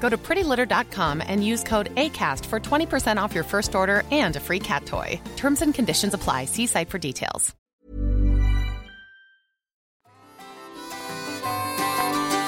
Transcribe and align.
Go 0.00 0.08
to 0.08 0.16
prettylitter.com 0.16 1.22
and 1.26 1.44
use 1.44 1.64
code 1.68 1.94
ACAST 1.94 2.46
for 2.46 2.60
20% 2.60 3.24
off 3.24 3.34
your 3.34 3.44
first 3.44 3.74
order 3.74 4.02
and 4.10 4.36
a 4.36 4.40
free 4.40 4.60
cat 4.60 4.86
toy. 4.86 5.20
Terms 5.36 5.62
and 5.62 5.74
conditions 5.74 6.14
apply. 6.14 6.46
See 6.46 6.66
site 6.66 6.90
for 6.90 6.98
details. 6.98 7.54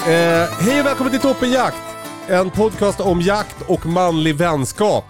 Eh, 0.08 0.48
hej 0.60 0.80
och 0.80 0.86
välkommen 0.86 1.12
till 1.12 1.20
Toppenjakt! 1.20 1.82
En 2.28 2.50
podcast 2.50 3.00
om 3.00 3.20
jakt 3.20 3.70
och 3.70 3.86
manlig 3.86 4.36
vänskap. 4.36 5.04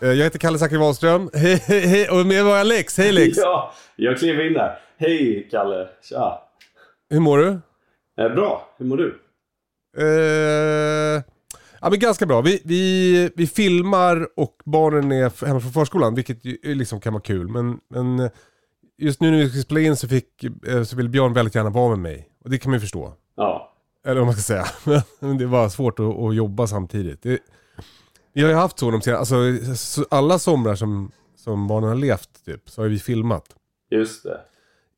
Eh, 0.00 0.08
jag 0.08 0.24
heter 0.24 0.38
Kalle 0.38 0.58
Zackari 0.58 0.78
Wahlström. 0.78 1.30
Hej, 1.34 1.62
hej, 1.66 1.86
hej, 1.86 2.08
och 2.08 2.26
med 2.26 2.44
var 2.44 2.56
jag 2.58 2.66
Lex. 2.66 2.98
Hej 2.98 3.12
Lex! 3.12 3.38
Ja, 3.42 3.72
jag 3.96 4.18
klev 4.18 4.40
in 4.40 4.52
där. 4.52 4.78
Hej 4.98 5.48
Kalle, 5.50 5.88
tja. 6.08 6.42
Hur 7.10 7.20
mår 7.20 7.38
du? 7.38 7.48
Eh, 8.24 8.34
bra, 8.34 8.68
hur 8.78 8.86
mår 8.86 8.96
du? 8.96 9.18
Eh, 9.96 11.22
ja 11.80 11.90
men 11.90 11.98
ganska 11.98 12.26
bra. 12.26 12.40
Vi, 12.40 12.62
vi, 12.64 13.30
vi 13.36 13.46
filmar 13.46 14.28
och 14.36 14.56
barnen 14.64 15.12
är 15.12 15.46
hemma 15.46 15.60
från 15.60 15.72
förskolan, 15.72 16.14
vilket 16.14 16.44
ju 16.44 16.58
liksom 16.62 17.00
kan 17.00 17.12
vara 17.12 17.22
kul. 17.22 17.48
Men, 17.48 17.80
men 17.88 18.18
eh, 18.18 18.30
just 18.98 19.20
nu 19.20 19.30
när 19.30 19.38
vi 19.38 19.50
ska 19.50 19.60
spela 19.60 19.80
in 19.80 19.96
så, 19.96 20.08
fick, 20.08 20.44
eh, 20.68 20.82
så 20.82 20.96
vill 20.96 21.08
Björn 21.08 21.32
väldigt 21.32 21.54
gärna 21.54 21.70
vara 21.70 21.88
med 21.88 21.98
mig. 21.98 22.28
Och 22.44 22.50
det 22.50 22.58
kan 22.58 22.70
man 22.70 22.76
ju 22.76 22.80
förstå. 22.80 23.14
Ja, 23.36 23.72
Eller 24.06 24.16
vad 24.16 24.26
man 24.26 24.34
ska 24.34 24.42
säga. 24.42 24.66
Men 25.20 25.38
det 25.38 25.46
var 25.46 25.68
svårt 25.68 26.00
att, 26.00 26.18
att 26.18 26.34
jobba 26.34 26.66
samtidigt. 26.66 27.22
Det, 27.22 27.38
vi 28.32 28.42
har 28.42 28.48
ju 28.48 28.54
haft 28.54 28.78
så 28.78 28.90
de 28.90 29.02
senaste, 29.02 29.36
alltså 29.36 29.74
så 29.76 30.06
alla 30.10 30.38
somrar 30.38 30.74
som, 30.74 31.12
som 31.36 31.66
barnen 31.68 31.88
har 31.88 31.96
levt 31.96 32.44
typ, 32.44 32.70
så 32.70 32.82
har 32.82 32.88
vi 32.88 32.98
filmat. 32.98 33.44
just 33.90 34.22
det. 34.22 34.40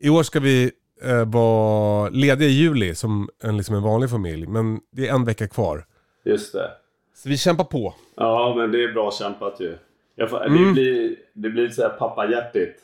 I 0.00 0.08
år 0.08 0.22
ska 0.22 0.40
vi 0.40 0.70
eh, 1.04 1.24
vara 1.24 2.08
lediga 2.08 2.48
i 2.48 2.52
juli 2.52 2.94
som 2.94 3.28
en, 3.42 3.56
liksom 3.56 3.74
en 3.76 3.82
vanlig 3.82 4.10
familj. 4.10 4.46
Men 4.46 4.80
det 4.92 5.08
är 5.08 5.14
en 5.14 5.24
vecka 5.24 5.48
kvar. 5.48 5.86
Just 6.24 6.52
det. 6.52 6.70
Så 7.14 7.28
vi 7.28 7.36
kämpar 7.38 7.64
på. 7.64 7.94
Ja, 8.16 8.54
men 8.56 8.72
det 8.72 8.84
är 8.84 8.92
bra 8.92 9.10
kämpat 9.12 9.60
ju. 9.60 9.76
Jag 10.14 10.30
får, 10.30 10.46
Mm. 10.46 10.64
det, 10.66 10.72
blir, 10.72 11.16
det 11.34 11.48
blir 11.50 11.62
lite 11.62 11.74
såhär 11.74 11.88
pappahjärtigt. 11.88 12.78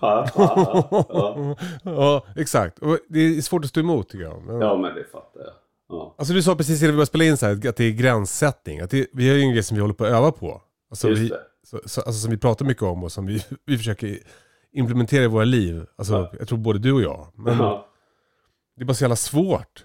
Pappa. 0.00 0.84
Ja. 1.08 1.56
ja, 1.84 2.26
exakt. 2.36 2.78
Och 2.78 2.98
det 3.08 3.18
är 3.20 3.40
svårt 3.42 3.64
att 3.64 3.70
stå 3.70 3.80
emot 3.80 4.08
tycker 4.08 4.24
jag. 4.24 4.42
Men, 4.46 4.60
ja, 4.60 4.76
men 4.76 4.94
det 4.94 5.04
fattar 5.12 5.40
jag. 5.40 5.52
Ja, 5.88 6.14
Alltså 6.18 6.34
du 6.34 6.42
sa 6.42 6.56
precis 6.56 6.82
innan 6.82 6.90
vi 6.92 6.96
började 6.96 7.06
spela 7.06 7.24
in 7.24 7.36
så 7.36 7.46
här, 7.46 7.68
att 7.68 7.76
det 7.76 7.84
är 7.84 7.90
gränssättning. 7.92 8.80
Att 8.80 8.90
det, 8.90 9.06
vi 9.12 9.28
har 9.28 9.36
ju 9.36 9.42
en 9.42 9.52
grej 9.52 9.62
som 9.62 9.74
vi 9.74 9.80
håller 9.80 9.94
på 9.94 10.04
att 10.04 10.10
öva 10.12 10.32
på. 10.32 10.62
Alltså, 10.90 11.08
just 11.08 11.22
vi, 11.22 11.28
det. 11.28 11.40
så, 11.66 11.80
så, 11.84 12.00
alltså 12.00 12.20
som 12.22 12.30
vi 12.30 12.38
pratar 12.38 12.64
mycket 12.66 12.82
om 12.82 13.04
och 13.04 13.12
som 13.12 13.26
vi, 13.26 13.44
vi 13.66 13.76
försöker 13.78 14.18
implementera 14.74 15.24
i 15.24 15.26
våra 15.26 15.44
liv. 15.44 15.86
Alltså, 15.96 16.14
Ja. 16.14 16.32
jag 16.38 16.48
tror 16.48 16.58
både 16.58 16.78
du 16.78 16.92
och 16.92 17.02
jag. 17.02 17.26
Men 17.34 17.58
Ja. 17.58 17.86
det 18.76 18.82
är 18.82 18.86
bara 18.86 18.94
så 18.94 19.04
jävla 19.04 19.16
svårt. 19.16 19.84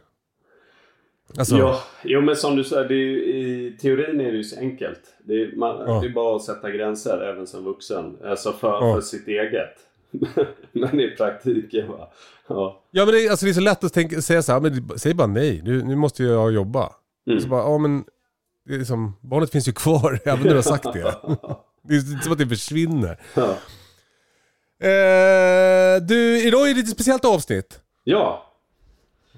Alltså, 1.37 1.57
Ja, 1.57 1.83
jo, 2.03 2.21
men 2.21 2.35
som 2.35 2.55
du 2.55 2.63
säger, 2.63 2.89
ju- 2.89 3.23
i 3.25 3.77
teorin 3.81 4.21
är 4.21 4.31
det 4.31 4.37
ju 4.37 4.43
så 4.43 4.59
enkelt. 4.59 4.99
Det 5.23 5.33
är, 5.33 5.55
man, 5.55 5.83
Ja. 5.87 5.99
det 6.01 6.07
är 6.07 6.13
bara 6.13 6.35
att 6.35 6.43
sätta 6.43 6.71
gränser 6.71 7.21
även 7.33 7.47
som 7.47 7.63
vuxen. 7.63 8.17
Alltså 8.25 8.51
för, 8.53 8.67
Ja. 8.67 8.93
för 8.95 9.01
sitt 9.01 9.27
eget. 9.27 9.75
men 10.71 10.99
i 10.99 11.09
praktiken 11.17 11.87
va. 11.87 12.09
Ja. 12.47 12.83
ja 12.91 13.05
men 13.05 13.13
det, 13.13 13.29
alltså, 13.29 13.45
det 13.45 13.51
är 13.51 13.53
så 13.53 13.61
lätt 13.61 13.83
att 13.83 13.93
tänka, 13.93 14.21
säga 14.21 14.41
så 14.41 14.51
här, 14.51 14.59
men 14.59 14.89
säg 14.99 15.13
bara 15.13 15.27
nej. 15.27 15.61
Nu, 15.63 15.83
nu 15.83 15.95
måste 15.95 16.23
jag 16.23 16.51
jobba. 16.53 16.89
Mm. 17.27 17.39
Så 17.39 17.47
bara, 17.47 17.61
ja 17.61 17.77
men, 17.77 18.03
liksom, 18.69 19.13
barnet 19.21 19.51
finns 19.51 19.67
ju 19.67 19.71
kvar 19.73 20.19
även 20.25 20.39
när 20.43 20.49
du 20.49 20.55
har 20.55 20.61
sagt 20.61 20.83
det. 20.93 21.15
det 21.83 21.93
är 21.95 22.11
inte 22.11 22.23
som 22.23 22.31
att 22.33 22.37
det 22.39 22.47
försvinner. 22.47 23.17
Eh, 24.81 26.01
du, 26.07 26.47
idag 26.47 26.69
är 26.69 26.73
det 26.73 26.79
ett 26.79 26.89
speciellt 26.89 27.25
avsnitt. 27.25 27.81
ja, 28.03 28.45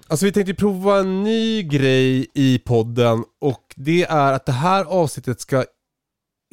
Alltså 0.08 0.26
vi 0.26 0.32
tänkte 0.32 0.54
prova 0.54 1.00
en 1.00 1.24
ny 1.24 1.64
grej 1.64 2.28
i 2.34 2.60
podden 2.60 3.24
och 3.42 3.74
det 3.76 4.04
är 4.04 4.34
att 4.34 4.46
det 4.46 4.52
här 4.52 4.86
avsnittet 4.86 5.40
ska 5.42 5.66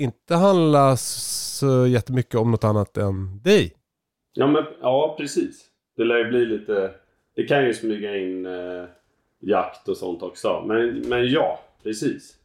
inte 0.00 0.34
handla 0.34 0.97
så 0.97 1.87
jättemycket 1.87 2.34
om 2.34 2.50
något 2.50 2.65
annat 2.65 2.97
än 2.97 3.41
dig. 3.43 3.72
Ja, 4.34 4.47
men, 4.47 4.65
ja 4.81 5.15
precis. 5.19 5.65
Det 5.97 6.04
lär 6.04 6.19
ju 6.19 6.28
bli 6.28 6.47
lite... 6.47 6.91
Det 7.37 7.44
kan 7.47 7.65
ju 7.65 7.75
smyga 7.75 8.16
in 8.16 8.47
eh, 8.47 8.84
jakt 9.41 9.88
och 9.88 9.97
sånt 9.97 10.22
också. 10.22 10.65
Men, 10.66 11.00
men 11.00 11.31
ja, 11.31 11.60
precis. 11.82 12.38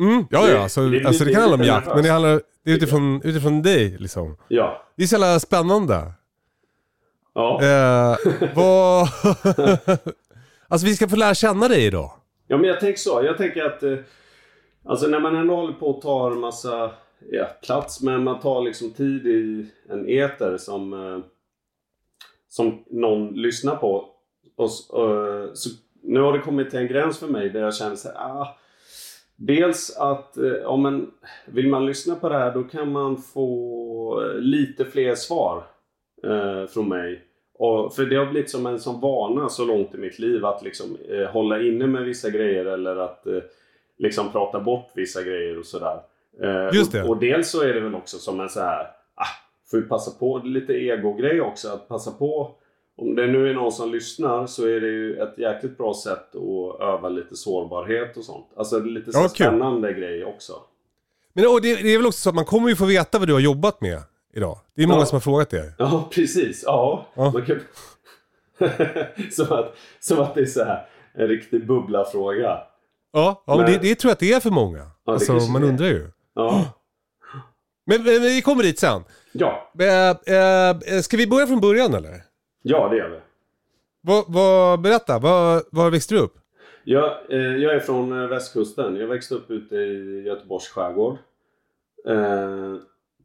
Mm, 0.00 0.24
ja, 0.30 0.42
Det- 0.46 0.52
ja, 0.52 0.62
alltså, 0.62 0.88
det 0.88 1.04
alltså 1.06 1.24
det 1.24 1.28
lite 1.28 1.34
kan 1.40 1.40
handla 1.50 1.56
om 1.56 1.62
jakt 1.74 1.86
men 1.94 2.02
det 2.04 2.10
handlar 2.10 2.40
det 2.64 2.70
är 2.70 2.74
utifrån, 2.76 3.20
utifrån 3.24 3.62
dig 3.62 3.96
liksom. 3.98 4.36
Ja. 4.48 4.82
Det 4.96 5.02
är 5.02 5.06
så 5.06 5.14
jävla 5.14 5.40
spännande. 5.40 6.12
Ja. 7.34 7.60
Eh, 7.62 8.16
vad... 8.54 9.08
alltså 10.68 10.86
vi 10.86 10.96
ska 10.96 11.08
få 11.08 11.16
lära 11.16 11.34
känna 11.34 11.68
dig 11.68 11.84
idag. 11.86 12.10
ja, 12.46 12.56
men 12.56 12.68
jag 12.68 12.80
tänker 12.80 12.98
så. 12.98 13.22
Jag 13.24 13.36
tänker 13.36 13.62
att... 13.64 13.82
Eh, 13.82 13.96
alltså 14.84 15.06
när 15.06 15.20
man 15.20 15.36
ändå 15.36 15.56
håller 15.56 15.72
på 15.72 15.86
och 15.86 16.02
tar 16.02 16.30
en 16.30 16.40
massa 16.40 16.90
ja, 17.30 17.46
plats, 17.62 18.00
men 18.02 18.24
man 18.24 18.40
tar 18.40 18.62
liksom 18.62 18.90
tid 18.90 19.26
i 19.26 19.66
en 19.90 20.08
eter 20.08 20.56
som... 20.58 20.92
Eh, 20.92 21.18
som 22.48 22.84
någon 22.90 23.28
lyssnar 23.34 23.76
på. 23.76 24.04
Och, 24.56 24.66
s- 24.66 24.90
eh, 24.90 25.52
så, 25.54 25.70
nu 26.02 26.20
har 26.20 26.32
det 26.32 26.38
kommit 26.38 26.70
till 26.70 26.78
en 26.78 26.86
gräns 26.88 27.18
för 27.18 27.26
mig 27.26 27.50
där 27.50 27.60
jag 27.60 27.74
känner 27.74 27.96
så 27.96 28.08
här, 28.08 28.16
ah, 28.16 28.56
Dels 29.46 29.96
att 29.96 30.36
eh, 30.36 30.64
om 30.64 30.82
man, 30.82 31.10
vill 31.46 31.68
man 31.68 31.86
lyssna 31.86 32.14
på 32.14 32.28
det 32.28 32.38
här 32.38 32.54
då 32.54 32.62
kan 32.62 32.92
man 32.92 33.16
få 33.16 34.22
eh, 34.22 34.40
lite 34.40 34.84
fler 34.84 35.14
svar 35.14 35.64
eh, 36.24 36.66
från 36.66 36.88
mig. 36.88 37.22
Och, 37.58 37.94
för 37.94 38.06
det 38.06 38.16
har 38.16 38.26
blivit 38.26 38.50
som 38.50 38.66
en 38.66 38.80
sån 38.80 39.00
vana 39.00 39.48
så 39.48 39.64
långt 39.64 39.94
i 39.94 39.98
mitt 39.98 40.18
liv 40.18 40.44
att 40.44 40.62
liksom 40.62 40.96
eh, 41.10 41.30
hålla 41.30 41.62
inne 41.62 41.86
med 41.86 42.04
vissa 42.04 42.30
grejer 42.30 42.64
eller 42.64 42.96
att 42.96 43.26
eh, 43.26 43.38
liksom 43.98 44.32
prata 44.32 44.60
bort 44.60 44.90
vissa 44.94 45.22
grejer 45.22 45.58
och 45.58 45.66
sådär. 45.66 46.00
Eh, 46.42 46.76
Just 46.76 46.92
det. 46.92 47.02
Och, 47.02 47.10
och 47.10 47.16
dels 47.16 47.50
så 47.50 47.62
är 47.62 47.74
det 47.74 47.80
väl 47.80 47.94
också 47.94 48.18
som 48.18 48.40
en 48.40 48.48
så 48.48 48.60
här, 48.60 48.86
ah, 49.14 49.26
får 49.70 49.80
ju 49.80 49.86
passa 49.86 50.18
på, 50.18 50.38
lite 50.38 50.72
ego-grej 50.72 51.40
också, 51.40 51.68
att 51.68 51.88
passa 51.88 52.10
på 52.10 52.54
om 52.96 53.14
det 53.14 53.26
nu 53.26 53.50
är 53.50 53.54
någon 53.54 53.72
som 53.72 53.92
lyssnar 53.92 54.46
så 54.46 54.66
är 54.66 54.80
det 54.80 54.86
ju 54.88 55.16
ett 55.22 55.38
jäkligt 55.38 55.78
bra 55.78 55.94
sätt 56.04 56.34
att 56.36 56.80
öva 56.80 57.08
lite 57.08 57.36
sårbarhet 57.36 58.16
och 58.16 58.24
sånt. 58.24 58.46
Alltså 58.56 58.78
lite 58.80 59.12
så 59.12 59.18
Ja, 59.18 59.22
kul. 59.22 59.28
spännande 59.46 59.92
grej 59.92 60.24
också. 60.24 60.52
Men 61.32 61.46
och 61.46 61.62
det, 61.62 61.74
det 61.82 61.88
är 61.94 61.98
väl 61.98 62.06
också 62.06 62.20
så 62.20 62.28
att 62.28 62.34
man 62.34 62.44
kommer 62.44 62.68
ju 62.68 62.76
få 62.76 62.84
veta 62.84 63.18
vad 63.18 63.28
du 63.28 63.32
har 63.32 63.40
jobbat 63.40 63.80
med 63.80 64.02
idag. 64.34 64.58
Det 64.76 64.82
är 64.82 64.86
många 64.86 65.00
Ja. 65.00 65.06
som 65.06 65.16
har 65.16 65.20
frågat 65.20 65.50
det. 65.50 65.74
Ja, 65.78 66.08
precis. 66.14 66.62
Ja. 66.66 67.06
Ja. 67.14 67.32
Kan... 67.46 67.60
som, 69.32 69.46
att, 69.58 69.74
som 70.00 70.20
att 70.20 70.34
det 70.34 70.40
är 70.40 70.46
så 70.46 70.64
här 70.64 70.86
en 71.14 71.28
riktig 71.28 71.66
bubbla-fråga. 71.66 72.58
Ja, 73.12 73.42
ja 73.46 73.56
men 73.56 73.66
det, 73.72 73.78
det 73.78 73.94
tror 73.94 74.08
jag 74.10 74.12
att 74.12 74.18
det 74.20 74.32
är 74.32 74.40
för 74.40 74.50
många. 74.50 74.78
det 74.78 75.12
alltså 75.12 75.32
man 75.32 75.64
undrar 75.64 75.86
ju. 75.86 76.10
Ja. 76.34 76.64
Men, 77.86 78.02
men 78.02 78.22
vi 78.22 78.42
kommer 78.42 78.62
dit 78.62 78.78
sen. 78.78 79.04
Ja. 79.32 79.72
Eh, 79.78 80.36
eh, 80.94 81.00
ska 81.02 81.16
vi 81.16 81.26
börja 81.26 81.46
från 81.46 81.60
början 81.60 81.94
eller? 81.94 82.22
Ja, 82.62 82.88
det 82.88 82.96
gör 82.96 83.08
vi. 83.08 83.18
Vad, 84.00 84.24
vad, 84.28 84.80
berätta, 84.80 85.18
vad, 85.18 85.62
var 85.70 85.90
växte 85.90 86.14
du 86.14 86.20
upp? 86.20 86.34
Jag, 86.84 87.12
eh, 87.28 87.56
jag 87.56 87.74
är 87.74 87.80
från 87.80 88.22
eh, 88.22 88.28
västkusten. 88.28 88.96
Jag 88.96 89.06
växte 89.06 89.34
upp 89.34 89.50
ute 89.50 89.76
i 89.76 90.22
Göteborgs 90.26 90.68
skärgård. 90.68 91.16
Eh, 92.08 92.76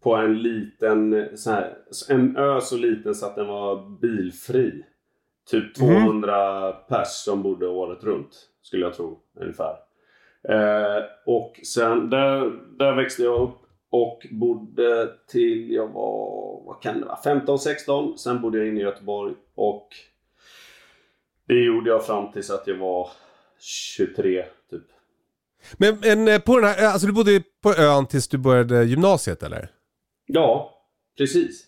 på 0.04 0.16
en 0.16 0.42
liten, 0.42 1.30
så 1.38 1.52
här, 1.52 1.78
en 2.10 2.38
ö 2.38 2.62
så 2.62 2.78
liten 2.78 3.16
så 3.16 3.26
att 3.26 3.36
den 3.36 3.48
var 3.48 4.00
bilfri. 4.02 4.84
Typ 5.50 5.76
200 5.76 6.72
pers 6.72 7.08
som 7.08 7.44
bodde 7.44 7.68
året 7.68 8.04
runt. 8.04 8.36
Skulle 8.62 8.86
jag 8.86 8.94
tro, 8.94 9.20
ungefär. 9.40 9.76
Eh, 10.50 11.04
och 11.26 11.60
sen, 11.64 12.10
där, 12.10 12.52
där 12.78 12.96
växte 12.96 13.24
jag 13.24 13.42
upp. 13.42 13.58
Och 13.90 14.28
bodde 14.32 15.10
till 15.28 15.72
jag 15.72 15.88
var, 15.88 16.62
vad 16.66 16.82
kan 16.82 17.00
det 17.00 17.06
vara, 17.06 17.20
15-16. 17.24 18.16
Sen 18.16 18.42
bodde 18.42 18.58
jag 18.58 18.68
inne 18.68 18.80
i 18.80 18.84
Göteborg 18.84 19.34
och 19.56 19.88
det 21.48 21.54
gjorde 21.64 21.90
jag 21.90 22.06
fram 22.06 22.32
tills 22.32 22.50
att 22.50 22.68
jag 22.68 22.78
var 22.78 23.10
23 23.60 24.46
typ. 24.70 24.84
Men, 25.78 25.98
men 26.02 26.28
eh, 26.28 26.40
på 26.42 26.56
den 26.60 26.70
här, 26.70 26.88
alltså 26.88 27.08
du 27.08 27.14
bodde 27.14 27.44
på 27.62 27.74
ön 27.74 28.06
tills 28.06 28.28
du 28.28 28.38
började 28.38 28.84
gymnasiet 28.84 29.44
eller? 29.44 29.72
Ja, 30.26 30.74
precis. 31.18 31.64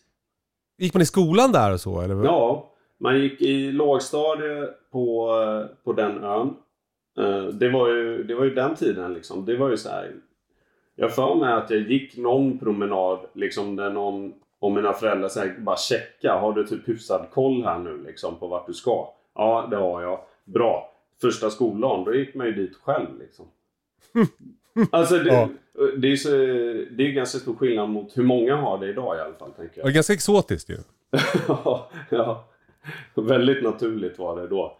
Gick 0.77 0.93
man 0.93 1.01
i 1.01 1.05
skolan 1.05 1.51
där 1.51 1.73
och 1.73 1.81
så 1.81 2.01
eller? 2.01 2.23
Ja, 2.23 2.73
man 2.99 3.19
gick 3.21 3.41
i 3.41 3.71
lågstadie 3.71 4.67
på, 4.91 5.33
eh, 5.41 5.83
på 5.83 5.93
den 5.93 6.23
ön. 6.23 6.53
Eh, 7.17 7.43
Det 7.45 7.69
var, 7.69 7.89
ju, 7.89 8.23
det 8.23 8.35
var 8.35 8.43
ju 8.45 8.53
den 8.53 8.75
tiden 8.75 9.13
liksom. 9.13 9.45
Det 9.45 9.57
var 9.57 9.69
ju 9.69 9.77
så 9.77 9.89
här. 9.89 10.15
Jag 11.01 11.15
för 11.15 11.35
mig 11.35 11.53
att 11.53 11.69
jag 11.69 11.79
gick 11.79 12.17
någon 12.17 12.57
promenad 12.57 13.19
liksom 13.33 13.75
där 13.75 13.89
någon 13.89 14.33
och 14.59 14.71
mina 14.71 14.93
föräldrar 14.93 15.29
säger 15.29 15.59
bara 15.59 15.77
checka. 15.77 16.33
Har 16.35 16.53
du 16.53 16.67
typ 16.67 16.87
hyfsad 16.89 17.25
koll 17.33 17.63
här 17.63 17.79
nu 17.79 18.03
liksom 18.07 18.35
på 18.39 18.47
vart 18.47 18.67
du 18.67 18.73
ska? 18.73 19.07
Ja, 19.35 19.67
det 19.71 19.75
har 19.77 20.01
jag. 20.01 20.19
Bra. 20.45 20.91
Första 21.21 21.49
skoldagen, 21.49 22.05
då 22.05 22.13
gick 22.15 22.35
man 22.35 22.47
ju 22.47 22.53
dit 22.53 22.75
själv 22.83 23.07
liksom. 23.19 23.45
Alltså 24.91 25.15
det, 25.17 25.33
Ja. 25.33 25.49
det 25.97 26.11
är 26.11 26.15
så, 26.15 26.29
det 26.95 27.03
är 27.07 27.11
ganska 27.11 27.39
stor 27.39 27.55
skillnad 27.55 27.89
mot 27.89 28.17
hur 28.17 28.23
många 28.23 28.55
har 28.55 28.77
det 28.77 28.89
idag 28.89 29.17
i 29.17 29.19
alla 29.19 29.33
fall 29.33 29.51
tänker 29.51 29.75
Det 29.75 29.79
jag. 29.79 29.83
var 29.83 29.91
ganska 29.91 30.13
exotiskt 30.13 30.69
ju. 30.69 30.77
ja, 31.47 31.89
ja. 32.09 32.45
Väldigt 33.15 33.63
naturligt 33.63 34.19
var 34.19 34.41
det 34.41 34.47
då. 34.47 34.77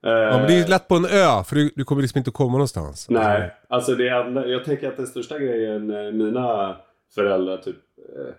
Ja 0.00 0.38
men 0.38 0.46
det 0.46 0.52
är 0.54 0.58
ju 0.62 0.66
lätt 0.66 0.88
på 0.88 0.94
en 0.94 1.04
ö 1.04 1.44
för 1.46 1.54
du, 1.54 1.70
du 1.76 1.84
kommer 1.84 2.02
liksom 2.02 2.18
inte 2.18 2.30
komma 2.30 2.52
någonstans. 2.52 3.06
Nej, 3.10 3.54
alltså 3.68 3.94
det 3.94 4.08
är, 4.08 4.46
jag 4.46 4.64
tänker 4.64 4.88
att 4.88 4.96
den 4.96 5.06
största 5.06 5.38
grejen 5.38 5.90
eh, 6.06 6.12
mina 6.12 6.76
föräldrar 7.14 7.56
typ 7.56 7.76
eh, 8.16 8.34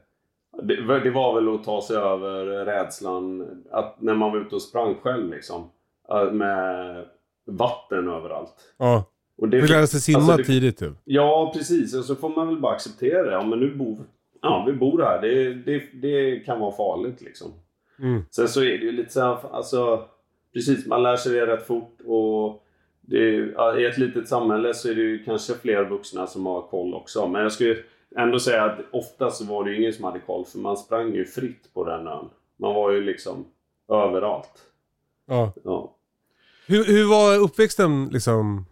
det, 0.64 0.82
var- 0.82 1.00
det 1.00 1.10
var 1.12 1.36
väl 1.42 1.56
att 1.56 1.64
ta 1.64 1.82
sig 1.82 1.96
över 1.98 2.46
rädslan 2.66 3.48
att 3.72 4.02
när 4.02 4.14
man 4.14 4.32
var 4.32 4.40
ute 4.40 4.56
och 4.56 4.62
sprang 4.62 4.96
själv 4.96 5.30
liksom. 5.32 5.70
eh, 6.12 6.32
Med 6.32 7.06
vatten 7.48 8.10
överallt. 8.10 8.54
Ja. 8.78 9.04
Och 9.38 9.50
det, 9.50 9.62
Du 9.62 9.68
lärde 9.68 9.88
sig 9.88 10.02
simma 10.02 10.18
alltså 10.20 10.38
det- 10.38 10.44
tidigt 10.44 10.78
typ. 10.78 10.94
Ja, 11.04 11.52
precis. 11.56 11.96
Och 11.96 12.06
så 12.06 12.16
får 12.16 12.30
man 12.30 12.48
väl 12.48 12.60
bara 12.60 12.74
acceptera 12.76 13.24
det. 13.24 13.32
Ja, 13.32 13.44
men 13.46 13.60
nu 13.60 13.76
bor, 13.76 13.98
ja, 14.42 14.64
vi 14.68 14.74
bor 14.74 15.02
här. 15.04 15.22
Det, 15.22 15.54
det, 15.54 15.84
det 15.94 16.40
kan 16.40 16.60
vara 16.60 16.72
farligt 16.72 17.22
liksom. 17.22 17.52
Mm. 18.00 18.22
Sen 18.32 18.48
så 18.48 18.60
är 18.62 18.66
det 18.78 18.86
ju 18.86 18.92
lite 18.92 19.14
så 19.14 19.22
här, 19.22 19.38
alltså, 19.52 20.06
precis, 20.54 20.86
man 20.86 21.04
lär 21.04 21.16
sig 21.16 21.32
det 21.34 21.48
rätt 21.48 21.68
fort 21.68 21.98
och 22.06 22.64
är- 23.12 23.54
ja, 23.56 23.80
i 23.80 23.86
ett 23.86 23.98
litet 23.98 24.28
samhälle 24.28 24.74
så 24.74 24.90
är 24.90 24.96
det 24.96 25.02
ju 25.02 25.24
kanske 25.24 25.54
fler 25.54 25.86
vuxna 25.86 26.28
som 26.28 26.46
har 26.46 26.62
koll 26.62 26.94
också. 26.94 27.28
Men 27.28 27.42
jag 27.42 27.52
skulle 27.52 27.76
ändå 28.16 28.40
säga 28.40 28.64
att 28.64 28.80
ofta 28.92 29.32
så 29.32 29.46
var 29.46 29.64
det 29.64 29.72
ju 29.72 29.78
ingen 29.78 29.94
som 29.94 30.04
hade 30.06 30.20
koll 30.20 30.46
för 30.46 30.60
man 30.60 30.78
sprang 30.78 31.14
ju 31.16 31.26
fritt 31.26 31.74
på 31.74 31.84
den 31.86 32.08
ön. 32.08 32.30
Man 32.58 32.74
var 32.76 32.92
ju 32.92 33.02
liksom 33.02 33.46
överallt. 33.92 34.52
Ja. 35.28 35.54
Ja. 35.64 35.96
Hur, 36.68 36.84
hur 36.86 37.10
var 37.10 37.38
uppväxten 37.38 38.06
liksom 38.12 38.66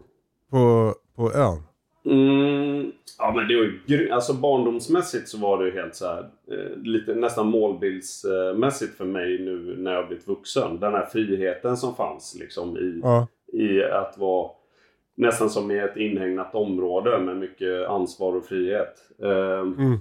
på, 0.50 0.94
på 1.16 1.32
ön? 1.32 1.62
Mm, 2.10 2.92
ja 3.18 3.32
men 3.36 3.48
det 3.48 3.56
var 3.56 3.72
ju 3.86 4.10
alltså 4.10 4.32
barndomsmässigt 4.34 5.28
så 5.28 5.38
var 5.38 5.58
det 5.58 5.64
ju 5.70 5.74
helt 5.74 5.94
så 5.94 6.06
här 6.06 6.28
eh, 6.50 6.76
lite 6.82 7.14
nästan 7.14 7.46
målbildsmässigt 7.46 8.96
för 8.96 9.04
mig 9.04 9.38
nu 9.38 9.76
när 9.78 9.92
jag 9.94 10.06
blivit 10.08 10.28
vuxen. 10.28 10.80
Den 10.80 10.92
här 10.92 11.06
friheten 11.06 11.76
som 11.76 11.94
fanns 11.94 12.36
liksom 12.40 12.76
i, 12.78 13.00
Ja. 13.02 13.26
i 13.52 13.82
att 13.82 14.18
vara 14.18 14.50
nästan 15.14 15.50
som 15.50 15.70
i 15.70 15.78
ett 15.78 15.96
inhägnat 15.96 16.54
område 16.54 17.18
med 17.18 17.36
mycket 17.36 17.88
ansvar 17.88 18.36
och 18.36 18.44
frihet. 18.44 18.94
Ehm, 19.22 19.74
Mm. 19.78 19.98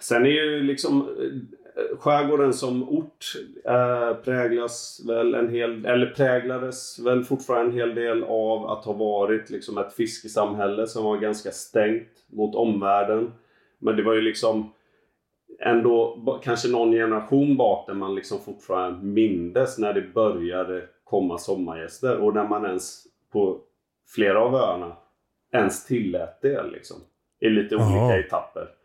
Sen 0.00 0.26
är 0.26 0.30
ju 0.30 0.62
liksom 0.62 1.00
eh, 1.00 1.57
skärgården 1.98 2.52
som 2.52 2.88
ort 2.88 3.24
eh, 3.64 4.14
präglas 4.14 5.02
väl 5.08 5.34
en 5.34 5.48
hel, 5.48 5.86
eller 5.86 6.06
präglades 6.06 6.98
väl 6.98 7.24
fortfarande 7.24 7.70
en 7.70 7.78
hel 7.78 7.94
del 7.94 8.24
av 8.24 8.66
att 8.66 8.84
ha 8.84 8.92
varit 8.92 9.50
liksom 9.50 9.78
ett 9.78 9.92
fiskesamhälle 9.92 10.86
som 10.86 11.04
var 11.04 11.16
ganska 11.16 11.50
stängt 11.50 12.08
mot 12.26 12.54
omvärlden. 12.54 13.32
Men 13.78 13.96
det 13.96 14.02
var 14.02 14.14
ju 14.14 14.20
liksom 14.20 14.72
ändå 15.60 16.40
kanske 16.44 16.68
någon 16.68 16.92
generation 16.92 17.56
bak 17.56 17.86
där 17.86 17.94
man 17.94 18.14
liksom 18.14 18.38
fortfarande 18.40 19.04
mindes 19.06 19.78
när 19.78 19.92
det 19.92 20.14
började 20.14 20.82
komma 21.04 21.38
sommargäster 21.38 22.16
och 22.16 22.34
när 22.34 22.48
man 22.48 22.64
ens 22.64 23.04
på 23.32 23.60
flera 24.14 24.40
av 24.40 24.54
öarna 24.54 24.96
ens 25.52 25.86
tillät 25.86 26.38
det 26.42 26.62
liksom. 26.62 26.96
I 27.40 27.48
lite 27.48 27.76
olika 27.76 28.18
etapper. 28.18 28.77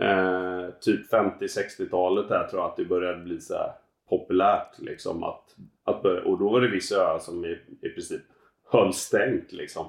Eh, 0.00 0.70
typ 0.80 1.12
50-60-talet 1.12 2.28
där 2.28 2.48
tror 2.48 2.62
jag 2.62 2.70
att 2.70 2.76
det 2.76 2.84
började 2.84 3.24
bli 3.24 3.40
så 3.40 3.54
populärt 4.08 4.78
liksom 4.78 5.22
att, 5.22 5.54
att 5.84 6.02
börja, 6.02 6.22
och 6.22 6.38
då 6.38 6.48
var 6.52 6.60
det 6.60 6.68
vissa 6.68 6.96
öar 6.96 7.18
som 7.18 7.44
i, 7.44 7.58
i 7.82 7.88
princip 7.88 8.22
höll 8.70 8.92
stängt 8.94 9.52
liksom. 9.52 9.86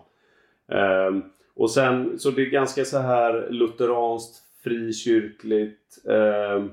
Ehm, 0.71 1.23
och 1.55 1.71
sen 1.71 2.19
så 2.19 2.31
det 2.31 2.41
är 2.41 2.49
ganska 2.49 2.85
så 2.85 2.97
här 2.97 3.47
lutheranskt, 3.49 4.43
frikyrkligt. 4.63 6.05
ehm, 6.09 6.71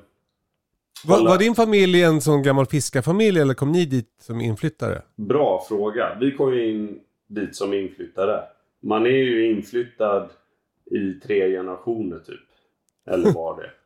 Var, 1.04 1.24
var 1.28 1.38
din 1.38 1.54
familj 1.54 2.02
en 2.02 2.20
sån 2.20 2.42
gammal 2.42 2.66
fiskarfamilj 2.66 3.40
eller 3.40 3.54
kom 3.54 3.72
ni 3.72 3.84
dit 3.84 4.10
som 4.20 4.40
inflyttare? 4.40 5.02
Bra 5.16 5.64
fråga. 5.68 6.16
Vi 6.20 6.30
kom 6.32 6.54
ju 6.54 6.70
in 6.70 7.00
dit 7.28 7.56
som 7.56 7.72
inflyttare. 7.74 8.40
Man 8.80 9.06
är 9.06 9.10
ju 9.10 9.50
inflyttad 9.50 10.28
i 10.90 11.12
tre 11.12 11.50
generationer 11.50 12.18
typ. 12.18 12.40
Eller 13.10 13.32
var 13.32 13.62
det. 13.62 13.70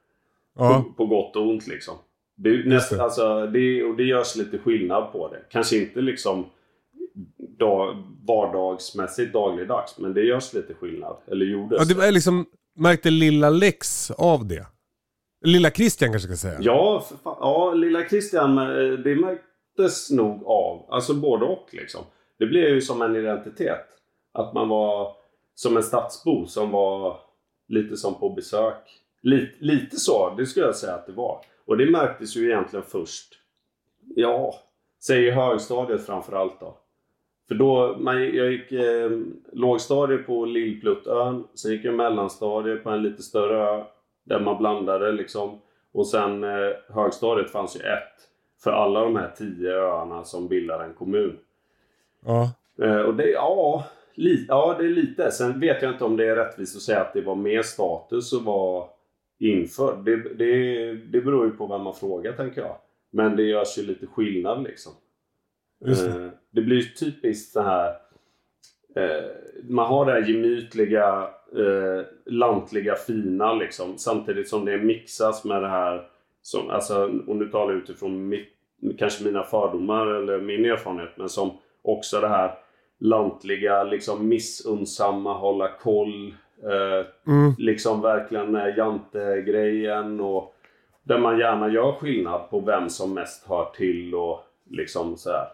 Ja. 0.59 0.85
på, 0.87 0.93
på 0.93 1.07
gott 1.07 1.37
och 1.37 1.49
ont 1.49 1.67
liksom. 1.67 1.95
Det, 2.37 2.49
är 2.49 2.65
näst, 2.65 2.93
alltså, 2.93 3.47
det, 3.47 3.85
och 3.85 3.97
det 3.97 4.03
görs 4.03 4.37
lite 4.37 4.59
skillnad 4.59 5.13
på 5.13 5.29
det. 5.29 5.43
Kanske 5.51 5.77
inte 5.77 6.01
liksom 6.01 6.47
dag, 7.59 8.03
vardagsmässigt 8.27 9.33
dagligdags. 9.33 9.99
Men 9.99 10.15
det 10.15 10.23
görs 10.23 10.53
lite 10.55 10.75
skillnad. 10.75 11.17
Eller 11.27 11.47
gjordes. 11.47 11.79
ja 11.79 11.85
det 11.85 11.95
var 11.95 12.13
liksom, 12.13 12.47
märkte 12.77 13.11
lilla 13.11 13.51
Lex 13.51 14.11
av 14.11 14.47
det? 14.47 14.67
Lilla 15.45 15.71
Christian 15.71 16.11
kanske 16.11 16.29
ska 16.29 16.37
säga? 16.37 16.59
Ja, 16.61 17.05
fan. 17.25 17.37
ja, 17.41 17.73
lilla 17.73 18.09
Christian, 18.09 18.59
eh, 18.59 18.99
det 18.99 19.17
märktes 19.17 20.11
nog 20.11 20.45
av. 20.45 20.87
Alltså 20.89 21.15
både 21.15 21.45
och 21.45 21.69
liksom. 21.73 22.01
Det 22.39 22.47
blev 22.47 22.69
ju 22.69 22.81
som 22.81 23.03
en 23.03 23.17
identitet. 23.17 23.87
Att 24.33 24.55
man 24.55 24.69
var 24.69 25.13
som 25.55 25.77
en 25.77 25.83
stadsbo 25.83 26.47
som 26.47 26.71
var 26.71 27.17
lite 27.69 27.97
som 27.97 28.15
på 28.15 28.31
besök. 28.31 29.03
Lite, 29.27 29.53
lite 29.59 29.97
så, 29.97 30.35
det 30.37 30.47
skulle 30.47 30.67
jag 30.67 30.77
säga 30.77 30.95
att 30.95 31.07
det 31.07 31.13
var. 31.13 31.41
Och 31.65 31.77
det 31.77 31.91
märktes 31.91 32.37
ju 32.37 32.51
egentligen 32.51 32.85
först, 32.89 33.35
ja, 34.17 34.55
säg 35.03 35.27
i 35.27 35.31
högstadiet 35.31 36.07
framförallt 36.07 36.61
då. 36.61 36.77
För 37.49 37.55
då, 37.55 37.97
man, 37.99 38.23
jag 38.23 38.53
gick 38.53 38.73
eh, 38.73 39.11
lågstadiet 39.53 40.27
på 40.27 40.45
Lillpluttön, 40.45 41.45
sen 41.55 41.73
gick 41.73 41.85
jag 41.85 41.95
mellanstadiet 41.95 42.85
på 42.85 42.91
en 42.91 43.03
lite 43.03 43.23
större 43.23 43.79
ö. 43.79 43.85
Där 44.25 44.41
man 44.41 44.59
blandade 44.59 45.13
liksom. 45.13 45.61
Och 45.93 46.07
sen 46.07 46.45
eh, 46.45 46.73
högstadiet 46.89 47.51
fanns 47.51 47.77
ju 47.77 47.81
ett. 47.81 48.29
För 48.63 48.71
alla 48.71 49.01
de 49.01 49.17
här 49.17 49.33
tio 49.37 49.73
öarna 49.73 50.25
som 50.25 50.49
bildar 50.49 50.85
en 50.85 50.95
kommun. 50.95 51.39
Ja. 52.25 52.51
Eh, 52.83 53.01
och 53.01 53.15
det, 53.15 53.31
ja, 53.31 53.85
li, 54.15 54.47
ja, 54.49 54.77
det 54.79 54.85
är 54.85 54.91
lite. 54.91 55.31
Sen 55.31 55.61
vet 55.61 55.83
jag 55.83 55.93
inte 55.93 56.05
om 56.05 56.17
det 56.17 56.27
är 56.27 56.37
rättvist 56.37 56.77
att 56.77 56.83
säga 56.83 57.01
att 57.01 57.13
det 57.13 57.23
var 57.23 57.35
mer 57.35 57.63
status 57.63 58.33
att 58.33 58.43
vara 58.43 58.87
införd. 59.39 60.05
Det, 60.05 60.17
det, 60.17 60.93
det 60.95 61.21
beror 61.21 61.47
ju 61.47 61.53
på 61.53 61.67
vem 61.67 61.83
man 61.83 61.95
frågar 61.95 62.33
tänker 62.33 62.61
jag. 62.61 62.77
Men 63.11 63.37
det 63.37 63.43
görs 63.43 63.79
ju 63.79 63.83
lite 63.83 64.07
skillnad 64.07 64.63
liksom. 64.63 64.93
Det. 65.81 66.07
Eh, 66.07 66.29
det 66.51 66.61
blir 66.61 66.77
ju 66.77 66.83
typiskt 66.83 67.53
så 67.53 67.61
här. 67.61 67.89
Eh, 68.97 69.25
man 69.69 69.87
har 69.87 70.07
det 70.07 70.13
här 70.13 70.29
gemytliga, 70.29 71.29
eh, 71.57 72.07
lantliga, 72.27 72.95
fina 72.95 73.55
liksom. 73.55 73.99
Samtidigt 73.99 74.49
som 74.49 74.65
det 74.65 74.79
mixas 74.79 75.45
med 75.45 75.63
det 75.63 75.69
här. 75.69 76.09
Som, 76.43 76.71
alltså, 76.71 77.11
och 77.27 77.37
nu 77.37 77.49
talar 77.49 77.75
utifrån 77.75 78.29
mitt, 78.29 78.49
kanske 78.99 79.25
mina 79.25 79.43
fördomar 79.43 80.07
eller 80.07 80.41
min 80.41 80.65
erfarenhet. 80.65 81.17
Men 81.17 81.29
som 81.29 81.51
också 81.83 82.21
det 82.21 82.29
här 82.29 82.55
lantliga, 82.99 83.85
liksom 83.85 84.29
missunnsamma, 84.29 85.39
hålla 85.39 85.69
koll. 85.69 86.35
Eh, 86.63 87.07
Mm. 87.33 87.55
liksom 87.59 88.01
verkligen 88.03 88.53
jante-grejen 88.77 90.21
och 90.21 90.55
där 91.03 91.19
man 91.19 91.39
gärna 91.39 91.69
gör 91.69 91.93
skillnad 91.93 92.51
på 92.51 92.61
vem 92.61 92.91
som 92.91 93.15
mest 93.15 93.47
hör 93.49 93.65
till 93.77 94.15
och 94.15 94.41
liksom 94.71 95.17
så 95.17 95.31
här. 95.31 95.49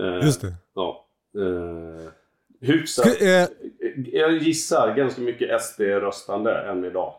Eh, 0.00 0.24
Just 0.24 0.40
det. 0.40 0.54
Ja. 0.74 1.06
Eh, 1.38 2.10
hyfsat. 2.60 3.06
Eh, 3.22 3.46
Jag 4.12 4.32
gissar 4.32 4.94
ganska 4.94 5.20
mycket 5.20 5.60
SD-röstande 5.62 6.62
än 6.62 6.84
idag. 6.84 7.14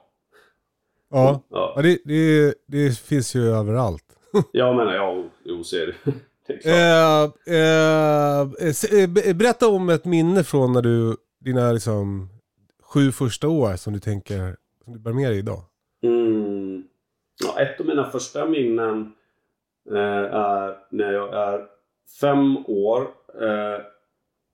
ja, 1.12 1.44
Ja, 1.50 1.74
ja 1.76 1.82
det, 1.82 1.98
det, 2.06 2.54
det 2.66 3.00
finns 3.00 3.36
ju 3.36 3.42
överallt. 3.50 4.04
jag 4.52 4.76
menar, 4.76 4.94
ja, 4.94 5.24
jo, 5.44 5.60
är 5.60 5.88
det. 5.88 6.12
det 6.48 6.54
är 6.54 6.60
klart. 6.62 7.36
Eh, 8.94 9.00
eh, 9.30 9.36
berätta 9.36 9.68
om 9.68 9.90
ett 9.90 10.06
minne 10.06 10.44
från 10.44 10.74
när 10.74 10.82
du, 10.82 11.16
dina 11.40 11.72
liksom 11.72 12.30
sju 12.84 13.12
första 13.12 13.48
år 13.48 13.76
som 13.76 13.94
du 13.94 14.00
tänker, 14.00 14.56
som 14.84 14.94
du 14.94 15.00
bär 15.00 15.14
med 15.14 15.32
dig 15.32 15.40
idag? 15.40 15.62
Mm. 16.04 16.84
Ja, 17.44 17.62
ett 17.62 17.80
av 17.80 17.86
mina 17.86 18.12
första 18.12 18.46
minnen 18.46 19.14
eh, 19.92 20.36
är 20.36 20.78
när 20.92 21.14
jag 21.14 21.34
är 21.34 21.66
fem 22.22 22.58
år 22.68 23.02
eh, 23.42 23.82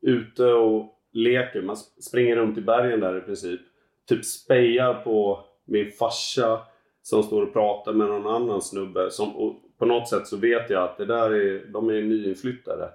ute 0.01 0.45
och 0.45 0.99
leker. 1.13 1.61
Man 1.61 1.77
springer 1.77 2.35
runt 2.35 2.57
i 2.57 2.61
bergen 2.61 2.99
där 2.99 3.17
i 3.17 3.21
princip. 3.21 3.61
Typ 4.07 4.25
spejar 4.25 4.93
på 4.93 5.45
min 5.65 5.91
farsa 5.91 6.61
som 7.01 7.23
står 7.23 7.41
och 7.41 7.53
pratar 7.53 7.93
med 7.93 8.07
någon 8.07 8.27
annan 8.27 8.61
snubbe. 8.61 9.11
Som, 9.11 9.35
och 9.35 9.55
på 9.77 9.85
något 9.85 10.09
sätt 10.09 10.27
så 10.27 10.37
vet 10.37 10.69
jag 10.69 10.83
att 10.83 10.97
det 10.97 11.05
där 11.05 11.31
är, 11.31 11.65
de 11.65 11.89
är 11.89 12.01
nyinflyttade. 12.01 12.89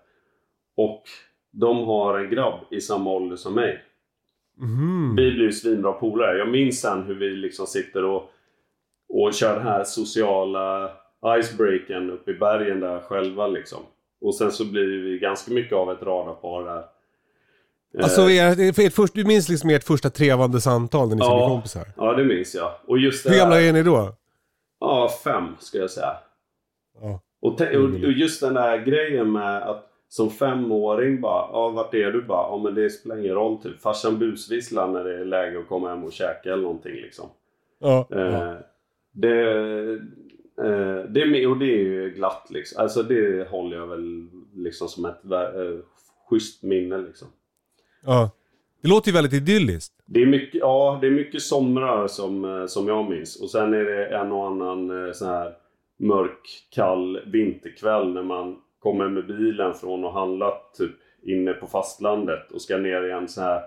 Och 0.76 1.02
de 1.50 1.85
har 1.85 2.19
en 2.19 2.30
grabb 2.30 2.61
i 2.71 2.80
samma 2.80 3.11
ålder 3.11 3.37
som 3.37 3.54
mig. 3.54 3.85
Mhm. 4.57 5.16
Vi 5.16 5.33
blir 5.33 5.45
ju 5.45 5.52
svinbra 5.52 5.92
polare. 5.92 6.38
Jag 6.38 6.49
minns 6.49 6.80
sen 6.80 7.02
hur 7.02 7.14
vi 7.14 7.30
liksom 7.30 7.66
sitter 7.66 8.04
och, 8.04 8.30
och 9.09 9.35
kör 9.35 9.54
den 9.54 9.66
här 9.66 9.85
sociala 9.85 10.90
icebreaken 11.38 12.11
uppe 12.11 12.30
i 12.30 12.35
bergen 12.35 12.80
där 12.80 13.00
själva 13.00 13.47
liksom. 13.47 13.78
Och 14.21 14.35
sen 14.35 14.52
så 14.52 14.64
blir 14.64 15.02
vi 15.02 15.19
ganska 15.19 15.52
mycket 15.52 15.73
av 15.73 15.90
ett 15.90 16.02
radarpar 16.02 16.64
där. 16.64 16.85
Alltså 18.02 18.30
er, 18.30 18.73
för 18.73 18.83
ert 18.83 18.92
först, 18.92 19.14
du 19.14 19.25
minns 19.25 19.49
liksom 19.49 19.71
ert 19.71 19.85
första 19.85 20.11
trevande 20.11 20.61
samtal 20.61 21.09
när 21.09 21.16
ni 21.16 21.23
Ja. 21.23 21.40
ja. 21.40 21.49
kompisar? 21.49 21.87
Ja, 21.97 22.12
det 22.12 22.25
minns 22.25 22.54
jag. 22.54 22.73
Och 22.87 22.99
just 22.99 23.25
det 23.25 23.30
Hur 23.30 23.38
gamla 23.38 23.61
är 23.61 23.73
ni 23.73 23.83
då? 23.83 24.14
Ja, 24.80 25.11
fem 25.25 25.57
ska 25.59 25.78
jag 25.78 25.90
säga. 25.90 26.16
Ja. 27.00 27.21
Och, 27.42 27.61
och 27.61 28.12
just 28.12 28.40
den 28.40 28.54
där 28.54 28.78
grejen 28.78 29.33
med 29.33 29.62
att 29.62 29.89
som 30.12 30.31
femåring 30.31 31.21
bara, 31.21 31.49
ja 31.52 31.69
vart 31.69 31.95
är 31.95 32.12
du? 32.12 32.23
Bara, 32.23 32.49
ja 32.49 32.61
men 32.64 32.75
det 32.75 32.90
spelar 32.90 33.19
ingen 33.19 33.35
roll 33.35 33.59
typ. 33.62 33.81
Farsan 33.81 34.19
busvisslar 34.19 34.88
när 34.88 35.05
det 35.05 35.21
är 35.21 35.25
läge 35.25 35.59
att 35.59 35.69
komma 35.69 35.88
hem 35.88 36.05
och 36.05 36.12
käka 36.12 36.52
eller 36.52 36.62
någonting 36.62 36.95
liksom. 36.95 37.26
Ja. 37.79 38.07
Eh, 38.11 38.52
det, 39.12 39.40
eh, 40.59 41.05
det, 41.09 41.21
är- 41.23 41.47
och 41.50 41.59
det 41.59 41.64
är 41.73 41.79
ju 41.85 42.11
glatt 42.11 42.47
liksom. 42.50 42.83
Alltså 42.83 43.02
det 43.02 43.49
håller 43.49 43.76
jag 43.76 43.87
väl 43.87 44.29
liksom 44.55 44.88
som 44.88 45.05
ett 45.05 45.25
eh, 45.33 45.79
schysst 46.31 46.62
minne 46.62 46.99
liksom. 46.99 47.29
ja. 48.05 48.31
Det 48.83 48.88
låter 48.88 49.09
ju 49.09 49.14
väldigt 49.14 49.33
idylliskt. 49.33 49.95
Det 50.07 50.23
är 50.23 50.26
mycket, 50.26 50.61
ja, 50.61 50.99
det 51.00 51.07
är 51.07 51.11
mycket 51.11 51.43
somrar 51.43 52.07
som, 52.09 52.45
eh, 52.45 52.67
som 52.67 52.88
jag 52.88 53.11
minns. 53.11 53.40
Och 53.43 53.50
sen 53.50 53.75
är 53.75 53.85
det 53.85 54.07
en 54.07 54.33
och 54.33 54.47
annan 54.47 55.07
eh, 55.07 55.12
sån 55.12 55.29
här 55.29 55.52
mörk, 55.99 56.67
kall 56.71 57.21
vinterkväll 57.26 58.12
när 58.12 58.23
man 58.23 58.57
kommer 58.81 59.09
med 59.09 59.27
bilen 59.27 59.75
från 59.75 60.05
och 60.05 60.13
handlat 60.13 60.75
typ 60.79 60.93
inne 61.23 61.53
på 61.53 61.67
fastlandet 61.67 62.53
och 62.53 62.63
ska 62.63 62.77
ner 62.77 63.03
i 63.09 63.13
en 63.13 63.29
sån 63.29 63.45
här, 63.45 63.63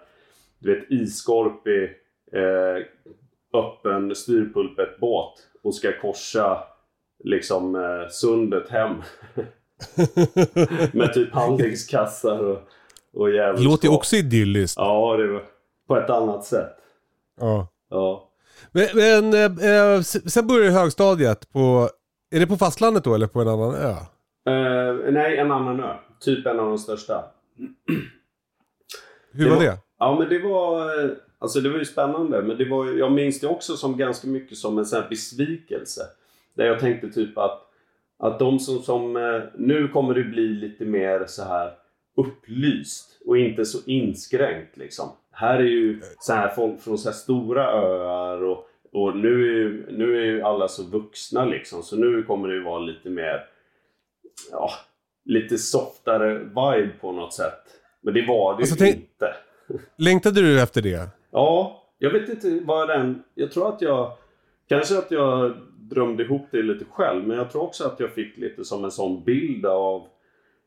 du 0.59 0.75
vet, 0.75 0.91
iskorpig 0.91 1.83
eh, 2.31 2.85
öppen 3.59 4.15
styrpulpetbåt 4.15 5.33
och 5.63 5.75
ska 5.75 5.99
korsa 6.01 6.63
liksom 7.23 7.75
eh, 7.75 8.09
sundet 8.09 8.69
hem. 8.69 8.91
med 10.93 11.13
typ 11.13 11.33
handlingskassar 11.33 12.39
och, 12.43 12.59
och 13.13 13.27
Det 13.27 13.35
jävelskap. 13.35 13.65
låter 13.71 13.87
ju 13.87 13.93
också 13.93 14.15
idylliskt. 14.15 14.77
Ja, 14.77 15.17
det 15.17 15.27
var 15.27 15.43
på 15.87 15.97
ett 15.97 16.09
annat 16.09 16.45
sätt. 16.45 16.77
Ja. 17.39 17.67
Ja. 17.89 18.29
Men, 18.71 18.87
men 18.93 19.33
eh, 19.33 19.71
eh, 19.75 20.01
sen 20.01 20.47
börjar 20.47 20.71
högstadiet 20.71 21.51
på, 21.51 21.89
är 22.35 22.39
det 22.39 22.47
på 22.47 22.57
fastlandet 22.57 23.03
då 23.03 23.15
eller 23.15 23.27
på 23.27 23.41
en 23.41 23.47
annan 23.47 23.75
ö? 23.75 23.95
Eh, 24.45 25.11
nej, 25.11 25.37
en 25.37 25.51
annan 25.51 25.79
ö. 25.79 25.93
Typ 26.19 26.45
en 26.45 26.59
av 26.59 26.65
de 26.69 26.77
största. 26.77 27.23
Hur 29.31 29.43
Det 29.43 29.49
var 29.49 29.55
var- 29.57 29.63
det? 29.63 29.77
Ja, 29.99 30.19
men 30.19 30.29
det 30.29 30.39
var... 30.39 31.03
eh, 31.05 31.09
Alltså 31.39 31.59
det 31.61 31.69
var 31.69 31.77
ju 31.79 31.85
spännande. 31.85 32.41
Men 32.41 32.57
det 32.57 32.65
var, 32.69 32.85
jag 32.85 33.11
minns 33.11 33.39
det 33.39 33.47
också 33.47 33.73
som 33.77 33.97
ganska 33.97 34.27
mycket 34.27 34.57
som 34.57 34.77
en 34.77 34.85
sån 34.85 35.01
här 35.01 35.09
besvikelse. 35.09 36.01
Där 36.53 36.65
jag 36.65 36.79
tänkte 36.79 37.09
typ 37.09 37.37
att, 37.37 37.61
att 38.19 38.39
de 38.39 38.59
som, 38.59 38.79
som... 38.79 39.15
eh, 39.17 39.41
Nu 39.55 39.87
kommer 39.87 40.13
det 40.13 40.23
bli 40.23 40.47
lite 40.47 40.85
mer 40.85 41.25
så 41.27 41.43
här 41.43 41.71
upplyst 42.17 43.21
och 43.25 43.37
inte 43.37 43.65
så 43.65 43.77
inskränkt 43.89 44.77
liksom. 44.77 45.09
Här 45.31 45.59
är 45.59 45.63
ju 45.63 46.01
så 46.19 46.33
här 46.33 46.47
folk 46.49 46.81
från 46.81 46.97
så 46.97 47.09
här 47.09 47.15
stora 47.15 47.63
öar 47.71 48.43
och, 48.43 48.69
och 48.91 49.17
nu, 49.17 49.61
är 49.65 49.91
nu 49.91 50.17
är 50.21 50.25
ju 50.25 50.41
alla 50.41 50.67
så 50.67 50.83
vuxna 50.83 51.45
liksom. 51.45 51.83
Så 51.83 51.95
nu 51.97 52.23
kommer 52.23 52.47
det 52.47 52.53
ju 52.55 52.63
vara 52.63 52.79
lite 52.79 53.09
mer... 53.09 53.45
Ja, 54.51 54.69
lite 55.25 55.57
softare 55.57 56.33
vibe 56.39 56.93
på 57.01 57.11
något 57.11 57.33
sätt. 57.33 57.59
Men 58.01 58.13
det 58.13 58.25
var 58.27 58.53
det 58.53 58.61
Alltså, 58.61 58.85
ju 58.85 58.91
inte. 58.91 59.35
Längtade 59.97 60.41
du 60.41 60.61
efter 60.61 60.81
det? 60.81 61.09
Ja, 61.31 61.83
jag 61.97 62.09
vet 62.09 62.29
inte 62.29 62.59
vad 62.65 62.87
den... 62.87 63.23
Jag 63.35 63.51
tror 63.51 63.69
att 63.69 63.81
jag... 63.81 64.11
Kanske 64.69 64.97
att 64.97 65.11
jag 65.11 65.53
drömde 65.79 66.23
ihop 66.23 66.47
det 66.51 66.61
lite 66.61 66.85
själv, 66.85 67.27
men 67.27 67.37
jag 67.37 67.51
tror 67.51 67.63
också 67.63 67.85
att 67.85 67.99
jag 67.99 68.11
fick 68.11 68.37
lite 68.37 68.63
som 68.65 68.83
en 68.83 68.91
sån 68.91 69.23
bild 69.23 69.65
av... 69.65 70.07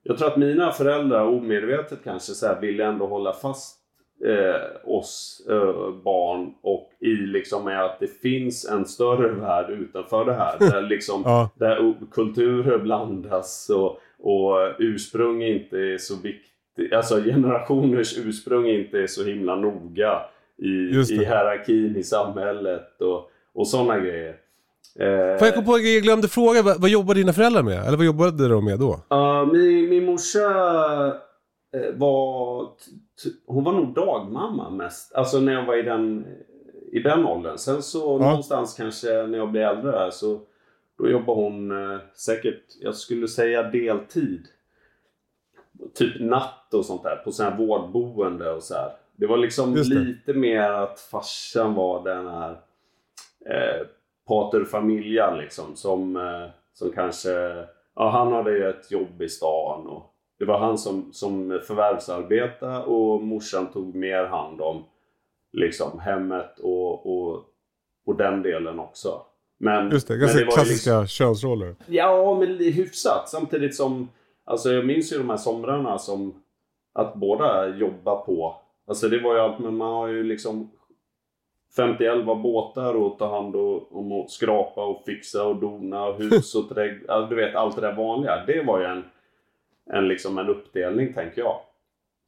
Jag 0.03 0.19
tror 0.19 0.29
att 0.29 0.37
mina 0.37 0.73
föräldrar 0.73 1.27
omedvetet 1.27 1.99
kanske 2.05 2.33
så 2.33 2.47
här, 2.47 2.61
ville 2.61 2.85
ändå 2.85 3.07
hålla 3.07 3.33
fast 3.33 3.76
eh, 4.25 4.91
oss 4.91 5.43
eh, 5.51 5.91
barn 6.05 6.55
och 6.63 6.91
i 7.01 7.07
liksom 7.07 7.65
med 7.65 7.85
att 7.85 8.01
det 8.01 8.07
finns 8.23 8.65
en 8.69 8.85
större 8.87 9.29
värld 9.29 9.71
utanför 9.71 10.25
det 10.25 10.35
här. 10.35 10.59
Där, 10.59 10.83
liksom, 10.89 11.23
Ja. 11.25 11.51
där 11.55 11.95
kulturer 12.13 12.79
blandas 12.79 13.71
och, 13.71 14.01
och 14.19 14.57
ursprung 14.79 15.43
inte 15.43 15.77
är 15.79 15.99
så 15.99 16.15
viktigt. 16.23 16.93
Alltså 16.93 17.17
generationers 17.23 18.19
ursprung 18.19 18.67
inte 18.67 18.99
är 18.99 19.07
så 19.07 19.25
himla 19.25 19.55
noga 19.57 20.21
i, 20.59 20.69
i 20.69 21.03
hierarkin 21.19 21.97
i 21.97 22.03
samhället 22.03 23.01
och, 23.01 23.31
och 23.55 23.69
sådana 23.69 23.99
grejer. 23.99 24.35
Eh, 24.99 25.39
Får 25.39 25.47
jag 25.47 25.55
kom 25.55 25.65
på, 25.65 25.79
jag 25.79 26.03
glömde 26.03 26.29
fråga, 26.29 26.63
vad, 26.63 26.81
vad 26.81 26.91
jobbade 26.91 27.21
dina 27.21 27.33
föräldrar 27.33 27.63
med? 27.63 27.87
Eller 27.87 27.97
vad 27.97 28.07
jobbade 28.07 28.49
de 28.49 28.65
med 28.65 28.79
då? 28.79 29.01
Ja, 29.09 29.45
min, 29.53 29.89
min 29.89 30.05
morsa 30.05 30.43
var... 31.95 32.65
t- 32.67 32.73
t- 33.23 33.37
Hon 33.47 33.65
var 33.65 33.73
nog 33.73 33.95
dagmamma 33.95 34.71
mest. 34.71 35.15
Alltså 35.15 35.41
när 35.41 35.53
jag 35.53 35.67
var 35.67 35.77
i 35.77 35.83
den, 35.83 36.27
i 36.93 36.99
den 36.99 37.27
åldern. 37.27 37.59
Sen 37.59 37.83
så 37.83 38.19
Ja. 38.21 38.27
någonstans 38.29 38.75
kanske 38.75 39.27
när 39.27 39.39
jag 39.39 39.51
blev 39.51 39.63
äldre 39.63 39.91
där 39.91 40.11
så 40.11 40.41
då 40.99 41.09
jobbade 41.11 41.41
hon 41.43 41.71
eh, 41.93 41.99
säkert, 42.15 42.63
jag 42.81 42.95
skulle 42.95 43.29
säga 43.29 43.63
deltid. 43.63 44.47
Typ 45.95 46.21
natt 46.21 46.75
och 46.75 46.85
sånt 46.85 47.03
där 47.03 47.17
på 47.17 47.33
sån 47.33 47.47
här 47.47 47.57
vårdboende 47.57 48.51
och 48.53 48.63
så 48.63 48.75
här. 48.75 48.93
Det 49.17 49.27
var 49.27 49.37
liksom 49.37 49.75
det. 49.75 49.83
lite 49.83 50.33
mer 50.33 50.71
att 50.71 51.01
farsan 51.01 51.75
var 51.75 52.05
den 52.05 52.27
här 52.27 52.51
eh, 53.47 53.87
pater 54.29 54.65
familia 54.65 55.35
liksom 55.35 55.77
som, 55.77 56.17
eh, 56.17 56.49
som 56.75 56.93
kanske 56.93 57.65
Ja, 57.99 58.11
han 58.11 58.33
hade 58.33 58.51
ju 58.53 58.69
ett 58.71 58.91
jobb 58.91 59.23
i 59.23 59.29
stan 59.29 59.87
och 59.87 60.13
det 60.39 60.45
var 60.45 60.59
han 60.59 60.79
som, 60.79 61.13
som 61.13 61.61
förvärvsarbetade 61.67 62.85
och 62.85 63.23
morsan 63.23 63.67
tog 63.73 63.95
mer 63.95 64.25
hand 64.25 64.61
om 64.61 64.85
liksom 65.53 66.01
hemmet 66.01 66.59
och, 66.59 67.07
och, 67.07 67.45
och 68.07 68.17
den 68.17 68.43
delen 68.43 68.79
också. 68.79 69.23
Men, 69.59 69.91
Just 69.91 70.09
det, 70.09 70.17
ganska 70.17 70.45
klassiska 70.45 71.01
liksom- 71.01 71.07
könsroller. 71.07 71.77
Ja, 71.87 72.37
men 72.41 72.49
hyfsat. 72.59 73.29
Samtidigt 73.29 73.75
som... 73.75 74.09
Alltså 74.45 74.73
jag 74.73 74.87
minns 74.87 75.13
ju 75.13 75.19
de 75.19 75.31
här 75.31 75.37
somrarna 75.37 75.99
som 75.99 76.43
att 76.93 77.15
båda 77.15 77.77
jobbar 77.77 78.17
på. 78.17 78.57
Alltså 78.87 79.09
det 79.09 79.21
var 79.21 79.35
ju 79.35 79.41
allt, 79.41 79.59
men 79.59 79.77
man 79.77 79.93
har 79.93 80.09
ju 80.09 80.23
liksom 80.23 80.71
50-11 81.77 82.43
båtar 82.43 82.95
och 82.95 83.19
ta 83.19 83.35
hand 83.35 83.57
om 83.91 84.13
och 84.13 84.31
skrapa 84.31 84.85
och 84.85 85.03
fixa 85.07 85.45
och 85.45 85.57
dona 85.57 86.07
och 86.07 86.19
hus 86.19 86.55
och 86.55 86.69
trädgård. 86.69 87.29
Du 87.29 87.37
vet 87.37 87.55
allt 87.55 87.75
det 87.77 87.81
där 87.81 87.97
vanliga. 87.97 88.45
Det 88.47 88.63
var 88.63 88.81
ju 88.81 88.85
en, 88.85 89.05
en, 89.93 90.09
liksom 90.09 90.39
en 90.39 90.49
uppdelning 90.49 91.13
tänker 91.15 91.41
jag. 91.41 91.61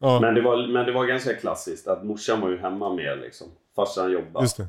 Ja, 0.01 0.21
Men 0.21 0.35
det, 0.35 0.41
var, 0.41 0.67
men 0.67 0.87
det 0.87 0.93
var 0.93 1.07
ganska 1.07 1.35
klassiskt 1.35 1.89
att 1.89 2.05
morsan 2.05 2.41
var 2.41 2.49
ju 2.49 2.59
hemma 2.59 2.95
med 2.95 3.19
liksom. 3.19 3.47
Farsan 3.77 4.13
jobbade. 4.13 4.45
just 4.45 4.57
det. 4.57 4.67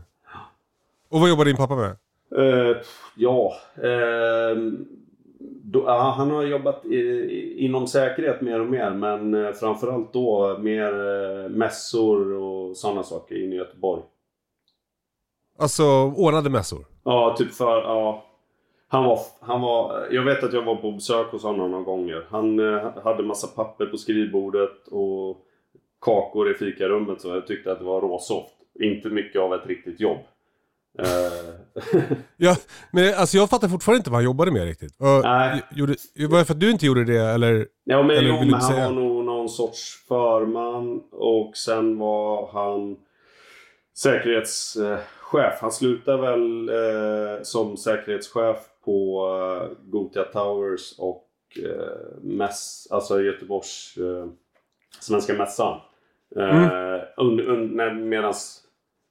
Och 1.10 1.19
vad 1.19 1.29
jobbade 1.29 1.50
din 1.50 1.58
pappa 1.58 1.75
med? 1.75 1.96
Eh, 2.38 2.77
ja, 3.15 3.53
ehm, 3.84 4.86
då, 5.63 5.84
ja, 5.86 6.13
han 6.17 6.31
har 6.31 6.43
jobbat 6.43 6.86
i, 6.86 6.96
i, 6.96 7.65
inom 7.65 7.88
säkerhet 7.88 8.41
mer 8.41 8.60
och 8.60 8.67
mer 8.67 8.89
men 8.89 9.46
eh, 9.46 9.51
framförallt 9.51 10.13
då 10.13 10.58
mer 10.58 10.93
eh, 10.93 11.50
mässor 11.50 12.34
och 12.34 12.77
sådana 12.77 13.03
saker 13.03 13.43
inne 13.43 13.55
i 13.55 13.58
Göteborg. 13.58 14.01
Alltså 15.60 15.84
ordnade 16.15 16.50
mässor? 16.50 16.86
Ja, 17.03 17.36
typ 17.38 17.53
för, 17.53 17.81
ja. 17.81 18.25
Han 18.91 19.03
var, 19.05 19.19
han 19.41 19.62
var, 19.62 20.08
jag 20.12 20.24
vet 20.24 20.43
att 20.43 20.53
jag 20.53 20.62
var 20.62 20.75
på 20.75 20.91
besök 20.91 21.27
hos 21.31 21.43
honom 21.43 21.72
några 21.72 21.84
gånger. 21.84 22.25
Han 22.29 22.60
eh, 22.74 23.03
hade 23.03 23.24
massa 23.24 23.48
papper 23.48 23.86
på 23.86 23.98
skrivbordet 23.98 24.88
och 24.91 25.38
kakor 26.01 26.51
i 26.51 26.53
fikarummet 26.53 27.22
så 27.22 27.27
jag 27.27 27.48
tyckte 27.48 27.72
att 27.72 27.79
det 27.79 27.86
var 27.86 28.01
råsoft. 28.01 28.53
Inte 28.79 29.10
mycket 29.10 29.41
av 29.41 29.53
ett 29.53 29.67
riktigt 29.67 30.00
jobb. 30.00 30.17
Eh, 31.00 31.84
Ja, 32.38 32.55
men 32.91 33.13
alltså 33.13 33.38
jag 33.38 33.50
fattar 33.50 33.67
fortfarande 33.67 33.98
inte 33.98 34.10
vad 34.10 34.17
han 34.17 34.24
jobbade 34.24 34.51
med 34.51 34.63
riktigt. 34.65 34.96
Och, 35.00 35.24
Nej. 35.24 35.62
Gjorde, 35.72 35.96
var 36.29 36.39
det 36.39 36.46
för 36.46 36.53
att 36.53 36.60
du 36.60 36.72
inte 36.72 36.86
gjorde 36.86 37.03
det 37.05 37.17
eller? 37.19 37.67
Ja 37.84 38.03
men, 38.03 38.17
Eller 38.17 38.29
jo, 38.29 38.36
men 38.39 38.53
han 38.53 38.62
säga? 38.62 38.86
var 38.86 38.96
nog 38.96 39.25
någon 39.25 39.50
sorts 39.50 40.05
förman 40.08 41.01
och 41.12 41.58
sen 41.58 41.98
var 41.98 42.50
han 42.53 42.98
säkerhetschef. 45.29 45.62
Han 45.62 45.71
slutar 45.71 46.17
väl 46.17 46.69
eh, 46.69 47.43
som 47.43 47.77
säkerhetschef 47.77 48.57
på 48.86 49.27
eh, 49.27 49.77
Gothia 49.89 50.24
Towers 50.24 51.00
och 51.00 51.27
eh, 51.63 52.21
mäss, 52.21 52.88
alltså 52.91 53.21
Göteborgs 53.21 53.98
eh, 53.98 54.27
Svenska 55.00 55.33
Mässan. 55.33 55.79
Eh, 56.36 57.00
under, 57.17 57.93
medans, 57.93 58.63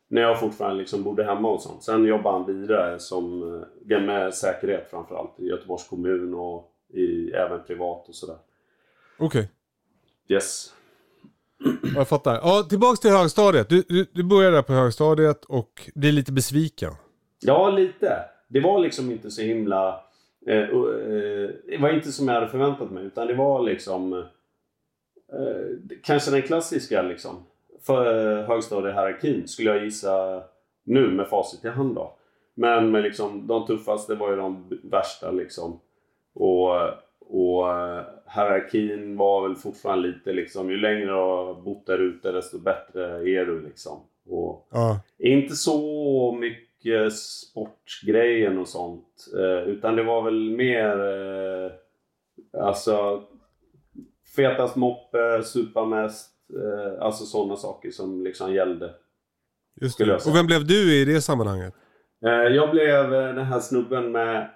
när 0.08 0.22
jag 0.22 0.40
fortfarande 0.40 0.78
liksom 0.78 1.02
bodde 1.02 1.24
hemma 1.24 1.48
och 1.48 1.62
sånt. 1.62 1.82
Sen 1.82 2.04
jobbade 2.04 2.36
han 2.36 2.46
vidare 2.46 2.98
som, 2.98 3.54
eh, 3.86 4.00
med 4.00 4.34
säkerhet 4.34 4.90
framförallt 4.90 5.40
i 5.40 5.46
Göteborgs 5.46 5.88
kommun 5.88 6.34
och 6.34 6.72
i, 6.88 7.30
även 7.30 7.64
privat 7.64 8.08
och 8.08 8.14
sådär. 8.14 8.38
Okej. 9.18 9.50
Yes. 10.28 10.74
Jag 11.94 12.08
fattar. 12.08 12.34
Ja, 12.34 12.66
tillbaks 12.68 13.00
till 13.00 13.10
högstadiet. 13.10 13.68
Du, 13.68 13.82
du, 13.88 14.06
du 14.12 14.22
började 14.22 14.56
där 14.56 14.62
på 14.62 14.72
högstadiet 14.72 15.44
och 15.44 15.90
blir 15.94 16.12
lite 16.12 16.32
besviken. 16.32 16.92
Ja, 17.40 17.70
lite. 17.70 18.18
Det 18.48 18.60
var 18.60 18.78
liksom 18.78 19.10
inte 19.10 19.30
så 19.30 19.42
himla... 19.42 20.00
Eh, 20.46 20.56
eh, 20.56 21.50
det 21.66 21.78
var 21.80 21.90
inte 21.90 22.12
som 22.12 22.28
jag 22.28 22.34
hade 22.34 22.48
förväntat 22.48 22.90
mig. 22.90 23.04
Utan 23.04 23.26
det 23.26 23.34
var 23.34 23.62
liksom... 23.62 24.12
Eh, 24.12 25.96
kanske 26.04 26.30
den 26.30 26.42
klassiska 26.42 27.02
liksom. 27.02 27.44
För 27.86 28.42
högstadiehierarkin 28.42 29.48
skulle 29.48 29.70
jag 29.70 29.84
gissa 29.84 30.42
nu 30.84 31.10
med 31.10 31.28
facit 31.28 31.64
i 31.64 31.68
hand 31.68 31.94
då. 31.94 32.14
Men 32.54 32.90
med 32.90 33.02
liksom, 33.02 33.46
de 33.46 33.66
tuffaste 33.66 34.14
var 34.14 34.30
ju 34.30 34.36
de 34.36 34.64
värsta 34.82 35.30
liksom. 35.30 35.80
Och, 36.34 36.70
och 37.20 37.70
eh, 37.70 38.02
hierarkin 38.34 39.16
var 39.16 39.48
väl 39.48 39.56
fortfarande 39.56 40.08
lite 40.08 40.32
liksom, 40.32 40.70
ju 40.70 40.76
längre 40.76 41.06
du 41.06 41.12
har 41.12 41.54
bott 41.54 41.86
där 41.86 41.98
ute 41.98 42.32
desto 42.32 42.58
bättre 42.58 43.02
är 43.30 43.46
du 43.46 43.60
liksom. 43.62 44.00
Och 44.28 44.68
Ja. 44.70 45.00
inte 45.18 45.54
så 45.54 46.32
mycket 46.40 47.12
sportgrejen 47.12 48.58
och 48.58 48.68
sånt. 48.68 49.26
Eh, 49.38 49.68
utan 49.68 49.96
det 49.96 50.02
var 50.02 50.22
väl 50.22 50.50
mer 50.50 50.98
eh, 51.00 51.70
alltså 52.62 53.22
fetast 54.36 54.76
moppe, 54.76 55.42
supa 55.42 55.84
mest. 55.84 56.30
Eh, 56.54 57.02
alltså 57.04 57.24
sådana 57.24 57.56
saker 57.56 57.90
som 57.90 58.24
liksom 58.24 58.54
gällde. 58.54 58.94
Just 59.80 59.98
det. 59.98 60.14
Och 60.14 60.34
vem 60.34 60.46
blev 60.46 60.66
du 60.66 60.94
i 60.94 61.04
det 61.04 61.20
sammanhanget? 61.20 61.74
Jag 62.50 62.70
blev 62.70 63.10
den 63.10 63.44
här 63.44 63.60
snubben 63.60 64.12
med 64.12 64.50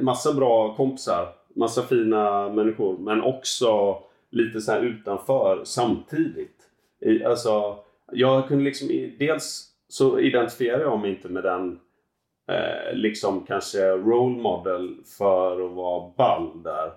massa 0.00 0.32
bra 0.34 0.74
kompisar. 0.74 1.34
Massa 1.54 1.82
fina 1.82 2.48
människor. 2.48 2.98
Men 2.98 3.22
också 3.22 3.98
lite 4.30 4.60
så 4.60 4.72
här 4.72 4.80
utanför 4.80 5.60
samtidigt. 5.64 6.56
I, 7.00 7.24
alltså, 7.24 7.76
jag 8.12 8.48
kunde 8.48 8.64
liksom... 8.64 8.88
Dels 9.18 9.70
så 9.88 10.20
identifierar 10.20 10.80
jag 10.80 11.00
mig 11.00 11.10
inte 11.10 11.28
med 11.28 11.42
den 11.42 11.80
eh, 12.48 12.94
liksom 12.94 13.46
kanske 13.46 13.90
role 13.90 14.42
model 14.42 14.96
för 15.18 15.66
att 15.66 15.72
vara 15.72 16.10
ball 16.16 16.62
där. 16.62 16.92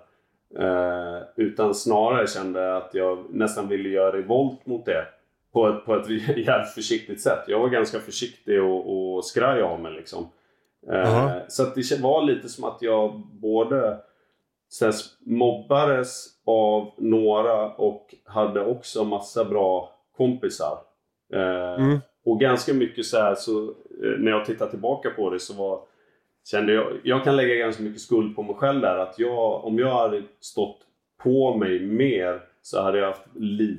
Eh, 0.58 1.22
utan 1.36 1.74
snarare 1.74 2.26
kände 2.26 2.60
jag 2.60 2.76
att 2.76 2.94
jag 2.94 3.24
nästan 3.30 3.68
ville 3.68 3.88
göra 3.88 4.16
revolt 4.16 4.66
mot 4.66 4.86
det. 4.86 5.04
På 5.52 5.68
ett, 5.68 5.84
på 5.84 5.94
ett 5.94 6.08
jävligt 6.36 6.74
försiktigt 6.74 7.20
sätt. 7.20 7.44
Jag 7.46 7.58
var 7.58 7.68
ganska 7.68 7.98
försiktig 7.98 8.62
och, 8.62 9.16
och 9.16 9.24
skraj 9.24 9.62
av 9.62 9.80
mig 9.80 9.92
liksom. 9.92 10.28
Eh, 10.90 10.98
Jaha. 10.98 11.40
så 11.48 11.62
att 11.62 11.74
det 11.74 12.00
var 12.00 12.22
lite 12.22 12.48
som 12.48 12.64
att 12.64 12.82
jag 12.82 13.22
både 13.32 13.98
sen 14.70 14.92
mobbades 15.20 16.26
av 16.46 16.90
några 16.98 17.72
och 17.72 18.14
hade 18.24 18.64
också 18.64 19.04
massa 19.04 19.44
bra 19.44 19.92
kompisar. 20.16 20.78
Eh, 21.32 21.74
Mm. 21.84 21.98
Och 22.24 22.40
ganska 22.40 22.74
mycket 22.74 23.06
så 23.06 23.18
här 23.18 23.34
så 23.34 23.62
eh, 24.02 24.18
när 24.18 24.30
jag 24.30 24.44
tittar 24.44 24.66
tillbaka 24.68 25.10
på 25.10 25.30
det 25.30 25.40
så 25.40 25.54
var 25.54 25.80
kände 26.50 26.72
jag, 26.72 27.00
jag 27.04 27.24
kan 27.24 27.36
lägga 27.36 27.54
ganska 27.54 27.82
mycket 27.82 28.00
skuld 28.00 28.36
på 28.36 28.42
mig 28.42 28.54
själv 28.54 28.80
där 28.80 28.98
att 28.98 29.18
jag, 29.18 29.64
om 29.64 29.78
jag 29.78 29.94
hade 29.94 30.22
stått 30.40 30.80
på 31.22 31.56
mig 31.56 31.80
mer 31.80 32.40
så 32.62 32.82
hade 32.82 32.98
jag 32.98 33.06
haft 33.06 33.26
li, 33.34 33.78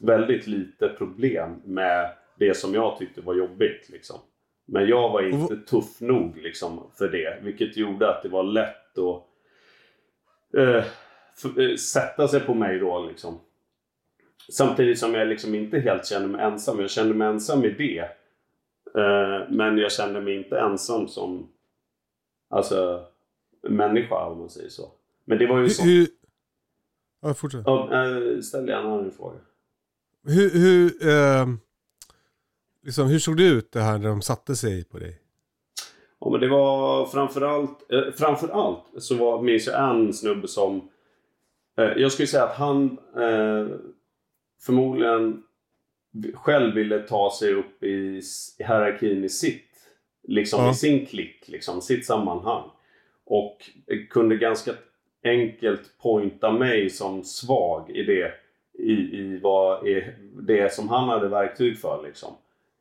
väldigt 0.00 0.46
lite 0.46 0.88
problem 0.88 1.62
med 1.64 2.10
det 2.38 2.56
som 2.56 2.74
jag 2.74 2.98
tyckte 2.98 3.20
var 3.20 3.34
jobbigt 3.34 3.88
liksom. 3.88 4.16
Men 4.66 4.86
jag 4.86 5.08
var 5.08 5.22
inte 5.22 5.56
tuff 5.56 6.00
nog 6.00 6.36
liksom 6.36 6.90
för 6.98 7.08
det, 7.08 7.38
vilket 7.42 7.76
gjorde 7.76 8.10
att 8.10 8.22
det 8.22 8.28
var 8.28 8.42
lätt 8.42 8.98
att 8.98 9.24
eh, 10.56 10.84
eh, 11.64 11.76
sätta 11.76 12.28
sig 12.28 12.40
på 12.40 12.54
mig 12.54 12.78
då 12.78 13.06
liksom. 13.08 13.40
Samtidigt 14.52 14.98
som 14.98 15.14
jag 15.14 15.28
liksom 15.28 15.54
inte 15.54 15.78
helt 15.78 16.06
kände 16.06 16.28
mig 16.28 16.44
ensam. 16.44 16.80
Jag 16.80 16.90
kände 16.90 17.14
mig 17.14 17.28
ensam 17.28 17.64
i 17.64 17.70
det. 17.70 17.98
Eh, 19.00 19.50
men 19.50 19.78
jag 19.78 19.92
kände 19.92 20.20
mig 20.20 20.36
inte 20.36 20.58
ensam 20.58 21.08
som 21.08 21.48
alltså, 22.48 23.06
människa 23.62 24.26
om 24.26 24.38
man 24.38 24.50
säger 24.50 24.68
så. 24.68 24.92
Men 25.24 25.38
det 25.38 25.46
var 25.46 25.58
ju 25.58 25.68
så. 25.68 25.82
Hur, 25.82 25.98
hur... 25.98 26.08
Ja, 27.22 27.34
fortsätt. 27.34 27.62
Ja, 27.66 28.06
eh, 28.06 28.40
ställ 28.40 28.68
gärna 28.68 28.94
en 28.94 29.10
fråga. 29.10 29.38
Hur, 30.26 30.50
hur, 30.50 31.08
eh, 31.08 31.46
liksom, 32.82 33.08
hur 33.08 33.18
såg 33.18 33.36
det 33.36 33.46
ut 33.46 33.72
det 33.72 33.80
här 33.80 33.98
när 33.98 34.08
de 34.08 34.22
satte 34.22 34.56
sig 34.56 34.84
på 34.84 34.98
dig? 34.98 35.23
Ja, 36.24 36.30
men 36.30 36.40
det 36.40 36.48
var 36.48 37.06
framförallt, 37.06 37.92
eh, 37.92 38.12
framförallt 38.16 38.84
så 38.98 39.14
var, 39.16 39.42
minns 39.42 39.66
jag 39.66 39.90
en 39.90 40.12
snubbe 40.12 40.48
som 40.48 40.88
eh, 41.78 41.92
jag 41.96 42.12
skulle 42.12 42.26
säga 42.26 42.44
att 42.44 42.56
han 42.56 42.98
eh, 43.16 43.66
förmodligen 44.66 45.42
själv 46.34 46.74
ville 46.74 46.98
ta 47.00 47.32
sig 47.38 47.54
upp 47.54 47.82
i, 47.82 47.86
i 47.88 48.22
hierarkin 48.58 49.24
i 49.24 49.28
sitt, 49.28 49.70
liksom 50.28 50.64
Ja. 50.64 50.70
i 50.70 50.74
sin 50.74 51.06
klick, 51.06 51.48
liksom 51.48 51.80
sitt 51.80 52.06
sammanhang. 52.06 52.70
Och 53.26 53.70
kunde 54.10 54.36
ganska 54.36 54.72
enkelt 55.24 55.98
pointa 56.02 56.52
mig 56.52 56.90
som 56.90 57.24
svag 57.24 57.90
i 57.90 58.02
det, 58.04 58.32
i, 58.78 58.92
i 58.92 59.38
vad 59.42 59.86
är 59.86 60.16
det 60.42 60.72
som 60.72 60.88
han 60.88 61.08
hade 61.08 61.28
verktyg 61.28 61.78
för 61.78 62.02
liksom. 62.06 62.34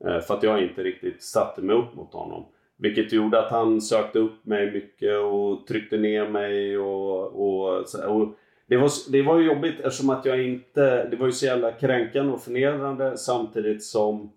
Eh, 0.05 0.19
För 0.19 0.33
att 0.33 0.43
jag 0.43 0.63
inte 0.63 0.83
riktigt 0.83 1.23
satte 1.23 1.61
mig 1.61 1.75
upp 1.75 1.95
mot 1.95 2.13
honom. 2.13 2.45
Vilket 2.83 3.13
gjorde 3.13 3.39
att 3.39 3.51
han 3.51 3.81
sökte 3.81 4.19
upp 4.19 4.45
mig 4.45 4.71
mycket 4.71 5.19
och 5.19 5.67
tryckte 5.67 5.97
ner 5.97 6.27
mig 6.29 6.77
och, 6.77 7.21
och, 7.25 7.85
och 8.07 8.35
det, 8.67 8.77
var, 8.77 9.11
det 9.11 9.21
var 9.21 9.39
ju 9.39 9.45
jobbigt 9.45 9.79
eftersom 9.79 10.09
att 10.09 10.25
jag 10.25 10.45
inte... 10.45 11.07
Det 11.09 11.15
var 11.15 11.25
ju 11.25 11.31
så 11.31 11.45
jävla 11.45 11.71
kränkande 11.71 12.33
och 12.33 12.41
förnedrande 12.41 13.17
samtidigt 13.17 13.83
som 13.83 14.31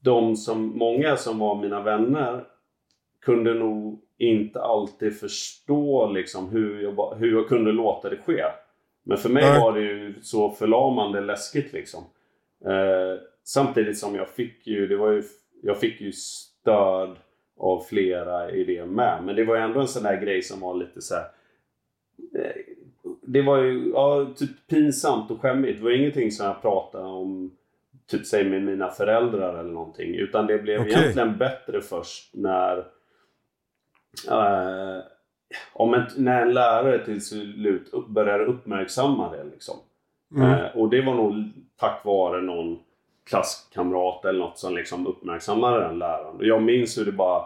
de 0.00 0.36
som, 0.36 0.78
många 0.78 1.16
som 1.16 1.38
var 1.38 1.54
mina 1.54 1.82
vänner 1.82 2.44
kunde 3.20 3.54
nog 3.54 4.00
inte 4.18 4.60
alltid 4.60 5.20
förstå 5.20 6.12
liksom 6.12 6.48
hur 6.48 6.82
jag, 6.82 7.14
hur 7.18 7.32
jag 7.32 7.48
kunde 7.48 7.72
låta 7.72 8.10
det 8.10 8.16
ske. 8.16 8.42
Men 9.02 9.18
för 9.18 9.28
mig 9.28 9.42
Nej. 9.42 9.60
var 9.60 9.72
det 9.72 9.80
ju 9.80 10.14
så 10.22 10.50
förlamande 10.50 11.20
läskigt 11.20 11.72
liksom. 11.72 12.04
Eh, 12.64 13.20
samtidigt 13.44 13.98
som 13.98 14.14
jag 14.14 14.28
fick 14.28 14.66
ju, 14.66 14.86
det 14.86 14.96
var 14.96 15.10
ju, 15.10 15.22
jag 15.62 15.80
fick 15.80 16.00
ju 16.00 16.12
stöd 16.12 17.16
av 17.60 17.80
flera 17.80 18.50
i 18.50 18.64
det 18.64 18.86
med. 18.86 19.24
Men 19.24 19.36
det 19.36 19.44
var 19.44 19.56
ju 19.56 19.62
ändå 19.62 19.80
en 19.80 19.88
sån 19.88 20.02
där 20.02 20.20
grej 20.20 20.42
som 20.42 20.60
var 20.60 20.74
lite 20.74 21.00
så 21.00 21.14
här. 21.14 21.24
Eh, 22.34 22.62
det 23.22 23.42
var 23.42 23.58
ju 23.58 23.90
ja, 23.94 24.26
typ 24.36 24.50
pinsamt 24.68 25.30
och 25.30 25.40
skämmigt. 25.40 25.78
Det 25.78 25.84
var 25.84 25.90
ingenting 25.90 26.30
som 26.30 26.46
jag 26.46 26.62
pratade 26.62 27.04
om 27.04 27.50
typ 28.06 28.26
säg 28.26 28.44
med 28.44 28.62
mina 28.62 28.90
föräldrar 28.90 29.58
eller 29.58 29.72
någonting. 29.72 30.14
Utan 30.14 30.46
det 30.46 30.58
blev 30.58 30.80
Okej. 30.80 30.92
egentligen 30.92 31.38
bättre 31.38 31.80
först 31.80 32.34
när 32.34 32.78
eh, 34.28 35.02
om 35.72 35.94
en, 35.94 36.04
när 36.16 36.42
en 36.42 36.54
lärare 36.54 37.04
till 37.04 37.24
slut 37.24 37.88
upp, 37.92 38.08
började 38.08 38.44
uppmärksamma 38.44 39.36
det. 39.36 39.44
Liksom. 39.44 39.76
Mm. 40.36 40.50
Eh, 40.50 40.76
och 40.76 40.90
det 40.90 41.02
var 41.02 41.14
nog 41.14 41.52
tack 41.76 42.04
vare 42.04 42.42
någon 42.42 42.78
klasskamrat 43.30 44.24
eller 44.24 44.38
något 44.38 44.58
som 44.58 44.74
liksom 44.74 45.06
uppmärksammade 45.06 45.80
den 45.80 45.98
läraren. 45.98 46.36
Och 46.36 46.44
jag 46.44 46.62
minns 46.62 46.98
hur 46.98 47.04
det 47.04 47.12
bara 47.12 47.44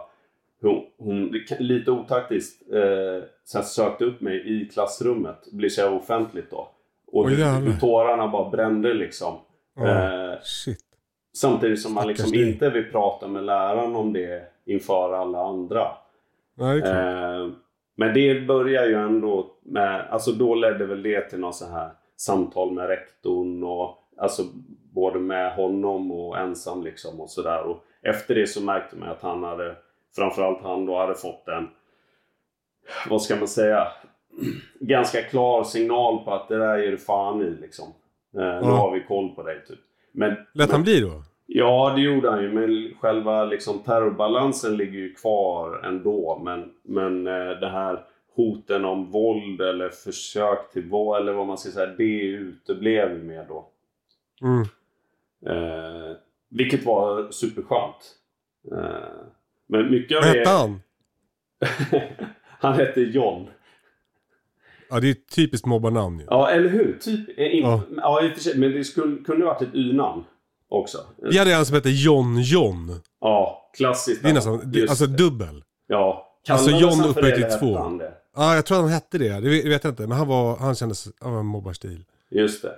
hon, 0.61 0.85
hon 0.97 1.41
lite 1.59 1.91
otaktiskt 1.91 2.73
eh, 2.73 3.27
så 3.43 3.61
sökte 3.61 4.05
upp 4.05 4.21
mig 4.21 4.61
i 4.61 4.69
klassrummet. 4.69 5.51
Blir 5.51 5.69
så 5.69 5.89
offentligt 5.89 6.51
då. 6.51 6.69
Och 7.07 7.29
hur, 7.29 7.79
tårarna 7.79 8.27
bara 8.27 8.49
brände 8.49 8.93
liksom. 8.93 9.33
Ja, 9.75 9.87
Eh, 9.87 10.37
samtidigt 11.33 11.81
som 11.81 11.93
man 11.93 12.07
liksom 12.07 12.27
Stackars 12.27 12.47
inte 12.47 12.69
vill 12.69 12.91
prata 12.91 13.27
med 13.27 13.43
läraren 13.43 13.95
om 13.95 14.13
det 14.13 14.43
inför 14.65 15.13
alla 15.13 15.45
andra. 15.45 15.87
Nej, 16.57 16.81
det. 16.81 16.91
Eh, 16.91 17.49
men 17.97 18.13
det 18.13 18.47
börjar 18.47 18.85
ju 18.85 18.93
ändå 18.93 19.51
med, 19.63 20.07
alltså 20.09 20.31
då 20.31 20.55
ledde 20.55 20.85
väl 20.85 21.03
det 21.03 21.21
till 21.21 21.39
något 21.39 21.55
så 21.55 21.65
här 21.65 21.89
samtal 22.17 22.71
med 22.71 22.87
rektorn 22.87 23.63
och 23.63 24.04
alltså 24.17 24.43
både 24.93 25.19
med 25.19 25.55
honom 25.55 26.11
och 26.11 26.37
ensam 26.37 26.83
liksom 26.83 27.21
och 27.21 27.29
sådär. 27.29 27.61
Och 27.63 27.83
efter 28.01 28.35
det 28.35 28.47
så 28.47 28.63
märkte 28.63 28.95
man 28.95 29.09
att 29.09 29.21
han 29.21 29.43
hade, 29.43 29.75
framförallt 30.15 30.61
han 30.63 30.85
då 30.85 30.97
hade 30.97 31.15
fått 31.15 31.47
en, 31.47 31.67
vad 33.09 33.21
ska 33.21 33.35
man 33.35 33.47
säga, 33.47 33.87
ganska 34.79 35.21
klar 35.21 35.63
signal 35.63 36.23
på 36.25 36.33
att 36.33 36.47
det 36.47 36.57
där 36.57 36.77
är 36.77 36.91
du 36.91 36.97
fan 36.97 37.41
i 37.41 37.49
liksom. 37.61 37.87
Eh, 38.37 38.41
Nu 38.41 38.59
Ja. 38.67 38.75
har 38.75 38.91
vi 38.91 39.03
koll 39.03 39.29
på 39.35 39.43
dig 39.43 39.65
typ. 39.67 39.79
Men, 40.11 40.35
Lät 40.53 40.71
han 40.71 40.83
bli 40.83 40.99
då? 41.01 41.23
Ja, 41.47 41.93
det 41.95 42.01
gjorde 42.01 42.29
han 42.31 42.41
ju. 42.43 42.53
Men 42.53 42.93
själva 42.99 43.45
liksom, 43.45 43.79
terrorbalansen 43.79 44.77
ligger 44.77 44.99
ju 44.99 45.13
kvar 45.13 45.81
ändå. 45.85 46.41
Men, 46.43 46.71
men 46.83 47.27
eh, 47.27 47.49
det 47.59 47.69
här 47.69 48.03
hoten 48.35 48.85
om 48.85 49.11
våld 49.11 49.61
eller 49.61 49.89
försök 49.89 50.71
till 50.71 50.89
våld, 50.89 51.21
eller 51.21 51.33
vad 51.33 51.47
man 51.47 51.57
ska 51.57 51.71
säga, 51.71 51.85
det 51.97 52.21
uteblev 52.21 53.11
ju 53.17 53.23
med 53.23 53.45
då. 53.47 53.69
Mm. 54.41 54.61
Eh, 55.47 56.15
vilket 56.49 56.85
var 56.85 57.31
superskönt. 57.31 58.15
Eh, 58.71 58.77
men 59.67 59.91
mycket 59.91 60.17
av 60.17 60.23
det... 60.23 60.29
hette 60.29 60.49
han? 60.49 60.81
han 62.59 62.73
hette 62.73 63.01
John. 63.01 63.47
Ja, 64.89 64.99
det 64.99 65.07
är 65.07 65.11
ett 65.11 65.29
typiskt 65.35 65.65
mobbarnamn 65.67 66.19
ju. 66.19 66.25
Ja, 66.29 66.49
eller 66.49 66.69
hur? 66.69 66.97
Typ. 67.01 67.39
eh, 67.39 67.55
In, 67.55 67.63
Ja. 67.63 67.81
ja. 67.97 68.23
i 68.25 68.29
och 68.29 68.33
för 68.33 68.39
sig. 68.39 68.57
Men 68.57 68.71
det 68.71 68.83
skulle, 68.83 69.23
kunde 69.23 69.45
varit 69.45 69.61
ett 69.61 69.75
Y-namn 69.75 70.23
också. 70.69 70.97
Vi 71.17 71.37
hade 71.37 71.53
en 71.53 71.65
som 71.65 71.75
hette 71.75 71.89
John 71.89 72.41
John. 72.41 73.01
Ja, 73.21 73.71
klassiskt. 73.77 74.23
Det 74.23 74.29
är 74.29 74.33
nästan, 74.33 74.61
det, 74.71 74.89
alltså 74.89 75.05
det. 75.05 75.17
dubbel. 75.17 75.63
Ja. 75.87 76.31
Alltså, 76.49 76.65
Kallades 76.69 76.81
John 76.81 76.99
han 76.99 77.13
för 77.13 77.19
upphöjt 77.19 77.35
till 77.49 77.59
två. 77.59 77.99
Ja, 78.35 78.55
jag 78.55 78.65
tror 78.65 78.77
han 78.77 78.89
hette 78.89 79.17
det. 79.17 79.39
Det 79.39 79.69
vet 79.69 79.83
jag 79.83 79.91
inte. 79.91 80.07
Men 80.07 80.17
han 80.17 80.27
var, 80.27 80.57
han 80.57 80.75
kändes, 80.75 81.07
han 81.19 81.31
var 81.33 81.39
en 81.39 81.45
mobbarstil. 81.45 82.03
Just 82.29 82.61
det. 82.61 82.75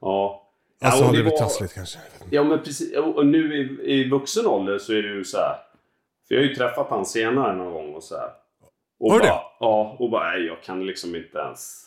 Ja. 0.00 0.41
Alltså 0.82 1.04
ja, 1.04 1.10
det 1.10 1.16
det 1.16 1.22
blivit 1.22 1.32
var- 1.32 1.38
tassligt 1.38 1.74
kanske. 1.74 1.98
Ja, 2.30 2.44
men 2.44 2.58
precis. 2.62 2.96
Och 2.98 3.26
nu 3.26 3.56
i, 3.56 3.92
i 3.92 4.08
vuxen 4.08 4.46
ålder 4.46 4.78
så 4.78 4.92
är 4.92 5.02
det 5.02 5.08
ju 5.08 5.24
så 5.24 5.36
här. 5.36 5.56
För 6.28 6.34
jag 6.34 6.42
har 6.42 6.48
ju 6.48 6.54
träffat 6.54 6.86
han 6.90 7.06
senare 7.06 7.54
någon 7.56 7.72
gång 7.72 7.94
och 7.94 8.02
så 8.02 8.16
här. 8.16 8.30
Och 9.00 9.12
Har 9.12 9.18
bara, 9.18 9.28
det? 9.28 9.40
Ja, 9.60 9.96
och 9.98 10.10
bara 10.10 10.30
nej, 10.30 10.46
jag 10.46 10.62
kan 10.62 10.86
liksom 10.86 11.16
inte 11.16 11.38
ens 11.38 11.84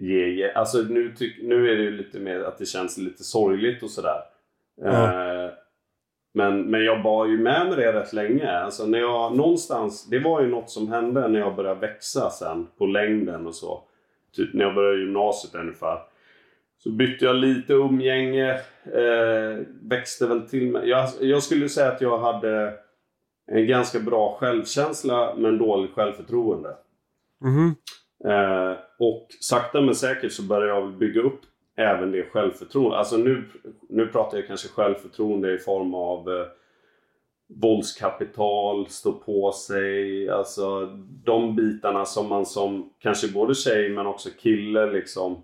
ge... 0.00 0.28
ge. 0.28 0.52
Alltså 0.52 0.78
nu, 0.78 1.14
tyck, 1.16 1.42
nu 1.42 1.72
är 1.72 1.76
det 1.76 1.82
ju 1.82 1.90
lite 1.90 2.18
mer 2.18 2.40
att 2.40 2.58
det 2.58 2.66
känns 2.66 2.98
lite 2.98 3.24
sorgligt 3.24 3.82
och 3.82 3.90
sådär. 3.90 4.20
Eh, 4.84 5.50
men, 6.34 6.62
men 6.70 6.84
jag 6.84 7.02
bar 7.02 7.26
ju 7.26 7.38
med 7.38 7.66
mig 7.66 7.76
det 7.76 7.92
rätt 7.92 8.12
länge. 8.12 8.50
Alltså 8.50 8.86
när 8.86 8.98
jag 8.98 9.36
någonstans... 9.36 10.06
Det 10.10 10.18
var 10.18 10.40
ju 10.40 10.46
något 10.48 10.70
som 10.70 10.88
hände 10.88 11.28
när 11.28 11.40
jag 11.40 11.56
började 11.56 11.80
växa 11.80 12.30
sen 12.30 12.66
på 12.78 12.86
längden 12.86 13.46
och 13.46 13.54
så. 13.54 13.82
Typ 14.36 14.54
när 14.54 14.64
jag 14.64 14.74
började 14.74 15.00
gymnasiet 15.00 15.54
ungefär. 15.54 15.98
Så 16.78 16.90
bytte 16.90 17.24
jag 17.24 17.36
lite 17.36 17.72
umgänge. 17.72 18.50
Eh, 18.84 19.66
växte 19.82 20.26
väl 20.26 20.48
till 20.48 20.70
mig. 20.70 20.88
Jag, 20.88 21.08
jag 21.20 21.42
skulle 21.42 21.68
säga 21.68 21.88
att 21.88 22.00
jag 22.00 22.18
hade 22.18 22.74
en 23.46 23.66
ganska 23.66 24.00
bra 24.00 24.36
självkänsla 24.40 25.34
men 25.36 25.58
dåligt 25.58 25.94
självförtroende. 25.94 26.76
Mhm. 27.40 27.74
Eh, 28.24 28.76
och 28.98 29.28
sakta 29.40 29.80
men 29.80 29.94
säkert 29.94 30.32
så 30.32 30.42
började 30.42 30.80
jag 30.80 30.98
bygga 30.98 31.20
upp 31.20 31.40
även 31.76 32.12
det 32.12 32.30
självförtroende. 32.30 32.98
Alltså 32.98 33.16
nu, 33.16 33.44
nu 33.88 34.06
pratar 34.06 34.38
jag 34.38 34.46
kanske 34.46 34.68
självförtroende 34.68 35.54
i 35.54 35.58
form 35.58 35.94
av 35.94 36.30
eh, 36.30 36.46
våldskapital, 37.48 38.86
stå 38.88 39.12
på 39.12 39.52
sig. 39.52 40.28
Alltså 40.28 40.86
de 41.24 41.56
bitarna 41.56 42.04
som 42.04 42.28
man 42.28 42.46
som 42.46 42.90
kanske 42.98 43.32
både 43.32 43.54
tjej 43.54 43.88
men 43.88 44.06
också 44.06 44.28
kille 44.38 44.86
liksom 44.86 45.42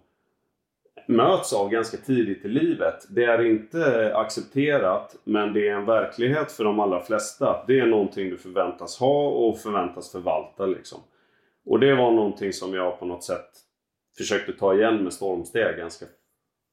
möts 1.08 1.52
av 1.52 1.68
ganska 1.70 1.96
tidigt 1.96 2.44
i 2.44 2.48
livet. 2.48 3.06
Det 3.10 3.24
är 3.24 3.44
inte 3.46 4.12
accepterat 4.16 5.16
men 5.24 5.52
det 5.52 5.68
är 5.68 5.74
en 5.74 5.86
verklighet 5.86 6.52
för 6.52 6.64
de 6.64 6.80
allra 6.80 7.00
flesta. 7.00 7.64
Det 7.66 7.80
är 7.80 7.86
någonting 7.86 8.30
du 8.30 8.36
förväntas 8.38 8.98
ha 8.98 9.28
och 9.28 9.58
förväntas 9.58 10.12
förvalta 10.12 10.66
liksom. 10.66 10.98
Och 11.66 11.80
det 11.80 11.94
var 11.94 12.10
någonting 12.10 12.52
som 12.52 12.74
jag 12.74 12.98
på 12.98 13.06
något 13.06 13.24
sätt 13.24 13.50
försökte 14.18 14.52
ta 14.52 14.74
igen 14.74 14.96
med 15.04 15.12
stormsteg 15.12 15.76
ganska, 15.76 16.06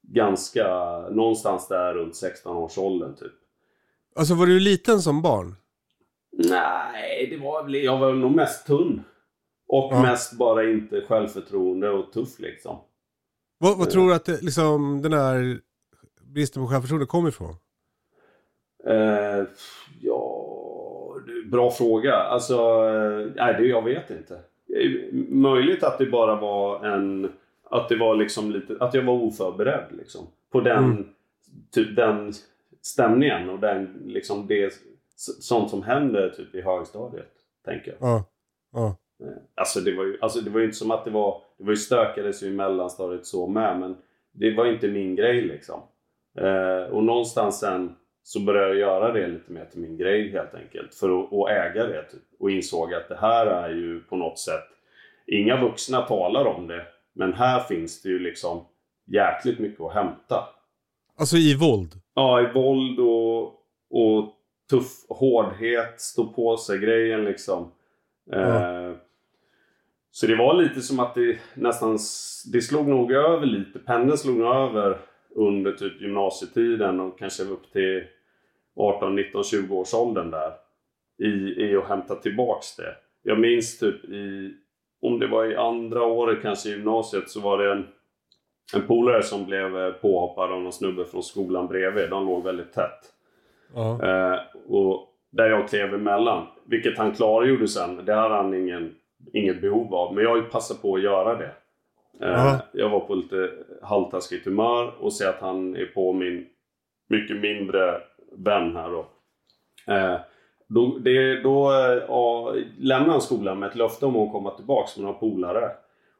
ganska 0.07 0.67
någonstans 1.11 1.67
där 1.67 1.93
runt 1.93 2.13
16-årsåldern 2.13 3.15
typ. 3.15 3.31
Alltså 4.15 4.33
var 4.33 4.45
du 4.45 4.59
liten 4.59 4.99
som 4.99 5.21
barn? 5.21 5.55
Nej, 6.31 7.27
det 7.29 7.37
var 7.37 7.63
väl, 7.63 7.75
jag 7.75 7.97
var 7.97 8.13
nog 8.13 8.31
mest 8.35 8.67
tunn. 8.67 9.03
Och 9.67 9.93
Ja. 9.93 10.01
mest 10.01 10.37
bara 10.37 10.69
inte 10.69 11.01
självförtroende 11.01 11.89
och 11.89 12.11
tuff 12.13 12.39
liksom. 12.39 12.77
Vad, 13.57 13.77
vad 13.77 13.89
tror 13.89 14.07
du 14.09 14.15
att 14.15 14.25
det, 14.25 14.41
liksom, 14.41 15.01
den 15.01 15.13
här 15.13 15.59
bristen 16.21 16.63
på 16.63 16.69
självförtroende 16.69 17.05
kommer 17.05 17.29
ifrån? 17.29 17.55
Eh, 18.85 19.43
ja, 20.01 20.43
bra 21.51 21.71
fråga. 21.71 22.13
Alltså, 22.15 22.55
eh, 22.55 23.31
nej, 23.35 23.53
det, 23.53 23.65
jag 23.67 23.81
vet 23.81 24.09
inte. 24.09 24.33
Eh, 24.33 25.13
Möjligt 25.29 25.83
att 25.83 25.97
det 25.97 26.05
bara 26.05 26.35
var 26.35 26.85
en... 26.85 27.31
Att 27.69 27.89
det 27.89 27.97
var 27.97 28.15
liksom 28.15 28.51
lite... 28.51 28.77
Att 28.79 28.93
jag 28.93 29.03
var 29.03 29.13
oförberedd 29.13 29.85
liksom. 29.91 30.27
På 30.51 30.61
den, 30.61 30.83
Mm. 30.83 31.07
typ, 31.71 31.95
den 31.95 32.33
stämningen 32.81 33.49
och 33.49 33.59
den, 33.59 34.03
liksom 34.05 34.47
det, 34.47 34.73
sånt 35.15 35.69
som 35.69 35.83
händer 35.83 36.29
typ 36.29 36.55
i 36.55 36.61
högstadiet. 36.61 37.31
Tänker 37.65 37.95
jag. 37.99 38.09
Ja. 38.09 38.23
ja. 38.73 38.95
Alltså 39.55 39.79
det 39.79 39.95
var 39.95 40.03
ju, 40.03 40.17
alltså 40.21 40.41
det 40.41 40.49
var 40.49 40.59
ju 40.59 40.65
inte 40.65 40.77
som 40.77 40.91
att 40.91 41.05
det 41.05 41.11
var... 41.11 41.41
Det 41.57 41.63
var 41.63 41.71
ju 41.71 41.77
stökades 41.77 42.43
ju 42.43 42.47
i 42.47 42.51
mellanstadiet 42.51 43.25
så 43.25 43.47
med 43.47 43.79
men 43.79 43.97
det 44.31 44.55
var 44.55 44.65
inte 44.65 44.87
min 44.87 45.15
grej 45.15 45.41
liksom. 45.41 45.81
Eh, 46.39 46.91
och 46.91 47.03
någonstans 47.03 47.59
sen 47.59 47.95
så 48.23 48.39
började 48.39 48.67
jag 48.67 48.77
göra 48.77 49.13
det 49.13 49.27
lite 49.27 49.51
mer 49.51 49.65
till 49.65 49.79
min 49.79 49.97
grej 49.97 50.31
helt 50.31 50.53
enkelt. 50.53 50.95
För 50.95 51.19
att, 51.19 51.33
att 51.33 51.49
äga 51.49 51.87
det 51.87 52.03
typ. 52.03 52.21
Och 52.39 52.51
insåg 52.51 52.93
att 52.93 53.09
det 53.09 53.17
här 53.17 53.45
är 53.45 53.69
ju 53.69 53.99
på 53.99 54.15
något 54.15 54.39
sätt... 54.39 54.63
Inga 55.27 55.61
vuxna 55.61 56.01
talar 56.01 56.45
om 56.45 56.67
det. 56.67 56.85
Men 57.13 57.33
här 57.33 57.59
finns 57.59 58.01
det 58.01 58.09
ju 58.09 58.19
liksom 58.19 58.65
jäkligt 59.05 59.59
mycket 59.59 59.81
att 59.81 59.93
hämta. 59.93 60.43
Alltså 61.19 61.37
i 61.37 61.55
våld? 61.55 61.91
Ja, 62.13 62.41
i 62.41 62.53
våld 62.53 62.99
och, 62.99 63.43
och 63.89 64.33
tuff 64.69 65.05
hårdhet, 65.09 66.01
stå 66.01 66.25
på 66.25 66.57
sig 66.57 66.79
grejen 66.79 67.25
liksom. 67.25 67.71
Eh, 68.33 68.91
så 70.17 70.27
det 70.27 70.35
var 70.35 70.53
lite 70.53 70.81
som 70.81 70.99
att 70.99 71.15
det 71.15 71.37
nästan, 71.53 71.97
det 72.53 72.61
slog 72.61 72.87
nog 72.87 73.11
över 73.11 73.45
lite. 73.45 73.79
Pendeln 73.79 74.17
slog 74.17 74.37
nog 74.37 74.55
över 74.55 74.97
under 75.35 75.71
typ 75.71 76.01
gymnasietiden 76.01 76.99
och 76.99 77.19
kanske 77.19 77.43
upp 77.43 77.71
till 77.71 78.03
18, 78.75 79.15
19, 79.15 79.43
20 79.43 79.75
års 79.75 79.93
åldern 79.93 80.31
där. 80.31 80.51
I, 81.17 81.63
I 81.63 81.75
att 81.75 81.87
hämta 81.87 82.15
tillbaks 82.15 82.75
det. 82.75 82.95
Jag 83.23 83.39
minns 83.39 83.79
typ 83.79 84.05
i, 84.05 84.53
om 85.01 85.19
det 85.19 85.27
var 85.27 85.45
i 85.45 85.55
andra 85.55 86.03
året 86.03 86.41
kanske 86.41 86.69
i 86.69 86.71
gymnasiet 86.71 87.29
så 87.29 87.39
var 87.39 87.57
det 87.57 87.71
en, 87.71 87.87
en 88.75 88.87
polare 88.87 89.23
som 89.23 89.45
blev 89.45 89.77
eh, 89.77 89.91
påhoppad 89.91 90.51
av 90.51 90.61
någon 90.61 90.73
snubbe 90.73 91.05
från 91.05 91.23
skolan 91.23 91.67
bredvid. 91.67 92.09
De 92.09 92.25
låg 92.25 92.43
väldigt 92.43 92.73
tätt. 92.73 92.99
Ja. 93.75 94.03
Eh, 94.03 94.39
och 94.67 95.13
där 95.31 95.49
jag 95.49 95.69
klev 95.69 95.93
emellan. 95.93 96.47
Vilket 96.65 96.97
han 96.97 97.11
klargjorde 97.11 97.67
sen. 97.67 98.05
Det 98.05 98.13
hade 98.13 98.35
han 98.35 98.53
ingen, 98.53 98.95
inget 99.33 99.61
behov 99.61 99.95
av. 99.95 100.15
Men 100.15 100.23
jag 100.23 100.51
passade 100.51 100.79
på 100.79 100.95
att 100.95 101.01
göra 101.01 101.35
det. 101.35 101.51
Ja. 102.19 102.59
Jag 102.73 102.89
var 102.89 102.99
på 102.99 103.15
lite 103.15 103.49
halvtaskigt 103.81 104.45
humör 104.45 104.93
och 104.99 105.13
ser 105.13 105.29
att 105.29 105.41
han 105.41 105.75
är 105.75 105.85
på 105.85 106.13
min 106.13 106.45
mycket 107.09 107.37
mindre 107.37 108.01
vän 108.31 108.75
här 108.75 108.89
då. 108.89 109.07
Eh, 109.93 110.19
då, 110.67 110.97
det, 110.97 111.41
då 111.41 111.71
ja, 112.07 112.53
lämnade 112.77 113.11
han 113.11 113.21
skolan 113.21 113.59
med 113.59 113.69
ett 113.69 113.75
löfte 113.75 114.05
om 114.05 114.15
att 114.15 114.31
komma 114.31 114.51
tillbaka 114.51 114.89
med 114.95 115.05
några 115.05 115.19
polare. 115.19 115.71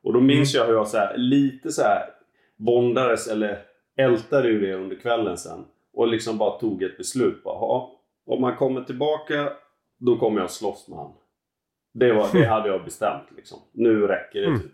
Och 0.03 0.13
då 0.13 0.19
minns 0.19 0.55
jag 0.55 0.65
hur 0.65 0.73
jag 0.73 0.87
så 0.87 0.97
här, 0.97 1.17
lite 1.17 1.71
så 1.71 1.81
här 1.81 2.09
bondades 2.55 3.27
eller 3.27 3.59
ältade 3.97 4.47
ur 4.47 4.61
det 4.67 4.73
under 4.73 4.95
kvällen 4.95 5.37
sen. 5.37 5.65
Och 5.93 6.07
liksom 6.07 6.37
bara 6.37 6.59
tog 6.59 6.83
ett 6.83 6.97
beslut. 6.97 7.43
Bara, 7.43 7.55
"Ja, 7.55 7.99
om 8.25 8.41
man 8.41 8.55
kommer 8.55 8.81
tillbaka, 8.81 9.49
då 9.97 10.17
kommer 10.17 10.41
jag 10.41 10.51
slåss 10.51 10.87
med 10.87 10.97
han. 10.97 11.11
Det, 11.99 12.13
var, 12.13 12.27
det 12.33 12.45
hade 12.49 12.69
jag 12.69 12.83
bestämt 12.83 13.23
liksom. 13.35 13.59
Nu 13.71 14.07
räcker 14.07 14.41
det 14.41 14.47
Mm. 14.47 14.59
typ. 14.59 14.71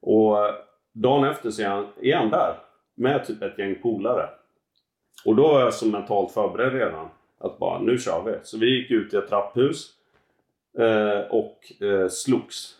Och 0.00 0.46
eh, 0.46 0.54
dagen 0.92 1.24
efter 1.24 1.50
så 1.50 1.62
är 1.62 1.66
han, 1.68 1.86
är 2.02 2.16
han 2.16 2.30
där. 2.30 2.54
Med 2.94 3.24
typ 3.24 3.42
ett 3.42 3.58
gäng 3.58 3.74
polare. 3.82 4.28
Och 5.24 5.36
då 5.36 5.42
var 5.48 5.60
jag 5.60 5.74
så 5.74 5.86
mentalt 5.86 6.32
förberedd 6.32 6.72
redan. 6.72 7.08
Att 7.38 7.58
bara, 7.58 7.80
nu 7.80 7.98
kör 7.98 8.22
vi. 8.22 8.34
Så 8.42 8.58
vi 8.58 8.66
gick 8.78 8.90
ut 8.90 9.14
i 9.14 9.16
ett 9.16 9.28
trapphus. 9.28 9.90
Eh, 10.78 11.20
och 11.30 11.82
eh, 11.82 12.08
slogs. 12.08 12.78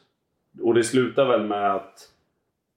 Och 0.62 0.74
det 0.74 0.84
slutade 0.84 1.28
väl 1.28 1.46
med 1.46 1.74
att, 1.74 2.08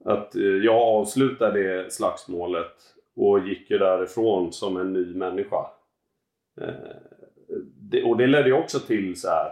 att 0.05 0.35
eh, 0.35 0.41
jag 0.43 0.75
avslutade 0.81 1.63
det 1.63 1.93
slagsmålet. 1.93 2.73
Och 3.15 3.39
gick 3.39 3.71
ju 3.71 3.77
därifrån 3.77 4.53
som 4.53 4.77
en 4.77 4.93
ny 4.93 5.15
människa. 5.15 5.65
Eh, 6.61 6.69
det, 7.79 8.03
och 8.03 8.17
det 8.17 8.27
ledde 8.27 8.49
ju 8.49 8.53
också 8.53 8.79
till 8.79 9.19
så 9.21 9.27
här 9.27 9.51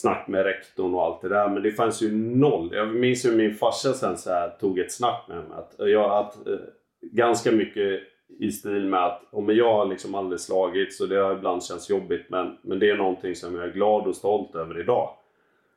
snack 0.00 0.28
med 0.28 0.44
rektorn 0.44 0.94
och 0.94 1.04
allt 1.04 1.20
det 1.20 1.28
där. 1.28 1.48
Men 1.48 1.62
det 1.62 1.72
fanns 1.72 2.02
ju 2.02 2.12
noll. 2.16 2.70
Jag 2.72 2.94
minns 2.94 3.24
hur 3.24 3.36
min 3.36 3.54
farsa 3.54 3.92
sen 3.92 4.18
så 4.18 4.30
här 4.30 4.48
tog 4.60 4.78
ett 4.78 4.92
snack 4.92 5.24
med 5.28 5.36
mig. 5.36 5.58
Att 5.58 5.74
jag, 5.88 6.10
att, 6.10 6.46
eh, 6.46 6.54
ganska 7.00 7.52
mycket 7.52 8.00
i 8.40 8.50
stil 8.52 8.84
med 8.84 9.04
att 9.04 9.22
om 9.30 9.48
jag 9.56 9.72
har 9.74 9.86
liksom 9.86 10.14
aldrig 10.14 10.40
slagit 10.40 10.94
så 10.94 11.06
det 11.06 11.16
har 11.16 11.32
ibland 11.32 11.64
känts 11.64 11.90
jobbigt. 11.90 12.26
Men, 12.28 12.56
men 12.62 12.78
det 12.78 12.90
är 12.90 12.96
någonting 12.96 13.34
som 13.34 13.54
jag 13.54 13.64
är 13.64 13.72
glad 13.72 14.06
och 14.06 14.16
stolt 14.16 14.54
över 14.54 14.80
idag. 14.80 15.10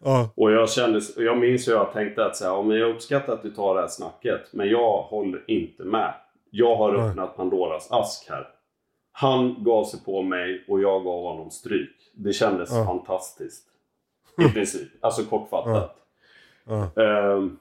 Ja. 0.03 0.29
Och 0.36 0.51
jag 0.51 0.69
kände, 0.69 1.01
jag 1.17 1.38
minns 1.38 1.67
hur 1.67 1.73
jag 1.73 1.93
tänkte 1.93 2.25
att 2.25 2.36
så 2.36 2.45
här, 2.55 2.63
men 2.63 2.77
jag 2.77 2.89
uppskattar 2.89 3.34
att 3.34 3.43
du 3.43 3.49
tar 3.49 3.75
det 3.75 3.81
här 3.81 3.88
snacket. 3.88 4.53
Men 4.53 4.69
jag 4.69 5.01
håller 5.01 5.43
inte 5.47 5.84
med. 5.84 6.13
Jag 6.49 6.75
har 6.75 6.91
Nej. 6.91 7.10
öppnat 7.10 7.36
Pandoras 7.38 7.91
ask 7.91 8.29
här. 8.29 8.47
Han 9.12 9.63
gav 9.63 9.84
sig 9.84 9.99
på 10.05 10.21
mig 10.21 10.65
och 10.67 10.81
jag 10.81 11.03
gav 11.03 11.23
honom 11.23 11.49
stryk. 11.51 11.95
Det 12.15 12.34
kändes 12.34 12.69
Ja. 12.71 12.86
fantastiskt. 12.86 13.67
I 14.49 14.54
princip. 14.54 14.89
Alltså 15.01 15.23
kortfattat. 15.23 15.95
Ehm, 16.97 17.58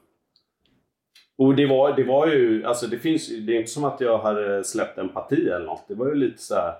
och 1.37 1.55
det 1.55 1.65
var, 1.65 1.95
det 1.95 2.03
var 2.03 2.27
ju, 2.27 2.65
alltså 2.65 2.87
det 2.87 2.97
finns 2.97 3.27
det 3.27 3.55
är 3.55 3.59
inte 3.59 3.71
som 3.71 3.83
att 3.83 4.01
jag 4.01 4.17
hade 4.17 4.63
släppt 4.63 4.97
empati 4.97 5.49
eller 5.49 5.65
något. 5.65 5.85
Det 5.87 5.95
var 5.95 6.07
ju 6.07 6.15
lite 6.15 6.41
så 6.41 6.55
här. 6.55 6.73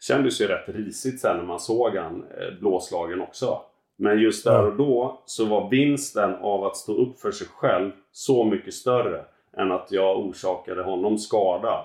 Kändes 0.00 0.40
ju 0.40 0.46
rätt 0.46 0.68
risigt 0.68 1.20
sen 1.20 1.36
när 1.36 1.44
man 1.44 1.60
såg 1.60 1.96
han 1.96 2.24
eh, 2.38 2.58
blåslagen 2.60 3.20
också. 3.20 3.60
Men 3.96 4.18
just 4.18 4.44
där 4.44 4.66
och 4.66 4.76
då 4.76 5.22
så 5.26 5.44
var 5.44 5.70
vinsten 5.70 6.34
av 6.34 6.64
att 6.64 6.76
stå 6.76 6.92
upp 6.92 7.20
för 7.20 7.30
sig 7.30 7.46
själv 7.46 7.90
så 8.12 8.44
mycket 8.44 8.74
större 8.74 9.24
än 9.56 9.72
att 9.72 9.92
jag 9.92 10.18
orsakade 10.18 10.82
honom 10.82 11.18
skada. 11.18 11.84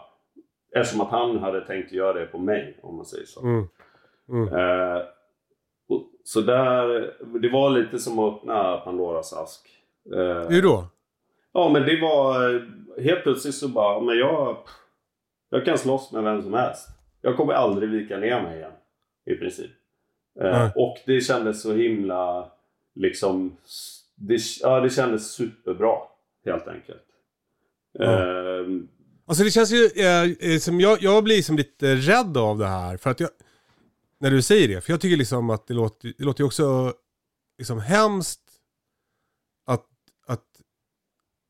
Eftersom 0.75 1.01
att 1.01 1.11
han 1.11 1.37
hade 1.37 1.65
tänkt 1.65 1.91
göra 1.91 2.13
det 2.13 2.25
på 2.25 2.37
mig, 2.37 2.79
om 2.81 2.95
man 2.95 3.05
säger 3.05 3.25
så. 3.25 3.41
Mm. 3.41 4.47
Eh, 4.47 4.97
och, 4.97 5.18
så 6.29 6.41
där, 6.41 7.13
det 7.41 7.49
var 7.49 7.69
lite 7.69 7.99
som 7.99 8.19
att 8.19 8.33
öppna 8.33 8.77
Pandoras 8.77 9.33
ask. 9.33 9.69
Eh, 10.13 10.49
Hur 10.49 10.61
då? 10.61 10.87
Ja, 11.53 11.69
men 11.73 11.81
det 11.85 12.01
var 12.01 12.61
helt 13.01 13.23
plötsligt 13.23 13.55
så 13.55 13.67
bara, 13.67 14.01
men 14.01 14.17
jag, 14.17 14.57
jag 15.49 15.65
kan 15.65 15.77
slåss 15.77 16.11
med 16.11 16.23
vem 16.23 16.41
som 16.41 16.53
helst. 16.53 16.87
Jag 17.21 17.37
kommer 17.37 17.53
aldrig 17.53 17.89
vika 17.89 18.17
ner 18.17 18.41
mig 18.41 18.57
igen. 18.57 18.71
I 19.25 19.35
princip. 19.35 19.71
Eh, 20.41 20.51
Nej. 20.51 20.71
och 20.75 20.97
det 21.05 21.21
kändes 21.21 21.61
så 21.61 21.73
himla, 21.73 22.51
liksom, 22.95 23.57
det, 24.15 24.39
ja, 24.61 24.79
det 24.79 24.89
kändes 24.89 25.31
superbra. 25.31 25.95
Helt 26.45 26.67
enkelt. 26.67 27.05
Ja. 27.91 28.03
Eh, 28.05 28.65
Alltså 29.27 29.43
det 29.43 29.51
känns 29.51 29.71
ju, 29.71 29.89
eh, 29.95 30.51
eh, 30.53 30.59
som 30.59 30.79
jag, 30.79 30.97
jag 31.01 31.23
blir 31.23 31.41
som 31.41 31.57
lite 31.57 31.95
rädd 31.95 32.37
av 32.37 32.57
det 32.57 32.67
här. 32.67 32.97
För 32.97 33.09
att 33.09 33.19
jag, 33.19 33.29
när 34.19 34.31
du 34.31 34.41
säger 34.41 34.67
det, 34.67 34.81
för 34.81 34.93
jag 34.93 35.01
tycker 35.01 35.17
liksom 35.17 35.49
att 35.49 35.67
det 35.67 35.73
låter, 35.73 36.13
det 36.17 36.23
låter 36.23 36.41
ju 36.41 36.45
också 36.45 36.93
liksom 37.57 37.79
hemskt 37.79 38.41
att, 39.65 39.85
att, 40.27 40.45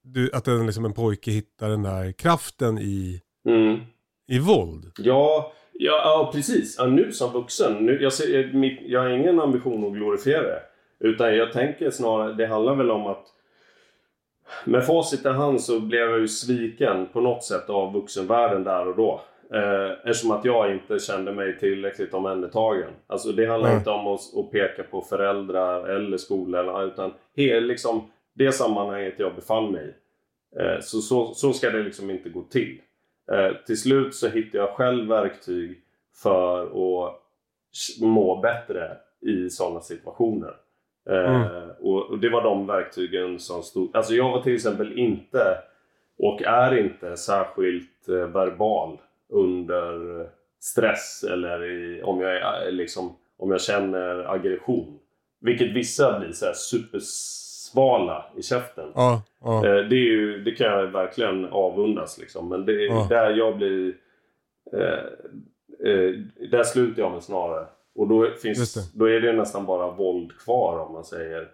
du, 0.03 0.32
att 0.34 0.47
en, 0.47 0.65
liksom 0.65 0.86
en 0.86 0.93
pojke 0.93 1.32
hittar 1.32 1.69
den 1.69 1.84
där 1.84 2.12
kraften 2.12 2.77
i, 2.77 3.21
mm. 3.47 3.79
i 4.27 4.39
våld. 4.39 4.91
Ja, 4.97 5.53
ja, 5.73 6.01
ja 6.03 6.32
precis. 6.34 6.75
Ja, 6.77 6.86
nu 6.86 7.12
som 7.12 7.34
vuxen. 7.34 7.86
Nu, 7.86 8.01
jag, 8.01 8.13
ser, 8.13 8.53
mitt, 8.53 8.79
jag 8.82 9.01
har 9.01 9.10
ingen 9.10 9.39
ambition 9.39 9.86
att 9.86 9.93
glorifiera 9.93 10.41
det. 10.41 10.62
Utan 10.99 11.36
jag 11.36 11.53
tänker 11.53 11.91
snarare, 11.91 12.34
det 12.34 12.47
handlar 12.47 12.75
väl 12.75 12.91
om 12.91 13.08
att 13.08 13.25
med 14.65 14.86
facit 14.86 15.25
i 15.25 15.29
hand 15.29 15.62
så 15.62 15.79
blev 15.79 16.10
jag 16.10 16.19
ju 16.19 16.27
sviken 16.27 17.08
på 17.13 17.21
något 17.21 17.43
sätt 17.43 17.69
av 17.69 17.93
vuxenvärlden 17.93 18.63
där 18.63 18.88
och 18.88 18.95
då. 18.95 19.21
Eh, 19.53 19.91
eftersom 19.91 20.31
att 20.31 20.45
jag 20.45 20.71
inte 20.71 20.99
kände 20.99 21.31
mig 21.31 21.59
tillräckligt 21.59 22.13
omhändertagen. 22.13 22.91
Alltså 23.07 23.31
det 23.31 23.45
handlar 23.45 23.69
Nej. 23.69 23.77
inte 23.77 23.89
om 23.89 24.07
att, 24.07 24.38
att 24.38 24.51
peka 24.51 24.83
på 24.83 25.01
föräldrar 25.01 25.89
eller 25.89 26.17
skolor 26.17 26.83
utan 26.83 27.13
he, 27.35 27.59
liksom 27.59 28.12
det 28.33 28.51
sammanhanget 28.51 29.13
jag 29.17 29.35
befann 29.35 29.71
mig 29.71 29.85
i. 29.85 29.93
Eh, 30.59 30.79
så, 30.81 31.01
så, 31.01 31.33
så 31.33 31.53
ska 31.53 31.69
det 31.69 31.83
liksom 31.83 32.09
inte 32.09 32.29
gå 32.29 32.41
till. 32.41 32.81
Eh, 33.31 33.55
till 33.65 33.81
slut 33.81 34.15
så 34.15 34.27
hittade 34.27 34.57
jag 34.57 34.75
själv 34.75 35.07
verktyg 35.07 35.81
för 36.23 36.63
att 36.63 37.19
må 38.01 38.39
bättre 38.41 38.97
i 39.21 39.49
sådana 39.49 39.81
situationer. 39.81 40.53
Eh, 41.09 41.69
och, 41.79 42.09
och 42.09 42.19
det 42.19 42.29
var 42.29 42.43
de 42.43 42.67
verktygen 42.67 43.39
som 43.39 43.63
stod... 43.63 43.95
Alltså 43.95 44.13
jag 44.13 44.31
var 44.31 44.41
till 44.41 44.55
exempel 44.55 44.99
inte 44.99 45.57
och 46.17 46.41
är 46.41 46.77
inte 46.77 47.17
särskilt 47.17 48.09
eh, 48.09 48.15
verbal 48.15 48.97
under 49.29 50.25
stress 50.59 51.23
eller 51.23 51.63
i, 51.63 52.01
om, 52.03 52.21
jag 52.21 52.35
är, 52.37 52.65
eh, 52.65 52.71
liksom, 52.71 53.15
om 53.37 53.51
jag 53.51 53.61
känner 53.61 54.33
aggression. 54.33 54.99
Vilket 55.41 55.75
vissa 55.75 56.19
blir 56.19 56.31
så 56.31 56.45
här 56.45 56.53
supersvala 56.53 58.25
i 58.37 58.41
käften. 58.43 58.91
Ja, 58.95 59.23
ja. 59.41 59.57
Eh, 59.65 59.75
Det, 59.87 59.95
är 59.95 60.11
ju, 60.11 60.43
det 60.43 60.51
kan 60.51 60.67
jag 60.67 60.87
verkligen 60.87 61.45
avundas 61.45 62.17
liksom. 62.17 62.49
Men 62.49 62.65
det 62.65 62.73
är 62.73 62.87
Ja. 62.87 63.07
där 63.09 63.29
jag 63.31 63.57
blir... 63.57 63.93
Eh, 64.73 65.03
eh, 65.89 66.11
där 66.51 66.63
slutar 66.63 67.01
jag 67.01 67.11
mig 67.11 67.21
snarare. 67.21 67.65
Och 67.95 68.07
då, 68.07 68.31
finns, 68.41 68.73
det. 68.73 68.99
då 68.99 69.05
är 69.09 69.21
det 69.21 69.33
nästan 69.33 69.65
bara 69.65 69.91
våld 69.91 70.37
kvar 70.39 70.79
om 70.79 70.93
man 70.93 71.03
säger. 71.03 71.49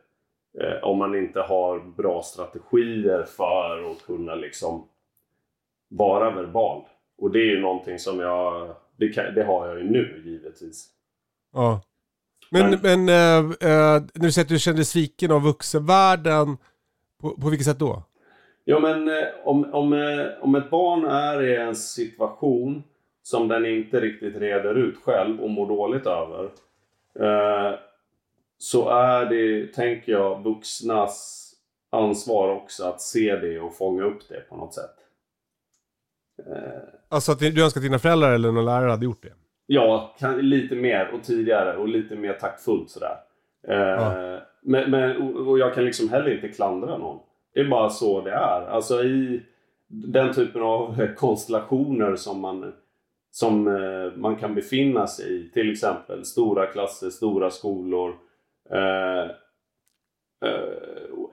Eh, 0.61 0.83
om 0.83 0.97
man 0.97 1.15
inte 1.15 1.39
har 1.39 1.79
bra 1.79 2.21
strategier 2.21 3.23
för 3.23 3.91
att 3.91 4.05
kunna 4.05 4.35
liksom 4.35 4.87
vara 5.89 6.31
verbal. 6.31 6.81
Och 7.17 7.31
det 7.31 7.39
är 7.39 7.55
ju 7.55 7.59
någonting 7.59 7.99
som 7.99 8.19
jag... 8.19 8.75
Det, 8.97 9.09
kan, 9.09 9.33
det 9.35 9.43
har 9.43 9.67
jag 9.67 9.77
ju 9.77 9.83
nu 9.83 10.21
givetvis. 10.25 10.89
ja. 11.53 11.81
Men, 12.51 12.79
men 12.83 13.09
eh, 13.09 13.37
eh, 13.37 14.03
när 14.13 14.23
du 14.23 14.31
säger 14.31 14.45
att 14.45 14.49
du 14.49 14.59
kände 14.59 14.85
sviken 14.85 15.31
av 15.31 15.41
vuxenvärlden, 15.41 16.57
på, 17.21 17.29
på 17.41 17.49
vilket 17.49 17.67
sätt 17.67 17.79
då? 17.79 18.03
Ja 18.63 18.79
men 18.79 19.07
eh, 19.07 19.23
om, 19.43 19.73
om, 19.73 19.93
om 20.41 20.55
ett 20.55 20.69
barn 20.69 21.05
är 21.05 21.43
i 21.43 21.55
en 21.55 21.75
situation 21.75 22.83
som 23.23 23.47
den 23.47 23.65
inte 23.65 23.99
riktigt 23.99 24.35
reder 24.35 24.75
ut 24.75 24.97
själv 24.97 25.41
och 25.41 25.49
mår 25.49 25.67
dåligt 25.67 26.05
över. 26.05 26.43
Eh, 27.19 27.79
så 28.57 28.89
är 28.89 29.25
det, 29.25 29.73
tänker 29.73 30.11
jag, 30.11 30.43
vuxnas 30.43 31.41
ansvar 31.89 32.49
också 32.49 32.85
att 32.85 33.01
se 33.01 33.35
det 33.35 33.59
och 33.59 33.77
fånga 33.77 34.03
upp 34.03 34.29
det 34.29 34.49
på 34.49 34.57
något 34.57 34.73
sätt. 34.73 34.95
Eh, 36.47 36.94
Alltså 37.15 37.31
att 37.31 37.39
du 37.39 37.63
önskar 37.63 37.79
att 37.79 37.83
dina 37.83 37.99
föräldrar 37.99 38.33
eller 38.33 38.51
någon 38.51 38.65
lärare 38.65 38.89
hade 38.89 39.05
gjort 39.05 39.23
det? 39.23 39.33
Ja, 39.65 40.15
kan, 40.19 40.49
lite 40.49 40.75
mer 40.75 41.11
och 41.13 41.23
tidigare 41.23 41.77
och 41.77 41.87
lite 41.87 42.15
mer 42.15 42.33
taktfullt 42.33 42.89
sådär. 42.89 43.15
Eh, 43.67 43.75
Ja. 43.77 44.39
Men, 44.67 44.91
men, 44.91 45.21
och, 45.21 45.47
och 45.47 45.59
jag 45.59 45.73
kan 45.73 45.85
liksom 45.85 46.09
heller 46.09 46.35
inte 46.35 46.47
klandra 46.47 46.97
någon. 46.97 47.19
Det 47.53 47.59
är 47.59 47.67
bara 47.69 47.89
så 47.89 48.21
det 48.21 48.31
är. 48.31 48.67
Alltså 48.69 49.03
i 49.03 49.41
den 49.87 50.33
typen 50.33 50.61
av 50.61 51.07
konstellationer 51.15 52.15
som 52.15 52.39
man, 52.39 52.73
som 53.31 53.67
eh, 53.67 54.11
man 54.15 54.35
kan 54.35 54.55
befinna 54.55 55.07
sig 55.07 55.35
i. 55.35 55.49
Till 55.49 55.71
exempel 55.71 56.25
stora 56.25 56.65
klasser, 56.65 57.09
stora 57.09 57.49
skolor. 57.51 58.15
Eh, 58.71 59.29
eh, 60.49 60.69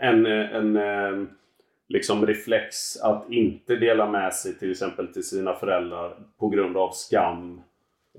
en, 0.01 0.27
en 0.27 0.77
eh, 0.77 1.29
liksom 1.93 2.27
reflex 2.27 2.97
att 2.97 3.31
inte 3.31 3.77
dela 3.77 4.11
med 4.11 4.35
sig 4.35 4.59
till 4.59 4.71
exempel 4.71 5.13
till 5.13 5.25
sina 5.29 5.55
föräldrar 5.55 6.17
på 6.41 6.49
grund 6.49 6.77
av 6.77 6.91
skam, 6.93 7.61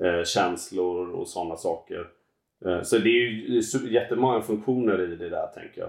eh, 0.03 0.23
känslor 0.25 1.09
och 1.09 1.27
sådana 1.27 1.55
saker. 1.57 2.07
Eh, 2.65 2.81
så 2.81 2.97
det 2.97 3.09
är 3.09 3.29
ju 3.29 3.62
jättemånga 3.93 4.41
funktioner 4.41 5.01
i 5.01 5.15
det 5.15 5.29
där 5.29 5.47
tänker 5.47 5.81
jag. 5.81 5.88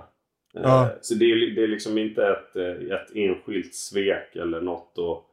Eh, 0.56 0.62
Ja. 0.62 0.90
Så 1.00 1.14
det 1.14 1.24
är, 1.24 1.54
det 1.54 1.62
är 1.62 1.68
liksom 1.68 1.98
inte 1.98 2.26
ett, 2.26 2.56
eh, 2.56 2.96
ett 2.96 3.08
enskilt 3.14 3.74
svek 3.74 4.36
eller 4.36 4.60
något 4.60 4.94
att 4.98 5.24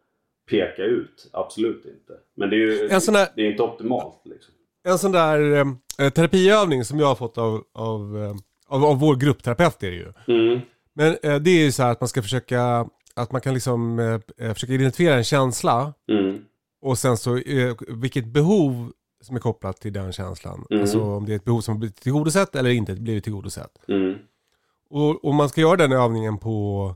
peka 0.49 0.83
ut. 0.83 1.29
Absolut 1.33 1.85
inte. 1.85 2.13
Men 2.35 2.49
det 2.49 2.55
är 2.55 2.57
ju 2.59 2.87
där- 3.13 3.27
det 3.35 3.41
är 3.41 3.51
inte 3.51 3.63
optimalt. 3.63 4.21
Liksom. 4.25 4.53
En 4.83 4.97
sån 4.97 5.11
där 5.11 5.51
eh, 5.99 6.09
terapiövning 6.09 6.83
som 6.83 6.99
jag 6.99 7.07
har 7.07 7.15
fått 7.15 7.37
av, 7.37 7.63
av, 7.73 8.17
eh, 8.17 8.33
av, 8.75 8.85
av 8.85 8.99
vår 8.99 9.15
gruppterapeut 9.15 9.83
är 9.83 9.91
det 9.91 9.95
ju. 9.97 10.13
Mm. 10.27 10.59
Men 10.95 11.17
eh, 11.23 11.35
det 11.35 11.49
är 11.51 11.63
ju 11.65 11.71
så 11.71 11.83
här 11.83 11.91
att 11.91 12.01
man 12.01 12.07
ska 12.07 12.21
försöka, 12.21 12.87
att 13.15 13.31
man 13.31 13.41
kan 13.41 13.53
liksom 13.53 13.99
eh, 13.99 14.19
eh, 14.37 14.53
försöka 14.53 14.73
identifiera 14.73 15.15
en 15.15 15.23
känsla 15.23 15.93
Mm. 16.11 16.41
och 16.81 16.97
sen 16.97 17.17
så 17.17 17.37
eh, 17.37 17.75
vilket 17.87 18.25
behov 18.25 18.91
som 19.21 19.35
är 19.35 19.39
kopplat 19.39 19.77
till 19.81 19.93
den 19.93 20.11
känslan. 20.11 20.65
Mm. 20.69 20.81
Alltså 20.81 21.01
om 21.01 21.25
det 21.25 21.31
är 21.31 21.35
ett 21.35 21.45
behov 21.45 21.61
som 21.61 21.73
har 21.73 21.79
blivit 21.79 21.95
tillgodosett 21.95 22.55
eller 22.55 22.69
inte 22.69 22.93
blivit 22.95 23.23
tillgodosett. 23.23 23.71
Mm. 23.87 24.17
Och, 24.89 25.25
och 25.25 25.35
man 25.35 25.49
ska 25.49 25.61
göra 25.61 25.77
den 25.77 25.91
övningen 25.91 26.37
på, 26.37 26.95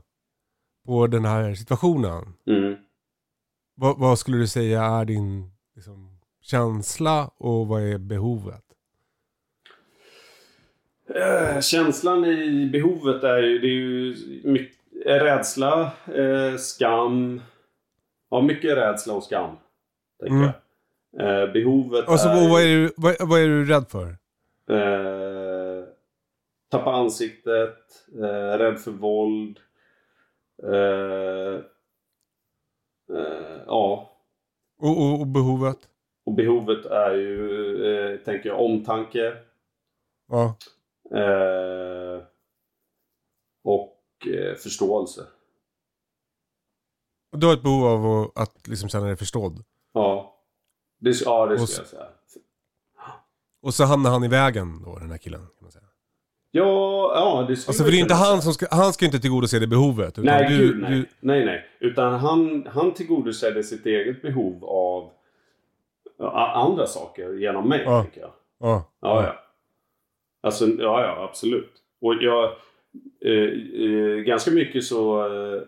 på 0.86 1.06
den 1.06 1.24
här 1.24 1.54
situationen. 1.54 2.34
Mm. 2.46 2.76
Vad, 3.76 3.98
vad 3.98 4.18
skulle 4.18 4.36
du 4.38 4.46
säga 4.46 4.84
är 4.84 5.04
din 5.04 5.50
liksom, 5.74 6.18
känsla 6.42 7.30
och 7.38 7.66
vad 7.66 7.82
är 7.82 7.98
behovet? 7.98 8.64
Eh, 11.14 11.60
Känslan 11.60 12.24
i 12.24 12.70
behovet 12.72 13.24
är 13.24 13.38
ju, 13.42 13.58
det 13.58 13.66
är 13.66 13.70
ju 13.70 14.16
mycket, 14.44 14.76
rädsla, 15.06 15.92
eh, 16.14 16.56
skam. 16.58 17.40
Ja, 18.30 18.40
mycket 18.40 18.76
rädsla 18.76 19.14
och 19.14 19.24
skam. 19.24 19.56
Tänker 20.20 20.36
Mm. 20.36 20.48
jag. 20.48 20.52
Eh, 21.42 21.52
behovet 21.52 22.08
Alltså, 22.08 22.28
är, 22.28 22.48
vad, 22.50 22.62
är 22.62 22.66
du, 22.66 22.92
vad, 22.96 23.16
vad 23.28 23.40
är 23.40 23.46
du 23.48 23.64
rädd 23.64 23.84
för? 23.88 24.06
eh, 24.70 25.84
tappa 26.70 26.92
ansiktet, 26.92 27.78
eh, 28.14 28.58
rädd 28.58 28.78
för 28.80 28.90
våld. 28.90 29.58
Eh, 30.62 31.54
eh, 33.18 33.56
ja, 33.66 34.10
Och, 34.78 34.98
och, 35.02 35.20
och 35.20 35.26
behovet? 35.26 35.78
och 36.26 36.32
behovet 36.34 36.86
är 36.86 37.14
ju, 37.14 37.84
eh, 37.86 38.18
tänker 38.18 38.48
jag, 38.48 38.60
omtanke. 38.60 39.32
Ja. 40.28 40.56
Eh, 41.14 42.22
och 43.64 44.26
eh, 44.26 44.54
förståelse. 44.56 45.20
Och 47.32 47.38
du 47.38 47.46
har 47.46 47.54
ett 47.54 47.62
behov 47.62 47.84
av 47.86 48.30
att, 48.34 48.38
att 48.38 48.68
liksom 48.68 48.88
känna 48.88 49.06
dig 49.06 49.16
förstådd? 49.16 49.64
Ja. 49.92 50.36
Det, 50.98 51.20
ja, 51.24 51.46
det 51.46 51.58
skulle 51.58 51.80
jag 51.80 51.86
säga. 51.88 52.06
Och 53.62 53.74
så 53.74 53.84
hamnar 53.84 54.10
han 54.10 54.24
i 54.24 54.28
vägen 54.28 54.82
då, 54.84 54.98
den 54.98 55.10
här 55.10 55.18
killen. 55.18 55.40
Kan 55.40 55.50
man 55.60 55.72
säga. 55.72 55.84
Ja, 56.50 56.64
ja 57.14 57.44
det 57.48 57.56
skulle 57.56 57.70
Alltså 57.70 57.84
för 57.84 57.90
det 57.90 57.96
är 57.96 58.00
inte 58.00 58.14
han 58.14 58.42
som 58.42 58.52
ska, 58.54 58.66
han 58.70 58.92
ska 58.92 59.04
ju 59.04 59.06
inte 59.06 59.18
tillgodose 59.20 59.58
det 59.58 59.66
behovet. 59.66 60.16
Nej, 60.16 60.48
du, 60.48 60.58
gud 60.58 60.82
nej. 60.82 60.90
Du, 60.90 61.06
nej, 61.20 61.44
nej. 61.44 61.64
Utan 61.80 62.14
han, 62.14 62.66
han 62.72 62.94
tillgodosedde 62.94 63.62
sitt 63.62 63.86
eget 63.86 64.22
behov 64.22 64.64
av 64.64 65.10
andra 66.54 66.86
saker 66.86 67.32
genom 67.34 67.68
mig, 67.68 67.82
Ja. 67.84 68.02
tänker 68.02 68.20
jag. 68.20 68.32
ja. 68.58 68.84
Ja, 69.00 69.22
ja. 69.24 69.45
Alltså, 70.46 70.66
ja, 70.66 71.02
ja, 71.02 71.24
absolut. 71.24 71.72
Och 72.00 72.14
jag... 72.14 72.52
Eh, 73.20 73.32
eh, 73.82 74.16
ganska 74.16 74.50
mycket 74.50 74.84
så 74.84 75.26
eh, 75.26 75.62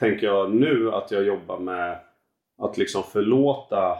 tänker 0.00 0.26
jag 0.26 0.54
nu 0.54 0.92
att 0.92 1.10
jag 1.10 1.24
jobbar 1.24 1.58
med 1.58 1.98
att 2.58 2.78
liksom 2.78 3.02
förlåta 3.02 3.98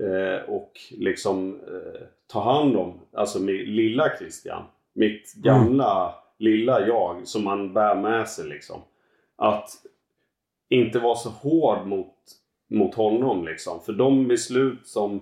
eh, 0.00 0.48
och 0.48 0.72
liksom 0.90 1.60
eh, 1.60 2.02
ta 2.26 2.40
hand 2.40 2.76
om, 2.76 3.00
alltså 3.12 3.38
min 3.38 3.56
lilla 3.56 4.16
Christian. 4.18 4.62
Mitt 4.92 5.34
gamla 5.34 6.14
lilla 6.38 6.86
jag 6.86 7.26
som 7.26 7.44
man 7.44 7.72
bär 7.72 7.94
med 7.94 8.28
sig 8.28 8.48
liksom. 8.48 8.80
Att 9.36 9.68
inte 10.68 10.98
vara 10.98 11.14
så 11.14 11.28
hård 11.28 11.86
mot, 11.86 12.14
mot 12.70 12.94
honom 12.94 13.44
liksom. 13.44 13.80
För 13.80 13.92
de 13.92 14.28
beslut 14.28 14.86
som 14.86 15.20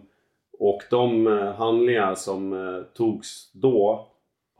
och 0.58 0.82
de 0.90 1.26
eh, 1.26 1.54
handlingar 1.54 2.14
som 2.14 2.84
togs 2.94 3.50
då 3.52 4.09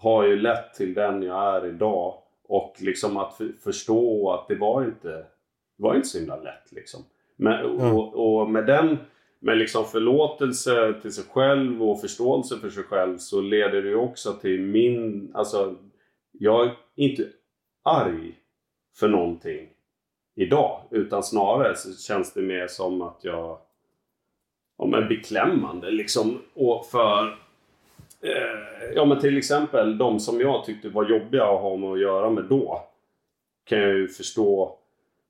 har 0.00 0.26
ju 0.26 0.36
lett 0.36 0.74
till 0.74 0.94
den 0.94 1.22
jag 1.22 1.56
är 1.56 1.66
idag. 1.66 2.14
Och 2.48 2.76
liksom 2.78 3.16
att 3.16 3.36
för, 3.36 3.52
förstå 3.64 4.30
att 4.30 4.48
det 4.48 4.54
var 4.54 4.84
inte, 4.84 5.08
det 5.08 5.82
var 5.82 5.94
inte 5.94 6.08
så 6.08 6.18
himla 6.18 6.36
lätt 6.36 6.72
liksom. 6.72 7.00
Men, 7.36 7.64
och, 7.66 8.40
och 8.40 8.50
med 8.50 8.66
den, 8.66 8.98
med 9.38 9.58
liksom 9.58 9.84
förlåtelse 9.84 10.94
till 11.02 11.12
sig 11.12 11.24
själv 11.24 11.82
och 11.82 12.00
förståelse 12.00 12.56
för 12.56 12.70
sig 12.70 12.84
själv 12.84 13.18
så 13.18 13.40
leder 13.40 13.82
det 13.82 13.88
ju 13.88 13.96
också 13.96 14.32
till 14.32 14.60
min, 14.60 15.30
alltså 15.34 15.76
jag 16.32 16.66
är 16.66 16.72
inte 16.94 17.28
arg 17.82 18.38
för 18.96 19.08
någonting 19.08 19.68
idag. 20.36 20.82
Utan 20.90 21.22
snarare 21.22 21.76
så 21.76 22.02
känns 22.02 22.32
det 22.32 22.42
mer 22.42 22.66
som 22.66 23.02
att 23.02 23.18
jag 23.22 23.58
ja, 24.78 24.86
men 24.86 25.08
beklämmande 25.08 25.90
liksom. 25.90 26.38
Och 26.54 26.86
för 26.86 27.38
ja 28.94 29.04
men 29.04 29.20
till 29.20 29.38
exempel 29.38 29.98
de 29.98 30.20
som 30.20 30.40
jag 30.40 30.64
tyckte 30.64 30.88
var 30.88 31.04
jobbiga 31.10 31.42
att 31.44 31.60
ha 31.60 31.76
med 31.76 31.90
att 31.92 32.00
göra 32.00 32.30
med 32.30 32.44
då. 32.44 32.82
Kan 33.64 33.78
jag 33.78 33.94
ju 33.94 34.08
förstå 34.08 34.78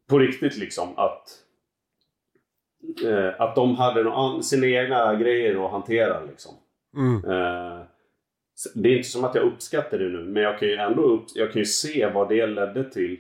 på 0.08 0.18
riktigt 0.18 0.56
liksom 0.56 0.88
att 0.98 1.28
eh, 3.04 3.40
att 3.40 3.54
de 3.54 3.76
hade 3.76 4.12
an- 4.12 4.42
sina 4.42 4.66
egna 4.66 5.14
grejer 5.14 5.64
att 5.64 5.70
hantera 5.70 6.24
liksom. 6.24 6.54
Mm. 6.96 7.16
Eh, 7.30 7.80
det 8.74 8.88
är 8.88 8.96
inte 8.96 9.08
som 9.08 9.24
att 9.24 9.34
jag 9.34 9.44
uppskattar 9.44 9.98
det 9.98 10.08
nu, 10.08 10.24
men 10.24 10.42
jag 10.42 10.58
kan 10.58 10.68
ju 10.68 10.74
ändå 10.74 11.02
upp, 11.02 11.24
jag 11.34 11.52
kan 11.52 11.58
ju 11.58 11.66
se 11.66 12.10
vad 12.14 12.28
det 12.28 12.46
ledde 12.46 12.90
till. 12.90 13.18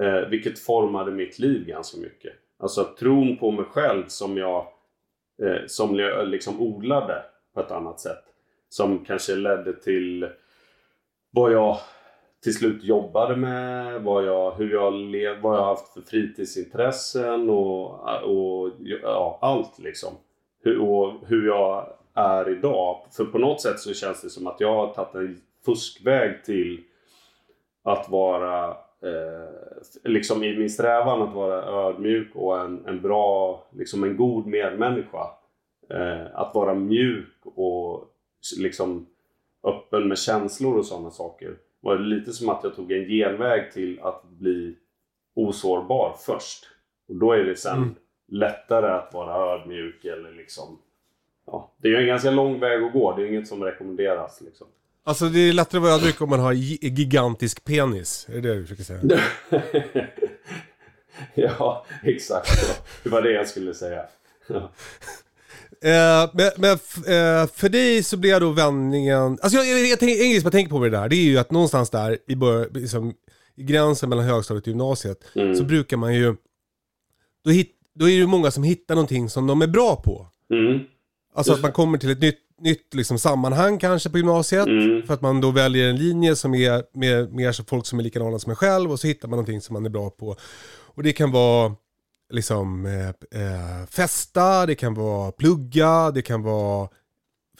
Eh, 0.00 0.28
vilket 0.28 0.58
formade 0.58 1.10
mitt 1.10 1.38
liv 1.38 1.66
ganska 1.66 2.00
mycket. 2.00 2.32
Alltså 2.58 2.84
tron 2.84 3.36
på 3.36 3.50
mig 3.50 3.64
själv 3.64 4.04
som 4.06 4.36
jag 4.36 4.66
eh, 5.42 5.66
som 5.66 5.96
jag 5.96 6.28
liksom 6.28 6.60
odlade 6.60 7.22
på 7.54 7.60
ett 7.60 7.70
annat 7.70 8.00
sätt. 8.00 8.24
Som 8.68 9.04
kanske 9.04 9.34
ledde 9.34 9.72
till 9.72 10.28
vad 11.30 11.52
jag 11.52 11.78
till 12.42 12.54
slut 12.54 12.84
jobbade 12.84 13.36
med, 13.36 14.02
vad 14.02 14.24
jag, 14.24 14.52
hur 14.52 14.72
jag 14.72 14.94
lev, 14.94 15.40
vad 15.40 15.58
jag 15.58 15.64
haft 15.64 15.92
för 15.92 16.00
fritidsintressen 16.00 17.50
och, 17.50 17.90
och 18.22 18.72
ja, 18.78 19.38
allt 19.42 19.78
liksom. 19.78 20.14
Hur, 20.62 20.80
och 20.80 21.12
hur 21.26 21.46
jag 21.46 21.92
är 22.14 22.48
idag. 22.48 23.06
För 23.16 23.24
på 23.24 23.38
något 23.38 23.60
sätt 23.60 23.80
så 23.80 23.94
känns 23.94 24.22
det 24.22 24.30
som 24.30 24.46
att 24.46 24.60
jag 24.60 24.74
har 24.74 24.94
tagit 24.94 25.14
en 25.14 25.40
fuskväg 25.64 26.44
till 26.44 26.80
att 27.82 28.08
vara 28.08 28.68
eh, 29.02 29.48
liksom 30.04 30.44
i 30.44 30.58
min 30.58 30.70
strävan 30.70 31.22
att 31.22 31.34
vara 31.34 31.88
ödmjuk 31.88 32.28
och 32.34 32.60
en, 32.60 32.86
en 32.86 33.02
bra, 33.02 33.62
liksom 33.72 34.04
en 34.04 34.16
god 34.16 34.46
medmänniska. 34.46 35.26
Eh, 35.90 36.26
att 36.34 36.54
vara 36.54 36.74
mjuk 36.74 37.36
och 37.44 38.04
liksom 38.58 39.06
öppen 39.64 40.08
med 40.08 40.18
känslor 40.18 40.78
och 40.78 40.86
sådana 40.86 41.10
saker. 41.10 41.56
Var 41.80 41.96
det 41.96 42.04
lite 42.04 42.32
som 42.32 42.48
att 42.48 42.60
jag 42.64 42.76
tog 42.76 42.92
en 42.92 43.08
genväg 43.08 43.72
till 43.72 44.00
att 44.00 44.24
bli 44.28 44.76
osårbar 45.34 46.16
först. 46.26 46.64
Och 47.08 47.16
då 47.16 47.32
är 47.32 47.44
det 47.44 47.56
sen 47.56 47.76
Mm. 47.76 47.94
lättare 48.28 48.86
att 48.92 49.14
vara 49.14 49.54
ödmjuk 49.54 50.04
eller 50.04 50.32
liksom 50.32 50.78
Ja, 51.46 51.72
det 51.82 51.88
är 51.88 51.92
ju 51.92 51.98
en 51.98 52.06
ganska 52.06 52.30
lång 52.30 52.60
väg 52.60 52.82
att 52.82 52.92
gå. 52.92 53.16
Det 53.16 53.22
är 53.22 53.26
inget 53.26 53.48
som 53.48 53.62
rekommenderas 53.64 54.40
liksom. 54.40 54.66
Alltså 55.04 55.24
det 55.28 55.38
är 55.40 55.52
lättare 55.52 55.78
att 55.78 55.82
vara 55.84 55.94
ödmjuk 55.94 56.20
om 56.20 56.30
man 56.30 56.40
har 56.40 56.52
gi- 56.52 56.78
gigantisk 56.82 57.64
penis. 57.64 58.26
Är 58.28 58.34
det 58.34 58.40
det 58.40 58.54
du 58.54 58.66
försöker 58.66 58.82
säga? 58.82 59.20
ja, 61.34 61.86
exakt 62.02 62.48
så. 62.58 62.82
Det 63.02 63.08
var 63.10 63.22
det 63.22 63.32
jag 63.32 63.48
skulle 63.48 63.74
säga. 63.74 64.04
Ja. 64.48 64.70
Eh, 65.82 66.30
men 66.56 66.70
eh, 66.72 67.46
för 67.54 67.68
dig 67.68 68.02
så 68.02 68.16
blir 68.16 68.40
då 68.40 68.50
vändningen... 68.50 69.38
Alltså 69.42 69.58
jag, 69.58 69.66
jag, 69.66 69.86
jag, 69.86 69.98
tänker- 69.98 70.22
en 70.22 70.30
grej 70.30 70.40
som 70.40 70.46
jag 70.46 70.52
tänker 70.52 70.70
på 70.70 70.78
med 70.78 70.92
det 70.92 70.98
där, 70.98 71.08
det 71.08 71.16
är 71.16 71.24
ju 71.24 71.38
att 71.38 71.50
någonstans 71.50 71.90
där 71.90 72.18
i, 72.26 72.36
bör, 72.36 72.70
liksom, 72.74 73.14
i 73.56 73.62
gränsen 73.62 74.08
mellan 74.08 74.24
högstadiet 74.24 74.64
och 74.64 74.68
gymnasiet 74.68 75.24
så 75.58 75.64
brukar 75.64 75.96
man 75.96 76.14
ju... 76.14 76.36
Då, 77.44 77.50
hit, 77.50 77.72
då 77.94 78.04
är 78.04 78.08
det 78.08 78.16
ju 78.16 78.26
många 78.26 78.50
som 78.50 78.62
hittar 78.62 78.94
någonting 78.94 79.28
som 79.28 79.46
de 79.46 79.62
är 79.62 79.66
bra 79.66 79.96
på. 79.96 80.26
Mm. 80.52 80.80
Alltså 81.34 81.52
att 81.52 81.62
man 81.62 81.72
kommer 81.72 81.98
till 81.98 82.10
ett 82.10 82.20
nytt, 82.20 82.38
nytt 82.60 82.94
liksom, 82.94 83.18
sammanhang 83.18 83.78
kanske 83.78 84.10
på 84.10 84.18
gymnasiet. 84.18 84.66
Mm. 84.66 85.06
För 85.06 85.14
att 85.14 85.20
man 85.20 85.40
då 85.40 85.50
väljer 85.50 85.90
en 85.90 85.96
linje 85.96 86.36
som 86.36 86.54
är 86.54 86.84
med, 87.30 87.54
så 87.54 87.64
folk 87.64 87.86
som 87.86 87.98
är 87.98 88.02
likadana 88.02 88.38
som 88.38 88.50
en 88.50 88.56
själv 88.56 88.92
och 88.92 89.00
så 89.00 89.06
hittar 89.06 89.28
man 89.28 89.36
någonting 89.36 89.60
som 89.60 89.72
man 89.74 89.86
är 89.86 89.90
bra 89.90 90.10
på. 90.10 90.36
Och 90.94 91.02
det 91.02 91.12
kan 91.12 91.32
vara 91.32 91.74
liksom 92.30 92.86
eh, 92.86 93.08
eh, 93.42 93.86
festa, 93.90 94.66
det 94.66 94.74
kan 94.74 94.94
vara 94.94 95.32
plugga, 95.32 96.10
det 96.10 96.22
kan 96.22 96.42
vara 96.42 96.88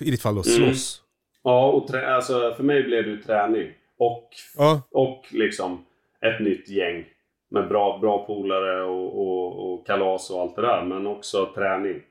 i 0.00 0.10
ditt 0.10 0.22
fall 0.22 0.34
då 0.34 0.42
slåss. 0.42 1.02
Ja, 1.42 1.70
och 1.72 1.88
trä- 1.88 2.06
alltså, 2.14 2.54
för 2.56 2.62
mig 2.64 2.82
blev 2.82 3.04
det 3.04 3.22
träning. 3.22 3.72
Och, 3.98 4.28
Ja, 4.56 4.82
och 4.90 5.24
liksom 5.30 5.84
ett 6.20 6.40
nytt 6.40 6.68
gäng. 6.68 7.04
Med 7.48 7.68
bra, 7.68 7.98
bra 7.98 8.26
polare 8.26 8.82
och, 8.82 9.20
och, 9.20 9.72
och 9.72 9.86
kalas 9.86 10.30
och 10.30 10.40
allt 10.40 10.56
det 10.56 10.62
där. 10.62 10.84
Men 10.84 11.06
också 11.06 11.52
träning. 11.54 12.02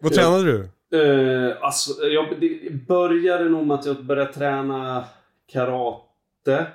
vad 0.00 0.12
tränade 0.12 0.44
du? 0.44 0.68
Eh, 0.98 1.56
alltså, 1.60 2.02
jag 2.02 2.40
det 2.40 2.70
började 2.88 3.44
nog 3.48 3.66
med 3.66 3.74
att 3.74 3.86
jag 3.86 4.04
började 4.04 4.32
träna 4.32 5.04
karate. 5.52 6.66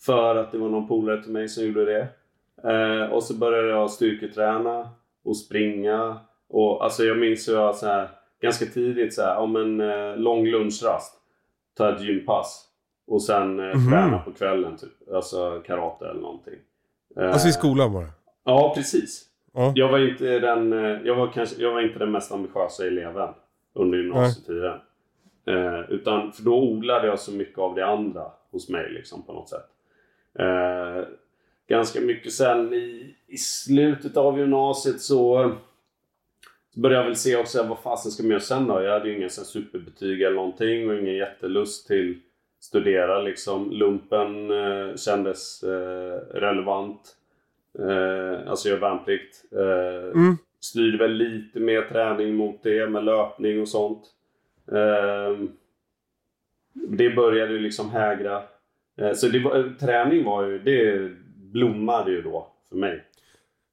För 0.00 0.36
att 0.36 0.52
det 0.52 0.58
var 0.58 0.68
någon 0.68 0.88
polare 0.88 1.22
till 1.22 1.32
mig 1.32 1.48
som 1.48 1.64
gjorde 1.66 1.84
det. 1.84 2.08
Eh, 2.64 3.12
och 3.12 3.22
så 3.22 3.34
började 3.34 3.68
jag 3.68 3.90
styrketräna 3.90 4.90
och 5.24 5.36
springa. 5.36 6.16
Och 6.48 6.84
alltså 6.84 7.04
jag 7.04 7.18
minns 7.18 7.48
hur 7.48 7.54
jag 7.54 7.74
så 7.76 7.86
här, 7.86 8.08
ganska 8.42 8.66
tidigt 8.66 9.14
så 9.14 9.22
här, 9.22 9.36
om 9.38 9.56
en 9.56 9.80
eh, 9.80 10.16
lång 10.16 10.46
lunchrast. 10.46 11.14
Ta 11.76 11.94
ett 11.94 12.02
gympass. 12.02 12.62
Och 13.06 13.22
sen 13.22 13.60
eh, 13.60 13.76
Mhm. 13.76 13.90
träna 13.90 14.18
på 14.18 14.32
kvällen 14.32 14.76
typ. 14.76 15.12
Alltså 15.14 15.62
karate 15.66 16.08
eller 16.08 16.20
någonting. 16.20 16.54
Eh, 17.16 17.32
Alltså 17.32 17.48
i 17.48 17.52
skolan 17.52 17.92
bara? 17.92 18.06
Ja, 18.44 18.72
precis. 18.76 19.26
Ja. 19.54 19.72
Jag 19.74 19.88
var 19.88 19.98
inte 20.10 20.38
den, 20.38 20.72
eh, 20.72 21.00
jag 21.04 21.14
var 21.14 21.26
kanske, 21.32 21.62
jag 21.62 21.72
var 21.72 21.80
inte 21.80 21.98
den 21.98 22.10
mest 22.10 22.32
ambitiösa 22.32 22.86
eleven 22.86 23.28
under 23.74 23.98
gymnasietiden. 23.98 24.78
Eh, 25.46 25.80
utan, 25.90 26.32
för 26.32 26.42
då 26.42 26.62
odlade 26.62 27.06
jag 27.06 27.18
så 27.18 27.32
mycket 27.32 27.58
av 27.58 27.74
det 27.74 27.86
andra 27.86 28.24
hos 28.50 28.68
mig 28.68 28.90
liksom 28.90 29.22
på 29.26 29.32
något 29.32 29.48
sätt. 29.48 29.66
Eh, 30.38 31.04
ganska 31.68 32.00
mycket 32.00 32.32
sen 32.32 32.74
i, 32.74 33.14
i 33.26 33.36
slutet 33.36 34.16
av 34.16 34.38
gymnasiet 34.38 35.00
så 35.00 35.56
så 36.76 36.80
började 36.80 37.02
jag 37.02 37.06
väl 37.06 37.16
se 37.16 37.36
också 37.36 37.62
vad 37.62 37.78
fasen 37.78 38.12
ska 38.12 38.22
man 38.22 38.30
göra 38.30 38.40
sen 38.40 38.66
då? 38.66 38.82
Jag 38.82 38.92
hade 38.92 39.08
ju 39.08 39.16
inga 39.16 39.28
så 39.28 39.44
superbetyg 39.44 40.22
eller 40.22 40.36
någonting 40.36 40.88
och 40.90 40.98
ingen 40.98 41.14
jättelust 41.14 41.86
till 41.86 42.20
studera 42.60 43.22
liksom. 43.22 43.70
Lumpen 43.72 44.50
eh, 44.50 44.96
kändes 44.96 45.62
eh, 45.62 46.20
relevant. 46.34 47.16
Eh, 47.78 48.50
alltså 48.50 48.68
göra 48.68 48.80
värnplikt. 48.80 49.44
Eh, 49.52 50.06
Mm. 50.06 50.36
Styrde 50.60 50.98
väl 50.98 51.12
lite 51.12 51.60
mer 51.60 51.82
träning 51.82 52.34
mot 52.34 52.62
det 52.62 52.88
med 52.88 53.04
löpning 53.04 53.60
och 53.60 53.68
sånt. 53.68 54.02
Eh, 54.72 55.38
det 56.72 57.10
började 57.10 57.52
ju 57.52 57.58
liksom 57.58 57.90
hägra. 57.90 58.42
Eh, 58.96 59.12
så 59.12 59.28
det 59.28 59.38
var, 59.38 59.74
träning 59.80 60.24
var 60.24 60.44
ju, 60.46 60.58
det 60.58 61.10
blommade 61.52 62.10
ju 62.10 62.22
då 62.22 62.52
för 62.68 62.76
mig. 62.76 63.04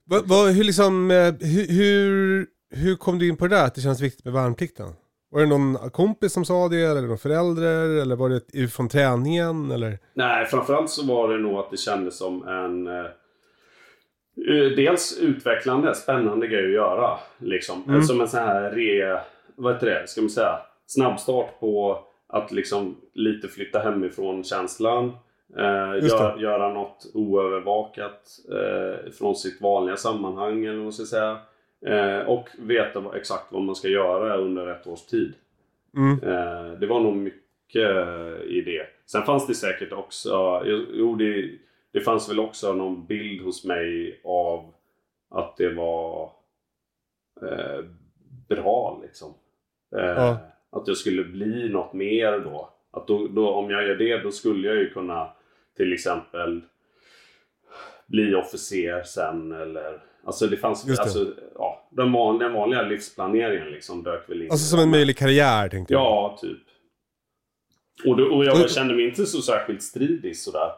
Va, 0.06 0.22
va, 0.26 0.46
hur, 0.46 0.64
liksom, 0.64 1.12
eh, 1.12 1.34
hur, 1.70 2.48
hur, 2.70 2.96
kom 2.96 3.20
du 3.20 3.30
in 3.30 3.38
på 3.38 3.48
det 3.48 3.56
där, 3.56 3.66
att 3.66 3.76
det 3.76 3.82
känns 3.82 4.02
viktigt 4.02 4.26
med 4.26 4.34
värnplikten? 4.34 4.88
Var 5.32 5.40
det 5.40 5.46
någon 5.46 5.90
kompis 5.90 6.34
som 6.34 6.46
sa 6.46 6.68
det, 6.70 6.82
eller 6.82 7.02
någon 7.02 7.18
förälder, 7.18 8.02
eller 8.02 8.16
var 8.16 8.30
det 8.30 8.68
från 8.68 8.90
träningen, 8.90 9.72
eller? 9.72 10.00
Nej, 10.14 10.46
framförallt 10.46 10.90
så 10.90 11.06
var 11.06 11.30
det 11.30 11.40
nog 11.40 11.60
att 11.60 11.72
det 11.72 11.78
kändes 11.78 12.18
som 12.18 12.48
en... 12.48 12.88
eh, 12.88 13.06
Dels 14.76 15.18
utvecklande, 15.22 15.96
spännande 15.96 16.48
grej 16.48 16.66
att 16.66 16.72
göra. 16.72 17.20
Liksom. 17.38 17.84
Mm. 17.88 18.04
Som 18.04 18.22
en 18.22 18.28
sån 18.28 18.40
här 18.40 18.72
re... 18.72 19.20
Vad 19.56 19.74
heter 19.74 19.88
det? 19.88 20.08
Ska 20.08 20.22
man 20.22 20.30
säga? 20.30 20.60
Snabbstart 20.88 21.60
på 21.60 22.00
att 22.28 22.52
liksom 22.52 22.98
lite 23.14 23.48
flytta 23.48 23.80
hemifrån 23.80 24.44
känslan. 24.44 25.12
Eh, 25.58 26.08
gör, 26.08 26.38
göra 26.38 26.74
något 26.74 27.12
oövervakat 27.14 28.40
eh, 28.52 29.12
från 29.12 29.36
sitt 29.36 29.62
vanliga 29.62 29.96
sammanhang 29.98 30.66
eller 30.66 30.76
vad 30.76 30.84
man 30.84 30.94
ska 30.94 31.06
säga. 31.06 31.38
Eh, 31.86 32.28
och 32.28 32.50
veta 32.60 33.00
vad, 33.00 33.16
exakt 33.16 33.52
vad 33.52 33.62
man 33.62 33.76
ska 33.76 33.88
göra 33.88 34.38
under 34.38 34.68
ett 34.68 34.88
års 34.88 35.06
tid. 35.06 35.34
Mm. 35.98 36.24
Eh, 36.24 36.80
det 36.80 36.88
var 36.88 37.00
nog 37.00 37.16
mycket 37.16 37.98
i 38.46 38.62
det. 38.66 38.88
Sen 39.06 39.24
fanns 39.24 39.48
det 39.48 39.56
säkert 39.56 39.92
också, 39.94 40.62
jo, 40.66 40.86
jo 40.94 41.16
det, 41.16 41.50
det 41.92 42.02
fanns 42.02 42.30
väl 42.30 42.40
också 42.40 42.74
någon 42.74 43.06
bild 43.06 43.42
hos 43.42 43.66
mig 43.66 44.22
av 44.24 44.74
att 45.30 45.58
det 45.58 45.70
var 45.74 46.32
eh, 47.42 47.86
bra 48.50 49.00
liksom. 49.04 49.34
Eh, 49.96 50.04
Ja. 50.06 50.38
Att 50.70 50.88
jag 50.88 50.98
skulle 50.98 51.24
bli 51.24 51.70
något 51.70 51.94
mer 51.94 52.40
då. 52.40 52.70
Att 52.92 53.08
då, 53.08 53.28
då. 53.28 53.50
Om 53.50 53.70
jag 53.72 53.88
gör 53.88 53.96
det 53.96 54.18
då 54.18 54.32
skulle 54.32 54.68
jag 54.68 54.78
ju 54.78 54.90
kunna 54.90 55.30
till 55.78 55.94
exempel 55.94 56.62
bli 58.08 58.36
officer 58.36 59.04
sen 59.04 59.52
eller 59.52 60.02
Alltså 60.26 60.48
det 60.48 60.58
fanns, 60.58 60.88
Just 60.88 60.98
det. 60.98 61.04
alltså, 61.04 61.34
ja, 61.56 61.88
den, 61.92 62.12
van, 62.12 62.40
den 62.40 62.54
vanliga 62.54 62.82
livsplaneringen 62.82 63.68
liksom 63.68 64.04
dök 64.04 64.30
väl 64.30 64.42
in. 64.42 64.52
Alltså 64.52 64.66
som 64.68 64.80
en 64.80 64.90
möjlig 64.90 65.18
karriär 65.18 65.70
tänkte 65.70 65.94
jag. 65.94 66.02
Ja, 66.02 66.38
typ. 66.42 66.60
Och, 68.06 68.18
då, 68.18 68.24
och 68.36 68.46
jag 68.46 68.62
Och- 68.64 68.70
kände 68.70 68.94
mig 68.96 69.06
inte 69.08 69.26
så 69.26 69.42
särskilt 69.42 69.84
stridig 69.84 70.38
sådär. 70.38 70.72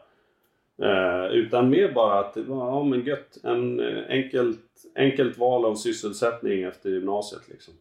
Eh, 0.82 1.26
utan 1.32 1.70
mer 1.70 1.92
bara 1.92 2.18
att 2.20 2.34
det 2.34 2.42
var, 2.42 2.66
ja 2.66 2.84
men 2.84 3.04
gött. 3.04 3.38
En 3.44 3.80
eh, 3.80 4.04
enkelt, 4.08 4.60
enkelt 4.96 5.38
val 5.38 5.64
av 5.64 5.74
sysselsättning 5.74 6.62
efter 6.62 6.90
gymnasiet 6.90 7.48
liksom. 7.48 7.74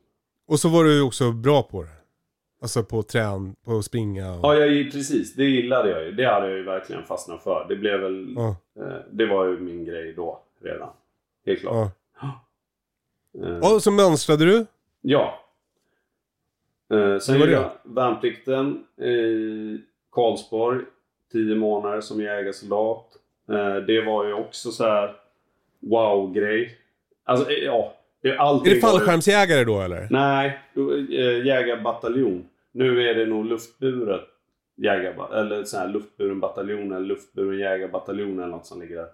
Och 0.47 0.59
så 0.59 0.69
var 0.69 0.83
du 0.83 1.01
också 1.01 1.31
bra 1.31 1.63
på 1.63 1.83
det. 1.83 1.89
Alltså 2.65 2.83
på 2.83 3.03
trän, 3.03 3.55
på 3.65 3.77
att 3.77 3.85
springa 3.85 4.33
och... 4.33 4.39
Ja, 4.43 4.55
jag, 4.55 4.91
precis. 4.91 5.33
Det 5.35 5.43
gillade 5.43 5.89
jag 5.89 6.03
ju. 6.03 6.11
Det 6.11 6.25
hade 6.25 6.47
jag 6.47 6.57
ju 6.57 6.63
verkligen 6.63 7.03
fastnat 7.03 7.43
för. 7.43 7.65
Det 7.69 7.75
blev 7.75 7.99
väl... 7.99 8.33
Ja. 8.35 8.55
Eh, 8.79 8.97
det 9.11 9.25
var 9.25 9.45
ju 9.45 9.59
min 9.59 9.85
grej 9.85 10.13
då, 10.13 10.39
redan. 10.63 10.89
Helt 11.45 11.59
klart. 11.59 11.91
Ja. 12.21 12.45
Eh, 13.47 13.73
Och 13.73 13.83
så 13.83 13.91
mönstrade 13.91 14.45
du? 14.45 14.65
Ja. 15.01 15.39
Eh, 16.93 17.17
sen 17.19 17.39
gjorde 17.39 17.51
jag 17.51 17.71
värnplikten 17.83 18.83
i 18.97 19.81
Karlsborg. 20.11 20.81
Tio 21.31 21.55
månader 21.55 22.01
som 22.01 22.21
jägarsoldat. 22.21 23.05
Eh, 23.49 23.75
det 23.75 24.01
var 24.01 24.25
ju 24.25 24.33
också 24.33 24.71
så 24.71 24.83
här 24.83 25.15
wow-grej. 25.79 26.77
Alltså, 27.23 27.49
eh, 27.51 27.57
ja. 27.57 27.91
Allting 28.37 28.71
Är 28.71 28.75
det 28.75 28.81
fallskärmsjägare 28.81 29.63
då 29.63 29.81
eller? 29.81 30.07
Nej, 30.11 30.59
eh, 31.09 31.45
jägarbataljon. 31.45 32.45
Nu 32.75 33.09
är 33.09 33.15
det 33.15 33.25
nog 33.25 33.45
luftburet 33.45 34.21
jägarba 34.77 35.39
eller 35.39 35.63
så 35.63 35.77
här 35.77 35.87
luftburen 35.89 36.39
bataljon 36.39 36.91
eller 36.91 37.05
luftburen 37.05 37.59
jägarbataljon 37.59 38.39
eller 38.39 38.47
något 38.47 38.65
som 38.65 38.81
ligger 38.81 38.95
där. 38.95 39.07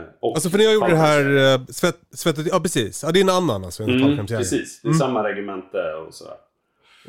Eh, 0.00 0.04
och 0.20 0.34
Alltså 0.34 0.50
för 0.50 0.58
när 0.58 0.64
jag 0.64 0.74
gjorde 0.74 0.88
det 0.90 0.96
här 0.96 1.54
eh, 1.54 1.64
svett, 1.66 1.98
svettet, 2.10 2.46
ja 2.50 2.60
precis. 2.60 3.02
Ja 3.02 3.12
det 3.12 3.18
är 3.18 3.22
en 3.24 3.28
annan 3.28 3.64
alltså 3.64 3.82
än 3.82 3.90
Mm, 4.02 4.26
precis, 4.26 4.80
det 4.82 4.86
är 4.86 4.90
Mm. 4.90 4.98
samma 4.98 5.28
regemente 5.28 5.94
och 5.94 6.14
sådär. 6.14 6.34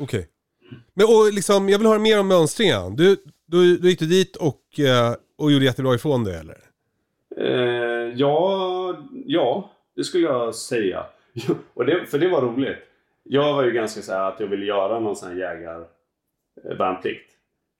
Okej. 0.00 0.28
Men 0.94 1.06
och 1.06 1.32
liksom, 1.32 1.68
jag 1.68 1.78
vill 1.78 1.86
höra 1.88 1.98
mer 1.98 2.20
om 2.20 2.28
mönstringen. 2.28 2.96
Du, 2.96 3.16
du, 3.46 3.76
du 3.76 3.88
gick 3.90 3.98
du 4.00 4.06
dit 4.06 4.36
och, 4.36 4.80
eh, 4.80 5.14
och 5.38 5.52
gjorde 5.52 5.64
jättebra 5.64 5.94
ifrån 5.94 6.24
det 6.24 6.38
eller? 6.38 6.58
Eh, 7.36 8.12
ja, 8.16 8.96
ja, 9.26 9.70
det 9.96 10.04
skulle 10.04 10.24
jag 10.24 10.54
säga. 10.54 11.06
Och 11.74 11.86
det, 11.86 12.06
för 12.06 12.18
det 12.18 12.28
var 12.28 12.42
roligt. 12.42 12.78
Jag 13.32 13.54
var 13.54 13.62
ju 13.62 13.72
ganska 13.72 14.00
så 14.02 14.12
här 14.12 14.28
att 14.28 14.40
jag 14.40 14.46
ville 14.46 14.66
göra 14.66 14.98
någon 15.00 15.16
sån 15.16 15.28
här 15.28 15.36
jägarvärnplikt. 16.64 17.30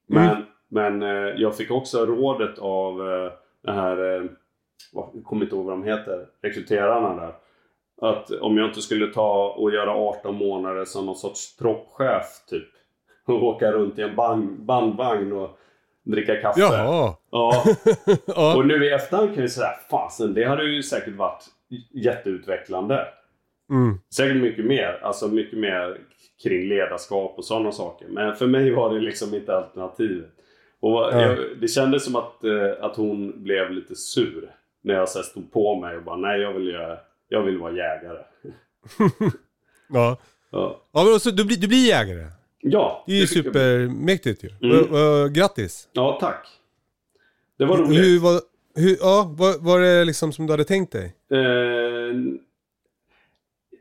Men, 0.07 0.36
men 0.68 1.03
eh, 1.03 1.09
jag 1.36 1.57
fick 1.57 1.70
också 1.70 2.07
rådet 2.07 2.59
av 2.59 3.11
eh, 3.11 3.32
den 3.62 3.74
här, 3.74 4.14
eh, 4.14 4.22
vad- 4.92 5.11
jag 5.14 5.24
kommer 5.24 5.42
inte 5.44 5.57
ihåg 5.57 5.64
vad 5.64 5.74
de 5.74 5.84
heter, 5.84 6.26
rekryterarna 6.42 7.14
där. 7.14 7.34
Att 8.11 8.30
om 8.30 8.59
jag 8.59 8.68
inte 8.68 8.80
skulle 8.80 9.07
ta 9.07 9.48
och 9.59 9.70
göra 9.72 9.90
18 9.94 10.34
månader 10.34 10.84
som 10.84 11.07
någon 11.07 11.16
sorts 11.16 11.57
troppchef 11.57 12.26
typ. 12.48 12.68
Och 13.26 13.42
åka 13.44 13.72
runt 13.72 13.98
i 13.98 14.03
en 14.03 14.16
band, 14.16 14.61
bandvagn 14.62 15.32
och 15.32 15.59
dricka 16.03 16.36
kaffe. 16.42 16.61
Jaha. 16.61 17.14
Ja, 17.30 17.64
ja. 18.26 18.57
och 18.57 18.66
nu 18.66 18.84
i 18.86 18.90
efterhand 18.90 19.34
kan 19.34 19.42
vi 19.42 19.48
säga 19.48 19.70
fasen 19.90 20.34
det 20.34 20.44
hade 20.44 20.64
ju 20.64 20.82
säkert 20.82 21.14
varit 21.16 21.44
jätteutvecklande. 21.90 23.07
Mm. 23.70 23.98
Säkert 24.14 24.36
mycket 24.36 24.64
mer. 24.64 24.98
Alltså 25.02 25.28
mycket 25.28 25.58
mer 25.58 25.98
kring 26.42 26.68
ledarskap 26.68 27.34
och 27.38 27.44
sådana 27.44 27.72
saker. 27.72 28.06
Men 28.08 28.36
för 28.36 28.46
mig 28.46 28.70
var 28.70 28.94
det 28.94 29.00
liksom 29.00 29.34
inte 29.34 29.56
alternativet. 29.56 30.30
Och 30.80 30.90
Ja. 30.92 31.20
jag, 31.22 31.38
det 31.60 31.68
kändes 31.68 32.04
som 32.04 32.16
att, 32.16 32.44
eh, 32.44 32.84
att 32.84 32.96
hon 32.96 33.42
blev 33.42 33.70
lite 33.70 33.96
sur. 33.96 34.50
När 34.82 34.94
jag 34.94 35.08
så 35.08 35.18
här 35.18 35.24
stod 35.24 35.52
på 35.52 35.80
mig 35.80 35.96
och 35.96 36.02
bara 36.02 36.16
nej 36.16 36.40
jag 36.40 36.52
vill, 36.52 36.68
göra, 36.68 36.98
jag 37.28 37.42
vill 37.42 37.58
vara 37.58 37.72
jägare. 37.72 38.18
Ja. 39.92 40.16
Ja, 40.52 40.80
Ja 40.92 41.04
men 41.04 41.20
så, 41.20 41.30
du, 41.30 41.44
blir, 41.44 41.56
du 41.56 41.68
blir 41.68 41.88
jägare. 41.88 42.26
ja 42.60 43.04
Det 43.06 43.12
är 43.12 43.20
ju 43.20 43.26
supermäktigt 43.26 44.44
ju. 44.44 44.48
Mm. 44.62 44.78
Och- 44.80 45.22
och 45.24 45.30
Grattis. 45.32 45.88
Ja 45.92 46.18
tack. 46.20 46.46
Det 47.58 47.64
var 47.64 47.76
roligt. 47.76 47.98
Hur 48.00 48.20
var, 48.20 48.40
hur, 48.74 48.96
ja, 49.00 49.34
var, 49.38 49.58
var 49.64 49.80
det 49.80 50.04
liksom 50.04 50.32
som 50.32 50.46
du 50.46 50.52
hade 50.52 50.64
tänkt 50.64 50.92
dig? 50.92 51.14
Eh, 51.30 52.14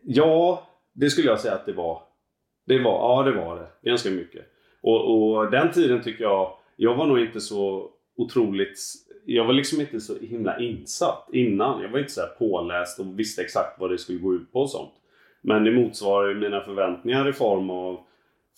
ja, 0.02 0.68
det 0.94 1.10
skulle 1.10 1.28
jag 1.28 1.40
säga 1.40 1.54
att 1.54 1.66
det 1.66 1.74
var. 1.74 2.02
Det 2.68 2.80
var, 2.80 2.92
ja 2.92 3.24
det 3.24 3.32
var 3.32 3.56
det. 3.56 3.90
Ganska 3.90 4.10
mycket. 4.10 4.46
Och, 4.82 5.32
och 5.38 5.52
den 5.52 5.72
tiden 5.72 6.02
tycker 6.02 6.24
jag, 6.24 6.54
jag 6.76 6.96
var 6.96 7.06
nog 7.08 7.20
inte 7.20 7.42
så 7.42 7.90
otroligt, 8.18 8.80
jag 9.26 9.46
var 9.46 9.54
liksom 9.54 9.82
inte 9.82 10.00
så 10.00 10.20
himla 10.20 10.60
insatt 10.60 11.30
innan. 11.34 11.82
Jag 11.82 11.90
var 11.90 12.00
inte 12.00 12.12
så 12.12 12.22
här 12.22 12.28
påläst 12.28 13.00
och 13.00 13.20
visste 13.20 13.42
exakt 13.42 13.80
vad 13.80 13.90
det 13.92 13.98
skulle 13.98 14.20
gå 14.20 14.34
ut 14.34 14.52
på 14.52 14.60
och 14.60 14.70
sånt. 14.70 14.94
Men 15.42 15.64
det 15.64 15.72
motsvarar 15.72 16.34
mina 16.34 16.62
förväntningar 16.62 17.30
i 17.30 17.34
form 17.34 17.70
av 17.70 18.00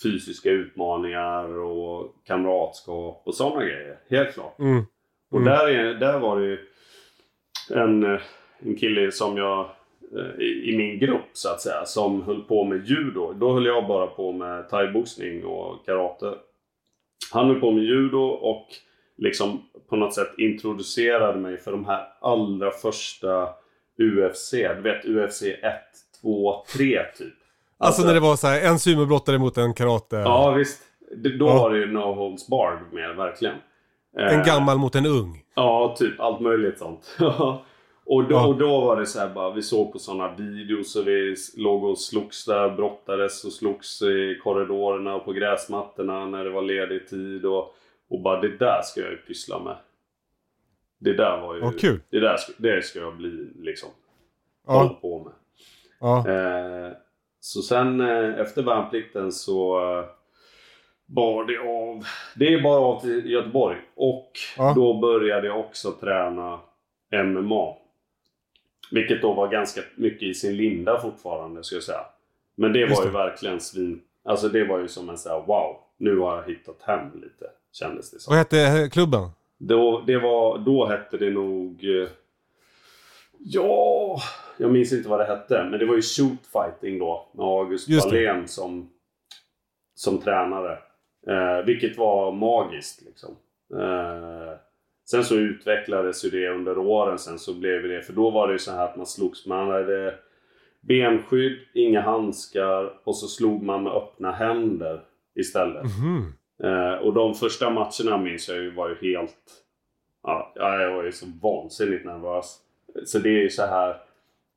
fysiska 0.04 0.50
utmaningar 0.52 1.58
och 1.60 2.16
kamratskap 2.26 3.22
och 3.26 3.36
sådana 3.36 3.66
grejer. 3.66 3.98
Helt 4.10 4.34
klart. 4.34 4.60
Mm. 4.60 4.84
Och 5.32 5.38
Mm. 5.42 5.54
där, 5.54 5.68
är, 5.68 5.94
där 5.94 6.20
var 6.20 6.40
det 6.40 6.46
ju 6.46 6.58
en, 7.70 8.04
eh, 8.04 8.22
en 8.60 8.76
kille 8.76 9.12
som 9.12 9.38
jag 9.38 9.70
i, 10.40 10.70
i 10.74 10.78
min 10.78 11.00
grupp 11.00 11.30
så 11.34 11.50
att 11.50 11.62
säga 11.62 11.86
som 11.86 12.22
höll 12.24 12.42
på 12.42 12.64
med 12.64 12.86
judo. 12.88 13.34
Då 13.34 13.54
höll 13.54 13.66
jag 13.66 13.88
bara 13.88 14.08
på 14.08 14.32
med 14.32 14.70
thaiboxning 14.70 15.46
och 15.46 15.86
karate. 15.86 16.34
Han 17.34 17.48
höll 17.48 17.60
på 17.60 17.72
med 17.72 17.84
judo 17.84 18.20
och 18.28 18.68
liksom 19.18 19.62
på 19.90 19.96
något 19.96 20.14
sätt 20.14 20.34
introducerade 20.38 21.40
mig 21.40 21.58
för 21.58 21.72
de 21.72 21.86
här 21.86 22.08
allra 22.22 22.72
första 22.72 23.50
UFC. 24.00 24.52
Du 24.52 24.82
vet 24.82 25.06
UFC 25.06 25.42
1, 25.44 25.54
2, 26.22 26.64
3 26.78 27.00
typ. 27.18 27.34
Alltså, 27.78 28.06
när 28.06 28.14
det 28.14 28.20
var 28.20 28.36
så 28.36 28.48
här, 28.48 28.62
en 28.70 28.80
sumobrottare 28.80 29.38
mot 29.38 29.58
en 29.58 29.74
karate. 29.74 30.16
Ja 30.16 30.52
visst. 30.52 30.82
Då 31.40 31.46
Ja. 31.46 31.54
var 31.58 31.72
det 31.72 31.78
ju 31.80 31.92
no 31.92 32.14
holds 32.14 32.48
barred 32.48 32.80
med 32.92 33.16
verkligen. 33.16 33.56
En 34.18 34.40
Eh, 34.40 34.46
gammal 34.46 34.78
mot 34.78 34.96
en 34.96 35.06
ung. 35.06 35.44
Ja, 35.56 35.96
typ 35.98 36.20
allt 36.20 36.40
möjligt 36.40 36.80
sånt. 36.80 37.18
och, 38.16 38.24
då, 38.24 38.36
Ja. 38.36 38.48
och 38.48 38.56
då 38.58 38.82
var 38.82 38.96
det 39.00 39.06
så 39.06 39.20
här 39.20 39.30
bara, 39.30 39.52
vi 39.54 39.62
såg 39.62 39.94
på 39.94 40.00
sådana 40.00 40.36
videos 40.36 40.96
och 40.96 41.08
vi 41.08 41.36
låg 41.58 41.84
och 41.84 41.98
slogs 41.98 42.46
där, 42.46 42.70
brottades 42.70 43.44
och 43.46 43.52
slogs 43.52 44.02
i 44.02 44.40
korridorerna 44.44 45.16
och 45.16 45.26
på 45.26 45.34
gräsmattorna 45.34 46.26
när 46.26 46.44
det 46.44 46.50
var 46.50 46.62
ledig 46.62 47.08
tid 47.08 47.46
och, 47.46 47.76
och 48.10 48.20
bara 48.22 48.42
det 48.42 48.58
där 48.58 48.82
ska 48.84 49.02
jag 49.02 49.12
ju 49.12 49.18
pyssla 49.18 49.60
med. 49.60 49.76
Det 51.00 51.14
där 51.14 51.42
var 51.42 51.56
ju... 51.56 51.62
Ja, 51.62 51.72
kul. 51.80 52.00
Det 52.10 52.20
där 52.20 52.38
det 52.58 52.82
ska 52.86 53.00
jag 53.00 53.18
bli 53.18 53.48
liksom. 53.60 53.90
Hålla 54.66 54.84
Ja. 54.84 54.98
på 55.02 55.20
med. 55.24 55.34
ja. 56.00 56.30
Eh, 56.30 56.92
så 57.40 57.62
sen 57.62 58.02
eh, 58.02 58.40
efter 58.40 58.64
värnplikten 58.64 59.32
så 59.32 59.80
eh, 60.00 60.06
bar 61.06 61.44
det 61.46 61.58
av. 61.60 62.04
Det 62.36 62.54
är 62.54 62.62
bara 62.62 62.80
av 62.80 63.02
till 63.02 63.30
Göteborg. 63.32 63.78
Och 63.96 64.32
Ja. 64.58 64.74
då 64.76 65.00
började 65.00 65.48
jag 65.48 65.60
också 65.60 65.92
träna 65.92 66.60
MMA. 67.24 67.74
Vilket 68.92 69.22
då 69.22 69.34
var 69.34 69.48
ganska 69.48 69.82
mycket 69.96 70.24
i 70.24 70.34
sin 70.34 70.56
linda 70.56 71.00
fortfarande 71.02 71.64
ska 71.64 71.76
jag 71.76 71.84
säga. 71.84 72.06
Men 72.56 72.74
det 72.74 72.80
Just 72.80 72.98
var 72.98 73.06
ju 73.06 73.12
det. 73.12 73.18
verkligen 73.18 73.60
svin... 73.60 74.02
Alltså 74.24 74.50
det 74.50 74.64
var 74.64 74.80
ju 74.80 74.88
som 74.88 75.10
en 75.10 75.18
sån 75.18 75.32
här 75.32 75.40
wow. 75.48 75.78
Nu 75.98 76.18
har 76.18 76.36
jag 76.36 76.44
hittat 76.44 76.82
hem 76.82 77.06
lite. 77.14 77.46
Kändes 77.72 78.12
det 78.12 78.20
som. 78.20 78.32
Vad 78.32 78.38
hette 78.38 78.90
klubben? 78.94 79.30
Då, 79.58 80.04
det 80.08 80.18
var, 80.18 80.58
då 80.58 80.86
hette 80.86 81.18
det 81.18 81.30
nog... 81.30 81.84
eh, 81.84 82.10
Ja, 83.44 84.22
jag 84.58 84.72
minns 84.72 84.94
inte 84.94 85.10
vad 85.10 85.20
det 85.20 85.26
hette. 85.26 85.64
Men 85.70 85.80
det 85.80 85.86
var 85.86 85.96
ju 85.96 86.02
shoot 86.02 86.48
fighting 86.54 87.00
då. 87.00 87.28
Med 87.32 87.46
August 87.46 87.90
Just. 87.90 88.06
Wallén 88.06 88.48
som, 88.48 88.90
som 89.96 90.18
tränare. 90.22 90.78
Eh, 91.28 91.66
vilket 91.66 91.98
var 91.98 92.32
magiskt 92.32 93.02
liksom. 93.02 93.36
Eh, 93.74 94.54
Sen 95.06 95.24
så 95.24 95.36
utvecklades 95.36 96.26
ju 96.26 96.30
det 96.30 96.50
under 96.50 96.78
åren 96.78 97.20
sen 97.20 97.40
så 97.40 97.54
blev 97.54 97.84
det, 97.88 98.02
för 98.02 98.14
då 98.14 98.30
var 98.30 98.48
det 98.48 98.54
ju 98.54 98.60
så 98.60 98.72
här 98.72 98.86
att 98.86 98.96
man 98.98 99.06
slogs, 99.06 99.46
man 99.46 99.68
hade 99.72 100.16
benskydd, 100.82 101.60
inga 101.74 102.02
handskar 102.02 102.94
och 103.04 103.18
så 103.18 103.28
slog 103.28 103.64
man 103.64 103.84
med 103.84 103.94
öppna 103.94 104.32
händer 104.32 105.02
istället. 105.36 105.84
Mhm. 105.84 106.34
Eh, 106.64 106.94
och 106.94 107.14
de 107.14 107.34
första 107.36 107.70
matcherna 107.70 108.18
minns 108.18 108.50
jag 108.50 108.58
ju 108.58 108.72
var 108.72 108.90
ju 108.90 108.96
helt... 109.14 109.38
Ja, 110.24 110.54
jag 110.56 110.94
var 110.96 111.04
ju 111.04 111.12
så 111.12 111.26
vansinnigt 111.42 112.06
nervös. 112.06 112.58
Så 113.06 113.20
det 113.20 113.30
är 113.30 113.42
ju 113.42 113.50
så 113.50 113.66
här... 113.66 113.98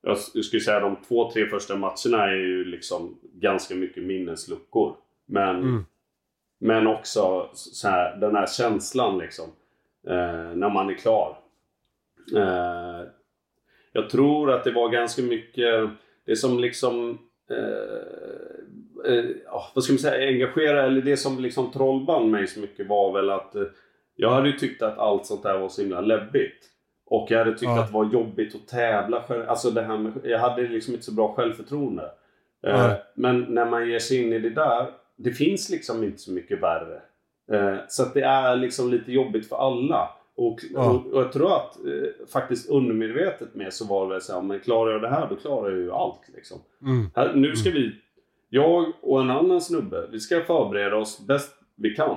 Jag 0.02 0.18
skulle 0.18 0.60
säga 0.60 0.80
de 0.80 0.96
två, 1.08 1.30
tre 1.30 1.46
första 1.46 1.76
matcherna 1.76 2.24
är 2.24 2.36
ju 2.36 2.64
liksom 2.64 3.18
ganska 3.34 3.74
mycket 3.74 4.02
minnesluckor. 4.02 4.96
Men, 5.26 5.56
Mm. 5.56 5.84
men 6.58 6.86
också 6.86 7.48
så 7.54 7.88
här, 7.88 8.16
den 8.16 8.36
här 8.36 8.46
känslan 8.46 9.18
liksom. 9.18 9.46
Eh, 10.06 10.54
när 10.54 10.70
man 10.70 10.90
är 10.90 10.94
klar. 10.94 11.38
Eh, 12.36 13.06
jag 13.92 14.10
tror 14.10 14.50
att 14.50 14.64
det 14.64 14.70
var 14.72 14.88
ganska 14.88 15.22
mycket... 15.22 15.90
Det 16.26 16.36
som 16.36 16.58
liksom... 16.58 17.18
Eh, 17.50 19.24
ja, 19.44 19.70
vad 19.74 19.84
ska 19.84 19.92
man 19.92 19.98
säga? 19.98 20.28
Engagera, 20.28 20.82
eller 20.82 21.02
det 21.02 21.16
som 21.16 21.38
liksom 21.38 21.72
trollband 21.72 22.30
mig 22.30 22.46
så 22.46 22.60
mycket 22.60 22.86
var 22.88 23.12
väl 23.12 23.30
att... 23.30 23.54
Jag 24.16 24.30
hade 24.30 24.48
ju 24.48 24.58
tyckt 24.58 24.82
att 24.82 24.98
allt 24.98 25.26
sånt 25.26 25.42
där 25.42 25.58
var 25.58 25.68
så 25.68 25.82
himla 25.82 26.00
läbbigt. 26.00 26.70
Och 27.06 27.30
jag 27.30 27.38
hade 27.38 27.50
tyckt 27.52 27.62
Ja. 27.62 27.80
att 27.80 27.86
det 27.88 27.94
var 27.94 28.12
jobbigt 28.12 28.54
att 28.54 28.68
tävla. 28.68 29.24
Alltså 29.46 29.70
det 29.70 29.82
här 29.82 29.98
med, 29.98 30.12
jag 30.24 30.38
hade 30.38 30.62
liksom 30.62 30.94
inte 30.94 31.06
så 31.06 31.12
bra 31.12 31.34
självförtroende. 31.34 32.10
Nej. 32.62 33.02
men 33.14 33.40
när 33.40 33.64
man 33.64 33.88
ger 33.88 33.98
sig 33.98 34.22
in 34.22 34.32
i 34.32 34.38
det 34.38 34.50
där, 34.50 34.86
det 35.16 35.30
finns 35.30 35.70
liksom 35.70 36.04
inte 36.04 36.18
så 36.18 36.32
mycket 36.32 36.62
värre. 36.62 37.02
Eh, 37.52 37.76
så 37.88 38.02
att 38.02 38.14
det 38.14 38.22
är 38.22 38.56
liksom 38.56 38.90
lite 38.90 39.12
jobbigt 39.12 39.48
för 39.48 39.56
alla. 39.56 40.08
Och, 40.36 40.60
Ja. 40.72 40.90
och, 40.90 41.06
och 41.12 41.20
jag 41.22 41.32
tror 41.32 41.56
att 41.56 41.76
eh, 41.76 42.26
faktiskt 42.32 42.70
undermedvetet 42.70 43.54
med 43.54 43.72
så 43.72 43.86
var 43.86 44.14
det 44.14 44.20
så 44.20 44.34
här, 44.34 44.42
men 44.42 44.60
klarar 44.60 44.92
jag 44.92 45.02
det 45.02 45.08
här 45.10 45.28
då 45.28 45.36
klarar 45.36 45.70
jag 45.70 45.78
ju 45.78 45.92
allt. 45.92 46.20
Liksom. 46.34 46.58
Mm. 46.82 47.10
Här, 47.14 47.34
nu 47.34 47.56
ska 47.56 47.70
vi, 47.70 47.92
jag 48.48 48.92
och 49.00 49.20
en 49.20 49.30
annan 49.30 49.60
snubbe, 49.60 50.08
vi 50.12 50.20
ska 50.20 50.40
förbereda 50.40 50.96
oss 50.96 51.26
bäst 51.26 51.56
vi 51.76 51.94
kan. 51.94 52.16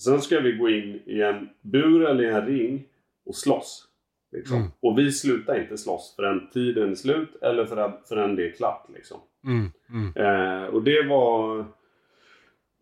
Sen 0.00 0.20
ska 0.20 0.40
vi 0.40 0.52
gå 0.52 0.68
in 0.68 1.00
i 1.06 1.22
en 1.22 1.48
bur 1.62 2.04
eller 2.06 2.24
i 2.24 2.26
en 2.26 2.46
ring 2.46 2.84
och 3.26 3.34
slåss. 3.34 3.86
Liksom. 4.32 4.56
Mm. 4.56 4.68
Och 4.80 4.98
vi 4.98 5.12
slutar 5.12 5.60
inte 5.60 5.78
slåss 5.78 6.14
förrän 6.16 6.50
tiden 6.50 6.90
är 6.90 6.94
slut 6.94 7.36
eller 7.42 7.66
förrän, 7.66 7.92
förrän 8.08 8.36
det 8.36 8.46
är 8.46 8.52
klart. 8.52 8.86
Liksom. 8.94 9.18
Mm. 9.44 9.66
Mm. 9.90 10.12
Eh, 10.16 10.68
och 10.68 10.82
det 10.82 11.02
var 11.02 11.64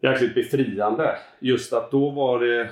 jäkligt 0.02 0.34
befriande. 0.34 1.16
Just 1.38 1.72
att 1.72 1.90
då 1.90 2.10
var 2.10 2.40
det... 2.40 2.68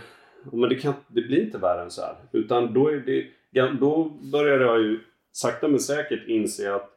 Men 0.53 0.69
det, 0.69 0.75
kan, 0.75 0.95
det 1.09 1.21
blir 1.23 1.43
inte 1.45 1.59
värre 1.59 1.83
än 1.83 1.91
så 1.91 2.03
här. 2.03 2.15
Utan 2.33 2.73
då, 2.75 2.89
är 2.89 2.97
det, 2.97 3.71
då 3.81 4.05
började 4.33 4.65
jag 4.65 4.81
ju 4.81 5.01
sakta 5.33 5.69
men 5.69 5.81
säkert 5.81 6.27
inse 6.29 6.75
att 6.75 6.91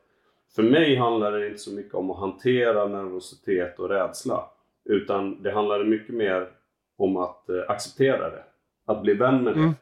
för 0.55 0.63
mig 0.63 0.95
handlar 0.95 1.31
det 1.31 1.47
inte 1.47 1.59
så 1.59 1.71
mycket 1.71 1.93
om 1.93 2.11
att 2.11 2.19
hantera 2.19 2.87
nervositet 2.87 3.79
och 3.79 3.89
rädsla. 3.89 4.43
Utan 4.89 5.43
det 5.43 5.51
handlade 5.51 5.85
mycket 5.85 6.15
mer 6.15 6.47
om 6.97 7.17
att 7.17 7.49
eh, 7.49 7.55
acceptera 7.67 8.29
det. 8.29 8.43
Att 8.87 9.01
bli 9.01 9.13
vän 9.13 9.43
med 9.43 9.53
det. 9.53 9.59
Mm. 9.59 9.73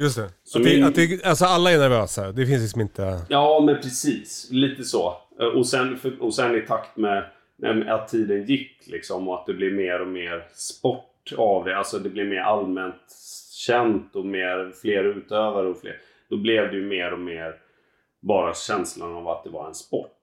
Just 0.00 0.16
det. 0.16 0.30
Så 0.44 0.58
att 0.58 0.64
det, 0.64 0.70
min- 0.70 0.84
att 0.84 0.94
det. 0.94 1.24
Alltså 1.26 1.44
alla 1.44 1.70
är 1.70 1.78
nervösa. 1.78 2.32
Det 2.32 2.46
finns 2.46 2.62
liksom 2.62 2.80
inte... 2.80 3.20
Ja, 3.28 3.62
men 3.66 3.76
precis. 3.76 4.48
Lite 4.52 4.84
så. 4.84 5.16
Eh, 5.40 5.46
Och 5.46 5.66
sen, 5.66 5.98
och 6.20 6.34
sen 6.34 6.56
i 6.56 6.60
takt 6.60 6.96
med 6.96 7.24
att 7.88 8.08
tiden 8.08 8.44
gick 8.44 8.86
liksom 8.86 9.28
och 9.28 9.34
att 9.34 9.46
det 9.46 9.54
blir 9.54 9.70
mer 9.72 10.00
och 10.00 10.08
mer 10.08 10.44
sport 10.52 11.32
av 11.36 11.64
det. 11.64 11.76
Alltså 11.76 11.98
det 11.98 12.08
blir 12.08 12.24
mer 12.24 12.40
allmänt 12.40 13.12
känt 13.66 14.16
och 14.16 14.26
mer, 14.26 14.72
fler 14.82 15.04
utövare 15.04 15.68
och 15.68 15.80
fler. 15.80 15.96
Då 16.28 16.36
blev 16.36 16.70
det 16.70 16.76
ju 16.76 16.86
mer 16.86 17.12
och 17.12 17.18
mer 17.18 17.54
bara 18.20 18.54
känslan 18.54 19.14
av 19.14 19.28
att 19.28 19.44
det 19.44 19.50
var 19.50 19.66
en 19.68 19.74
sport. 19.74 20.20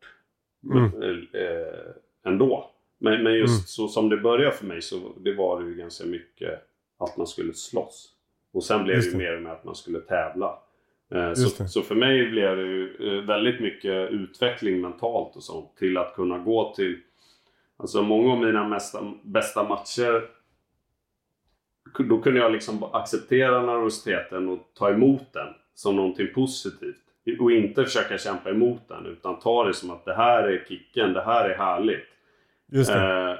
Mm. 0.71 0.85
Eh, 1.33 1.91
ändå. 2.31 2.71
Men, 2.99 3.23
men 3.23 3.33
just 3.33 3.59
Mm. 3.59 3.65
så 3.65 3.87
som 3.87 4.09
det 4.09 4.17
började 4.17 4.55
för 4.55 4.65
mig 4.65 4.81
så 4.81 4.95
det 5.19 5.33
var 5.33 5.61
det 5.61 5.69
ju 5.69 5.75
ganska 5.75 6.05
mycket 6.05 6.59
att 6.99 7.17
man 7.17 7.27
skulle 7.27 7.53
slåss. 7.53 8.09
Och 8.53 8.63
sen 8.63 8.83
blev 8.83 8.95
Just 8.95 9.11
det 9.17 9.23
ju 9.23 9.31
mer 9.31 9.39
med 9.39 9.51
att 9.51 9.63
man 9.63 9.75
skulle 9.75 9.99
tävla. 9.99 10.59
Eh, 11.15 11.33
Så, 11.33 11.67
så 11.67 11.81
för 11.81 11.95
mig 11.95 12.29
blev 12.29 12.57
det 12.57 12.61
ju 12.63 13.21
väldigt 13.21 13.59
mycket 13.61 14.11
utveckling 14.11 14.81
mentalt 14.81 15.35
och 15.35 15.43
sånt. 15.43 15.75
Till 15.77 15.97
att 15.97 16.15
kunna 16.15 16.37
gå 16.37 16.73
till... 16.75 16.99
Alltså 17.81 18.01
många 18.01 18.31
av 18.31 18.39
mina 18.39 18.67
mesta, 18.67 19.13
bästa 19.23 19.63
matcher 19.63 20.27
då 21.99 22.21
kunde 22.21 22.39
jag 22.39 22.51
liksom 22.51 22.83
acceptera 22.83 23.65
nervositeten 23.65 24.49
och 24.49 24.59
ta 24.73 24.89
emot 24.89 25.33
den 25.33 25.47
som 25.73 25.95
någonting 25.95 26.27
positivt. 26.33 27.01
Och 27.39 27.51
inte 27.51 27.83
försöka 27.83 28.17
kämpa 28.17 28.49
emot 28.49 28.87
den 28.87 29.05
utan 29.05 29.39
ta 29.39 29.63
det 29.63 29.73
som 29.73 29.91
att 29.91 30.05
det 30.05 30.13
här 30.13 30.43
är 30.43 30.65
kicken, 30.69 31.13
det 31.13 31.21
här 31.21 31.49
är 31.49 31.57
härligt. 31.57 32.07
Eh, 32.89 33.39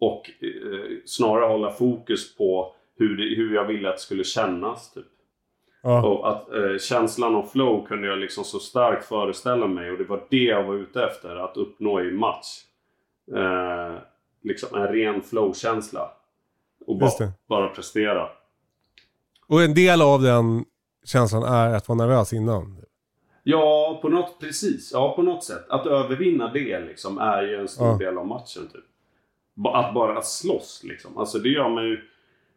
och 0.00 0.30
eh, 0.40 0.96
snarare 1.04 1.44
hålla 1.44 1.70
fokus 1.70 2.36
på 2.36 2.74
hur, 2.96 3.16
det, 3.16 3.36
hur 3.36 3.54
jag 3.54 3.64
ville 3.64 3.88
att 3.88 3.96
det 3.96 4.00
skulle 4.02 4.24
kännas. 4.24 4.92
Typ. 4.92 5.04
ja. 5.82 6.06
Och 6.06 6.28
att 6.28 6.52
eh, 6.52 6.78
känslan 6.78 7.34
av 7.34 7.46
flow 7.46 7.86
kunde 7.86 8.08
jag 8.08 8.18
liksom 8.18 8.44
så 8.44 8.58
starkt 8.58 9.04
föreställa 9.04 9.66
mig 9.66 9.90
och 9.90 9.98
det 9.98 10.04
var 10.04 10.24
det 10.30 10.44
jag 10.44 10.64
var 10.64 10.74
ute 10.74 11.04
efter 11.04 11.36
att 11.36 11.56
uppnå 11.56 12.00
i 12.00 12.10
match. 12.10 12.64
Eh, 13.36 13.98
liksom 14.42 14.78
en 14.78 14.86
ren 14.88 15.22
flow-känsla. 15.22 16.10
Och 16.86 16.98
bara, 16.98 17.32
bara 17.48 17.68
prestera. 17.68 18.28
Och 19.46 19.62
en 19.62 19.74
del 19.74 20.02
av 20.02 20.22
den 20.22 20.64
känslan 21.04 21.42
är 21.42 21.74
att 21.74 21.88
vara 21.88 21.96
nervös 21.98 22.32
innan. 22.32 22.78
Ja, 23.42 23.98
på 24.02 24.08
något, 24.08 24.40
precis. 24.40 24.90
Ja, 24.92 25.16
på 25.16 25.22
något 25.22 25.44
sätt. 25.44 25.64
Att 25.68 25.86
övervinna 25.86 26.52
det 26.52 26.80
liksom 26.80 27.18
är 27.18 27.42
ju 27.42 27.56
en 27.56 27.68
stor 27.68 27.86
Ja. 27.86 27.96
del 27.98 28.18
av 28.18 28.26
matchen. 28.26 28.68
Typ. 28.72 28.84
Att 29.74 29.94
bara 29.94 30.22
slåss 30.22 30.80
liksom. 30.84 31.18
Alltså 31.18 31.38
det 31.38 31.48
gör 31.48 31.68
man 31.68 31.84
ju 31.84 32.00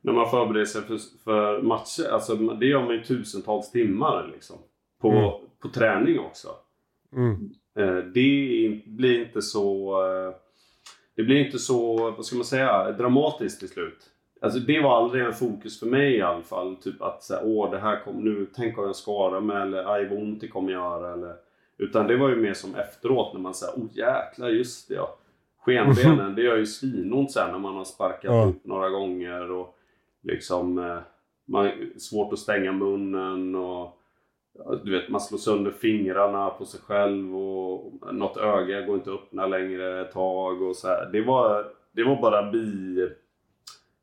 när 0.02 0.14
man 0.14 0.30
förbereder 0.30 0.66
sig 0.66 0.82
för, 0.82 0.98
för 1.24 1.62
matcher. 1.62 2.10
Alltså 2.12 2.36
det 2.36 2.66
gör 2.66 2.82
man 2.86 2.94
ju 2.94 3.04
tusentals 3.04 3.72
timmar 3.72 4.30
liksom. 4.34 4.56
På, 5.02 5.10
Mm. 5.12 5.32
på 5.62 5.70
träning 5.70 6.20
också. 6.20 6.48
Mm. 7.16 7.50
Eh, 7.80 7.96
det 8.14 8.82
blir 8.86 9.26
inte 9.26 9.42
så... 9.42 9.96
Det 11.16 11.24
blir 11.24 11.46
inte 11.46 11.60
så, 11.60 12.12
vad 12.12 12.26
ska 12.26 12.36
man 12.36 12.46
säga, 12.46 12.92
dramatiskt 12.92 13.60
till 13.60 13.70
slut. 13.70 13.98
Alltså 14.42 14.60
det 14.60 14.82
var 14.82 14.98
aldrig 14.98 15.26
en 15.26 15.34
fokus 15.34 15.80
för 15.80 15.88
mig 15.88 16.16
i 16.16 16.22
alla 16.22 16.42
fall. 16.42 16.76
Typ 16.76 17.02
att 17.02 17.24
säga, 17.24 17.40
åh 17.44 17.72
det 17.72 17.78
här 17.78 18.00
kommer 18.04 18.22
nu, 18.22 18.48
tänk 18.56 18.78
om 18.78 18.86
jag 18.86 18.96
skadar 18.96 19.42
mig 19.42 19.62
eller 19.62 19.94
aj 19.94 20.08
vad 20.10 20.20
ont 20.20 20.42
det 20.42 20.48
kommer 20.48 20.72
göra 20.72 21.14
eller... 21.14 21.36
Utan 21.78 22.08
det 22.08 22.18
var 22.18 22.30
ju 22.30 22.36
mer 22.36 22.54
som 22.54 22.76
efteråt 22.76 23.34
när 23.34 23.40
man 23.40 23.54
säger, 23.54 23.74
åh 23.78 23.86
jäklar 23.94 24.50
just 24.50 24.88
det 24.88 24.96
ja. 24.96 25.18
Skenbenen, 25.66 26.36
det 26.36 26.42
gör 26.42 26.58
ju 26.58 26.66
svinont 26.66 27.32
sen 27.32 27.52
när 27.52 27.60
man 27.60 27.76
har 27.76 27.84
sparkat 27.86 28.24
Ja. 28.24 28.46
upp 28.46 28.66
några 28.66 28.90
gånger 28.90 29.52
och 29.52 29.78
liksom... 30.24 30.78
Eh, 30.80 30.98
man, 31.48 31.72
svårt 31.98 32.34
att 32.34 32.40
stänga 32.40 32.72
munnen 32.72 33.56
och... 33.56 33.95
Du 34.84 34.92
vet, 35.00 35.10
man 35.10 35.22
slår 35.22 35.38
sönder 35.38 35.72
fingrarna 35.72 36.50
på 36.50 36.66
sig 36.66 36.80
själv 36.80 37.38
och 37.38 37.94
något 38.14 38.38
öga 38.38 38.82
går 38.82 38.96
inte 38.96 39.10
att 39.10 39.20
öppna 39.20 39.48
längre 39.48 40.02
ett 40.02 40.12
tag 40.12 40.62
och 40.62 40.76
så 40.76 40.88
här. 40.88 41.10
Det 41.12 41.22
var, 41.22 41.66
det 41.92 42.04
var 42.04 42.22
bara 42.22 42.52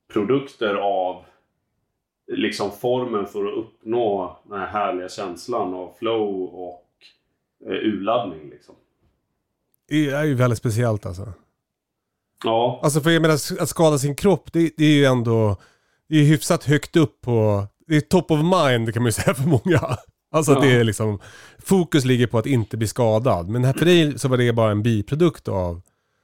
biprodukter 0.09 0.74
av 0.74 1.24
liksom 2.32 2.70
formen 2.70 3.26
för 3.26 3.46
att 3.46 3.59
uppnå 3.59 4.38
den 4.44 4.59
här 4.59 4.66
härliga 4.66 5.09
känslan 5.09 5.74
av 5.74 5.92
flow 5.98 6.44
och 6.44 6.86
eh, 7.66 7.72
urladdning 7.72 8.50
liksom. 8.50 8.74
Det 9.88 10.11
är 10.11 10.24
ju 10.24 10.34
väldigt 10.34 10.59
speciellt 10.59 11.07
alltså. 11.07 11.32
Ja, 12.44 12.80
Alltså 12.82 13.00
för 13.00 13.11
jag 13.11 13.22
menar 13.22 13.34
att 13.34 13.68
skada 13.68 13.98
sin 13.98 14.16
kropp, 14.16 14.53
det, 14.53 14.70
det 14.76 14.84
är 14.84 14.94
ju 14.94 15.05
ändå, 15.05 15.57
det 16.09 16.16
är 16.16 16.24
hyfsat 16.24 16.64
högt 16.64 16.96
upp 16.96 17.20
på, 17.20 17.66
det 17.86 17.96
är 17.96 18.00
top 18.00 18.30
of 18.30 18.40
mind 18.40 18.94
kan 18.94 19.03
man 19.03 19.09
ju 19.09 19.12
säga 19.12 19.34
för 19.34 19.48
många. 19.48 19.96
Alltså 20.33 20.53
att 20.53 20.61
det 20.61 20.76
är 20.80 20.85
liksom, 20.85 21.18
fokus 21.59 22.05
ligger 22.05 22.26
på 22.26 22.39
att 22.39 22.47
inte 22.47 22.76
bli 22.76 22.87
skadad. 22.87 23.49
Men 23.49 23.64
här 23.64 23.72
för 23.72 23.85
dig 23.85 24.18
så 24.18 24.28
var 24.28 24.37
det 24.37 24.53
bara 24.53 24.70
en 24.70 24.83
biprodukt 24.83 25.49
av, 25.49 25.80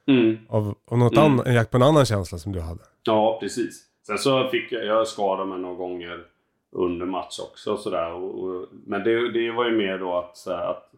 mm. 0.07 0.37
av, 0.49 0.75
av 0.91 0.97
något 0.97 1.13
Mm. 1.17 1.25
annat, 1.31 1.47
en 1.47 1.53
jakt 1.53 1.71
på 1.71 1.77
en 1.77 1.83
annan 1.83 2.05
känsla 2.05 2.37
som 2.37 2.51
du 2.51 2.59
hade. 2.61 2.81
Ja, 3.03 3.37
precis. 3.41 3.85
Sen 4.07 4.17
så 4.17 4.47
fick 4.47 4.71
jag, 4.71 4.85
jag 4.85 5.07
skadade 5.07 5.49
mig 5.49 5.59
några 5.59 5.75
gånger 5.75 6.19
under 6.71 7.05
match 7.05 7.39
också. 7.51 7.73
och 7.73 7.79
Sådär. 7.79 8.11
Och, 8.13 8.43
och, 8.43 8.67
men 8.85 9.03
det, 9.03 9.31
det 9.31 9.51
var 9.51 9.65
ju 9.69 9.77
mer 9.77 9.97
då 9.97 10.17
att, 10.17 10.47
att 10.47 10.91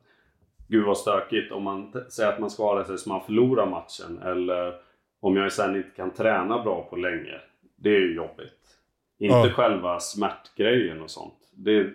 gud 0.68 0.86
vad 0.86 0.98
stökigt 0.98 1.52
om 1.52 1.64
man 1.64 1.94
säger 2.10 2.32
att 2.34 2.40
man 2.40 2.50
skadar 2.50 2.84
sig 2.84 2.98
så 2.98 3.10
man 3.10 3.22
förlorar 3.26 3.66
matchen. 3.66 4.20
Eller 4.26 4.74
om 5.22 5.38
jag 5.38 5.52
sen 5.54 5.76
inte 5.76 5.90
kan 5.96 6.12
träna 6.14 6.64
bra 6.64 6.88
på 6.90 6.96
länge. 6.96 7.40
Det 7.76 7.90
är 7.90 8.00
ju 8.00 8.16
jobbigt. 8.16 8.54
Inte 9.20 9.36
Ja. 9.36 9.50
själva 9.50 10.00
smärtgrejen 10.00 11.02
och 11.02 11.10
sånt. 11.10 11.34
Det 11.56 11.90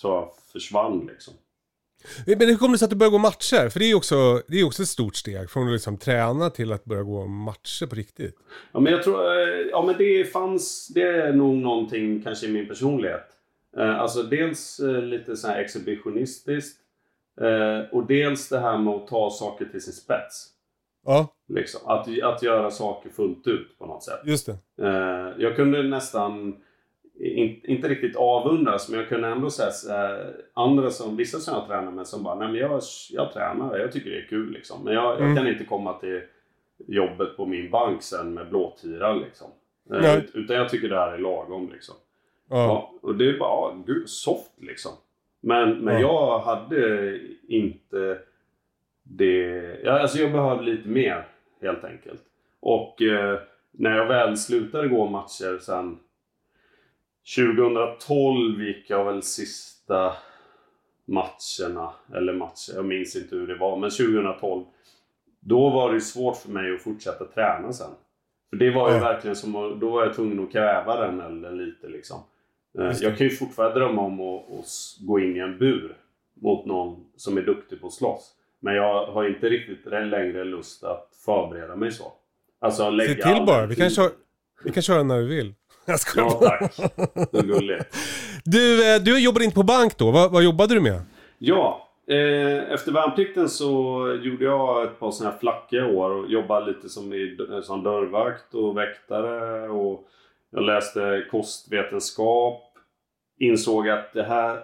tror 0.00 0.14
jag 0.14 0.30
försvann 0.52 1.06
liksom. 1.06 1.34
Men 2.26 2.48
hur 2.48 2.56
kommer 2.56 2.72
det 2.72 2.78
sig 2.78 2.86
att 2.86 2.90
du 2.90 2.96
började 2.96 3.12
gå 3.12 3.18
matcher? 3.18 3.68
För 3.68 3.78
det 3.78 3.84
är 3.84 3.88
ju 3.88 3.94
också, 3.94 4.42
det 4.48 4.60
är 4.60 4.66
också 4.66 4.82
ett 4.82 4.88
stort 4.88 5.16
steg 5.16 5.50
från 5.50 5.66
att 5.66 5.72
liksom 5.72 5.98
träna 5.98 6.50
till 6.50 6.72
att 6.72 6.84
börja 6.84 7.02
gå 7.02 7.26
matcher 7.26 7.86
på 7.86 7.94
riktigt. 7.94 8.34
Ja 8.72 8.80
men 8.80 8.92
jag 8.92 9.02
tror, 9.02 9.38
eh, 9.38 9.66
ja 9.70 9.82
men 9.86 9.94
det 9.98 10.32
fanns, 10.32 10.88
det 10.88 11.02
är 11.02 11.32
nog 11.32 11.56
någonting 11.56 12.22
kanske 12.22 12.46
i 12.46 12.52
min 12.52 12.68
personlighet. 12.68 13.26
Eh, 13.76 14.00
alltså 14.00 14.22
dels 14.22 14.80
eh, 14.80 15.02
lite 15.02 15.36
så 15.36 15.48
här 15.48 15.60
exhibitionistiskt. 15.60 16.78
Och 17.92 18.06
dels 18.06 18.48
det 18.48 18.58
här 18.58 18.78
med 18.78 18.94
att 18.94 19.06
ta 19.06 19.30
saker 19.30 19.64
till 19.64 19.82
sin 19.82 19.92
spets. 19.92 20.48
Ja, 21.06 21.34
Liksom. 21.48 21.80
Att, 21.84 22.22
att 22.22 22.42
göra 22.42 22.70
saker 22.70 23.10
fullt 23.10 23.46
ut 23.46 23.78
på 23.78 23.86
något 23.86 24.04
sätt. 24.04 24.20
just 24.24 24.46
det. 24.46 24.56
Jag 25.38 25.56
kunde 25.56 25.82
nästan, 25.82 26.56
in, 27.22 27.60
inte 27.64 27.88
riktigt 27.88 28.16
avundas, 28.16 28.88
men 28.90 29.00
jag 29.00 29.08
kunde 29.08 29.28
ändå 29.28 29.50
säga 29.50 30.18
andra 30.54 30.90
som, 30.90 31.16
vissa 31.16 31.38
som 31.38 31.54
jag 31.54 31.66
tränar 31.66 31.90
med 31.92 32.06
som 32.06 32.22
bara, 32.22 32.34
nej 32.34 32.48
men 32.48 32.56
jag, 32.56 32.80
jag 33.10 33.32
tränar, 33.32 33.78
jag 33.78 33.92
tycker 33.92 34.10
det 34.10 34.18
är 34.18 34.26
kul 34.26 34.50
liksom. 34.52 34.84
Men 34.84 34.94
jag, 34.94 35.16
Mm. 35.16 35.28
jag 35.28 35.36
kan 35.38 35.48
inte 35.48 35.64
komma 35.64 35.92
till 35.92 36.22
jobbet 36.86 37.36
på 37.36 37.46
min 37.46 37.70
bank 37.70 38.02
sen 38.02 38.34
med 38.34 38.48
blåtira 38.48 39.12
liksom. 39.14 39.46
Eh, 39.92 40.00
Nej. 40.00 40.18
ut- 40.18 40.30
utan 40.34 40.56
jag 40.56 40.68
tycker 40.68 40.88
det 40.88 40.96
här 40.98 41.12
är 41.12 41.18
lagom 41.18 41.70
liksom. 41.72 41.94
Ja. 42.50 42.56
Ja, 42.56 42.92
och 43.02 43.14
det 43.14 43.28
är 43.28 43.38
bara, 43.38 43.48
ja, 43.50 43.76
gud, 43.86 44.08
soft 44.08 44.52
liksom. 44.60 44.92
Men, 45.40 45.78
men 45.78 45.94
Ja. 45.94 46.00
jag 46.00 46.38
hade 46.38 47.18
inte 47.48 48.18
det... 49.02 49.52
Ja, 49.84 50.00
alltså 50.00 50.18
jag 50.18 50.32
behövde 50.32 50.64
lite 50.64 50.88
mer 50.88 51.26
helt 51.62 51.84
enkelt. 51.84 52.20
Och 52.60 53.02
eh, 53.02 53.38
när 53.70 53.96
jag 53.96 54.06
väl 54.06 54.36
slutade 54.36 54.88
gå 54.88 55.06
matcher 55.06 55.58
sen 55.60 55.98
2012 57.36 58.62
gick 58.62 58.90
jag 58.90 59.04
väl 59.04 59.22
sista 59.22 60.12
matcherna, 61.04 61.92
eller 62.14 62.32
matcher, 62.32 62.72
jag 62.74 62.84
minns 62.84 63.16
inte 63.16 63.36
hur 63.36 63.46
det 63.46 63.58
var, 63.58 63.76
men 63.76 63.90
2012 63.90 64.64
då 65.40 65.70
var 65.70 65.92
det 65.92 66.00
svårt 66.00 66.36
för 66.36 66.50
mig 66.50 66.74
att 66.74 66.82
fortsätta 66.82 67.24
träna 67.24 67.72
sen. 67.72 67.90
För 68.50 68.56
det 68.56 68.70
var 68.70 68.88
ju 68.90 68.94
Ja. 68.96 69.00
verkligen 69.00 69.36
som 69.36 69.56
att, 69.56 69.80
då 69.80 69.90
var 69.90 70.04
jag 70.06 70.14
tvungen 70.14 70.44
att 70.44 70.52
kväva 70.52 71.00
den 71.06 71.20
elden 71.20 71.56
lite 71.56 71.88
liksom. 71.88 72.18
Eh. 72.78 72.92
Jag 73.00 73.18
kan 73.18 73.26
ju 73.26 73.30
fortfarande 73.36 73.78
drömma 73.80 74.02
om 74.02 74.20
att, 74.20 74.58
att 74.58 74.66
gå 75.06 75.20
in 75.20 75.36
i 75.36 75.38
en 75.38 75.58
bur 75.58 75.96
mot 76.34 76.66
någon 76.66 77.04
som 77.16 77.38
är 77.38 77.42
duktig 77.42 77.80
på 77.80 77.86
att 77.86 77.92
slåss. 77.92 78.32
Men 78.60 78.74
jag 78.74 79.06
har 79.06 79.28
inte 79.28 79.48
riktigt 79.48 79.84
längre 79.86 80.44
lust 80.44 80.84
att 80.84 81.08
förbereda 81.24 81.76
mig 81.76 81.92
så. 81.92 82.12
Alltså 82.60 82.90
lägga 82.90 83.14
Se 83.14 83.34
till 83.34 83.46
bara, 83.46 83.66
vi 83.66 83.76
kan, 83.76 83.90
köra, 83.90 84.10
vi 84.64 84.70
kan 84.72 84.82
köra 84.82 85.02
när 85.02 85.18
vi 85.18 85.36
vill. 85.36 85.54
Jag 85.86 86.00
skojar 86.00 86.26
Ja, 86.40 86.48
tack. 86.48 86.76
Det 87.32 87.38
är 87.38 87.42
gulligt. 87.42 87.96
Du, 88.44 88.94
eh, 88.94 89.02
du 89.02 89.20
jobbade 89.20 89.44
inte 89.44 89.54
på 89.54 89.62
bank 89.62 89.98
då. 89.98 90.10
Vad, 90.10 90.32
vad 90.32 90.42
jobbade 90.42 90.74
du 90.74 90.80
med? 90.80 91.00
Ja, 91.38 91.88
eh, 92.08 92.72
efter 92.72 92.92
värnplikten 92.92 93.48
så 93.48 93.68
gjorde 94.22 94.44
jag 94.44 94.84
ett 94.84 94.98
par 95.00 95.10
sådana 95.10 95.32
här 95.32 95.40
flackiga 95.40 95.86
år 95.86 96.10
och 96.10 96.30
jobbade 96.30 96.66
lite 96.66 96.88
som, 96.88 97.12
i, 97.12 97.36
som 97.62 97.82
dörrvakt 97.82 98.54
och 98.54 98.76
väktare 98.76 99.68
och 99.68 100.08
jag 100.50 100.62
läste 100.62 101.24
kostvetenskap. 101.30 102.62
Insåg 103.38 103.88
att 103.88 104.12
det 104.12 104.22
här 104.22 104.60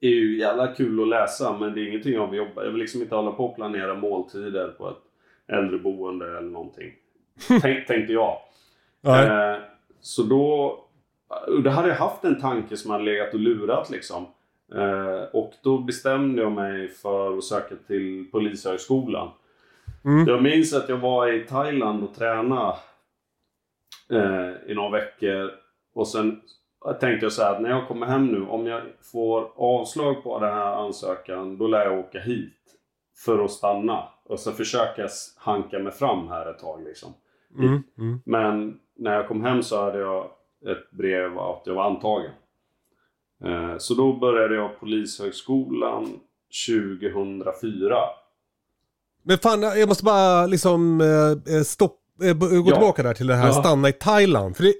är 0.00 0.08
ju 0.08 0.38
jävla 0.38 0.66
kul 0.66 1.02
att 1.02 1.08
läsa 1.08 1.58
men 1.58 1.74
det 1.74 1.80
är 1.80 1.88
ingenting 1.88 2.12
jag 2.14 2.30
vill 2.30 2.38
jobba. 2.38 2.64
Jag 2.64 2.70
vill 2.70 2.80
liksom 2.80 3.02
inte 3.02 3.14
hålla 3.14 3.30
på 3.30 3.46
och 3.46 3.56
planera 3.56 3.94
måltider 3.94 4.68
på 4.68 4.88
ett 4.88 5.02
äldreboende 5.56 6.38
eller 6.38 6.50
någonting. 6.50 6.92
Tänk, 7.62 7.86
tänkte 7.86 8.12
jag. 8.12 8.38
Nej. 9.00 9.26
Eh, 9.26 9.58
så 10.06 10.22
då... 10.22 10.78
Då 11.64 11.70
hade 11.70 11.88
jag 11.88 11.96
haft 11.96 12.24
en 12.24 12.40
tanke 12.40 12.76
som 12.76 12.90
hade 12.90 13.04
legat 13.04 13.34
och 13.34 13.40
lurat 13.40 13.90
liksom. 13.90 14.26
Eh, 14.74 15.22
och 15.32 15.52
då 15.62 15.78
bestämde 15.78 16.42
jag 16.42 16.52
mig 16.52 16.88
för 16.88 17.38
att 17.38 17.44
söka 17.44 17.74
till 17.86 18.30
Polishögskolan. 18.32 19.30
Mm. 20.04 20.28
Jag 20.28 20.42
minns 20.42 20.74
att 20.74 20.88
jag 20.88 20.96
var 20.96 21.32
i 21.32 21.46
Thailand 21.46 22.04
och 22.04 22.14
tränade 22.14 22.76
eh, 24.10 24.70
i 24.70 24.74
några 24.74 24.90
veckor. 24.90 25.50
Och 25.94 26.08
sen 26.08 26.40
tänkte 27.00 27.26
jag 27.26 27.32
så 27.32 27.42
här 27.42 27.54
att 27.54 27.62
när 27.62 27.70
jag 27.70 27.88
kommer 27.88 28.06
hem 28.06 28.26
nu, 28.26 28.46
om 28.46 28.66
jag 28.66 28.82
får 29.12 29.50
avslag 29.56 30.22
på 30.22 30.38
den 30.38 30.52
här 30.52 30.84
ansökan, 30.86 31.58
då 31.58 31.66
lär 31.66 31.84
jag 31.84 31.98
åka 31.98 32.20
hit 32.20 32.58
för 33.24 33.44
att 33.44 33.50
stanna. 33.50 34.08
Och 34.24 34.40
så 34.40 34.52
försöka 34.52 35.08
hanka 35.36 35.78
mig 35.78 35.92
fram 35.92 36.28
här 36.28 36.50
ett 36.50 36.58
tag 36.58 36.82
liksom. 36.82 37.14
Mm. 37.58 37.82
Mm. 37.98 38.20
Men 38.24 38.78
när 38.98 39.12
jag 39.14 39.28
kom 39.28 39.44
hem 39.44 39.62
så 39.62 39.82
hade 39.84 39.98
jag 39.98 40.24
ett 40.70 40.90
brev 40.90 41.38
att 41.38 41.62
jag 41.64 41.74
var 41.74 41.84
antagen. 41.84 42.30
Eh, 43.44 43.78
Så 43.78 43.94
då 43.94 44.12
började 44.12 44.54
jag 44.54 44.80
Polishögskolan 44.80 46.20
2004. 46.68 47.96
Men 49.22 49.38
fan, 49.38 49.62
jag 49.62 49.88
måste 49.88 50.04
bara 50.04 50.46
liksom 50.46 51.00
eh, 51.00 51.62
stopp, 51.62 52.00
eh, 52.22 52.34
b- 52.34 52.46
gå 52.46 52.70
Ja. 52.70 52.74
tillbaka 52.76 53.02
där 53.02 53.14
till 53.14 53.26
det 53.26 53.34
här 53.34 53.46
Ja. 53.46 53.52
stanna 53.52 53.88
i 53.88 53.92
Thailand. 53.92 54.56
För 54.56 54.64
det, 54.64 54.74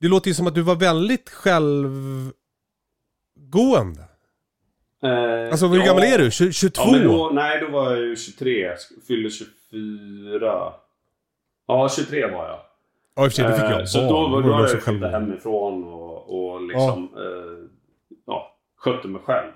det 0.00 0.08
låter 0.08 0.28
ju 0.28 0.34
som 0.34 0.46
att 0.46 0.54
du 0.54 0.62
var 0.62 0.74
väldigt 0.76 1.30
självgående. 1.30 2.34
Eh, 5.02 5.50
Alltså 5.50 5.66
hur 5.66 5.78
ja. 5.78 5.84
gammal 5.86 6.02
är 6.02 6.18
du? 6.18 6.30
20, 6.30 6.52
22? 6.52 6.82
Ja, 6.86 6.98
då, 7.02 7.30
nej, 7.34 7.60
då 7.60 7.68
var 7.68 7.90
jag 7.90 8.00
ju 8.00 8.16
23. 8.16 8.70
Fyllde 9.08 9.30
24. 9.30 10.72
Ja, 11.66 11.88
23 11.96 12.26
var 12.26 12.48
jag. 12.48 12.58
Ja 13.16 13.24
i 13.24 13.28
och 13.28 13.32
för 13.32 13.42
sig, 13.42 13.52
fick 13.60 13.70
ju 13.70 13.80
Eh, 13.80 13.84
så 13.84 14.00
då, 14.00 14.28
var 14.28 14.42
då 14.42 14.52
hade 14.52 14.70
jag 14.70 14.82
flyttat 14.82 15.10
hemifrån 15.12 15.84
och, 15.84 16.52
och 16.52 16.62
liksom 16.62 17.08
eh, 17.16 17.68
ja, 18.26 18.56
skötte 18.76 19.08
mig 19.08 19.22
själv. 19.24 19.50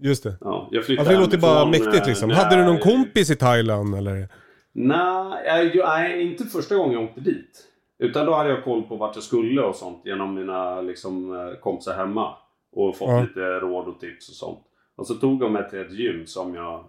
Just 0.00 0.22
det. 0.24 0.34
Ja, 0.40 0.68
jag 0.70 0.84
flyttade 0.84 1.08
Alltså 1.08 1.20
det 1.20 1.26
låter 1.26 1.38
bara 1.38 1.64
mäktigt 1.66 2.02
eh, 2.02 2.06
liksom. 2.06 2.28
när- 2.28 2.34
Hade 2.36 2.56
du 2.56 2.64
någon 2.64 2.78
kompis 2.78 3.30
i 3.30 3.36
Thailand 3.36 3.94
eller? 3.94 4.28
Nej, 4.72 5.42
jag- 5.46 5.74
jag- 5.76 5.88
nej, 5.88 6.22
inte 6.22 6.44
första 6.44 6.76
gången 6.76 6.92
jag 6.92 7.02
åkte 7.04 7.20
dit. 7.20 7.68
Utan 7.98 8.26
då 8.26 8.34
hade 8.34 8.50
jag 8.50 8.64
koll 8.64 8.82
på 8.82 8.96
vart 8.96 9.14
jag 9.14 9.24
skulle 9.24 9.62
och 9.62 9.74
sånt 9.76 10.00
genom 10.04 10.34
mina 10.34 10.80
liksom, 10.80 11.34
eh, 11.36 11.54
kompisar 11.60 11.94
hemma. 11.94 12.34
Och 12.72 12.96
fått 12.96 13.08
Ja. 13.08 13.20
lite 13.20 13.40
råd 13.40 13.88
och 13.88 14.00
tips 14.00 14.28
och 14.28 14.34
sånt. 14.34 14.58
Och 14.96 15.06
så 15.06 15.14
tog 15.14 15.40
de 15.40 15.52
mig 15.52 15.70
till 15.70 15.78
ett 15.80 15.92
gym 15.92 16.26
som 16.26 16.54
jag, 16.54 16.84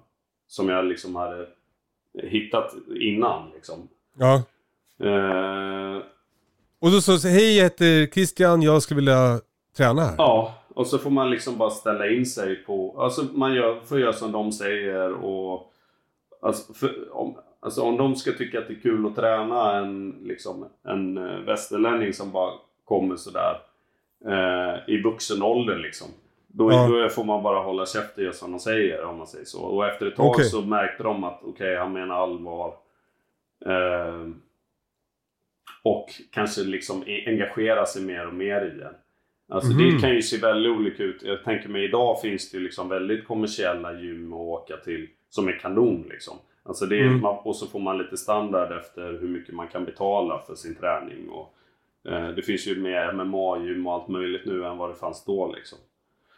som 0.47 0.69
jag 0.69 0.85
liksom 0.85 1.15
hade 1.15 1.47
hittat 2.23 2.73
innan. 2.99 3.49
Liksom. 3.55 3.87
Ja. 4.17 4.35
Eh, 5.07 6.01
Och 6.79 6.91
då 6.91 7.01
sa 7.01 7.27
hej 7.29 7.57
jag 7.57 7.63
heter 7.63 8.05
Christian, 8.13 8.61
jag 8.61 8.81
skulle 8.81 8.95
vilja 8.95 9.39
träna 9.77 10.01
här. 10.01 10.15
ja, 10.17 10.53
och 10.75 10.87
så 10.87 10.97
får 10.97 11.09
man 11.09 11.29
liksom 11.29 11.57
bara 11.57 11.69
ställa 11.69 12.07
in 12.09 12.25
sig 12.25 12.55
på... 12.55 12.95
Alltså 13.01 13.23
man 13.33 13.53
gör, 13.53 13.79
får 13.85 13.99
göra 13.99 14.13
som 14.13 14.31
de 14.31 14.51
säger 14.51 15.13
och... 15.13 15.69
Alltså, 16.41 16.73
för, 16.73 17.17
om, 17.17 17.35
alltså 17.59 17.81
om 17.81 17.97
de 17.97 18.15
ska 18.15 18.31
tycka 18.31 18.59
att 18.59 18.67
det 18.67 18.73
är 18.73 18.79
kul 18.79 19.05
att 19.05 19.15
träna 19.15 19.77
en, 19.77 20.09
liksom, 20.23 20.65
en 20.87 21.17
eh, 21.17 21.39
västerlänning 21.39 22.13
som 22.13 22.31
bara 22.31 22.51
kommer 22.85 23.15
sådär 23.15 23.57
eh, 24.27 24.93
i 24.93 25.01
vuxen 25.01 25.41
ålder 25.43 25.77
liksom. 25.77 26.07
Då, 26.47 26.71
Ja. 26.71 26.87
då 26.87 27.09
får 27.09 27.23
man 27.23 27.43
bara 27.43 27.59
hålla 27.63 27.85
käften 27.85 28.13
och 28.15 28.23
göra 28.23 28.33
som 28.33 28.51
de 28.51 28.59
säger 28.59 29.03
om 29.05 29.17
man 29.17 29.27
säger 29.27 29.45
så. 29.45 29.61
Och 29.61 29.87
efter 29.87 30.05
ett 30.05 30.15
tag 30.15 30.25
Okej. 30.29 30.45
så 30.45 30.61
märkte 30.61 31.03
de 31.03 31.23
att 31.23 31.39
okej, 31.43 31.77
han 31.77 31.93
menar 31.93 32.15
allvar. 32.15 32.73
Eh, 33.65 34.27
och 35.83 36.09
kanske 36.31 36.61
liksom 36.63 37.03
e- 37.07 37.23
engagera 37.27 37.85
sig 37.85 38.01
mer 38.05 38.27
och 38.27 38.33
mer 38.33 38.65
i 38.75 38.77
den. 38.79 38.93
Alltså 39.49 39.71
Mhm. 39.73 39.77
det 39.95 40.01
kan 40.01 40.09
ju 40.15 40.21
se 40.21 40.37
väldigt 40.37 40.71
olika 40.71 41.03
ut. 41.03 41.23
Jag 41.23 41.43
tänker 41.43 41.69
mig 41.69 41.83
idag 41.83 42.21
finns 42.21 42.51
det 42.51 42.57
ju 42.57 42.63
liksom 42.63 42.89
väldigt 42.89 43.25
kommersiella 43.27 43.93
gym 44.01 44.33
att 44.33 44.39
åka 44.39 44.77
till 44.77 45.07
som 45.29 45.47
är 45.47 45.59
kanon 45.59 46.05
liksom. 46.09 46.37
Alltså 46.65 46.85
det 46.85 46.99
är, 46.99 47.03
Mm. 47.05 47.21
man, 47.21 47.37
och 47.37 47.55
så 47.55 47.67
får 47.67 47.79
man 47.79 47.97
lite 47.97 48.17
standard 48.17 48.71
efter 48.77 49.11
hur 49.21 49.27
mycket 49.27 49.55
man 49.55 49.67
kan 49.67 49.85
betala 49.85 50.39
för 50.39 50.55
sin 50.55 50.75
träning. 50.75 51.29
Och, 51.29 51.53
eh, 52.11 52.27
det 52.29 52.41
finns 52.41 52.67
ju 52.67 52.79
mer 52.81 53.13
MMA-gym 53.13 53.87
och 53.87 53.93
allt 53.93 54.07
möjligt 54.07 54.45
nu 54.45 54.65
än 54.65 54.77
vad 54.77 54.89
det 54.89 54.95
fanns 54.95 55.25
då 55.25 55.53
liksom. 55.55 55.77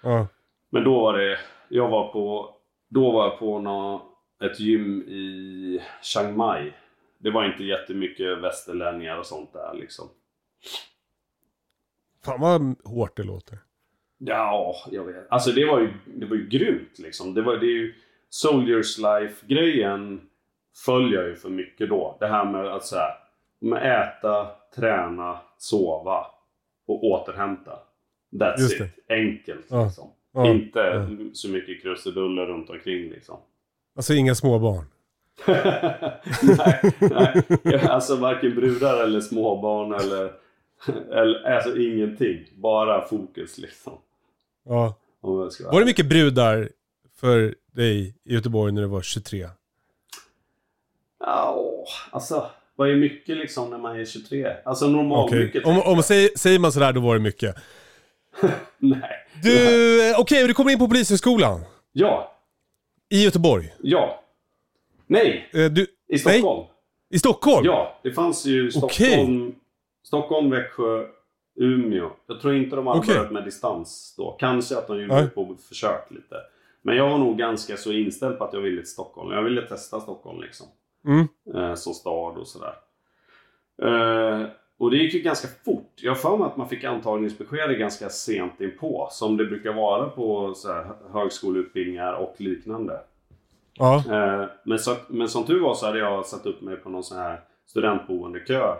Ja. 0.03 0.27
Men 0.69 0.83
då 0.83 0.99
var 1.01 1.17
det, 1.17 1.37
jag 1.69 1.89
var 1.89 2.07
på, 2.11 2.55
då 2.89 3.11
var 3.11 3.23
jag 3.25 3.39
på 3.39 3.59
nå, 3.59 4.01
ett 4.43 4.59
gym 4.59 5.01
i 5.01 5.81
Chiang 6.01 6.37
Mai. 6.37 6.73
Det 7.17 7.31
var 7.31 7.45
inte 7.45 7.63
jättemycket 7.63 8.37
västerlänningar 8.37 9.17
och 9.17 9.25
sånt 9.25 9.53
där 9.53 9.73
liksom. 9.73 10.09
Fan 12.25 12.39
vad 12.41 12.75
hårt 12.93 13.17
det 13.17 13.23
låter. 13.23 13.57
Ja, 14.17 14.75
jag 14.91 15.03
vet. 15.05 15.25
Alltså 15.29 15.51
det 15.51 15.65
var 15.65 15.79
ju, 15.79 15.93
det 16.05 16.25
var 16.25 16.35
ju 16.35 16.47
grymt 16.47 16.99
liksom. 16.99 17.33
Det, 17.33 17.41
var, 17.41 17.57
det 17.57 17.65
är 17.65 17.77
ju 17.77 17.93
Soldiers 18.29 18.97
Life-grejen 18.97 20.21
följer 20.85 21.19
jag 21.19 21.29
ju 21.29 21.35
för 21.35 21.49
mycket 21.49 21.89
då. 21.89 22.17
Det 22.19 22.27
här 22.27 22.45
med 22.51 22.65
att 22.67 22.85
så 22.85 22.95
här, 22.95 23.11
med 23.59 24.01
äta, 24.01 24.47
träna, 24.75 25.39
sova 25.57 26.27
och 26.87 27.03
återhämta. 27.03 27.79
That's 28.31 28.59
Just 28.59 28.81
it. 28.81 29.05
Enkelt 29.09 29.65
Ja. 29.69 29.85
liksom. 29.85 30.09
Ja. 30.33 30.51
Inte 30.51 30.79
Ja. 30.79 31.07
så 31.33 31.49
mycket 31.49 31.81
krusiduller 31.81 32.45
runt 32.45 32.69
omkring 32.69 33.09
liksom. 33.09 33.37
Alltså 33.95 34.13
inga 34.13 34.35
småbarn. 34.35 34.85
nej, 35.47 37.43
nej. 37.63 37.87
Alltså 37.87 38.15
varken 38.15 38.55
brudar 38.55 39.03
eller 39.03 39.21
småbarn 39.21 39.93
eller, 39.93 40.31
eller 41.11 41.55
alltså 41.55 41.77
ingenting. 41.77 42.45
Bara 42.55 43.07
fokus 43.07 43.57
liksom. 43.57 43.93
Ja. 44.65 44.95
Var 45.21 45.79
det 45.79 45.85
mycket 45.85 46.09
brudar 46.09 46.69
för 47.19 47.55
dig 47.71 48.15
i 48.23 48.33
Göteborg 48.33 48.71
när 48.73 48.81
du 48.81 48.87
var 48.87 49.01
23? 49.01 49.47
Ja, 51.19 51.85
alltså 52.11 52.49
vad 52.75 52.89
är 52.89 52.95
mycket 52.95 53.37
liksom 53.37 53.69
när 53.69 53.77
man 53.77 53.99
är 53.99 54.05
23? 54.05 54.55
Alltså 54.65 54.87
normalt 54.87 55.29
Okej. 55.29 55.45
mycket. 55.45 55.65
Om, 55.65 55.81
om 55.81 56.03
säger, 56.03 56.29
säger 56.37 56.59
man 56.59 56.71
sådär 56.71 56.93
då 56.93 57.01
var 57.01 57.13
det 57.13 57.21
mycket. 57.21 57.55
Nej. 58.77 59.27
Du, 59.43 60.09
eh, 60.09 60.19
okej, 60.19 60.47
du 60.47 60.53
kommer 60.53 60.71
in 60.71 60.79
på 60.79 60.87
Polishögskolan. 60.87 61.61
Ja. 61.91 62.35
I 63.09 63.23
Göteborg. 63.23 63.73
Ja. 63.81 64.21
Nej. 65.07 65.49
Eh, 65.53 65.71
Du, 65.71 65.87
I 66.07 66.17
Stockholm. 66.17 66.65
I 67.09 67.19
Stockholm? 67.19 67.65
Ja, 67.65 67.99
det 68.03 68.11
fanns 68.11 68.45
ju 68.45 68.71
Stockholm, 68.71 69.41
Okej. 69.47 69.55
Stockholm, 70.03 70.49
Växjö, 70.49 71.05
Umeå. 71.55 72.09
Jag 72.27 72.41
tror 72.41 72.55
inte 72.55 72.75
de 72.75 72.87
hade 72.87 72.99
Okej. 72.99 73.15
börjat 73.15 73.31
med 73.31 73.43
distans 73.45 74.15
då. 74.17 74.35
Kanske 74.39 74.77
att 74.77 74.87
de 74.87 75.01
gjorde 75.01 75.13
Nej. 75.13 75.23
det 75.23 75.29
på 75.29 75.55
försök 75.69 76.11
lite. 76.11 76.35
Men 76.81 76.95
jag 76.95 77.09
var 77.09 77.17
nog 77.17 77.37
ganska 77.37 77.77
så 77.77 77.91
inställd 77.91 78.37
på 78.37 78.43
att 78.43 78.53
jag 78.53 78.61
ville 78.61 78.81
till 78.81 78.89
Stockholm. 78.91 79.31
Jag 79.31 79.43
ville 79.43 79.61
testa 79.61 79.99
Stockholm 79.99 80.41
liksom. 80.41 80.67
Mm. 81.07 81.27
Eh, 81.55 81.75
som 81.75 81.93
stad 81.93 82.37
och 82.37 82.47
sådär. 82.47 82.73
Eh, 83.81 84.47
och 84.77 84.91
det 84.91 84.97
gick 84.97 85.13
ju 85.13 85.19
ganska 85.19 85.47
fort. 85.65 85.91
Jag 85.95 86.11
har 86.11 86.15
för 86.15 86.37
mig 86.37 86.47
att 86.47 86.57
man 86.57 86.69
fick 86.69 86.83
antagningsbesked 86.83 87.79
ganska 87.79 88.09
sent 88.09 88.61
inpå. 88.61 89.07
Som 89.11 89.37
det 89.37 89.45
brukar 89.45 89.73
vara 89.73 90.09
på 90.09 90.53
så 90.53 90.73
här, 90.73 90.85
högskoleutbildningar 91.13 92.13
och 92.13 92.35
liknande. 92.37 92.99
Ja. 93.77 93.95
Eh, 93.97 94.49
men, 94.65 94.79
så, 94.79 94.95
men 95.07 95.29
som 95.29 95.45
tur 95.45 95.61
var 95.61 95.73
så 95.73 95.85
hade 95.85 95.99
jag 95.99 96.25
satt 96.25 96.45
upp 96.45 96.61
mig 96.61 96.75
på 96.75 96.89
någon 96.89 97.03
sån 97.03 97.17
här 97.17 97.41
studentboendekö 97.65 98.75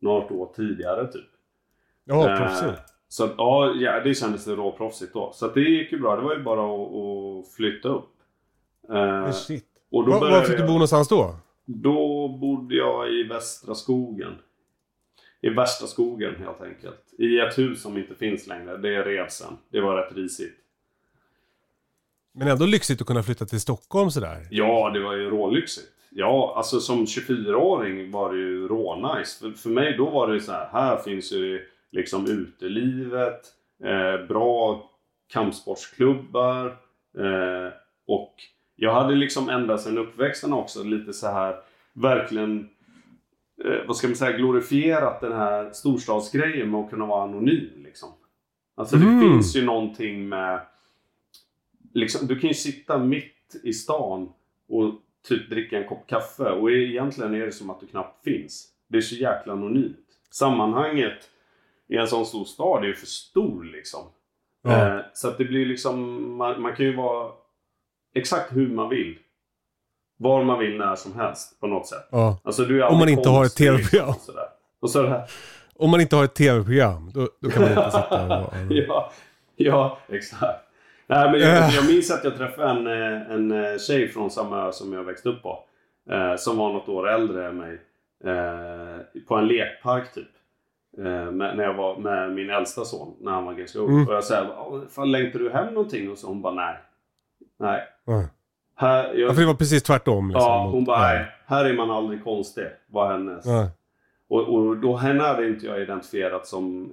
något 0.00 0.30
år 0.30 0.52
tidigare 0.56 1.06
typ. 1.12 1.28
Ja, 2.04 2.30
Eh, 2.30 2.38
proffsigt. 2.38 2.82
Så 3.08 3.24
att, 3.24 3.34
ja, 3.36 4.00
det 4.04 4.14
kändes 4.14 4.48
råproffsigt 4.48 5.12
då. 5.12 5.30
Så 5.34 5.48
det 5.48 5.60
gick 5.60 5.92
ju 5.92 6.00
bra. 6.00 6.16
Det 6.16 6.22
var 6.22 6.34
ju 6.34 6.42
bara 6.42 6.60
att, 6.60 6.90
att 6.94 7.52
flytta 7.56 7.88
upp. 7.88 8.10
Eh, 8.92 9.32
Shit. 9.32 9.66
och 9.90 10.06
då 10.06 10.12
Var, 10.12 10.30
var 10.30 10.42
fick 10.42 10.56
du 10.56 10.66
bo 10.66 10.72
någonstans 10.72 11.08
då? 11.08 11.36
Då 11.64 12.28
bodde 12.28 12.74
jag 12.74 13.12
i 13.12 13.22
Västra 13.22 13.74
skogen. 13.74 14.32
I 15.42 15.48
värsta 15.50 15.86
skogen 15.86 16.34
helt 16.36 16.60
enkelt. 16.62 17.14
I 17.18 17.38
ett 17.38 17.58
hus 17.58 17.82
som 17.82 17.98
inte 17.98 18.14
finns 18.14 18.46
längre. 18.46 18.76
Det 18.76 19.02
revs 19.02 19.32
sen. 19.34 19.56
Det 19.70 19.80
var 19.80 19.96
rätt 19.96 20.16
risigt. 20.16 20.59
Men 22.34 22.48
ändå 22.48 22.66
lyxigt 22.66 23.00
att 23.00 23.06
kunna 23.06 23.22
flytta 23.22 23.44
till 23.46 23.60
Stockholm 23.60 24.10
sådär. 24.10 24.46
Ja, 24.50 24.90
det 24.94 25.00
var 25.00 25.14
ju 25.14 25.30
rålyxigt. 25.30 25.86
Ja, 26.10 26.54
alltså 26.56 26.80
som 26.80 27.04
24-åring 27.04 28.10
var 28.10 28.32
det 28.32 28.38
ju 28.38 28.68
rånice. 28.68 29.38
För, 29.40 29.50
för 29.50 29.68
mig 29.70 29.96
då 29.96 30.10
var 30.10 30.28
det 30.28 30.34
ju 30.34 30.40
så 30.40 30.52
här, 30.52 30.68
här 30.72 30.96
finns 30.96 31.32
ju 31.32 31.66
liksom 31.92 32.26
utelivet, 32.26 33.40
eh, 33.84 34.26
bra 34.26 34.82
kampsportsklubbar 35.32 36.66
eh, 37.18 37.72
och 38.06 38.34
jag 38.76 38.94
hade 38.94 39.14
liksom 39.14 39.48
ända 39.48 39.78
sedan 39.78 39.98
uppväxten 39.98 40.52
också 40.52 40.82
lite 40.82 41.12
så 41.12 41.26
här 41.26 41.56
verkligen 41.92 42.68
eh, 43.64 43.86
vad 43.86 43.96
ska 43.96 44.06
man 44.08 44.16
säga, 44.16 44.36
glorifierat 44.36 45.20
den 45.20 45.32
här 45.32 45.70
storstadsgrejen 45.72 46.70
med 46.70 46.80
att 46.80 46.90
kunna 46.90 47.06
vara 47.06 47.24
anonym 47.24 47.82
liksom. 47.84 48.08
Alltså 48.76 48.96
det 48.96 49.06
Mm. 49.06 49.20
finns 49.20 49.56
ju 49.56 49.64
någonting 49.64 50.28
med 50.28 50.60
liksom, 51.94 52.26
du 52.26 52.40
kan 52.40 52.48
ju 52.48 52.54
sitta 52.54 52.98
mitt 52.98 53.60
i 53.62 53.72
stan 53.72 54.32
och 54.68 54.94
typ 55.28 55.50
dricka 55.50 55.78
en 55.78 55.88
kopp 55.88 56.06
kaffe 56.06 56.50
och 56.50 56.70
egentligen 56.70 57.34
är 57.34 57.46
det 57.46 57.52
som 57.52 57.70
att 57.70 57.80
du 57.80 57.86
knappt 57.86 58.24
finns. 58.24 58.68
Det 58.88 58.96
är 58.96 59.02
så 59.02 59.14
jäkla 59.14 59.52
anonymt. 59.52 59.96
Sammanhanget 60.30 61.30
i 61.88 61.96
en 61.96 62.08
sån 62.08 62.26
stor 62.26 62.44
stad 62.44 62.82
är 62.84 62.88
ju 62.88 62.94
för 62.94 63.06
stor 63.06 63.64
liksom. 63.64 64.00
Ja. 64.62 64.96
Eh, 64.96 65.00
så 65.14 65.28
att 65.28 65.38
det 65.38 65.44
blir 65.44 65.66
liksom, 65.66 66.22
man, 66.36 66.62
man 66.62 66.76
kan 66.76 66.86
ju 66.86 66.96
vara 66.96 67.32
exakt 68.14 68.56
hur 68.56 68.68
man 68.68 68.88
vill. 68.88 69.18
Var 70.16 70.44
man 70.44 70.58
vill 70.58 70.78
när 70.78 70.96
som 70.96 71.14
helst 71.14 71.60
på 71.60 71.66
något 71.66 71.86
sätt. 71.86 72.08
Ja. 72.10 72.40
Alltså 72.44 72.64
du 72.64 72.82
är 72.82 72.88
Om 72.88 72.98
man 72.98 73.08
inte 73.08 73.28
har 73.28 73.44
ett 73.44 73.56
TV-program. 73.56 74.14
sådär. 74.20 74.46
Och 74.80 74.90
så 74.90 75.06
här. 75.06 75.30
Om 75.74 75.90
man 75.90 76.00
inte 76.00 76.16
har 76.16 76.24
ett 76.24 76.34
tv-program, 76.34 77.10
då, 77.14 77.28
då 77.40 77.50
kan 77.50 77.62
man 77.62 77.70
inte 77.70 77.90
sitta 77.90 78.40
och 78.40 78.52
ja, 78.70 79.12
ja, 79.56 79.98
exakt. 80.08 80.69
Nej, 81.10 81.30
men 81.30 81.34
Äh. 81.34 81.48
jag, 81.48 81.70
jag 81.70 81.86
minns 81.86 82.10
att 82.10 82.24
jag 82.24 82.36
träffade 82.36 82.68
en, 82.70 82.86
eh, 82.86 83.30
en 83.34 83.64
eh, 83.72 83.78
tjej 83.78 84.08
från 84.08 84.30
samma 84.30 84.66
ö 84.68 84.72
som 84.72 84.92
jag 84.92 85.04
växte 85.04 85.28
upp 85.28 85.42
på. 85.42 85.58
Eh, 86.10 86.36
som 86.36 86.56
var 86.56 86.72
något 86.72 86.88
år 86.88 87.08
äldre 87.10 87.46
än 87.48 87.56
mig. 87.56 87.80
Eh, 88.24 89.22
på 89.28 89.36
en 89.36 89.46
lekpark 89.46 90.12
typ. 90.14 90.28
Eh, 90.98 91.04
med, 91.30 91.56
när 91.56 91.62
jag 91.64 91.74
var 91.74 91.96
med 91.96 92.32
min 92.32 92.50
äldsta 92.50 92.84
son, 92.84 93.14
när 93.20 93.32
han 93.32 93.44
var 93.44 93.52
ganska 93.54 93.78
ung. 93.78 93.90
Mm. 93.90 94.08
Och 94.08 94.14
jag 94.14 94.24
sa, 94.24 94.66
"Åh, 94.70 94.80
fan 94.90 95.12
längtar 95.12 95.38
du 95.38 95.50
hem 95.50 95.74
någonting? 95.74 96.10
Och 96.10 96.18
så 96.18 96.26
hon 96.26 96.42
bara, 96.42 96.54
nej. 96.54 96.74
Nej. 97.58 97.82
Ja. 98.04 98.24
Här, 98.76 99.04
Ja, 99.04 99.14
jag, 99.14 99.34
för 99.34 99.40
det 99.40 99.46
var 99.46 99.54
precis 99.54 99.82
tvärtom. 99.82 100.28
Liksom, 100.28 100.42
ja, 100.52 100.64
mot- 100.64 100.72
hon 100.74 100.84
bara, 100.84 101.00
nej. 101.00 101.26
Här 101.46 101.64
är 101.64 101.72
man 101.74 101.90
aldrig 101.90 102.24
konstig. 102.24 102.66
Var 102.86 103.12
hennes. 103.12 103.46
Ja. 103.46 103.70
Och, 104.28 104.48
och 104.54 104.76
då 104.76 104.96
henne 104.96 105.22
hade 105.22 105.48
inte 105.48 105.66
jag 105.66 105.82
identifierat 105.82 106.46
som 106.46 106.92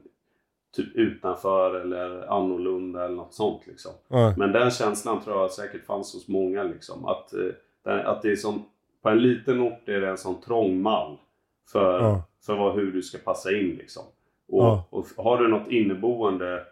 typ 0.78 0.96
utanför 0.96 1.76
eller 1.82 2.28
annorlunda 2.32 3.06
eller 3.06 3.16
något 3.16 3.34
sånt 3.34 3.68
liksom. 3.68 3.92
Ja. 4.08 4.34
Men 4.38 4.52
den 4.52 4.72
känslan 4.72 5.22
tror 5.24 5.38
jag 5.38 5.52
säkert 5.52 5.86
fanns 5.86 6.14
hos 6.14 6.28
många 6.28 6.64
liksom. 6.64 7.06
Att, 7.06 7.34
eh, 7.34 8.08
att 8.10 8.22
det 8.22 8.32
är 8.32 8.36
som, 8.36 8.66
på 9.02 9.10
en 9.10 9.20
liten 9.22 9.62
ort 9.62 9.90
är 9.90 10.02
det 10.02 10.10
en 10.10 10.18
sån 10.18 10.42
trång 10.42 10.82
mall 10.82 11.18
för, 11.72 12.00
Ja. 12.00 12.24
för 12.46 12.56
vad, 12.56 12.76
hur 12.76 12.92
du 12.92 13.02
ska 13.02 13.18
passa 13.18 13.52
in 13.52 13.76
liksom. 13.76 14.04
Och, 14.48 14.64
Ja. 14.64 14.88
och 14.90 15.06
har 15.18 15.38
du 15.38 15.48
något 15.48 15.68
inneboende 15.72 16.64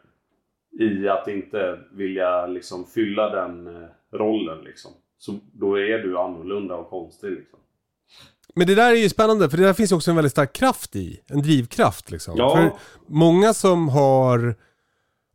i 0.79 1.07
att 1.07 1.27
inte 1.27 1.79
vilja 1.91 2.47
liksom 2.47 2.85
fylla 2.85 3.29
den 3.29 3.67
eh, 3.67 3.89
rollen 4.11 4.63
liksom. 4.63 4.91
Så 5.17 5.33
då 5.53 5.79
är 5.79 5.97
du 5.97 6.17
annorlunda 6.17 6.75
och 6.75 6.89
konstig 6.89 7.31
liksom. 7.31 7.59
Men 8.55 8.67
det 8.67 8.75
där 8.75 8.91
är 8.91 8.95
ju 8.95 9.09
spännande, 9.09 9.49
för 9.49 9.57
det 9.57 9.63
där 9.63 9.73
finns 9.73 9.91
ju 9.91 9.95
också 9.95 10.09
en 10.11 10.15
väldigt 10.15 10.31
stark 10.31 10.53
kraft 10.53 10.95
i. 10.95 11.19
En 11.27 11.41
drivkraft 11.41 12.11
liksom. 12.11 12.33
Ja. 12.37 12.55
För 12.55 12.71
många 13.07 13.53
som 13.53 13.89
har, 13.89 14.55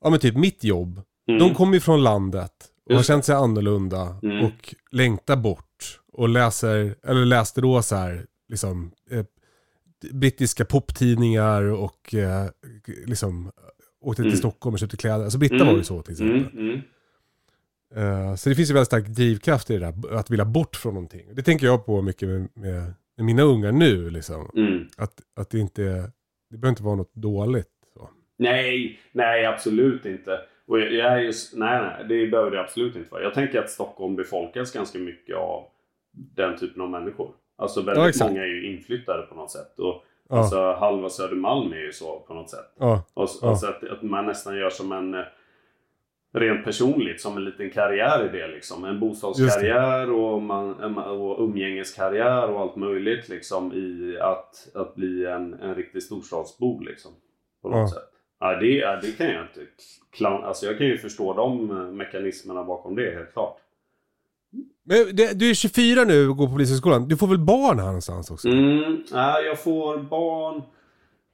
ja 0.05 0.11
men 0.11 0.19
typ 0.21 0.37
mitt 0.37 0.65
jobb, 0.65 1.01
Mm. 1.29 1.39
de 1.41 1.55
kommer 1.55 1.75
ju 1.75 1.81
från 1.81 2.03
landet 2.03 2.53
och 2.91 2.97
har 2.97 3.03
känt 3.03 3.25
sig 3.25 3.35
annorlunda 3.35 4.17
Mm. 4.23 4.45
och 4.45 4.75
längtar 4.91 5.37
bort. 5.37 6.01
Och 6.13 6.29
läser, 6.29 6.95
eller 7.07 7.25
läste 7.25 7.61
då 7.61 7.83
så 7.83 7.97
här, 7.97 8.27
liksom, 8.49 8.93
eh, 9.11 9.25
brittiska 10.13 10.65
poptidningar 10.65 11.63
och 11.63 12.15
eh, 12.15 12.47
liksom 13.07 13.51
åkte 14.01 14.23
till 14.23 14.31
Mm. 14.31 14.39
Stockholm 14.39 14.75
och 14.75 14.79
köpte 14.81 14.97
kläder. 14.97 15.25
Alltså 15.25 15.39
Britta 15.39 15.55
Mm. 15.55 15.67
var 15.67 15.75
ju 15.75 15.85
så 15.85 16.03
till 16.03 16.13
exempel. 16.13 16.39
Mm, 16.53 16.81
mm. 17.95 18.29
Eh, 18.31 18.35
Så 18.37 18.49
det 18.49 18.55
finns 18.55 18.71
ju 18.71 18.75
väldigt 18.75 18.87
stark 18.87 19.07
drivkraft 19.07 19.71
i 19.71 19.79
det 19.79 19.93
där, 19.93 20.15
att 20.17 20.31
vilja 20.31 20.45
bort 20.45 20.77
från 20.77 20.95
någonting. 20.95 21.35
Det 21.35 21.43
tänker 21.43 21.67
jag 21.67 21.87
på 21.87 22.03
mycket 22.03 22.29
med, 22.29 22.49
med, 22.55 22.95
med 23.21 23.27
mina 23.27 23.43
ungar 23.43 23.73
nu. 23.73 24.11
Liksom. 24.11 24.51
Mm. 24.57 24.87
Att, 24.97 25.13
att 25.37 25.51
det 25.51 25.59
inte 25.59 25.83
det 26.51 26.57
behöver 26.57 26.69
inte 26.69 26.83
vara 26.83 26.95
något 26.97 27.15
dåligt. 27.15 27.69
Så. 27.95 28.11
Nej, 28.37 29.01
nej 29.13 29.47
absolut 29.47 30.07
inte. 30.07 30.41
Och 30.67 30.81
jag, 30.81 30.93
jag 30.93 31.13
är 31.13 31.19
just, 31.19 31.57
nej, 31.57 31.81
nej, 31.83 32.05
det 32.09 32.27
behöver 32.31 32.51
det 32.51 32.61
absolut 32.61 32.97
inte 32.97 33.11
vara. 33.11 33.23
Jag 33.23 33.35
tänker 33.35 33.59
att 33.59 33.71
Stockholm 33.71 34.17
befolkas 34.17 34.73
ganska 34.73 34.99
mycket 34.99 35.37
av 35.37 35.65
den 36.13 36.57
typen 36.59 36.83
av 36.83 36.91
människor. 36.91 37.31
Alltså 37.59 37.81
Ja, 37.81 37.87
väldigt 37.87 38.07
exakt. 38.09 38.31
många 38.31 38.43
är 38.43 38.47
ju 38.47 38.73
inflyttade 38.77 39.23
på 39.23 39.35
något 39.35 39.51
sätt. 39.51 39.79
Och 39.79 40.05
Ja. 40.29 40.39
alltså, 40.39 40.73
halva 40.73 41.09
Södermalm 41.09 41.73
är 41.73 41.77
ju 41.87 41.93
så 41.93 42.21
på 42.21 42.35
något 42.35 42.51
sätt. 42.51 42.73
Ja, 42.79 43.05
Och, 43.15 43.29
Ja. 43.43 43.49
Alltså 43.49 43.67
att, 43.67 43.85
att 43.85 44.03
man 44.03 44.27
nästan 44.27 44.57
gör 44.57 44.71
som 44.71 44.93
en 44.93 45.25
rent 46.33 46.65
personligt 46.65 47.21
som 47.21 47.37
en 47.37 47.45
liten 47.45 47.71
karriär 47.71 48.25
i 48.29 48.39
det 48.39 48.47
liksom. 48.49 48.85
En 48.85 49.01
bostadskarriär 49.01 50.11
och, 50.11 50.43
man, 50.43 50.97
och 50.99 51.45
umgängeskarriär 51.45 52.51
och 52.51 52.61
allt 52.61 52.77
möjligt 52.77 53.29
liksom 53.29 53.73
i 53.73 54.19
att, 54.21 54.69
att 54.75 54.95
bli 54.95 55.27
en, 55.27 55.55
en 55.55 55.75
riktig 55.75 56.03
storstadsbo 56.03 56.81
liksom. 56.81 57.13
På 57.63 57.69
något 57.69 57.77
Ja. 57.79 57.89
sätt. 57.89 58.07
Ja, 58.43 58.57
det, 58.57 59.01
det 59.07 59.17
kan 59.17 59.27
jag 59.27 59.43
inte 59.43 59.61
klan, 60.11 60.45
Alltså 60.45 60.67
jag 60.67 60.79
kan 60.79 60.87
ju 60.87 60.99
förstå 60.99 61.35
de 61.35 61.71
eh, 61.71 61.77
mekanismerna 61.93 62.65
bakom 62.65 62.97
det 62.97 63.15
helt 63.15 63.33
klart. 63.33 63.57
Men 64.85 65.17
det, 65.17 65.39
du 65.39 65.51
är 65.51 65.55
24 65.55 66.05
nu 66.05 66.29
och 66.29 66.37
går 66.37 66.47
på 66.47 66.53
polishögskolan. 66.53 67.09
Du 67.09 67.17
får 67.17 67.27
väl 67.27 67.39
barn 67.39 67.79
här 67.79 67.87
någonstans 67.87 68.31
också? 68.31 68.49
Mm, 68.49 69.03
ja, 69.13 69.41
jag 69.41 69.63
får 69.63 69.99
barn 69.99 70.63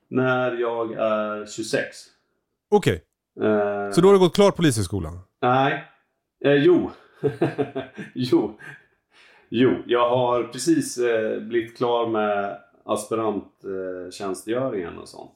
när 0.09 0.53
jag 0.57 0.93
är 0.93 1.47
26. 1.47 1.97
Okej, 2.71 2.95
Eh, 2.95 3.01
så 3.95 4.01
då 4.01 4.09
har 4.09 4.13
du 4.13 4.19
gått 4.19 4.35
klart 4.35 4.57
polishögskolan? 4.57 5.19
Nej. 5.43 5.85
Eh, 6.45 6.53
jo. 6.55 6.91
jo. 8.15 8.59
Jo, 9.49 9.71
jag 9.87 10.11
har 10.11 10.43
precis 10.43 10.99
eh, 10.99 11.41
blivit 11.41 11.77
klar 11.77 12.09
med 12.09 12.59
aspiranttjänstgöringen 12.85 14.95
eh, 14.95 15.01
och 15.01 15.09
sånt. 15.09 15.33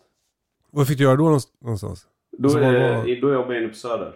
Vad 0.70 0.88
fick 0.88 0.98
du 0.98 1.04
göra 1.04 1.16
då 1.16 1.24
någonst- 1.24 1.54
någonstans? 1.60 2.06
Då, 2.38 2.48
Så 2.48 2.58
vad 2.58 2.74
eh, 2.74 2.96
var- 2.96 3.20
då 3.20 3.32
jobbade 3.32 3.54
jag 3.54 3.62
inne 3.62 3.68
på 3.68 3.74
Söder. 3.78 4.12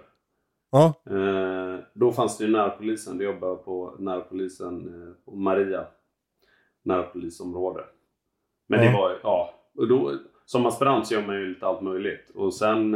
Ja, 0.70 0.94
Eh, 1.10 1.78
då 1.94 2.12
fanns 2.12 2.38
det 2.38 2.44
ju 2.44 2.50
närpolisen. 2.50 3.18
Då 3.18 3.24
jobbade 3.24 3.52
jag 3.52 3.64
på 3.64 3.96
närpolisen 3.98 4.88
eh, 4.88 5.12
på 5.24 5.36
Maria. 5.36 5.86
Närpolisområde. 6.84 7.84
Men 8.68 8.84
Ja. 8.84 8.90
det 8.90 8.96
var, 8.96 9.20
ja. 9.22 9.54
Och 9.78 9.88
då, 9.88 10.12
som 10.44 10.66
aspirant 10.66 11.06
så 11.06 11.14
gör 11.14 11.26
man 11.26 11.36
ju 11.36 11.46
lite 11.48 11.66
allt 11.66 11.80
möjligt. 11.82 12.30
Och 12.34 12.54
sen 12.54 12.94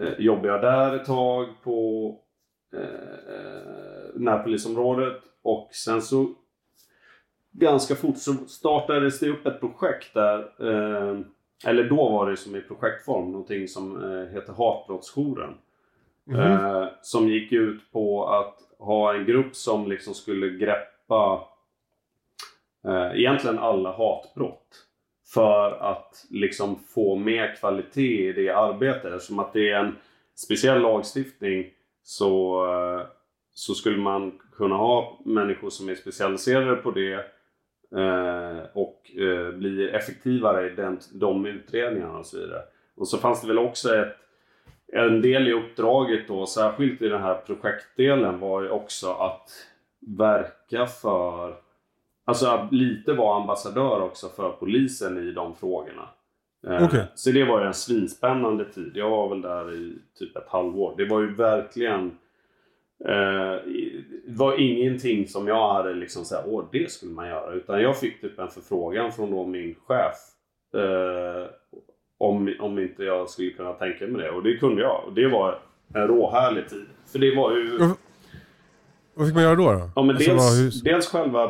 eh, 0.00 0.12
jobbade 0.18 0.48
jag 0.48 0.62
där 0.62 0.96
ett 0.96 1.04
tag 1.04 1.46
på 1.62 2.10
eh, 2.74 4.14
närpolisområdet. 4.14 5.22
Och 5.42 5.68
sen 5.72 6.02
så 6.02 6.34
ganska 7.52 7.94
fort 7.94 8.18
så 8.18 8.32
startades 8.32 9.20
det 9.20 9.28
upp 9.28 9.46
ett 9.46 9.60
projekt 9.60 10.14
där. 10.14 10.38
Eh, 10.38 11.20
eller 11.66 11.84
då 11.84 12.08
var 12.08 12.30
det 12.30 12.36
som 12.36 12.56
i 12.56 12.60
projektform, 12.60 13.32
någonting 13.32 13.68
som 13.68 14.04
eh, 14.04 14.34
heter 14.34 14.52
Hatbrottsjouren. 14.52 15.54
Eh, 16.30 16.86
som 17.02 17.28
gick 17.28 17.52
ut 17.52 17.92
på 17.92 18.28
att 18.28 18.58
ha 18.78 19.14
en 19.14 19.24
grupp 19.24 19.56
som 19.56 19.88
liksom 19.88 20.14
skulle 20.14 20.48
greppa 20.48 21.48
eh, 22.84 23.20
egentligen 23.20 23.58
alla 23.58 23.92
hatbrott. 23.92 24.86
För 25.34 25.70
att 25.80 26.26
liksom 26.30 26.78
få 26.94 27.16
mer 27.16 27.56
kvalitet 27.56 28.28
i 28.28 28.32
det 28.32 28.48
arbetet. 28.48 29.12
Eftersom 29.12 29.38
att 29.38 29.52
det 29.52 29.70
är 29.70 29.78
en 29.78 29.96
speciell 30.34 30.80
lagstiftning 30.80 31.70
så, 32.02 32.64
eh, 32.72 33.06
så 33.54 33.74
skulle 33.74 33.98
man 33.98 34.40
kunna 34.52 34.76
ha 34.76 35.20
människor 35.24 35.70
som 35.70 35.88
är 35.88 35.94
specialiserade 35.94 36.76
på 36.76 36.90
det 36.90 37.14
eh, 38.00 38.62
och 38.74 39.10
eh, 39.18 39.50
bli 39.52 39.88
effektivare 39.88 40.66
i 40.66 40.74
den, 40.74 40.98
de 41.12 41.46
utredningarna 41.46 42.18
och 42.18 42.26
så 42.26 42.38
vidare. 42.38 42.62
Och 42.96 43.08
så 43.08 43.18
fanns 43.18 43.40
det 43.40 43.48
väl 43.48 43.58
också 43.58 43.94
ett 43.94 44.16
en 44.96 45.22
del 45.22 45.48
i 45.48 45.52
uppdraget 45.52 46.28
då, 46.28 46.46
särskilt 46.46 47.02
i 47.02 47.08
den 47.08 47.22
här 47.22 47.34
projektdelen, 47.34 48.40
var 48.40 48.62
ju 48.62 48.70
också 48.70 49.12
att 49.12 49.50
verka 50.18 50.86
för 50.86 51.63
Alltså 52.26 52.68
lite 52.70 53.12
vara 53.12 53.40
ambassadör 53.40 54.00
också 54.02 54.28
för 54.28 54.50
polisen 54.50 55.28
i 55.28 55.32
de 55.32 55.54
frågorna. 55.54 56.08
Eh, 56.66 56.84
Okej. 56.84 57.04
Så 57.14 57.30
det 57.30 57.44
var 57.44 57.60
ju 57.60 57.66
en 57.66 57.74
svinspännande 57.74 58.64
tid. 58.64 58.92
Jag 58.94 59.10
var 59.10 59.28
väl 59.28 59.42
där 59.42 59.74
i 59.74 59.98
typ 60.18 60.36
ett 60.36 60.48
halvår. 60.48 60.94
Det 60.96 61.04
var 61.04 61.20
ju 61.20 61.34
verkligen 61.34 62.06
eh, 63.04 63.54
Det 64.26 64.36
var 64.36 64.60
ingenting 64.60 65.28
som 65.28 65.48
jag 65.48 65.72
hade 65.72 65.94
liksom 65.94 66.24
såhär, 66.24 66.44
åh 66.46 66.64
det 66.72 66.90
skulle 66.90 67.12
man 67.12 67.28
göra. 67.28 67.52
Utan 67.54 67.82
jag 67.82 67.98
fick 67.98 68.20
typ 68.20 68.38
en 68.38 68.48
förfrågan 68.48 69.12
från 69.12 69.30
då 69.30 69.44
min 69.46 69.74
chef. 69.86 70.16
Eh, 70.82 71.46
om, 72.18 72.54
om 72.60 72.78
inte 72.78 73.04
jag 73.04 73.28
skulle 73.30 73.50
kunna 73.50 73.72
tänka 73.72 74.06
mig 74.06 74.22
det. 74.22 74.30
Och 74.30 74.42
det 74.42 74.56
kunde 74.56 74.82
jag. 74.82 75.04
Och 75.06 75.12
det 75.12 75.28
var 75.28 75.58
en 75.94 76.06
råhärlig 76.08 76.68
tid. 76.68 76.86
För 77.12 77.18
det 77.18 77.36
var 77.36 77.52
ju... 77.56 77.78
Vad- 79.16 79.26
fick 79.26 79.34
man 79.34 79.42
göra 79.42 79.54
då? 79.54 79.72
då? 79.72 79.90
Ja, 79.96 80.02
men 80.02 80.16
Alltså, 80.16 80.30
dels, 80.30 80.60
hur- 80.60 80.84
dels 80.92 81.06
själva 81.08 81.48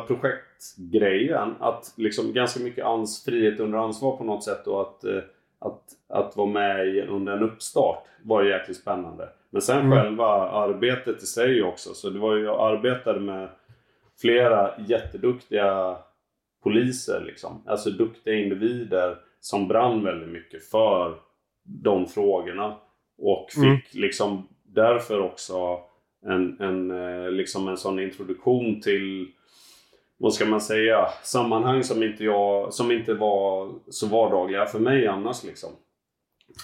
projektgrejen. 0.59 1.55
Att 1.59 1.93
liksom 1.97 2.33
ganska 2.33 2.59
mycket 2.63 2.85
ans 2.85 3.25
frihet 3.25 3.59
under 3.59 3.77
ansvar 3.77 4.17
på 4.17 4.23
något 4.23 4.43
sätt. 4.43 4.67
Och 4.67 4.81
att, 4.81 5.03
eh, 5.03 5.19
att, 5.59 5.81
att 6.09 6.37
vara 6.37 6.47
med 6.47 6.87
i, 6.87 7.01
under 7.01 7.37
en 7.37 7.43
uppstart 7.43 8.03
var 8.23 8.43
jäkligt 8.43 8.77
spännande. 8.77 9.29
Men 9.49 9.61
sen 9.61 9.79
Mm. 9.85 9.91
själva 9.91 10.25
arbetet 10.49 11.23
i 11.23 11.25
sig 11.25 11.63
också. 11.63 11.93
Så 11.93 12.09
det 12.09 12.19
var 12.19 12.35
ju, 12.35 12.43
jag 12.43 12.59
arbetade 12.73 13.19
med 13.19 13.49
flera 14.21 14.71
jätteduktiga 14.87 15.97
poliser. 16.63 17.23
Liksom. 17.25 17.63
Alltså 17.65 17.89
duktiga 17.89 18.33
individer 18.35 19.17
som 19.39 19.67
brann 19.67 20.03
väldigt 20.03 20.29
mycket 20.29 20.65
för 20.69 21.15
de 21.63 22.07
frågorna. 22.07 22.75
Och 23.17 23.47
fick 23.51 23.63
Mm. 23.63 23.77
liksom 23.93 24.47
därför 24.63 25.19
också 25.21 25.79
en, 26.25 26.61
en, 26.61 26.91
eh, 26.91 27.31
liksom 27.31 27.67
en 27.67 27.77
sån 27.77 27.99
introduktion 27.99 28.81
till 28.81 29.31
vad 30.17 30.33
ska 30.33 30.45
man 30.45 30.61
säga, 30.61 31.07
sammanhang 31.23 31.83
som 31.83 32.03
inte, 32.03 32.23
jag, 32.23 32.73
som 32.73 32.91
inte 32.91 33.13
var 33.13 33.71
så 33.89 34.07
vardagliga 34.07 34.65
för 34.65 34.79
mig 34.79 35.07
annars. 35.07 35.43
Liksom. 35.43 35.69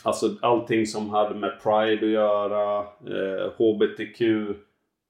Alltså 0.04 0.36
allting 0.42 0.86
som 0.86 1.10
hade 1.10 1.36
med 1.36 1.60
Pride 1.64 2.06
att 2.06 2.12
göra, 2.12 2.80
eh, 2.80 3.52
HBTQ 3.58 4.22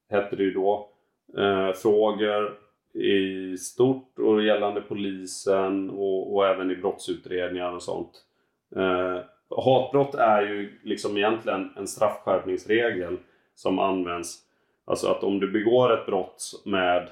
hette 0.09 0.35
det 0.35 0.43
ju 0.43 0.51
då, 0.53 0.89
eh, 1.37 1.73
frågor 1.73 2.57
i 2.93 3.57
stort 3.57 4.19
och 4.19 4.43
gällande 4.43 4.81
polisen 4.81 5.89
och, 5.89 6.35
och 6.35 6.47
även 6.47 6.71
i 6.71 6.75
brottsutredningar 6.75 7.71
och 7.71 7.83
sånt. 7.83 8.11
Eh, 8.75 9.17
hatbrott 9.57 10.15
är 10.15 10.41
ju 10.41 10.79
liksom 10.83 11.17
egentligen 11.17 11.73
en 11.77 11.87
straffskärpningsregel 11.87 13.17
som 13.55 13.79
används. 13.79 14.39
Alltså 14.85 15.07
att 15.07 15.23
om 15.23 15.39
du 15.39 15.51
begår 15.51 15.93
ett 15.93 16.05
brott 16.05 16.43
med 16.65 17.09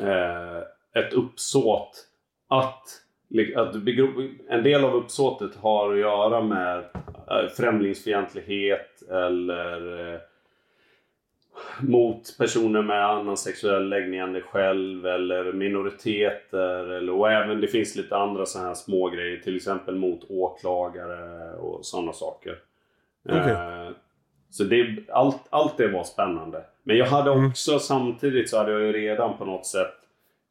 eh, 0.00 0.58
ett 1.02 1.12
uppsåt 1.12 2.06
att, 2.48 2.82
att 3.56 3.74
en 4.48 4.62
del 4.62 4.84
av 4.84 4.94
uppsåtet 4.94 5.56
har 5.56 5.92
att 5.92 5.98
göra 5.98 6.40
med 6.40 6.78
eh, 7.30 7.48
främlingsfientlighet 7.56 9.02
eller 9.10 10.12
eh, 10.14 10.20
mot 11.80 12.38
personer 12.38 12.82
med 12.82 13.06
annan 13.06 13.36
sexuell 13.36 13.88
läggning 13.88 14.20
än 14.20 14.32
dig 14.32 14.42
själv 14.42 15.06
eller 15.06 15.52
minoriteter. 15.52 16.90
Eller, 16.90 17.12
och 17.12 17.32
även 17.32 17.60
det 17.60 17.68
finns 17.68 17.96
lite 17.96 18.16
andra 18.16 18.46
sådana 18.46 18.68
här 18.68 18.74
små 18.74 19.08
grejer 19.08 19.36
Till 19.36 19.56
exempel 19.56 19.94
mot 19.94 20.30
åklagare 20.30 21.52
och 21.56 21.86
sådana 21.86 22.12
saker. 22.12 22.58
Okej. 23.28 23.50
Eh, 23.50 23.90
så 24.50 24.64
det, 24.64 24.96
allt, 25.08 25.42
allt 25.50 25.76
det 25.76 25.88
var 25.88 26.04
spännande. 26.04 26.64
Men 26.86 26.96
jag 26.96 27.06
hade 27.06 27.30
också 27.30 27.78
samtidigt 27.78 28.50
så 28.50 28.58
hade 28.58 28.72
jag 28.72 28.80
ju 28.80 28.92
redan 28.92 29.38
på 29.38 29.44
något 29.44 29.66
sätt 29.66 29.92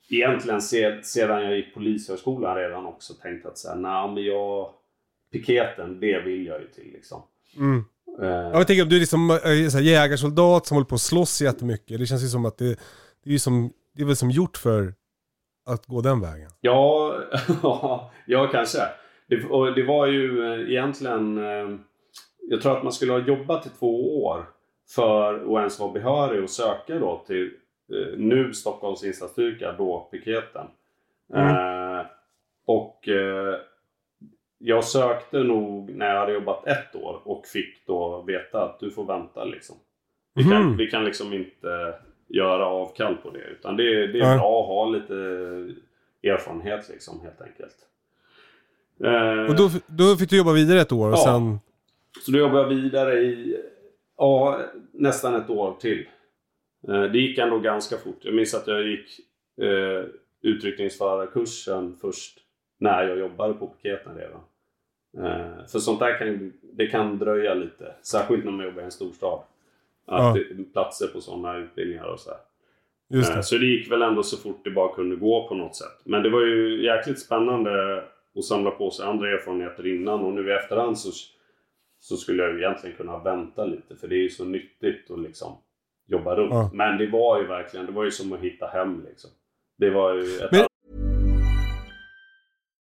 Egentligen 0.10 0.62
se, 0.62 1.04
sedan 1.04 1.44
jag 1.44 1.56
gick 1.56 1.74
polishögskolan 1.74 2.56
redan 2.56 2.86
också 2.86 3.14
tänkt 3.14 3.46
att 3.46 3.58
säga, 3.58 3.76
nej 3.76 4.12
men 4.12 4.24
jag 4.24 4.70
Piketen, 5.32 6.00
det 6.00 6.20
vill 6.20 6.46
jag 6.46 6.62
ju 6.62 6.68
till 6.68 6.92
liksom. 6.94 7.22
Mm. 7.58 7.86
Eh, 8.22 8.28
Ja, 8.28 8.54
jag 8.54 8.68
tänker 8.68 8.84
om 8.84 8.90
du 8.90 8.96
är 8.96 9.00
liksom 9.00 9.40
så 9.72 9.78
här, 9.78 9.84
jägarsoldat 9.84 10.66
som 10.66 10.76
håller 10.76 10.86
på 10.86 10.96
att 10.96 11.02
slåss 11.02 11.42
jättemycket. 11.42 12.00
Det 12.00 12.06
känns 12.06 12.24
ju 12.24 12.28
som 12.28 12.46
att 12.46 12.58
det, 12.58 12.80
det 13.24 13.34
är 13.34 13.38
som, 13.38 13.72
det 13.96 14.02
är 14.02 14.06
väl 14.06 14.16
som 14.16 14.32
gjort 14.32 14.58
för 14.58 14.94
att 15.66 15.86
gå 15.86 16.02
den 16.02 16.22
vägen. 16.22 16.50
Ja, 16.62 17.16
ja 18.26 18.48
kanske. 18.52 18.80
Det, 19.28 19.46
och 19.46 19.76
det 19.76 19.84
var 19.84 20.08
ju 20.08 20.54
eh, 20.54 20.70
egentligen... 20.72 21.38
eh, 21.38 21.78
Jag 22.50 22.62
tror 22.62 22.78
att 22.78 22.84
man 22.84 22.94
skulle 22.94 23.12
ha 23.12 23.20
jobbat 23.20 23.66
i 23.66 23.70
två 23.80 24.24
år 24.26 24.46
för 24.90 25.34
att 25.34 25.60
ens 25.60 25.80
vara 25.80 25.92
behörig 25.92 26.44
och 26.44 26.50
söka 26.50 27.00
då 27.00 27.24
till 27.28 27.52
eh, 27.92 28.18
nu 28.18 28.54
Stockholms 28.54 29.04
insatsstyrka, 29.04 29.72
då 29.78 30.08
piketen. 30.12 30.68
Eh, 31.34 32.06
och 32.66 33.08
eh, 33.10 33.56
jag 34.58 34.84
sökte 34.84 35.40
nog 35.44 35.90
när 35.96 36.10
jag 36.14 36.20
hade 36.20 36.34
jobbat 36.34 36.68
ett 36.68 36.96
år 36.96 37.22
och 37.24 37.46
fick 37.46 37.86
då 37.88 38.22
veta 38.28 38.64
att 38.64 38.80
du 38.80 38.92
får 38.92 39.06
vänta 39.06 39.44
liksom. 39.44 39.76
Vi 40.34 40.44
kan, 40.44 40.62
Mhm. 40.68 40.78
vi 40.78 40.88
kan 40.88 41.06
liksom 41.06 41.34
inte 41.34 41.94
göra 42.28 42.66
avkall 42.66 43.16
på 43.16 43.30
det 43.32 43.40
utan 43.44 43.78
det, 43.78 44.08
det 44.08 44.20
är 44.20 44.24
Nej. 44.24 44.38
bra 44.38 44.62
att 44.62 44.68
ha 44.68 44.86
lite 44.90 45.14
erfarenhet 46.24 46.90
liksom 46.90 47.22
helt 47.22 47.42
enkelt. 47.42 47.76
Eh, 49.04 49.50
Och 49.50 49.56
då, 49.56 49.70
då 49.88 50.16
fick 50.16 50.30
du 50.30 50.38
jobba 50.38 50.52
vidare 50.54 50.82
ett 50.82 50.92
år 50.92 51.08
och 51.08 51.14
Ja. 51.14 51.24
sen... 51.24 51.60
så 52.26 52.32
då 52.32 52.38
jobbade 52.38 52.60
jag 52.62 52.68
vidare 52.70 53.20
i 53.20 53.58
ja, 54.18 54.62
nästan 54.92 55.36
ett 55.36 55.50
år 55.50 55.76
till. 55.80 56.08
Eh, 56.88 57.04
det 57.04 57.18
gick 57.20 57.38
ändå 57.38 57.60
ganska 57.60 57.98
fort. 57.98 58.18
Jag 58.22 58.34
minns 58.34 58.54
att 58.54 58.68
jag 58.68 58.88
gick 58.88 59.20
eh, 59.62 60.06
utryckningsförarkursen 60.42 61.96
först 62.02 62.40
när 62.80 63.04
jag 63.04 63.18
jobbade 63.20 63.54
på 63.54 63.68
piketen 63.68 64.16
redan. 64.18 64.42
Eh, 65.18 65.66
för 65.72 65.80
sånt 65.80 66.00
där 66.00 66.18
kan, 66.20 66.54
det 66.74 66.88
kan 66.88 67.18
dröja 67.18 67.54
lite. 67.54 67.96
Särskilt 68.02 68.46
när 68.46 68.52
man 68.52 68.66
jobbar 68.66 68.82
i 68.82 68.86
en 68.86 68.92
storstad. 68.92 69.40
Att 70.08 70.38
Ja. 70.38 70.44
platser 70.74 71.08
på 71.08 71.22
sådana 71.22 71.58
utbildningar 71.58 72.06
och 72.06 72.20
så 72.20 72.30
här. 72.30 72.40
Just 73.10 73.30
Eh, 73.32 73.36
det. 73.38 73.44
Så 73.44 73.58
det 73.58 73.66
gick 73.66 73.92
väl 73.92 74.02
ändå 74.02 74.24
så 74.24 74.38
fort 74.38 74.62
det 74.64 74.72
bara 74.72 74.96
kunde 74.96 75.16
gå 75.16 75.48
på 75.48 75.56
något 75.56 75.76
sätt. 75.76 76.02
Men 76.04 76.24
det 76.24 76.30
var 76.30 76.42
ju 76.42 76.84
jäkligt 76.86 77.20
spännande 77.20 78.04
att 78.36 78.44
samla 78.46 78.72
på 78.72 78.92
sig 78.92 79.06
andra 79.06 79.30
erfarenheter 79.32 79.88
innan 79.88 80.20
och 80.20 80.34
nu 80.34 80.50
i 80.50 80.54
efterhand 80.54 80.98
så, 81.00 81.12
så 82.08 82.18
skulle 82.18 82.44
jag 82.44 82.54
ju 82.54 82.60
egentligen 82.60 82.98
kunna 82.98 83.18
vänta 83.20 83.66
lite 83.66 83.96
för 83.96 84.08
det 84.08 84.16
är 84.16 84.24
ju 84.24 84.30
så 84.30 84.46
nyttigt 84.46 85.12
att 85.12 85.20
liksom 85.20 85.58
jobba 86.08 86.36
runt. 86.36 86.54
Ja. 86.54 86.70
Men 86.74 86.98
det 86.98 87.08
var 87.08 87.42
ju 87.42 87.48
verkligen, 87.48 87.86
det 87.86 87.92
var 87.92 88.04
ju 88.04 88.12
som 88.12 88.34
att 88.34 88.40
hitta 88.40 88.68
hem 88.68 89.04
liksom. 89.06 89.30
Det 89.78 89.90
var 89.90 90.14
ju 90.14 90.40
ett 90.40 90.52
Men- 90.52 90.68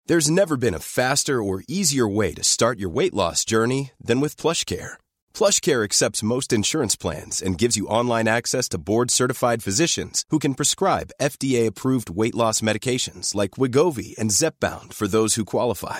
There's 0.09 0.31
never 0.31 0.57
been 0.57 0.75
a 0.75 0.79
faster 0.79 1.33
or 1.33 1.63
easier 1.67 2.15
way 2.17 2.33
to 2.35 2.43
start 2.43 2.79
your 2.79 2.95
weight 2.95 3.13
loss 3.13 3.45
journey 3.51 3.91
than 4.07 4.21
with 4.21 4.41
PlushCare. 4.41 4.97
PlushCare 5.39 5.83
accepts 5.83 6.23
most 6.23 6.53
insurance 6.53 6.97
plans 7.01 7.43
and 7.43 7.61
gives 7.61 7.77
you 7.77 7.87
online 7.99 8.27
access 8.27 8.69
to 8.69 8.77
board-certified 8.77 9.63
physicians 9.63 10.23
who 10.31 10.39
can 10.39 10.53
prescribe 10.55 11.11
FDA-approved 11.21 12.09
weight 12.09 12.35
loss 12.35 12.61
medications 12.61 13.35
like 13.35 13.51
Wigovi 13.61 14.17
and 14.21 14.31
Zepbound 14.31 14.93
for 14.93 15.07
those 15.07 15.35
who 15.35 15.45
qualify. 15.45 15.99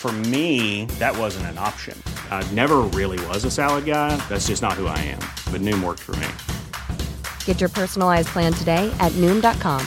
For 0.00 0.12
me, 0.32 0.86
that 0.98 1.14
wasn't 1.18 1.44
an 1.52 1.58
option. 1.58 1.94
I 2.30 2.42
never 2.54 2.78
really 2.98 3.18
was 3.26 3.44
a 3.44 3.50
salad 3.50 3.84
guy. 3.84 4.16
That's 4.30 4.48
just 4.48 4.62
not 4.62 4.72
who 4.72 4.86
I 4.86 4.96
am. 4.98 5.20
But 5.52 5.60
Noom 5.60 5.84
worked 5.84 6.00
for 6.00 6.16
me. 6.16 6.26
Get 7.44 7.60
your 7.60 7.68
personalized 7.68 8.28
plan 8.28 8.54
today 8.54 8.90
at 8.98 9.12
Noom.com. 9.20 9.84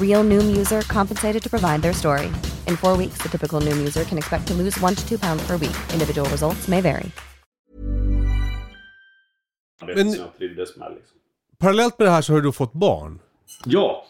Real 0.00 0.22
Noom 0.22 0.56
user 0.56 0.82
compensated 0.82 1.42
to 1.42 1.50
provide 1.50 1.82
their 1.82 1.92
story. 1.92 2.26
In 2.68 2.76
four 2.76 2.96
weeks, 2.96 3.18
the 3.22 3.28
typical 3.28 3.60
Noom 3.60 3.76
user 3.78 4.04
can 4.04 4.18
expect 4.18 4.46
to 4.46 4.54
lose 4.54 4.80
one 4.80 4.94
to 4.94 5.02
two 5.08 5.18
pounds 5.18 5.42
per 5.46 5.56
week. 5.56 5.74
Individual 5.92 6.28
results 6.30 6.68
may 6.68 6.80
vary. 6.80 7.10
Det 9.86 9.94
Men- 9.96 10.12
som 10.12 10.20
jag 10.20 10.36
trivdes 10.38 10.76
med. 10.76 10.92
Parallellt 11.58 11.98
med 11.98 12.06
det 12.08 12.12
här 12.12 12.22
så 12.22 12.32
har 12.32 12.40
du 12.40 12.52
fått 12.52 12.72
barn. 12.72 13.18
Ja, 13.64 14.06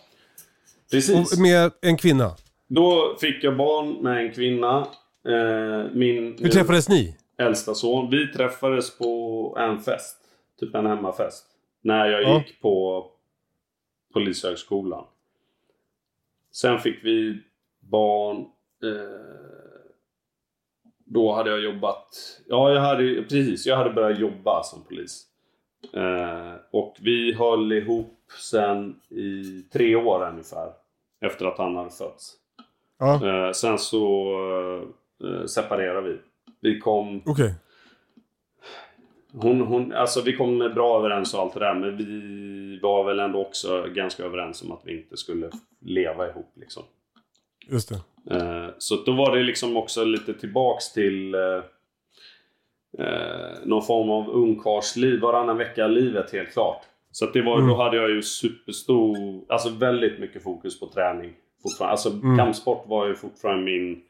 precis. 0.91 1.33
Och 1.33 1.39
med 1.39 1.73
en 1.83 1.97
kvinna. 1.97 2.37
Då 2.69 3.17
fick 3.21 3.45
jag 3.45 3.57
barn 3.57 4.03
med 4.03 4.27
en 4.27 4.33
kvinna. 4.33 4.87
Eh, 5.29 5.91
min 5.93 6.37
Hur 6.41 6.49
träffades 6.49 6.89
ni? 6.89 7.17
äldsta 7.39 7.75
son. 7.75 8.11
Vi 8.11 8.27
träffades 8.33 8.99
på 8.99 9.57
en 9.61 9.79
fest. 9.81 10.17
Typ 10.61 10.75
en 10.75 10.87
hemmafest. 10.87 11.47
När 11.81 12.07
jag 12.07 12.23
Ja. 12.23 12.39
gick 12.39 12.61
på 12.61 13.07
Polishögskolan. 14.13 15.05
Sen 16.53 16.79
fick 16.79 17.05
vi 17.05 17.41
barn. 17.81 18.37
Eh, 18.83 19.25
då 21.05 21.33
hade 21.33 21.51
jag 21.51 21.61
jobbat. 21.61 22.41
Ja, 22.47 22.73
jag 22.73 22.81
hade 22.81 23.23
precis. 23.23 23.67
Jag 23.67 23.77
hade 23.77 23.91
börjat 23.91 24.19
jobba 24.21 24.63
som 24.63 24.83
polis. 24.85 25.27
Eh, 25.93 26.53
och 26.71 26.97
vi 27.01 27.33
höll 27.33 27.73
ihop 27.73 28.19
sen 28.41 29.01
i 29.09 29.63
tre 29.73 29.97
år 29.97 30.29
ungefär. 30.29 30.73
Efter 31.21 31.47
att 31.47 31.59
han 31.59 31.77
hade 31.77 31.91
fötts. 31.91 32.33
Ja, 32.99 33.27
Eh, 33.47 33.53
sen 33.53 33.79
så 33.79 34.05
eh, 35.27 35.47
separerade 35.47 36.09
vi. 36.09 36.19
Vi 36.61 36.81
kom, 36.81 37.23
okej. 37.27 37.55
hon, 39.33 39.61
hon, 39.61 39.93
alltså 39.93 40.23
vi 40.23 40.37
kom 40.37 40.59
bra 40.59 40.99
överens 40.99 41.35
och 41.35 41.41
allt 41.41 41.55
det 41.55 41.61
där. 41.61 41.75
Men 41.75 41.97
vi 41.97 42.79
var 42.83 43.05
väl 43.05 43.19
ändå 43.19 43.41
också 43.41 43.87
ganska 43.95 44.25
överens 44.25 44.63
om 44.63 44.73
att 44.73 44.83
vi 44.85 44.97
inte 44.97 45.17
skulle 45.17 45.51
leva 45.81 46.29
ihop 46.29 46.53
liksom. 46.55 46.83
Just 47.69 47.89
det. 47.89 48.01
Eh, 48.31 48.69
så 48.79 48.97
då 48.97 49.13
var 49.13 49.37
det 49.37 49.43
liksom 49.43 49.77
också 49.77 50.05
lite 50.05 50.35
tillbaks 50.35 50.93
till 50.93 51.35
eh, 51.35 51.63
eh, 52.99 53.53
någon 53.65 53.83
form 53.83 54.11
av 54.11 54.31
ungkarlsliv. 54.31 55.21
Varannan 55.21 55.57
vecka-livet 55.57 56.33
helt 56.33 56.53
klart. 56.53 56.83
Så 57.11 57.27
det 57.27 57.43
var, 57.43 57.69
då 57.69 57.77
hade 57.77 57.97
jag 57.97 58.11
ju 58.11 58.23
superstor, 58.23 59.45
alltså 59.49 59.69
väldigt 59.69 60.19
mycket 60.19 60.43
fokus 60.43 60.81
på 60.81 60.87
träning. 60.87 61.33
Fortfarande. 61.63 61.91
Alltså 61.91 62.11
kampsport 62.39 62.89
var 62.89 63.09
ju 63.09 63.15
fortfarande 63.15 63.65
min, 63.65 64.03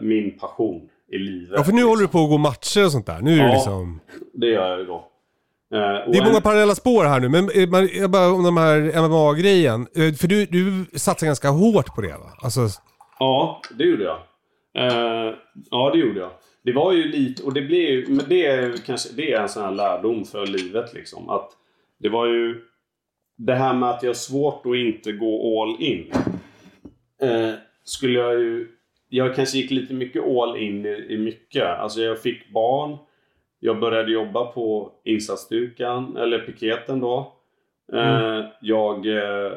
min 0.00 0.38
passion 0.38 0.88
i 1.12 1.18
livet. 1.18 1.50
Ja, 1.56 1.64
för 1.64 1.72
nu 1.72 1.82
håller 1.84 2.02
du 2.02 2.08
på 2.08 2.24
att 2.24 2.30
gå 2.30 2.38
matcher 2.38 2.84
och 2.84 2.92
sånt 2.92 3.06
där. 3.06 3.20
Nu 3.20 3.32
är 3.32 3.36
det 3.36 3.42
Ja. 3.48 3.52
liksom... 3.54 4.00
Det 4.32 4.46
gör 4.46 4.68
jag 4.70 4.78
ju 4.78 4.84
då. 4.86 4.94
Och 4.94 6.12
Det 6.12 6.18
är 6.18 6.24
många 6.24 6.36
en- 6.36 6.42
parallella 6.42 6.74
spår 6.74 7.04
här 7.04 7.20
nu, 7.20 7.28
men 7.28 7.50
eh, 7.54 7.68
man- 7.68 7.88
jag 7.94 8.10
bara 8.10 8.32
om 8.32 8.42
de 8.44 8.56
här 8.56 8.80
MMA-grejen. 9.02 9.80
Eh, 9.96 10.12
För 10.14 10.28
du, 10.28 10.44
du 10.46 10.84
satsar 10.98 11.26
ganska 11.26 11.48
hårt 11.48 11.94
på 11.94 12.00
det 12.00 12.08
va? 12.12 12.32
Alltså, 12.42 12.60
Ja, 13.18 13.60
det 13.78 13.84
gjorde 13.84 14.04
jag. 14.04 14.18
Eh, 14.78 15.34
ja, 15.70 15.90
det 15.92 15.98
gjorde 15.98 16.20
jag. 16.20 16.30
Det 16.64 16.72
var 16.72 16.92
ju 16.92 17.04
lite, 17.04 17.42
och 17.42 17.52
det 17.54 17.60
blev 17.62 17.80
ju, 17.90 18.06
men 18.08 18.24
det 18.28 18.46
är 18.46 18.72
kanske, 18.86 19.08
det 19.16 19.32
är 19.32 19.40
en 19.42 19.48
sån 19.48 19.62
här 19.62 19.70
lärdom 19.72 20.24
för 20.24 20.46
livet 20.46 20.94
liksom. 20.94 21.28
Att 21.30 21.50
det 22.00 22.08
var 22.08 22.26
ju 22.26 22.60
det 23.38 23.54
här 23.54 23.74
med 23.74 23.90
att 23.90 24.02
jag 24.02 24.10
har 24.10 24.14
svårt 24.14 24.66
att 24.66 24.74
inte 24.76 25.12
gå 25.12 25.62
all 25.62 25.82
in. 25.82 26.12
Eh, 27.22 27.54
skulle 27.84 28.18
jag 28.18 28.34
ju, 28.40 28.68
jag 29.08 29.34
kanske 29.34 29.58
gick 29.58 29.70
lite 29.70 29.94
mycket 29.94 30.22
all 30.22 30.56
in 30.56 30.86
i, 30.86 31.06
i 31.08 31.18
mycket. 31.18 31.64
Alltså 31.64 32.00
jag 32.00 32.22
fick 32.22 32.50
barn. 32.50 32.96
Jag 33.60 33.80
började 33.80 34.12
jobba 34.12 34.44
på 34.44 34.92
insatsstyrkan, 35.04 36.16
eller 36.16 36.38
piketen 36.38 37.00
då. 37.00 37.32
Eh, 37.92 38.44
Jag 38.60 39.06
eh, 39.06 39.52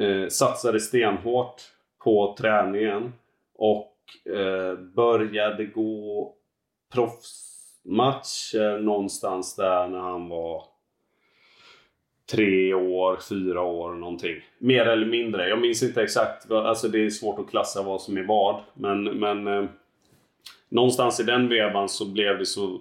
eh, 0.00 0.28
satsade 0.28 0.80
stenhårt 0.80 1.62
på 2.04 2.36
träningen 2.38 3.12
och 3.54 3.92
eh, 4.34 4.74
började 4.78 5.64
gå 5.64 6.34
proffsmatcher 6.94 8.78
någonstans 8.78 9.56
där 9.56 9.88
när 9.88 9.98
han 9.98 10.28
var 10.28 10.64
tre 12.32 12.74
år, 12.74 13.18
fyra 13.28 13.62
år 13.62 13.94
någonting. 13.94 14.36
Mer 14.58 14.86
eller 14.86 15.06
mindre. 15.06 15.48
Jag 15.48 15.60
minns 15.60 15.82
inte 15.82 16.02
exakt. 16.02 16.50
Alltså 16.50 16.88
det 16.88 17.04
är 17.04 17.10
svårt 17.10 17.38
att 17.38 17.50
klassa 17.50 17.82
vad 17.82 18.00
som 18.00 18.16
är 18.16 18.22
vad. 18.22 18.60
Men, 18.74 19.04
men 19.04 19.46
eh, 19.46 19.64
någonstans 20.68 21.20
i 21.20 21.22
den 21.22 21.48
vevan 21.48 21.88
så 21.88 22.12
blev 22.12 22.38
det 22.38 22.46
så 22.46 22.80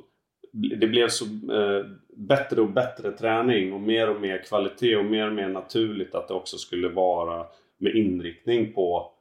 det 0.53 0.87
blev 0.87 1.07
så 1.07 1.25
eh, 1.25 1.85
bättre 2.15 2.61
och 2.61 2.69
bättre 2.69 3.11
träning 3.11 3.73
och 3.73 3.81
mer 3.81 4.09
och 4.09 4.21
mer 4.21 4.43
kvalitet 4.43 4.95
och 4.95 5.05
mer 5.05 5.27
och 5.27 5.33
mer 5.33 5.47
naturligt 5.47 6.15
att 6.15 6.27
det 6.27 6.33
också 6.33 6.57
skulle 6.57 6.89
vara 6.89 7.45
med 7.77 7.95
inriktning 7.95 8.73
på 8.73 9.11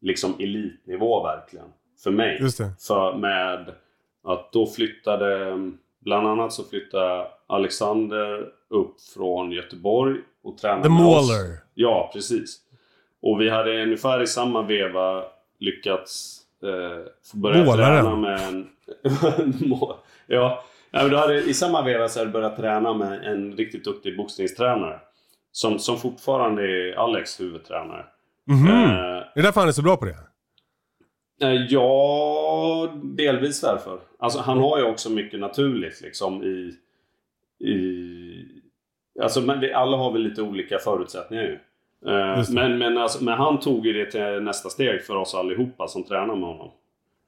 liksom 0.00 0.34
elitnivå 0.38 1.22
verkligen. 1.22 1.66
För 2.02 2.10
mig. 2.10 2.38
Just 2.40 2.58
det. 2.58 2.70
För 2.86 3.16
med 3.16 3.72
att 4.24 4.52
då 4.52 4.66
flyttade, 4.66 5.56
bland 6.06 6.26
annat 6.26 6.52
så 6.52 6.64
flyttade 6.64 7.26
Alexander 7.46 8.48
upp 8.70 9.00
från 9.14 9.52
Göteborg 9.52 10.16
och 10.44 10.58
tränade 10.58 10.82
The 10.82 10.88
oss. 10.88 11.30
Mauler. 11.30 11.56
Ja, 11.74 12.10
precis. 12.12 12.56
Och 13.22 13.40
vi 13.40 13.50
hade 13.50 13.82
ungefär 13.82 14.22
i 14.22 14.26
samma 14.26 14.62
veva 14.62 15.22
lyckats 15.58 16.40
eh, 16.62 17.04
få 17.30 17.36
börja 17.36 17.64
Målaren. 17.64 18.04
träna 18.04 18.16
med 18.16 18.40
en... 18.48 18.68
Ja, 20.26 20.64
men 20.90 21.10
då 21.10 21.16
hade, 21.16 21.42
i 21.42 21.54
samma 21.54 21.82
veva 21.82 22.08
så 22.08 22.18
hade 22.18 22.30
börjat 22.30 22.56
träna 22.56 22.94
med 22.94 23.24
en 23.24 23.52
riktigt 23.52 23.84
duktig 23.84 24.16
boxningstränare. 24.16 25.00
Som, 25.52 25.78
som 25.78 25.96
fortfarande 25.98 26.62
är 26.62 26.94
Alex 26.94 27.40
huvudtränare. 27.40 28.04
Mhm. 28.46 28.66
Eh, 28.68 28.74
Är 28.74 29.30
det 29.34 29.42
därför 29.42 29.60
han 29.60 29.68
är 29.68 29.72
så 29.72 29.82
bra 29.82 29.96
på 29.96 30.04
det? 30.04 30.16
Eh, 31.40 31.66
Ja, 31.68 32.94
delvis 33.02 33.60
därför. 33.60 34.00
Alltså 34.18 34.38
han 34.38 34.58
har 34.58 34.78
ju 34.78 34.84
också 34.84 35.10
mycket 35.10 35.40
naturligt 35.40 36.00
liksom 36.00 36.42
i... 36.42 36.76
i 37.68 38.62
alltså 39.20 39.40
men 39.40 39.60
vi, 39.60 39.72
alla 39.72 39.96
har 39.96 40.12
väl 40.12 40.22
lite 40.22 40.42
olika 40.42 40.78
förutsättningar 40.78 41.42
ju. 41.44 41.58
Eh, 42.10 42.44
men, 42.50 42.78
men, 42.78 42.98
alltså, 42.98 43.24
men 43.24 43.34
han 43.34 43.60
tog 43.60 43.86
ju 43.86 43.92
det 43.92 44.10
till 44.10 44.42
nästa 44.42 44.68
steg 44.68 45.02
för 45.02 45.16
oss 45.16 45.34
allihopa 45.34 45.88
som 45.88 46.04
tränar 46.04 46.36
med 46.36 46.48
honom. 46.48 46.70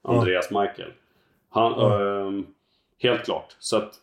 Andreas 0.03 0.51
Michael. 0.51 0.93
Han, 1.51 1.73
ehm, 1.73 2.47
helt 2.99 3.25
klart. 3.25 3.57
Så 3.59 3.77
att, 3.77 3.95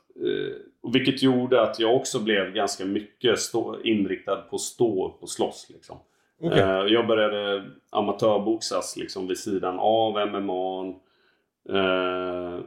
och 0.81 0.95
vilket 0.95 1.23
gjorde 1.23 1.61
att 1.61 1.79
jag 1.79 1.95
också 1.95 2.19
blev 2.19 2.53
ganska 2.53 2.85
mycket 2.85 3.39
stå, 3.39 3.81
inriktad 3.83 4.35
på 4.35 4.55
att 4.55 4.61
stå 4.61 5.07
upp 5.07 5.23
och 5.23 5.29
slåss. 5.29 5.67
Liksom. 5.73 5.97
Okej. 6.41 6.59
Eh, 6.59 6.85
jag 6.87 7.07
började 7.07 7.65
amatörboxas 7.89 8.97
liksom 8.97 9.27
vid 9.27 9.39
sidan 9.39 9.79
av 9.79 10.27
MMA. 10.27 10.85
Eh, 11.69 12.59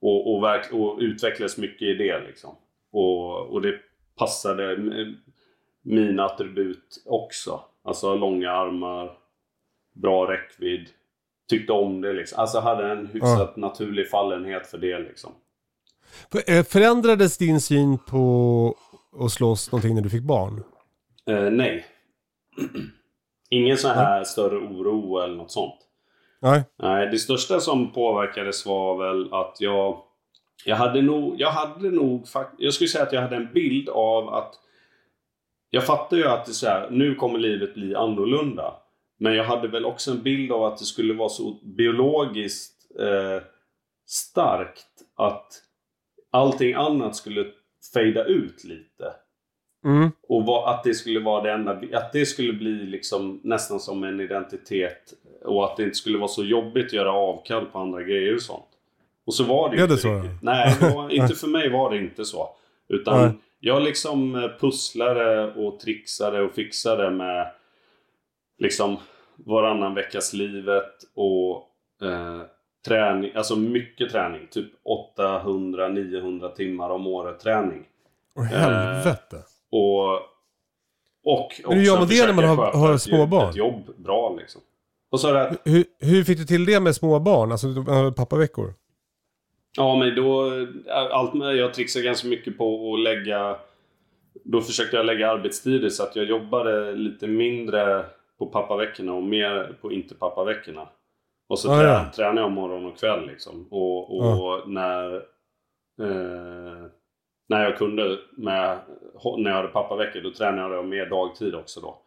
och, 0.00 0.34
och, 0.34 0.42
verk, 0.42 0.72
och 0.72 0.98
utvecklades 1.00 1.58
mycket 1.58 1.82
i 1.82 1.94
det 1.94 2.20
liksom. 2.26 2.56
Och, 2.92 3.46
och 3.46 3.62
det 3.62 3.74
passade 4.16 4.76
mina 5.82 6.24
attribut 6.24 7.02
också. 7.06 7.60
Alltså 7.84 8.14
långa 8.14 8.50
armar, 8.50 9.18
bra 9.94 10.32
räckvidd. 10.32 10.88
Tyckte 11.48 11.72
om 11.72 12.00
det 12.00 12.12
liksom. 12.12 12.40
Alltså 12.40 12.60
hade 12.60 12.90
en 12.92 13.06
hyfsat 13.06 13.56
naturlig 13.56 14.10
fallenhet 14.10 14.66
för 14.66 14.78
det 14.78 14.98
liksom. 14.98 15.32
Eh, 16.46 16.64
Förändrades 16.64 17.38
din 17.38 17.60
syn 17.60 17.98
på 17.98 18.74
att 19.20 19.32
slåss 19.32 19.72
någonting 19.72 19.94
när 19.94 20.02
du 20.02 20.10
fick 20.10 20.22
barn? 20.22 20.64
Eh, 21.26 21.50
nej. 21.50 21.86
Ingen 23.50 23.78
sån 23.78 23.90
här 23.90 24.24
större 24.24 24.56
oro 24.56 25.18
eller 25.18 25.36
något 25.36 25.50
sånt. 25.50 25.80
Nej. 26.40 26.64
Nej, 26.76 27.06
det 27.10 27.18
största 27.18 27.60
som 27.60 27.92
påverkades 27.92 28.66
var 28.66 28.96
väl 28.98 29.32
att 29.32 29.56
jag... 29.60 30.02
Jag 30.64 30.76
hade 30.76 31.02
nog... 31.02 31.34
Jag 31.38 31.50
hade 31.50 31.90
nog 31.90 32.26
Jag 32.58 32.74
skulle 32.74 32.88
säga 32.88 33.04
att 33.04 33.12
jag 33.12 33.22
hade 33.22 33.36
en 33.36 33.52
bild 33.52 33.88
av 33.88 34.28
att... 34.28 34.54
Jag 35.70 35.86
fattar 35.86 36.16
ju 36.16 36.24
att 36.24 36.46
det 36.46 36.52
så 36.52 36.66
här, 36.66 36.90
nu 36.90 37.14
kommer 37.14 37.38
livet 37.38 37.74
bli 37.74 37.94
annorlunda. 37.94 38.74
Men 39.18 39.34
jag 39.34 39.44
hade 39.44 39.68
väl 39.68 39.84
också 39.84 40.10
en 40.10 40.22
bild 40.22 40.52
av 40.52 40.64
att 40.64 40.78
det 40.78 40.84
skulle 40.84 41.14
vara 41.14 41.28
så 41.28 41.58
biologiskt 41.62 42.74
eh, 43.00 43.42
starkt 44.06 44.86
att 45.16 45.46
allting 46.30 46.74
annat 46.74 47.16
skulle 47.16 47.46
fejda 47.94 48.24
ut 48.24 48.64
lite. 48.64 49.12
Mm. 49.84 50.10
Och 50.28 50.46
vad, 50.46 50.74
att 50.74 50.84
det 50.84 50.94
skulle 50.94 51.20
vara 51.20 51.42
det 51.42 51.52
enda, 51.52 51.80
att 51.92 52.12
det 52.12 52.26
skulle 52.26 52.52
bli 52.52 52.70
liksom 52.70 53.40
nästan 53.42 53.80
som 53.80 54.04
en 54.04 54.20
identitet. 54.20 55.12
Och 55.44 55.64
att 55.64 55.76
det 55.76 55.82
inte 55.82 55.96
skulle 55.96 56.18
vara 56.18 56.28
så 56.28 56.44
jobbigt 56.44 56.86
att 56.86 56.92
göra 56.92 57.12
avkall 57.12 57.66
på 57.66 57.78
andra 57.78 58.02
grejer 58.02 58.34
och 58.34 58.42
sånt. 58.42 58.68
Och 59.26 59.34
så 59.34 59.44
var 59.44 59.70
det 59.70 59.76
ju 59.76 59.86
det 59.86 59.92
inte 59.92 60.02
så? 60.02 60.14
riktigt. 60.14 60.42
Nej, 60.42 60.76
var, 60.80 61.10
inte 61.14 61.34
för 61.34 61.46
mig 61.46 61.70
var 61.70 61.90
det 61.90 61.98
inte 61.98 62.24
så. 62.24 62.48
Utan 62.88 63.20
Nej. 63.20 63.32
jag 63.60 63.82
liksom 63.82 64.34
eh, 64.34 64.50
pusslade 64.60 65.52
och 65.52 65.80
trixade 65.80 66.42
och 66.42 66.52
fixade 66.52 67.10
med 67.10 67.50
liksom 68.58 68.96
varannan 69.36 69.94
veckas 69.94 70.32
livet 70.32 70.92
och 71.14 71.56
eh, 72.02 72.40
träning, 72.86 73.32
alltså 73.34 73.56
mycket 73.56 74.10
träning. 74.10 74.46
Typ 74.50 74.72
800-900 75.18 76.54
timmar 76.54 76.90
om 76.90 77.06
året 77.06 77.40
träning. 77.40 77.84
Åh 78.34 78.44
helvete. 78.44 79.36
Och, 79.78 80.12
och 81.24 81.52
Men 81.68 81.78
hur 81.78 81.84
gör 81.84 81.94
man 81.94 82.02
också 82.02 82.14
det 82.16 82.26
när 82.26 82.32
man 82.34 82.44
har- 82.44 82.72
har 82.72 82.94
ett 82.94 83.02
små 83.02 83.16
jobb- 83.18 83.28
barn? 83.30 83.48
Ett 83.50 83.56
jobb 83.56 83.82
bra 83.96 84.36
liksom. 84.40 84.60
Och 85.10 85.20
så 85.20 85.32
det, 85.32 85.56
Hur, 85.64 85.84
hur 86.00 86.24
fick 86.24 86.38
du 86.38 86.44
till 86.44 86.64
det 86.64 86.80
med 86.80 86.94
små 86.94 87.18
barn? 87.20 87.52
Alltså 87.52 87.66
pappaveckor? 88.16 88.74
ja 89.76 89.96
men 89.96 90.14
då, 90.14 90.50
allt 91.12 91.34
med, 91.34 91.56
jag 91.56 91.74
trixar 91.74 92.00
ganska 92.00 92.28
mycket 92.28 92.58
på 92.58 92.94
att 92.94 93.00
lägga, 93.00 93.56
då 94.44 94.60
försökte 94.60 94.96
jag 94.96 95.06
lägga 95.06 95.30
arbetstider 95.30 95.88
så 95.88 96.02
att 96.02 96.16
jag 96.16 96.24
jobbade 96.24 96.92
lite 96.92 97.26
mindre 97.26 98.04
på 98.38 98.46
pappaveckorna 98.46 99.12
och 99.12 99.22
mer 99.22 99.76
på 99.80 99.92
inte 99.92 100.14
pappaveckorna. 100.14 100.88
Och 101.48 101.58
så 101.58 101.72
Ah, 101.72 101.78
trä, 101.80 101.88
ja. 101.88 102.10
tränar 102.16 102.42
jag 102.42 102.52
morgon 102.52 102.86
och 102.86 102.98
kväll 102.98 103.26
liksom. 103.26 103.66
Och, 103.70 104.16
och 104.18 104.68
när, 104.70 105.14
eh, 106.00 106.86
när 107.46 107.64
jag 107.64 107.78
kunde, 107.78 108.18
med, 108.32 108.78
när 109.38 109.50
jag 109.50 109.56
hade 109.56 109.68
pappaveckor, 109.68 110.20
då 110.20 110.30
tränade 110.30 110.74
jag 110.74 110.86
mer 110.86 111.06
dagtid 111.06 111.54
också 111.54 111.80
då. 111.80 111.98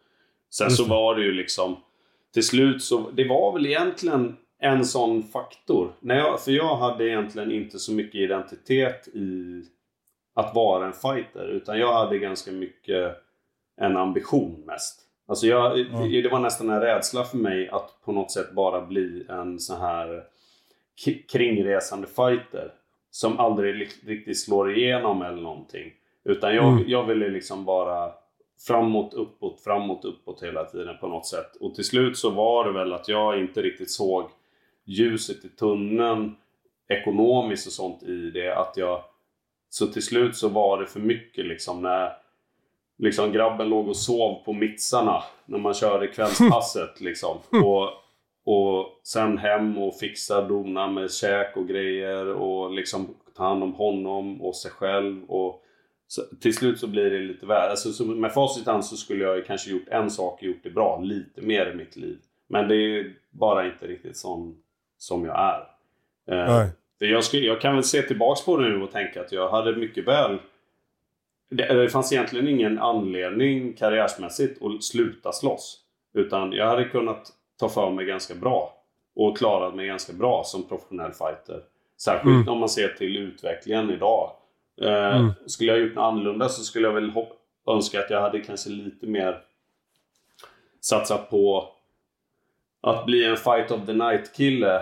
Sen 0.50 0.70
så 0.70 0.84
var 0.84 1.14
det 1.14 1.22
ju 1.22 1.32
liksom, 1.32 1.76
till 2.34 2.46
slut 2.46 2.82
så, 2.82 3.10
det 3.10 3.28
var 3.28 3.52
väl 3.52 3.66
egentligen 3.66 4.36
en 4.58 4.84
sån 4.84 5.22
faktor. 5.22 5.92
När 6.00 6.16
jag, 6.16 6.40
för 6.40 6.50
jag 6.50 6.76
hade 6.76 7.08
egentligen 7.08 7.52
inte 7.52 7.78
så 7.78 7.92
mycket 7.92 8.14
identitet 8.14 9.08
i 9.08 9.62
att 10.34 10.54
vara 10.54 10.86
en 10.86 10.92
fighter. 10.92 11.48
Utan 11.48 11.78
jag 11.78 11.92
hade 11.92 12.18
ganska 12.18 12.52
mycket 12.52 13.16
en 13.80 13.96
ambition 13.96 14.62
mest. 14.66 15.00
Alltså 15.28 15.46
jag, 15.46 15.76
det 16.22 16.28
var 16.28 16.38
nästan 16.38 16.70
en 16.70 16.80
rädsla 16.80 17.24
för 17.24 17.36
mig 17.36 17.68
att 17.68 18.00
på 18.04 18.12
något 18.12 18.30
sätt 18.30 18.52
bara 18.52 18.86
bli 18.86 19.26
en 19.28 19.58
sån 19.58 19.80
här 19.80 20.24
kringresande 21.32 22.06
fighter. 22.06 22.72
Som 23.18 23.38
aldrig 23.38 23.88
riktigt 24.06 24.38
slår 24.40 24.76
igenom 24.76 25.22
eller 25.22 25.42
någonting. 25.42 25.92
Utan 26.24 26.54
jag, 26.54 26.72
Mm. 26.72 26.84
jag 26.86 27.04
ville 27.04 27.28
liksom 27.28 27.64
bara 27.64 28.12
framåt, 28.66 29.14
uppåt, 29.14 29.60
framåt, 29.60 30.04
uppåt 30.04 30.42
hela 30.42 30.64
tiden 30.64 30.96
på 31.00 31.06
något 31.08 31.26
sätt. 31.26 31.56
Och 31.60 31.74
till 31.74 31.84
slut 31.84 32.18
så 32.18 32.30
var 32.30 32.64
det 32.64 32.72
väl 32.72 32.92
att 32.92 33.08
jag 33.08 33.38
inte 33.40 33.62
riktigt 33.62 33.90
såg 33.90 34.24
ljuset 34.84 35.44
i 35.44 35.48
tunneln 35.48 36.36
ekonomiskt 36.88 37.66
och 37.66 37.72
sånt 37.72 38.02
i 38.02 38.30
det. 38.30 38.56
Att 38.56 38.76
jag... 38.76 39.02
Så 39.70 39.86
till 39.86 40.02
slut 40.02 40.36
så 40.36 40.48
var 40.48 40.80
det 40.80 40.86
för 40.86 41.00
mycket 41.00 41.46
liksom 41.46 41.82
när 41.82 42.12
liksom 42.98 43.32
grabben 43.32 43.68
låg 43.68 43.88
och 43.88 43.96
sov 43.96 44.44
på 44.44 44.52
mitsarna 44.52 45.22
när 45.46 45.58
man 45.58 45.74
körde 45.74 46.06
kvällspasset 46.06 47.00
liksom. 47.00 47.38
Och, 47.64 47.90
och 48.50 49.00
sen 49.02 49.38
hem 49.38 49.78
och 49.78 49.98
fixa, 49.98 50.48
dona 50.48 50.86
med 50.86 51.12
käk 51.12 51.56
och 51.56 51.68
grejer 51.68 52.26
och 52.26 52.70
liksom 52.72 53.14
ta 53.36 53.44
hand 53.44 53.62
om 53.62 53.74
honom 53.74 54.42
och 54.42 54.56
sig 54.56 54.70
själv. 54.70 55.24
Och 55.24 55.64
så, 56.06 56.22
till 56.40 56.54
slut 56.54 56.78
så 56.78 56.86
blir 56.86 57.10
det 57.10 57.18
lite 57.18 57.46
värre. 57.46 57.70
Alltså, 57.70 57.92
så 57.92 58.04
med 58.04 58.32
facit 58.32 58.66
hand 58.66 58.84
så 58.84 58.96
skulle 58.96 59.24
jag 59.24 59.46
kanske 59.46 59.70
gjort 59.70 59.88
en 59.88 60.10
sak 60.10 60.34
och 60.34 60.42
gjort 60.42 60.62
det 60.62 60.70
bra. 60.70 61.00
Lite 61.02 61.42
mer 61.42 61.70
i 61.70 61.74
mitt 61.74 61.96
liv. 61.96 62.18
Men 62.46 62.68
det 62.68 62.76
är 62.76 63.14
bara 63.30 63.66
inte 63.66 63.86
riktigt 63.86 64.16
som, 64.16 64.56
som 64.98 65.24
jag 65.24 65.38
är. 65.38 65.60
Eh, 66.34 66.54
Nej. 66.54 67.10
jag, 67.10 67.24
skulle, 67.24 67.46
jag 67.46 67.60
kan 67.60 67.74
väl 67.74 67.84
se 67.84 68.02
tillbaks 68.02 68.44
på 68.44 68.56
det 68.56 68.68
nu 68.68 68.82
och 68.82 68.92
tänka 68.92 69.20
att 69.20 69.32
jag 69.32 69.50
hade 69.50 69.76
mycket 69.76 70.06
väl... 70.06 70.38
Det, 71.50 71.74
det 71.74 71.88
fanns 71.88 72.12
egentligen 72.12 72.48
ingen 72.48 72.78
anledning 72.78 73.72
karriärsmässigt 73.72 74.62
att 74.62 74.84
sluta 74.84 75.32
slåss. 75.32 75.80
Utan 76.14 76.52
jag 76.52 76.66
hade 76.66 76.84
kunnat 76.84 77.32
ta 77.58 77.68
för 77.68 77.90
mig 77.90 78.04
ganska 78.04 78.34
bra. 78.34 78.74
Och 79.16 79.38
klarat 79.38 79.74
mig 79.74 79.86
ganska 79.86 80.12
bra 80.12 80.42
som 80.44 80.68
professionell 80.68 81.12
fighter. 81.12 81.62
Särskilt 81.96 82.34
Mm. 82.34 82.48
om 82.48 82.58
man 82.58 82.68
ser 82.68 82.88
till 82.88 83.16
utvecklingen 83.16 83.90
idag. 83.90 84.30
Eh, 84.82 85.16
Mm. 85.16 85.32
Skulle 85.46 85.72
jag 85.72 85.80
gjort 85.80 85.94
något 85.94 86.02
annorlunda 86.02 86.48
så 86.48 86.62
skulle 86.62 86.86
jag 86.88 86.94
väl 86.94 87.12
önska 87.66 88.00
att 88.00 88.10
jag 88.10 88.20
hade 88.20 88.40
kanske 88.40 88.70
lite 88.70 89.06
mer 89.06 89.42
satsat 90.80 91.30
på 91.30 91.68
att 92.80 93.06
bli 93.06 93.24
en 93.24 93.36
fight 93.36 93.70
of 93.70 93.86
the 93.86 93.92
night 93.92 94.32
kille 94.36 94.76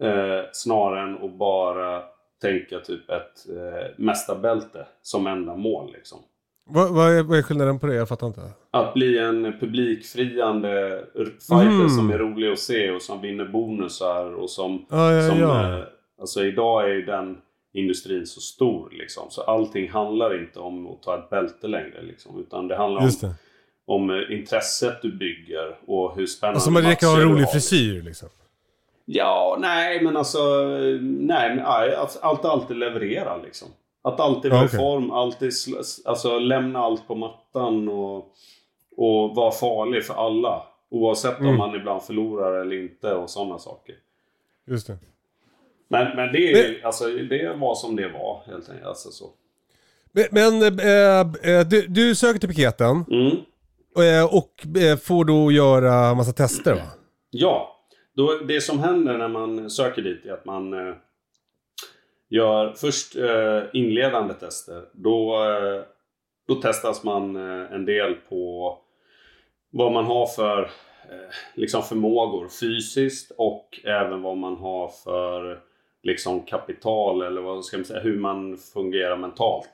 eh, 0.00 0.40
snarare 0.52 1.00
än 1.02 1.24
att 1.24 1.32
bara 1.32 2.02
tänka 2.40 2.78
typ 2.80 3.10
ett 3.10 3.46
eh, 3.48 3.90
mästarbälte 3.96 4.86
som 5.02 5.26
enda 5.26 5.56
mål 5.56 5.92
liksom. 5.92 6.18
Vad, 6.64 6.94
vad, 6.94 7.12
är, 7.18 7.22
vad 7.22 7.38
är 7.38 7.42
skillnaden 7.42 7.78
på 7.78 7.86
det? 7.86 7.94
Jag 7.94 8.08
fattar 8.08 8.26
inte. 8.26 8.40
Att 8.70 8.94
bli 8.94 9.18
en 9.18 9.58
publikfriande 9.60 11.04
fighter 11.48 11.74
Mm. 11.74 11.88
som 11.88 12.10
är 12.10 12.18
rolig 12.18 12.52
att 12.52 12.58
se 12.58 12.90
och 12.90 13.02
som 13.02 13.20
vinner 13.20 13.44
bonusar 13.44 14.34
och 14.34 14.50
som... 14.50 14.86
Ja, 14.90 15.12
ja, 15.12 15.28
som 15.30 15.38
ja. 15.40 15.78
eh, 15.78 15.84
alltså 16.20 16.44
idag 16.44 16.84
är 16.90 16.94
ju 16.94 17.02
den 17.04 17.38
industrin 17.74 18.26
så 18.26 18.40
stor 18.40 18.90
liksom. 18.92 19.22
Så 19.30 19.42
allting 19.42 19.90
handlar 19.90 20.42
inte 20.42 20.58
om 20.58 20.86
att 20.86 21.02
ta 21.02 21.18
ett 21.18 21.30
bälte 21.30 21.68
längre 21.68 22.02
liksom. 22.02 22.40
Utan 22.40 22.68
det 22.68 22.76
handlar 22.76 23.00
om, 23.00 23.06
Just 23.06 23.20
det. 23.20 23.34
om 23.86 24.10
eh, 24.10 24.16
intresset 24.38 25.02
du 25.02 25.12
bygger 25.12 25.76
och 25.86 26.16
hur 26.16 26.26
spännande 26.26 26.56
Alltså 26.56 26.70
man 26.70 26.82
räcker 26.82 27.06
ha 27.06 27.12
matcher 27.12 27.22
en 27.22 27.28
du 27.28 27.34
rolig 27.34 27.44
har. 27.44 27.52
frisyr 27.52 28.02
liksom. 28.02 28.28
Ja, 29.04 29.56
nej 29.60 30.02
men 30.04 30.16
alltså... 30.16 30.38
Nej, 31.00 31.56
men, 31.56 31.60
alltså, 31.64 32.18
allt 32.22 32.44
alltid 32.44 32.76
leverera 32.76 33.36
liksom. 33.36 33.68
Att 34.02 34.20
alltid 34.20 34.50
vara 34.50 34.60
Ja, 34.60 34.66
i 34.66 34.68
form, 34.68 35.10
alltid 35.10 35.52
alltså, 36.04 36.38
lämna 36.38 36.78
allt 36.78 37.06
på 37.08 37.14
mattan 37.14 37.88
och, 37.88 38.16
och 38.96 39.34
vara 39.34 39.50
farlig 39.50 40.04
för 40.04 40.14
alla. 40.14 40.62
Oavsett 40.90 41.38
Mm. 41.38 41.50
om 41.50 41.56
man 41.58 41.74
ibland 41.74 42.02
förlorar 42.02 42.60
eller 42.60 42.82
inte 42.82 43.14
och 43.14 43.30
sådana 43.30 43.58
saker. 43.58 43.94
Just 44.66 44.86
det. 44.86 44.98
Men, 45.88 46.16
men 46.16 46.32
det, 46.32 46.52
är, 46.52 46.86
alltså, 46.86 47.04
det 47.08 47.56
var 47.56 47.74
som 47.74 47.96
det 47.96 48.08
var 48.08 48.42
helt 48.46 48.68
enkelt. 48.68 48.86
Alltså, 48.86 49.10
så. 49.10 49.30
Men, 50.12 50.24
men 50.30 50.62
eh, 50.62 51.60
du, 51.68 51.86
du 51.88 52.14
söker 52.14 52.40
till 52.40 52.48
piketen 52.48 53.04
Mm. 53.10 53.26
eh, 54.18 54.34
och 54.34 54.66
eh, 54.82 54.96
får 54.98 55.24
då 55.24 55.52
göra 55.52 56.14
massa 56.14 56.32
tester 56.32 56.74
va? 56.74 56.80
Ja, 57.30 57.76
då, 58.16 58.38
det 58.48 58.60
som 58.60 58.78
händer 58.78 59.18
när 59.18 59.28
man 59.28 59.70
söker 59.70 60.02
dit 60.02 60.26
är 60.26 60.32
att 60.32 60.44
man 60.44 60.72
gör 62.32 62.72
först 62.72 63.16
eh, 63.16 63.62
inledande 63.72 64.34
tester. 64.34 64.84
Då, 64.92 65.44
eh, 65.44 65.82
då 66.48 66.54
testas 66.54 67.04
man 67.04 67.36
eh, 67.36 67.72
en 67.72 67.84
del 67.84 68.14
på 68.14 68.78
vad 69.70 69.92
man 69.92 70.04
har 70.04 70.26
för 70.26 70.62
eh, 71.10 71.34
liksom 71.54 71.82
förmågor 71.82 72.48
fysiskt 72.48 73.32
och 73.38 73.80
även 73.84 74.22
vad 74.22 74.36
man 74.36 74.56
har 74.56 74.88
för 74.88 75.60
liksom 76.02 76.40
kapital 76.40 77.22
eller 77.22 77.40
vad 77.40 77.64
ska 77.64 77.76
man 77.76 77.84
säga, 77.84 78.00
hur 78.00 78.18
man 78.18 78.56
fungerar 78.56 79.16
mentalt. 79.16 79.70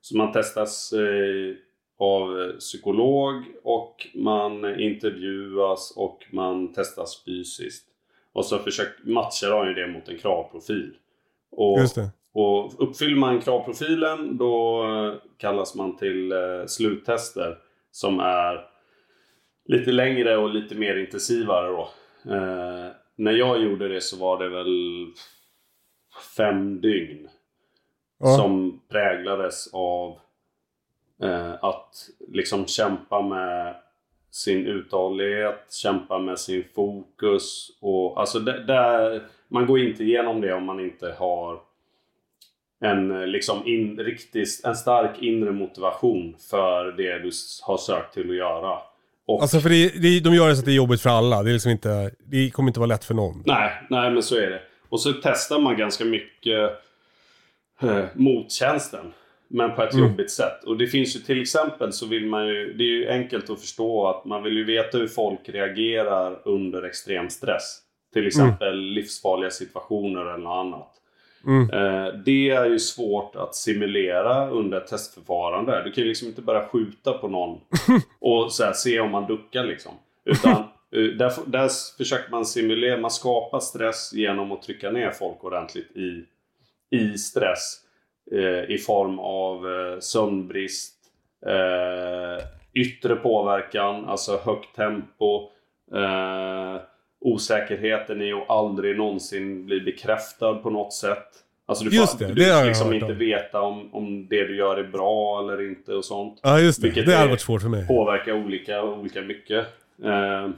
Så 0.00 0.16
man 0.16 0.32
testas 0.32 0.92
eh, 0.92 1.56
av 1.98 2.52
psykolog 2.58 3.44
och 3.62 4.06
man 4.14 4.80
intervjuas 4.80 5.92
och 5.96 6.24
man 6.30 6.72
testas 6.72 7.22
fysiskt. 7.24 7.86
Och 8.32 8.44
så 8.44 8.58
försöker, 8.58 9.10
matchar 9.10 9.50
de 9.50 9.68
ju 9.68 9.74
det 9.74 9.86
mot 9.86 10.08
en 10.08 10.18
kravprofil. 10.18 10.94
Och, 11.56 11.78
och 12.32 12.72
uppfyller 12.88 13.16
man 13.16 13.40
kravprofilen 13.40 14.36
då 14.38 14.84
eh, 14.84 15.14
kallas 15.38 15.74
man 15.74 15.96
till 15.96 16.32
eh, 16.32 16.66
sluttester 16.66 17.58
som 17.90 18.20
är 18.20 18.66
lite 19.64 19.92
längre 19.92 20.36
och 20.36 20.50
lite 20.50 20.74
mer 20.74 20.96
intensivare 20.96 21.68
då. 21.68 21.88
Eh, 22.34 22.90
när 23.16 23.32
jag 23.32 23.62
gjorde 23.62 23.88
det 23.88 24.00
så 24.00 24.16
var 24.16 24.38
det 24.38 24.48
väl 24.48 25.06
fem 26.36 26.80
dygn 26.80 27.28
Ja. 28.18 28.36
som 28.36 28.80
präglades 28.88 29.68
av 29.72 30.18
eh, 31.22 31.54
att 31.64 32.08
liksom 32.28 32.66
kämpa 32.66 33.22
med 33.22 33.76
sin 34.30 34.66
uthållighet, 34.66 35.72
kämpa 35.72 36.18
med 36.18 36.38
sin 36.38 36.64
fokus 36.74 37.68
och 37.80 38.20
alltså 38.20 38.38
där, 38.40 39.22
man 39.48 39.66
går 39.66 39.80
inte 39.80 40.04
igenom 40.04 40.40
det 40.40 40.54
om 40.54 40.64
man 40.64 40.80
inte 40.80 41.14
har 41.18 41.60
en 42.80 43.10
eh, 43.20 43.26
liksom 43.26 43.66
in, 43.66 43.98
riktigt, 43.98 44.60
en 44.64 44.74
stark 44.76 45.22
inre 45.22 45.52
motivation 45.52 46.36
för 46.50 46.84
det 46.92 47.18
du 47.18 47.30
har 47.62 47.76
sökt 47.76 48.14
till 48.14 48.30
att 48.30 48.36
göra. 48.36 48.78
Och, 49.26 49.42
Alltså 49.42 49.60
för 49.60 49.68
det, 49.68 49.88
det, 50.02 50.20
de 50.20 50.34
gör 50.34 50.48
det 50.48 50.54
så 50.56 50.60
att 50.60 50.64
det 50.66 50.72
är 50.72 50.76
jobbigt 50.76 51.00
för 51.00 51.10
alla. 51.10 51.42
Det, 51.42 51.50
är 51.50 51.52
liksom 51.52 51.70
inte, 51.70 52.10
det 52.26 52.50
kommer 52.50 52.68
inte 52.70 52.80
vara 52.80 52.88
lätt 52.88 53.04
för 53.04 53.14
någon. 53.14 53.42
Nej, 53.46 53.70
nej 53.90 54.10
men 54.10 54.22
så 54.22 54.36
är 54.36 54.50
det. 54.50 54.60
Och 54.88 55.00
så 55.00 55.12
testar 55.12 55.58
man 55.58 55.76
ganska 55.76 56.04
mycket 56.04 56.70
eh, 57.82 58.04
mot 58.14 58.52
tjänsten. 58.52 59.12
Men 59.48 59.74
på 59.74 59.82
ett 59.82 59.94
Mm. 59.94 60.06
jobbigt 60.08 60.30
sätt. 60.30 60.64
Och 60.64 60.76
det 60.76 60.86
finns 60.86 61.16
ju 61.16 61.20
till 61.20 61.40
exempel 61.42 61.92
så 61.92 62.06
vill 62.06 62.26
man 62.26 62.46
ju... 62.48 62.72
Det 62.72 62.84
är 62.84 62.88
ju 62.88 63.08
enkelt 63.08 63.50
att 63.50 63.60
förstå 63.60 64.06
att 64.08 64.24
man 64.24 64.42
vill 64.42 64.56
ju 64.56 64.64
veta 64.64 64.98
hur 64.98 65.08
folk 65.08 65.40
reagerar 65.48 66.48
under 66.48 66.82
extrem 66.82 67.30
stress. 67.30 67.78
Till 68.14 68.26
exempel 68.26 68.76
livsfarliga 68.76 69.50
situationer 69.50 70.20
eller 70.20 70.38
något 70.38 70.66
annat. 70.66 70.90
Mm. 71.46 71.70
Eh, 71.70 72.12
det 72.24 72.50
är 72.50 72.66
ju 72.66 72.78
svårt 72.78 73.36
att 73.36 73.54
simulera 73.54 74.50
under 74.50 74.78
ett 74.80 74.86
testförfarande. 74.86 75.82
Du 75.84 75.92
kan 75.92 76.02
ju 76.04 76.08
liksom 76.08 76.28
inte 76.28 76.42
bara 76.42 76.66
skjuta 76.66 77.12
på 77.12 77.28
någon 77.28 77.60
och 78.20 78.52
så 78.52 78.72
se 78.74 79.00
om 79.00 79.10
man 79.10 79.26
duckar 79.26 79.64
liksom. 79.64 79.92
Utan, 80.24 80.64
Eh, 80.94 81.02
Där, 81.02 81.32
där 81.46 81.96
försöker 81.96 82.30
man 82.30 82.46
simulera, 82.46 82.96
man 83.00 83.10
skapar 83.10 83.60
stress 83.60 84.12
genom 84.12 84.52
att 84.52 84.62
trycka 84.62 84.90
ner 84.90 85.10
folk 85.10 85.44
ordentligt 85.44 85.96
i, 85.96 86.24
i 86.90 87.18
stress. 87.18 87.80
Eh, 88.32 88.70
I 88.70 88.78
form 88.78 89.18
av 89.18 89.70
eh, 89.70 89.98
sömnbrist, 90.00 90.94
eh, 91.46 92.44
yttre 92.74 93.16
påverkan, 93.16 94.04
alltså 94.04 94.36
högt 94.44 94.76
tempo, 94.76 95.50
eh, 95.94 96.80
osäkerheten 97.34 98.22
i 98.22 98.32
att 98.32 98.50
aldrig 98.50 98.96
någonsin 98.96 99.66
bli 99.66 99.80
bekräftad 99.80 100.54
på 100.54 100.70
något 100.70 100.92
sätt. 100.92 101.26
Alltså 101.66 101.84
du 101.84 101.96
Just 101.96 102.12
får, 102.18 102.18
det, 102.18 102.32
du 102.34 102.34
det 102.44 102.50
har 102.50 102.64
liksom 102.64 102.92
inte 102.92 103.06
om. 103.06 103.18
veta 103.18 103.60
om, 103.60 103.94
om 103.94 104.26
det 104.30 104.44
du 104.46 104.56
gör 104.56 104.76
är 104.76 104.84
bra 104.88 105.40
eller 105.40 105.68
inte 105.68 105.92
och 105.94 106.04
sånt. 106.04 106.40
Ja, 106.42 106.60
just 106.60 106.80
det. 106.82 106.86
Vilket 106.86 107.06
det 107.06 107.12
hade 107.12 107.24
är- 107.24 107.28
varit 107.28 107.40
svårt 107.40 107.62
för 107.62 107.68
mig. 107.68 107.86
Påverkar 107.86 108.32
olika, 108.32 108.82
olika 108.82 109.20
mycket. 109.22 109.66
Eh, 110.04 110.48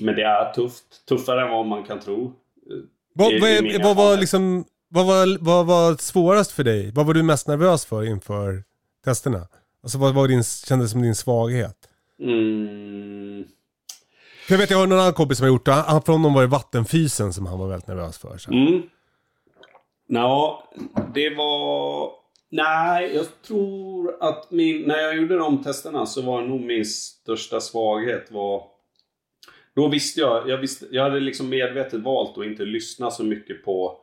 men 0.00 0.14
det 0.16 0.22
är 0.22 0.52
tufft. 0.52 1.06
Tuffare 1.08 1.42
än 1.42 1.50
vad 1.50 1.66
man 1.66 1.84
kan 1.84 2.00
tro. 2.00 2.32
Vad, 3.14 3.32
i- 3.32 3.38
vad, 3.40 3.50
i 3.50 3.78
vad 3.82 3.96
var 3.96 4.16
liksom... 4.16 4.64
Vad 4.90 5.06
var, 5.06 5.38
vad 5.40 5.66
var 5.66 5.94
svårast 5.94 6.52
för 6.52 6.64
dig? 6.64 6.92
Vad 6.94 7.06
var 7.06 7.14
du 7.14 7.22
mest 7.22 7.48
nervös 7.48 7.86
för 7.86 8.04
inför 8.04 8.62
testerna? 9.04 9.48
Alltså 9.82 9.98
vad 9.98 10.14
var 10.14 10.28
din, 10.28 10.42
kändes 10.44 10.90
som 10.90 11.02
din 11.02 11.14
svaghet? 11.14 11.76
Mm, 12.22 13.44
jag 14.48 14.58
vet, 14.58 14.70
jag 14.70 14.78
har 14.78 14.86
någon 14.86 14.98
annan 14.98 15.12
kompis 15.12 15.38
som 15.38 15.44
har 15.44 15.52
gjort 15.52 15.66
det. 15.66 15.72
Han, 15.72 16.02
från 16.02 16.14
honom 16.14 16.34
var 16.34 16.42
det 16.42 16.48
vattenfysen 16.48 17.32
som 17.32 17.46
han 17.46 17.58
var 17.58 17.68
väldigt 17.68 17.88
nervös 17.88 18.18
för. 18.18 18.38
Så. 18.38 18.52
mm. 18.52 18.82
Ja, 20.06 20.70
det 21.14 21.34
var... 21.34 22.10
Nej, 22.50 23.14
jag 23.14 23.26
tror 23.42 24.16
att 24.20 24.50
min... 24.50 24.82
När 24.82 24.98
jag 24.98 25.16
gjorde 25.16 25.36
de 25.36 25.62
testerna 25.62 26.06
så 26.06 26.22
var 26.22 26.42
nog 26.42 26.60
min 26.60 26.84
största 26.84 27.60
svaghet 27.60 28.30
var... 28.30 28.62
Då 29.74 29.88
visste 29.88 30.20
jag... 30.20 30.48
Jag, 30.48 30.58
visste, 30.58 30.86
jag 30.90 31.02
hade 31.02 31.20
liksom 31.20 31.48
medvetet 31.48 32.00
valt 32.00 32.38
att 32.38 32.44
inte 32.44 32.64
lyssna 32.64 33.10
så 33.10 33.24
mycket 33.24 33.64
på 33.64 34.00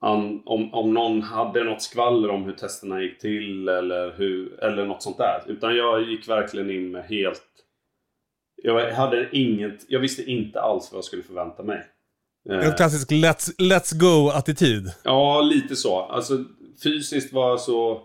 an, 0.00 0.42
om, 0.44 0.74
om 0.74 0.94
någon 0.94 1.22
hade 1.22 1.64
något 1.64 1.82
skvaller 1.82 2.30
om 2.30 2.44
hur 2.44 2.52
testerna 2.52 3.02
gick 3.02 3.18
till 3.18 3.68
eller, 3.68 4.14
hur, 4.16 4.64
eller 4.64 4.86
något 4.86 5.02
sånt 5.02 5.18
där. 5.18 5.42
Utan 5.46 5.76
jag 5.76 6.02
gick 6.02 6.28
verkligen 6.28 6.70
in 6.70 6.90
med 6.90 7.04
helt... 7.04 7.42
Jag 8.62 8.92
hade 8.92 9.28
inget... 9.32 9.84
Jag 9.88 10.00
visste 10.00 10.22
inte 10.30 10.60
alls 10.60 10.92
vad 10.92 10.96
jag 10.96 11.04
skulle 11.04 11.22
förvänta 11.22 11.62
mig. 11.62 11.82
Eh, 12.50 12.66
En 12.66 12.72
klassisk 12.76 13.10
let's, 13.10 13.50
let's 13.58 13.94
go-attityd. 13.98 14.92
Ja, 15.04 15.40
lite 15.40 15.76
så. 15.76 16.00
Alltså 16.00 16.44
fysiskt 16.82 17.32
var 17.32 17.48
jag 17.48 17.60
så 17.60 18.02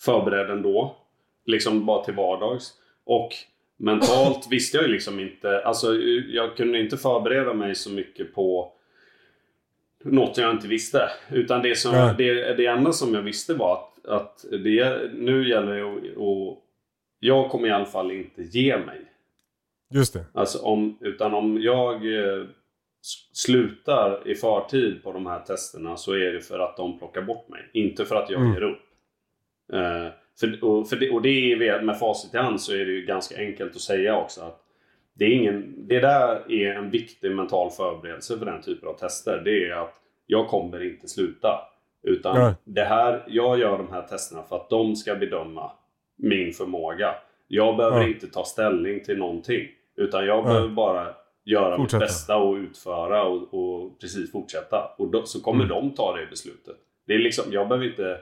förberedd 0.00 0.50
ändå. 0.50 0.96
Liksom 1.46 1.86
bara 1.86 2.04
till 2.04 2.14
vardags. 2.14 2.72
Och 3.06 3.28
mentalt 3.76 4.46
visste 4.50 4.76
jag 4.76 4.86
ju 4.86 4.92
liksom 4.92 5.20
inte. 5.20 5.60
Alltså 5.64 5.94
jag 6.28 6.56
kunde 6.56 6.78
inte 6.78 6.96
förbereda 6.96 7.54
mig 7.54 7.74
så 7.74 7.90
mycket 7.90 8.34
på 8.34 8.72
något 10.04 10.36
jag 10.38 10.50
inte 10.50 10.68
visste. 10.68 11.08
Utan 11.30 11.62
det, 11.62 11.78
som, 11.78 11.94
Ja. 11.94 12.14
det, 12.18 12.54
det 12.54 12.66
enda 12.66 12.92
som 12.92 13.14
jag 13.14 13.22
visste 13.22 13.54
var 13.54 13.72
att, 13.74 14.06
att 14.06 14.44
det, 14.50 15.10
nu 15.14 15.48
gäller 15.48 15.74
det 15.76 15.82
att... 15.82 15.96
att 16.14 16.58
jag 17.18 17.50
kommer 17.50 17.68
i 17.68 17.70
alla 17.70 17.84
fall 17.84 18.10
inte 18.12 18.42
ge 18.42 18.76
mig. 18.78 19.00
Just 19.90 20.14
det. 20.14 20.24
Alltså 20.32 20.58
om, 20.58 20.98
utan 21.00 21.34
om 21.34 21.62
jag 21.62 21.94
eh, 21.94 22.44
slutar 23.32 24.28
i 24.28 24.34
förtid 24.34 25.02
på 25.02 25.12
de 25.12 25.26
här 25.26 25.40
testerna 25.40 25.96
så 25.96 26.12
är 26.12 26.32
det 26.32 26.40
för 26.40 26.58
att 26.58 26.76
de 26.76 26.98
plockar 26.98 27.22
bort 27.22 27.48
mig. 27.48 27.70
Inte 27.72 28.04
för 28.04 28.16
att 28.16 28.30
jag 28.30 28.40
Mm. 28.40 28.54
ger 28.54 28.62
upp. 28.62 28.82
Eh, 29.72 30.12
för, 30.40 30.64
och, 30.64 30.88
för 30.88 30.96
det, 30.96 31.10
och 31.10 31.22
det 31.22 31.52
är 31.52 31.82
med 31.82 31.98
facit 31.98 32.34
i 32.34 32.38
hand 32.38 32.60
så 32.60 32.72
är 32.72 32.84
det 32.86 32.92
ju 32.92 33.06
ganska 33.06 33.36
enkelt 33.38 33.74
att 33.76 33.80
säga 33.80 34.16
också 34.16 34.40
att 34.40 34.60
det, 35.14 35.24
är 35.24 35.30
ingen, 35.30 35.74
det 35.88 36.00
där 36.00 36.52
är 36.52 36.74
en 36.74 36.90
viktig 36.90 37.30
mental 37.32 37.70
förberedelse 37.70 38.38
för 38.38 38.46
den 38.46 38.62
typen 38.62 38.88
av 38.88 38.94
tester. 38.94 39.42
Det 39.44 39.68
är 39.68 39.76
att 39.76 39.94
jag 40.26 40.48
kommer 40.48 40.84
inte 40.92 41.08
sluta. 41.08 41.60
Utan 42.02 42.38
Nej. 42.38 42.54
det 42.64 42.84
här, 42.84 43.24
jag 43.28 43.58
gör 43.58 43.78
de 43.78 43.92
här 43.92 44.02
testerna 44.02 44.42
för 44.42 44.56
att 44.56 44.70
de 44.70 44.96
ska 44.96 45.14
bedöma 45.14 45.70
min 46.16 46.52
förmåga. 46.52 47.14
Jag 47.54 47.76
behöver 47.76 48.00
Ja. 48.00 48.08
inte 48.08 48.26
ta 48.26 48.44
ställning 48.44 49.04
till 49.04 49.18
någonting. 49.18 49.68
Utan 49.96 50.26
jag 50.26 50.38
Ja. 50.38 50.42
behöver 50.42 50.68
bara 50.68 51.14
göra 51.44 51.76
Fortsätta. 51.76 51.98
mitt 52.04 52.08
bästa 52.08 52.36
och 52.36 52.54
utföra 52.54 53.24
och, 53.24 53.54
och 53.54 54.00
precis 54.00 54.32
fortsätta. 54.32 54.94
Och 54.98 55.10
då, 55.10 55.26
så 55.26 55.40
kommer 55.40 55.64
Mm. 55.64 55.68
de 55.76 55.90
ta 55.94 56.16
det 56.16 56.26
beslutet. 56.26 56.76
Det 57.06 57.14
är 57.14 57.18
liksom, 57.18 57.52
jag 57.52 57.68
behöver 57.68 57.86
inte, 57.86 58.18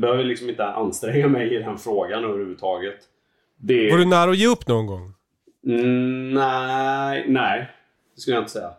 behöver 0.00 0.24
liksom 0.24 0.48
inte 0.50 0.64
anstränga 0.66 1.28
mig 1.28 1.54
i 1.54 1.58
den 1.58 1.78
frågan 1.78 2.24
överhuvudtaget. 2.24 2.98
Det, 3.56 3.90
Var 3.90 3.98
du 3.98 4.04
nära 4.06 4.30
att 4.30 4.38
ge 4.38 4.46
upp 4.46 4.68
någon 4.68 4.86
gång? 4.86 5.12
Mm, 5.66 6.34
nej, 6.34 7.24
nej. 7.28 7.70
Det 8.14 8.20
skulle 8.20 8.36
jag 8.36 8.42
inte 8.42 8.52
säga. 8.52 8.70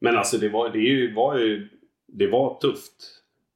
Men 0.00 0.16
alltså 0.16 0.38
det 0.38 0.48
var, 0.48 0.68
det 0.70 1.12
var 1.14 1.38
ju... 1.38 1.68
Det 2.06 2.26
var 2.26 2.58
tufft. 2.60 2.92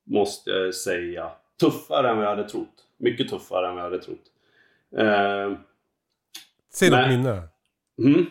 Måste 0.07 0.51
jag 0.51 0.74
säga. 0.74 1.31
Tuffare 1.61 2.11
än 2.11 2.16
vad 2.16 2.24
jag 2.27 2.31
hade 2.31 2.48
trott. 2.48 2.74
Mycket 2.98 3.28
tuffare 3.28 3.69
än 3.69 3.74
vad 3.74 3.85
jag 3.85 3.90
hade 3.90 4.02
trott. 4.02 4.23
Eh, 4.98 5.58
Säg 6.72 6.90
något 6.90 7.08
minne. 7.08 7.42
mm. 7.98 8.26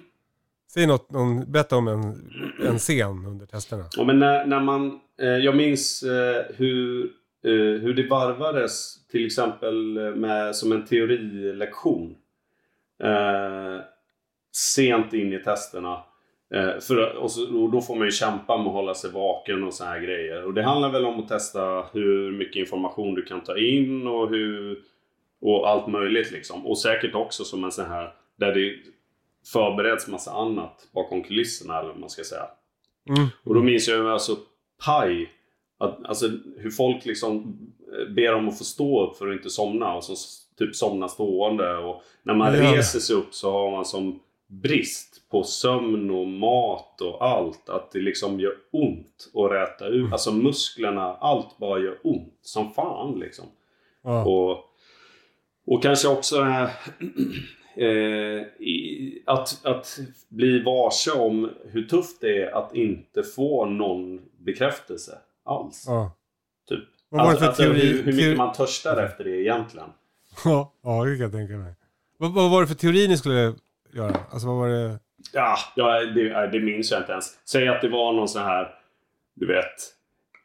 Säg 0.74 0.88
något, 0.88 1.12
någon, 1.12 1.52
berätta 1.52 1.76
om 1.76 1.88
en, 1.88 2.32
en 2.68 2.78
scen 2.78 3.26
under 3.26 3.46
testerna. 3.46 3.86
Ja, 3.98 4.04
men 4.04 4.20
när, 4.20 4.46
när 4.46 4.60
man... 4.60 5.00
Eh, 5.22 5.28
jag 5.28 5.56
minns 5.56 6.04
eh, 6.04 6.46
hur, 6.56 7.04
eh, 7.44 7.82
hur 7.82 7.94
det 7.94 8.08
varvades 8.08 9.08
till 9.08 9.26
exempel 9.26 9.98
eh, 9.98 10.04
med, 10.16 10.56
som 10.56 10.72
en 10.72 10.86
teorilektion. 10.86 12.16
Eh, 13.04 13.82
sent 14.52 15.14
in 15.14 15.34
i 15.34 15.44
testerna. 15.44 16.04
Eh, 16.54 16.80
för, 16.80 17.16
och, 17.18 17.32
så, 17.32 17.62
och 17.62 17.72
då 17.72 17.82
får 17.82 17.96
man 17.96 18.08
ju 18.08 18.12
kämpa 18.12 18.58
med 18.58 18.68
att 18.68 18.74
hålla 18.74 18.94
sig 18.94 19.12
vaken 19.12 19.64
och 19.64 19.74
så 19.74 19.84
här 19.84 20.00
grejer. 20.00 20.46
Och 20.46 20.54
det 20.54 20.64
handlar 20.64 20.92
väl 20.92 21.06
om 21.06 21.20
att 21.20 21.28
testa 21.28 21.86
hur 21.94 22.32
mycket 22.32 22.60
information 22.60 23.16
du 23.16 23.24
kan 23.24 23.44
ta 23.44 23.58
in 23.58 24.08
och 24.08 24.30
hur... 24.30 24.80
Och 25.42 25.70
allt 25.70 25.88
möjligt 25.88 26.32
liksom. 26.32 26.68
Och 26.68 26.78
säkert 26.80 27.16
också 27.16 27.44
som 27.44 27.64
en 27.64 27.72
sån 27.72 27.86
här... 27.86 28.14
Där 28.36 28.54
det 28.54 28.74
förbereds 29.54 30.08
massa 30.08 30.32
annat 30.32 30.88
bakom 30.92 31.24
kulisserna 31.24 31.80
eller 31.80 31.90
vad 31.90 32.00
man 32.00 32.10
ska 32.10 32.24
säga. 32.24 32.46
Mm. 33.10 33.28
Och 33.44 33.56
då 33.56 33.62
minns 33.62 33.88
jag 33.88 33.98
ju 33.98 34.10
alltså 34.10 34.38
paj. 34.86 35.30
Att, 35.78 36.06
alltså 36.06 36.28
hur 36.58 36.70
folk 36.72 37.06
liksom 37.06 37.58
eh, 37.94 38.14
ber 38.14 38.34
om 38.34 38.50
att 38.50 38.58
få 38.58 38.64
stå 38.64 39.06
upp 39.08 39.18
för 39.18 39.28
att 39.28 39.34
inte 39.38 39.50
somna 39.50 39.96
och 39.96 40.04
så 40.04 40.16
typ 40.58 40.76
somna 40.76 41.08
stående. 41.08 41.78
Och 41.78 42.04
när 42.24 42.34
man 42.34 42.54
Ja. 42.54 42.78
reser 42.78 43.00
sig 43.00 43.16
upp 43.16 43.34
så 43.34 43.52
har 43.52 43.72
man 43.72 43.86
som 43.86 44.20
brist 44.48 45.30
på 45.30 45.44
sömn 45.44 46.12
och 46.12 46.28
mat 46.28 47.02
och 47.02 47.24
allt. 47.26 47.70
Att 47.70 47.92
det 47.92 48.00
liksom 48.00 48.40
gör 48.40 48.54
ont 48.72 49.32
att 49.34 49.52
räta 49.52 49.88
ut. 49.88 50.12
Alltså 50.14 50.32
musklerna, 50.32 51.16
allt 51.16 51.58
bara 51.58 51.80
gör 51.80 52.00
ont 52.04 52.40
som 52.42 52.74
fan 52.74 53.20
liksom. 53.20 53.46
Ja. 54.04 54.26
Och, 54.26 54.66
och 55.70 55.84
kanske 55.84 56.08
också 56.08 56.42
här, 56.44 56.70
eh, 57.76 58.42
i, 58.68 59.24
att, 59.26 59.66
att 59.66 60.00
bli 60.30 60.64
varse 60.64 61.12
om 61.12 61.50
hur 61.72 61.84
tufft 61.84 62.22
det 62.22 62.44
är 62.44 62.52
att 62.52 62.76
inte 62.76 63.24
få 63.24 63.66
någon 63.66 64.22
bekräftelse 64.38 65.18
alls. 65.46 65.84
Ja. 65.88 66.12
Typ. 66.70 66.84
Vad 67.10 67.26
var 67.26 67.34
det 67.34 67.40
för 67.40 67.46
alltså, 67.48 67.64
teori- 67.64 67.80
hur, 67.80 68.04
hur 68.04 68.14
mycket 68.14 68.26
teori- 68.26 68.38
man 68.38 68.54
törstar 68.54 69.04
efter 69.04 69.24
det 69.24 69.42
egentligen. 69.42 69.90
Ja, 70.46 70.74
ja, 70.84 71.04
det 71.06 71.16
kan 71.16 71.24
jag 71.24 71.32
tänka 71.32 71.54
mig. 71.54 71.74
Vad, 72.18 72.34
vad 72.34 72.52
var 72.52 72.62
det 72.62 72.68
för 72.68 72.76
teori 72.76 73.08
ni 73.08 73.18
skulle 73.18 73.54
göra? 73.94 74.18
Alltså 74.32 74.48
vad 74.48 74.58
var 74.58 74.70
det? 74.70 75.00
Ja, 75.34 75.58
ja 75.76 76.00
det, 76.06 76.48
det 76.52 76.60
minns 76.60 76.92
jag 76.92 77.02
inte 77.02 77.12
ens. 77.12 77.40
Säg 77.46 77.68
att 77.68 77.82
det 77.82 77.90
var 77.90 78.14
någon 78.14 78.28
sån 78.28 78.42
här, 78.44 78.76
du 79.34 79.48
vet, 79.48 79.76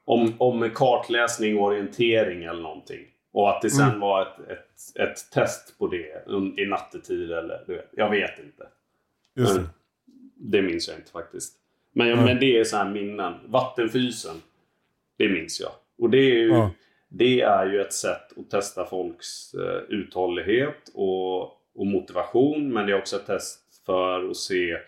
om, 0.05 0.35
om 0.39 0.71
kartläsning 0.75 1.59
och 1.59 1.65
orientering 1.65 2.45
eller 2.45 2.63
någonting. 2.63 3.01
Och 3.35 3.51
att 3.51 3.62
det 3.62 3.70
sen 3.70 3.89
Mm. 3.89 4.01
var 4.01 4.23
ett, 4.23 4.51
ett, 4.51 4.97
ett 5.01 5.31
test 5.32 5.78
på 5.78 5.86
det 5.86 6.24
i 6.62 6.66
nattetid 6.66 7.32
eller 7.32 7.65
du 7.66 7.74
vet, 7.74 7.89
jag 7.93 8.11
vet 8.11 8.39
inte. 8.39 8.66
Just 9.36 9.55
det. 9.55 9.61
Mm. 9.61 9.70
Det 10.36 10.62
minns 10.62 10.89
jag 10.89 10.97
inte 10.97 11.11
faktiskt. 11.11 11.55
Men, 11.93 12.12
Mm. 12.12 12.24
men 12.24 12.40
det 12.40 12.59
är 12.59 12.65
så 12.65 12.77
här 12.77 12.90
minnen. 12.90 13.35
Vattenfysen. 13.47 14.36
Det 15.19 15.28
minns 15.28 15.61
jag. 15.61 15.70
Och 15.98 16.11
det 16.11 16.19
är 16.19 16.35
ju, 16.39 16.48
Ja. 16.48 16.70
det 17.09 17.40
är 17.40 17.66
ju 17.66 17.81
ett 17.81 17.93
sätt 17.93 18.39
att 18.39 18.51
testa 18.51 18.85
folks 18.86 19.55
eh, 19.55 19.82
uthållighet 19.89 20.90
och, 20.94 21.43
och 21.74 21.86
motivation. 21.86 22.73
Men 22.73 22.86
det 22.86 22.93
är 22.93 22.98
också 22.98 23.16
ett 23.16 23.27
test 23.27 23.61
för 23.86 24.31
att 24.31 24.36
se 24.36 24.78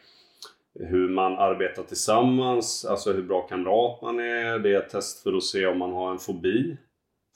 hur 0.74 1.09
man 1.09 1.32
arbetar 1.39 1.82
tillsammans. 1.82 2.85
Alltså 2.85 3.12
hur 3.12 3.23
bra 3.23 3.43
kamrat 3.43 4.02
man 4.02 4.20
är. 4.20 4.59
Det 4.59 4.74
är 4.74 4.78
ett 4.78 4.90
test 4.90 5.23
för 5.23 5.36
att 5.36 5.43
se 5.44 5.66
om 5.66 5.78
man 5.78 5.93
har 5.93 6.10
en 6.10 6.18
fobi. 6.18 6.77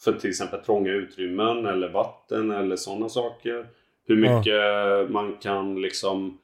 För 0.04 0.12
till 0.12 0.30
exempel 0.30 0.60
trånga 0.60 0.92
utrymmen 0.92 1.66
eller 1.66 1.88
vatten 1.88 2.50
eller 2.50 2.76
sådana 2.76 3.08
saker. 3.08 3.66
Hur 4.06 4.24
Ja. 4.24 4.38
mycket 4.38 5.10
man 5.10 5.36
kan 5.36 5.82
liksom 5.82 6.38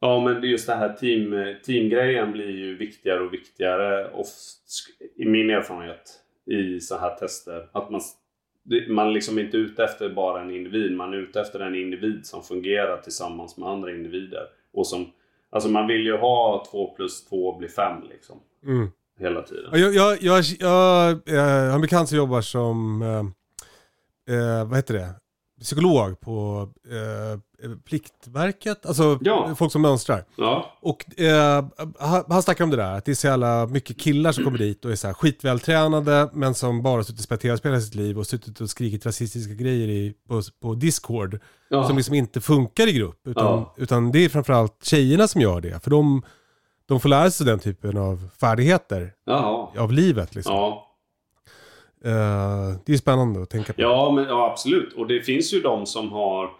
Ja 0.00 0.20
men 0.24 0.42
just 0.42 0.66
det 0.66 0.74
här 0.74 0.92
team, 0.92 1.54
teamgrejen 1.66 2.32
blir 2.32 2.50
ju 2.50 2.76
viktigare 2.76 3.20
och 3.20 3.32
viktigare 3.32 4.08
och 4.10 4.26
i 5.16 5.24
min 5.24 5.50
erfarenhet 5.50 6.20
i 6.46 6.80
så 6.80 6.98
här 6.98 7.14
tester. 7.16 7.68
Att 7.72 7.90
man, 7.90 8.00
man 8.88 9.12
liksom 9.12 9.38
inte 9.38 9.56
är 9.56 9.58
ute 9.58 9.84
efter 9.84 10.08
bara 10.08 10.40
en 10.40 10.50
individ. 10.50 10.96
Man 10.96 11.12
är 11.12 11.16
ute 11.16 11.40
efter 11.40 11.60
en 11.60 11.74
individ 11.74 12.26
som 12.26 12.42
fungerar 12.42 12.96
tillsammans 12.96 13.56
med 13.56 13.68
andra 13.68 13.90
individer. 13.90 14.42
Och 14.72 14.86
som, 14.86 15.12
alltså 15.50 15.68
man 15.68 15.86
vill 15.86 16.06
ju 16.06 16.16
ha 16.16 16.66
2 16.70 16.94
plus 16.94 17.24
2 17.24 17.58
blir 17.58 17.68
5 17.68 18.02
liksom. 18.08 18.40
Mm. 18.64 18.88
Hela 19.18 19.42
tiden. 19.42 19.64
Ja, 19.72 19.78
Jag, 19.78 19.94
jag, 19.94 20.22
jag, 20.22 20.44
jag, 20.60 21.10
eh, 21.28 21.44
har 21.44 21.74
en 21.74 21.80
bekant 21.80 22.08
som 22.08 22.18
jobbar 22.18 22.40
som, 22.40 23.02
eh, 23.02 24.36
eh, 24.36 24.64
vad 24.64 24.76
heter 24.76 24.94
det, 24.94 25.08
psykolog 25.60 26.20
på 26.20 26.68
eh, 26.90 27.40
Pliktverket, 27.84 28.86
alltså 28.86 29.18
Ja. 29.20 29.54
folk 29.58 29.72
som 29.72 29.82
mönstrar. 29.82 30.24
Ja, 30.36 30.76
Och 30.80 31.20
eh, 31.20 31.64
han, 31.98 32.24
han 32.28 32.42
snackar 32.42 32.64
om 32.64 32.70
det 32.70 32.76
där, 32.76 32.92
att 32.96 33.04
det 33.04 33.10
är 33.10 33.14
så 33.14 33.26
jävla 33.26 33.66
mycket 33.66 33.98
killar 34.00 34.32
som 34.32 34.44
kommer 34.44 34.58
dit 34.58 34.84
och 34.84 34.90
är 34.92 34.96
så 34.96 35.06
här 35.06 35.14
skitvältränade 35.14 36.30
men 36.32 36.54
som 36.54 36.82
bara 36.82 37.04
suttit 37.04 37.18
och 37.20 37.24
spelat 37.24 37.40
tv-spel 37.40 37.72
hela 37.72 37.80
sitt 37.82 37.94
liv 37.94 38.18
och 38.18 38.26
suttit 38.26 38.60
och 38.60 38.70
skrikit 38.70 39.06
rasistiska 39.06 39.54
grejer 39.54 39.88
i, 39.88 40.14
på, 40.28 40.42
på 40.62 40.74
Discord. 40.74 41.38
ja. 41.70 41.86
Som 41.86 41.96
liksom 41.96 42.14
inte 42.14 42.40
funkar 42.40 42.86
i 42.86 42.92
grupp. 42.92 43.20
Utan, 43.26 43.64
utan 43.76 44.12
det 44.12 44.24
är 44.24 44.28
framförallt 44.28 44.84
tjejerna 44.84 45.28
som 45.28 45.40
gör 45.40 45.60
det. 45.60 45.80
För 45.84 45.90
de, 45.90 46.22
de 46.88 47.00
får 47.00 47.08
lära 47.08 47.30
sig 47.30 47.46
den 47.46 47.58
typen 47.58 47.96
av 47.98 48.28
färdigheter 48.40 49.12
Jaha. 49.24 49.68
av 49.78 49.92
livet. 49.92 50.34
Liksom. 50.34 50.54
Ja. 50.54 50.84
Eh, 52.04 52.78
det 52.86 52.92
är 52.92 52.96
spännande 52.96 53.42
att 53.42 53.50
tänka 53.50 53.72
på. 53.72 53.80
Ja, 53.82 54.12
men, 54.14 54.24
ja, 54.24 54.50
absolut. 54.52 54.92
Och 54.92 55.06
det 55.06 55.20
finns 55.20 55.54
ju 55.54 55.60
de 55.60 55.86
som 55.86 56.12
har 56.12 56.50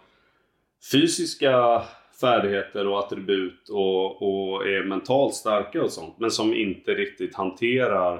fysiska 0.91 1.83
färdigheter 2.21 2.87
och 2.87 2.99
attribut 2.99 3.69
och, 3.69 4.05
och 4.21 4.67
är 4.67 4.83
mentalt 4.83 5.33
starka 5.35 5.83
och 5.83 5.91
sånt. 5.91 6.15
Men 6.19 6.31
som 6.31 6.53
inte 6.53 6.91
riktigt 6.91 7.35
hanterar 7.35 8.13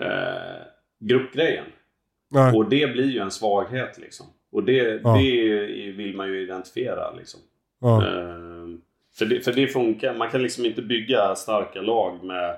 eh, 0.00 0.62
gruppgrejen. 1.00 1.64
Nej. 2.30 2.56
Och 2.56 2.68
det 2.68 2.92
blir 2.92 3.10
ju 3.10 3.18
en 3.18 3.30
svaghet 3.30 3.98
liksom. 3.98 4.26
Och 4.52 4.64
det, 4.64 5.00
Ja. 5.04 5.16
det 5.16 5.92
vill 5.92 6.16
man 6.16 6.28
ju 6.28 6.42
identifiera 6.42 7.10
liksom. 7.12 7.40
Ja. 7.80 8.06
Eh, 8.06 8.53
för, 9.18 9.26
det, 9.26 9.40
för 9.40 9.52
det 9.52 9.68
funkar. 9.68 10.14
Man 10.14 10.30
kan 10.30 10.42
liksom 10.42 10.64
inte 10.64 10.82
bygga 10.82 11.34
starka 11.34 11.80
lag 11.80 12.24
med, 12.24 12.56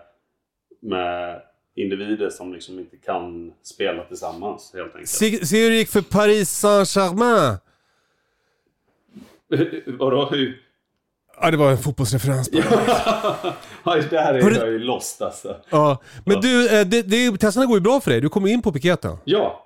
med 0.82 1.42
individer 1.74 2.30
som 2.30 2.54
liksom 2.54 2.78
inte 2.78 2.96
kan 2.96 3.52
spela 3.62 4.04
tillsammans 4.04 4.72
helt 4.74 4.86
enkelt. 4.86 5.08
Se, 5.08 5.46
se 5.46 5.62
hur 5.62 5.70
det 5.70 5.76
gick 5.76 5.88
för 5.88 6.02
Paris 6.02 6.50
Saint-Germain. 6.50 7.58
Vadå? 9.98 10.28
Hur? 10.30 10.62
Ja, 11.40 11.50
det 11.50 11.56
var 11.56 11.70
en 11.70 11.78
fotbollsreferens. 11.78 12.50
bara. 12.50 12.62
Ja, 13.84 13.96
där 14.10 14.34
är 14.34 14.58
jag 14.58 14.70
ju 14.70 14.78
lost 14.78 15.22
alltså. 15.22 15.56
Ja. 15.70 16.02
Men 16.24 16.40
du, 16.40 16.78
eh, 16.78 16.86
det, 16.86 17.02
det, 17.02 17.38
testerna 17.38 17.66
går 17.66 17.76
ju 17.76 17.80
bra 17.80 18.00
för 18.00 18.10
dig. 18.10 18.20
Du 18.20 18.28
kommer 18.28 18.48
in 18.48 18.62
på 18.62 18.72
piketen. 18.72 19.16
Ja. 19.24 19.65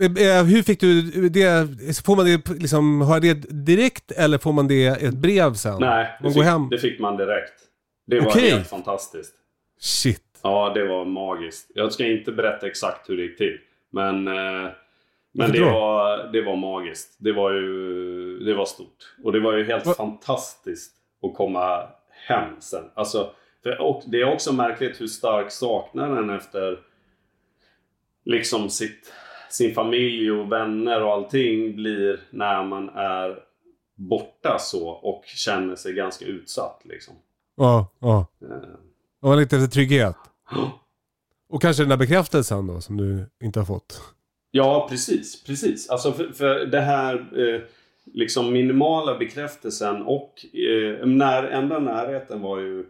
Eh, 0.00 0.38
eh, 0.38 0.44
Hur 0.44 0.62
fick 0.62 0.80
du 0.80 1.02
det? 1.28 1.68
Får 2.04 2.16
man 2.16 2.26
det 2.26 2.48
liksom, 2.48 3.00
har 3.00 3.20
det 3.20 3.34
direkt 3.66 4.12
eller 4.12 4.38
får 4.38 4.52
man 4.52 4.68
det 4.68 4.74
i 4.74 4.86
ett 5.06 5.14
brev 5.14 5.54
sen? 5.54 5.76
Nej, 5.80 6.16
det 6.18 6.24
Man 6.24 6.32
fick, 6.32 6.42
hem? 6.42 6.68
det 6.70 6.78
fick 6.78 7.00
man 7.00 7.16
direkt. 7.16 7.54
Det 8.06 8.20
var 8.20 8.26
Okej. 8.26 8.50
helt 8.50 8.68
fantastiskt. 8.68 9.34
Shit. 9.80 10.22
Ja, 10.42 10.72
det 10.74 10.84
var 10.84 11.04
magiskt. 11.04 11.70
Jag 11.74 11.92
ska 11.92 12.06
inte 12.06 12.32
berätta 12.32 12.66
exakt 12.66 13.10
hur 13.10 13.16
det 13.16 13.22
gick 13.22 13.38
till. 13.38 13.58
Men, 13.92 14.28
eh, 14.28 14.70
men 15.34 15.52
det, 15.52 15.60
var, 15.60 16.32
det 16.32 16.42
var 16.42 16.56
magiskt. 16.56 17.16
Det 17.18 17.32
var 17.32 17.52
ju 17.52 18.38
det 18.38 18.54
var 18.54 18.64
stort. 18.64 19.14
Och 19.24 19.32
det 19.32 19.40
var 19.40 19.56
ju 19.56 19.64
helt 19.64 19.86
Va- 19.86 19.94
fantastiskt 19.94 20.92
att 21.22 21.34
komma 21.36 21.88
hem 22.28 22.60
sen. 22.60 22.84
Alltså, 22.94 23.30
för, 23.62 23.80
och 23.80 24.02
det 24.06 24.20
är 24.20 24.32
också 24.32 24.52
märkligt 24.52 25.00
hur 25.00 25.06
stark 25.06 25.50
saknaden 25.50 26.30
efter 26.30 26.78
liksom 28.24 28.70
sitt, 28.70 29.12
sin 29.50 29.74
familj 29.74 30.30
och 30.30 30.52
vänner 30.52 31.02
och 31.02 31.12
allting 31.12 31.76
blir 31.76 32.20
när 32.30 32.64
man 32.64 32.88
är 32.88 33.38
borta 33.94 34.58
så 34.58 34.88
och 34.88 35.24
känner 35.26 35.76
sig 35.76 35.92
ganska 35.92 36.24
utsatt. 36.24 36.80
Liksom. 36.84 37.14
Ja, 37.56 37.86
ja. 37.98 38.26
Eh, 38.42 39.28
Och 39.30 39.36
lite 39.36 39.56
efter 39.56 39.68
trygghet. 39.68 40.16
Och 41.48 41.62
kanske 41.62 41.82
den 41.82 41.90
där 41.90 41.96
bekräftelsen 41.96 42.66
då 42.66 42.80
som 42.80 42.96
du 42.96 43.26
inte 43.42 43.60
har 43.60 43.66
fått. 43.66 44.02
Ja, 44.50 44.86
precis. 44.90 45.44
precis. 45.44 45.88
Alltså 45.88 46.12
för, 46.12 46.32
för 46.32 46.66
det 46.66 46.80
här 46.80 47.14
eh, 47.14 47.60
liksom 48.04 48.52
minimala 48.52 49.18
bekräftelsen 49.18 50.02
och 50.02 50.44
eh, 50.54 51.06
när, 51.06 51.42
enda 51.44 51.78
närheten 51.78 52.42
var 52.42 52.58
ju 52.58 52.84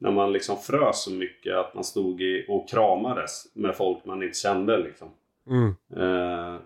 när 0.00 0.10
man 0.10 0.32
liksom 0.32 0.56
frös 0.58 1.02
så 1.04 1.10
mycket 1.10 1.56
att 1.56 1.74
man 1.74 1.84
stod 1.84 2.22
i, 2.22 2.46
och 2.48 2.68
kramades 2.68 3.46
med 3.54 3.76
folk 3.76 4.04
man 4.04 4.22
inte 4.22 4.38
kände. 4.38 4.78
Liksom. 4.78 5.08
Mm. 5.48 5.74
Eh, 5.96 6.60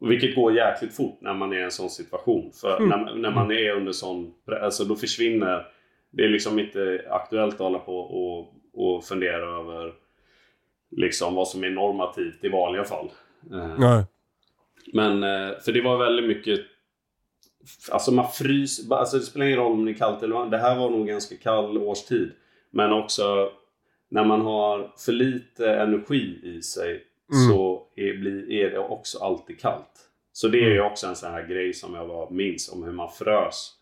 vilket 0.00 0.34
går 0.34 0.52
jäkligt 0.52 0.96
fort 0.96 1.18
när 1.20 1.34
man 1.34 1.52
är 1.52 1.58
i 1.58 1.62
en 1.62 1.70
sån 1.70 1.90
situation. 1.90 2.52
För 2.52 2.80
när, 2.80 3.14
när 3.14 3.30
man 3.30 3.52
är 3.52 3.72
under 3.72 3.92
sån... 3.92 4.32
Alltså 4.62 4.84
då 4.84 4.96
försvinner... 4.96 5.66
Det 6.10 6.24
är 6.24 6.28
liksom 6.28 6.58
inte 6.58 7.04
aktuellt 7.10 7.54
att 7.54 7.60
hålla 7.60 7.78
på 7.78 7.98
och, 7.98 8.54
och 8.72 9.04
fundera 9.04 9.60
över 9.60 9.92
liksom 10.90 11.34
vad 11.34 11.48
som 11.48 11.64
är 11.64 11.70
normativt 11.70 12.44
i 12.44 12.48
vanliga 12.48 12.84
fall. 12.84 13.10
Eh, 13.52 14.02
men, 14.92 15.22
eh, 15.22 15.58
för 15.64 15.72
det 15.72 15.82
var 15.82 15.98
väldigt 15.98 16.28
mycket... 16.28 16.60
Alltså 17.90 18.12
man 18.12 18.28
frys... 18.28 18.90
Alltså 18.90 19.16
det 19.16 19.22
spelar 19.22 19.46
ingen 19.46 19.58
roll 19.58 19.72
om 19.72 19.84
det 19.84 19.90
är 19.90 19.94
kallt 19.94 20.22
eller 20.22 20.34
varmt. 20.34 20.50
Det 20.50 20.58
här 20.58 20.78
var 20.78 20.90
nog 20.90 21.06
ganska 21.06 21.36
kall 21.36 21.78
årstid. 21.78 22.32
Men 22.70 22.92
också 22.92 23.52
när 24.08 24.24
man 24.24 24.40
har 24.40 24.92
för 24.98 25.12
lite 25.12 25.74
energi 25.74 26.40
i 26.42 26.62
sig 26.62 27.04
så 27.48 27.86
är, 27.96 28.18
blir, 28.18 28.50
är 28.50 28.70
det 28.70 28.78
också 28.78 29.18
alltid 29.18 29.60
kallt. 29.60 30.08
Så 30.32 30.48
det 30.48 30.58
är 30.58 30.70
ju 30.70 30.80
också 30.80 31.06
en 31.06 31.16
sån 31.16 31.32
här 31.32 31.46
grej 31.46 31.74
som 31.74 31.94
jag 31.94 32.06
var, 32.06 32.30
minns 32.30 32.72
om 32.72 32.82
hur 32.82 32.92
man 32.92 33.10
frös 33.10 33.72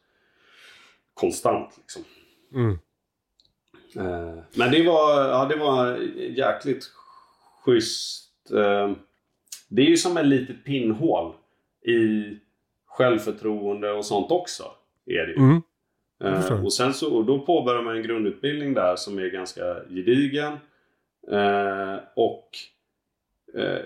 konstant. 1.14 1.78
Liksom. 1.78 2.04
Mm. 2.54 2.78
Eh, 3.96 4.42
Men 4.54 4.70
det 4.70 4.86
var, 4.86 5.28
ja, 5.28 5.44
det 5.44 5.56
var 5.56 5.96
jäkligt 6.36 6.84
schysst. 7.64 8.50
Eh, 8.50 8.92
Det 9.68 9.82
är 9.82 9.86
ju 9.86 9.96
som 9.96 10.16
ett 10.16 10.26
litet 10.26 10.64
pinnhål 10.64 11.32
i 11.86 12.24
självförtroende 12.86 13.92
och 13.92 14.04
sånt 14.04 14.30
också. 14.30 14.64
Är 15.06 15.26
det 15.26 15.32
ju. 15.32 15.38
Mm. 15.38 15.62
Eh, 16.24 16.64
och, 16.64 16.72
sen 16.72 16.94
så, 16.94 17.16
och 17.16 17.24
då 17.24 17.38
påbörjar 17.38 17.82
man 17.82 17.96
en 17.96 18.02
grundutbildning 18.02 18.74
där 18.74 18.96
som 18.96 19.18
är 19.18 19.26
ganska 19.26 19.74
gedigen. 19.88 20.52
Och 22.14 22.48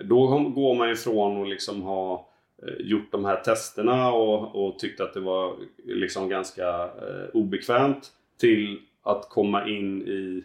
då 0.04 0.26
går 0.54 0.74
man 0.74 0.90
ifrån 0.90 1.42
att 1.42 1.48
liksom 1.48 1.82
ha 1.82 2.28
eh, 2.66 2.74
gjort 2.86 3.12
de 3.12 3.24
här 3.24 3.36
testerna 3.36 4.12
och, 4.12 4.66
och 4.66 4.78
tyckte 4.78 5.04
att 5.04 5.14
det 5.14 5.20
var 5.20 5.56
liksom 5.84 6.28
ganska 6.28 6.68
eh, 6.84 7.28
obekvämt 7.32 8.10
till 8.40 8.78
att 9.02 9.28
komma 9.28 9.68
in 9.68 10.02
i 10.02 10.44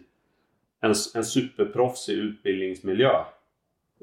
en, 0.82 0.94
en 1.14 1.24
superproffsig 1.24 2.12
utbildningsmiljö. 2.14 3.12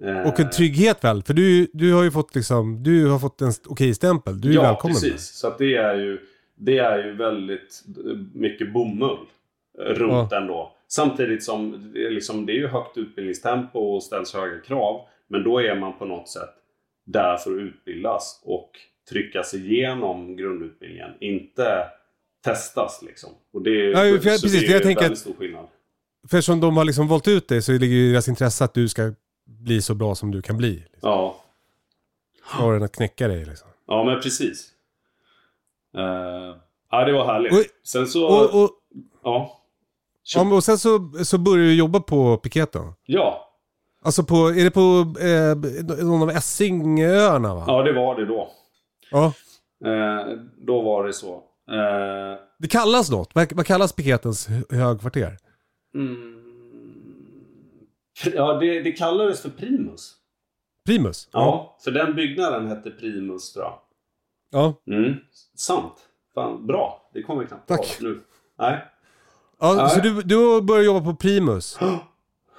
Eh, 0.02 0.28
Och 0.28 0.40
en 0.40 0.50
trygghet 0.50 1.04
väl? 1.04 1.24
För 1.24 1.34
du, 1.34 1.68
du 1.74 1.94
har 1.94 2.04
ju 2.04 2.12
fått 2.12 2.36
liksom, 2.36 2.84
du 2.84 3.08
har 3.08 3.20
fått 3.20 3.42
en 3.42 3.52
okej 3.68 3.94
stämpel. 3.94 4.42
Du 4.42 4.50
är 4.50 4.54
ja, 4.54 4.62
välkommen. 4.62 4.94
precis. 4.96 5.28
Så 5.28 5.56
det 5.58 5.76
är 5.76 5.96
ju, 5.96 6.20
det 6.56 6.78
är 6.78 7.06
ju 7.06 7.14
väldigt 7.16 7.84
eh, 8.06 8.18
mycket 8.34 8.74
bomull 8.74 9.18
eh, 9.80 9.84
runt 9.84 10.32
ändå. 10.32 10.74
Samtidigt 10.88 11.44
som 11.44 11.92
det 11.94 12.06
är, 12.06 12.12
liksom, 12.12 12.46
det 12.46 12.52
är 12.52 12.56
ju 12.58 12.68
högt 12.68 12.98
utbildningstempo 12.98 13.80
och 13.80 14.04
ställs 14.04 14.34
höga 14.34 14.60
krav. 14.62 15.02
Men 15.28 15.44
då 15.44 15.60
är 15.60 15.76
man 15.76 15.98
på 16.00 16.06
något 16.06 16.30
sätt 16.30 16.50
där 17.06 17.38
för 17.38 17.52
att 17.52 17.58
utbildas 17.62 18.42
och 18.46 18.72
trycka 19.10 19.44
sig 19.44 19.74
igenom 19.74 20.36
grundutbildningen. 20.36 21.10
Inte 21.20 21.88
testas 22.44 23.02
liksom. 23.02 23.30
Och 23.54 23.62
det, 23.62 23.72
Ja, 23.90 23.98
för 23.98 24.18
så 24.18 24.22
precis, 24.24 24.52
det 24.62 24.68
är 24.68 24.74
jag 24.74 24.84
tänker 24.84 25.02
väldigt 25.02 25.20
stor 25.20 25.34
skillnad. 25.34 25.68
För 26.30 26.38
eftersom 26.38 26.60
de 26.60 26.78
har 26.78 26.86
liksom 26.86 27.08
valt 27.08 27.28
ut 27.28 27.48
dig 27.48 27.62
så 27.62 27.72
ligger 27.72 27.96
ju 27.96 28.12
deras 28.12 28.28
intresse 28.28 28.64
att 28.64 28.74
du 28.74 28.90
ska 28.90 29.14
bli 29.46 29.82
så 29.82 29.94
bra 29.96 30.16
som 30.16 30.32
du 30.32 30.42
kan 30.42 30.58
bli. 30.58 30.70
Liksom. 30.74 31.00
Ja, 31.02 31.44
Snarare 32.56 32.76
än 32.78 32.84
att 32.84 32.92
knäcka 32.96 33.28
dig 33.28 33.46
liksom. 33.46 33.68
ja 33.88 34.04
men 34.04 34.22
precis. 34.22 34.70
Eh, 35.98 36.56
ja, 36.92 37.06
det 37.06 37.12
var 37.14 37.26
härligt. 37.26 37.54
Och- 37.54 37.88
Sen 37.88 38.08
så... 38.08 38.26
Och, 38.28 38.64
och, 38.64 38.72
ja. 39.24 39.62
Ja, 40.36 40.56
och 40.56 40.64
sen 40.64 40.78
så, 40.78 41.12
så 41.24 41.38
börjar 41.38 41.66
du 41.66 41.74
jobba 41.76 42.00
på 42.00 42.38
piketen. 42.38 42.94
ja. 43.06 43.44
Alltså 44.02 44.24
på, 44.24 44.36
är 44.36 44.64
det 44.64 44.72
på 44.72 44.80
eh, 45.20 46.06
någon 46.06 46.22
av 46.22 46.30
Essingöarna 46.30 47.56
va? 47.56 47.64
Ja, 47.68 47.84
det 47.84 47.94
var 47.94 48.16
det 48.16 48.26
då. 48.26 48.52
Ja. 49.12 49.26
Eh, 49.86 50.38
då 50.58 50.82
var 50.82 51.04
det 51.08 51.14
så. 51.14 51.34
Eh, 51.72 52.40
Det 52.60 52.68
kallas 52.70 53.12
något. 53.12 53.36
Vad, 53.36 53.54
vad 53.54 53.66
kallas 53.66 53.94
piketens 53.94 54.48
hö- 54.48 54.64
högkvarter? 54.78 55.38
ja, 58.34 58.54
det, 58.54 58.80
det 58.82 58.92
kallades 58.92 59.42
för 59.42 59.50
Primus. 59.50 60.14
Primus? 60.86 61.30
Ja, 61.32 61.78
för 61.84 61.92
den 61.92 62.16
byggnaden 62.16 62.68
hette 62.68 62.90
Primus 62.92 63.54
tror 63.54 63.66
jag. 63.66 63.80
Ja. 64.52 64.74
Mm. 64.96 65.16
Sant. 65.56 65.94
Fan, 66.36 66.68
bra. 66.68 67.10
Det 67.14 67.22
kommer 67.24 67.44
knappt 67.46 67.68
Tack. 67.68 67.98
nu. 68.02 68.22
Nej. 68.60 68.86
Ja 69.60 69.90
så 69.90 70.00
du, 70.00 70.22
du 70.22 70.62
börjar 70.62 70.84
jobba 70.84 71.02
på 71.12 71.16
Primus? 71.16 71.78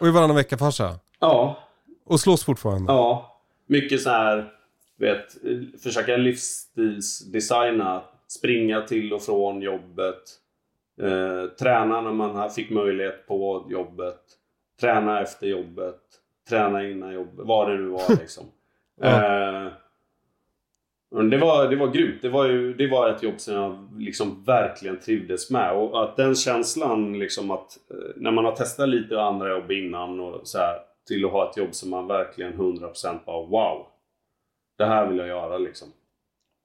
Och 0.00 0.06
är 0.06 0.10
varannan 0.10 0.36
vecka 0.36 0.58
farsa? 0.58 0.94
Ja, 1.20 1.58
Och 2.06 2.20
slåss 2.20 2.44
fortfarande? 2.44 2.92
ja. 2.92 3.34
Mycket 3.66 4.02
så 4.02 4.10
här, 4.10 4.52
vet, 4.98 5.26
försöka 5.82 6.16
livsstilsdesigna 6.16 8.02
springa 8.28 8.80
till 8.80 9.12
och 9.12 9.22
från 9.22 9.62
jobbet. 9.62 10.22
Eh, 11.02 11.50
träna 11.58 12.00
när 12.00 12.12
man 12.12 12.50
fick 12.50 12.70
möjlighet 12.70 13.26
på 13.26 13.66
jobbet. 13.70 14.20
Träna 14.80 15.20
efter 15.22 15.46
jobbet. 15.46 16.00
Träna 16.48 16.88
innan 16.88 17.14
jobbet. 17.14 17.46
Vad 17.46 17.68
det 17.70 17.74
nu 17.76 17.88
var 17.88 18.08
liksom. 18.20 18.44
Ja. 19.00 19.06
eh, 19.08 19.72
det 21.10 21.38
var, 21.38 21.68
det 21.68 21.76
var 21.76 21.88
grymt. 21.88 22.22
Det 22.22 22.28
var, 22.28 22.46
ju, 22.46 22.74
det 22.74 22.86
var 22.86 23.10
ett 23.10 23.22
jobb 23.22 23.40
som 23.40 23.54
jag 23.54 23.88
liksom 23.98 24.44
verkligen 24.44 25.00
trivdes 25.00 25.50
med. 25.50 25.72
Och 25.72 26.04
att 26.04 26.16
den 26.16 26.34
känslan 26.34 27.18
liksom 27.18 27.50
att 27.50 27.78
eh, 27.90 28.10
när 28.16 28.30
man 28.30 28.44
har 28.44 28.52
testat 28.52 28.88
lite 28.88 29.20
andra 29.20 29.50
jobb 29.50 29.70
innan 29.72 30.20
och 30.20 30.40
så 30.48 30.58
här, 30.58 30.76
till 31.06 31.24
att 31.24 31.30
ha 31.30 31.50
ett 31.50 31.56
jobb 31.56 31.74
som 31.74 31.90
man 31.90 32.06
verkligen 32.06 32.54
100% 32.54 33.18
bara 33.26 33.46
wow. 33.46 33.86
Det 34.78 34.84
här 34.84 35.06
vill 35.06 35.18
jag 35.18 35.28
göra 35.28 35.58
liksom. 35.58 35.88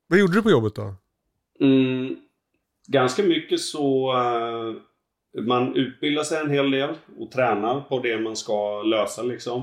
Vad 0.08 0.20
gjorde 0.20 0.34
du 0.34 0.42
på 0.42 0.52
jobbet 0.52 0.76
då? 0.76 0.96
Mm, 1.60 2.16
ganska 2.88 3.24
mycket 3.24 3.60
så 3.60 4.14
eh, 4.14 5.42
man 5.44 5.76
utbildar 5.76 6.24
sig 6.24 6.42
en 6.42 6.50
hel 6.50 6.72
del 6.72 6.90
och 7.20 7.32
tränar 7.32 7.82
på 7.82 8.00
det 8.00 8.20
man 8.20 8.36
ska 8.36 8.82
lösa 8.82 9.24
liksom. 9.24 9.62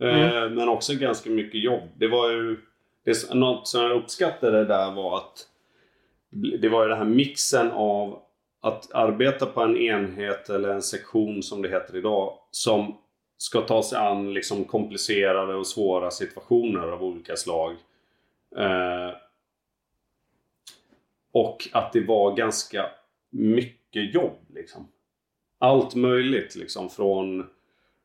Eh, 0.00 0.50
Men 0.50 0.68
också 0.68 0.94
ganska 0.94 1.30
mycket 1.30 1.62
jobb. 1.62 1.82
Det 1.96 2.08
var 2.08 2.30
ju 2.30 2.56
det, 3.04 3.34
något 3.34 3.68
som 3.68 3.82
jag 3.82 4.02
uppskattade 4.02 4.64
där 4.64 4.90
var 4.90 5.16
att 5.16 5.48
det 6.60 6.68
var 6.68 6.82
ju 6.82 6.88
den 6.88 6.98
här 6.98 7.04
mixen 7.04 7.70
av 7.70 8.22
att 8.60 8.92
arbeta 8.92 9.46
på 9.46 9.60
en 9.60 9.76
enhet 9.76 10.50
eller 10.50 10.68
en 10.68 10.82
sektion 10.82 11.42
som 11.42 11.62
det 11.62 11.68
heter 11.68 11.96
idag 11.96 12.38
som 12.50 12.98
ska 13.38 13.60
ta 13.60 13.82
sig 13.82 13.98
an 13.98 14.34
liksom 14.34 14.64
komplicerade 14.64 15.54
och 15.54 15.66
svåra 15.66 16.10
situationer 16.10 16.88
av 16.88 17.02
olika 17.02 17.36
slag. 17.36 17.76
Eh, 18.56 19.10
och 21.32 21.68
att 21.72 21.92
det 21.92 22.00
var 22.00 22.36
ganska 22.36 22.86
mycket 23.30 24.14
jobb 24.14 24.38
liksom. 24.54 24.88
Allt 25.58 25.94
möjligt 25.94 26.56
liksom 26.56 26.90
från 26.90 27.46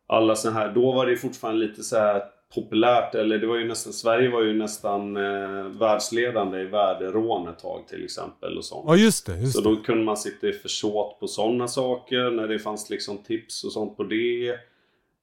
alla 0.08 0.36
så 0.36 0.50
här, 0.50 0.72
då 0.72 0.92
var 0.92 1.06
det 1.06 1.18
fortfarande 1.18 1.66
lite 1.66 1.84
så 1.84 1.98
här 1.98 2.24
populärt, 2.56 3.16
eller 3.16 3.38
det 3.38 3.48
var 3.48 3.58
ju 3.58 3.68
nästan, 3.68 3.94
Sverige 3.94 4.30
var 4.30 4.42
ju 4.42 4.54
nästan 4.54 5.18
eh, 5.18 5.64
världsledande 5.64 6.60
i 6.60 6.64
värderån 6.66 7.48
ett 7.48 7.60
tag 7.60 7.88
till 7.88 8.04
exempel 8.04 8.58
och 8.58 8.66
sånt. 8.66 8.86
Ja 8.88 8.96
just 8.96 9.26
det, 9.26 9.38
just 9.38 9.54
Så 9.54 9.62
det. 9.62 9.70
då 9.70 9.76
kunde 9.76 10.04
man 10.04 10.18
sitta 10.18 10.48
i 10.48 10.54
försåt 10.54 11.20
på 11.20 11.28
sådana 11.28 11.68
saker 11.68 12.32
när 12.32 12.48
det 12.48 12.60
fanns 12.60 12.90
liksom 12.90 13.18
tips 13.18 13.64
och 13.64 13.72
sånt 13.72 13.98
på 13.98 14.04
det. 14.04 14.50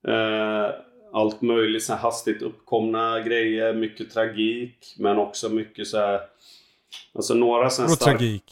Eh, 0.09 0.70
allt 1.12 1.42
möjligt 1.42 1.82
så 1.84 1.92
här 1.92 2.01
hastigt 2.01 2.42
uppkomna 2.42 3.20
grejer, 3.20 3.74
mycket 3.74 4.10
tragik 4.10 4.94
men 4.98 5.18
också 5.18 5.48
mycket 5.48 5.86
så 5.86 5.98
här 5.98 6.20
Alltså 7.14 7.34
några 7.34 7.70
sådana 7.70 7.96
Vadå 8.01 8.05
tragik? 8.05 8.44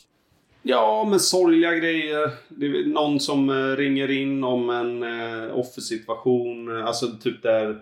Ja, 0.62 1.06
men 1.10 1.20
sorgliga 1.20 1.74
grejer. 1.74 2.30
Det 2.48 2.66
är 2.66 2.86
någon 2.86 3.20
som 3.20 3.50
eh, 3.50 3.76
ringer 3.76 4.10
in 4.10 4.44
om 4.44 4.70
en 4.70 5.02
eh, 5.02 5.58
offersituation. 5.58 6.82
Alltså 6.82 7.06
typ 7.22 7.42
där 7.42 7.80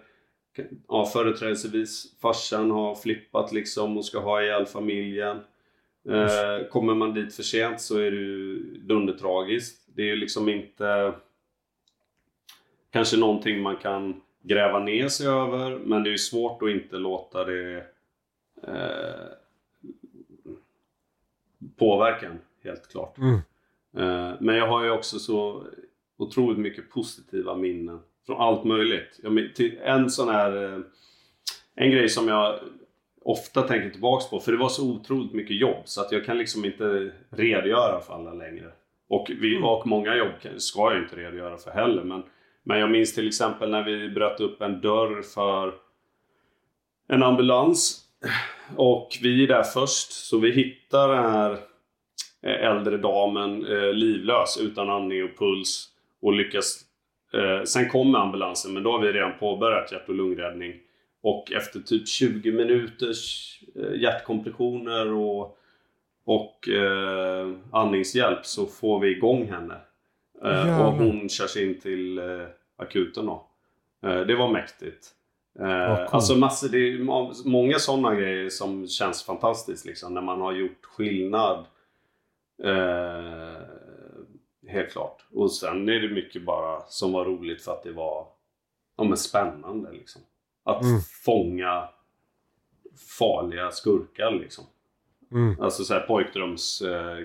ja, 0.89 1.07
företrädesvis 1.07 2.19
farsan 2.23 2.71
har 2.71 2.95
flippat 2.95 3.53
liksom 3.53 3.97
och 3.97 4.05
ska 4.05 4.19
ha 4.19 4.43
ihjäl 4.43 4.67
familjen. 4.67 5.41
Eh, 6.09 6.69
kommer 6.71 6.95
man 6.95 7.15
dit 7.15 7.35
för 7.35 7.43
sent 7.43 7.81
så 7.81 7.99
är 7.99 8.11
det 8.11 8.17
ju 8.17 8.59
dundertragiskt. 8.79 9.89
Det 9.95 10.03
är 10.03 10.07
ju 10.07 10.17
liksom 10.17 10.49
inte 10.49 11.13
kanske 12.91 13.17
någonting 13.17 13.63
man 13.63 13.77
kan 13.77 14.21
gräva 14.43 14.79
ner 14.79 15.09
sig 15.09 15.27
över. 15.27 15.79
Men 15.79 16.03
det 16.03 16.09
är 16.09 16.13
ju 16.13 16.19
svårt 16.19 16.63
att 16.63 16.71
inte 16.71 16.97
låta 16.97 17.45
det 17.45 17.77
eh, 18.63 19.27
påverka 21.77 22.27
en, 22.27 22.39
helt 22.63 22.89
klart. 22.89 23.19
Mm. 23.19 23.35
Eh, 23.97 24.37
Men 24.41 24.57
jag 24.57 24.67
har 24.67 24.85
ju 24.85 24.91
också 24.91 25.19
så 25.19 25.67
otroligt 26.17 26.59
mycket 26.59 26.91
positiva 26.91 27.57
minnen 27.57 28.01
från 28.27 28.41
allt 28.41 28.65
möjligt. 28.65 29.21
Till 29.55 29.79
en 29.83 30.11
sån 30.11 30.29
här... 30.29 30.65
eh, 30.65 30.79
En 31.75 31.91
grej 31.91 32.09
som 32.09 32.29
jag 32.29 32.59
ofta 33.23 33.63
tänker 33.63 33.91
tillbaks 33.91 34.31
på, 34.31 34.41
för 34.41 34.53
det 34.53 34.59
var 34.59 34.69
så 34.69 34.91
otroligt 34.91 35.33
mycket 35.33 35.57
jobb 35.57 35.83
så 35.85 36.01
att 36.01 36.13
jag 36.13 36.25
kan 36.25 36.39
liksom 36.39 36.65
inte 36.65 37.13
redogöra 37.31 38.01
för 38.01 38.15
alla 38.15 38.33
längre. 38.33 38.73
Och, 39.09 39.31
vi, 39.41 39.59
och 39.63 39.87
många 39.87 40.17
jobb 40.17 40.33
ska 40.57 40.93
jag 40.93 41.03
inte 41.03 41.17
redogöra 41.17 41.57
för 41.57 41.71
heller. 41.71 42.03
Men, 42.05 42.23
men 42.63 42.79
jag 42.81 42.91
minns 42.91 43.15
till 43.15 43.29
exempel 43.29 43.71
när 43.71 43.83
vi 43.83 44.09
bröt 44.09 44.41
upp 44.41 44.61
en 44.63 44.81
dörr 44.81 45.23
för 45.23 45.75
en 47.09 47.23
ambulans. 47.23 48.05
Och 48.77 49.09
vi 49.23 49.45
är 49.45 49.49
där 49.49 49.63
först, 49.63 50.13
så 50.13 50.39
vi 50.39 50.51
hittar 50.53 51.09
den 51.09 51.33
här 51.33 51.53
eh, 52.43 52.67
äldre 52.71 52.97
damen 52.97 53.67
eh, 53.67 53.93
livlös 53.93 54.59
utan 54.61 54.91
andning 54.91 55.25
och 55.25 55.39
puls 55.39 55.89
och 56.23 56.33
lyckas. 56.33 56.81
Eh, 57.35 57.65
sen 57.65 57.89
kommer 57.89 58.19
ambulansen 58.19 58.73
men 58.74 58.82
då 58.82 58.93
har 58.93 58.98
vi 58.98 59.12
redan 59.12 59.39
påbörjat 59.39 59.93
hjärt 59.93 60.09
och 60.09 60.15
lungräddning. 60.15 60.74
Och 61.23 61.52
efter 61.52 61.81
typ 61.81 62.09
20 62.09 62.52
minuters 62.52 63.55
eh, 63.77 64.01
hjärtkompressioner 64.01 65.12
och, 65.12 65.59
och 66.24 66.69
eh, 66.69 67.48
andningshjälp 67.73 68.47
så 68.47 68.66
får 68.66 69.01
vi 69.01 69.16
igång 69.16 69.47
henne. 69.52 69.77
Eh, 70.44 70.86
och 70.86 70.93
hon 70.93 71.28
körs 71.28 71.57
in 71.57 71.81
till 71.81 72.19
eh, 72.19 72.47
akuten 72.77 73.27
då. 73.27 73.47
Eh, 74.07 74.20
det 74.20 74.35
var 74.36 74.48
mäktigt. 74.48 75.07
Coolt. 75.59 76.15
alltså 76.15 76.36
massor, 76.36 76.69
det 76.69 76.78
är 76.78 76.98
må- 76.98 77.32
många 77.44 77.78
sådana 77.78 78.15
grejer 78.15 78.48
som 78.48 78.86
känns 78.89 79.23
fantastiskt 79.27 79.86
liksom 79.86 80.15
när 80.15 80.20
man 80.20 80.40
har 80.40 80.52
gjort 80.52 80.85
skillnad. 80.85 81.66
Eh, 84.71 84.77
helt 84.77 84.93
klart. 84.93 85.25
Och 85.35 85.53
sen 85.53 85.89
är 85.89 86.01
det 86.01 86.15
mycket 86.15 86.43
bara 86.45 86.81
som 86.87 87.13
var 87.13 87.25
roligt 87.25 87.63
för 87.63 87.73
att 87.73 87.83
det 87.83 87.93
var 87.93 88.27
ja, 88.97 89.05
men 89.05 89.17
spännande 89.17 89.93
liksom. 89.93 90.23
Att 90.65 90.83
Mm. 90.83 91.01
fånga 91.25 91.89
farliga 93.19 93.71
skurkar 93.71 94.31
liksom. 94.31 94.65
Mm. 95.33 95.61
Alltså 95.61 95.85
såhär 95.85 96.01
pojkdröms 96.01 96.83
eh, 96.83 97.19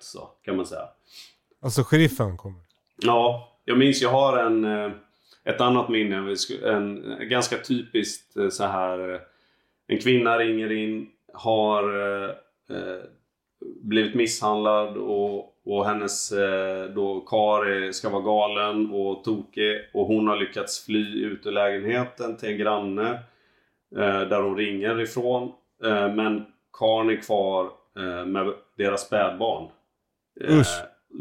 så 0.00 0.20
kan 0.42 0.56
man 0.56 0.66
säga. 0.66 0.88
Alltså 1.60 1.82
sheriffen 1.84 2.36
kommer. 2.36 2.60
Ja, 3.02 3.52
jag 3.64 3.78
minns 3.78 4.02
jag 4.02 4.10
har 4.10 4.38
en, 4.38 4.64
eh, 4.64 4.92
ett 5.44 5.60
annat 5.60 5.88
minne. 5.88 6.16
En, 6.16 7.12
en 7.12 7.28
ganska 7.28 7.58
typiskt 7.58 8.36
eh, 8.36 8.48
så 8.48 8.64
här. 8.64 9.14
eh, 9.14 9.20
En 9.86 9.98
kvinna 9.98 10.38
ringer 10.38 10.72
in, 10.72 11.10
har 11.32 11.82
eh, 12.00 12.30
eh, 12.76 13.02
blivit 13.82 14.14
misshandlad 14.14 14.96
och, 14.96 15.54
och 15.64 15.86
hennes 15.86 16.32
eh, 16.32 16.84
då 16.84 17.20
kar 17.20 17.92
ska 17.92 18.08
vara 18.08 18.22
galen 18.22 18.90
och 18.90 19.24
tokig. 19.24 19.80
Och 19.94 20.06
hon 20.06 20.28
har 20.28 20.36
lyckats 20.36 20.84
fly 20.84 21.24
ut 21.24 21.46
ur 21.46 21.52
lägenheten 21.52 22.36
till 22.36 22.48
en 22.48 22.58
granne. 22.58 23.18
Eh, 23.96 24.20
där 24.20 24.40
hon 24.40 24.56
ringer 24.56 25.00
ifrån. 25.00 25.52
Eh, 25.84 26.14
men 26.14 26.46
karln 26.72 27.10
är 27.10 27.22
kvar 27.22 27.70
eh, 27.96 28.26
med 28.26 28.52
deras 28.76 29.06
spädbarn. 29.06 29.68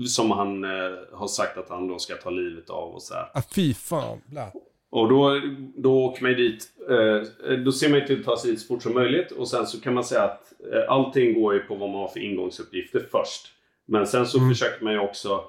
Som 0.08 0.32
han 0.32 0.64
har 1.12 1.28
sagt 1.28 1.58
att 1.58 1.70
han 1.70 1.88
då 1.88 2.00
ska 2.00 2.16
ta 2.16 2.30
livet 2.30 2.70
av 2.70 2.94
och 2.94 3.02
så 3.02 3.14
här. 3.14 3.30
Ah, 3.34 3.42
fy 3.56 3.74
fan. 3.74 4.22
Bla. 4.26 4.52
Och 4.94 5.10
då, 5.10 5.42
då 5.76 6.06
åker 6.06 6.24
man 6.24 6.34
dit. 6.34 6.68
Eh, 6.90 7.58
då 7.58 7.72
ser 7.72 7.90
man 7.90 8.06
till 8.06 8.20
att 8.20 8.26
ta 8.26 8.38
sig 8.38 8.52
dit 8.52 8.60
så 8.60 8.68
fort 8.68 8.84
som 8.84 8.94
möjligt. 8.94 9.32
Och 9.32 9.48
sen 9.48 9.68
så 9.68 9.82
kan 9.82 9.94
man 9.94 10.04
säga 10.04 10.24
att 10.24 10.54
eh, 10.74 10.92
allting 10.92 11.42
går 11.42 11.54
ju 11.54 11.60
på 11.60 11.76
vad 11.76 11.90
man 11.90 12.00
har 12.00 12.08
för 12.08 12.20
ingångsuppgifter 12.20 13.06
först. 13.12 13.48
Men 13.86 14.08
sen 14.08 14.26
så 14.26 14.40
försöker 14.40 14.84
man 14.84 14.94
ju 14.94 15.00
också... 15.00 15.44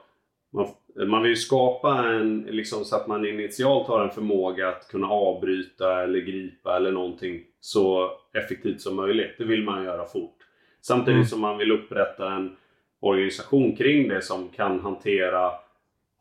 Man, 0.52 0.68
man 1.08 1.22
vill 1.22 1.30
ju 1.30 1.36
skapa 1.36 2.08
en, 2.08 2.40
liksom 2.40 2.84
så 2.84 2.96
att 2.96 3.06
man 3.06 3.26
initialt 3.26 3.88
har 3.88 4.04
en 4.04 4.10
förmåga 4.10 4.68
att 4.68 4.88
kunna 4.88 5.06
avbryta 5.06 6.02
eller 6.02 6.20
gripa 6.20 6.76
eller 6.76 6.92
någonting 6.92 7.40
så 7.60 8.10
effektivt 8.34 8.80
som 8.80 8.96
möjligt. 8.96 9.34
Det 9.38 9.44
vill 9.44 9.64
man 9.64 9.84
göra 9.84 10.06
fort. 10.06 10.36
Samtidigt 10.80 11.28
som 11.28 11.40
man 11.40 11.58
vill 11.58 11.72
upprätta 11.72 12.32
en 12.32 12.56
organisation 13.00 13.76
kring 13.76 14.08
det 14.08 14.22
som 14.22 14.48
kan 14.48 14.80
hantera 14.80 15.52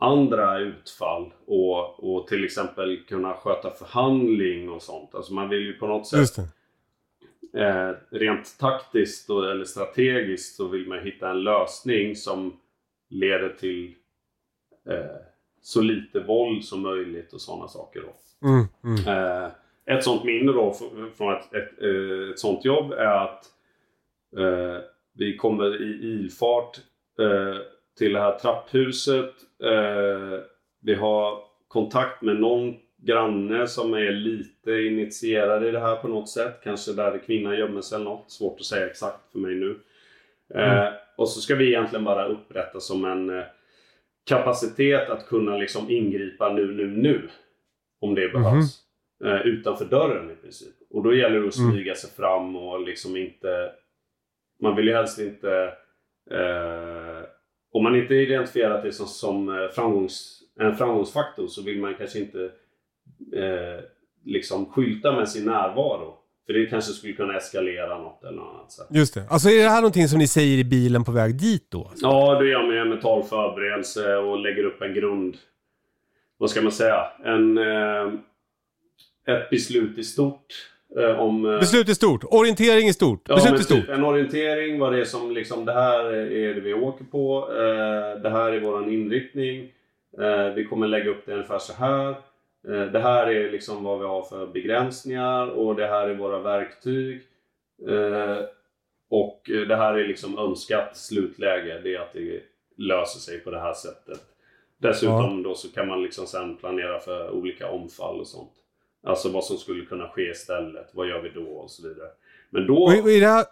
andra 0.03 0.59
utfall 0.59 1.33
och, 1.45 2.03
och 2.03 2.27
till 2.27 2.45
exempel 2.45 3.03
kunna 3.07 3.33
sköta 3.33 3.71
förhandling 3.71 4.69
och 4.69 4.81
sånt. 4.81 5.15
Alltså 5.15 5.33
man 5.33 5.49
vill 5.49 5.65
ju 5.65 5.73
på 5.73 5.87
något 5.87 6.07
sätt 6.07 6.37
eh, 7.57 7.91
rent 8.09 8.57
taktiskt 8.59 9.29
och, 9.29 9.51
eller 9.51 9.65
strategiskt 9.65 10.55
så 10.55 10.67
vill 10.67 10.87
man 10.87 10.99
hitta 10.99 11.29
en 11.29 11.43
lösning 11.43 12.15
som 12.15 12.59
leder 13.09 13.49
till 13.49 13.95
eh, 14.89 15.21
så 15.61 15.81
lite 15.81 16.19
våld 16.19 16.65
som 16.65 16.81
möjligt 16.81 17.33
och 17.33 17.41
sådana 17.41 17.67
saker. 17.67 18.01
Då. 18.01 18.47
Mm, 18.47 18.65
mm. 18.83 19.07
Eh, 19.07 19.51
ett 19.85 20.03
sånt 20.03 20.23
minne 20.23 20.51
då 20.51 20.73
från 21.17 21.33
ett, 21.33 21.53
ett, 21.53 21.81
eh, 21.81 22.29
ett 22.31 22.39
sånt 22.39 22.65
jobb 22.65 22.91
är 22.91 23.23
att 23.23 23.45
eh, 24.37 24.83
vi 25.13 25.37
kommer 25.37 25.81
i 25.81 26.03
ilfart 26.03 26.79
eh, 27.19 27.57
till 27.97 28.13
det 28.13 28.19
här 28.19 28.39
trapphuset. 28.39 29.33
Eh, 29.63 30.39
vi 30.81 30.95
har 30.95 31.39
kontakt 31.67 32.21
med 32.21 32.35
någon 32.35 32.75
granne 32.97 33.67
som 33.67 33.93
är 33.93 34.11
lite 34.11 34.71
initierad 34.71 35.65
i 35.65 35.71
det 35.71 35.79
här 35.79 35.95
på 35.95 36.07
något 36.07 36.29
sätt. 36.29 36.59
Kanske 36.63 36.93
där 36.93 37.17
kvinnan 37.25 37.57
gömmer 37.57 37.81
sig 37.81 37.95
eller 37.95 38.05
något. 38.05 38.31
Svårt 38.31 38.59
att 38.59 38.65
säga 38.65 38.87
exakt 38.87 39.31
för 39.31 39.39
mig 39.39 39.55
nu. 39.55 39.79
Eh, 40.55 40.87
och 41.17 41.29
så 41.29 41.41
ska 41.41 41.55
vi 41.55 41.67
egentligen 41.67 42.05
bara 42.05 42.27
upprätta 42.27 42.79
som 42.79 43.05
en 43.05 43.29
eh, 43.29 43.43
kapacitet 44.25 45.09
att 45.09 45.27
kunna 45.27 45.57
liksom 45.57 45.89
ingripa 45.89 46.53
nu, 46.53 46.73
nu, 46.73 46.87
nu. 46.87 47.29
Om 48.01 48.15
det 48.15 48.29
behövs. 48.29 48.79
Eh, 49.25 49.41
utanför 49.41 49.85
dörren 49.85 50.31
i 50.31 50.35
princip. 50.35 50.75
Och 50.89 51.03
då 51.03 51.15
gäller 51.15 51.39
det 51.39 51.47
att 51.47 51.53
smyga 51.53 51.95
sig 51.95 52.09
fram 52.09 52.55
och 52.55 52.81
liksom 52.81 53.17
inte... 53.17 53.71
Man 54.61 54.75
vill 54.75 54.87
ju 54.87 54.93
helst 54.93 55.19
inte... 55.19 55.73
Eh, 56.31 57.02
om 57.73 57.83
man 57.83 57.95
inte 57.95 58.15
identifierat 58.15 58.83
det 58.83 58.91
som, 58.91 59.07
som 59.07 59.49
eh, 59.49 59.69
framgångs, 59.69 60.39
en 60.59 60.75
framgångsfaktor 60.75 61.47
så 61.47 61.63
vill 61.63 61.79
man 61.79 61.95
kanske 61.95 62.19
inte 62.19 62.43
eh, 63.33 63.83
liksom 64.25 64.65
skylta 64.65 65.11
med 65.11 65.29
sin 65.29 65.45
närvaro. 65.45 66.17
För 66.45 66.53
det 66.53 66.65
kanske 66.65 66.91
skulle 66.91 67.13
kunna 67.13 67.37
eskalera 67.37 67.97
något 67.97 68.23
eller 68.23 68.37
något 68.37 68.55
annat. 68.55 68.71
Så. 68.71 68.83
Just 68.89 69.13
det. 69.13 69.27
Alltså 69.29 69.49
är 69.49 69.63
det 69.63 69.69
här 69.69 69.81
någonting 69.81 70.07
som 70.07 70.19
ni 70.19 70.27
säger 70.27 70.57
i 70.57 70.63
bilen 70.63 71.03
på 71.03 71.11
väg 71.11 71.35
dit 71.35 71.71
då? 71.71 71.91
Ja, 71.95 72.39
då 72.39 72.45
gör 72.45 72.63
man 72.63 72.75
ju 72.75 72.81
en 72.81 72.89
mental 72.89 73.23
förberedelse 73.23 74.15
och 74.15 74.39
lägger 74.39 74.63
upp 74.63 74.81
en 74.81 74.93
grund... 74.93 75.37
Vad 76.37 76.49
ska 76.49 76.61
man 76.61 76.71
säga? 76.71 77.11
En, 77.23 77.57
eh, 77.57 78.13
ett 79.27 79.49
beslut 79.49 79.97
i 79.97 80.03
stort. 80.03 80.72
Eh, 80.97 81.19
om, 81.19 81.45
eh, 81.45 81.59
Beslut 81.59 81.89
är 81.89 81.93
stort. 81.93 82.23
Orientering 82.23 82.87
är 82.87 82.93
stort. 82.93 83.21
Ja, 83.27 83.35
Beslut 83.35 83.59
är 83.59 83.63
stort. 83.63 83.79
typ 83.79 83.89
en 83.89 84.03
orientering, 84.03 84.79
vad 84.79 84.93
det 84.93 84.99
är 84.99 85.05
som 85.05 85.31
liksom, 85.31 85.65
det 85.65 85.73
här 85.73 86.05
är 86.13 86.53
det 86.53 86.61
vi 86.61 86.73
åker 86.73 87.05
på. 87.05 87.47
Eh, 87.51 88.21
det 88.21 88.29
här 88.29 88.51
är 88.51 88.59
våran 88.59 88.91
inriktning. 88.91 89.71
Eh, 90.19 90.53
vi 90.55 90.65
kommer 90.65 90.87
lägga 90.87 91.09
upp 91.09 91.25
det 91.25 91.33
ungefär 91.33 91.59
så 91.59 91.73
här. 91.73 92.15
Det 92.91 92.99
här 92.99 93.27
är 93.27 93.51
liksom 93.51 93.83
vad 93.83 93.99
vi 93.99 94.05
har 94.05 94.21
för 94.21 94.47
begränsningar 94.47 95.47
och 95.47 95.75
det 95.75 95.87
här 95.87 96.09
är 96.09 96.13
våra 96.13 96.39
verktyg. 96.39 97.21
Och 99.09 99.41
det 99.67 99.75
här 99.75 99.93
är 99.93 100.07
liksom 100.07 100.37
önskat 100.37 100.97
slutläge. 100.97 101.79
Det 101.83 101.95
är 101.95 101.99
att 101.99 102.13
det 102.13 102.41
löser 102.77 103.19
sig 103.19 103.39
på 103.39 103.51
det 103.51 103.59
här 103.59 103.73
sättet. 103.73 104.19
Dessutom 104.77 105.43
då 105.43 105.55
så 105.55 105.71
kan 105.71 105.87
man 105.87 106.03
liksom 106.03 106.27
sen 106.27 106.57
planera 106.57 106.99
för 106.99 107.31
olika 107.31 107.69
omfall 107.69 108.19
och 108.19 108.27
sånt. 108.27 108.62
Alltså 109.03 109.29
vad 109.29 109.43
som 109.43 109.57
skulle 109.57 109.85
kunna 109.85 110.07
ske 110.09 110.21
istället. 110.21 110.89
Vad 110.93 111.07
gör 111.07 111.21
vi 111.21 111.29
då 111.29 111.45
och 111.51 111.71
så 111.71 111.87
vidare. 111.87 112.09
Men 112.49 112.67
då... 112.67 112.83
Och 112.83 113.09
i, 113.09 113.19
det 113.19 113.27
här, 113.27 113.45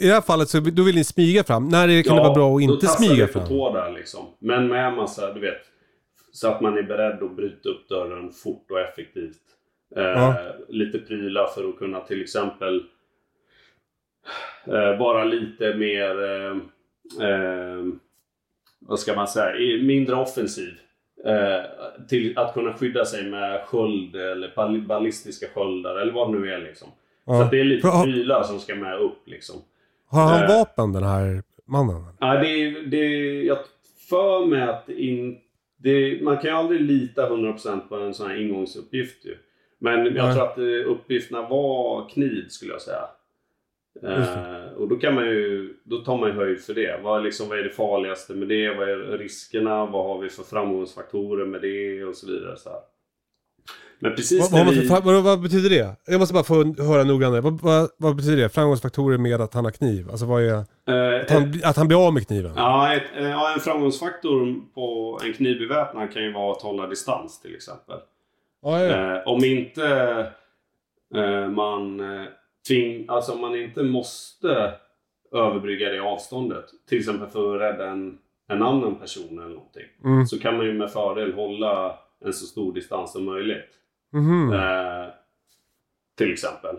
I 0.00 0.06
det 0.06 0.14
här 0.14 0.20
fallet 0.20 0.48
så 0.48 0.60
då 0.60 0.82
vill 0.82 0.94
ni 0.94 1.04
smyga 1.04 1.44
fram. 1.44 1.68
När 1.68 1.88
är 1.88 1.96
det, 1.96 2.02
kan 2.02 2.16
det 2.16 2.22
vara 2.22 2.34
bra 2.34 2.46
att 2.48 2.54
då 2.54 2.60
inte 2.60 2.86
tassar 2.86 3.04
smyga 3.04 3.26
vi 3.26 3.32
på 3.32 3.38
fram? 3.38 3.48
tå 3.48 3.72
där 3.72 3.92
liksom. 3.92 4.26
Men 4.38 4.68
med 4.68 4.92
massa, 4.92 5.32
du 5.34 5.40
vet. 5.40 5.62
Så 6.32 6.48
att 6.48 6.60
man 6.60 6.78
är 6.78 6.82
beredd 6.82 7.22
att 7.22 7.36
bryta 7.36 7.68
upp 7.68 7.88
dörren 7.88 8.32
fort 8.32 8.70
och 8.70 8.80
effektivt. 8.80 9.42
Eh, 9.96 10.02
Ja. 10.02 10.34
Lite 10.68 10.98
prylar 10.98 11.46
för 11.46 11.68
att 11.68 11.78
kunna 11.78 12.00
till 12.00 12.22
exempel 12.22 12.84
eh, 14.66 14.98
vara 14.98 15.24
lite 15.24 15.74
mer, 15.74 16.22
eh, 16.24 16.56
eh, 17.28 17.84
vad 18.78 18.98
ska 19.00 19.14
man 19.14 19.28
säga, 19.28 19.82
mindre 19.82 20.16
offensiv. 20.16 20.72
Eh, 21.26 21.64
till 22.08 22.38
att 22.38 22.54
kunna 22.54 22.72
skydda 22.74 23.04
sig 23.04 23.24
med 23.30 23.60
sköld 23.66 24.16
eller 24.16 24.52
ball- 24.56 24.86
ballistiska 24.86 25.46
sköldar 25.54 25.96
eller 25.96 26.12
vad 26.12 26.32
det 26.32 26.38
nu 26.38 26.52
är 26.52 26.58
liksom. 26.58 26.88
Ja. 27.26 27.44
Så 27.44 27.50
det 27.50 27.60
är 27.60 27.64
lite 27.64 27.88
prylar 28.04 28.42
som 28.42 28.58
ska 28.58 28.74
med 28.74 28.98
upp 28.98 29.22
liksom. 29.28 29.56
Har 30.08 30.22
han 30.22 30.42
Eh. 30.42 30.48
vapen 30.58 30.92
den 30.92 31.02
här 31.02 31.42
mannen? 31.66 32.04
Ja, 32.20 32.34
det, 32.34 32.48
är- 32.48 32.86
det, 32.86 32.96
är- 32.96 33.42
jag 33.42 33.58
för 34.10 34.46
mig 34.46 34.62
att 34.62 34.88
in, 34.88 35.38
det, 35.76 36.18
man 36.22 36.36
kan 36.36 36.44
ju 36.44 36.56
aldrig 36.56 36.80
lita 36.80 37.28
100% 37.28 37.88
på 37.88 37.96
en 37.96 38.14
sån 38.14 38.30
här 38.30 38.40
ingångsuppgift 38.40 39.24
ju. 39.24 39.36
Men 39.78 40.04
jag 40.04 40.14
Nej. 40.14 40.34
tror 40.34 40.44
att 40.44 40.58
uppgifterna 40.86 41.48
var 41.48 42.08
kniv 42.08 42.44
skulle 42.48 42.72
jag 42.72 42.82
säga. 42.82 43.04
Eh, 44.02 44.72
och 44.76 44.88
då 44.88 44.96
kan 44.96 45.14
man 45.14 45.24
ju, 45.24 45.74
då 45.84 45.96
tar 45.96 46.16
man 46.18 46.28
ju 46.28 46.34
höjd 46.34 46.60
för 46.60 46.74
det. 46.74 47.00
Vad, 47.02 47.22
liksom, 47.24 47.48
vad 47.48 47.58
är 47.58 47.62
det 47.62 47.70
farligaste 47.70 48.34
med 48.34 48.48
det? 48.48 48.74
Vad 48.74 48.88
är 48.88 48.96
riskerna? 49.18 49.86
Vad 49.86 50.04
har 50.06 50.18
vi 50.18 50.28
för 50.28 50.42
framgångsfaktorer 50.42 51.46
med 51.46 51.60
det? 51.62 52.04
Och 52.04 52.14
så 52.16 52.26
vidare. 52.26 52.56
Så 52.56 52.68
här. 52.68 52.78
Men 53.98 54.14
precis 54.14 54.52
Vad, 54.52 54.66
vad, 54.66 54.74
vi... 54.74 54.88
vad, 54.88 55.22
vad 55.22 55.42
betyder 55.42 55.70
det? 55.70 55.96
Jag 56.06 56.18
måste 56.18 56.34
bara 56.34 56.44
få 56.44 56.82
höra 56.82 57.04
noggrannare. 57.04 57.40
Vad, 57.40 57.90
vad, 57.96 58.16
betyder 58.16 58.36
det? 58.42 58.48
Framgångsfaktorer 58.48 59.18
med 59.18 59.40
att 59.40 59.54
han 59.54 59.64
har 59.64 59.72
kniv? 59.72 60.10
Alltså 60.10 60.26
vad 60.26 60.42
är... 60.42 60.54
eh, 60.54 61.20
Att 61.20 61.30
han, 61.30 61.60
att 61.64 61.76
han 61.76 61.88
blir 61.88 62.06
av 62.06 62.14
med 62.14 62.26
kniven? 62.26 62.52
Ja, 62.56 62.94
ett, 62.94 63.02
eh, 63.16 63.30
ja, 63.30 63.52
en 63.54 63.60
framgångsfaktor 63.60 64.54
på 64.74 65.18
en 65.24 65.32
knivbeväpnad 65.32 66.12
kan 66.12 66.22
ju 66.22 66.32
vara 66.32 66.52
att 66.52 66.62
hålla 66.62 66.86
distans 66.86 67.40
till 67.40 67.54
exempel. 67.54 67.98
Ja, 68.62 68.80
ja. 68.80 69.16
Eh, 69.16 69.28
om 69.28 69.44
inte 69.44 69.86
eh, 71.14 71.48
man 71.48 72.00
eh, 72.00 72.26
tving, 72.68 73.04
alltså 73.08 73.32
om 73.32 73.40
man 73.40 73.56
inte 73.56 73.82
måste 73.82 74.74
överbrygga 75.32 75.88
det 75.88 76.00
avståndet. 76.00 76.64
Till 76.88 76.98
exempel 76.98 77.28
för 77.28 77.54
att 77.54 77.60
rädda 77.60 77.90
en, 77.90 78.18
en 78.48 78.62
annan 78.62 78.94
person 78.94 79.38
eller 79.38 79.54
någonting. 79.54 79.86
Mm. 80.04 80.26
Så 80.26 80.38
kan 80.38 80.56
man 80.56 80.66
ju 80.66 80.72
med 80.72 80.90
fördel 80.90 81.32
hålla 81.34 81.98
en 82.24 82.32
så 82.32 82.46
stor 82.46 82.72
distans 82.72 83.12
som 83.12 83.24
möjligt. 83.24 83.70
Mhm. 84.12 84.52
Eh, 84.52 85.06
till 86.16 86.32
exempel. 86.32 86.76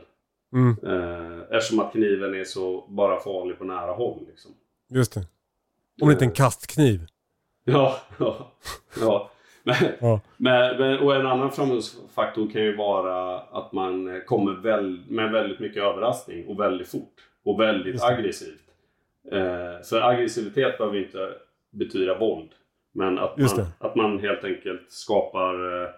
Mm. 0.54 0.76
Eh, 0.84 1.42
eftersom 1.52 1.80
att 1.80 1.92
kniven 1.92 2.36
är 2.36 2.44
så 2.44 2.86
bara 2.88 3.20
farlig 3.20 3.58
på 3.58 3.64
nära 3.64 3.92
håll. 3.92 4.26
Liksom. 4.28 4.52
Just 4.90 5.14
det. 5.14 5.28
Om 6.02 6.08
det 6.08 6.14
inte 6.14 6.26
är 6.26 6.28
en 6.28 6.34
kastkniv. 6.34 7.08
Ja, 7.64 7.98
ja, 8.18 8.52
ja. 9.02 9.32
Men, 10.38 10.77
men, 10.77 10.99
och 10.99 11.15
en 11.15 11.27
annan 11.27 11.52
framgångsfaktor 11.52 12.49
kan 12.52 12.61
ju 12.61 12.76
vara 12.76 13.40
att 13.40 13.72
man 13.73 14.22
kommer 14.26 14.53
väl, 14.53 14.99
med 15.07 15.31
väldigt 15.31 15.60
mycket 15.60 15.84
överraskning 15.84 16.48
och 16.48 16.60
väldigt 16.60 16.88
fort. 16.88 17.14
Och 17.45 17.60
väldigt 17.60 18.03
aggressivt. 18.03 18.60
Eh, 19.31 19.84
för 19.90 20.02
aggressivitet 20.02 20.77
behöver 20.77 20.98
inte 20.98 21.30
betyda 21.72 22.18
våld. 22.18 22.49
Men 22.94 23.19
att 23.19 23.38
man, 23.38 23.65
att 23.80 23.95
man 23.95 24.19
helt 24.19 24.44
enkelt 24.44 24.91
skapar 24.91 25.53
eh, 25.84 25.90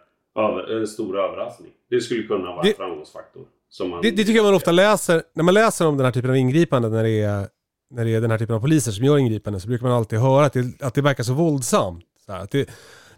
över, 0.43 0.77
en 0.79 0.87
stor 0.87 1.19
överraskning. 1.19 1.71
Det 1.89 2.01
skulle 2.01 2.23
kunna 2.23 2.45
vara 2.51 2.61
Det- 2.63 2.69
en 2.69 2.75
framgångsfaktor. 2.75 3.43
Som 3.69 3.89
man, 3.89 4.01
Det, 4.01 4.11
det 4.11 4.17
tycker 4.17 4.33
jag 4.35 4.43
man 4.45 4.53
ofta 4.55 4.71
läser, 4.71 5.21
när 5.33 5.43
man 5.43 5.53
läser 5.53 5.87
om 5.87 5.97
den 5.97 6.05
här 6.05 6.11
typen 6.11 6.29
av 6.29 6.35
ingripanden, 6.35 6.91
när 6.91 7.03
det 7.03 7.21
är, 7.21 7.47
när 7.89 8.05
det 8.05 8.15
är 8.15 8.21
den 8.21 8.31
här 8.31 8.37
typen 8.37 8.55
av 8.55 8.59
poliser 8.59 8.91
som 8.91 9.05
gör 9.05 9.17
ingripanden, 9.17 9.59
så 9.61 9.67
brukar 9.67 9.87
man 9.87 9.95
alltid 9.97 10.19
höra 10.19 10.45
att 10.45 10.53
det, 10.53 10.81
att 10.81 10.93
det 10.93 11.01
verkar 11.01 11.23
så 11.23 11.33
våldsamt. 11.33 12.03
Så 12.25 12.31
här, 12.31 12.39
att 12.43 12.51
det, 12.51 12.69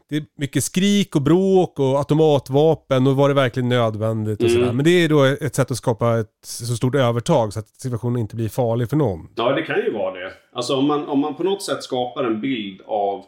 det 0.10 0.18
är 0.18 0.26
mycket 0.38 0.64
skrik 0.64 1.16
och 1.16 1.22
bråk 1.22 1.80
och 1.80 1.98
automatvapen 1.98 3.08
och 3.08 3.16
var 3.16 3.28
det 3.30 3.36
verkligen 3.36 3.70
nödvändigt 3.70 4.40
och 4.44 4.50
Mm. 4.50 4.60
sådär. 4.62 4.74
Men 4.74 4.86
det 4.86 4.92
är 4.92 5.10
då 5.10 5.24
ett 5.24 5.56
sätt 5.56 5.72
att 5.72 5.78
skapa 5.78 6.20
ett 6.20 6.32
så 6.44 6.76
stort 6.76 6.96
övertag 6.96 7.54
så 7.54 7.60
att 7.60 7.68
situationen 7.68 8.18
inte 8.22 8.36
blir 8.36 8.50
farlig 8.50 8.90
för 8.90 8.98
någon. 8.98 9.30
Ja, 9.36 9.52
det 9.54 9.62
kan 9.62 9.76
ju 9.80 9.92
vara 9.92 10.20
det. 10.20 10.34
Alltså 10.54 10.76
om 10.76 10.88
man, 10.88 11.08
om 11.08 11.20
man 11.20 11.36
på 11.36 11.44
något 11.44 11.62
sätt 11.64 11.84
skapar 11.84 12.24
en 12.24 12.42
bild 12.42 12.82
av 12.86 13.26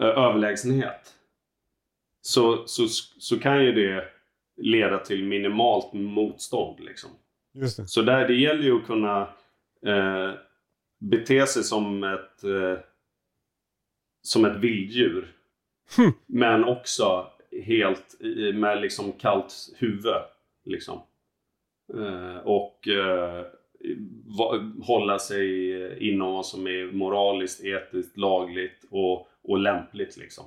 eh, 0.00 0.06
överlägsenhet. 0.06 1.14
Så, 2.22 2.62
så, 2.66 2.86
så 3.18 3.38
kan 3.38 3.64
ju 3.64 3.72
det 3.72 4.04
leda 4.62 4.98
till 4.98 5.24
minimalt 5.24 5.92
motstånd. 5.92 6.80
Liksom. 6.80 7.10
Just 7.54 7.76
det. 7.76 7.86
Så 7.86 8.02
där, 8.02 8.28
det 8.28 8.34
gäller 8.34 8.62
ju 8.62 8.76
att 8.76 8.86
kunna 8.86 9.20
eh, 9.86 10.30
bete 11.00 11.46
sig 11.46 11.64
som 11.64 12.04
ett, 12.04 12.44
eh, 12.44 12.78
som 14.22 14.44
ett 14.44 14.56
vilddjur. 14.56 15.34
Hm. 15.96 16.12
Men 16.26 16.64
också 16.64 17.26
helt 17.66 18.16
med 18.54 18.80
liksom 18.80 19.12
kallt 19.12 19.54
huvud. 19.78 20.22
Liksom. 20.64 21.00
Eh, 21.94 22.36
och 22.44 22.88
eh, 22.88 23.44
va, 24.38 24.72
hålla 24.82 25.18
sig 25.18 26.10
inom 26.10 26.32
vad 26.32 26.46
som 26.46 26.66
är 26.66 26.92
moraliskt, 26.92 27.64
etiskt, 27.64 28.16
lagligt 28.16 28.84
och, 28.90 29.28
och 29.42 29.58
lämpligt. 29.58 30.16
Liksom. 30.16 30.44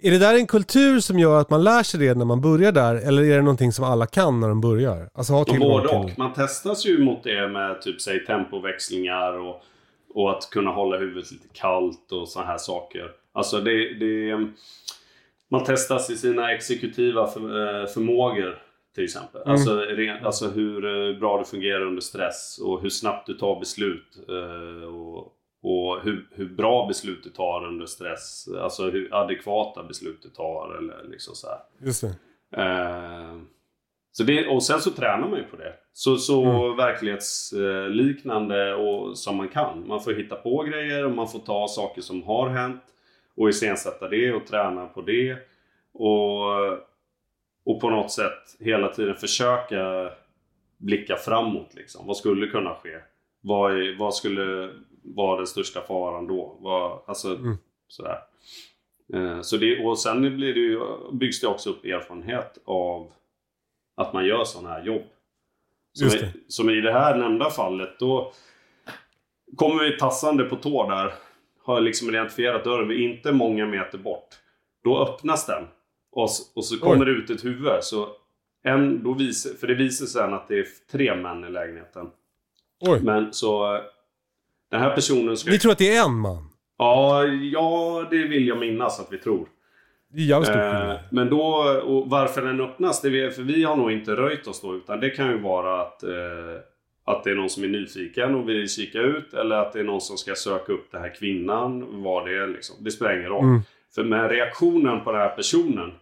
Är 0.00 0.10
det 0.10 0.18
där 0.18 0.34
en 0.34 0.46
kultur 0.46 1.00
som 1.00 1.18
gör 1.18 1.40
att 1.40 1.50
man 1.50 1.64
lär 1.64 1.82
sig 1.82 2.00
det 2.00 2.14
när 2.14 2.24
man 2.24 2.40
börjar 2.40 2.72
där? 2.72 2.94
Eller 2.94 3.22
är 3.22 3.36
det 3.36 3.42
någonting 3.42 3.72
som 3.72 3.84
alla 3.84 4.06
kan 4.06 4.40
när 4.40 4.48
de 4.48 4.60
börjar? 4.60 5.08
Alltså 5.14 5.32
ha 5.32 5.40
Och 5.40 5.46
tillgång 5.46 5.68
både 5.68 5.88
till... 5.88 5.96
och. 5.96 6.18
Man 6.18 6.32
testas 6.32 6.86
ju 6.86 7.04
mot 7.04 7.22
det 7.22 7.48
med 7.48 7.82
typ 7.82 8.00
säg 8.00 8.24
tempoväxlingar 8.24 9.32
och, 9.32 9.62
och 10.14 10.30
att 10.30 10.50
kunna 10.50 10.70
hålla 10.70 10.98
huvudet 10.98 11.32
lite 11.32 11.48
kallt 11.52 12.12
och 12.12 12.28
såna 12.28 12.46
här 12.46 12.58
saker. 12.58 13.10
Alltså 13.34 13.60
det, 13.60 13.94
det 13.94 14.36
Man 15.48 15.64
testas 15.64 16.10
i 16.10 16.16
sina 16.16 16.52
exekutiva 16.52 17.26
för, 17.26 17.40
eh, 17.40 17.86
förmågor 17.86 18.58
till 18.94 19.04
exempel. 19.04 19.40
Mm. 19.42 19.52
Alltså, 19.52 19.76
ren, 19.76 20.26
alltså 20.26 20.48
hur 20.48 20.84
eh, 21.10 21.18
bra 21.18 21.38
du 21.38 21.44
fungerar 21.44 21.86
under 21.86 22.00
stress 22.00 22.58
och 22.64 22.82
hur 22.82 22.88
snabbt 22.88 23.26
du 23.26 23.34
tar 23.34 23.60
beslut. 23.60 24.18
eh, 24.28 24.88
Och, 24.94 25.18
och 25.62 26.00
hur, 26.02 26.26
hur 26.30 26.48
bra 26.48 26.86
beslut 26.86 27.24
du 27.24 27.30
tar 27.30 27.66
under 27.66 27.86
stress. 27.86 28.48
Alltså 28.60 28.90
hur 28.90 29.08
adekvata 29.14 29.82
beslut 29.82 30.22
du 30.22 30.28
tar 30.28 30.76
eller 30.78 31.04
liksom 31.10 31.34
så 31.34 31.46
här. 31.46 31.58
Just 31.86 32.00
det. 32.00 32.14
Eh, 32.62 33.36
så 34.12 34.22
det, 34.22 34.48
och 34.48 34.62
sen 34.62 34.80
så 34.80 34.90
tränar 34.90 35.28
man 35.28 35.38
ju 35.38 35.44
på 35.44 35.56
det. 35.56 35.72
Så, 35.92 36.16
så 36.16 36.72
verklighetsliknande 36.74 38.74
och 38.74 39.18
som 39.18 39.36
man 39.36 39.48
kan. 39.48 39.88
Man 39.88 40.00
får 40.00 40.12
hitta 40.12 40.36
på 40.36 40.62
grejer 40.62 41.04
och 41.04 41.10
man 41.10 41.28
får 41.28 41.38
ta 41.38 41.68
saker 41.68 42.02
som 42.02 42.22
har 42.22 42.48
hänt 42.48 42.82
och 43.36 43.48
iscensätta 43.48 44.08
det 44.08 44.32
och 44.32 44.46
träna 44.46 44.86
på 44.86 45.02
det. 45.02 45.36
Och, 45.92 46.72
och 47.66 47.80
på 47.80 47.90
något 47.90 48.10
sätt 48.10 48.56
hela 48.60 48.88
tiden 48.88 49.16
försöka 49.16 50.10
blicka 50.78 51.16
framåt. 51.16 51.74
Liksom. 51.74 52.06
Vad 52.06 52.16
skulle 52.16 52.46
kunna 52.46 52.74
ske? 52.74 52.98
Vad, 53.40 53.72
är, 53.72 53.98
vad 53.98 54.14
skulle 54.14 54.70
var 55.02 55.36
den 55.36 55.46
största 55.46 55.80
faran 55.80 56.26
då. 56.26 56.56
Var, 56.60 57.02
alltså, 57.06 57.34
Mm. 57.34 57.56
sådär. 57.88 58.18
Eh, 59.14 59.40
så 59.40 59.56
det, 59.56 59.84
och 59.86 59.98
sen 59.98 60.36
blir 60.36 60.54
det 60.54 60.60
ju, 60.60 60.80
byggs 61.12 61.40
det 61.40 61.46
också 61.46 61.70
upp 61.70 61.84
erfarenhet 61.84 62.58
av 62.64 63.12
att 63.96 64.12
man 64.12 64.26
gör 64.26 64.44
sådana 64.44 64.68
här 64.68 64.84
jobb. 64.84 65.02
Som, 65.92 66.04
Just 66.04 66.16
i, 66.16 66.20
det. 66.20 66.32
som 66.48 66.70
i 66.70 66.80
det 66.80 66.92
här 66.92 67.16
nämnda 67.16 67.50
fallet, 67.50 67.98
då 67.98 68.32
kommer 69.56 69.84
vi 69.84 69.98
tassande 69.98 70.44
på 70.44 70.56
tå 70.56 70.88
där. 70.88 71.12
Har 71.64 71.80
liksom 71.80 72.08
identifierat 72.08 72.64
dörren, 72.64 72.88
vi 72.88 72.94
är 73.04 73.08
inte 73.08 73.32
många 73.32 73.66
meter 73.66 73.98
bort. 73.98 74.28
Då 74.84 75.02
öppnas 75.02 75.46
den. 75.46 75.64
Och, 76.12 76.28
och 76.54 76.64
så 76.64 76.78
kommer 76.78 77.04
det 77.04 77.10
ut 77.12 77.30
ett 77.30 77.44
huvud. 77.44 77.72
Så 77.80 78.08
en, 78.62 79.02
då 79.04 79.12
visar, 79.12 79.50
för 79.50 79.66
det 79.66 79.74
visar 79.74 80.06
sig 80.06 80.22
sen 80.22 80.34
att 80.34 80.48
det 80.48 80.58
är 80.58 80.66
tre 80.92 81.14
män 81.16 81.44
i 81.44 81.50
lägenheten. 81.50 82.06
Oj. 82.80 83.00
Men 83.02 83.32
så... 83.32 83.74
eh, 83.74 83.80
Den 84.70 84.80
här 84.80 84.94
personen 84.94 85.36
ska... 85.36 85.50
Ni 85.50 85.58
tror 85.58 85.72
att 85.72 85.78
det 85.78 85.96
är 85.96 86.04
en 86.04 86.14
man? 86.14 86.48
Ja, 86.78 87.24
ja, 87.26 88.06
det 88.10 88.16
vill 88.24 88.48
jag 88.48 88.58
minnas 88.58 89.00
att 89.00 89.12
vi 89.12 89.18
tror. 89.18 89.48
Eh, 90.92 91.00
men 91.10 91.30
då, 91.30 91.44
och 91.84 92.10
varför 92.10 92.42
den 92.42 92.60
öppnas, 92.60 93.00
det 93.00 93.10
vet, 93.10 93.36
för 93.36 93.42
vi 93.42 93.64
har 93.64 93.76
nog 93.76 93.92
inte 93.92 94.16
röjt 94.16 94.46
oss 94.46 94.60
då. 94.60 94.74
Utan 94.74 95.00
det 95.00 95.10
kan 95.10 95.30
ju 95.30 95.38
vara 95.38 95.82
att, 95.82 96.02
eh, 96.02 96.10
att 97.04 97.24
det 97.24 97.30
är 97.30 97.34
någon 97.34 97.50
som 97.50 97.64
är 97.64 97.68
nyfiken 97.68 98.34
och 98.34 98.48
vill 98.48 98.68
kika 98.68 99.00
ut. 99.00 99.34
Eller 99.34 99.56
att 99.56 99.72
det 99.72 99.80
är 99.80 99.84
någon 99.84 100.00
som 100.00 100.16
ska 100.16 100.34
söka 100.34 100.72
upp 100.72 100.90
den 100.90 101.00
här 101.00 101.14
kvinnan. 101.14 102.02
Vad 102.02 102.26
det 102.26 102.36
är 102.36 102.46
liksom. 102.46 102.76
Det 102.84 102.90
spelar 102.90 103.18
ingen 103.18 103.30
roll. 103.30 103.44
Mm. 103.44 103.60
För 103.94 104.04
med 104.04 104.30
reaktionen 104.30 105.04
på 105.04 105.12
den 105.12 105.20
här 105.20 105.36
personen 105.36 105.92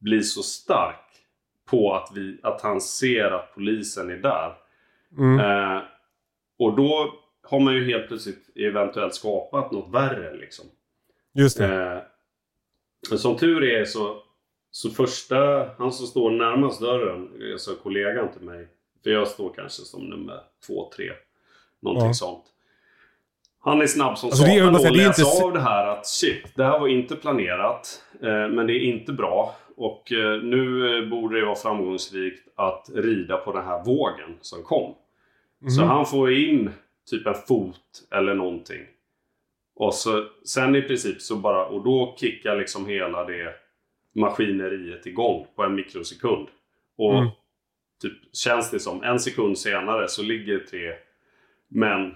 blir 0.00 0.20
så 0.20 0.42
stark 0.42 0.96
på 1.70 1.94
att, 1.94 2.10
vi, 2.14 2.38
att 2.42 2.60
han 2.62 2.80
ser 2.80 3.30
att 3.30 3.54
polisen 3.54 4.10
är 4.10 4.16
där. 4.16 4.52
Mm. 5.18 5.40
Eh, 5.40 5.82
och 6.58 6.76
då 6.76 7.14
har 7.42 7.60
man 7.60 7.74
ju 7.74 7.84
helt 7.84 8.08
plötsligt 8.08 8.50
eventuellt 8.56 9.14
skapat 9.14 9.72
något 9.72 9.94
värre 9.94 10.36
liksom. 10.36 10.64
Just 11.34 11.58
det. 11.58 11.92
Eh, 11.92 12.02
men 13.10 13.18
som 13.18 13.36
tur 13.36 13.64
är 13.64 13.84
så, 13.84 14.22
så 14.70 14.90
första, 14.90 15.68
han 15.78 15.92
som 15.92 16.06
står 16.06 16.30
närmast 16.30 16.80
dörren, 16.80 17.52
alltså 17.52 17.74
kollegan 17.74 18.32
till 18.32 18.42
mig. 18.42 18.68
För 19.04 19.10
jag 19.10 19.28
står 19.28 19.52
kanske 19.56 19.82
som 19.82 20.04
nummer 20.04 20.40
två, 20.66 20.90
tre. 20.96 21.10
Någonting 21.80 22.06
Ja. 22.06 22.14
sånt. 22.14 22.44
Han 23.60 23.82
är 23.82 23.86
snabb 23.86 24.18
som 24.18 24.26
Alltså, 24.28 24.42
satan 24.44 24.74
och 24.74 24.90
läser 24.96 25.22
inte- 25.22 25.44
av 25.44 25.52
det 25.52 25.60
här 25.60 25.86
att 25.86 26.06
shit, 26.06 26.56
det 26.56 26.64
här 26.64 26.78
var 26.78 26.88
inte 26.88 27.16
planerat. 27.16 28.02
Eh, 28.22 28.48
men 28.48 28.66
det 28.66 28.72
är 28.74 28.80
inte 28.80 29.12
bra. 29.12 29.56
Och 29.76 30.12
eh, 30.12 30.42
nu 30.42 30.96
eh, 30.98 31.08
borde 31.08 31.40
det 31.40 31.46
vara 31.46 31.56
framgångsrikt 31.56 32.48
att 32.56 32.90
rida 32.94 33.36
på 33.36 33.52
den 33.52 33.64
här 33.64 33.84
vågen 33.84 34.38
som 34.40 34.62
kom. 34.62 34.94
Så 35.68 35.80
Mhm. 35.80 35.88
han 35.90 36.06
får 36.06 36.32
in 36.32 36.70
typ 37.10 37.26
en 37.26 37.34
fot 37.34 37.80
eller 38.10 38.34
någonting. 38.34 38.82
Och 39.76 39.94
så, 39.94 40.26
sen 40.44 40.76
i 40.76 40.82
princip 40.82 41.20
så 41.22 41.36
bara, 41.36 41.66
och 41.66 41.84
då 41.84 42.14
kickar 42.18 42.56
liksom 42.56 42.86
hela 42.86 43.24
det 43.24 43.54
maskineriet 44.14 45.06
igång 45.06 45.46
på 45.56 45.62
en 45.62 45.74
mikrosekund. 45.74 46.48
Och 46.96 47.14
Mm. 47.18 47.28
Typ 48.08 48.36
känns 48.36 48.70
det 48.70 48.80
som, 48.80 49.02
en 49.02 49.20
sekund 49.20 49.58
senare 49.58 50.08
så 50.08 50.22
ligger 50.22 50.58
tre 50.58 50.92
män 51.68 52.14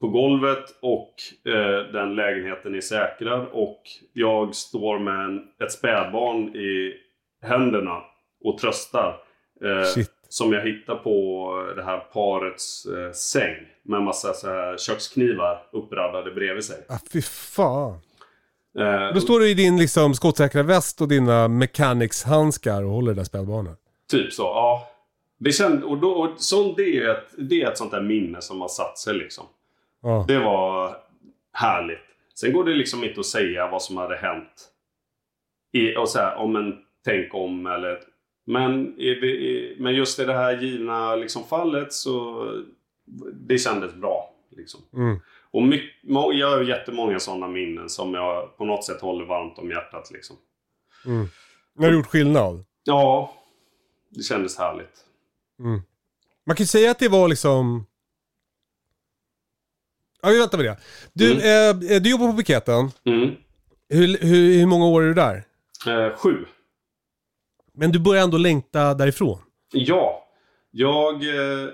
på 0.00 0.08
golvet 0.08 0.64
och 0.82 1.14
eh, 1.52 1.92
den 1.92 2.14
lägenheten 2.14 2.74
är 2.74 2.80
säkrad 2.80 3.46
och 3.52 3.82
jag 4.12 4.54
står 4.54 4.98
med 4.98 5.24
en, 5.24 5.42
ett 5.64 5.72
spädbarn 5.72 6.56
i 6.56 6.94
händerna 7.42 8.02
och 8.44 8.58
tröstar. 8.58 9.16
Eh, 9.64 10.04
som 10.28 10.52
jag 10.52 10.66
hittar 10.66 10.94
på 10.94 11.72
det 11.76 11.82
här 11.82 11.98
parets 11.98 12.86
eh, 12.86 13.12
säng. 13.12 13.56
Med 13.82 14.02
massa 14.02 14.32
så 14.34 14.48
här 14.48 14.76
köksknivar 14.78 15.62
uppradade 15.72 16.30
bredvid 16.30 16.64
sig. 16.64 16.76
Ah, 16.88 16.98
fy 17.12 17.22
fan. 17.22 18.00
Eh, 18.78 19.14
Då 19.14 19.20
står 19.20 19.40
du 19.40 19.50
i 19.50 19.54
din 19.54 19.78
liksom, 19.78 20.14
skottsäkra 20.14 20.62
väst 20.62 21.00
och 21.00 21.08
dina 21.08 21.48
mechanics-handskar 21.48 22.82
och 22.82 22.90
håller 22.90 23.12
det 23.12 23.20
där 23.20 23.24
spädbarnet. 23.24 23.78
Typ 24.10 24.32
så, 24.32 24.42
ja. 24.42 24.89
Det 25.42 25.52
känd, 25.52 25.84
och 25.84 25.98
då, 25.98 26.10
och 26.10 26.40
sånt, 26.40 26.76
det, 26.76 26.98
är 26.98 27.10
ett, 27.10 27.34
det 27.38 27.62
är 27.62 27.70
ett 27.70 27.78
sånt 27.78 27.90
där 27.90 28.02
minne 28.02 28.40
som 28.40 28.60
har 28.60 28.68
satt 28.68 28.98
sig 28.98 29.14
liksom. 29.14 29.44
Ja. 30.02 30.24
Det 30.28 30.38
var 30.38 30.96
härligt. 31.52 31.98
Sen 32.34 32.52
går 32.52 32.64
det 32.64 32.74
liksom 32.74 33.04
inte 33.04 33.20
att 33.20 33.26
säga 33.26 33.68
vad 33.70 33.82
som 33.82 33.96
hade 33.96 34.16
hänt. 34.16 34.68
I, 35.72 35.96
och 35.96 36.08
så 36.08 36.18
här, 36.18 36.36
om 36.36 36.56
en 36.56 36.78
tänk 37.04 37.34
om 37.34 37.66
eller... 37.66 38.00
Men, 38.46 39.00
i, 39.00 39.76
men 39.78 39.94
just 39.94 40.18
i 40.18 40.24
det 40.24 40.34
här 40.34 40.62
givna 40.62 41.16
liksom, 41.16 41.44
fallet 41.44 41.92
så... 41.92 42.46
Det 43.32 43.58
kändes 43.58 43.94
bra. 43.94 44.34
Liksom. 44.56 44.80
Mm. 44.94 45.20
Och 45.50 45.62
mycket, 45.62 45.90
jag 46.32 46.50
har 46.50 46.62
jättemånga 46.62 47.18
sådana 47.18 47.48
minnen 47.48 47.88
som 47.88 48.14
jag 48.14 48.56
på 48.56 48.64
något 48.64 48.84
sätt 48.84 49.00
håller 49.00 49.24
varmt 49.24 49.58
om 49.58 49.70
hjärtat. 49.70 50.10
Liksom. 50.10 50.36
Mm. 51.06 51.26
Det 51.74 51.84
har 51.84 51.92
gjort 51.92 52.06
skillnad. 52.06 52.64
Ja, 52.84 53.34
det 54.08 54.22
kändes 54.22 54.58
härligt. 54.58 55.06
Mm. 55.60 55.80
Man 56.46 56.56
kan 56.56 56.64
ju 56.64 56.68
säga 56.68 56.90
att 56.90 56.98
det 56.98 57.08
var 57.08 57.28
liksom... 57.28 57.86
Ja, 60.22 60.28
vi 60.28 60.38
väntar 60.38 60.58
med 60.58 60.66
det. 60.66 60.78
Du, 61.12 61.32
eh, 61.32 62.00
du 62.00 62.10
jobbar 62.10 62.30
på 62.30 62.36
piketen. 62.36 62.90
Mm. 63.04 63.34
Hur, 63.88 64.18
hur, 64.18 64.58
hur 64.58 64.66
många 64.66 64.86
år 64.86 65.02
är 65.02 65.06
du 65.06 65.14
där? 65.14 65.44
Eh, 65.86 66.16
sju. 66.16 66.46
Men 67.72 67.92
du 67.92 67.98
börjar 67.98 68.22
ändå 68.24 68.38
längta 68.38 68.94
därifrån. 68.94 69.38
Ja, 69.72 70.28
jag... 70.70 71.14
Eh, 71.14 71.68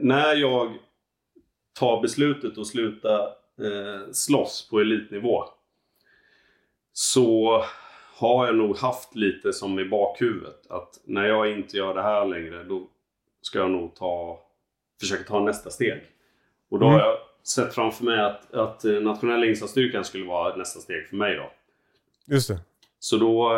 när 0.00 0.34
jag 0.34 0.76
tar 1.78 2.02
beslutet 2.02 2.58
att 2.58 2.66
sluta 2.66 3.20
eh, 3.60 4.12
slåss 4.12 4.68
på 4.70 4.80
elitnivå 4.80 5.44
så 6.92 7.64
har 8.16 8.46
jag 8.46 8.56
nog 8.56 8.76
haft 8.78 9.14
lite 9.16 9.52
som 9.52 9.78
i 9.78 9.84
bakhuvudet 9.84 10.66
att 10.70 11.00
när 11.04 11.24
jag 11.24 11.50
inte 11.50 11.76
gör 11.76 11.94
det 11.94 12.02
här 12.02 12.24
längre 12.26 12.64
då 12.64 12.82
ska 13.40 13.58
jag 13.58 13.70
nog 13.70 13.94
ta, 13.94 14.40
försöka 15.00 15.24
ta 15.24 15.40
nästa 15.40 15.70
steg. 15.70 16.02
Och 16.70 16.78
då 16.78 16.86
Mm. 16.86 16.98
har 17.00 17.06
jag 17.06 17.18
sett 17.46 17.74
framför 17.74 18.04
mig 18.04 18.20
att, 18.20 18.54
att 18.54 18.84
eh, 18.84 18.92
nationella 18.92 19.46
insatsstyrkan 19.46 20.04
skulle 20.04 20.24
vara 20.26 20.56
nästa 20.56 20.80
steg 20.80 21.08
för 21.08 21.16
mig 21.16 21.36
då. 21.36 21.50
Just 22.34 22.48
det. 22.48 22.58
Så 22.98 23.16
då, 23.16 23.52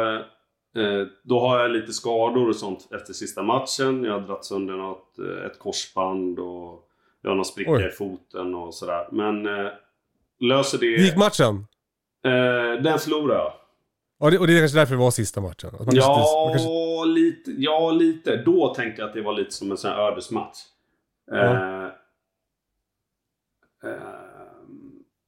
eh, 0.82 1.06
då 1.22 1.40
har 1.40 1.58
jag 1.60 1.70
lite 1.70 1.92
skador 1.92 2.48
och 2.48 2.56
sånt 2.56 2.88
efter 2.92 3.12
sista 3.12 3.42
matchen. 3.42 4.04
Jag 4.04 4.12
har 4.12 4.20
dragit 4.20 4.44
sönder 4.44 4.74
något, 4.74 5.18
eh, 5.18 5.46
ett 5.46 5.58
korsband 5.58 6.38
och 6.38 6.88
jag 7.22 7.30
har 7.30 7.34
någon 7.36 7.44
spricka 7.44 7.70
Oj. 7.70 7.86
i 7.86 7.90
foten 7.90 8.54
och 8.54 8.74
sådär. 8.74 9.08
Men 9.12 9.46
eh, 9.46 9.70
löser 10.40 10.78
det... 10.78 10.86
Gick 10.86 11.16
matchen? 11.16 11.66
eh, 12.24 12.82
den 12.82 12.98
förlorade 12.98 13.34
jag. 13.40 13.52
Ja, 14.18 14.30
det, 14.30 14.38
och 14.38 14.46
det 14.46 14.52
är 14.56 14.60
kanske 14.60 14.78
därför 14.78 14.94
det 14.94 15.00
var 15.00 15.10
sista 15.10 15.40
matchen. 15.40 15.70
Att 15.72 15.72
man 15.72 15.94
kanske 15.94 16.00
Ja, 16.00 16.44
man 16.46 16.58
kanske, 16.58 17.20
lite, 17.20 17.50
ja, 17.58 17.90
lite. 17.90 18.36
Då 18.36 18.74
tänkte 18.74 19.02
jag 19.02 19.08
att 19.08 19.14
det 19.14 19.22
var 19.22 19.32
lite 19.32 19.50
som 19.50 19.70
en 19.70 19.76
sån 19.76 19.90
här 19.90 20.12
ödesmatch. 20.12 20.58
Eh, 21.32 21.84
eh, 21.84 21.90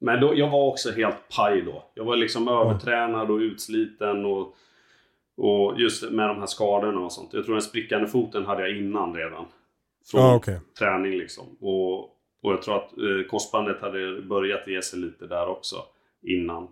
men 0.01 0.20
då, 0.20 0.39
jag 0.39 0.51
var 0.51 0.66
också 0.66 0.90
helt 0.90 1.16
paj 1.36 1.62
då. 1.62 1.85
Jag 1.94 2.05
var 2.05 2.16
liksom 2.16 2.48
övertränad 2.48 3.31
och 3.31 3.39
utsliten 3.39 4.24
och, 4.24 4.55
och 5.36 5.81
just 5.81 6.10
med 6.10 6.28
de 6.28 6.39
här 6.39 6.47
skadorna 6.47 7.01
och 7.01 7.12
sånt. 7.12 7.32
Jag 7.32 7.44
tror 7.44 7.55
den 7.55 7.62
sprickande 7.62 8.06
foten 8.06 8.47
hade 8.47 8.62
jag 8.62 8.78
innan 8.78 9.15
redan. 9.15 9.44
Från 10.10 10.20
Ja, 10.20 10.35
okej. 10.35 10.60
träning 10.78 11.12
liksom. 11.12 11.56
Och, 11.60 11.98
och 12.43 12.52
jag 12.52 12.62
tror 12.62 12.77
att 12.77 12.93
eh, 12.93 13.28
korsbandet 13.31 13.81
hade 13.81 14.23
börjat 14.23 14.66
ge 14.69 14.82
sig 14.82 14.98
lite 14.98 15.27
där 15.27 15.48
också 15.48 15.77
innan. 16.23 16.69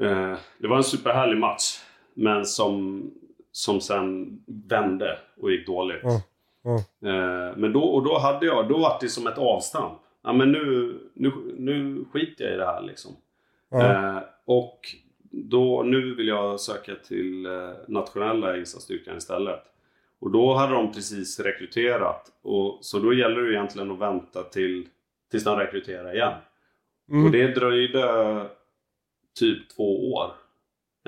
Eh, 0.00 0.38
det 0.58 0.68
var 0.68 0.76
en 0.76 0.84
superhärlig 0.84 1.38
match. 1.38 1.80
Men 2.14 2.46
som, 2.46 3.02
som 3.52 3.80
sen 3.80 4.38
vände 4.46 5.18
och 5.40 5.50
gick 5.50 5.66
dåligt. 5.66 6.02
Ja. 6.02 6.22
Eh, 7.08 7.56
men 7.56 7.72
då, 7.72 7.82
och 7.82 8.04
då 8.04 8.18
hade 8.18 8.46
jag, 8.46 8.68
då 8.68 8.78
var 8.78 8.98
det 9.00 9.08
som 9.08 9.26
ett 9.26 9.38
avstamp. 9.38 9.98
Ja 10.22 10.32
men 10.32 10.52
nu, 10.52 10.98
nu, 11.14 11.32
nu 11.58 12.04
skiter 12.12 12.44
jag 12.44 12.54
i 12.54 12.56
det 12.56 12.66
här 12.66 12.82
liksom. 12.82 13.12
Eh, 13.72 14.18
och 14.44 14.80
då, 15.30 15.82
nu 15.82 16.14
vill 16.14 16.28
jag 16.28 16.60
söka 16.60 16.94
till 16.94 17.46
eh, 17.46 17.70
nationella 17.88 18.56
insatsstyrkan 18.56 19.16
istället. 19.16 19.62
Och 20.18 20.30
då 20.30 20.54
hade 20.54 20.72
de 20.72 20.92
precis 20.92 21.40
rekryterat. 21.40 22.32
Och, 22.42 22.78
så 22.80 22.98
då 22.98 23.14
gäller 23.14 23.40
det 23.40 23.52
egentligen 23.52 23.90
att 23.90 23.98
vänta 23.98 24.42
till, 24.42 24.86
tills 25.30 25.44
de 25.44 25.58
rekryterar 25.58 26.14
igen. 26.14 26.34
Mm. 27.10 27.24
Och 27.24 27.30
det 27.30 27.46
dröjde 27.46 28.46
typ 29.38 29.68
två 29.76 30.12
år. 30.12 30.32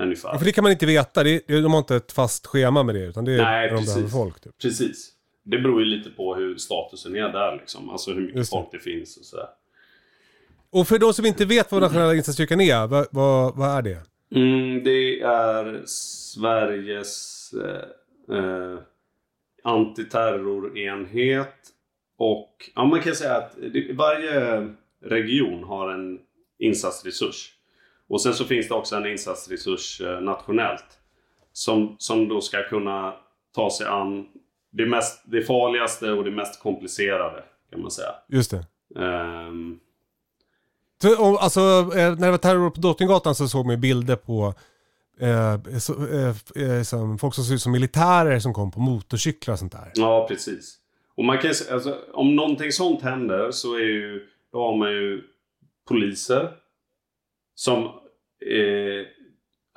Ungefär. 0.01 0.29
Ja, 0.29 0.39
för 0.39 0.45
det 0.45 0.53
kan 0.53 0.63
man 0.63 0.73
inte 0.73 0.87
veta. 0.87 1.23
Det, 1.23 1.47
de 1.47 1.73
har 1.73 1.79
inte 1.79 1.97
ett 1.97 2.13
fast 2.13 2.47
schema 2.47 2.83
med 2.83 2.95
det. 2.95 3.05
Utan 3.05 3.25
det 3.25 3.33
är 3.33 3.37
Nej, 3.37 3.67
när 3.67 3.75
de 3.75 3.85
precis. 3.85 4.13
folk. 4.13 4.41
Typ. 4.41 4.59
Precis. 4.59 5.13
Det 5.45 5.59
beror 5.59 5.81
ju 5.81 5.87
lite 5.87 6.11
på 6.11 6.35
hur 6.35 6.57
statusen 6.57 7.17
är 7.17 7.29
där 7.29 7.57
liksom. 7.57 7.91
Alltså 7.91 8.13
hur 8.13 8.21
mycket 8.21 8.37
det. 8.37 8.45
folk 8.45 8.69
det 8.73 8.79
finns 8.79 9.17
och 9.17 9.25
sådär. 9.25 9.49
Och 10.71 10.89
för 10.89 10.99
de 10.99 11.15
som 11.15 11.27
inte 11.27 11.45
vet 11.45 11.73
vad 11.73 11.83
nationella 11.83 12.15
insatsstyrkan 12.15 12.61
är, 12.61 12.87
vad, 12.87 13.07
vad, 13.11 13.57
vad 13.57 13.79
är 13.79 13.83
det? 13.83 14.03
Mm, 14.35 14.85
det 14.85 15.21
är 15.21 15.83
Sveriges 15.87 17.51
eh, 17.53 18.37
eh, 18.37 18.79
antiterrorenhet. 19.65 21.55
Och 22.19 22.71
ja, 22.75 22.85
man 22.85 23.01
kan 23.01 23.15
säga 23.15 23.37
att 23.37 23.57
det, 23.73 23.93
varje 23.93 24.69
region 25.05 25.65
har 25.65 25.93
en 25.93 26.19
insatsresurs. 26.59 27.53
Och 28.09 28.21
sen 28.23 28.35
så 28.35 28.45
finns 28.45 28.69
det 28.69 28.75
också 28.75 28.97
en 28.97 29.07
insatsresurs 29.07 30.01
eh, 30.01 30.21
nationellt. 30.21 30.85
Som, 31.53 31.97
som 31.99 32.29
då 32.29 32.41
ska 32.41 32.63
kunna 32.63 33.15
ta 33.55 33.71
sig 33.71 33.87
an 33.87 34.27
det, 34.71 34.87
mest, 34.87 35.23
det 35.25 35.43
farligaste 35.43 36.11
och 36.13 36.25
det 36.25 36.31
mest 36.31 36.63
komplicerade 36.63 37.45
kan 37.71 37.81
man 37.83 37.91
säga. 37.91 38.15
Just 38.29 38.51
det. 38.51 38.65
Och, 41.19 41.43
alltså, 41.43 41.61
eh, 41.97 42.15
när 42.15 42.27
det 42.27 42.31
var 42.31 42.39
terror 42.39 42.71
på 42.71 42.81
Drottninggatan 42.81 43.35
så 43.35 43.49
såg 43.49 43.67
man 43.67 43.81
bilder 43.81 44.17
på 44.17 44.55
eh, 45.21 45.79
så, 45.79 46.07
eh, 46.07 46.35
eh, 46.65 46.83
som 46.83 47.19
folk 47.19 47.35
som 47.35 47.45
ser 47.45 47.55
ut 47.55 47.63
som 47.63 47.73
militärer 47.73 48.39
som 48.39 48.55
kom 48.55 48.71
på 48.71 48.81
motorcyklar 48.81 49.53
och 49.53 49.59
sånt 49.59 49.73
där. 49.73 49.93
Ja, 49.95 50.27
precis. 50.29 50.79
Och 51.17 51.25
man 51.25 51.39
kan 51.39 51.51
alltså, 51.73 51.99
om 52.13 52.37
någonting 52.37 52.73
sånt 52.73 53.03
händer 53.03 53.51
så 53.51 53.75
är 53.75 53.81
ju, 53.81 54.27
då 54.53 54.59
har 54.59 54.77
man 54.77 54.91
ju 54.91 55.23
poliser 55.89 56.51
som 57.59 57.85
eh, 58.47 59.07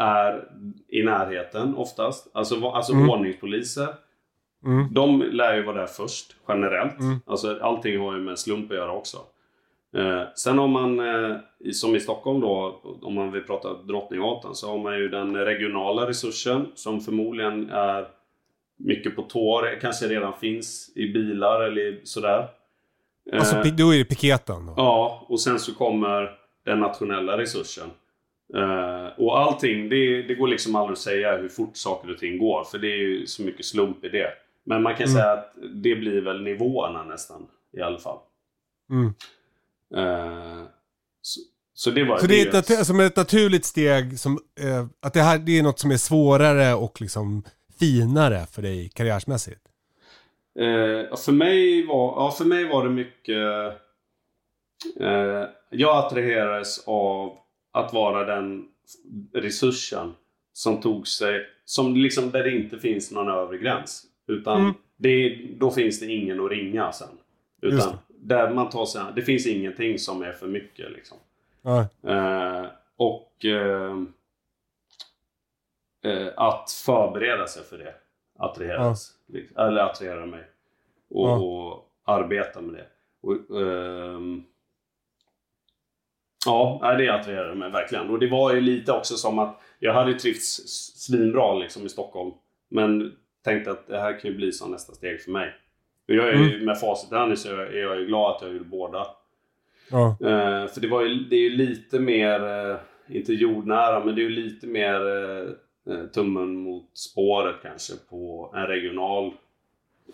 är 0.05 0.49
i 0.87 1.03
närheten 1.03 1.75
oftast. 1.75 2.27
Alltså, 2.33 2.67
alltså 2.69 2.93
Mm. 2.93 3.09
ordningspoliser. 3.09 3.87
Mm. 4.65 4.93
De 4.93 5.21
lär 5.21 5.55
ju 5.55 5.63
vara 5.63 5.77
där 5.79 5.87
först, 5.87 6.35
generellt. 6.47 6.99
Mm. 6.99 7.19
Alltså 7.25 7.57
allting 7.61 7.99
har 7.99 8.13
ju 8.15 8.19
med 8.21 8.39
slump 8.39 8.71
att 8.71 8.77
göra 8.77 8.91
också. 8.91 9.17
Eh, 9.97 10.21
sen 10.35 10.57
har 10.57 10.67
man, 10.67 10.99
eh, 10.99 11.35
som 11.73 11.95
i 11.95 11.99
Stockholm 11.99 12.39
då, 12.41 12.81
om 13.01 13.13
man 13.13 13.31
vill 13.31 13.43
prata 13.43 13.73
Drottninggatan, 13.73 14.55
så 14.55 14.71
har 14.71 14.77
man 14.77 14.97
ju 14.97 15.09
den 15.09 15.35
regionala 15.37 16.07
resursen 16.07 16.65
som 16.75 17.01
förmodligen 17.01 17.69
är 17.69 18.07
mycket 18.77 19.15
på 19.15 19.21
tår, 19.21 19.79
kanske 19.81 20.07
redan 20.07 20.33
finns 20.33 20.91
i 20.95 21.13
bilar 21.13 21.61
eller 21.61 21.99
sådär. 22.03 22.47
Eh, 23.31 23.39
Alltså 23.39 23.55
pi- 23.55 23.75
då 23.77 23.93
är 23.93 23.97
det 23.97 24.05
piketen 24.05 24.65
då. 24.65 24.73
Ja, 24.77 25.25
och 25.29 25.39
sen 25.41 25.59
så 25.59 25.73
kommer 25.75 26.31
den 26.65 26.79
nationella 26.79 27.37
resursen. 27.37 27.89
Eh, 28.55 29.05
och 29.17 29.39
allting, 29.39 29.89
det, 29.89 30.21
det 30.21 30.35
går 30.35 30.47
liksom 30.47 30.75
aldrig 30.75 30.93
att 30.93 30.99
säga 30.99 31.37
hur 31.37 31.49
fort 31.49 31.77
saker 31.77 32.11
och 32.11 32.17
ting 32.17 32.37
går. 32.37 32.63
För 32.63 32.77
det 32.77 32.87
är 32.87 32.97
ju 32.97 33.27
så 33.27 33.41
mycket 33.43 33.65
slump 33.65 34.05
i 34.05 34.09
det. 34.09 34.29
Men 34.63 34.83
man 34.83 34.95
kan 34.95 35.03
Mm. 35.07 35.13
säga 35.15 35.31
att 35.31 35.53
det 35.73 35.95
blir 35.95 36.21
väl 36.21 36.43
nivåerna 36.43 37.03
nästan. 37.03 37.47
I 37.77 37.81
alla 37.81 37.99
fall. 37.99 38.17
Mm. 38.91 39.13
Eh, 39.95 40.63
så, 41.21 41.39
så 41.73 41.91
det 41.91 42.03
var 42.03 42.17
Så 42.17 42.27
det 42.27 42.41
är 42.41 42.47
ett, 42.47 42.53
natu- 42.53 42.83
som 42.83 42.99
ett 42.99 43.15
naturligt 43.15 43.65
steg 43.65 44.19
som, 44.19 44.39
eh, 44.59 44.85
att 45.01 45.13
det 45.13 45.21
här 45.21 45.37
det 45.37 45.59
är 45.59 45.63
något 45.63 45.79
som 45.79 45.91
är 45.91 45.97
svårare 45.97 46.73
och 46.73 47.01
liksom 47.01 47.43
finare 47.79 48.45
för 48.51 48.61
dig 48.61 48.89
karriärsmässigt. 48.89 49.61
Eh, 50.59 51.15
för, 51.17 51.31
mig 51.31 51.85
var, 51.87 52.13
ja, 52.15 52.35
för 52.37 52.45
mig 52.45 52.65
var 52.69 52.83
det 52.83 52.89
mycket... 52.89 53.37
Eh, 54.99 55.45
jag 55.69 56.05
attraherades 56.05 56.87
av 56.87 57.37
att 57.71 57.93
vara 57.93 58.25
den 58.35 58.67
resursen 59.33 60.13
som 60.53 60.81
tog 60.81 61.07
sig... 61.07 61.45
Som 61.65 61.95
liksom 61.95 62.31
där 62.31 62.43
det 62.43 62.51
inte 62.51 62.79
finns 62.79 63.11
någon 63.11 63.29
övre 63.29 63.57
gräns. 63.57 64.03
Utan 64.27 64.61
Mm. 64.61 64.73
det, 64.97 65.47
då 65.59 65.71
finns 65.71 65.99
det 65.99 66.05
ingen 66.05 66.45
att 66.45 66.51
ringa 66.51 66.91
sen. 66.91 67.07
Utan 67.61 67.97
där 68.07 68.53
man 68.53 68.69
tar 68.69 68.85
sig 68.85 69.01
Det 69.15 69.21
finns 69.21 69.47
ingenting 69.47 69.99
som 69.99 70.21
är 70.23 70.31
för 70.31 70.47
mycket 70.47 70.91
liksom. 70.91 71.17
Ja. 71.61 71.79
Eh, 72.09 72.65
och 72.95 73.45
eh, 73.45 73.95
eh, 76.03 76.27
att 76.35 76.71
förbereda 76.71 77.47
sig 77.47 77.63
för 77.63 77.77
det. 77.77 77.93
Attraheras. 78.39 79.11
Liksom. 79.27 79.57
Eller 79.57 79.81
attrahera 79.81 80.25
mig. 80.25 80.43
Och, 81.09 81.29
Ja. 81.29 81.39
och 81.39 81.89
arbeta 82.03 82.61
med 82.61 82.73
det. 82.75 82.87
Och, 83.21 83.61
ehm, 83.61 84.43
ja, 86.45 86.95
det 86.97 87.09
attraherade 87.09 87.55
mig 87.55 87.71
verkligen. 87.71 88.09
Och 88.09 88.19
det 88.19 88.27
var 88.27 88.53
ju 88.53 88.61
lite 88.61 88.91
också 88.91 89.15
som 89.15 89.39
att 89.39 89.61
jag 89.79 89.93
hade 89.93 90.13
trivts 90.13 90.61
svinbra 90.95 91.53
liksom 91.53 91.85
i 91.85 91.89
Stockholm. 91.89 92.31
Men 92.69 93.13
tänkte 93.43 93.71
att 93.71 93.87
det 93.87 93.99
här 93.99 94.19
kan 94.19 94.31
ju 94.31 94.37
bli 94.37 94.51
som 94.51 94.71
nästa 94.71 94.93
steg 94.93 95.21
för 95.21 95.31
mig. 95.31 95.53
Och 96.07 96.13
jag 96.13 96.29
är 96.29 96.33
ju, 96.33 96.65
med 96.65 96.79
facit 96.79 97.11
i 97.11 97.15
hand 97.15 97.39
så 97.39 97.49
är 97.49 97.79
jag 97.79 97.99
ju 97.99 98.05
glad 98.05 98.35
att 98.35 98.41
jag 98.41 98.51
gjorde 98.53 98.65
båda. 98.65 99.07
Ja. 99.91 100.07
Eh, 100.09 100.67
för 100.67 100.81
det, 100.81 100.87
var 100.87 101.01
ju, 101.01 101.15
det 101.15 101.35
är 101.35 101.49
ju 101.49 101.57
lite 101.57 101.99
mer, 101.99 102.69
eh, 102.69 102.77
inte 103.07 103.33
jordnära, 103.33 104.05
men 104.05 104.15
det 104.15 104.21
är 104.21 104.23
ju 104.23 104.29
lite 104.29 104.67
mer 104.67 105.01
eh, 105.87 106.05
tummen 106.13 106.55
mot 106.55 106.97
spåret 106.97 107.55
kanske 107.61 107.93
på 108.09 108.53
en 108.55 108.67
regional 108.67 109.33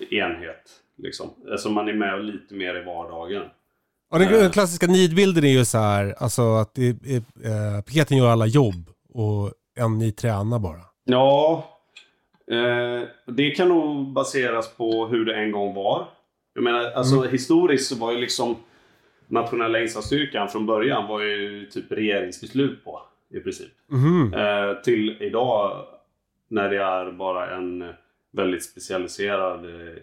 enhet. 0.10 0.82
Liksom. 0.96 1.30
Alltså 1.52 1.70
man 1.70 1.88
är 1.88 1.94
med 1.94 2.26
lite 2.26 2.54
mer 2.54 2.76
i 2.76 2.84
vardagen. 2.84 3.44
Ja, 4.12 4.18
den, 4.18 4.32
den 4.32 4.52
klassiska 4.52 4.88
nidbilden 4.88 5.44
är 5.44 5.48
ju 5.58 5.66
så 5.66 5.78
här, 5.78 6.16
alltså 6.18 6.42
att 6.56 6.76
det, 6.76 6.88
är- 6.88 7.18
eh, 7.76 7.82
piketen 7.82 8.18
gör 8.18 8.28
alla 8.30 8.46
jobb 8.46 8.90
och 9.14 9.52
en 9.80 9.98
ni 9.98 10.12
tränar 10.12 10.60
bara. 10.60 10.82
Ja, 11.06 11.66
eh, 12.52 13.08
det 13.28 13.52
kan 13.52 13.70
nog 13.70 14.14
baseras 14.14 14.76
på 14.78 15.08
hur 15.08 15.26
det 15.26 15.36
en 15.36 15.52
gång 15.52 15.74
var. 15.76 16.08
Jag 16.54 16.64
menar, 16.64 16.92
alltså 16.92 17.22
historiskt 17.22 17.88
så 17.90 17.96
var 17.96 18.12
ju 18.12 18.18
liksom 18.18 18.56
nationella 19.28 19.80
insatsstyrkan 19.82 20.50
från 20.50 20.66
början 20.66 21.08
var 21.08 21.22
ju 21.22 21.66
typ 21.66 21.92
regeringsbeslut 21.92 22.84
på 22.86 23.02
i 23.34 23.40
princip. 23.40 23.72
Mhm. 23.92 24.34
Eh, 24.34 24.82
till 24.84 25.18
idag 25.22 25.86
när 26.50 26.70
det 26.70 26.78
är 26.84 27.12
bara 27.12 27.56
en 27.58 27.94
väldigt 28.34 28.64
specialiserad 28.64 29.66
eh, 29.66 29.96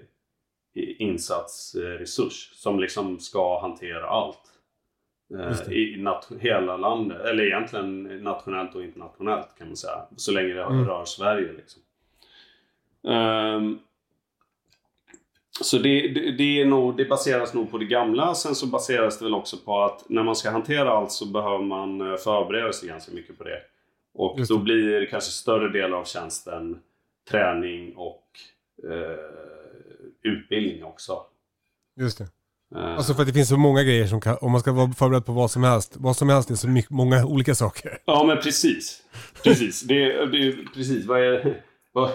insatsresurs 0.74 2.50
som 2.54 2.80
liksom 2.80 3.18
ska 3.20 3.60
hantera 3.60 4.06
allt. 4.08 4.40
Eh. 5.38 5.72
I 5.72 5.96
nat- 5.96 6.38
hela 6.40 6.76
landet, 6.76 7.20
eller 7.20 7.44
egentligen 7.44 8.02
nationellt 8.24 8.74
och 8.74 8.84
internationellt 8.84 9.48
kan 9.58 9.66
man 9.66 9.76
säga. 9.76 9.98
Så 10.16 10.32
länge 10.32 10.54
det 10.54 10.62
Mm. 10.62 10.86
rör 10.88 11.04
Sverige 11.04 11.52
liksom. 11.52 11.82
Ehm, 13.12 13.78
så 15.60 15.78
det, 15.78 16.08
det, 16.08 16.32
det, 16.32 16.60
är 16.60 16.64
nog, 16.66 16.96
det 16.96 17.04
baseras 17.04 17.54
nog 17.54 17.70
på 17.70 17.78
det 17.78 17.84
gamla. 17.84 18.34
Sen 18.34 18.54
så 18.54 18.66
baseras 18.66 19.18
det 19.18 19.24
väl 19.24 19.34
också 19.34 19.56
på 19.64 19.82
att 19.82 20.04
när 20.08 20.22
man 20.22 20.36
ska 20.36 20.50
hantera 20.50 20.90
allt 20.90 21.12
så 21.12 21.26
behöver 21.26 21.64
man 21.64 22.00
eh, 22.00 22.16
förbereda 22.16 22.72
sig 22.72 22.88
ganska 22.88 23.12
mycket 23.12 23.38
på 23.38 23.44
det. 23.44 23.60
Och 24.14 24.38
Just 24.38 24.50
då 24.50 24.56
det. 24.56 24.62
blir 24.64 25.06
kanske 25.06 25.30
större 25.30 25.68
del 25.68 25.94
av 25.94 26.04
tjänsten 26.04 26.80
träning 27.30 27.96
och 27.96 28.24
eh, 28.90 29.18
utbildning 30.24 30.84
också. 30.84 31.18
Just 32.00 32.18
det. 32.18 32.24
Eh, 32.76 32.96
Alltså 32.96 33.14
för 33.14 33.20
att 33.22 33.28
det 33.28 33.34
finns 33.34 33.48
så 33.48 33.56
många 33.56 33.82
grejer 33.82 34.06
som 34.06 34.20
kan, 34.20 34.36
om 34.40 34.52
man 34.52 34.60
ska 34.60 34.72
vara 34.72 34.92
förberedd 34.92 35.26
på 35.26 35.32
vad 35.32 35.50
som 35.50 35.62
helst, 35.62 35.92
vad 35.96 36.16
som 36.16 36.28
helst 36.28 36.50
är 36.50 36.54
så 36.54 36.68
mycket, 36.68 36.90
många 36.90 37.24
olika 37.26 37.54
saker. 37.54 37.98
Ja, 38.04 38.24
men 38.24 38.36
precis. 38.36 39.02
Precis. 39.44 39.82
Det, 39.82 40.04
är- 40.12 40.26
det 40.26 40.56
precis. 40.74 41.06
Vad 41.06 41.20
är, 41.20 41.62
vad, 41.92 42.10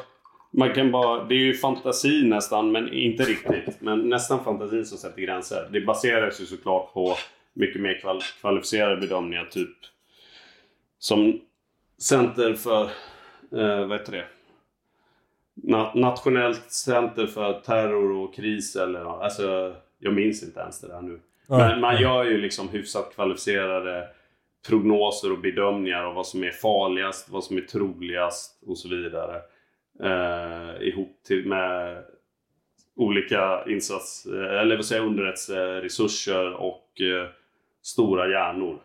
man 0.54 0.74
kan 0.74 0.92
bara, 0.92 1.24
det 1.24 1.36
är 1.36 1.40
ju 1.40 1.54
fantasi 1.54 2.24
nästan, 2.24 2.72
men 2.72 2.94
inte 2.94 3.24
riktigt. 3.24 3.82
Men 3.82 4.10
nästan 4.10 4.44
fantasin 4.44 4.86
som 4.86 4.98
sätter 4.98 5.22
gränser. 5.22 5.70
Det 5.72 5.82
baseras 5.82 6.42
ju 6.42 6.46
såklart 6.46 6.94
på 6.94 7.16
mycket 7.54 7.82
mer 7.82 8.00
kval, 8.02 8.22
kvalificerade 8.42 8.98
bedömningar. 8.98 9.46
Typ 9.52 9.78
som 11.00 11.40
Center 12.02 12.54
för, 12.54 12.84
eh, 13.52 13.88
vad 13.88 14.00
heter 14.00 14.12
det? 14.12 14.26
Na, 15.64 15.92
nationellt 15.96 16.72
center 16.72 17.28
för 17.28 17.54
terror 17.54 18.12
och 18.12 18.36
kris 18.36 18.76
eller. 18.76 19.24
Alltså, 19.24 19.76
jag 20.00 20.14
minns 20.14 20.44
inte 20.44 20.60
ens 20.60 20.82
det 20.82 20.88
där 20.88 21.02
nu. 21.02 21.20
Ja. 21.48 21.58
Men 21.58 21.80
man 21.82 22.02
gör 22.02 22.24
ju 22.24 22.38
liksom 22.38 22.70
hyfsat 22.70 23.16
kvalificerade 23.16 24.08
prognoser 24.68 25.32
och 25.32 25.40
bedömningar 25.40 26.04
av 26.04 26.14
vad 26.16 26.28
som 26.28 26.44
är 26.44 26.52
farligast, 26.52 27.30
vad 27.30 27.44
som 27.44 27.58
är 27.58 27.62
troligast 27.62 28.64
och 28.68 28.78
så 28.78 28.90
vidare. 28.90 29.42
Eh, 30.04 30.88
ihop 30.88 31.24
till 31.28 31.46
med 31.48 32.04
olika 32.96 33.64
insats, 33.68 34.26
eh, 34.26 34.60
eller 34.60 34.76
vad 34.76 34.86
säger 34.86 35.04
underrättelseresurser 35.06 36.54
och 36.54 37.02
eh, 37.02 37.28
stora 37.82 38.28
hjärnor. 38.28 38.80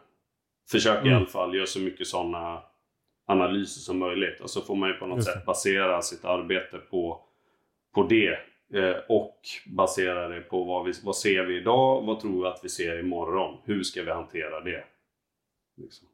Försöker 0.71 1.05
i 1.05 1.09
Mm. 1.09 1.17
alla 1.17 1.27
fall 1.27 1.55
göra 1.55 1.67
så 1.67 1.81
mycket 1.81 2.07
sådana 2.07 2.63
analyser 3.27 3.81
som 3.81 3.99
möjligt. 3.99 4.41
Och 4.41 4.51
så 4.51 4.61
får 4.61 4.75
man 4.77 4.89
ju 4.89 4.95
på 4.95 5.07
något 5.07 5.17
Just 5.17 5.29
sätt 5.33 5.47
basera 5.47 6.03
sitt 6.03 6.25
arbete 6.25 6.79
på, 6.91 7.21
på 7.95 8.03
det. 8.03 8.39
Eh, 8.75 8.97
och 9.09 9.41
basera 9.67 10.29
det 10.29 10.41
på 10.41 10.65
vad, 10.65 10.85
vi, 10.87 10.93
vad 11.05 11.17
ser 11.17 11.45
vi 11.45 11.57
idag, 11.57 12.03
vad 12.03 12.21
tror 12.21 12.43
vi 12.43 12.49
att 12.49 12.61
vi 12.63 12.69
ser 12.69 13.01
imorgon? 13.01 13.59
Hur 13.65 13.83
ska 13.83 14.03
vi 14.03 14.11
hantera 14.11 14.61
det? 14.61 14.85
Liksom. 15.77 16.09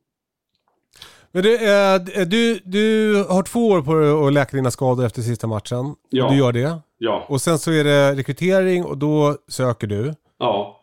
Men 1.32 1.42
du, 1.42 1.54
eh, 1.54 2.26
du, 2.26 2.58
du 2.64 3.14
har 3.28 3.42
två 3.42 3.68
år 3.68 3.82
på 3.82 3.94
dig 3.94 4.10
att 4.26 4.32
läka 4.32 4.56
dina 4.56 4.70
skador 4.70 5.06
efter 5.06 5.22
sista 5.22 5.46
matchen. 5.46 5.94
Ja. 6.08 6.30
Du 6.30 6.36
gör 6.38 6.52
det. 6.52 6.78
Ja, 6.98 7.24
Och 7.28 7.40
sen 7.40 7.58
så 7.58 7.72
är 7.72 7.84
det 7.84 8.14
rekrytering 8.14 8.84
och 8.84 8.98
då 8.98 9.36
söker 9.48 9.86
du. 9.86 10.14
ja. 10.38 10.76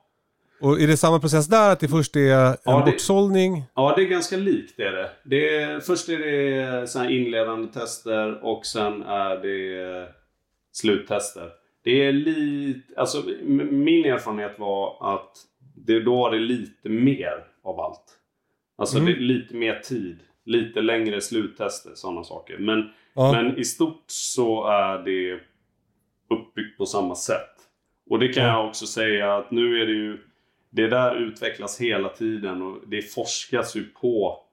Och 0.62 0.82
är 0.82 0.88
det 0.88 0.98
samma 0.98 1.20
process 1.20 1.48
där? 1.48 1.72
Att 1.72 1.80
det 1.80 1.88
först 1.88 2.16
är 2.16 2.20
en 2.46 2.56
Ja, 2.66 2.84
det- 2.86 2.92
bortsållning? 2.92 3.64
Ja, 3.76 3.94
det 3.98 4.02
är 4.04 4.06
ganska 4.08 4.38
likt 4.38 4.74
det 4.78 4.84
är 4.84 4.92
det. 4.92 5.10
det 5.24 5.56
är, 5.58 5.80
först 5.80 6.10
är 6.10 6.18
det 6.18 6.88
så 6.88 7.00
här 7.00 7.10
inledande 7.10 7.68
tester 7.74 8.44
och 8.46 8.66
sen 8.66 9.04
är 9.04 9.38
det 9.38 9.82
eh, 10.02 10.08
sluttester. 10.72 11.50
Det 11.84 12.06
är 12.06 12.12
lite, 12.12 13.00
alltså 13.00 13.24
min 13.72 14.06
erfarenhet 14.06 14.60
var 14.60 15.14
att 15.16 15.32
det, 15.76 16.00
då 16.00 16.16
var 16.16 16.32
det 16.32 16.40
lite 16.40 16.90
mer 16.90 17.44
av 17.64 17.80
allt. 17.80 18.04
Alltså 18.78 18.98
Mm. 18.98 19.14
det, 19.14 19.20
lite 19.20 19.56
mer 19.56 19.80
tid. 19.80 20.20
Lite 20.46 20.82
längre 20.82 21.22
sluttester, 21.22 21.92
sådana 21.96 22.24
saker. 22.24 22.58
Men, 22.58 22.90
Ja. 23.16 23.32
men 23.32 23.58
i 23.58 23.64
stort 23.66 24.04
så 24.08 24.68
är 24.68 24.98
det 24.98 25.40
uppbyggt 26.36 26.78
på 26.78 26.86
samma 26.86 27.16
sätt. 27.16 27.50
Och 28.10 28.20
det 28.20 28.28
kan 28.28 28.44
Ja. 28.44 28.50
jag 28.60 28.68
också 28.70 28.86
säga 28.86 29.36
att 29.38 29.52
nu 29.52 29.82
är 29.82 29.86
det 29.86 29.92
ju... 29.94 30.18
Det 30.70 30.88
där 30.88 31.16
utvecklas 31.16 31.82
hela 31.82 32.10
tiden 32.10 32.62
och 32.62 32.78
det 32.88 33.02
forskas 33.02 33.76
ju 33.76 33.84
på 33.84 34.44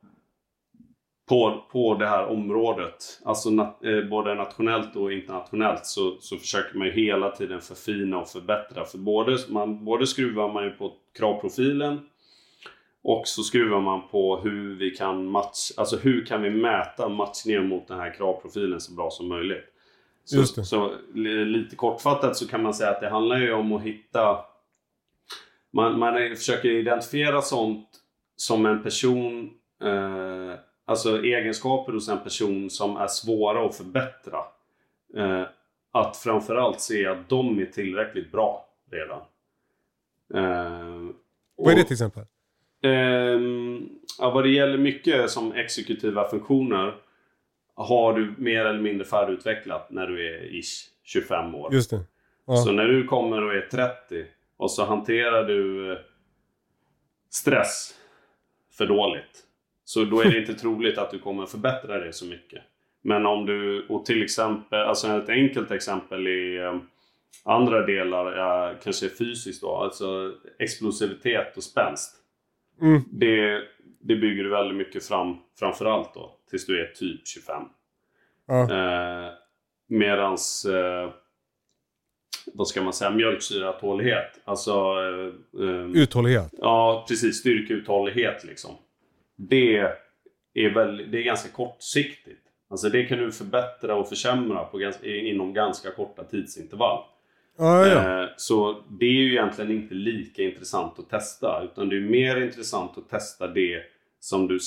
på, 1.28 1.64
på 1.72 1.94
det 1.94 2.06
här 2.06 2.26
området, 2.26 3.20
alltså 3.24 3.50
nat, 3.50 3.84
eh, 3.84 4.08
både 4.10 4.34
nationellt 4.34 4.96
och 4.96 5.12
internationellt, 5.12 5.86
så, 5.86 6.16
så 6.20 6.36
försöker 6.36 6.78
man 6.78 6.86
ju 6.86 6.92
hela 6.92 7.30
tiden 7.30 7.60
förfina 7.60 8.18
och 8.18 8.28
förbättra. 8.28 8.84
För 8.84 8.98
både, 8.98 9.38
man, 9.48 9.84
både 9.84 10.06
skruvar 10.06 10.52
man 10.52 10.64
ju 10.64 10.70
på 10.70 10.92
kravprofilen 11.18 12.08
och 13.02 13.22
så 13.28 13.42
skruvar 13.42 13.80
man 13.80 14.08
på 14.08 14.36
hur 14.36 14.74
vi 14.74 14.90
kan 14.90 15.26
match, 15.26 15.70
alltså 15.76 15.96
hur 15.96 16.26
kan 16.26 16.42
vi 16.42 16.50
mäta 16.50 17.08
matchningen 17.08 17.68
mot 17.68 17.88
den 17.88 17.98
här 17.98 18.14
kravprofilen 18.14 18.80
så 18.80 18.92
bra 18.92 19.10
som 19.10 19.28
möjligt. 19.28 19.64
Så, 20.24 20.44
så 20.44 20.92
li- 21.14 21.44
lite 21.44 21.76
kortfattat 21.76 22.36
så 22.36 22.48
kan 22.48 22.62
man 22.62 22.74
säga 22.74 22.90
att 22.90 23.00
det 23.00 23.08
handlar 23.08 23.38
ju 23.38 23.52
om 23.52 23.72
att 23.72 23.82
hitta 23.82 24.38
man, 25.74 25.98
man 25.98 26.36
försöker 26.36 26.70
identifiera 26.70 27.42
sånt 27.42 27.88
som 28.36 28.66
en 28.66 28.82
person 28.82 29.50
eh, 29.82 30.58
Alltså 30.86 31.22
egenskaper 31.22 31.92
hos 31.92 32.08
en 32.08 32.20
person 32.20 32.70
som 32.70 32.96
är 32.96 33.06
svåra 33.06 33.66
att 33.66 33.76
förbättra. 33.76 34.38
Eh, 35.16 35.42
att 35.92 36.16
framförallt 36.16 36.80
se 36.80 37.06
att 37.06 37.28
de 37.28 37.58
är 37.58 37.66
tillräckligt 37.66 38.32
bra 38.32 38.68
redan. 38.90 39.20
Eh, 40.34 41.14
Vad 41.56 41.72
är 41.72 41.76
det 41.76 41.84
till 41.84 41.92
exempel? 41.92 42.24
Ehm, 42.82 43.88
ja, 44.18 44.30
vad 44.30 44.44
det 44.44 44.50
gäller 44.50 44.78
mycket 44.78 45.30
som 45.30 45.52
exekutiva 45.52 46.28
funktioner 46.28 46.94
har 47.74 48.12
du 48.14 48.34
mer 48.38 48.64
eller 48.64 48.80
mindre 48.80 49.04
färdigutvecklat 49.06 49.90
när 49.90 50.06
du 50.06 50.34
är 50.34 50.58
ish 50.58 50.90
25 51.02 51.54
år. 51.54 51.74
Just 51.74 51.90
det. 51.90 52.00
Ja. 52.46 52.56
Så 52.56 52.72
när 52.72 52.84
du 52.84 53.06
kommer 53.06 53.42
och 53.42 53.54
är 53.54 53.68
30 53.70 54.26
och 54.56 54.70
så 54.70 54.84
hanterar 54.84 55.44
du 55.44 55.92
eh, 55.92 55.98
stress 57.30 57.94
för 58.72 58.86
dåligt. 58.86 59.44
Så 59.84 60.04
då 60.04 60.20
är 60.20 60.30
det 60.30 60.38
inte 60.38 60.54
troligt 60.54 60.98
att 60.98 61.10
du 61.10 61.18
kommer 61.18 61.46
förbättra 61.46 61.98
det 61.98 62.12
så 62.12 62.26
mycket. 62.26 62.62
Men 63.02 63.26
om 63.26 63.46
du, 63.46 63.86
och 63.88 64.06
till 64.06 64.22
exempel, 64.22 64.80
alltså 64.80 65.08
ett 65.08 65.28
enkelt 65.28 65.70
exempel 65.70 66.26
i 66.28 66.56
eh, 66.56 66.76
andra 67.44 67.86
delar, 67.86 68.26
är 68.26 68.78
kanske 68.82 69.08
fysiskt 69.08 69.62
då, 69.62 69.76
alltså 69.76 70.32
explosivitet 70.58 71.56
och 71.56 71.62
spänst. 71.62 72.16
Mm. 72.80 73.02
Det, 73.12 73.62
det 74.00 74.16
bygger 74.16 74.44
du 74.44 74.50
väldigt 74.50 74.76
mycket 74.76 75.06
fram, 75.06 75.36
framförallt 75.58 76.14
då, 76.14 76.36
tills 76.50 76.66
du 76.66 76.80
är 76.80 76.86
typ 76.86 77.28
25. 77.28 77.62
Ja. 78.46 78.72
Eh, 78.72 79.32
medans, 79.86 80.64
eh, 80.64 81.10
vad 82.54 82.68
ska 82.68 82.82
man 82.82 82.92
säga, 82.92 83.10
mjölksyratålighet. 83.10 84.40
Alltså, 84.44 84.70
eh, 84.70 85.68
eh, 85.68 85.86
Uthållighet. 86.02 86.50
ja 86.58 87.04
precis, 87.08 87.36
styrkeuthållighet 87.36 88.44
liksom. 88.44 88.70
Det 89.36 89.76
är, 90.54 90.74
väl, 90.74 91.10
det 91.10 91.18
är 91.18 91.22
ganska 91.22 91.48
kortsiktigt. 91.48 92.40
Alltså 92.70 92.88
det 92.88 93.04
kan 93.04 93.18
du 93.18 93.32
förbättra 93.32 93.94
och 93.94 94.08
försämra 94.08 94.64
på 94.64 94.78
ganska, 94.78 95.06
inom 95.06 95.54
ganska 95.54 95.90
korta 95.90 96.24
tidsintervall. 96.24 97.04
Ja, 97.58 97.86
ja. 97.86 98.22
Eh, 98.22 98.28
Så 98.36 98.82
det 99.00 99.06
är 99.06 99.10
ju 99.12 99.30
egentligen 99.32 99.70
inte 99.70 99.94
lika 99.94 100.42
intressant 100.42 100.98
att 100.98 101.10
testa. 101.10 101.62
Utan 101.64 101.88
det 101.88 101.96
är 101.96 102.00
mer 102.00 102.40
intressant 102.40 102.98
att 102.98 103.08
testa 103.08 103.46
det 103.46 103.82
som 104.20 104.48
du... 104.48 104.58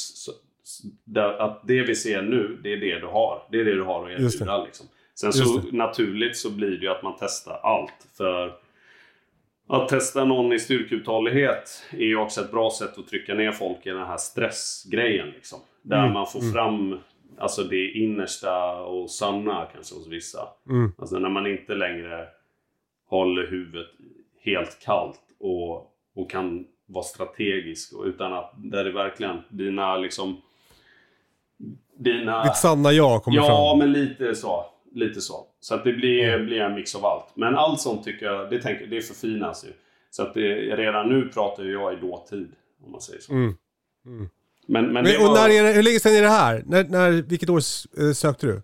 Att 1.40 1.68
det 1.68 1.82
vi 1.82 1.96
ser 1.96 2.22
nu, 2.22 2.60
det 2.64 2.74
är 2.74 2.78
det 2.78 3.00
du 3.00 3.06
har. 3.06 3.48
Det 3.52 3.60
är 3.60 3.66
det 3.66 3.76
du 3.76 3.84
har 3.84 4.06
att 4.06 4.12
erbjuda. 4.20 4.64
Liksom. 4.66 4.88
Sen 5.20 5.34
så 5.34 5.62
naturligt 5.72 6.38
så 6.38 6.52
blir 6.52 6.70
det 6.72 6.86
ju 6.86 6.88
att 6.88 7.04
man 7.04 7.14
testar 7.20 7.60
allt. 7.64 8.08
För 8.18 8.54
att 9.70 9.88
testa 9.90 10.26
någon 10.26 10.54
i 10.54 10.60
styrkeuthållighet 10.60 11.84
är 11.92 12.06
ju 12.06 12.18
också 12.18 12.42
ett 12.42 12.52
bra 12.52 12.70
sätt 12.80 12.98
att 12.98 13.08
trycka 13.08 13.34
ner 13.34 13.52
folk 13.52 13.86
i 13.86 13.90
den 13.90 14.08
här 14.08 14.18
stressgrejen. 14.18 15.28
Liksom. 15.30 15.60
Där 15.82 16.00
Mm, 16.00 16.14
man 16.14 16.28
får 16.28 16.52
fram 16.54 17.00
alltså 17.38 17.64
det 17.64 17.92
innersta 17.92 18.76
och 18.76 19.10
sanna 19.12 19.68
kanske 19.74 19.96
hos 19.96 20.08
vissa. 20.08 20.40
Mm. 20.70 20.92
Alltså 20.98 21.20
när 21.20 21.30
man 21.30 21.48
inte 21.48 21.76
längre 21.76 22.28
håller 23.10 23.48
huvudet 23.48 23.88
helt 24.44 24.80
kallt 24.86 25.22
och, 25.40 25.76
och 26.16 26.32
kan 26.32 26.66
vara 26.86 27.04
strategisk. 27.04 27.94
Utan 28.06 28.34
att 28.34 28.54
där 28.58 28.84
det 28.84 28.92
verkligen, 28.92 29.38
dina 29.50 29.98
liksom... 29.98 30.42
Dina... 32.00 32.44
Ditt 32.44 32.56
sanna 32.56 32.92
jag 32.92 33.24
kommer 33.24 33.38
Ja, 33.38 33.46
fram. 33.72 33.80
men 33.80 33.92
lite 33.94 34.36
så. 34.36 34.66
Lite 34.98 35.22
så. 35.22 35.46
Så 35.60 35.76
att 35.76 35.84
det 35.84 35.94
blir, 35.94 36.46
blir 36.46 36.62
en 36.62 36.76
mix 36.76 36.96
av 36.96 37.06
allt. 37.06 37.26
Men 37.34 37.56
allt 37.56 37.82
sånt 37.82 38.04
tycker 38.04 38.26
jag, 38.26 38.50
det, 38.50 38.62
tänker, 38.62 38.88
det 38.88 39.02
förfinas 39.02 39.66
ju. 39.66 39.70
Så 40.10 40.24
att 40.24 40.34
det, 40.34 40.76
redan 40.76 41.10
nu 41.10 41.30
pratar 41.30 41.64
ju 41.64 41.72
jag 41.72 41.94
i 41.94 41.96
dåtid. 41.96 42.52
Om 42.86 42.92
man 42.92 43.02
säger 43.02 43.20
så. 43.20 43.34
Mm. 43.34 43.56
Men, 44.06 44.30
men 44.68 44.94
Men, 44.94 45.04
det 45.04 45.18
och 45.18 45.24
var, 45.24 45.34
när 45.34 45.50
är 45.50 45.74
hur 45.74 45.84
länge 45.84 46.00
sedan 46.00 46.16
är 46.16 46.22
det 46.22 46.30
här? 46.30 46.64
När, 46.66 46.84
när, 46.84 47.12
vilket 47.12 47.50
år 47.50 47.62
eh, 47.98 48.12
sökte 48.14 48.48
du? 48.48 48.62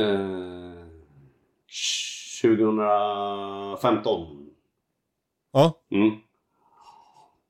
Eh, 0.00 0.74
2015. 2.42 4.46
Ja. 5.52 5.80
Mm. 5.90 6.10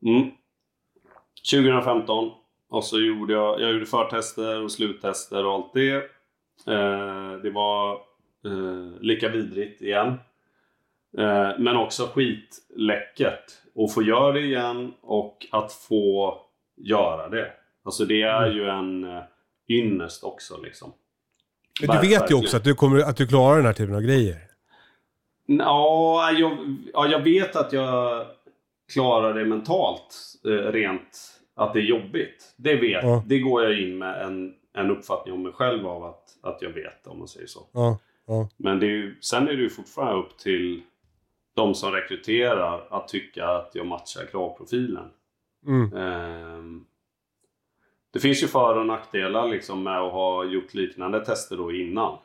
Mm. 0.07 0.31
2015. 1.53 2.31
Och 2.69 2.85
så 2.85 3.01
gjorde 3.01 3.33
jag, 3.33 3.61
jag 3.61 3.73
gjorde 3.73 3.87
förtester 3.87 4.63
och 4.63 4.73
sluttester 4.73 5.47
och 5.47 5.53
allt 5.53 5.75
det. 5.75 6.14
Eh, 6.67 7.33
det 7.43 7.51
var 7.51 7.93
eh, 8.45 9.01
lika 9.01 9.29
vidrigt 9.29 9.83
igen. 9.83 10.09
Eh, 11.19 11.51
men 11.59 11.77
också 11.77 12.07
skitläckert. 12.15 13.45
Att 13.77 13.95
få 13.95 14.03
göra 14.03 14.33
det 14.33 14.41
igen 14.41 14.93
och 15.01 15.47
att 15.51 15.73
få 15.73 16.39
göra 16.77 17.29
det. 17.29 17.51
Alltså 17.85 18.05
det 18.05 18.23
är 18.23 18.51
ju 18.51 18.69
en 18.69 19.05
eh, 19.05 19.23
ynnest 19.69 20.25
också 20.25 20.63
liksom. 20.63 20.93
Men 21.87 21.97
du 21.97 22.09
vet 22.09 22.31
ju 22.31 22.35
också 22.35 22.57
att 22.57 22.65
du, 22.65 22.75
kommer, 22.75 23.01
att 23.01 23.17
du 23.17 23.27
klarar 23.27 23.57
den 23.57 23.67
här 23.67 23.73
typen 23.73 23.95
av 23.95 24.01
grejer. 24.01 24.37
Ja, 25.47 26.31
jag, 26.31 26.77
ja, 26.93 27.07
jag 27.07 27.21
vet 27.21 27.57
att 27.57 27.73
jag 27.73 28.27
klarar 28.93 29.35
det 29.35 29.45
mentalt 29.45 30.15
rent 30.73 31.41
att 31.57 31.73
det 31.73 31.81
är 31.81 31.85
jobbigt. 31.85 32.55
Det 32.57 32.77
vet 32.77 33.03
Ja. 33.03 33.25
Det 33.27 33.39
går 33.39 33.65
jag 33.65 33.81
in 33.81 33.99
med 33.99 34.23
en, 34.23 34.55
en 34.75 34.91
uppfattning 34.91 35.35
om 35.35 35.43
mig 35.43 35.53
själv 35.53 35.87
av 35.87 36.05
att, 36.05 36.39
att 36.43 36.63
jag 36.63 36.71
vet 36.71 37.07
om 37.07 37.19
man 37.19 37.29
säger 37.29 37.47
så. 37.47 37.67
Ja. 37.73 37.99
Ja. 38.27 38.49
Men 38.57 38.81
det 38.81 38.87
är 38.87 38.91
ju, 38.91 39.21
sen 39.21 39.49
är 39.49 39.53
det 39.53 39.63
ju 39.63 39.71
fortfarande 39.71 40.23
upp 40.23 40.39
till 40.39 40.83
de 41.55 41.75
som 41.75 41.93
rekryterar 41.93 42.87
att 42.91 43.09
tycka 43.09 43.49
att 43.49 43.71
jag 43.75 43.87
matchar 43.87 44.27
kravprofilen. 44.31 45.09
Mm. 45.67 45.97
Ehm, 45.97 46.85
det 48.13 48.21
finns 48.21 48.43
ju 48.43 48.47
för 48.47 48.79
och 48.79 48.87
nackdelar 48.87 49.49
liksom 49.49 49.83
med 49.83 50.01
att 50.01 50.13
ha 50.13 50.45
gjort 50.45 50.75
liknande 50.75 51.25
tester 51.25 51.57
då 51.57 51.73
innan. 51.73 52.19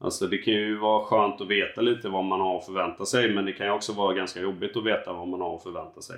Alltså 0.00 0.26
det 0.26 0.38
kan 0.38 0.54
ju 0.54 0.78
vara 0.78 1.04
skönt 1.04 1.40
att 1.40 1.48
veta 1.48 1.80
lite 1.80 2.08
vad 2.08 2.24
man 2.24 2.40
har 2.40 2.58
att 2.58 2.66
förvänta 2.66 3.04
sig 3.04 3.34
men 3.34 3.44
det 3.44 3.52
kan 3.52 3.66
ju 3.66 3.72
också 3.72 3.92
vara 3.92 4.14
ganska 4.14 4.40
jobbigt 4.40 4.76
att 4.76 4.84
veta 4.84 5.12
vad 5.12 5.28
man 5.28 5.40
har 5.40 5.56
att 5.56 5.62
förvänta 5.62 6.00
sig. 6.00 6.16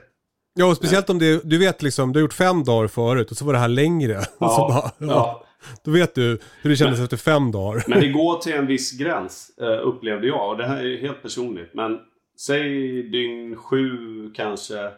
Ja, 0.54 0.66
och 0.66 0.76
speciellt 0.76 1.10
om 1.10 1.18
det, 1.18 1.50
du 1.50 1.58
vet 1.58 1.82
liksom, 1.82 2.12
du 2.12 2.18
har 2.18 2.22
gjort 2.22 2.32
fem 2.32 2.64
dagar 2.64 2.88
förut 2.88 3.30
och 3.30 3.36
så 3.36 3.44
var 3.44 3.52
det 3.52 3.58
här 3.58 3.68
längre. 3.68 4.22
så 4.38 4.38
bara, 4.38 4.82
ja. 4.82 4.90
ja. 4.98 5.44
Då 5.84 5.90
vet 5.90 6.14
du 6.14 6.38
hur 6.62 6.70
det 6.70 6.76
kändes 6.76 7.00
efter 7.00 7.16
fem 7.16 7.52
dagar. 7.52 7.84
Men 7.88 8.00
det 8.00 8.08
går 8.08 8.38
till 8.38 8.52
en 8.52 8.66
viss 8.66 8.92
gräns 8.98 9.58
eh, 9.60 9.86
upplevde 9.88 10.26
jag 10.26 10.48
och 10.50 10.56
det 10.56 10.66
här 10.66 10.84
är 10.84 10.96
helt 11.00 11.22
personligt. 11.22 11.74
Men 11.74 12.00
säg 12.46 13.02
dygn 13.02 13.56
sju 13.56 14.30
kanske 14.34 14.90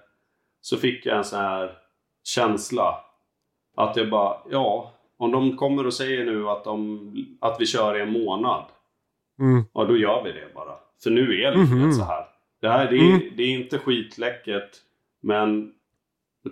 så 0.61 0.77
fick 0.77 1.07
jag 1.07 1.17
en 1.17 1.25
sån 1.25 1.39
här 1.41 1.73
känsla 2.25 2.99
att 3.77 3.97
jag 3.97 4.11
bara, 4.11 4.37
ja, 4.51 4.93
om 5.19 5.33
de 5.33 5.57
kommer 5.57 5.87
och 5.87 5.95
säger 5.95 6.25
nu 6.25 6.49
att, 6.49 6.65
de, 6.65 7.13
att 7.41 7.57
vi 7.61 7.67
kör 7.67 7.99
i 7.99 8.03
en 8.03 8.13
månad. 8.13 8.65
Mm. 9.41 9.65
Ja, 9.75 9.85
då 9.85 9.97
gör 9.97 10.23
vi 10.25 10.33
det 10.33 10.55
bara. 10.55 10.73
För 11.03 11.11
nu 11.11 11.43
är 11.43 11.51
det 11.51 11.59
Mhm. 11.59 11.93
så 11.93 12.05
här. 12.05 12.25
Det 12.61 12.69
här 12.69 12.91
det 12.91 12.97
är, 12.97 13.01
Mm. 13.11 13.21
det 13.37 13.43
är 13.43 13.49
inte 13.51 13.79
skitläckert, 13.79 14.71
men 15.23 15.73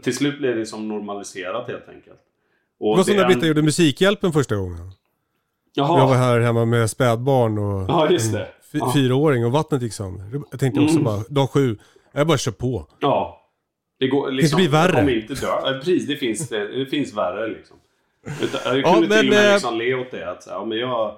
till 0.02 0.16
slut 0.16 0.38
blir 0.38 0.54
det 0.54 0.66
som 0.66 0.88
normaliserat 0.88 1.68
helt 1.68 1.88
enkelt. 1.88 2.20
Och 2.80 2.96
Det 2.96 2.96
var 2.96 3.04
som 3.04 3.12
det 3.14 3.16
när 3.16 3.24
är 3.24 3.26
Britta 3.28 3.40
en- 3.40 3.48
gjorde 3.48 3.62
Musikhjälpen 3.62 4.32
första 4.32 4.56
gången. 4.56 4.92
Jaha. 5.74 5.98
Jag 5.98 6.06
var 6.08 6.14
här 6.14 6.40
hemma 6.40 6.64
med 6.64 6.90
spädbarn 6.90 7.58
och 7.58 7.90
Ja, 7.90 8.06
det. 8.06 8.48
Ja. 8.72 8.92
fyraåring 8.94 9.44
och 9.46 9.52
vattnet 9.52 9.82
gick 9.82 9.92
sönder. 9.92 10.42
Jag 10.50 10.60
tänkte 10.60 10.80
också 10.80 10.92
Mm. 10.94 11.04
bara, 11.04 11.22
dag 11.28 11.50
sju, 11.50 11.78
jag 12.12 12.26
bara 12.26 12.38
kör 12.38 12.52
på. 12.52 12.86
Ja. 13.00 13.40
Det 13.98 14.08
går 14.08 14.30
liksom... 14.30 14.56
bli 14.56 14.66
värre. 14.66 15.02
Om 15.02 15.08
inte 15.08 15.34
dö. 15.34 15.46
Ja, 15.46 15.60
Precis, 15.78 16.06
det 16.06 16.16
finns, 16.16 16.48
det, 16.48 16.78
det 16.78 16.86
finns 16.86 17.14
värre 17.14 17.48
liksom. 17.48 17.76
Utan, 18.42 18.60
jag 18.64 18.78
Ja, 18.78 18.92
kunde 18.92 19.08
men, 19.08 19.18
till 19.18 19.28
och 19.28 19.34
med 19.34 19.46
eh, 19.48 19.52
liksom 19.52 19.78
le 19.78 19.94
åt 19.94 20.10
det. 20.10 20.30
Att, 20.30 20.44
ja, 20.46 20.64
men 20.64 20.78
jag, 20.78 21.14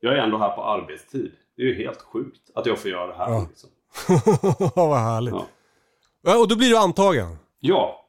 jag 0.00 0.12
är 0.14 0.18
ändå 0.18 0.38
här 0.38 0.56
på 0.56 0.64
arbetstid. 0.64 1.32
Det 1.56 1.62
är 1.62 1.66
ju 1.66 1.74
helt 1.74 2.02
sjukt 2.02 2.40
att 2.54 2.66
jag 2.66 2.78
får 2.78 2.90
göra 2.90 3.06
det 3.06 3.14
här. 3.14 3.30
Ja. 3.30 3.46
Liksom. 3.48 3.70
Vad 4.74 4.98
härligt. 4.98 5.34
Ja. 5.34 5.46
Ja, 6.22 6.38
och 6.38 6.48
då 6.48 6.56
blir 6.56 6.68
du 6.68 6.76
antagen. 6.78 7.36
Ja. 7.60 8.01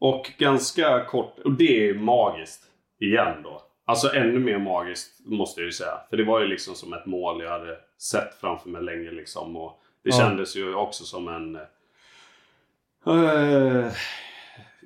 Och 0.00 0.32
ganska 0.38 1.04
kort, 1.04 1.38
och 1.44 1.52
det 1.52 1.88
är 1.88 1.94
magiskt. 1.94 2.62
Igen 2.98 3.42
då. 3.42 3.62
Alltså 3.84 4.14
ännu 4.14 4.38
mer 4.38 4.58
magiskt 4.58 5.20
måste 5.26 5.60
jag 5.60 5.66
ju 5.66 5.72
säga. 5.72 6.00
För 6.10 6.16
det 6.16 6.24
var 6.24 6.40
ju 6.40 6.46
liksom 6.46 6.74
som 6.74 6.92
ett 6.92 7.06
mål 7.06 7.42
jag 7.42 7.50
hade 7.50 7.76
sett 7.98 8.34
framför 8.40 8.68
mig 8.68 8.82
länge 8.82 9.10
liksom. 9.10 9.56
Och 9.56 9.80
det 10.04 10.10
Ja. 10.10 10.16
kändes 10.16 10.56
ju 10.56 10.74
också 10.74 11.04
som 11.04 11.28
en... 11.28 11.56
eh, 13.06 13.92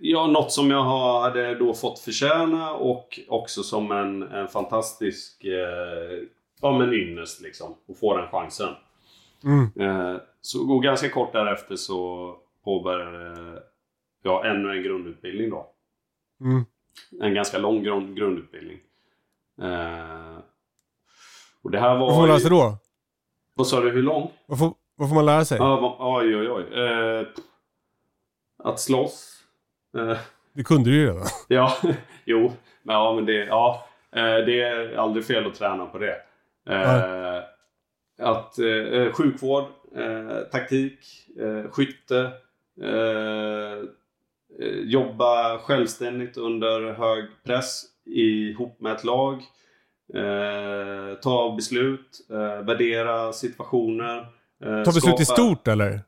ja, 0.01 0.27
något 0.27 0.53
som 0.53 0.71
jag 0.71 0.83
hade 1.21 1.55
då 1.55 1.75
fått 1.75 1.99
förtjäna 1.99 2.73
och 2.75 3.21
också 3.29 3.63
som 3.63 3.93
en, 3.93 4.23
en 4.23 4.49
fantastisk... 4.49 5.45
Eh, 5.45 6.19
ja, 6.61 6.79
men 6.79 6.93
ynnest 6.95 7.41
liksom. 7.41 7.75
Att 7.89 7.99
få 7.99 8.17
den 8.17 8.29
chansen. 8.29 8.75
Mm. 9.45 9.71
Eh, 9.91 10.17
så 10.41 10.73
och 10.73 10.83
ganska 10.83 11.09
kort 11.11 11.33
därefter 11.33 11.77
så 11.77 12.35
påbörjade 12.65 13.63
jag 14.25 14.47
ännu 14.51 14.71
en 14.77 14.83
grundutbildning 14.83 15.51
då. 15.51 15.71
Mm. 16.41 16.65
En 17.21 17.35
ganska 17.35 17.59
lång 17.59 17.83
grund, 17.83 18.17
grundutbildning. 18.17 18.79
Eh, 19.63 20.39
och 21.63 21.71
det 21.71 21.81
här 21.81 21.99
var... 21.99 22.07
Vad 22.07 22.15
får 22.15 22.21
man 22.21 22.29
lära 22.29 22.41
sig 22.41 22.51
då? 22.51 22.77
Vad 23.55 23.67
sa 23.67 23.81
du, 23.81 23.91
hur 23.91 24.03
lång? 24.03 24.31
Vad 24.47 24.59
får, 24.59 24.75
vad 24.97 25.09
får 25.09 25.15
man 25.15 25.27
lära 25.27 25.45
sig? 25.45 25.59
Ja, 25.59 25.81
va- 25.81 25.97
oj, 26.21 26.37
oj, 26.37 26.51
oj. 26.51 26.81
Eh, 26.81 27.27
att 28.59 28.81
slåss. 28.81 29.43
Eh, 29.97 30.17
Det 30.53 30.65
kunde 30.65 30.91
du 30.91 30.97
ju 30.97 31.07
redan. 31.07 31.27
ja, 31.49 31.77
jo. 32.25 32.53
Men, 32.83 32.95
ja, 32.97 33.15
men 33.15 33.27
det, 33.27 33.33
ja, 33.45 33.89
eh, 34.13 34.23
det 34.23 34.61
är 34.61 34.97
aldrig 34.97 35.27
fel 35.27 35.47
att 35.47 35.55
träna 35.55 35.87
på 35.87 35.99
det. 35.99 36.17
Eh, 36.69 37.43
att 38.19 38.59
eh, 38.59 39.13
sjukvård, 39.13 39.65
eh, 39.97 40.39
taktik, 40.53 40.99
skytte, 41.71 42.31
jobba 44.85 45.59
självständigt 45.59 46.37
under 46.37 46.93
hög 46.93 47.25
press 47.47 47.83
ihop 48.07 48.81
med 48.81 48.93
ett 48.93 49.05
lag. 49.05 49.35
Eh, 50.15 51.15
ta 51.23 51.55
beslut, 51.57 52.27
eh, 52.31 52.65
värdera 52.67 53.33
situationer. 53.33 54.19
eh, 54.65 54.83
Ta 54.85 54.93
beslut 54.93 55.21
i 55.21 55.25
skapa- 55.25 55.43
stort 55.43 55.69
eller? 55.69 56.01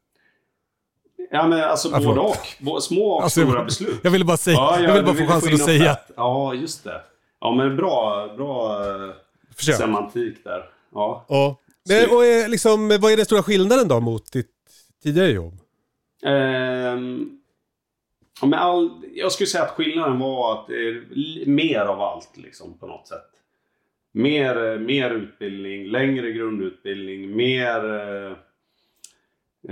Ja 1.31 1.47
men 1.49 1.61
alltså 1.61 1.89
Ja, 1.89 1.95
både 1.99 2.05
förlåt. 2.09 2.39
och. 2.77 2.83
Små 2.83 3.11
och 3.11 3.23
Alltså, 3.23 3.41
jag- 3.41 3.49
stora 3.49 3.65
beslut. 3.65 4.01
Jag 4.03 4.11
ville 4.11 4.25
bara 4.25 4.37
säga, 4.37 4.57
Ja, 4.57 4.81
jag 4.81 4.81
ville 4.81 4.95
du 4.95 5.03
bara 5.03 5.07
få 5.07 5.13
ville 5.21 5.29
chansen 5.33 5.55
att 5.55 5.61
säga. 5.61 5.95
fett. 5.95 6.11
Ja, 6.17 6.55
just 6.55 6.85
det. 6.85 7.01
Ja, 7.41 7.55
men 7.55 7.77
bra, 7.77 8.29
bra 8.37 8.81
eh, 8.87 9.11
Försök. 9.57 9.75
semantik 9.77 10.45
där. 10.45 10.65
Ja. 10.95 11.25
Ja. 11.29 11.57
Men, 11.89 12.11
och 12.17 12.25
är, 12.25 12.49
liksom, 12.49 12.89
vad 12.89 13.13
är 13.13 13.17
den 13.17 13.27
stora 13.27 13.43
skillnaden 13.43 13.89
då 13.89 14.01
mot 14.01 14.33
ditt 14.33 14.51
tidigare 15.03 15.31
jobb? 15.31 15.55
Ehm, 16.27 17.31
ja, 18.41 18.47
men 18.47 18.59
all, 18.59 19.05
jag 19.15 19.33
skulle 19.33 19.47
säga 19.47 19.65
att 19.65 19.71
skillnaden 19.71 20.19
var 20.19 20.53
att 20.53 20.69
li- 21.11 21.45
mer 21.47 21.81
av 21.81 22.01
allt 22.01 22.37
liksom 22.37 22.79
på 22.79 22.87
något 22.87 23.07
sätt. 23.09 23.31
Mer, 24.13 24.65
eh, 24.73 24.79
mer 24.79 25.11
utbildning, 25.11 25.87
längre 25.87 26.33
grundutbildning, 26.33 27.37
mer... 27.37 27.95
Eh, 27.95 28.33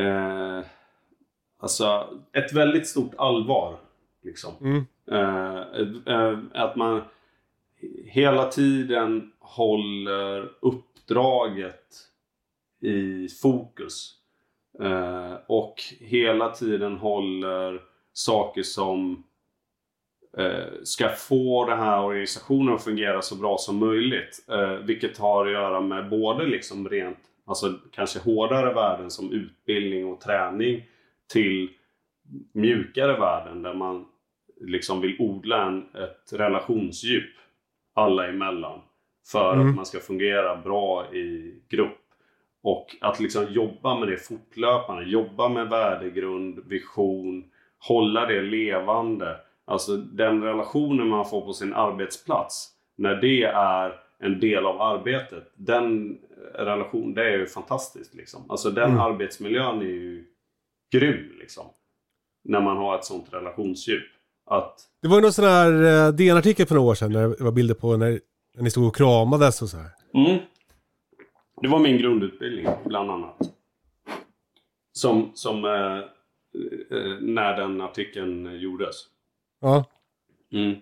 eh, 0.06 0.64
alltså 1.58 2.08
ett 2.32 2.52
väldigt 2.52 2.88
stort 2.88 3.12
allvar. 3.18 3.76
Liksom. 4.22 4.52
Mm. 4.60 4.84
Eh, 5.10 5.60
eh, 6.14 6.38
att 6.52 6.76
man 6.76 7.02
hela 8.04 8.46
tiden 8.48 9.32
håller 9.38 10.52
uppdraget 10.60 11.94
i 12.80 13.28
fokus. 13.42 14.14
Eh, 14.80 15.32
och 15.46 15.74
hela 16.00 16.48
tiden 16.48 16.96
håller 16.96 17.80
saker 18.14 18.62
som 18.62 19.24
eh, 20.38 20.72
ska 20.84 21.08
få 21.08 21.66
den 21.66 21.78
här 21.78 22.04
organisationen 22.04 22.74
att 22.74 22.84
fungera 22.84 23.22
så 23.22 23.36
bra 23.36 23.56
som 23.58 23.78
möjligt. 23.78 24.44
Eh, 24.50 24.72
vilket 24.72 25.18
har 25.18 25.46
att 25.46 25.52
göra 25.52 25.80
med 25.80 26.08
både 26.10 26.46
liksom 26.46 26.88
rent, 26.88 27.18
alltså 27.46 27.74
kanske 27.92 28.18
hårdare 28.18 28.74
värden 28.74 29.10
som 29.10 29.32
utbildning 29.32 30.06
och 30.06 30.20
träning 30.20 30.82
till 31.32 31.70
mjukare 32.52 33.12
värden 33.20 33.62
där 33.62 33.74
man 33.74 34.04
liksom 34.60 35.00
vill 35.00 35.16
odla 35.18 35.66
en, 35.66 35.78
ett 35.94 36.32
relationsdjup 36.32 37.30
alla 37.94 38.28
emellan. 38.28 38.80
För 39.26 39.54
Mm. 39.54 39.68
att 39.68 39.76
man 39.76 39.86
ska 39.86 39.98
fungera 39.98 40.56
bra 40.56 41.14
i 41.14 41.54
grupp. 41.68 41.98
Och 42.62 42.96
att 43.00 43.20
liksom 43.20 43.46
jobba 43.52 43.98
med 43.98 44.08
det 44.08 44.16
fortlöpande. 44.16 45.04
Jobba 45.04 45.48
med 45.48 45.68
värdegrund, 45.68 46.62
vision. 46.66 47.44
Hålla 47.88 48.26
det 48.26 48.42
levande. 48.42 49.36
Alltså 49.64 49.96
den 49.96 50.42
relationen 50.42 51.08
man 51.08 51.24
får 51.28 51.40
på 51.40 51.52
sin 51.52 51.74
arbetsplats. 51.74 52.70
När 52.96 53.14
det 53.14 53.42
är 53.44 53.92
en 54.18 54.40
del 54.40 54.66
av 54.66 54.80
arbetet. 54.80 55.52
Den 55.56 56.18
relation, 56.54 57.14
det 57.14 57.24
är 57.32 57.38
ju 57.38 57.46
fantastiskt 57.46 58.14
liksom. 58.14 58.50
Alltså 58.50 58.70
den 58.70 58.90
Mm. 58.90 59.00
arbetsmiljön 59.00 59.78
är 59.80 59.84
ju 59.84 60.24
grym 60.92 61.32
liksom. 61.40 61.66
När 62.44 62.60
man 62.60 62.76
har 62.76 62.98
ett 62.98 63.04
sånt 63.04 63.26
relationsdjup. 63.30 64.02
Att 64.46 64.74
Det 65.02 65.08
var 65.08 65.16
ju 65.16 65.22
någon 65.22 65.32
sån 65.32 65.44
här 65.44 65.72
eh, 66.06 66.12
DN-artikel 66.12 66.66
för 66.66 66.74
några 66.74 66.90
år 66.90 66.94
sedan 66.94 67.12
när 67.12 67.28
det 67.28 67.44
var 67.44 67.52
bilder 67.52 67.74
på 67.74 67.96
när, 67.96 68.20
när 68.54 68.62
ni 68.62 68.70
stod 68.70 68.86
och 68.86 68.96
kramades 68.96 69.62
och 69.62 69.68
så 69.68 69.76
här. 69.76 69.90
Mm. 70.14 70.38
Det 71.62 71.68
var 71.68 71.78
min 71.78 71.98
grundutbildning, 71.98 72.66
bland 72.84 73.10
annat. 73.10 73.36
Som, 74.92 75.30
som 75.34 75.64
eh, 75.64 75.98
när 77.20 77.56
den 77.56 77.80
artikeln 77.80 78.60
gjordes. 78.60 78.96
Ja. 79.60 79.84
Mm. 80.52 80.76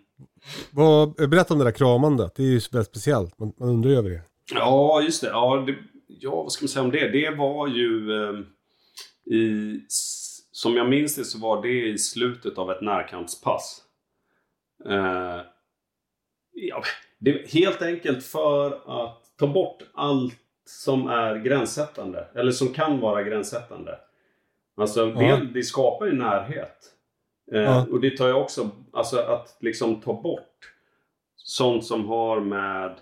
Vad, 0.70 1.30
berätta 1.30 1.54
om 1.54 1.58
det 1.58 1.64
där 1.64 1.72
kramandet. 1.72 2.34
Det 2.34 2.42
är 2.42 2.46
ju 2.46 2.60
väldigt 2.72 2.86
speciellt. 2.86 3.38
Man, 3.38 3.52
man 3.56 3.68
undrar 3.68 3.90
ju 3.90 3.96
över 3.96 4.10
det. 4.10 4.22
Ja, 4.54 5.02
just 5.02 5.20
det. 5.22 5.28
Ja, 5.28 5.64
det. 5.66 5.74
ja, 6.06 6.42
vad 6.42 6.52
ska 6.52 6.62
man 6.62 6.68
säga 6.68 6.84
om 6.84 6.90
det? 6.90 7.08
Det 7.08 7.30
var 7.30 7.68
ju 7.68 8.12
eh, 8.22 8.40
i... 9.34 9.80
Som 10.52 10.76
jag 10.76 10.88
minns 10.88 11.14
det 11.14 11.24
så 11.24 11.38
var 11.38 11.62
det 11.62 11.88
i 11.88 11.98
slutet 11.98 12.58
av 12.58 12.70
ett 12.70 12.82
närkampspass. 12.82 13.82
Eh, 14.88 15.40
ja, 16.52 16.82
det 17.18 17.30
är 17.30 17.48
helt 17.48 17.82
enkelt 17.82 18.24
för 18.24 18.70
att 19.02 19.22
ta 19.38 19.46
bort 19.46 19.82
allt 19.94 20.34
som 20.66 21.08
är 21.08 21.36
gränssättande. 21.36 22.28
Eller 22.34 22.52
som 22.52 22.68
kan 22.68 23.00
vara 23.00 23.22
gränssättande. 23.22 23.98
Alltså, 24.76 25.08
Ja. 25.20 25.36
det, 25.54 25.62
skapar 25.62 26.06
ju 26.06 26.12
närhet. 26.12 26.76
Eh, 27.52 27.60
Ja. 27.62 27.86
Och 27.92 28.00
det 28.00 28.16
tar 28.16 28.26
ju 28.26 28.32
också, 28.34 28.70
alltså 28.92 29.18
att 29.18 29.56
liksom 29.60 30.00
ta 30.00 30.12
bort 30.22 30.72
sånt 31.36 31.84
som 31.84 32.08
har 32.08 32.40
med 32.40 32.94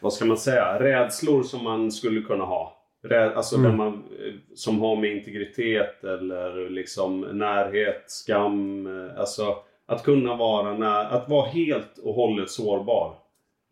vad 0.00 0.12
ska 0.12 0.24
man 0.24 0.36
säga, 0.36 0.80
rädslor 0.80 1.42
som 1.42 1.64
man 1.64 1.92
skulle 1.92 2.20
kunna 2.22 2.44
ha. 2.44 2.78
Rä, 3.04 3.34
alltså 3.34 3.56
Mm. 3.56 3.76
man, 3.76 3.88
eh, 4.20 4.34
som 4.54 4.80
har 4.80 4.96
med 4.96 5.10
integritet 5.16 6.04
eller 6.04 6.70
liksom 6.70 7.20
närhet, 7.20 8.04
skam. 8.06 8.86
eh, 8.86 9.20
Alltså 9.20 9.56
att 9.86 10.02
kunna 10.02 10.36
vara, 10.36 10.74
när, 10.78 11.04
att 11.04 11.28
vara 11.28 11.46
helt 11.48 11.98
och 11.98 12.14
hållet 12.14 12.50
sårbar. 12.50 13.14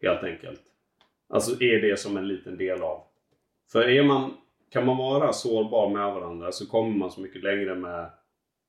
Helt 0.02 0.22
enkelt. 0.24 0.60
Alltså 1.28 1.62
är 1.62 1.80
det 1.80 1.98
som 2.00 2.16
en 2.16 2.28
liten 2.28 2.56
del 2.56 2.82
av. 2.82 3.02
För 3.72 3.88
är 3.88 4.02
man, 4.02 4.34
kan 4.70 4.86
man 4.86 4.96
vara 4.96 5.32
sårbar 5.32 5.90
med 5.90 6.14
varandra 6.14 6.52
så 6.52 6.66
kommer 6.66 6.96
man 6.96 7.10
så 7.10 7.20
mycket 7.20 7.42
längre 7.42 7.74
med 7.74 8.10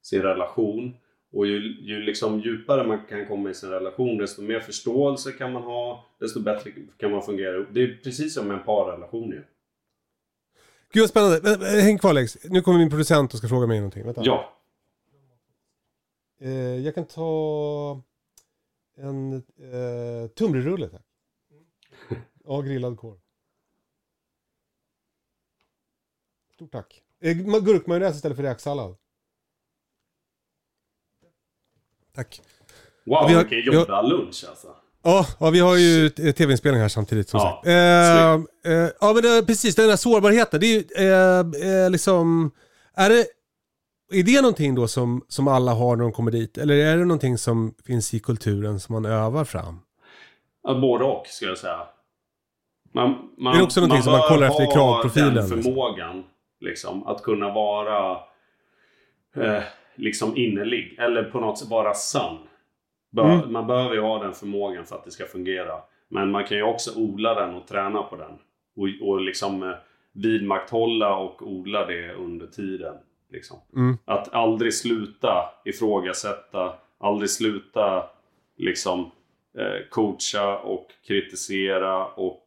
sin 0.02 0.22
relation. 0.22 0.96
Och 1.34 1.48
ju, 1.48 1.82
ju 1.82 2.02
liksom 2.02 2.40
djupare 2.40 2.88
man 2.88 3.06
kan 3.10 3.28
komma 3.28 3.50
i 3.50 3.54
sin 3.54 3.70
relation, 3.70 4.18
desto 4.18 4.42
mer 4.42 4.60
förståelse 4.60 5.32
kan 5.32 5.54
man 5.54 5.64
ha, 5.64 6.06
desto 6.20 6.40
bättre 6.40 6.72
kan 6.98 7.12
man 7.12 7.22
fungera. 7.22 7.66
Det 7.72 7.84
är 7.84 8.00
precis 8.04 8.34
som 8.34 8.52
en 8.52 8.64
parrelation 8.64 9.30
ju. 9.30 9.44
Gud 10.94 11.02
vad 11.02 11.10
spännande. 11.10 11.82
Häng 11.82 11.98
kvar 11.98 12.10
Alex. 12.10 12.38
Nu 12.44 12.62
kommer 12.62 12.80
min 12.80 12.90
producent 12.90 13.34
och 13.34 13.38
ska 13.40 13.48
fråga 13.48 13.68
mig 13.68 13.80
någonting. 13.80 14.06
Vänta. 14.06 14.22
Ja. 14.26 14.58
Eh, 16.42 16.52
jag 16.86 16.96
kan 16.96 17.06
ta 17.06 18.02
en 18.98 19.34
eh, 19.34 20.28
tunnbrödsrulle 20.36 20.90
tack. 20.90 21.06
Ja, 22.44 22.62
grillad 22.62 22.98
korv. 22.98 23.18
Stort 26.62 26.72
tack. 26.72 27.02
Eh, 27.24 27.36
ma- 27.38 27.60
gurkmajonnäs 27.60 28.16
istället 28.16 28.38
för 28.38 28.44
räksallad. 28.44 28.96
Tack. 32.16 32.42
Wow, 33.06 33.28
Vi 33.28 33.34
har- 33.34 33.44
vilken 33.44 33.74
har- 33.74 33.82
jobba 33.82 34.02
lunch 34.02 34.46
alltså. 34.50 34.68
Ja, 35.04 35.26
ja, 35.40 35.50
vi 35.50 35.60
har 35.60 35.78
ju 35.78 36.10
tv-inspelning 36.10 36.82
här 36.82 36.90
samtidigt 36.90 37.30
som 37.30 37.38
Ja, 37.40 37.44
sagt. 37.56 37.68
Eh, 37.68 38.74
eh, 38.74 38.90
ja, 39.02 39.14
men 39.14 39.24
det, 39.24 39.44
precis, 39.48 39.76
den 39.76 39.90
här 39.90 39.96
sårbarheten. 39.98 40.60
Det 40.60 40.68
är 40.68 40.74
ju 40.74 40.84
eh, 41.12 41.84
eh, 41.84 41.90
liksom... 41.90 42.52
Är 42.94 43.10
det, 43.10 43.26
är 44.20 44.24
det 44.24 44.42
någonting 44.42 44.76
då 44.76 44.88
som, 44.88 45.26
som 45.28 45.48
alla 45.48 45.74
har 45.74 45.96
när 45.96 46.04
de 46.04 46.12
kommer 46.14 46.32
dit? 46.32 46.58
Eller 46.58 46.76
är 46.76 46.98
det 46.98 47.06
någonting 47.06 47.38
som 47.38 47.74
finns 47.86 48.14
i 48.14 48.20
kulturen 48.20 48.80
som 48.80 48.94
man 48.94 49.06
övar 49.06 49.46
fram? 49.46 49.80
Ja, 50.64 50.80
både 50.80 51.04
och, 51.04 51.28
ska 51.28 51.46
jag 51.46 51.58
säga. 51.58 51.88
Man, 52.94 53.30
man, 53.38 53.54
Det 53.54 53.60
är 53.60 53.64
också 53.64 53.80
någonting 53.82 54.04
som 54.04 54.12
man 54.12 54.22
kollar 54.30 54.48
efter 54.48 54.64
i 54.64 54.68
kravprofilen, 54.74 55.34
den 55.36 55.44
liksom. 55.46 55.64
förmågan, 55.64 56.24
liksom. 56.62 57.08
Att 57.08 57.24
kunna 57.24 57.54
vara 57.54 58.20
eh, 59.36 59.64
liksom 59.96 60.38
innerlig. 60.38 60.96
Eller 61.00 61.24
på 61.24 61.40
något 61.40 61.60
sätt 61.60 61.70
vara 61.70 61.94
sann. 61.94 62.38
Bör, 63.10 63.34
Mm. 63.34 63.54
Man 63.54 63.68
behöver 63.68 63.96
ju 63.96 64.02
ha 64.02 64.24
den 64.24 64.34
förmågan 64.34 64.86
för 64.86 64.96
att 64.96 65.06
det 65.06 65.12
ska 65.12 65.26
fungera. 65.26 65.82
Men 66.08 66.32
man 66.32 66.46
kan 66.46 66.58
ju 66.58 66.64
också 66.64 67.00
odla 67.00 67.34
den 67.34 67.56
och 67.56 67.68
träna 67.68 68.04
på 68.04 68.16
den. 68.16 68.32
Och, 68.76 69.08
och 69.10 69.22
liksom 69.22 69.64
eh, 69.64 69.76
vidmakthålla 70.14 71.16
och 71.16 71.42
odla 71.42 71.86
det 71.86 72.14
under 72.14 72.48
tiden. 72.48 72.96
Liksom. 73.32 73.58
Mm. 73.76 73.98
Att 74.06 74.34
aldrig 74.34 74.74
sluta 74.74 75.50
ifrågasätta, 75.66 76.74
aldrig 76.98 77.30
sluta 77.30 78.10
liksom 78.58 79.12
eh, 79.58 79.88
coacha 79.90 80.58
och 80.58 80.88
kritisera 81.08 82.06
och 82.06 82.46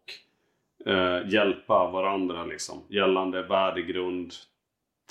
eh, 0.86 1.28
hjälpa 1.32 1.90
varandra 1.90 2.44
liksom. 2.44 2.82
Gällande 2.88 3.42
värdegrund, 3.42 4.32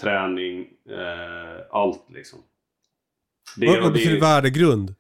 träning, 0.02 0.68
eh, 0.90 1.62
allt 1.72 2.06
liksom. 2.10 2.40
Det, 3.58 3.68
vad, 3.68 3.76
vad 3.82 3.90
det- 3.90 3.94
betyder 3.94 4.20
värdegrund? 4.22 4.96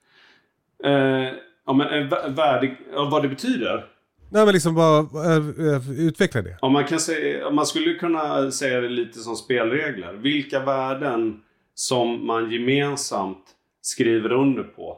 Eh, 0.83 1.29
ja, 1.65 1.73
men 1.73 1.87
en 1.87 2.09
vä- 2.09 2.35
värde, 2.35 2.75
ja, 2.93 3.09
vad 3.11 3.21
det 3.21 3.29
betyder? 3.29 3.85
Nej 4.31 4.45
men 4.45 4.53
liksom 4.53 4.75
bara, 4.75 4.99
äh, 4.99 5.75
äh, 5.75 5.91
utveckla 5.99 6.41
det. 6.41 6.57
Om 6.61 6.73
man, 6.73 6.85
kan 6.85 6.99
säga, 6.99 7.49
man 7.49 7.65
skulle 7.65 7.93
kunna 7.93 8.51
säga 8.51 8.81
det 8.81 8.89
lite 8.89 9.19
som 9.19 9.35
spelregler. 9.35 10.13
Vilka 10.13 10.59
värden 10.59 11.41
som 11.73 12.27
man 12.27 12.51
gemensamt 12.51 13.45
skriver 13.81 14.31
under 14.31 14.63
på. 14.63 14.97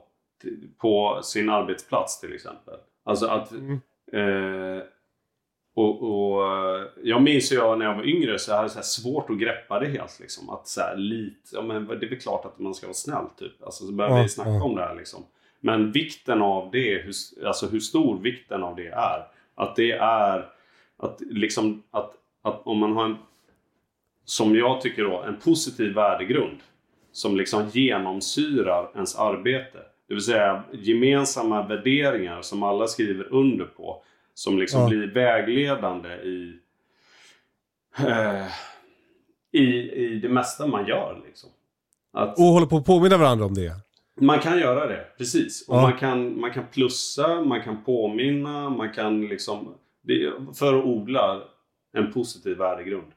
På 0.77 1.19
sin 1.23 1.49
arbetsplats 1.49 2.19
till 2.21 2.33
exempel. 2.33 2.73
Alltså 3.05 3.25
att... 3.25 3.51
Eh, 4.13 4.83
och, 5.75 6.03
och 6.03 6.43
jag 7.03 7.21
minns 7.21 7.51
ju 7.51 7.75
när 7.75 7.85
jag 7.85 7.95
var 7.95 8.07
yngre 8.07 8.39
så 8.39 8.51
hade 8.51 8.63
jag 8.63 8.71
så 8.71 8.77
här 8.77 8.83
svårt 8.83 9.29
att 9.29 9.39
greppa 9.39 9.79
det 9.79 9.87
helt 9.87 10.19
liksom. 10.19 10.49
Att 10.49 10.67
så 10.67 10.81
här 10.81 10.95
lite, 10.95 11.49
ja 11.53 11.61
men 11.61 11.87
det 11.87 12.05
är 12.05 12.09
väl 12.09 12.19
klart 12.19 12.45
att 12.45 12.59
man 12.59 12.73
ska 12.73 12.87
vara 12.87 12.93
snäll 12.93 13.25
typ. 13.37 13.63
Alltså 13.63 13.85
så 13.85 13.91
började 13.91 14.17
Ja, 14.17 14.23
vi 14.23 14.29
snacka 14.29 14.49
ja. 14.49 14.63
om 14.63 14.75
det 14.75 14.81
här 14.81 14.95
liksom. 14.95 15.23
Men 15.59 15.91
vikten 15.91 16.41
av 16.41 16.71
det, 16.71 17.01
hur, 17.01 17.13
alltså 17.45 17.67
hur 17.67 17.79
stor 17.79 18.19
vikten 18.19 18.63
av 18.63 18.75
det 18.75 18.87
är. 18.87 19.27
Att 19.55 19.75
det 19.75 19.91
är, 19.91 20.49
att 20.97 21.21
liksom 21.21 21.83
att, 21.91 22.13
att 22.41 22.61
om 22.67 22.79
man 22.79 22.93
har 22.93 23.05
en, 23.05 23.17
som 24.25 24.55
jag 24.55 24.81
tycker 24.81 25.03
då, 25.03 25.21
en 25.21 25.39
positiv 25.39 25.93
värdegrund. 25.93 26.57
Som 27.11 27.37
liksom 27.37 27.69
genomsyrar 27.69 28.91
ens 28.95 29.15
arbete. 29.15 29.79
Det 30.07 30.13
vill 30.13 30.23
säga 30.23 30.63
gemensamma 30.71 31.67
värderingar 31.67 32.41
som 32.41 32.63
alla 32.63 32.87
skriver 32.87 33.33
under 33.33 33.65
på. 33.65 34.03
Som 34.37 34.59
liksom 34.59 34.81
Ja. 34.81 34.87
blir 34.89 35.07
vägledande 35.07 36.09
i, 36.09 36.59
eh, 37.97 38.47
i, 39.51 39.91
i 39.91 40.19
det 40.21 40.29
mesta 40.29 40.67
man 40.67 40.85
gör. 40.87 41.21
Liksom. 41.25 41.49
Att, 42.13 42.37
Och 42.37 42.43
hålla 42.45 42.65
på 42.65 42.77
att 42.77 42.85
påminna 42.85 43.17
varandra 43.17 43.45
om 43.45 43.53
det. 43.53 43.73
man 44.21 44.39
kan 44.39 44.59
göra 44.59 44.87
det, 44.87 45.05
precis. 45.17 45.67
Och 45.67 45.75
Ja. 45.75 45.81
man, 45.81 45.97
kan, 45.97 46.39
man 46.39 46.53
kan 46.53 46.63
plussa, 46.67 47.41
man 47.41 47.63
kan 47.63 47.83
påminna, 47.83 48.69
man 48.69 48.93
kan 48.93 49.21
liksom... 49.27 49.73
Det, 50.01 50.31
för 50.53 50.79
att 50.79 50.85
odla 50.85 51.41
en 51.93 52.11
positiv 52.13 52.57
värdegrund. 52.57 53.11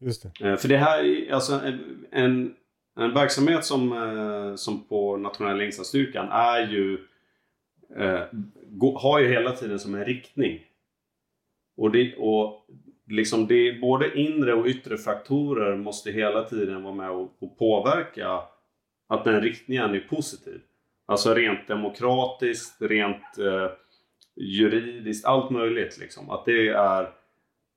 Just 0.00 0.22
det. 0.40 0.48
Eh, 0.48 0.56
För 0.56 0.68
det 0.68 0.76
här 0.76 0.98
är 1.04 1.32
alltså 1.34 1.52
en, 1.52 2.06
en, 2.10 2.54
en 3.00 3.14
verksamhet 3.14 3.64
som, 3.64 3.92
eh, 3.92 4.54
som 4.56 4.84
på 4.84 5.16
nationella 5.16 5.64
insatsstyrkan 5.64 6.28
är 6.30 6.60
ju... 6.68 6.98
Eh, 7.96 8.20
gå, 8.66 8.98
har 8.98 9.20
ju 9.20 9.28
hela 9.28 9.52
tiden 9.52 9.78
som 9.78 9.94
en 9.94 10.04
riktning. 10.04 10.64
Och, 11.76 11.90
det, 11.90 12.16
och 12.16 12.66
liksom 13.06 13.46
det, 13.46 13.80
både 13.80 14.20
inre 14.20 14.54
och 14.54 14.66
yttre 14.66 14.98
faktorer 14.98 15.76
måste 15.76 16.10
hela 16.10 16.44
tiden 16.44 16.82
vara 16.82 16.94
med 16.94 17.10
och, 17.10 17.36
och 17.38 17.58
påverka 17.58 18.40
att 19.08 19.24
den 19.24 19.40
riktningen 19.40 19.94
är 19.94 20.00
positiv. 20.00 20.60
Alltså 21.06 21.34
rent 21.34 21.68
demokratiskt, 21.68 22.82
rent 22.82 23.38
eh, 23.38 23.70
juridiskt, 24.36 25.26
allt 25.26 25.50
möjligt 25.50 25.98
liksom. 25.98 26.30
Att 26.30 26.44
det 26.44 26.68
är 26.68 27.12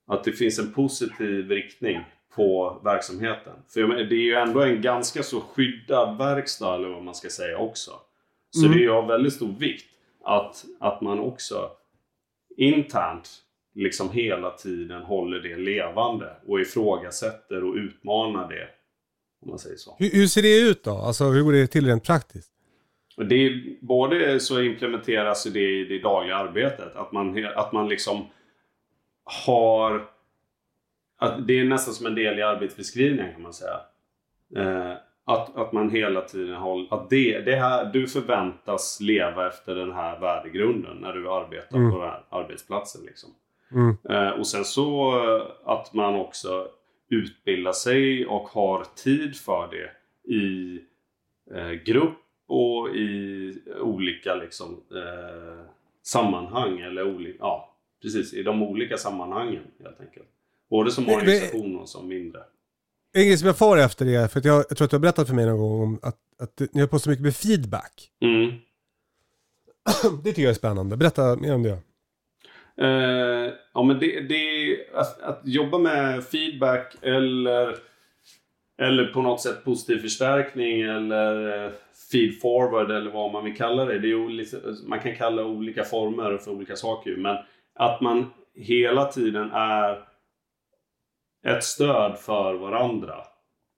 att 0.08 0.24
det 0.24 0.32
finns 0.32 0.60
en 0.60 0.74
positiv 0.74 1.50
riktning 1.50 2.00
på 2.36 2.82
verksamheten. 2.84 3.54
För 3.74 3.82
det 3.82 4.16
är 4.16 4.24
ju 4.24 4.34
ändå 4.34 4.62
en 4.62 4.82
ganska 4.82 5.24
så 5.24 5.42
skyddad 5.42 6.18
verkstad 6.18 6.76
eller 6.76 6.90
vad 6.90 7.04
man 7.04 7.16
ska 7.16 7.30
säga 7.30 7.58
också. 7.58 7.92
Så 8.50 8.66
Mm. 8.66 8.78
det 8.78 8.84
är 8.84 8.84
ju 8.84 8.92
av 8.92 9.08
väldigt 9.08 9.34
stor 9.34 9.56
vikt 9.60 9.86
att, 10.24 10.66
att 10.80 11.02
man 11.02 11.20
också 11.20 11.72
internt 12.58 13.30
liksom 13.74 14.12
hela 14.12 14.52
tiden 14.52 15.02
håller 15.02 15.40
det 15.40 15.58
levande 15.58 16.36
och 16.48 16.60
ifrågasätter 16.60 17.64
och 17.64 17.76
utmanar 17.76 18.50
det. 18.50 18.70
Om 19.42 19.50
man 19.50 19.60
säger 19.60 19.78
så. 19.78 19.96
Hur, 20.00 20.10
hur 20.10 20.28
ser 20.28 20.42
det 20.42 20.60
ut 20.60 20.84
då? 20.84 20.92
Alltså 20.92 21.24
hur 21.24 21.44
går 21.44 21.52
det 21.52 21.68
till 21.68 21.88
rent 21.88 22.04
praktiskt? 22.04 22.52
Det 23.18 23.36
är, 23.36 23.78
både 23.82 24.40
så 24.40 24.62
implementeras 24.62 25.44
det 25.44 25.80
i 25.80 25.86
det 25.86 26.00
dagliga 26.00 26.36
arbetet. 26.36 26.96
Att 26.96 27.12
man, 27.12 27.46
att 27.56 27.72
man 27.72 27.90
liksom 27.90 28.26
har... 29.24 30.08
Att 31.18 31.48
det 31.48 31.60
är 31.60 31.64
nästan 31.64 31.94
som 31.94 32.06
en 32.06 32.16
del 32.16 32.40
i 32.40 32.42
arbetsbeskrivningen 32.42 33.34
kan 33.34 33.42
man 33.42 33.54
säga. 33.54 33.80
Eh, 34.56 34.94
att, 35.26 35.56
att 35.58 35.72
man 35.74 35.90
hela 35.90 36.22
tiden 36.22 36.56
håller... 36.56 36.94
Att 36.94 37.10
det, 37.10 37.40
det 37.40 37.56
här, 37.56 37.86
du 37.94 38.08
förväntas 38.08 38.98
leva 39.02 39.48
efter 39.48 39.76
den 39.76 39.92
här 39.92 40.20
värdegrunden 40.20 40.98
när 40.98 41.14
du 41.14 41.30
arbetar 41.32 41.78
Mm. 41.78 41.92
på 41.92 41.98
den 42.00 42.08
här 42.10 42.24
arbetsplatsen. 42.30 43.06
Liksom. 43.06 43.30
Mm. 43.72 43.98
Eh, 44.10 44.30
och 44.40 44.48
sen 44.48 44.66
så 44.66 45.12
eh, 45.38 45.48
att 45.64 45.94
man 45.94 46.16
också 46.16 46.68
utbildar 47.10 47.72
sig 47.72 48.26
och 48.26 48.48
har 48.48 48.84
tid 48.96 49.36
för 49.36 49.68
det 49.72 49.92
i 50.34 50.80
eh, 51.56 51.72
grupp 51.72 52.18
och 52.48 52.90
i 52.96 53.54
olika 53.82 54.36
liksom, 54.36 54.84
eh, 54.92 55.66
sammanhang. 56.04 56.80
Eller 56.80 57.04
oli- 57.06 57.36
ja, 57.40 57.76
precis, 58.02 58.34
i 58.34 58.44
de 58.44 58.64
olika 58.64 58.98
sammanhangen 58.98 59.64
helt 59.84 60.02
enkelt. 60.02 60.28
Både 60.70 60.92
som 60.92 61.10
organisation 61.10 61.80
och 61.80 61.90
som 61.90 62.08
mindre. 62.08 62.40
En 63.14 63.26
grej 63.26 63.38
som 63.38 63.48
jag 63.48 63.58
far 63.58 63.78
efter 63.78 64.06
det, 64.06 64.32
för 64.32 64.42
jag, 64.44 64.66
jag 64.70 64.78
tror 64.78 64.86
att 64.86 64.92
du 64.92 64.96
har 64.96 65.02
berättat 65.02 65.28
för 65.28 65.36
mig 65.36 65.46
någon 65.46 65.60
gång 65.60 65.82
om 65.82 66.00
att, 66.04 66.18
att 66.40 66.62
ni 66.74 66.82
har 66.82 66.88
på 66.88 67.00
så 67.00 67.10
mycket 67.10 67.24
med 67.24 67.36
feedback. 67.36 68.10
Mm. 68.22 68.52
Det 70.24 70.30
tycker 70.30 70.42
jag 70.42 70.50
är 70.50 70.54
spännande. 70.54 70.98
Berätta 70.98 71.36
mer 71.36 71.56
om 71.56 71.64
det. 71.64 71.78
Eh, 72.82 73.54
ja, 73.74 73.84
men 73.84 74.00
det, 74.00 74.22
det 74.22 74.78
att, 74.94 75.22
att 75.22 75.42
jobba 75.44 75.78
med 75.78 76.24
feedback 76.24 76.96
eller, 77.02 77.76
eller 78.82 79.06
på 79.06 79.22
något 79.22 79.42
sätt 79.42 79.64
positiv 79.64 80.00
förstärkning 80.00 80.82
eller 80.82 81.66
eh, 81.66 81.72
feed 82.12 82.42
forward 82.42 82.92
eller 82.92 83.12
vad 83.12 83.32
man 83.32 83.44
vill 83.44 83.58
kalla 83.58 83.86
det. 83.86 84.00
det 84.00 84.12
är 84.12 84.16
olika, 84.16 84.58
man 84.86 85.00
kan 85.00 85.16
kalla 85.16 85.46
olika 85.46 85.84
former 85.84 86.38
för 86.38 86.52
olika 86.52 86.76
saker. 86.76 87.16
Men 87.18 87.38
att 87.76 88.02
man 88.02 88.34
hela 88.56 89.06
tiden 89.06 89.52
är 89.52 90.11
ett 91.46 91.64
stöd 91.64 92.18
för 92.20 92.54
varandra 92.54 93.16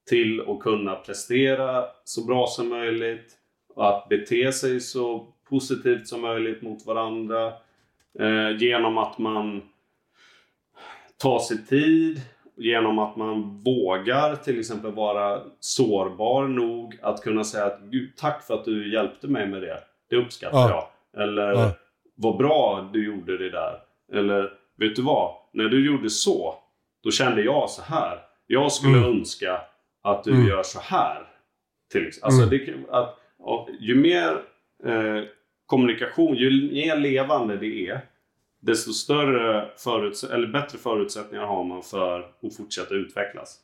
till 0.09 0.41
att 0.47 0.59
kunna 0.59 0.95
prestera 0.95 1.85
så 2.03 2.25
bra 2.25 2.47
som 2.47 2.69
möjligt 2.69 3.37
och 3.75 3.87
att 3.89 4.09
bete 4.09 4.51
sig 4.53 4.79
så 4.81 5.27
positivt 5.49 6.07
som 6.07 6.21
möjligt 6.21 6.61
mot 6.61 6.85
varandra. 6.85 7.53
Eh, 8.19 8.57
genom 8.59 8.97
att 8.97 9.17
man 9.17 9.61
tar 11.17 11.39
sig 11.39 11.65
tid, 11.65 12.21
genom 12.55 12.99
att 12.99 13.15
man 13.15 13.63
vågar 13.63 14.35
till 14.35 14.59
exempel 14.59 14.91
vara 14.91 15.41
sårbar 15.59 16.47
nog 16.47 16.99
att 17.01 17.21
kunna 17.21 17.43
säga 17.43 17.65
att 17.65 17.79
Gud, 17.81 18.15
tack 18.17 18.43
för 18.43 18.53
att 18.53 18.65
du 18.65 18.93
hjälpte 18.93 19.27
mig 19.27 19.47
med 19.47 19.61
det. 19.61 19.79
Det 20.09 20.15
uppskattar 20.15 20.69
Ja. 20.69 20.89
jag. 21.13 21.23
Eller 21.23 21.51
Ja. 21.53 21.71
vad 22.15 22.37
bra 22.37 22.89
du 22.93 23.05
gjorde 23.05 23.37
det 23.37 23.49
där. 23.49 23.79
Eller 24.13 24.53
vet 24.77 24.95
du 24.95 25.01
vad? 25.01 25.31
När 25.51 25.65
du 25.65 25.85
gjorde 25.85 26.09
så, 26.09 26.55
då 27.03 27.11
kände 27.11 27.41
jag 27.41 27.69
så 27.69 27.81
här. 27.81 28.19
Jag 28.47 28.71
skulle 28.71 28.97
Mm. 28.97 29.09
önska 29.09 29.61
att 30.01 30.23
du 30.23 30.31
Mm. 30.31 30.47
gör 30.47 30.63
så 30.63 30.79
här. 30.79 31.27
Till. 31.91 32.11
Alltså, 32.21 32.43
Mm. 32.43 32.49
det, 32.49 32.73
att, 32.95 33.19
ju 33.79 33.95
mer 33.95 34.29
eh, 34.85 35.23
kommunikation, 35.65 36.35
ju 36.35 36.71
mer 36.73 36.95
levande 36.97 37.57
det 37.57 37.87
är, 37.89 38.01
desto 38.61 38.91
större 38.93 39.69
föruts- 39.77 40.33
eller 40.33 40.47
bättre 40.47 40.77
förutsättningar 40.77 41.45
har 41.45 41.63
man 41.63 41.83
för 41.83 42.19
att 42.19 42.55
fortsätta 42.57 42.93
utvecklas. 42.93 43.57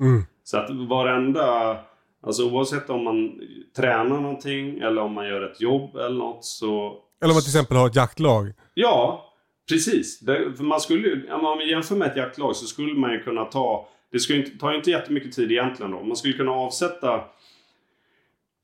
Mm. 0.00 0.22
Så 0.44 0.58
att 0.58 0.70
varenda, 0.70 1.76
alltså 2.22 2.50
oavsett 2.50 2.90
om 2.90 3.04
man 3.04 3.40
tränar 3.76 4.20
någonting 4.20 4.78
eller 4.78 5.02
om 5.02 5.12
man 5.12 5.26
gör 5.28 5.42
ett 5.50 5.60
jobb 5.60 5.96
eller 5.96 6.18
något 6.18 6.44
så... 6.44 6.86
Eller 7.22 7.30
om 7.32 7.34
man 7.36 7.42
till 7.42 7.50
exempel 7.50 7.76
har 7.76 7.86
ett 7.86 7.96
jaktlag. 7.96 8.52
Ja, 8.74 9.24
precis. 9.68 10.20
Det, 10.20 10.52
för 10.56 10.64
man 10.64 10.80
skulle 10.80 11.08
ju, 11.08 11.32
om 11.32 11.42
man 11.42 11.68
jämför 11.68 11.96
med 11.96 12.08
ett 12.10 12.16
jaktlag 12.16 12.56
så 12.56 12.66
skulle 12.66 12.94
man 12.94 13.12
ju 13.12 13.20
kunna 13.22 13.44
ta, 13.44 13.88
det 14.12 14.18
skulle 14.18 14.38
inte, 14.38 14.58
tar 14.58 14.70
ju 14.70 14.76
inte 14.76 14.90
jättemycket 14.90 15.32
tid 15.32 15.50
egentligen 15.52 15.92
då. 15.92 16.02
Man 16.02 16.16
skulle 16.16 16.34
kunna 16.34 16.50
avsätta 16.52 17.24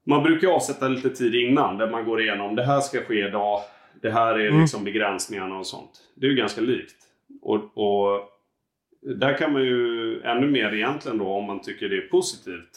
man 0.06 0.22
brukar 0.22 0.48
avsätta 0.48 0.88
lite 0.88 1.10
tid 1.10 1.34
innan 1.34 1.78
där 1.78 1.90
man 1.90 2.04
går 2.04 2.20
igenom 2.22 2.54
det 2.56 2.64
här 2.64 2.80
ska 2.80 3.00
ske 3.04 3.28
idag. 3.28 3.60
Det 4.02 4.10
här 4.10 4.34
är 4.38 4.48
Mm. 4.48 4.60
liksom 4.60 4.84
begränsningarna 4.84 5.58
och 5.58 5.66
sånt. 5.66 5.90
Det 6.14 6.26
är 6.26 6.30
ju 6.30 6.36
ganska 6.36 6.60
likt. 6.60 6.96
Och, 7.42 7.56
och 7.78 8.28
där 9.02 9.38
kan 9.38 9.52
man 9.52 9.62
ju 9.62 10.20
ännu 10.22 10.46
mer 10.50 10.74
egentligen 10.74 11.18
då 11.18 11.26
om 11.26 11.44
man 11.44 11.60
tycker 11.60 11.88
det 11.88 11.96
är 11.96 12.08
positivt 12.08 12.70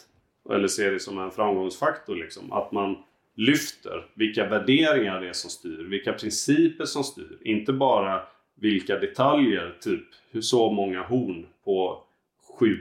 eller 0.54 0.68
ser 0.68 0.92
det 0.92 1.00
som 1.00 1.20
en 1.20 1.32
framgångsfaktor. 1.32 2.16
Liksom. 2.16 2.52
Att 2.52 2.72
man 2.72 2.98
lyfter 3.38 4.06
vilka 4.14 4.46
värderingar 4.46 5.22
det 5.22 5.30
är 5.30 5.34
som 5.34 5.50
styr, 5.50 5.84
vilka 5.90 6.14
principer 6.14 6.86
som 6.86 7.04
styr. 7.04 7.38
Inte 7.42 7.74
bara 7.74 8.22
vilka 8.56 9.00
detaljer, 9.00 9.76
typ 9.82 10.04
hur 10.32 10.42
så 10.42 10.72
många 10.72 11.04
horn 11.04 11.46
på 11.66 12.04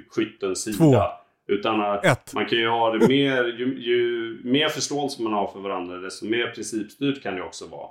skyttens 0.09 0.63
sida. 0.63 0.77
Två. 0.77 1.03
Utan 1.49 1.81
att 1.81 2.05
Ett. 2.05 2.35
man 2.35 2.47
kan 2.47 2.59
ju 2.59 2.69
ha 2.69 2.91
det 2.91 3.09
mer, 3.09 3.45
ju, 3.45 3.83
ju 3.83 4.41
mer 4.45 4.69
förståelse 4.69 5.23
man 5.23 5.33
har 5.33 5.47
för 5.47 5.61
varandra 5.61 5.97
desto 5.97 6.27
mer 6.27 6.47
principstyrt 6.47 7.23
kan 7.23 7.35
det 7.35 7.43
också 7.43 7.67
vara. 7.67 7.89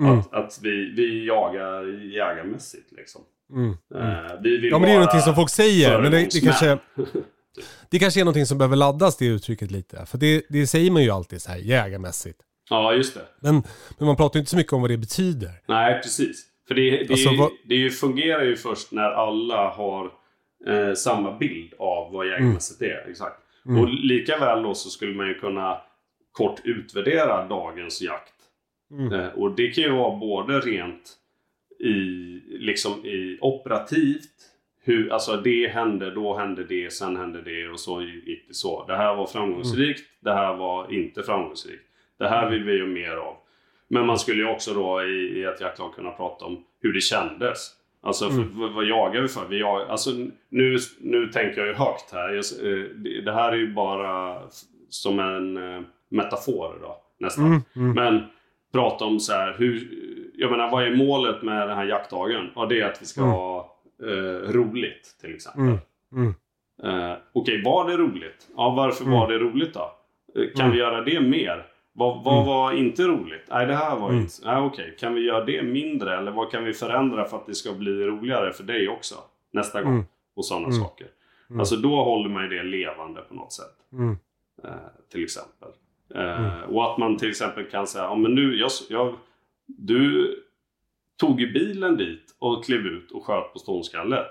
Mm. 0.00 0.18
Att, 0.18 0.34
att 0.34 0.60
vi, 0.62 0.92
vi 0.96 1.26
jagar 1.26 1.84
jägarmässigt 2.04 2.92
liksom. 2.92 3.20
Mm. 3.50 3.70
Eh, 3.70 4.32
vi 4.42 4.56
vill 4.56 4.70
Ja 4.70 4.78
men 4.78 4.82
det 4.82 4.88
är 4.88 4.92
ju 4.92 4.98
någonting 4.98 5.20
som 5.20 5.34
folk 5.34 5.50
säger, 5.50 6.02
men 6.02 6.12
det, 6.12 6.28
det 6.32 6.40
kanske... 6.40 6.78
föregångsmän. 7.62 7.86
Det 7.90 7.98
kanske 7.98 8.20
är 8.20 8.24
någonting 8.24 8.46
som 8.46 8.58
behöver 8.58 8.76
laddas 8.76 9.16
det 9.16 9.26
uttrycket 9.26 9.70
lite. 9.70 10.06
För 10.06 10.18
det, 10.18 10.42
det 10.48 10.66
säger 10.66 10.90
man 10.90 11.02
ju 11.02 11.10
alltid 11.10 11.42
så 11.42 11.50
här 11.50 11.58
jägarmässigt. 11.58 12.38
Ja, 12.70 12.94
just 12.94 13.14
det. 13.14 13.24
Men, 13.40 13.62
men 13.98 14.06
man 14.06 14.16
pratar 14.16 14.36
ju 14.36 14.40
inte 14.40 14.50
så 14.50 14.56
mycket 14.56 14.72
om 14.72 14.80
vad 14.80 14.90
det 14.90 14.98
betyder. 14.98 15.50
Nej, 15.68 16.00
precis. 16.02 16.46
För 16.68 16.74
det, 16.74 16.90
det, 16.90 17.10
Alltså, 17.10 17.50
det 17.64 17.74
ju, 17.74 17.90
fungerar 17.90 18.42
ju 18.44 18.56
först 18.56 18.92
när 18.92 19.10
alla 19.10 19.70
har 19.70 20.12
eh, 20.66 20.94
samma 20.94 21.38
bild 21.38 21.74
av 21.78 22.12
vad 22.12 22.26
jägarmässigt 22.26 22.82
är. 22.82 23.10
Exakt. 23.10 23.40
Mm. 23.66 23.82
Och 23.82 23.88
lika 23.88 24.38
väl 24.38 24.62
då 24.62 24.74
så 24.74 24.90
skulle 24.90 25.14
man 25.14 25.28
ju 25.28 25.34
kunna 25.34 25.80
kort 26.32 26.60
utvärdera 26.64 27.48
dagens 27.48 28.02
jakt. 28.02 28.34
Mm. 28.90 29.12
Eh, 29.12 29.28
och 29.28 29.56
det 29.56 29.70
kan 29.70 29.84
ju 29.84 29.90
vara 29.90 30.18
både 30.18 30.60
rent 30.60 31.14
i, 31.80 31.94
liksom 32.58 33.06
i 33.06 33.38
operativt. 33.40 34.30
Hur, 34.88 35.12
alltså 35.12 35.36
det 35.36 35.68
hände, 35.68 36.10
då 36.10 36.36
hände 36.36 36.64
det, 36.64 36.92
sen 36.92 37.16
hände 37.16 37.42
det 37.42 37.68
och 37.68 37.80
så 37.80 38.02
gick 38.02 38.48
det 38.48 38.54
så. 38.54 38.84
Det 38.86 38.96
här 38.96 39.14
var 39.14 39.26
framgångsrikt, 39.26 40.02
det 40.20 40.32
här 40.32 40.54
var 40.54 40.92
inte 40.92 41.22
framgångsrikt. 41.22 41.82
Det 42.18 42.28
här 42.28 42.50
vill 42.50 42.64
vi 42.64 42.72
ju 42.72 42.86
mer 42.86 43.16
av. 43.16 43.36
Men 43.88 44.06
man 44.06 44.18
skulle 44.18 44.42
ju 44.42 44.48
också 44.48 44.74
då 44.74 45.02
i, 45.02 45.38
i 45.38 45.44
ett 45.44 45.60
jaktlag 45.60 45.94
kunna 45.94 46.10
prata 46.10 46.44
om 46.44 46.64
hur 46.82 46.92
det 46.92 47.00
kändes. 47.00 47.70
Alltså 48.02 48.30
för, 48.30 48.68
vad, 48.74 48.84
jagar 48.84 49.20
vi 49.20 49.28
för? 49.28 49.46
Vi 49.48 49.60
jag, 49.60 49.88
alltså, 49.88 50.10
nu, 50.48 50.76
nu 51.00 51.26
tänker 51.26 51.58
jag 51.58 51.68
ju 51.68 51.74
högt 51.74 52.12
här. 52.12 52.28
Jag, 52.28 52.72
eh, 52.72 52.84
det, 53.24 53.32
här 53.32 53.52
är 53.52 53.56
ju 53.56 53.72
bara 53.72 54.42
som 54.88 55.18
en 55.18 55.56
eh, 55.56 55.80
metafor 56.08 56.78
då, 56.82 56.96
nästan. 57.18 57.46
Mm, 57.46 57.60
mm. 57.76 57.92
Men 57.92 58.22
prata 58.72 59.04
om 59.04 59.20
så 59.20 59.32
här, 59.32 59.54
hur, 59.58 59.88
jag 60.34 60.50
menar 60.50 60.70
vad 60.70 60.86
är 60.86 60.96
målet 60.96 61.42
med 61.42 61.68
den 61.68 61.76
här 61.76 61.84
jaktdagen? 61.84 62.50
Ja, 62.54 62.66
det 62.66 62.80
är 62.80 62.86
att 62.86 63.02
vi 63.02 63.06
ska 63.06 63.20
Mm. 63.20 63.32
ha 63.32 63.67
eh, 64.02 64.52
roligt 64.52 65.16
till 65.20 65.34
exempel. 65.34 65.62
Mm, 65.62 65.78
mm. 66.12 66.34
Eh, 67.12 67.16
Okej, 67.32 67.62
var 67.64 67.90
det 67.90 67.96
roligt? 67.96 68.48
Ja, 68.56 68.70
varför 68.70 69.04
Mm. 69.04 69.18
var 69.18 69.28
det 69.28 69.38
roligt 69.38 69.74
då? 69.74 69.92
Eh, 70.40 70.48
kan 70.56 70.60
Mm. 70.64 70.72
vi 70.72 70.78
göra 70.78 71.00
det 71.00 71.20
mer? 71.20 71.66
Vad, 71.92 72.24
vad 72.24 72.34
Mm. 72.34 72.46
var 72.46 72.72
inte 72.72 73.02
roligt? 73.02 73.46
Nej, 73.50 73.66
det 73.66 73.74
här 73.74 73.96
var 73.96 74.08
Mm. 74.08 74.20
inte... 74.20 74.32
Nej, 74.44 74.56
okej. 74.62 74.96
Kan 74.98 75.14
vi 75.14 75.20
göra 75.26 75.44
det 75.44 75.62
mindre? 75.62 76.18
Eller 76.18 76.30
vad 76.30 76.50
kan 76.50 76.64
vi 76.64 76.72
förändra 76.72 77.24
för 77.24 77.36
att 77.36 77.46
det 77.46 77.54
ska 77.54 77.72
bli 77.72 78.04
roligare 78.04 78.52
för 78.52 78.64
dig 78.64 78.88
också? 78.88 79.14
Nästa 79.52 79.82
gång. 79.82 80.04
Och 80.36 80.44
sådana 80.44 80.72
saker. 80.72 81.06
Alltså 81.58 81.76
då 81.76 82.04
håller 82.04 82.28
man 82.28 82.42
ju 82.42 82.48
det 82.48 82.62
levande 82.62 83.20
på 83.20 83.34
något 83.34 83.52
sätt. 83.52 83.76
Eh, 84.64 84.70
till 85.12 85.24
exempel. 85.24 85.68
Eh, 86.14 86.60
Och 86.62 86.92
att 86.92 86.98
man 86.98 87.16
till 87.16 87.28
exempel 87.30 87.64
kan 87.70 87.86
säga, 87.86 88.04
ja 88.04 88.14
men 88.14 88.34
nu, 88.34 88.56
jag, 88.56 88.70
jag, 88.90 89.14
du 89.66 90.34
tog 91.20 91.40
ju 91.40 91.52
bilen 91.52 91.96
dit 91.96 92.24
och 92.38 92.64
klev 92.64 92.80
ut 92.80 93.10
och 93.10 93.24
sköt 93.26 93.52
på 93.52 93.58
ståndskallet. 93.58 94.26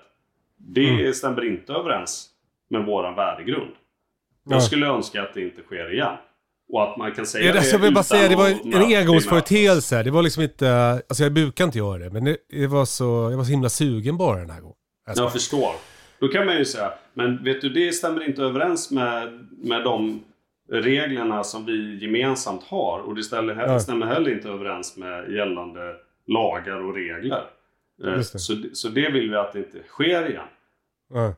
Det 0.58 0.90
Mm. 0.90 1.14
stämmer 1.14 1.46
inte 1.46 1.74
överens 1.74 2.30
med 2.70 2.86
våran 2.86 3.16
värdegrund. 3.16 3.72
Ja. 4.46 4.52
Jag 4.56 4.64
skulle 4.64 4.86
önska 4.88 5.22
att 5.22 5.34
det 5.34 5.42
inte 5.42 5.62
sker 5.62 5.94
igen. 5.94 6.16
Och 6.70 6.84
att 6.84 6.98
man 6.98 7.12
kan 7.12 7.26
säga 7.26 7.46
Ja, 7.46 7.58
alltså, 7.58 7.76
jag 7.76 7.80
vill 7.82 7.94
bara 7.94 8.04
säga, 8.04 8.30
det 8.30 8.36
var 8.36 8.48
en 8.50 8.98
engångsföreteelse. 9.02 10.04
Det 10.04 10.12
var 10.12 10.24
liksom 10.24 10.44
inte, 10.44 10.92
alltså 11.10 11.24
jag 11.24 11.34
brukar 11.34 11.64
inte 11.66 11.78
göra 11.78 11.98
det, 11.98 12.10
men 12.10 12.24
det, 12.26 12.38
det 12.50 12.68
var 12.68 12.86
så, 12.86 13.04
jag 13.32 13.38
var 13.38 13.44
så 13.44 13.52
himla 13.52 13.70
sugen 13.70 14.18
bara 14.18 14.40
den 14.40 14.50
här 14.50 14.62
gången. 14.62 14.76
Alltså, 15.08 15.24
Jag 15.24 15.32
förstår. 15.34 15.72
Då 16.20 16.28
kan 16.28 16.46
man 16.46 16.58
ju 16.58 16.66
säga, 16.66 16.94
men 17.14 17.44
vet 17.44 17.62
du 17.62 17.70
det 17.70 17.92
stämmer 17.92 18.28
inte 18.28 18.42
överens 18.42 18.92
med, 18.92 19.48
med 19.64 19.84
de 19.84 20.24
reglerna 20.72 21.44
som 21.44 21.66
vi 21.66 21.98
gemensamt 22.02 22.64
har. 22.64 23.00
Och 23.00 23.16
det 23.16 23.24
ställer, 23.24 23.56
he- 23.56 23.68
Ja. 23.68 23.80
stämmer 23.80 24.06
heller 24.06 24.32
inte 24.32 24.50
överens 24.50 24.98
med 24.98 25.32
gällande 25.32 25.96
lagar 26.28 26.84
och 26.84 26.96
regler. 26.96 27.44
Eh, 28.04 28.12
det. 28.12 28.24
Så, 28.24 28.56
så 28.74 28.88
det 28.90 29.10
vill 29.10 29.30
vi 29.30 29.36
att 29.36 29.54
det 29.54 29.60
inte 29.60 29.84
sker 29.84 30.30
igen. 30.30 30.48
ja. 31.14 31.34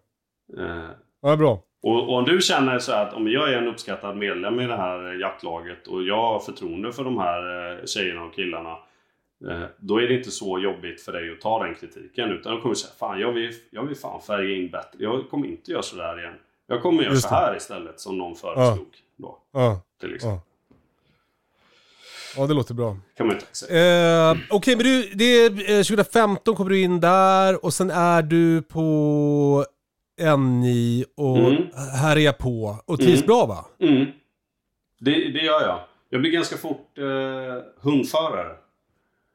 Eh, 0.57 0.89
ja, 1.21 1.35
bra. 1.35 1.63
Och, 1.81 1.95
och 2.09 2.13
om 2.17 2.25
du 2.25 2.41
känner 2.41 2.79
så 2.79 2.91
att 2.93 3.13
om 3.13 3.27
jag 3.31 3.53
är 3.53 3.57
en 3.57 3.67
uppskattad 3.67 4.17
medlem 4.17 4.59
i 4.59 4.67
det 4.67 4.75
här 4.75 5.13
jaktlaget 5.13 5.87
och 5.87 6.03
jag 6.03 6.15
har 6.21 6.39
förtroende 6.39 6.91
för 6.93 7.03
de 7.03 7.17
här 7.17 7.71
eh, 7.79 7.85
tjejerna 7.85 8.23
och 8.23 8.33
killarna. 8.33 8.77
eh, 9.49 9.63
Då 9.77 10.01
är 10.01 10.07
det 10.07 10.13
inte 10.13 10.31
så 10.31 10.59
jobbigt 10.59 11.01
för 11.01 11.11
dig 11.11 11.31
att 11.31 11.41
ta 11.41 11.63
den 11.63 11.75
kritiken. 11.75 12.29
Utan 12.31 12.55
då 12.55 12.61
kommer 12.61 12.75
du 12.75 12.79
säga 12.79 12.93
Fan 12.99 13.19
jag 13.19 13.31
vill, 13.31 13.53
jag 13.69 13.83
vill 13.85 13.95
fan 13.97 14.21
färga 14.21 14.55
in 14.55 14.69
bättre. 14.71 14.97
Jag 15.03 15.29
kommer 15.29 15.47
inte 15.47 15.71
göra 15.71 15.81
sådär 15.81 16.19
igen. 16.19 16.33
Jag 16.67 16.81
kommer 16.81 17.03
göra 17.03 17.13
Just 17.13 17.23
så 17.29 17.29
det. 17.29 17.35
här 17.35 17.55
istället 17.57 17.99
som 17.99 18.17
någon 18.17 18.35
föreslog. 18.35 18.87
Då, 19.15 19.37
Ja, 19.51 19.81
till 19.99 20.15
exempel. 20.15 20.39
Ja. 22.37 22.47
det 22.47 22.53
låter 22.53 22.73
bra. 22.73 22.97
Kan 23.17 23.27
man 23.27 23.35
säga. 23.51 24.31
Eh, 24.31 24.37
Okej, 24.49 24.75
men 24.75 24.85
du, 24.85 25.09
det 25.13 25.23
är, 25.25 25.49
eh, 25.49 25.83
2015 25.83 26.55
kommer 26.55 26.69
du 26.69 26.81
in 26.81 26.99
där 26.99 27.65
och 27.65 27.73
sen 27.73 27.89
är 27.91 28.21
du 28.21 28.61
på 28.61 29.65
NI 30.37 31.05
och 31.17 31.37
Mm. 31.37 31.63
här 32.01 32.15
är 32.15 32.19
jag 32.21 32.37
på. 32.37 32.75
Och 32.85 32.97
trivs 32.99 33.13
Mm. 33.21 33.27
bra 33.27 33.45
va? 33.45 33.65
Mm. 33.79 34.05
Det, 34.99 35.11
det 35.11 35.39
gör 35.43 35.61
jag. 35.61 35.79
Jag 36.09 36.21
blir 36.21 36.31
ganska 36.31 36.57
fort 36.57 36.97
eh, 36.97 37.63
hundförare. 37.81 38.55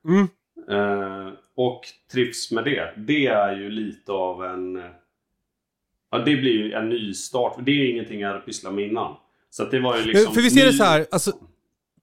Mm. 0.09 0.29
Eh, 0.71 1.33
och 1.57 1.81
trivs 2.13 2.51
med 2.51 2.65
det. 2.65 2.95
Det 2.97 3.27
är 3.27 3.57
ju 3.57 3.71
lite 3.71 4.13
av 4.13 4.45
en... 4.45 4.77
eh, 4.77 4.83
Ja, 6.11 6.19
det 6.19 6.37
blir 6.37 6.53
ju 6.53 6.73
en 6.73 6.89
ny 6.89 7.15
start. 7.15 7.57
Det 7.61 7.71
är 7.71 7.91
ingenting 7.91 8.21
jag 8.21 8.29
hade 8.29 8.41
pysslat 8.41 8.75
med 8.75 8.85
innan. 8.87 9.15
Så 9.51 9.63
att 9.63 9.71
det 9.71 9.81
var 9.81 9.97
ju 9.99 10.05
liksom... 10.05 10.35
för 10.35 10.41
visst 10.43 10.57
är 10.57 10.61
det 10.65 10.71
ny- 10.71 10.77
så 10.79 10.85
här, 10.85 11.07
alltså, 11.11 11.33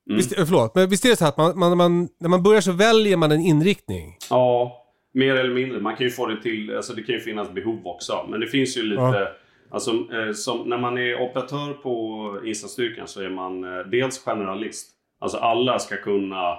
Mm. 0.06 0.16
visst, 0.16 0.38
eh, 0.38 0.44
förlåt, 0.44 0.74
men 0.74 0.90
visst 0.90 1.04
är 1.04 1.08
det 1.08 1.16
så 1.16 1.24
här 1.24 1.30
att 1.30 1.36
man, 1.36 1.58
man, 1.58 1.76
man, 1.76 2.08
när 2.20 2.28
man 2.28 2.42
börjar 2.42 2.60
så 2.60 2.72
väljer 2.72 3.16
man 3.16 3.32
en 3.32 3.40
inriktning? 3.40 4.16
Ja, 4.30 4.78
mer 5.14 5.36
eller 5.36 5.54
mindre. 5.54 5.80
Man 5.80 5.96
kan 5.96 6.06
ju 6.06 6.10
få 6.10 6.26
det 6.26 6.42
till... 6.42 6.76
Alltså 6.76 6.92
det 6.92 7.02
kan 7.02 7.14
ju 7.14 7.20
finnas 7.20 7.50
behov 7.50 7.86
också. 7.86 8.26
Men 8.28 8.40
det 8.40 8.46
finns 8.46 8.76
ju 8.76 8.82
lite... 8.82 9.02
Ja. 9.02 9.28
Alltså, 9.70 9.90
eh, 9.90 10.32
som, 10.32 10.68
när 10.68 10.78
man 10.78 10.98
är 10.98 11.20
operatör 11.20 11.72
på 11.72 12.40
insatsstyrkan 12.44 13.08
så 13.08 13.22
är 13.22 13.30
man 13.30 13.64
eh, 13.64 13.86
dels 13.86 14.18
generalist. 14.18 14.90
Alltså 15.18 15.38
alla 15.38 15.78
ska 15.78 15.96
kunna 15.96 16.58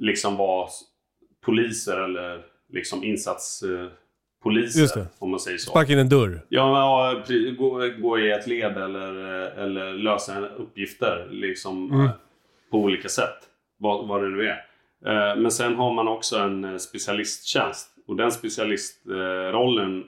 liksom 0.00 0.36
vara 0.36 0.68
poliser 1.44 2.00
eller 2.00 2.44
liksom 2.72 3.04
insatspoliser. 3.04 4.07
Poliser, 4.42 5.06
om 5.18 5.30
man 5.30 5.40
säger 5.40 5.58
så. 5.58 5.70
Sparka 5.70 5.92
in 5.92 5.98
en 5.98 6.08
dörr? 6.08 6.40
Ja, 6.48 6.64
men, 6.66 6.80
ja 6.80 7.92
gå, 7.98 8.18
i 8.18 8.30
ett 8.32 8.46
led 8.46 8.76
eller, 8.78 9.14
eller 9.58 9.92
lösa 9.92 10.40
uppgifter 10.48 11.28
liksom, 11.30 11.92
Mm. 11.92 12.06
eh, 12.06 12.10
på 12.70 12.78
olika 12.78 13.08
sätt. 13.08 13.38
Vad, 13.76 14.08
vad 14.08 14.22
det 14.22 14.28
nu 14.28 14.48
är. 14.48 14.64
Eh, 15.06 15.36
Men 15.36 15.50
sen 15.50 15.74
har 15.74 15.94
man 15.94 16.08
också 16.08 16.36
en 16.38 16.64
eh, 16.64 16.76
specialisttjänst. 16.76 17.90
Och 18.06 18.16
den 18.16 18.32
specialistrollen 18.32 20.04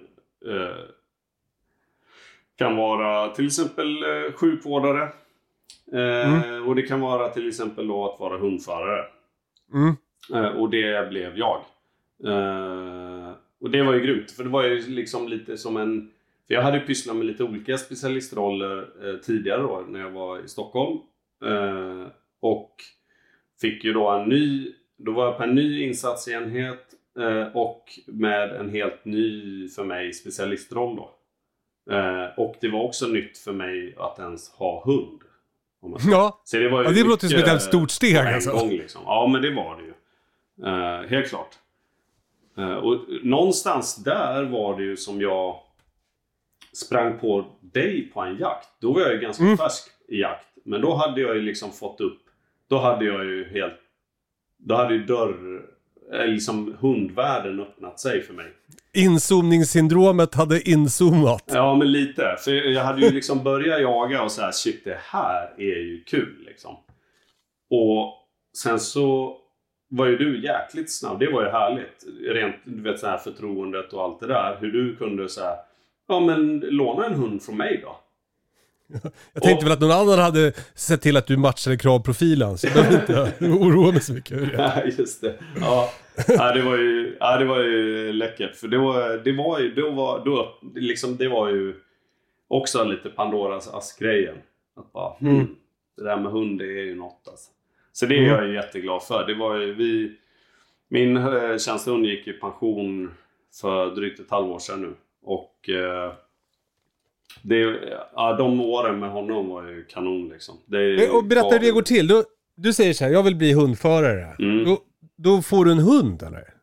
kan 2.58 2.76
vara 2.76 3.28
till 3.28 3.46
exempel 3.46 4.04
sjukvårdare. 4.34 5.02
Eh, 5.92 6.68
Och 6.68 6.74
det 6.74 6.82
kan 6.82 7.00
vara 7.00 7.28
till 7.28 7.48
exempel 7.48 7.88
då 7.88 8.12
att 8.12 8.20
vara 8.20 8.38
hundförare. 8.38 9.04
Mm. 9.74 10.56
Och 10.56 10.70
det 10.70 11.10
blev 11.10 11.36
jag. 11.38 11.60
Och 13.60 13.70
det 13.70 13.82
var 13.82 13.94
ju 13.94 14.00
grymt. 14.00 14.30
För 14.30 14.44
det 14.44 14.50
var 14.50 14.64
ju 14.64 14.88
liksom 14.88 15.28
lite 15.28 15.56
som 15.58 15.76
en... 15.76 16.10
För 16.46 16.54
jag 16.54 16.62
hade 16.62 16.78
ju 16.78 16.84
pysslat 16.86 17.16
med 17.16 17.26
lite 17.26 17.44
olika 17.44 17.78
specialistroller 17.78 18.78
eh, 19.08 19.16
tidigare 19.20 19.62
då 19.62 19.84
när 19.88 20.00
jag 20.00 20.10
var 20.10 20.38
i 20.44 20.48
Stockholm. 20.48 20.98
Eh, 21.44 22.06
Och 22.40 22.74
fick 23.60 23.84
ju 23.84 23.92
då 23.92 24.08
en 24.08 24.28
ny... 24.28 24.72
Då 24.96 25.12
var 25.12 25.24
jag 25.26 25.36
på 25.36 25.42
en 25.42 25.54
ny 25.54 25.82
insatsenhet 25.82 26.94
eh, 27.18 27.56
och 27.56 27.84
med 28.06 28.50
en 28.56 28.70
helt 28.70 29.04
ny 29.04 29.68
för 29.68 29.84
mig 29.84 30.12
specialistroll 30.12 30.96
då. 30.96 31.14
Eh, 31.94 32.26
Och 32.36 32.56
det 32.60 32.68
var 32.68 32.82
också 32.82 33.06
nytt 33.06 33.38
för 33.38 33.52
mig 33.52 33.94
att 33.98 34.18
ens 34.18 34.50
ha 34.50 34.84
hund. 34.84 35.20
Ja, 36.10 36.40
Så 36.44 36.56
det, 36.56 36.68
var 36.68 36.82
ju 36.82 36.88
Ja, 36.88 36.92
det 36.94 37.08
låter 37.08 37.26
som 37.28 37.38
ett 37.56 37.62
stort 37.62 37.90
steg, 37.90 38.16
alltså. 38.16 38.52
gång 38.52 38.70
liksom. 38.70 39.02
Ja, 39.04 39.28
men 39.32 39.42
det 39.42 39.54
var 39.54 39.76
det 39.76 39.82
ju. 39.82 39.92
Eh, 40.68 41.08
helt 41.10 41.28
klart. 41.28 41.54
Eh, 42.60 42.72
och 42.74 42.98
någonstans 43.22 43.96
där 43.96 44.44
var 44.44 44.76
det 44.78 44.82
ju 44.84 44.96
som 44.96 45.20
jag 45.20 45.60
sprang 46.72 47.18
på 47.18 47.44
dig 47.60 48.10
på 48.14 48.20
en 48.20 48.36
jakt. 48.38 48.68
Då 48.80 48.92
var 48.92 49.00
jag 49.00 49.12
ju 49.12 49.18
ganska 49.20 49.44
Mm. 49.44 49.56
färsk 49.56 49.84
i 50.08 50.20
jakt. 50.20 50.46
Men 50.64 50.80
då 50.80 50.94
hade 50.94 51.20
jag 51.20 51.34
ju 51.36 51.42
liksom 51.42 51.72
fått 51.72 52.00
upp... 52.00 52.18
Då 52.68 52.78
hade 52.78 53.04
jag 53.04 53.24
ju 53.24 53.48
helt... 53.52 53.74
Då 54.58 54.74
hade 54.74 54.94
ju 54.94 55.04
dörr... 55.04 55.62
eh, 56.12 56.26
Liksom 56.26 56.76
hundvärlden 56.80 57.60
öppnat 57.60 58.00
sig 58.00 58.22
för 58.22 58.34
mig. 58.34 58.46
Inzoomningssyndromet 58.92 60.34
hade 60.34 60.68
inzoomat. 60.70 61.44
Ja, 61.46 61.74
men 61.74 61.92
lite. 61.92 62.36
För 62.44 62.50
jag 62.50 62.84
hade 62.84 63.00
ju 63.06 63.10
liksom 63.12 63.42
börjat 63.44 63.80
jaga 63.80 64.22
och 64.22 64.32
så 64.32 64.42
här, 64.42 64.52
shit 64.52 64.84
det 64.84 64.98
här 65.00 65.54
är 65.58 65.78
ju 65.80 66.04
kul 66.06 66.44
liksom. 66.46 66.76
Och 67.70 68.14
sen 68.56 68.80
så 68.80 69.36
var 69.92 70.06
ju 70.06 70.16
du 70.18 70.42
jäkligt 70.44 70.92
snabb. 70.92 71.18
Det 71.18 71.30
var 71.32 71.42
ju 71.44 71.48
härligt. 71.50 72.04
Rent, 72.28 72.56
du 72.64 72.82
vet 72.82 72.98
så 73.00 73.06
här 73.06 73.18
förtroendet 73.18 73.92
och 73.92 74.02
allt 74.02 74.20
det 74.20 74.26
där. 74.26 74.56
Hur 74.60 74.72
du 74.72 74.96
kunde 74.96 75.28
så 75.28 75.40
här, 75.40 75.56
ja 76.08 76.20
men 76.20 76.58
låna 76.60 77.06
en 77.06 77.14
hund 77.14 77.42
från 77.42 77.56
mig 77.56 77.80
då. 77.84 77.96
Jag 79.32 79.42
tänkte 79.42 79.64
Och- 79.64 79.70
väl 79.70 79.72
att 79.72 79.80
någon 79.80 79.90
annan 79.90 80.18
hade 80.18 80.52
sett 80.74 81.02
till 81.02 81.16
att 81.16 81.26
du 81.26 81.36
matchade 81.36 81.76
kravprofilen, 81.78 82.58
så 82.58 82.66
jag 82.66 82.74
behöver 82.74 83.00
inte 83.00 83.44
oroa 83.54 83.92
mig 83.92 84.00
så 84.00 84.12
mycket. 84.12 84.56
Nej, 84.56 84.94
just 84.98 85.20
det. 85.20 85.34
Ja. 85.60 85.90
ja, 86.28 86.52
det 86.54 86.62
var 86.62 86.76
ju, 86.76 87.16
ja, 87.20 87.36
det 87.38 87.44
var 87.44 87.58
ju 87.58 88.12
läckert. 88.12 88.56
För 88.56 88.68
det 88.68 88.78
var, 88.78 89.24
det 89.24 89.32
var 89.32 89.58
ju, 89.58 89.74
då 89.74 89.90
var, 89.90 90.24
då, 90.24 90.58
liksom, 90.74 91.16
det 91.16 91.28
var 91.28 91.48
ju 91.48 91.74
också 92.48 92.84
lite 92.84 93.08
Pandoras 93.08 93.68
ask-grejen. 93.74 94.36
Att 94.76 94.92
bara, 94.92 95.12
hmm, 95.18 95.56
det 95.96 96.04
där 96.04 96.16
med 96.16 96.32
hund, 96.32 96.58
det 96.58 96.64
är 96.64 96.84
ju 96.84 96.94
något 96.94 97.28
alltså. 97.30 97.50
Så 98.00 98.06
det 98.06 98.18
är 98.18 98.22
jag 98.22 98.46
ju 98.46 98.54
jätteglad 98.54 99.02
för. 99.02 99.26
Det 99.26 99.34
var 99.34 99.58
vi, 99.58 100.16
min 100.88 101.16
eh, 101.16 101.58
tjänstehund 101.58 102.06
gick 102.06 102.26
i 102.26 102.32
pension 102.32 103.10
för 103.60 103.94
drygt 103.94 104.20
ett 104.20 104.30
halvår 104.30 104.58
sedan 104.58 104.82
nu. 104.82 104.94
Och 105.22 105.68
eh, 105.68 106.12
det, 107.42 107.56
ja, 108.14 108.36
de 108.36 108.60
åren 108.60 108.98
med 109.00 109.10
honom 109.10 109.48
var 109.48 109.62
ju 109.68 109.84
kanon 109.84 110.28
liksom. 110.28 110.54
Det, 110.66 111.10
Och 111.10 111.24
berätta 111.24 111.48
hur 111.48 111.58
det 111.58 111.70
går 111.70 111.82
till. 111.82 112.06
Du, 112.06 112.24
du 112.56 112.72
säger 112.72 112.92
så 112.92 113.04
här, 113.04 113.12
jag 113.12 113.22
vill 113.22 113.36
bli 113.36 113.52
hundförare. 113.52 114.36
Mm. 114.38 114.64
Då, 114.64 114.78
då 115.16 115.42
får 115.42 115.64
du 115.64 115.72
en 115.72 115.78
hund 115.78 116.22
eller? 116.22 116.54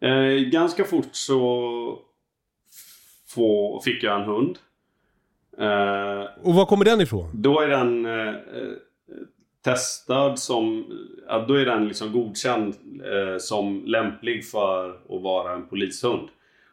Eh, 0.00 0.40
ganska 0.40 0.84
fort 0.84 1.08
så 1.12 1.98
få, 3.28 3.80
fick 3.84 4.02
jag 4.02 4.20
en 4.20 4.26
hund. 4.26 4.58
Eh, 5.58 6.24
Och 6.42 6.54
var 6.54 6.66
kommer 6.66 6.84
den 6.84 7.00
ifrån? 7.00 7.30
då 7.34 7.60
är 7.60 7.68
den 7.68 8.06
eh, 8.06 8.28
eh, 8.28 8.34
testad 9.70 10.38
som... 10.38 10.84
Ja, 11.28 11.44
då 11.48 11.54
är 11.54 11.64
den 11.64 11.88
liksom 11.88 12.12
godkänd 12.12 12.74
eh, 13.04 13.38
som 13.38 13.82
lämplig 13.86 14.46
för 14.48 14.90
att 14.90 15.22
vara 15.22 15.52
en 15.54 15.66
polishund. 15.68 16.28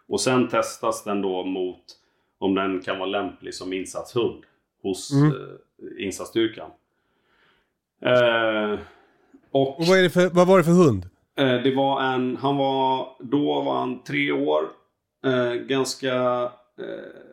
Och 0.07 0.21
sen 0.21 0.47
testas 0.47 1.03
den 1.03 1.21
då 1.21 1.43
mot 1.43 1.83
om 2.39 2.55
den 2.55 2.81
kan 2.81 2.97
vara 2.99 3.09
lämplig 3.09 3.53
som 3.53 3.73
insatshund 3.73 4.43
hos 4.83 5.11
Mm. 5.13 5.27
eh, 5.31 6.05
insatsstyrkan. 6.05 6.69
Eh, 8.05 8.79
och 9.51 9.79
Och 9.79 9.85
vad, 9.85 10.11
för, 10.13 10.29
vad 10.35 10.47
var 10.47 10.57
det 10.57 10.63
för 10.63 10.71
hund? 10.71 11.05
Eh, 11.37 11.63
det 11.63 11.75
var 11.75 12.01
en, 12.01 12.37
han 12.37 12.57
var, 12.57 13.07
då 13.19 13.61
var 13.61 13.79
han 13.79 14.03
tre 14.03 14.31
år. 14.31 14.63
Eh, 15.25 15.53
ganska, 15.53 16.15
eh, 16.79 17.32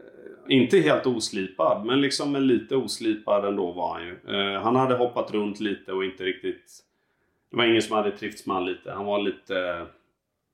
inte 0.51 0.79
helt 0.81 1.07
oslipad, 1.07 1.87
men 1.87 2.01
liksom 2.01 2.37
en 2.37 2.47
lite 2.47 2.77
oslipad 2.77 3.45
ändå 3.45 3.73
var 3.73 3.95
han 3.95 4.07
ju. 4.07 4.19
Eh, 4.29 4.63
han 4.63 4.77
hade 4.77 4.95
hoppat 4.97 5.31
runt 5.31 5.61
lite 5.61 5.93
och 5.93 6.05
inte 6.05 6.25
riktigt, 6.25 6.79
det 7.51 7.57
var 7.57 7.65
ingen 7.65 7.83
som 7.83 7.97
hade 7.97 8.11
trivts 8.11 8.47
med 8.47 8.57
han 8.57 8.65
lite. 8.67 8.93
Han 8.93 9.05
var 9.05 9.19
lite, 9.23 9.87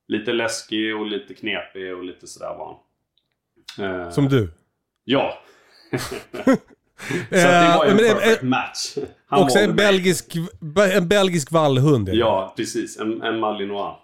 lite 0.08 0.32
läskig 0.32 0.96
och 0.96 1.06
lite 1.06 1.34
knepig 1.34 1.94
och 1.96 2.04
lite 2.04 2.26
sådär 2.26 2.54
var 2.58 2.66
han. 2.66 4.02
Eh, 4.04 4.10
Som 4.10 4.28
du? 4.28 4.52
Ja. 5.04 5.38
Så 7.30 7.36
det 7.36 7.74
var 7.78 7.84
ju 7.84 7.90
en 7.90 7.96
men, 7.96 8.04
eh, 8.06 8.12
perfect 8.14 8.42
eh, 8.42 8.48
match. 8.48 8.96
Han 9.26 9.42
Också 9.42 9.58
en 9.58 9.76
belgisk, 9.76 10.36
en 10.94 11.08
belgisk 11.08 11.52
vallhund. 11.52 12.08
Ja, 12.12 12.54
precis. 12.56 12.98
En, 12.98 13.22
en 13.22 13.40
Malinois. 13.40 13.96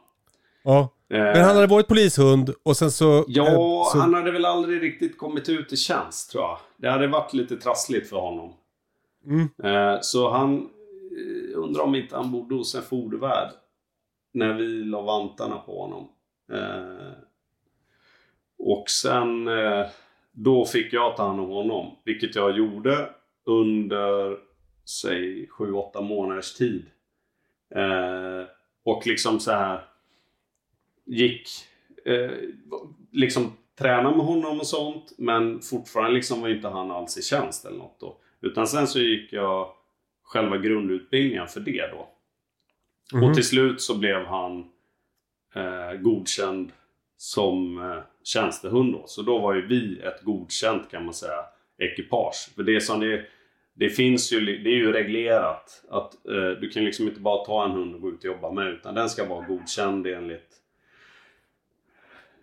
ja. 0.64 0.88
Eh, 1.12 1.18
Men 1.18 1.44
han 1.44 1.54
hade 1.56 1.66
varit 1.66 1.88
polishund 1.88 2.54
och 2.62 2.76
sen 2.76 2.90
så... 2.90 3.24
Ja, 3.28 3.46
eh, 3.46 3.92
så 3.92 3.98
han 3.98 4.14
hade 4.14 4.30
väl 4.30 4.44
aldrig 4.44 4.82
riktigt 4.82 5.18
kommit 5.18 5.48
ut 5.48 5.72
i 5.72 5.76
tjänst 5.76 6.30
tror 6.30 6.44
jag. 6.44 6.58
Det 6.76 6.90
hade 6.90 7.06
varit 7.06 7.32
lite 7.32 7.56
trassligt 7.56 8.08
för 8.08 8.16
honom. 8.16 8.54
Mm. 9.26 9.48
Eh, 9.64 9.98
så 10.00 10.30
han 10.30 10.68
undrar 11.54 11.82
om 11.82 11.94
inte 11.94 12.16
han 12.16 12.32
bodde 12.32 12.54
hos 12.54 12.74
en 12.74 12.82
fodervärd. 12.82 13.48
När 14.34 14.54
vi 14.54 14.84
la 14.84 15.02
vantarna 15.02 15.56
på 15.56 15.82
honom. 15.82 16.08
Och 18.58 18.90
sen 18.90 19.48
då 20.32 20.64
fick 20.64 20.92
jag 20.92 21.16
ta 21.16 21.26
hand 21.26 21.40
om 21.40 21.48
honom. 21.48 21.96
Vilket 22.04 22.36
jag 22.36 22.56
gjorde 22.56 23.10
under, 23.46 24.36
säg 24.84 25.48
7-8 25.48 26.02
månaders 26.02 26.54
tid. 26.54 26.86
Och 28.84 29.06
liksom 29.06 29.40
så 29.40 29.50
här 29.50 29.80
gick 31.12 31.48
eh, 32.04 32.30
liksom 33.12 33.52
träna 33.78 34.10
med 34.10 34.26
honom 34.26 34.60
och 34.60 34.66
sånt. 34.66 35.12
Men 35.18 35.60
fortfarande 35.60 36.14
liksom 36.14 36.40
var 36.40 36.48
inte 36.48 36.68
han 36.68 36.90
alls 36.90 37.18
i 37.18 37.22
tjänst 37.22 37.64
eller 37.64 37.78
något 37.78 38.00
då. 38.00 38.16
Utan 38.40 38.66
sen 38.66 38.86
så 38.86 39.00
gick 39.00 39.32
jag 39.32 39.68
själva 40.22 40.58
grundutbildningen 40.58 41.48
för 41.48 41.60
det 41.60 41.86
då. 41.86 42.08
Mhm. 43.12 43.24
Och 43.24 43.34
till 43.34 43.48
slut 43.48 43.80
så 43.80 43.98
blev 43.98 44.24
han 44.24 44.58
eh, 45.54 46.00
godkänd 46.00 46.72
som 47.16 47.78
eh, 47.78 48.02
tjänstehund 48.24 48.92
då. 48.92 49.02
Så 49.06 49.22
då 49.22 49.38
var 49.38 49.54
ju 49.54 49.66
vi 49.66 50.00
ett 50.00 50.22
godkänt 50.22 50.90
kan 50.90 51.04
man 51.04 51.14
säga 51.14 51.44
ekipage. 51.78 52.50
För 52.56 52.62
det 52.62 52.80
som 52.80 53.00
det, 53.00 53.24
det 53.74 53.88
finns 53.88 54.32
ju, 54.32 54.40
det 54.40 54.70
är 54.70 54.76
ju 54.76 54.92
reglerat 54.92 55.84
att 55.90 56.26
eh, 56.26 56.50
du 56.60 56.70
kan 56.70 56.84
liksom 56.84 57.08
inte 57.08 57.20
bara 57.20 57.44
ta 57.44 57.64
en 57.64 57.70
hund 57.70 57.94
och 57.94 58.00
gå 58.00 58.08
ut 58.08 58.18
och 58.18 58.24
jobba 58.24 58.52
med 58.52 58.68
utan 58.68 58.94
den 58.94 59.08
ska 59.08 59.24
vara 59.24 59.46
godkänd 59.46 60.06
enligt 60.06 60.61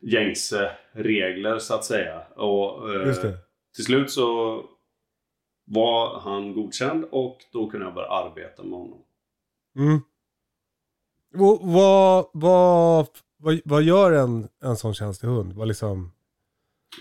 gängse 0.02 0.72
regler 0.92 1.60
så 1.60 1.74
att 1.74 1.86
säga. 1.86 2.22
Och 2.36 2.94
eh, 2.96 3.16
till 3.76 3.84
slut 3.86 4.12
så 4.12 4.62
var 5.66 6.20
han 6.20 6.54
godkänd 6.54 7.06
och 7.12 7.38
då 7.52 7.70
kunde 7.70 7.86
jag 7.86 7.96
börja 7.96 8.10
arbeta 8.10 8.64
med 8.64 8.80
honom. 8.80 9.02
Mm. 9.78 10.00
Och 11.38 11.60
vad, 11.62 12.26
vad, 12.34 13.08
vad, 13.38 13.60
vad 13.66 13.84
gör 13.84 14.12
en, 14.12 14.48
en 14.64 14.76
sån 14.76 14.94
tjänstehund? 14.94 15.54
Vad 15.54 15.68
liksom, 15.68 16.12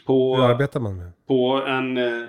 På, 0.06 0.36
hur 0.36 0.44
arbetar 0.44 0.80
man 0.80 0.96
med? 0.96 1.12
på 1.26 1.62
en 1.66 1.96
eh, 1.96 2.28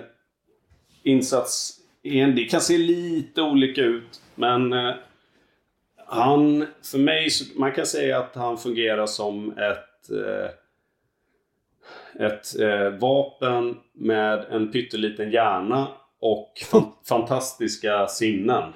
insats, 1.02 1.80
en, 2.02 2.36
det 2.36 2.44
kan 2.44 2.60
se 2.60 2.78
lite 2.78 3.42
olika 3.42 3.82
ut 3.82 4.22
men 4.34 4.72
eh, 4.72 4.94
han, 6.06 6.66
för 6.82 6.98
mig, 6.98 7.28
man 7.56 7.72
kan 7.72 7.86
säga 7.86 8.18
att 8.18 8.34
han 8.34 8.58
fungerar 8.58 9.06
som 9.06 9.50
ett 9.50 10.10
eh, 10.10 10.50
ett 12.18 12.60
eh, 12.60 12.90
vapen 12.90 13.76
med 13.92 14.44
en 14.50 14.72
pytteliten 14.72 15.30
hjärna 15.30 15.88
och 16.20 16.52
fan, 16.70 16.92
fantastiska 17.08 18.06
sinnen. 18.06 18.72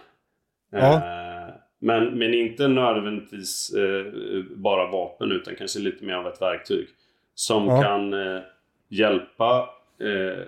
Ja. 0.72 0.94
Eh, 0.94 1.54
men, 1.78 2.18
men 2.18 2.34
inte 2.34 2.68
nödvändigtvis 2.68 3.74
eh, 3.74 4.12
bara 4.56 4.90
vapen 4.90 5.32
utan 5.32 5.54
kanske 5.56 5.78
lite 5.78 6.04
mer 6.04 6.14
av 6.14 6.26
ett 6.26 6.42
verktyg. 6.42 6.88
Som 7.34 7.66
Ja. 7.66 7.82
kan 7.82 8.12
eh, 8.12 8.42
hjälpa 8.88 9.68
eh, 10.00 10.44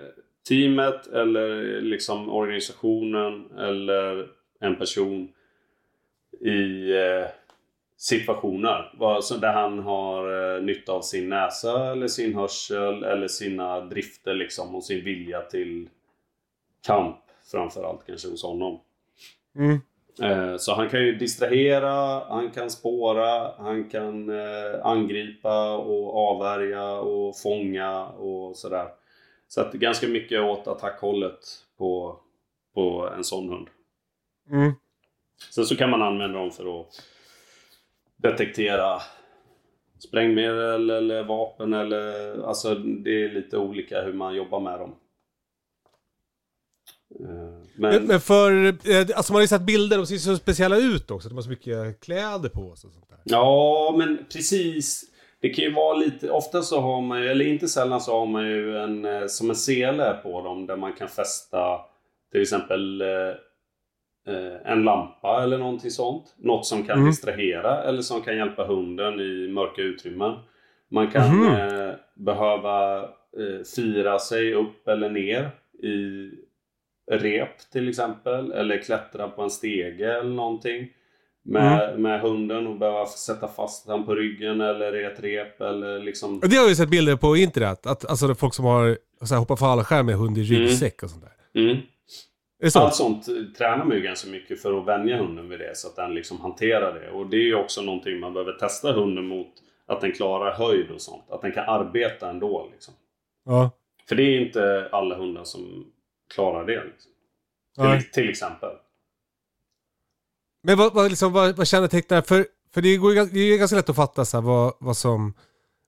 teamet 0.49 1.07
eller 1.07 1.81
liksom 1.81 2.29
organisationen 2.29 3.45
eller 3.57 4.27
en 4.59 4.75
person 4.75 5.29
i 6.41 6.91
eh, 6.91 7.27
situationer. 7.97 8.93
Vad- 8.97 9.23
så 9.23 9.37
Där 9.37 9.53
han 9.53 9.79
har 9.79 10.55
eh, 10.55 10.61
nytta 10.63 10.91
av 10.91 11.01
sin 11.01 11.29
näsa 11.29 11.91
eller 11.91 12.07
sin 12.07 12.35
hörsel 12.35 13.03
eller 13.03 13.27
sina 13.27 13.81
drifter 13.81 14.33
liksom 14.33 14.75
och 14.75 14.83
sin 14.83 15.03
vilja 15.05 15.41
till 15.41 15.89
kamp 16.87 17.17
framförallt 17.51 18.05
kanske 18.07 18.27
hos 18.29 18.43
honom. 18.43 18.79
Mm. 19.55 19.79
Eh, 20.21 20.57
Så 20.57 20.73
han 20.75 20.89
kan 20.89 20.99
ju 20.99 21.15
distrahera, 21.15 22.23
han 22.29 22.51
kan 22.51 22.69
spåra, 22.71 23.51
han 23.57 23.89
kan 23.89 24.29
eh, 24.29 24.85
angripa 24.85 25.77
och 25.77 26.17
avvärja 26.29 26.91
och 26.91 27.37
fånga 27.39 28.05
och 28.07 28.55
sådär. 28.57 28.87
Så 29.47 29.61
att 29.61 29.73
ganska 29.73 30.07
mycket 30.07 30.41
åt 30.41 30.67
attackhållet 30.67 31.39
på, 31.77 32.19
på 32.73 33.09
en 33.17 33.23
sån 33.23 33.49
hund. 33.49 33.67
Mm. 34.51 34.71
Sen 35.51 35.65
så 35.65 35.75
kan 35.75 35.89
man 35.89 36.01
använda 36.01 36.39
dem 36.39 36.51
för 36.51 36.81
att 36.81 36.87
detektera 38.17 39.01
sprängmedel 39.99 40.89
eller 40.89 41.23
vapen 41.23 41.73
eller 41.73 42.37
alltså 42.47 42.75
det 42.75 43.23
är 43.23 43.29
lite 43.29 43.57
olika 43.57 44.01
hur 44.01 44.13
man 44.13 44.35
jobbar 44.35 44.59
med 44.59 44.79
dem. 44.79 44.95
Eh, 47.19 47.67
Men, 47.75 48.03
Men, 48.03 48.19
för, 48.21 48.65
eh, 48.67 49.05
alltså 49.15 49.33
man 49.33 49.37
har 49.37 49.41
ju 49.41 49.47
sett 49.47 49.61
bilder, 49.61 49.97
de 49.97 50.05
ser 50.05 50.17
så 50.17 50.35
speciella 50.35 50.77
ut 50.77 51.11
också. 51.11 51.29
De 51.29 51.35
har 51.35 51.41
så 51.41 51.49
mycket 51.49 51.99
kläder 51.99 52.49
på 52.49 52.75
sig 52.75 52.87
och 52.87 52.93
sånt 52.93 53.09
där. 53.09 53.19
ja, 53.23 53.95
men 53.97 54.25
precis. 54.33 55.03
Det 55.41 55.49
kan 55.49 55.63
ju 55.65 55.73
vara 55.73 55.97
lite, 55.97 56.29
ofta 56.31 56.61
så 56.61 56.79
har 56.79 57.01
man 57.01 57.21
ju, 57.21 57.27
eller 57.27 57.45
inte 57.47 57.67
sällan 57.67 58.01
så 58.01 58.19
har 58.19 58.25
man 58.25 58.45
ju 58.47 58.77
en, 58.77 59.05
eh, 59.05 59.27
som 59.27 59.49
en 59.49 59.55
sele 59.55 60.13
på 60.23 60.41
dem 60.41 60.67
där 60.67 60.77
man 60.77 60.93
kan 60.93 61.07
fästa 61.07 61.79
till 62.31 62.41
exempel 62.41 63.01
en 64.65 64.83
lampa 64.83 65.43
eller 65.43 65.57
någonting 65.57 65.91
sånt. 65.91 66.35
Något 66.37 66.65
som 66.65 66.83
kan 66.83 66.97
Mm. 66.97 67.09
distrahera 67.09 67.83
eller 67.83 68.01
som 68.01 68.21
kan 68.21 68.37
hjälpa 68.37 68.63
hunden 68.65 69.19
i 69.19 69.47
mörka 69.47 69.81
utrymmen. 69.81 70.33
Man 70.91 71.11
kan 71.11 71.37
Mhm. 71.37 71.47
eh, 71.55 71.91
behöva 72.15 72.97
eh, 73.03 73.63
fira 73.75 74.19
sig 74.19 74.53
upp 74.53 74.87
eller 74.87 75.09
ner 75.09 75.49
i 75.83 76.29
rep 77.11 77.59
till 77.71 77.89
exempel. 77.89 78.51
Eller 78.51 78.77
klättra 78.83 79.27
på 79.29 79.41
en 79.41 79.49
stege 79.49 80.19
eller 80.19 80.29
någonting. 80.35 80.87
Med, 81.45 81.89
Mm. 81.89 82.01
med 82.01 82.21
hunden 82.21 82.67
och 82.67 82.75
behöva 82.77 83.05
sätta 83.05 83.47
fast 83.47 83.87
den 83.87 84.05
på 84.05 84.15
ryggen 84.15 84.61
eller 84.61 84.95
i 85.01 85.05
ett 85.05 85.19
rep 85.23 85.61
eller 85.61 85.99
liksom... 85.99 86.39
Det 86.39 86.47
har 86.55 86.63
jag 86.63 86.69
ju 86.69 86.75
sett 86.75 86.89
bilder 86.89 87.15
på 87.15 87.37
internet. 87.37 87.85
Att, 87.87 88.05
alltså 88.09 88.35
folk 88.35 88.53
som 88.53 88.65
har 88.65 88.97
så 89.25 89.33
här, 89.33 89.39
hoppat 89.39 89.59
fallskärm 89.59 90.05
med 90.05 90.15
hund 90.15 90.37
i 90.37 90.43
ryggsäck 90.43 91.03
och 91.03 91.09
sånt 91.09 91.23
där. 91.23 91.61
Så? 92.63 92.79
Allt 92.79 92.95
sånt 92.95 93.25
tränar 93.57 93.85
man 93.85 93.97
ju 93.97 94.03
ganska 94.03 94.29
mycket 94.29 94.61
för 94.61 94.79
att 94.79 94.85
vänja 94.85 95.17
hunden 95.17 95.49
vid 95.49 95.59
det 95.59 95.77
så 95.77 95.87
att 95.87 95.95
den 95.95 96.13
liksom 96.13 96.41
hanterar 96.41 96.99
det. 96.99 97.11
Och 97.11 97.27
det 97.27 97.37
är 97.37 97.45
ju 97.45 97.55
också 97.55 97.81
någonting 97.81 98.19
man 98.19 98.33
behöver 98.33 98.53
testa 98.53 98.91
hunden 98.91 99.27
mot. 99.27 99.47
Att 99.85 100.01
den 100.01 100.11
klarar 100.11 100.53
höjd 100.53 100.91
och 100.91 101.01
sånt. 101.01 101.23
Att 101.29 101.41
den 101.41 101.51
kan 101.51 101.69
arbeta 101.69 102.29
ändå 102.29 102.69
liksom. 102.71 102.93
Ja. 103.45 103.71
För 104.09 104.15
det 104.15 104.23
är 104.23 104.41
inte 104.41 104.89
alla 104.91 105.15
hundar 105.15 105.43
som 105.43 105.85
klarar 106.33 106.65
det. 106.65 106.83
Liksom. 106.83 107.11
Till, 107.75 108.11
till 108.11 108.29
exempel. 108.29 108.69
Men 110.63 110.77
vad, 110.77 110.93
vad, 110.93 111.09
liksom, 111.09 111.33
vad, 111.33 111.57
vad 111.57 111.67
kännetecknar, 111.67 112.21
för, 112.21 112.45
för 112.73 112.81
det, 112.81 112.97
går, 112.97 113.13
det 113.13 113.39
är 113.39 113.51
ju 113.51 113.57
ganska 113.57 113.75
lätt 113.75 113.89
att 113.89 113.95
fatta 113.95 114.25
så 114.25 114.37
här, 114.37 114.41
vad, 114.41 114.73
vad, 114.79 114.97
som, 114.97 115.33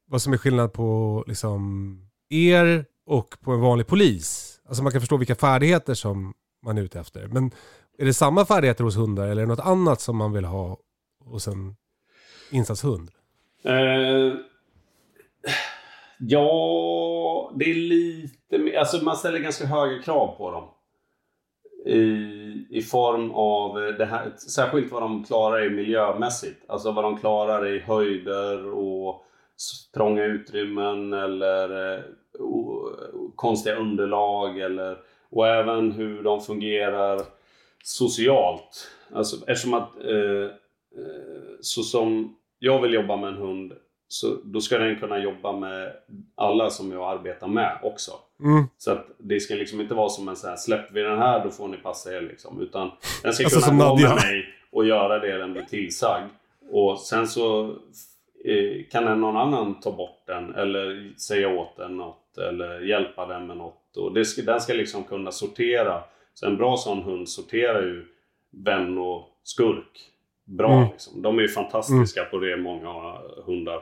vad 0.08 0.22
som 0.22 0.34
är 0.34 0.38
skillnad 0.38 0.74
på 0.74 1.24
liksom, 1.28 1.96
er 2.30 2.86
och 3.06 3.38
på 3.42 3.52
en 3.52 3.62
vanlig 3.62 3.88
polis. 3.88 4.60
Alltså 4.68 4.84
man 4.84 4.92
kan 4.92 5.02
förstå 5.02 5.18
vilka 5.18 5.36
färdigheter 5.36 5.94
som 5.94 6.34
man 6.66 6.78
är 6.78 6.82
ute 6.82 7.00
efter. 7.00 7.28
Men 7.28 7.52
är 7.98 8.06
det 8.06 8.14
samma 8.14 8.46
färdigheter 8.46 8.84
hos 8.84 8.98
hundar 8.98 9.24
eller 9.24 9.42
är 9.42 9.46
det 9.46 9.54
något 9.56 9.66
annat 9.66 10.02
som 10.02 10.18
man 10.18 10.34
vill 10.34 10.46
ha 10.46 10.78
hos 11.26 11.48
en 11.48 11.76
insatshund? 12.52 13.12
Uh, 13.66 13.74
eh, 13.74 14.34
ja, 16.20 17.52
det 17.56 17.66
är 17.66 17.76
lite 17.76 18.58
mer... 18.58 18.78
Alltså 18.78 19.04
man 19.04 19.18
ställer 19.18 19.40
ganska 19.40 19.66
höga 19.66 20.02
krav 20.02 20.38
på 20.38 20.52
dem. 20.52 20.70
I, 21.86 21.98
i 22.70 22.82
form 22.82 23.32
av 23.32 23.76
det 23.98 24.06
här, 24.06 24.32
särskilt 24.38 24.92
vad 24.92 25.02
de 25.02 25.24
klarar 25.24 25.66
i 25.66 25.70
miljömässigt. 25.70 26.70
Alltså 26.70 26.92
vad 26.92 27.04
de 27.04 27.18
klarar 27.18 27.68
i 27.68 27.80
höjder 27.80 28.66
och 28.66 29.26
trånga 29.94 30.24
utrymmen 30.24 31.14
eller 31.14 31.94
eh, 31.96 32.04
o, 32.40 32.90
konstiga 33.36 33.76
underlag. 33.76 34.60
Eller, 34.60 34.98
och 35.32 35.48
även 35.48 35.92
hur 35.92 36.24
de 36.24 36.42
fungerar 36.42 37.22
socialt. 37.84 38.88
Alltså 39.14 39.36
eftersom 39.36 39.74
att 39.74 40.04
eh, 40.04 40.44
eh, 40.98 41.42
så 41.62 41.84
som 41.84 42.36
jag 42.60 42.82
vill 42.82 42.94
jobba 42.94 43.18
med 43.18 43.28
en 43.28 43.38
hund 43.38 43.74
så 44.08 44.38
då 44.44 44.62
ska 44.62 44.78
den 44.78 45.00
kunna 45.00 45.20
jobba 45.20 45.52
med 45.52 45.94
alla 46.36 46.70
som 46.70 46.92
jag 46.92 47.12
arbetar 47.12 47.48
med 47.48 47.80
också. 47.84 48.12
Mm. 48.44 48.64
Så 48.78 48.92
att 48.92 49.08
det 49.18 49.40
ska 49.40 49.56
liksom 49.56 49.82
inte 49.82 49.94
vara 49.94 50.10
som 50.10 50.28
en 50.28 50.36
sån 50.36 50.50
här 50.50 50.58
släpper 50.58 50.94
vi 50.94 51.02
den 51.02 51.18
här 51.18 51.44
då 51.44 51.52
får 51.52 51.68
ni 51.68 51.78
passa 51.78 52.16
er 52.16 52.22
liksom. 52.22 52.62
Utan 52.62 52.92
den 53.24 53.34
ska 53.34 53.44
Alltså 53.44 53.70
kunna 53.70 53.90
gå 53.90 53.96
med 53.96 54.16
mig 54.16 54.46
och 54.72 54.86
göra 54.86 55.20
det 55.20 55.38
den 55.38 55.54
blir 55.54 55.64
tillsagd. 55.64 56.30
Och 56.72 57.00
sen 57.00 57.28
så 57.28 57.76
eh, 58.46 58.86
kan 58.92 59.22
någon 59.22 59.38
annan 59.38 59.80
ta 59.80 59.92
bort 59.92 60.24
den 60.26 60.56
eller 60.56 61.14
säga 61.18 61.50
åt 61.50 61.78
den 61.78 61.98
något 61.98 62.38
eller 62.38 62.80
hjälpa 62.80 63.26
den 63.26 63.48
med 63.48 63.58
något. 63.58 63.79
Och 63.98 64.14
det 64.14 64.26
ska, 64.26 64.42
den 64.42 64.62
ska 64.62 64.74
liksom 64.74 65.04
kunna 65.04 65.32
sortera. 65.32 66.04
Så 66.34 66.46
en 66.46 66.58
bra 66.58 66.78
sån 66.78 67.04
hund 67.04 67.30
sorterar 67.30 67.82
ju 67.82 68.06
vän 68.52 68.98
och 68.98 69.28
skurk 69.44 70.00
bra. 70.46 70.74
Mm. 70.78 70.90
Liksom. 70.92 71.22
De 71.22 71.38
är 71.38 71.42
ju 71.42 71.48
fantastiska 71.48 72.24
på 72.26 72.38
det, 72.38 72.58
många 72.58 73.18
hundar. 73.46 73.82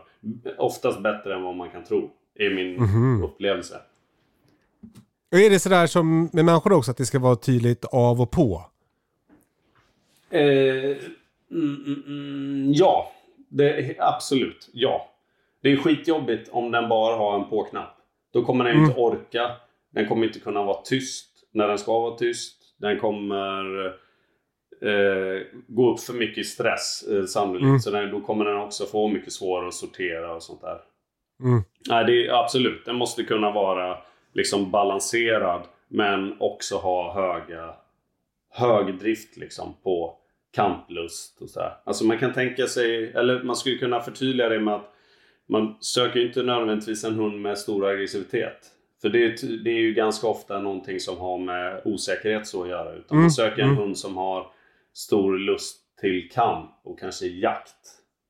Oftast 0.57 1.01
bättre 1.01 1.35
än 1.35 1.43
vad 1.43 1.55
man 1.55 1.69
kan 1.69 1.83
tro. 1.83 2.09
Är 2.35 2.55
min 2.55 2.73
Mhm. 2.75 3.23
upplevelse. 3.23 3.75
Och 5.31 5.37
är 5.39 5.49
det 5.49 5.59
sådär 5.59 5.87
som 5.87 6.29
med 6.33 6.45
människor 6.45 6.73
också, 6.73 6.91
att 6.91 6.97
det 6.97 7.05
ska 7.05 7.19
vara 7.19 7.35
tydligt 7.35 7.85
av 7.85 8.21
och 8.21 8.31
på? 8.31 8.63
Eh, 10.29 10.39
mm, 10.41 10.97
mm, 11.51 12.03
mm, 12.07 12.73
ja, 12.73 13.11
det, 13.49 13.95
absolut. 13.99 14.69
Ja. 14.73 15.09
Det 15.61 15.71
är 15.71 15.77
skitjobbigt 15.77 16.49
om 16.51 16.71
den 16.71 16.89
bara 16.89 17.15
har 17.15 17.39
en 17.39 17.49
på-knapp. 17.49 17.97
Då 18.33 18.45
kommer 18.45 18.63
den 18.65 18.75
ju 18.77 18.85
inte 18.85 18.99
orka. 18.99 19.51
Den 19.97 20.07
kommer 20.07 20.25
inte 20.25 20.39
kunna 20.39 20.63
vara 20.63 20.81
tyst 20.81 21.29
när 21.51 21.67
den 21.67 21.77
ska 21.77 21.99
vara 21.99 22.17
tyst. 22.17 22.57
Den 22.77 22.99
kommer 22.99 23.85
eh, 24.81 25.41
gå 25.67 25.93
upp 25.93 25.99
för 25.99 26.13
mycket 26.13 26.37
i 26.37 26.43
stress 26.43 27.07
eh, 27.11 27.25
sannolikt. 27.25 27.63
Mm. 27.63 27.79
Så 27.79 27.91
den, 27.91 28.11
då 28.11 28.21
kommer 28.21 28.45
den 28.45 28.57
också 28.57 28.85
få 28.85 29.07
mycket 29.07 29.33
svårare 29.33 29.67
att 29.67 29.73
sortera 29.73 30.35
och 30.35 30.43
sånt 30.43 30.61
där. 30.61 30.77
Mm. 31.43 31.63
Nej, 31.89 32.05
det 32.05 32.27
är 32.27 32.43
absolut. 32.43 32.85
Den 32.85 32.95
måste 32.95 33.23
kunna 33.23 33.51
vara 33.51 33.97
liksom 34.33 34.71
balanserad 34.71 35.61
men 35.87 36.35
också 36.39 36.75
ha 36.75 37.13
höga 37.13 37.73
hög 38.49 38.99
drift 38.99 39.37
liksom 39.37 39.75
på 39.83 40.17
kamplust 40.55 41.41
och 41.41 41.49
så 41.49 41.59
här. 41.59 41.77
Alltså 41.83 42.05
man 42.05 42.17
kan 42.17 42.33
tänka 42.33 42.67
sig, 42.67 43.11
eller 43.11 43.43
man 43.43 43.55
skulle 43.55 43.77
kunna 43.77 43.99
förtydliga 43.99 44.49
det 44.49 44.59
med 44.59 44.73
att 44.73 44.93
man 45.49 45.77
söker 45.79 46.25
inte 46.27 46.43
nödvändigtvis 46.43 47.03
en 47.03 47.15
hund 47.15 47.41
med 47.41 47.57
stor 47.57 47.87
aggressivitet. 47.87 48.73
För 49.01 49.09
det 49.09 49.25
är, 49.25 49.63
det 49.63 49.69
är 49.69 49.79
ju 49.79 49.93
ganska 49.93 50.27
ofta 50.27 50.59
någonting 50.59 50.99
som 50.99 51.17
har 51.17 51.37
med 51.37 51.81
osäkerhet 51.85 52.47
så 52.47 52.63
att 52.63 52.69
göra. 52.69 52.93
Utan 52.93 53.15
Mm, 53.15 53.21
man 53.21 53.31
söker 53.31 53.61
en 53.61 53.69
mm. 53.69 53.81
hund 53.81 53.97
som 53.97 54.17
har 54.17 54.51
stor 54.93 55.37
lust 55.37 55.81
till 56.01 56.29
kamp 56.31 56.71
och 56.83 56.99
kanske 56.99 57.27
jakt. 57.27 57.75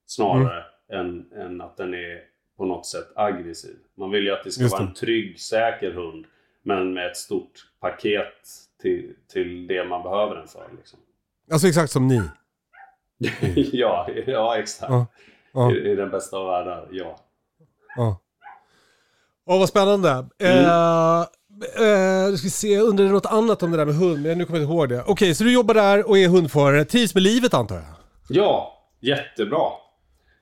Snarare 0.06 0.64
än, 0.92 1.32
än 1.32 1.62
att 1.62 1.78
den 1.78 1.94
är 1.94 2.22
på 2.58 2.66
något 2.66 2.86
sätt 2.86 3.08
aggressiv. 3.16 3.76
Man 3.98 4.12
vill 4.12 4.24
ju 4.24 4.32
att 4.32 4.44
det 4.44 4.52
ska 4.52 4.62
Just 4.64 4.72
vara 4.74 4.84
det. 4.84 4.88
en 4.88 4.94
trygg, 4.94 5.40
säker 5.40 5.92
hund. 5.92 6.26
Men 6.62 6.94
med 6.94 7.08
ett 7.08 7.18
stort 7.18 7.68
paket 7.80 8.48
till, 8.82 9.14
till 9.34 9.68
det 9.68 9.86
man 9.86 10.04
behöver 10.04 10.36
den 10.36 10.48
för. 10.48 10.70
Liksom. 10.78 11.00
Alltså 11.52 11.68
exakt 11.68 11.92
som 11.92 12.08
ni. 12.08 12.22
ja, 13.72 14.10
ja, 14.28 14.58
exakt. 14.58 14.92
Ja. 14.92 15.08
Ja. 15.54 15.72
I, 15.72 15.92
I 15.92 15.96
den 15.96 16.10
bästa 16.10 16.38
av 16.38 16.48
världar, 16.48 16.88
ja. 16.92 17.20
Ja. 17.96 18.20
Åh, 19.48 19.60
vad 19.60 19.70
spännande. 19.70 20.10
Mm. 20.40 20.66
Eh, 20.66 21.22
eh, 21.62 22.36
ska 22.36 22.44
vi 22.44 22.50
se, 22.50 22.80
undrar 22.80 23.06
något 23.06 23.26
annat 23.26 23.64
om 23.64 23.72
det 23.72 23.78
där 23.78 23.86
med 23.86 23.96
hund? 23.96 24.24
Men 24.24 24.38
nu 24.38 24.46
kommer 24.46 24.60
jag 24.60 24.64
inte 24.64 24.74
ihåg 24.74 24.90
det. 24.90 25.04
Okej, 25.08 25.36
så 25.36 25.44
du 25.44 25.54
jobbar 25.54 25.74
där 25.74 26.10
och 26.10 26.18
är 26.18 26.28
hundförare. 26.28 26.86
Trivs 26.86 27.14
med 27.14 27.24
livet 27.24 27.54
antar 27.54 27.76
jag? 27.76 27.86
Ja, 28.30 28.84
jättebra. 29.00 29.70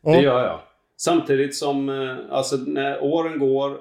Ja. 0.01 0.11
Det 0.11 0.21
gör 0.21 0.43
jag. 0.43 0.59
Samtidigt 0.97 1.55
som, 1.55 1.89
eh, 1.89 2.15
alltså 2.31 2.55
när 2.55 3.03
åren 3.03 3.39
går 3.39 3.77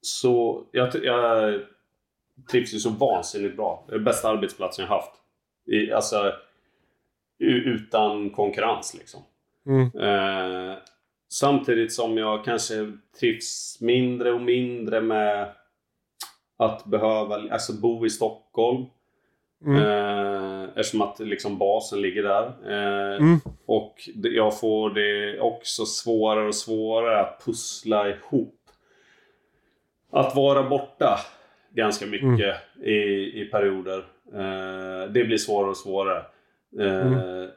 så, 0.00 0.64
jag, 0.72 1.04
jag 1.04 1.60
trivs 2.50 2.74
ju 2.74 2.78
så 2.78 2.90
vansinnigt 2.90 3.56
bra. 3.56 3.84
Det 3.86 3.92
är 3.92 3.96
den 3.96 4.04
bästa 4.04 4.28
arbetsplatsen 4.28 4.84
jag 4.84 4.92
haft. 4.92 5.12
I, 5.66 5.92
alltså, 5.92 6.32
utan 7.38 8.30
konkurrens 8.30 8.94
liksom. 8.94 9.20
Mm. 9.66 9.82
Eh, 9.82 10.76
samtidigt 11.28 11.92
som 11.92 12.18
jag 12.18 12.44
kanske 12.44 12.92
trivs 13.20 13.78
mindre 13.80 14.32
och 14.32 14.40
mindre 14.40 15.00
med 15.00 15.48
att 16.56 16.84
behöva 16.84 17.34
alltså, 17.34 17.72
bo 17.72 18.06
i 18.06 18.10
Stockholm. 18.10 18.84
Mm. 19.66 19.82
Eh, 19.82 20.68
eftersom 20.76 21.02
att 21.02 21.18
liksom 21.18 21.58
basen 21.58 22.00
ligger 22.00 22.22
där. 22.22 22.46
Eh, 22.46 22.96
Mm. 23.16 23.38
Och 23.66 24.08
jag 24.14 24.60
får 24.60 24.90
det 24.90 25.40
också 25.40 25.86
svårare 25.86 26.48
och 26.48 26.54
svårare 26.54 27.20
att 27.20 27.44
pussla 27.44 28.08
ihop. 28.08 28.54
Att 30.10 30.36
vara 30.36 30.68
borta 30.68 31.18
ganska 31.70 32.06
mycket 32.06 32.56
i, 32.82 32.92
i 33.42 33.48
perioder. 33.52 33.98
Eh, 34.32 35.12
det 35.12 35.24
blir 35.24 35.36
svårare 35.36 35.70
och 35.70 35.76
svårare. 35.76 36.24
Eh, 36.80 37.48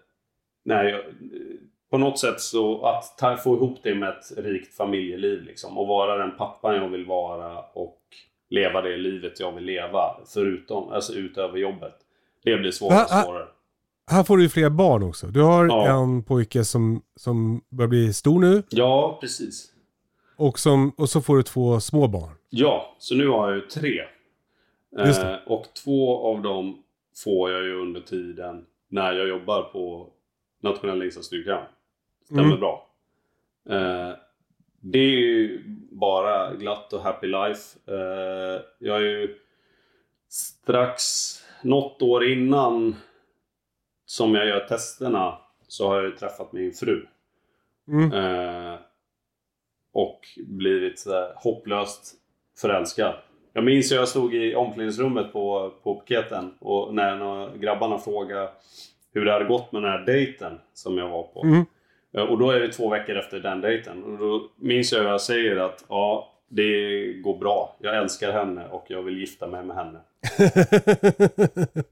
nej, 0.64 0.90
jag, 0.90 1.02
på 1.90 1.98
något 1.98 2.20
sätt 2.20 2.42
så 2.42 2.86
att 2.86 3.18
ta, 3.18 3.38
få 3.38 3.56
ihop 3.56 3.78
det 3.84 3.96
med 3.96 4.10
ett 4.10 4.38
rikt 4.38 4.76
familjeliv 4.78 5.42
liksom. 5.44 5.78
Och 5.78 5.88
vara 5.88 6.18
den 6.18 6.38
pappan 6.38 6.76
jag 6.76 6.90
vill 6.90 7.06
vara 7.06 7.60
och 7.74 7.98
leva 8.50 8.82
det 8.82 8.98
livet 8.98 9.40
jag 9.40 9.52
vill 9.52 9.64
leva. 9.64 10.16
Förutom, 10.34 10.90
alltså 10.90 11.14
utöver 11.14 11.58
jobbet. 11.58 11.94
Det 12.44 12.58
blir 12.58 12.72
svårare 12.72 13.04
och 13.04 13.10
svårare. 13.10 13.48
Här 14.12 14.24
får 14.24 14.38
du 14.38 14.44
ju 14.44 14.50
fler 14.50 14.70
barn 14.70 15.04
också. 15.04 15.28
Du 15.28 15.42
har 15.42 15.66
Ja. 15.66 15.88
en 16.04 16.24
pojke 16.24 16.64
som, 16.64 17.02
som 17.16 17.62
börjar 17.70 17.88
bli 17.90 18.14
stor 18.14 18.40
nu 18.40 18.64
Ja, 18.70 19.18
precis. 19.22 19.72
och, 20.38 20.60
som, 20.60 20.90
och 20.98 21.10
så 21.10 21.22
får 21.22 21.38
du 21.38 21.44
två 21.44 21.80
små 21.80 22.08
barn. 22.08 22.32
Ja, 22.50 22.96
så 23.00 23.16
nu 23.16 23.28
har 23.28 23.48
jag 23.50 23.56
ju 23.56 23.62
tre. 23.68 24.00
Eh, 25.00 25.36
och 25.48 25.66
två 25.84 26.18
av 26.28 26.42
dem 26.42 26.84
får 27.24 27.52
jag 27.52 27.64
ju 27.64 27.82
under 27.82 28.02
tiden 28.02 28.66
när 28.90 29.14
jag 29.14 29.28
jobbar 29.28 29.62
på 29.64 30.08
nationella 30.64 31.06
insatsstyrkan. 31.06 31.64
Stämmer 32.30 32.44
Mm. 32.44 32.60
bra. 32.60 32.88
Eh, 33.70 34.14
det 34.82 35.00
är 35.00 35.12
ju 35.20 35.64
bara 35.92 36.54
glatt 36.54 36.94
och 36.94 37.02
happy 37.02 37.28
life. 37.28 37.80
Eh, 37.88 38.62
jag 38.80 38.98
är 38.98 39.02
ju 39.02 39.40
strax 40.30 41.04
något 41.62 42.02
år 42.02 42.26
innan 42.26 42.96
som 44.06 44.36
jag 44.36 44.48
gör 44.48 44.60
testerna 44.68 45.38
så 45.68 45.88
har 45.88 45.96
jag 45.96 46.06
ju 46.06 46.12
träffat 46.12 46.52
min 46.54 46.74
fru. 46.74 47.06
Mm. 47.88 48.14
Eh, 48.14 48.80
och 49.94 50.20
blivit 50.38 51.00
så 51.00 51.12
här 51.12 51.34
hopplöst 51.36 52.14
förälskad. 52.62 53.16
Jag 53.54 53.64
minns 53.64 53.92
hur 53.92 53.96
jag 53.96 54.08
stod 54.08 54.34
i 54.36 54.56
omklädningsrummet 54.56 55.34
på, 55.34 55.74
på 55.84 55.96
piketen 55.96 56.54
och 56.60 56.94
när 56.96 57.58
grabbarna 57.58 57.98
frågade 57.98 58.50
hur 59.14 59.26
det 59.26 59.32
hade 59.32 59.46
gått 59.46 59.72
med 59.72 59.82
den 59.84 59.92
här 59.92 60.06
dejten 60.06 60.60
som 60.74 60.98
jag 60.98 61.10
var 61.10 61.24
på. 61.24 61.44
Mm. 61.44 61.66
Eh, 62.18 62.24
Och 62.24 62.38
då 62.38 62.52
är 62.52 62.60
det 62.60 62.72
två 62.72 62.90
veckor 62.90 63.16
efter 63.16 63.40
den 63.40 63.62
dejten. 63.62 64.04
Och 64.04 64.18
då 64.18 64.50
minns 64.56 64.92
jag 64.92 65.00
hur 65.00 65.10
jag 65.10 65.22
säger 65.22 65.58
att 65.58 65.86
ja, 65.90 66.34
det 66.50 67.14
går 67.14 67.38
bra. 67.38 67.76
Jag 67.80 67.98
älskar 67.98 68.32
henne 68.32 68.68
och 68.68 68.86
jag 68.88 69.02
vill 69.02 69.18
gifta 69.20 69.48
mig 69.48 69.64
med 69.64 69.76
henne. 69.76 70.00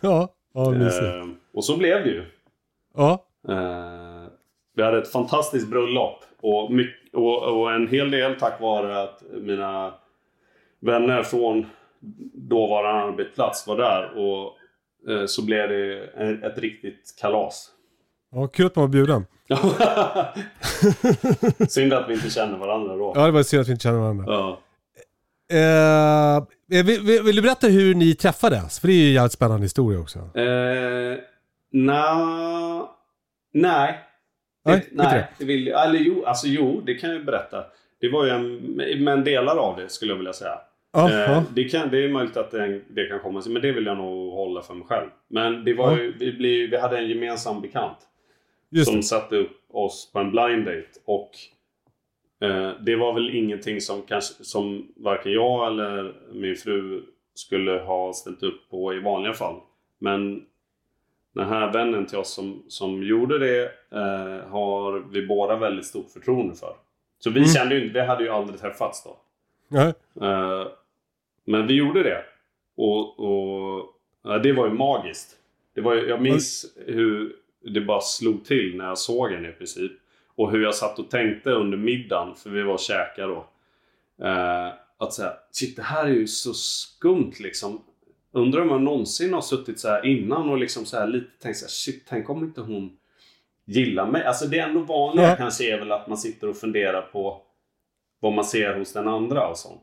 ja, 0.00 0.28
ja. 0.54 0.74
Eh, 0.74 1.26
och 1.52 1.64
så 1.64 1.76
blev 1.76 2.04
det 2.04 2.10
ju. 2.10 2.24
Ja. 2.94 3.24
Eh, 3.48 4.26
vi 4.76 4.82
hade 4.82 4.98
ett 4.98 5.12
fantastiskt 5.12 5.70
bröllop. 5.70 6.24
Och, 6.40 6.72
mycket, 6.72 7.14
och, 7.14 7.42
och 7.60 7.72
en 7.72 7.88
hel 7.88 8.10
del 8.10 8.34
tack 8.34 8.60
vare 8.60 9.02
att 9.02 9.22
mina 9.30 9.94
vänner 10.80 11.22
från 11.22 11.66
dåvarande 12.34 13.02
arbetsplats 13.02 13.66
var 13.66 13.76
där. 13.76 14.18
Och 14.18 14.56
eh, 15.12 15.26
så 15.26 15.44
blev 15.44 15.68
det 15.68 16.04
ett, 16.04 16.42
ett 16.44 16.58
riktigt 16.58 17.14
kalas. 17.20 17.70
Ja, 18.32 18.46
kul 18.46 18.66
att 18.66 18.76
man 18.76 18.82
var 18.82 18.88
bjuden. 18.88 19.26
Synd 21.68 21.92
att 21.92 22.08
vi 22.08 22.14
inte 22.14 22.30
känner 22.30 22.58
varandra 22.58 22.96
då. 22.96 23.12
Ja, 23.16 23.26
det 23.26 23.32
var 23.32 23.42
synd 23.42 23.60
att 23.60 23.68
vi 23.68 23.72
inte 23.72 23.82
känner 23.82 23.98
varandra. 23.98 24.24
Ja. 24.28 24.58
Eh, 25.56 26.44
vill, 26.84 27.00
vill, 27.00 27.22
vill 27.22 27.36
du 27.36 27.42
berätta 27.42 27.66
hur 27.66 27.94
ni 27.94 28.14
träffades? 28.14 28.80
För 28.80 28.88
det 28.88 28.94
är 28.94 28.96
ju 28.96 29.06
en 29.08 29.12
jävligt 29.14 29.32
spännande 29.32 29.64
historia 29.64 30.00
också. 30.00 30.18
Eh, 30.18 31.18
na, 31.72 32.88
nej. 33.52 33.98
Nej, 34.64 34.86
Det, 34.90 35.02
nej, 35.04 35.28
det. 35.38 35.44
vill. 35.44 35.68
Eller 35.68 35.98
jo, 35.98 36.24
alltså 36.24 36.46
jo, 36.46 36.82
det 36.86 36.94
kan 36.94 37.10
jag 37.10 37.18
ju 37.18 37.24
berätta. 37.24 37.64
Det 38.00 38.08
var 38.08 38.24
ju 38.24 38.30
en, 38.30 38.56
men 39.04 39.24
delar 39.24 39.56
av 39.56 39.76
det 39.76 39.88
skulle 39.88 40.12
jag 40.12 40.16
vilja 40.18 40.32
säga. 40.32 40.58
Eh, 40.96 41.42
det, 41.54 41.64
kan, 41.64 41.90
det 41.90 42.04
är 42.04 42.08
möjligt 42.08 42.36
att 42.36 42.50
det, 42.50 42.80
det 42.90 43.06
kan 43.08 43.20
komma 43.20 43.42
sig, 43.42 43.52
men 43.52 43.62
det 43.62 43.72
vill 43.72 43.86
jag 43.86 43.96
nog 43.96 44.32
hålla 44.32 44.62
för 44.62 44.74
mig 44.74 44.86
själv. 44.86 45.06
Men 45.30 45.64
det 45.64 45.74
var 45.74 45.90
Ja. 45.90 45.98
ju, 45.98 46.12
vi, 46.18 46.32
blev, 46.32 46.70
vi 46.70 46.80
hade 46.80 46.98
en 46.98 47.08
gemensam 47.08 47.60
bekant 47.60 47.96
Just 48.72 48.86
som 48.90 48.96
det. 48.96 49.02
satte 49.02 49.36
upp 49.36 49.60
oss 49.70 50.10
på 50.12 50.18
en 50.18 50.30
blind 50.30 50.64
date. 50.64 50.88
Och 51.04 51.30
eh, 52.40 52.70
det 52.80 52.96
var 52.96 53.12
väl 53.12 53.36
ingenting 53.36 53.80
som, 53.80 54.02
kanske, 54.02 54.44
som 54.44 54.92
varken 54.96 55.32
jag 55.32 55.66
eller 55.66 56.14
min 56.32 56.56
fru 56.56 57.02
skulle 57.34 57.72
ha 57.72 58.12
ställt 58.12 58.42
upp 58.42 58.70
på 58.70 58.94
i 58.94 58.98
vanliga 59.00 59.32
fall. 59.32 59.56
Men 59.98 60.44
den 61.34 61.48
här 61.48 61.72
vännen 61.72 62.06
till 62.06 62.18
oss 62.18 62.34
som, 62.34 62.62
som 62.68 63.02
gjorde 63.02 63.38
det 63.38 63.64
eh, 63.90 64.48
har 64.50 64.98
vi 65.12 65.26
båda 65.26 65.56
väldigt 65.56 65.86
stort 65.86 66.10
förtroende 66.10 66.54
för. 66.54 66.74
Så 67.18 67.30
vi 67.30 67.36
Mm. 67.40 67.48
kände 67.48 67.74
ju 67.74 67.80
inte, 67.82 67.92
vi 68.00 68.06
hade 68.06 68.24
ju 68.24 68.30
aldrig 68.30 68.60
träffats 68.60 69.04
då. 69.04 69.16
Ja. 69.68 69.86
Eh, 70.26 70.66
men 71.44 71.66
vi 71.66 71.74
gjorde 71.74 72.02
det. 72.02 72.24
Och, 72.76 73.20
och 73.20 73.86
ja, 74.24 74.38
det 74.38 74.52
var 74.52 74.66
ju 74.66 74.72
magiskt. 74.72 75.36
Det 75.74 75.80
var, 75.80 75.94
jag 75.94 76.22
minns 76.22 76.76
hur 76.86 77.36
det 77.64 77.80
bara 77.80 78.00
slog 78.00 78.44
till 78.44 78.76
när 78.76 78.84
jag 78.84 78.98
såg 78.98 79.30
henne 79.30 79.48
i 79.48 79.52
princip. 79.52 79.92
Och 80.36 80.50
hur 80.50 80.62
jag 80.62 80.74
satt 80.74 80.98
och 80.98 81.10
tänkte 81.10 81.50
under 81.50 81.78
middagen, 81.78 82.34
för 82.34 82.50
vi 82.50 82.62
var 82.62 82.72
och 82.74 82.80
käkade 82.80 83.28
då. 83.28 83.46
Eh, 84.26 84.68
att 84.98 85.12
säga, 85.12 85.32
shit 85.50 85.76
det 85.76 85.82
här 85.82 86.04
är 86.04 86.08
ju 86.10 86.26
så 86.26 86.54
skumt 86.54 87.32
liksom. 87.40 87.82
Undrar 88.32 88.60
om 88.60 88.68
jag 88.68 88.82
någonsin 88.82 89.32
har 89.32 89.40
suttit 89.40 89.80
så 89.80 89.88
här 89.88 90.06
innan 90.06 90.48
och 90.50 90.58
liksom 90.58 90.84
så 90.86 90.96
här 90.98 91.06
lite 91.06 91.30
tänkt 91.42 91.56
så 91.56 91.64
här, 91.64 91.70
shit 91.70 92.04
tänk 92.08 92.30
om 92.30 92.44
inte 92.44 92.60
hon 92.60 92.96
gillar 93.66 94.06
mig. 94.06 94.24
Alltså 94.24 94.46
det 94.46 94.58
är 94.58 94.68
ändå 94.68 94.80
vanliga 94.80 95.28
Ja. 95.28 95.36
kanske 95.36 95.74
är 95.74 95.78
väl 95.78 95.92
att 95.92 96.08
man 96.08 96.18
sitter 96.18 96.48
och 96.48 96.56
funderar 96.56 97.02
på 97.02 97.42
vad 98.20 98.32
man 98.32 98.44
ser 98.44 98.78
hos 98.78 98.92
den 98.92 99.08
andra 99.08 99.48
och 99.48 99.56
sånt. 99.58 99.82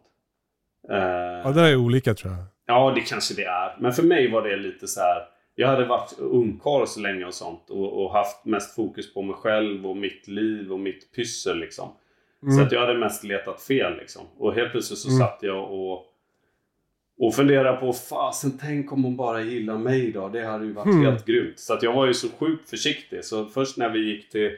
Eh, 0.89 0.97
ja, 1.43 1.51
det 1.55 1.61
är 1.61 1.75
olika 1.75 2.13
tror 2.13 2.33
jag. 2.33 2.43
Ja, 2.65 2.91
det 2.95 3.01
kanske 3.01 3.33
det 3.33 3.43
är. 3.45 3.77
Men 3.79 3.93
för 3.93 4.03
mig 4.03 4.31
var 4.31 4.41
det 4.41 4.57
lite 4.57 4.87
så 4.87 4.99
här. 5.01 5.21
Jag 5.59 5.67
hade 5.67 5.85
varit 5.85 6.19
ungkarl 6.19 6.85
så 6.85 6.99
länge 6.99 7.25
och 7.25 7.33
sånt 7.33 7.69
och, 7.69 8.03
och 8.03 8.11
haft 8.13 8.45
mest 8.45 8.75
fokus 8.75 9.13
på 9.13 9.21
mig 9.21 9.35
själv 9.35 9.87
och 9.87 9.97
mitt 9.97 10.27
liv 10.27 10.71
och 10.73 10.79
mitt 10.79 11.11
pyssel 11.15 11.59
liksom. 11.59 11.89
Så 12.57 12.61
att 12.61 12.71
jag 12.71 12.79
hade 12.79 12.97
mest 12.99 13.23
letat 13.23 13.61
fel 13.61 13.97
liksom. 13.97 14.21
Och 14.37 14.53
helt 14.53 14.71
plötsligt 14.71 14.99
så 14.99 15.09
Mm. 15.09 15.19
satt 15.19 15.39
jag 15.41 15.71
och, 15.71 16.05
och 17.19 17.35
funderade 17.35 17.77
på 17.77 17.93
fasen 17.93 18.57
tänk 18.61 18.91
om 18.91 19.03
hon 19.03 19.15
bara 19.15 19.41
gillar 19.41 19.77
mig 19.77 20.11
då. 20.11 20.29
Det 20.29 20.45
hade 20.45 20.65
ju 20.65 20.71
varit 20.71 20.85
Mm. 20.93 21.05
helt 21.05 21.25
grymt. 21.25 21.59
Så 21.59 21.73
att 21.73 21.83
jag 21.83 21.93
var 21.93 22.05
ju 22.05 22.13
så 22.13 22.27
sjukt 22.29 22.69
försiktig. 22.69 23.25
Så 23.25 23.45
först 23.45 23.77
när 23.77 23.89
vi 23.89 23.99
gick 23.99 24.29
till 24.29 24.51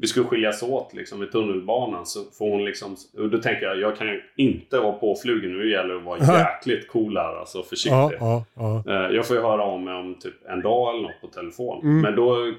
vi 0.00 0.06
skulle 0.06 0.26
skiljas 0.26 0.62
åt 0.62 0.94
liksom 0.94 1.20
vid 1.20 1.32
tunnelbanan 1.32 2.06
så 2.06 2.20
får 2.38 2.50
hon 2.50 2.64
liksom... 2.64 2.96
Och 3.18 3.28
då 3.28 3.38
tänker 3.38 3.66
jag, 3.66 3.78
jag 3.80 3.96
kan 3.96 4.06
ju 4.06 4.20
inte 4.36 4.80
vara 4.80 4.92
påflugen. 4.92 5.52
Nu 5.58 5.70
gäller 5.70 5.94
det 5.94 5.98
att 5.98 6.04
vara 6.04 6.38
jäkligt 6.38 6.88
cool 6.88 7.16
här, 7.16 7.36
alltså 7.40 7.62
försiktig. 7.62 7.92
Ja, 7.96 8.12
ja, 8.20 8.44
ja. 8.54 8.82
Eh, 9.06 9.16
Jag 9.16 9.26
får 9.26 9.36
ju 9.36 9.42
höra 9.42 9.62
av 9.62 9.80
mig 9.80 9.94
om 9.94 10.14
typ 10.14 10.34
en 10.48 10.62
dag 10.62 10.94
eller 10.94 11.02
något 11.02 11.20
på 11.20 11.26
telefon. 11.26 11.80
Mm. 11.82 12.00
Men 12.00 12.16
då 12.16 12.52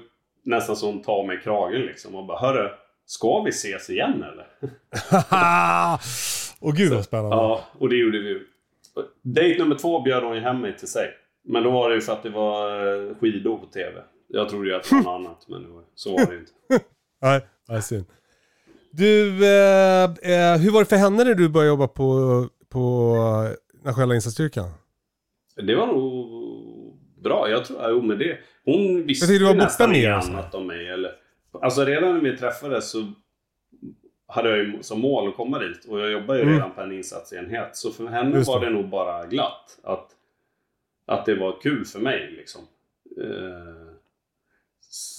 nästan 0.44 0.76
så 0.76 0.86
hon 0.86 1.02
tar 1.02 1.24
mig 1.26 1.36
i 1.36 1.40
kragen 1.40 1.80
liksom 1.80 2.14
och 2.14 2.26
bara 2.26 2.38
Hörru, 2.38 2.68
ska 3.06 3.42
vi 3.42 3.48
ses 3.50 3.90
igen 3.90 4.24
eller? 4.32 4.46
Åh 6.60 6.74
gud 6.76 6.92
vad 6.92 7.04
spännande. 7.04 7.36
Ja, 7.36 7.60
och 7.78 7.88
det 7.88 7.96
gjorde 7.96 8.18
vi 8.18 8.28
ju. 8.28 8.46
Dejt 9.22 9.58
nummer 9.62 9.74
två 9.76 10.00
bjöd 10.02 10.22
hon 10.24 10.34
ju 10.34 10.40
hem 10.40 10.60
mig 10.60 10.76
till 10.76 10.88
sig. 10.88 11.10
Men 11.44 11.62
då 11.62 11.70
var 11.70 11.88
det 11.88 11.94
ju 11.94 12.00
för 12.00 12.12
att 12.12 12.22
det 12.22 12.30
var 12.30 12.86
eh, 13.08 13.14
skidor 13.20 13.56
på 13.56 13.66
TV. 13.66 13.92
Jag 14.28 14.48
trodde 14.48 14.68
ju 14.68 14.74
att 14.74 14.82
det 14.90 14.94
var 14.94 15.02
något 15.02 15.08
annat, 15.28 15.46
men 15.48 15.66
så 15.94 16.12
var 16.12 16.26
det 16.26 16.32
ju 16.32 16.38
inte. 16.40 16.52
Nej, 17.22 17.46
nej, 17.68 17.82
synd. 17.82 18.04
Du, 18.92 19.28
eh, 19.46 20.04
eh, 20.04 20.56
hur 20.58 20.70
var 20.70 20.80
det 20.80 20.86
för 20.86 20.96
henne 20.96 21.24
när 21.24 21.34
du 21.34 21.48
började 21.48 21.68
jobba 21.68 21.88
på, 21.88 22.48
på 22.68 23.14
nationella 23.84 24.14
insatsstyrkan? 24.14 24.70
Det 25.56 25.74
var 25.74 25.86
nog 25.86 26.26
bra. 27.22 27.48
Jag 27.50 27.64
tror, 27.64 27.90
jo 27.90 28.02
men 28.02 28.18
det. 28.18 28.38
Hon 28.64 29.06
visste 29.06 29.32
Jag 29.32 29.40
du 29.40 29.44
var 29.46 29.54
nästan 29.54 29.94
inget 29.94 30.24
annat 30.28 30.54
om 30.54 30.66
mig. 30.66 30.88
Eller, 30.88 31.10
alltså 31.62 31.84
redan 31.84 32.14
när 32.14 32.30
vi 32.30 32.36
träffades 32.36 32.90
så 32.90 33.12
hade 34.26 34.48
jag 34.48 34.58
ju 34.58 34.82
som 34.82 35.00
mål 35.00 35.28
att 35.28 35.36
komma 35.36 35.58
dit. 35.58 35.84
Och 35.84 36.00
jag 36.00 36.10
jobbar 36.10 36.34
ju 36.34 36.40
Mm. 36.42 36.54
redan 36.54 36.74
på 36.74 36.80
en 36.80 36.92
insatsenhet. 36.92 37.76
Så 37.76 37.90
för 37.90 38.06
henne 38.06 38.36
Just 38.36 38.48
var 38.48 38.60
det. 38.60 38.66
det 38.66 38.72
nog 38.72 38.88
bara 38.88 39.26
glatt. 39.26 39.78
Att, 39.82 40.08
att 41.06 41.26
det 41.26 41.34
var 41.34 41.60
kul 41.62 41.84
för 41.84 41.98
mig 41.98 42.34
liksom. 42.38 42.60
Eh, 43.22 43.89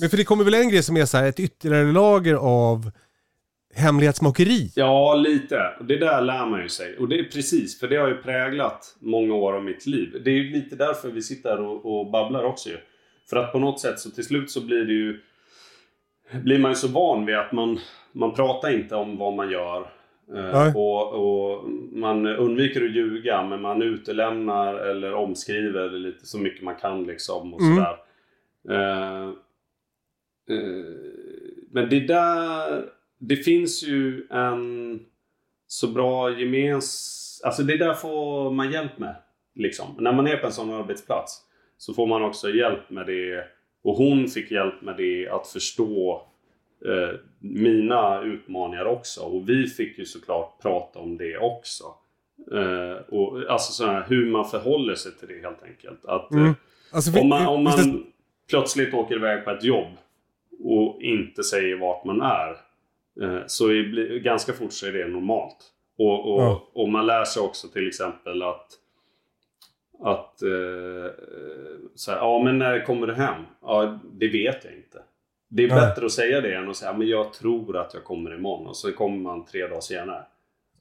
Men 0.01 0.09
för 0.09 0.17
det 0.17 0.23
kommer 0.23 0.43
väl 0.43 0.53
en 0.53 0.69
grej 0.69 0.83
som 0.83 0.97
är 0.97 1.05
så 1.05 1.17
här 1.17 1.29
ett 1.29 1.39
ytterligare 1.39 1.91
lager 1.91 2.33
av 2.35 2.91
hemlighetsmakeri? 3.75 4.71
Ja, 4.75 5.15
lite. 5.15 5.61
Det 5.81 5.97
där 5.97 6.21
lär 6.21 6.45
man 6.45 6.61
ju 6.61 6.69
sig. 6.69 6.97
Och 6.97 7.07
det 7.09 7.19
är 7.19 7.23
precis, 7.23 7.79
för 7.79 7.87
det 7.87 7.95
har 7.95 8.07
ju 8.07 8.17
präglat 8.17 8.95
många 8.99 9.33
år 9.35 9.53
av 9.53 9.63
mitt 9.63 9.85
liv. 9.85 10.21
Det 10.25 10.29
är 10.29 10.35
ju 10.35 10.49
lite 10.49 10.75
därför 10.75 11.09
vi 11.11 11.21
sitter 11.21 11.49
här 11.49 11.61
och, 11.61 11.99
och 11.99 12.11
babblar 12.11 12.43
också 12.43 12.69
ju. 12.69 12.77
För 13.29 13.37
att 13.37 13.51
på 13.51 13.59
något 13.59 13.79
sätt 13.79 13.99
så 13.99 14.09
till 14.09 14.23
slut 14.25 14.51
så 14.51 14.61
blir 14.65 14.85
det 14.85 14.93
ju... 14.93 15.19
Blir 16.43 16.59
man 16.59 16.71
ju 16.71 16.75
så 16.75 16.87
van 16.87 17.25
vid 17.25 17.35
att 17.35 17.51
man, 17.51 17.79
man 18.11 18.33
pratar 18.33 18.73
inte 18.73 18.95
om 18.95 19.17
vad 19.17 19.33
man 19.33 19.51
gör. 19.51 19.91
Eh, 20.35 20.75
och, 20.77 21.13
och 21.13 21.69
man 21.91 22.27
undviker 22.27 22.85
att 22.85 22.95
ljuga 22.95 23.43
men 23.43 23.61
man 23.61 23.81
utelämnar 23.81 24.73
eller 24.75 25.13
omskriver 25.13 25.89
lite 25.89 26.25
så 26.27 26.37
mycket 26.37 26.63
man 26.63 26.75
kan 26.75 27.03
liksom 27.03 27.53
och 27.53 27.61
Mm. 27.61 27.75
sådär. 27.75 27.97
Eh, 28.69 29.29
men 31.71 31.89
det 31.89 31.99
där... 31.99 32.85
Det 33.23 33.35
finns 33.35 33.83
ju 33.83 34.27
en 34.29 34.99
så 35.67 35.87
bra 35.87 36.39
gemens... 36.39 37.41
Alltså 37.45 37.63
det 37.63 37.77
där 37.77 37.93
får 37.93 38.51
man 38.51 38.71
hjälp 38.71 38.97
med. 38.97 39.15
Liksom. 39.55 39.85
När 39.99 40.13
man 40.13 40.27
är 40.27 40.37
på 40.37 40.45
en 40.45 40.51
sån 40.51 40.73
arbetsplats 40.73 41.41
så 41.77 41.93
får 41.93 42.07
man 42.07 42.23
också 42.23 42.49
hjälp 42.49 42.89
med 42.89 43.05
det. 43.05 43.43
Och 43.83 43.95
hon 43.95 44.27
fick 44.27 44.51
hjälp 44.51 44.81
med 44.81 44.97
det 44.97 45.29
att 45.29 45.47
förstå 45.47 46.21
eh, 46.85 47.15
mina 47.39 48.21
utmaningar 48.21 48.85
också. 48.85 49.21
Och 49.21 49.49
vi 49.49 49.67
fick 49.67 49.97
ju 49.97 50.05
såklart 50.05 50.61
prata 50.61 50.99
om 50.99 51.17
det 51.17 51.37
också. 51.37 51.83
Eh, 52.53 53.03
och, 53.09 53.49
alltså 53.51 53.73
så 53.73 53.85
här, 53.85 54.05
hur 54.09 54.31
man 54.31 54.45
förhåller 54.49 54.95
sig 54.95 55.11
till 55.11 55.27
det 55.27 55.41
helt 55.41 55.63
enkelt. 55.63 56.05
Att, 56.05 56.31
Mm. 56.31 56.45
eh, 56.45 56.53
Alltså, 56.93 57.19
om 57.19 57.29
man, 57.29 57.47
om 57.47 57.63
man 57.63 58.03
plötsligt 58.49 58.93
åker 58.93 59.15
iväg 59.15 59.45
på 59.45 59.51
ett 59.51 59.63
jobb 59.63 59.87
och 60.63 61.01
inte 61.01 61.43
säger 61.43 61.75
vart 61.77 62.05
man 62.05 62.21
är. 62.21 62.49
eh, 63.21 63.43
Så 63.47 63.67
är, 63.67 63.83
bli- 63.83 64.19
ganska 64.19 64.53
fort 64.53 64.71
så 64.73 64.87
är 64.87 64.91
det 64.91 65.07
normalt. 65.07 65.57
Och, 65.97 66.33
och, 66.33 66.41
Ja. 66.41 66.69
och 66.73 66.89
man 66.89 67.05
lär 67.05 67.23
sig 67.23 67.41
också 67.43 67.67
till 67.67 67.87
exempel 67.87 68.43
att 68.43 68.67
att 70.03 70.41
eh, 70.41 71.11
så 71.95 72.11
här, 72.11 72.17
ja 72.17 72.43
men 72.43 72.57
när 72.57 72.85
kommer 72.85 73.07
du 73.07 73.13
hem? 73.13 73.41
Ja, 73.61 73.99
det 74.13 74.27
vet 74.27 74.65
jag 74.65 74.73
inte. 74.73 75.03
Det 75.49 75.63
är 75.63 75.67
Nej. 75.67 75.81
bättre 75.81 76.05
att 76.05 76.11
säga 76.11 76.41
det 76.41 76.53
än 76.55 76.69
att 76.69 76.75
säga 76.75 76.93
men 76.93 77.07
jag 77.07 77.33
tror 77.33 77.77
att 77.77 77.93
jag 77.93 78.03
kommer 78.03 78.35
imorgon 78.35 78.67
och 78.67 78.77
så 78.77 78.91
kommer 78.91 79.17
man 79.17 79.45
tre 79.45 79.67
dagar 79.67 79.81
senare. 79.81 80.23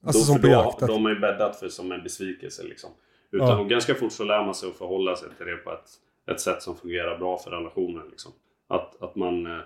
Alltså 0.04 0.18
då, 0.20 0.24
som 0.24 0.38
för 0.38 0.42
då, 0.48 0.52
jakt. 0.52 0.80
då 0.80 0.92
har 0.92 0.98
man 1.00 1.12
ju 1.12 1.18
bäddat 1.20 1.56
för 1.56 1.68
som 1.68 1.92
en 1.92 2.02
besvikelse 2.02 2.62
liksom. 2.62 2.90
Utan 3.32 3.48
Ja. 3.48 3.64
ganska 3.64 3.94
fort 3.94 4.12
så 4.12 4.24
lär 4.24 4.44
man 4.44 4.54
sig 4.54 4.68
att 4.70 4.76
förhålla 4.76 5.16
sig 5.16 5.28
till 5.36 5.46
det 5.46 5.56
på 5.56 5.70
ett, 5.72 5.88
ett 6.30 6.40
sätt 6.40 6.62
som 6.62 6.76
fungerar 6.76 7.18
bra 7.18 7.38
för 7.38 7.50
relationen. 7.50 8.08
Liksom. 8.10 8.32
Att, 8.70 9.02
att 9.02 9.16
man, 9.16 9.46
eh, 9.46 9.62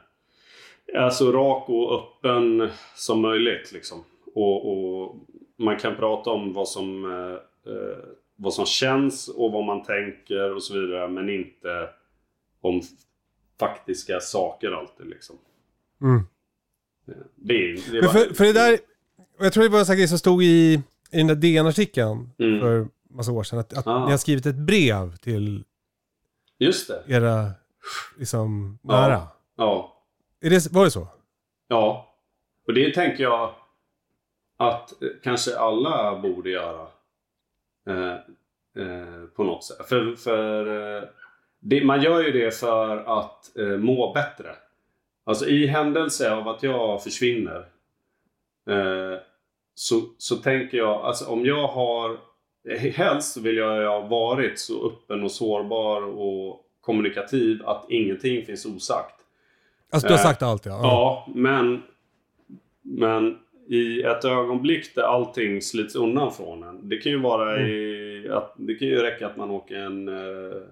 är 0.95 1.11
så 1.11 1.33
rak 1.33 1.69
och 1.69 1.93
öppen 2.01 2.71
som 2.95 3.21
möjligt. 3.21 3.73
Liksom. 3.73 4.05
Och, 4.35 4.73
och 4.73 5.17
man 5.57 5.77
kan 5.79 5.97
prata 5.97 6.31
om 6.31 6.53
vad 6.53 6.69
som, 6.69 7.05
eh, 7.05 7.73
eh, 7.73 7.99
vad 8.37 8.55
som 8.55 8.67
känns 8.67 9.29
och 9.29 9.53
vad 9.53 9.65
man 9.65 9.83
tänker 9.83 10.55
och 10.55 10.63
så 10.63 10.75
vidare. 10.81 11.09
Men 11.09 11.29
inte 11.29 11.89
om 12.61 12.83
faktiska 13.59 14.21
saker 14.21 14.71
alltid. 14.71 15.07
Liksom. 15.07 15.37
Mm. 16.03 16.21
Det, 17.37 17.55
är- 17.55 17.75
det 17.75 17.93
Men 17.93 18.03
var- 18.07 18.13
för, 18.13 18.35
för 18.35 18.45
det 18.45 18.53
där, 18.53 18.79
jag 19.39 19.53
tror 19.53 19.63
det 19.65 19.71
var 19.71 19.79
en 19.79 19.87
sån 19.87 19.97
grej 19.97 20.09
som 20.09 20.19
stod 20.19 20.43
i, 20.45 20.75
i 21.13 21.17
den 21.17 21.27
där 21.27 21.35
DN-artikeln 21.35 22.31
Mm. 22.39 22.61
för 22.61 22.89
massa 23.11 23.33
år 23.33 23.43
sedan. 23.43 23.59
Att, 23.59 23.73
att 23.79 23.87
Ah. 23.87 24.05
ni 24.05 24.11
har 24.11 24.19
skrivit 24.19 24.47
ett 24.47 24.57
brev 24.59 25.17
till 25.17 25.65
Just 26.59 26.89
det. 26.89 27.03
era, 27.15 27.51
liksom, 28.19 28.79
Ja. 28.83 29.01
nära. 29.01 29.23
Ja. 29.57 30.03
Är 30.41 30.51
det, 30.51 30.73
var 30.73 30.85
det 30.85 30.91
så? 30.91 31.09
Ja. 31.69 32.15
Och 32.67 32.75
det 32.75 32.95
tänker 32.95 33.23
jag 33.23 33.55
att 34.57 35.03
eh, 35.03 35.09
kanske 35.23 35.59
alla 35.59 36.19
borde 36.21 36.51
göra. 36.51 36.87
Eh, 37.89 38.13
eh, 38.85 39.25
på 39.37 39.45
något 39.45 39.65
sätt. 39.65 39.89
För, 39.89 40.15
för 40.17 40.67
eh, 40.97 41.03
det, 41.61 41.85
man 41.85 42.03
gör 42.03 42.23
ju 42.23 42.33
det 42.33 42.51
för 42.55 42.97
att 42.97 43.57
eh, 43.57 43.67
må 43.67 44.13
bättre. 44.13 44.57
Alltså 45.25 45.47
i 45.47 45.67
händelse 45.67 46.35
av 46.35 46.49
att 46.49 46.63
jag 46.63 47.03
försvinner. 47.03 47.67
Eh, 48.71 49.19
så, 49.75 50.01
så 50.19 50.37
tänker 50.37 50.79
jag, 50.79 51.03
alltså 51.05 51.27
om 51.31 51.47
jag 51.47 51.69
har 51.69 52.19
Helst 52.95 53.37
vill 53.37 53.57
jag 53.57 53.91
ha 53.91 54.01
varit 54.09 54.59
så 54.59 54.87
öppen 54.87 55.23
och 55.25 55.31
sårbar 55.31 56.03
och 56.03 56.64
kommunikativ 56.85 57.63
att 57.67 57.87
ingenting 57.89 58.47
finns 58.47 58.67
osagt. 58.67 59.15
Alltså 59.91 60.09
du 60.09 60.15
har 60.15 60.19
Eh, 60.21 60.23
sagt 60.23 60.43
allt 60.43 60.67
ja. 60.67 60.81
Ja, 60.83 61.29
men, 61.35 61.83
men 62.83 63.39
i 63.69 64.03
ett 64.03 64.25
ögonblick 64.25 64.95
där 64.95 65.03
allting 65.03 65.63
slits 65.63 65.95
undan 65.97 66.33
från 66.33 66.63
en. 66.63 66.89
Det 66.89 66.97
kan 66.97 67.13
ju 67.13 67.21
vara 67.21 67.61
i, 67.61 68.29
att, 68.31 68.55
det 68.57 68.75
kan 68.75 68.89
ju 68.89 68.97
räcka 68.97 69.27
att 69.27 69.37
man 69.37 69.51
åker 69.51 69.75
en, 69.77 70.09
eh, 70.09 70.63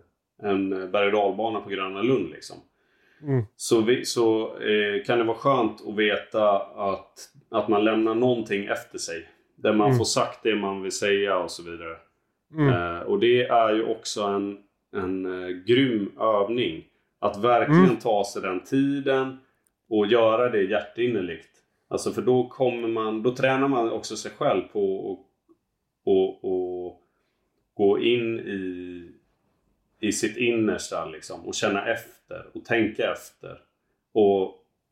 en 0.42 0.90
berg 0.90 1.06
och 1.06 1.12
dalbana 1.12 1.60
på 1.60 1.68
Gröna 1.68 2.02
Lund 2.02 2.30
liksom. 2.30 2.56
Mm. 3.22 3.42
Så, 3.56 3.80
vi, 3.80 4.04
så 4.04 4.56
eh, 4.58 5.04
kan 5.04 5.18
det 5.18 5.24
vara 5.24 5.36
skönt 5.36 5.86
att 5.88 5.96
veta 5.96 6.50
att, 6.58 7.28
att 7.50 7.68
man 7.68 7.84
lämnar 7.84 8.14
någonting 8.14 8.64
efter 8.66 8.98
sig. 8.98 9.28
Där 9.56 9.72
man 9.72 9.86
Mm. 9.86 9.98
får 9.98 10.04
sagt 10.04 10.42
det 10.42 10.54
man 10.54 10.82
vill 10.82 10.92
säga 10.92 11.38
och 11.38 11.50
så 11.50 11.62
vidare. 11.70 11.96
Mm. 12.54 12.68
Eh, 12.68 13.00
och 13.00 13.18
det 13.18 13.42
är 13.46 13.74
ju 13.74 13.84
också 13.84 14.22
en, 14.22 14.58
en 14.96 15.42
eh, 15.42 15.48
grym 15.48 16.12
övning. 16.20 16.84
Att 17.18 17.44
verkligen 17.44 17.84
Mm. 17.84 17.96
ta 17.96 18.24
sig 18.32 18.42
den 18.42 18.64
tiden 18.64 19.38
och 19.88 20.06
göra 20.06 20.48
det 20.50 20.62
hjärtinnerligt. 20.62 21.48
Alltså 21.88 22.12
för 22.12 22.22
då 22.22 22.48
kommer 22.48 22.88
man, 22.88 23.22
då 23.22 23.34
tränar 23.34 23.68
man 23.68 23.90
också 23.90 24.16
sig 24.16 24.30
själv 24.30 24.62
på 24.62 25.12
att 25.12 25.28
och, 26.04 26.44
och 26.44 27.00
gå 27.74 27.98
in 28.00 28.38
i, 28.40 29.10
i 30.00 30.12
sitt 30.12 30.36
innersta 30.36 31.04
liksom 31.06 31.46
och 31.46 31.54
känna 31.54 31.86
efter 31.92 32.46
och 32.54 32.64
tänka 32.64 33.12
efter. 33.12 33.58
Och, 34.14 34.42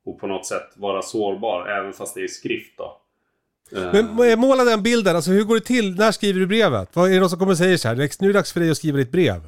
och 0.05 0.19
på 0.21 0.27
något 0.27 0.47
sätt 0.47 0.69
vara 0.77 1.03
sårbar 1.03 1.67
även 1.69 1.93
fast 1.93 2.15
det 2.15 2.23
är 2.23 2.29
skrift 2.29 2.79
då. 2.79 3.01
Eh, 3.77 3.93
Men 4.17 4.39
måla 4.41 4.65
den 4.65 4.83
bilden, 4.83 5.17
alltså 5.17 5.31
hur 5.31 5.45
går 5.45 5.55
det 5.55 5.61
till? 5.61 5.95
När 5.97 6.13
skriver 6.13 6.41
du 6.41 6.47
brevet? 6.47 6.97
Vad 6.97 7.09
är 7.11 7.15
det 7.15 7.21
någon 7.21 7.31
som 7.31 7.39
kommer 7.39 7.53
och 7.53 7.59
säger 7.59 7.77
så 7.77 7.89
här, 7.89 7.95
"Det 7.97 8.05
är- 8.05 8.23
nu 8.23 8.29
är 8.29 8.33
det 8.33 8.39
dags 8.39 8.53
för 8.53 8.61
dig 8.61 8.71
att 8.71 8.77
skriva 8.77 8.99
ditt 8.99 9.13
brev? 9.13 9.41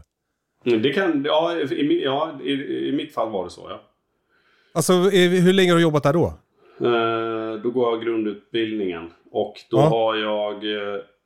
Mm, 0.64 0.82
Det 0.82 0.92
kan, 0.92 1.24
ja, 1.24 1.56
i, 1.58 2.02
ja 2.04 2.38
i, 2.44 2.52
i 2.88 2.92
mitt 2.92 3.14
fall 3.14 3.30
var 3.30 3.44
det 3.44 3.50
så 3.50 3.66
ja. 3.70 3.80
Alltså 4.74 4.92
hur 4.92 5.52
länge 5.52 5.70
har 5.70 5.76
du 5.76 5.82
jobbat 5.82 6.02
där 6.02 6.12
då? 6.12 6.26
Eh, 6.86 7.62
då 7.62 7.70
går 7.70 7.92
jag 7.94 8.02
grundutbildningen. 8.04 9.10
Och 9.30 9.54
då 9.70 9.76
Ja. 9.76 9.82
har 9.88 10.16
jag 10.16 10.54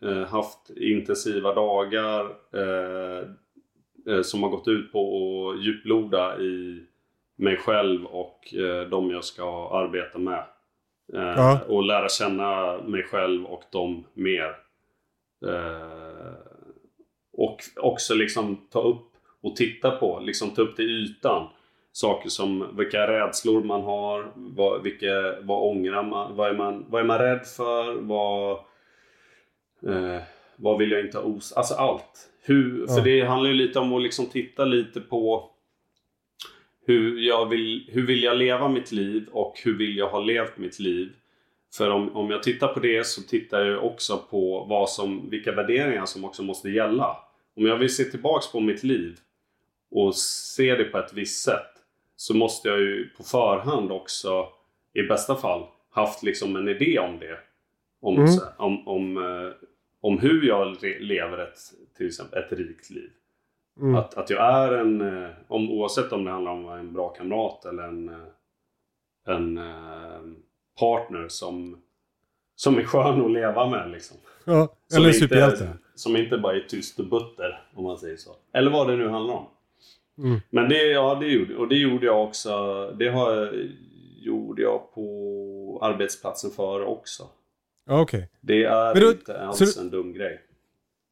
eh, 0.09 0.27
haft 0.29 0.71
intensiva 0.77 1.55
dagar 1.55 2.25
eh, 2.53 4.23
som 4.23 4.43
har 4.43 4.51
gått 4.51 4.69
ut 4.69 4.93
på 4.93 5.01
att 5.51 5.65
djuploda 5.65 6.39
i 6.41 6.83
mig 7.37 7.57
själv 7.57 8.05
och 8.05 8.55
eh, 8.55 8.89
de 8.89 9.11
jag 9.11 9.25
ska 9.25 9.69
arbeta 9.71 10.19
med. 10.19 10.45
Ja. 11.13 11.61
Och 11.69 11.83
lära 11.85 12.09
känna 12.09 12.79
mig 12.83 13.03
själv 13.03 13.45
och 13.45 13.63
dem 13.73 14.05
mer. 14.15 14.53
Och 17.33 17.57
också 17.77 18.15
liksom 18.15 18.57
ta 18.71 18.83
upp 18.83 19.07
och 19.47 19.57
titta 19.57 19.91
på, 19.91 20.21
liksom 20.21 20.51
ta 20.51 20.63
upp 20.63 20.77
till 20.77 20.91
ytan. 20.91 21.49
Saker 21.93 22.29
som 22.29 22.77
vilka 22.77 23.07
rädslor 23.07 23.65
man 23.65 23.83
har, 23.83 24.33
vad, 24.35 24.83
vilka, 24.83 25.35
vad 25.43 25.71
ångrar 25.71 26.03
man, 26.03 26.37
vad 26.37 26.51
är 26.51 26.55
man, 26.55 26.85
vad 26.89 27.01
är 27.01 27.05
man 27.05 27.19
rädd 27.19 27.47
för, 27.47 27.95
vad, 27.95 28.53
eh, 29.87 30.23
vad 30.57 30.79
vill 30.79 30.91
jag 30.91 31.01
inte 31.01 31.19
ha 31.19 31.25
os... 31.25 31.53
Alltså 31.53 31.75
allt. 31.75 32.31
Hur, 32.43 32.87
För 32.87 33.01
det 33.01 33.21
handlar 33.21 33.51
ju 33.51 33.57
lite 33.57 33.79
om 33.79 33.93
att 33.93 34.03
liksom 34.03 34.27
titta 34.27 34.65
lite 34.65 35.01
på 35.01 35.51
hur, 36.87 37.21
jag 37.21 37.47
vill, 37.47 37.91
hur 37.93 38.07
vill 38.07 38.23
jag 38.23 38.37
leva 38.37 38.69
mitt 38.69 38.93
liv 38.93 39.29
och 39.33 39.55
hur 39.65 39.79
vill 39.79 39.97
jag 39.97 40.09
ha 40.09 40.21
levt 40.21 40.59
mitt 40.59 40.79
liv. 40.79 41.13
För 41.77 41.91
om, 41.91 42.17
om 42.17 42.31
jag 42.31 42.43
tittar 42.43 42.69
på 42.69 42.81
det 42.81 43.07
så 43.07 43.23
tittar 43.23 43.65
jag 43.65 43.85
också 43.85 44.19
på 44.31 44.67
vad 44.69 44.91
som, 44.91 45.31
vilka 45.31 45.53
värderingar 45.53 46.07
som 46.07 46.25
också 46.25 46.43
måste 46.43 46.71
gälla. 46.71 47.17
Om 47.57 47.67
jag 47.67 47.77
vill 47.77 47.95
se 47.95 48.05
tillbaks 48.05 48.53
på 48.53 48.61
mitt 48.61 48.83
liv 48.83 49.19
och 49.97 50.15
se 50.17 50.75
det 50.75 50.85
på 50.85 50.99
ett 50.99 51.13
visst 51.13 51.43
sätt 51.45 51.73
så 52.17 52.37
måste 52.37 52.69
jag 52.69 52.79
ju 52.81 53.09
på 53.17 53.23
förhand 53.23 53.93
också 53.93 54.49
i 54.93 55.03
bästa 55.03 55.37
fall 55.37 55.67
haft 55.91 56.23
liksom 56.23 56.57
en 56.57 56.69
idé 56.69 56.99
om 56.99 57.19
det. 57.19 57.39
Om, 58.01 58.17
Mm. 58.17 58.29
om, 58.57 58.89
om, 58.89 59.17
eh, 59.17 59.53
om 60.01 60.19
hur 60.19 60.43
jag 60.47 60.77
lever 61.01 61.39
ett, 61.39 61.59
till 61.97 62.07
exempel 62.07 62.43
ett 62.43 62.53
rikt 62.53 62.91
liv. 62.91 63.11
Mm. 63.81 63.95
Att, 63.95 64.15
att 64.15 64.31
jag 64.31 64.55
är 64.55 64.73
en, 64.73 65.01
eh, 65.25 65.31
om, 65.49 65.71
oavsett 65.71 66.13
om 66.13 66.25
det 66.25 66.31
handlar 66.31 66.53
om 66.53 66.69
en 66.69 66.93
bra 66.93 67.09
kamrat 67.09 67.65
eller 67.65 67.83
en, 67.83 68.09
eh, 68.09 69.35
en 69.35 69.61
partner 70.79 71.29
som, 71.29 71.83
som 72.55 72.79
är 72.79 72.85
skön 72.85 73.25
att 73.25 73.31
leva 73.33 73.67
med. 73.71 73.91
Liksom. 73.91 74.17
Ja, 74.45 74.69
eller 74.97 75.09
en 75.09 75.15
superhjälte. 75.15 75.69
Som 75.95 76.17
inte 76.17 76.39
bara 76.39 76.57
är 76.57 76.61
tyst 76.61 76.99
och 76.99 77.07
butter, 77.07 77.63
om 77.75 77.85
man 77.85 77.99
säger 77.99 78.17
så. 78.17 78.31
Eller 78.53 78.71
vad 78.71 78.89
det 78.89 78.97
nu 78.97 79.09
handlar 79.09 79.35
om. 79.35 79.47
Mm. 80.19 80.41
Men 80.51 80.69
det, 80.69 80.83
ja, 80.83 81.15
det 81.15 81.27
gjorde, 81.27 81.57
och 81.57 81.69
det 81.69 81.77
gjorde 81.77 82.07
jag 82.07 82.25
också. 82.25 82.51
Det 82.99 83.09
har, 83.09 83.53
gjorde 84.17 84.63
jag 84.63 84.95
på 84.95 85.79
arbetsplatsen 85.83 86.51
före 86.51 86.85
också. 86.85 87.23
Okej. 87.91 88.31
Det 88.41 88.65
är 88.65 89.01
då- 89.01 89.11
inte 89.11 89.41
alls 89.41 89.77
en 89.79 89.91
dum 89.91 90.13
grej. 90.13 90.43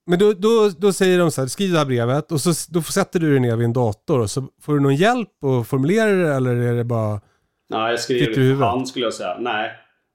Men 0.07 0.19
då, 0.19 0.33
då, 0.33 0.69
då 0.79 0.93
säger 0.93 1.19
de 1.19 1.31
så 1.31 1.41
här, 1.41 1.49
skriv 1.49 1.73
det 1.73 1.79
här 1.79 1.87
brevet 1.87 2.33
och 2.33 2.41
så 2.41 2.73
då 2.73 2.83
sätter 2.83 3.21
du 3.21 3.31
dig 3.31 3.41
ner 3.41 3.57
vid 3.57 3.65
en 3.65 3.73
dator 3.73 4.21
och 4.21 4.31
så 4.31 4.49
får 4.61 4.75
du 4.75 4.81
någon 4.81 4.97
hjälp 4.97 5.45
att 5.45 5.69
formulera 5.69 6.13
det 6.13 6.35
eller 6.35 6.57
är 6.57 6.75
det 6.75 6.85
bara... 6.85 7.21
Nej, 7.69 7.91
jag 7.93 8.01
för 8.35 8.65
hand 8.65 8.89
skulle 8.89 9.05
jag 9.05 9.15
säga. 9.15 9.37
Nej, 9.41 9.71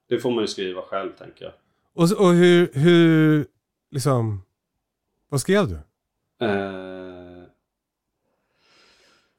det 0.09 0.19
får 0.19 0.31
man 0.31 0.41
ju 0.41 0.47
skriva 0.47 0.81
själv 0.81 1.09
tänker 1.11 1.45
jag. 1.45 1.53
Och, 1.95 2.25
och 2.27 2.33
hur, 2.33 2.69
hur, 2.73 3.45
liksom... 3.91 4.41
Vad 5.29 5.41
skrev 5.41 5.67
du? 5.67 5.75
Eh, 6.45 7.28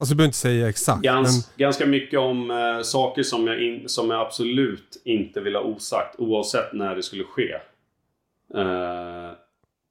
Alltså 0.00 0.14
du 0.14 0.16
behöver 0.16 0.28
inte 0.28 0.38
säga 0.38 0.68
exakt. 0.68 1.02
Gans, 1.02 1.52
Ganska 1.56 1.86
mycket 1.86 2.18
om 2.20 2.50
eh, 2.50 2.82
saker 2.82 3.22
som 3.22 3.46
jag, 3.46 3.62
in, 3.62 3.88
som 3.88 4.10
jag 4.10 4.20
absolut 4.20 5.02
inte 5.04 5.40
vill 5.40 5.54
ha 5.56 5.62
osagt 5.62 6.14
oavsett 6.20 6.72
när 6.72 6.96
det 6.96 7.02
skulle 7.02 7.24
ske. 7.24 7.52
Eh, 8.54 9.30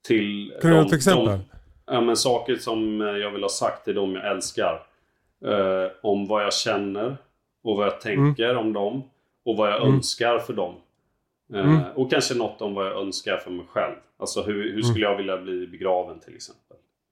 till 0.07 0.49
Men, 0.51 0.61
kan 0.61 0.69
du 0.71 0.77
ge 0.77 0.83
något 0.83 0.93
exempel? 0.93 1.25
De, 1.25 1.39
ja, 1.85 2.01
men 2.01 2.17
saker 2.17 2.55
som 2.55 3.01
eh, 3.01 3.07
jag 3.07 3.31
vill 3.31 3.41
ha 3.41 3.49
sagt 3.49 3.85
till 3.85 3.95
dem 3.95 4.15
jag 4.15 4.31
älskar. 4.31 4.83
Eh, 5.45 5.91
om 6.01 6.27
vad 6.27 6.43
jag 6.43 6.53
känner 6.53 7.17
och 7.63 7.77
vad 7.77 7.85
jag 7.85 8.01
tänker 8.01 8.55
om 8.55 8.73
dem. 8.73 9.03
Och 9.45 9.57
vad 9.57 9.69
jag 9.71 9.81
Mm. 9.81 9.93
önskar 9.95 10.39
för 10.39 10.53
dem. 10.53 10.75
Eh, 11.53 11.59
Mm. 11.59 11.79
Och 11.95 12.11
kanske 12.11 12.33
något 12.35 12.61
om 12.61 12.73
vad 12.73 12.85
jag 12.85 13.01
önskar 13.01 13.37
för 13.37 13.51
mig 13.51 13.65
själv. 13.69 13.95
Alltså 14.17 14.41
hur, 14.41 14.73
hur 14.73 14.81
skulle 14.81 15.05
jag 15.05 15.17
vilja 15.17 15.37
bli 15.37 15.67
begraven 15.67 16.19
till 16.19 16.35
exempel. 16.35 16.68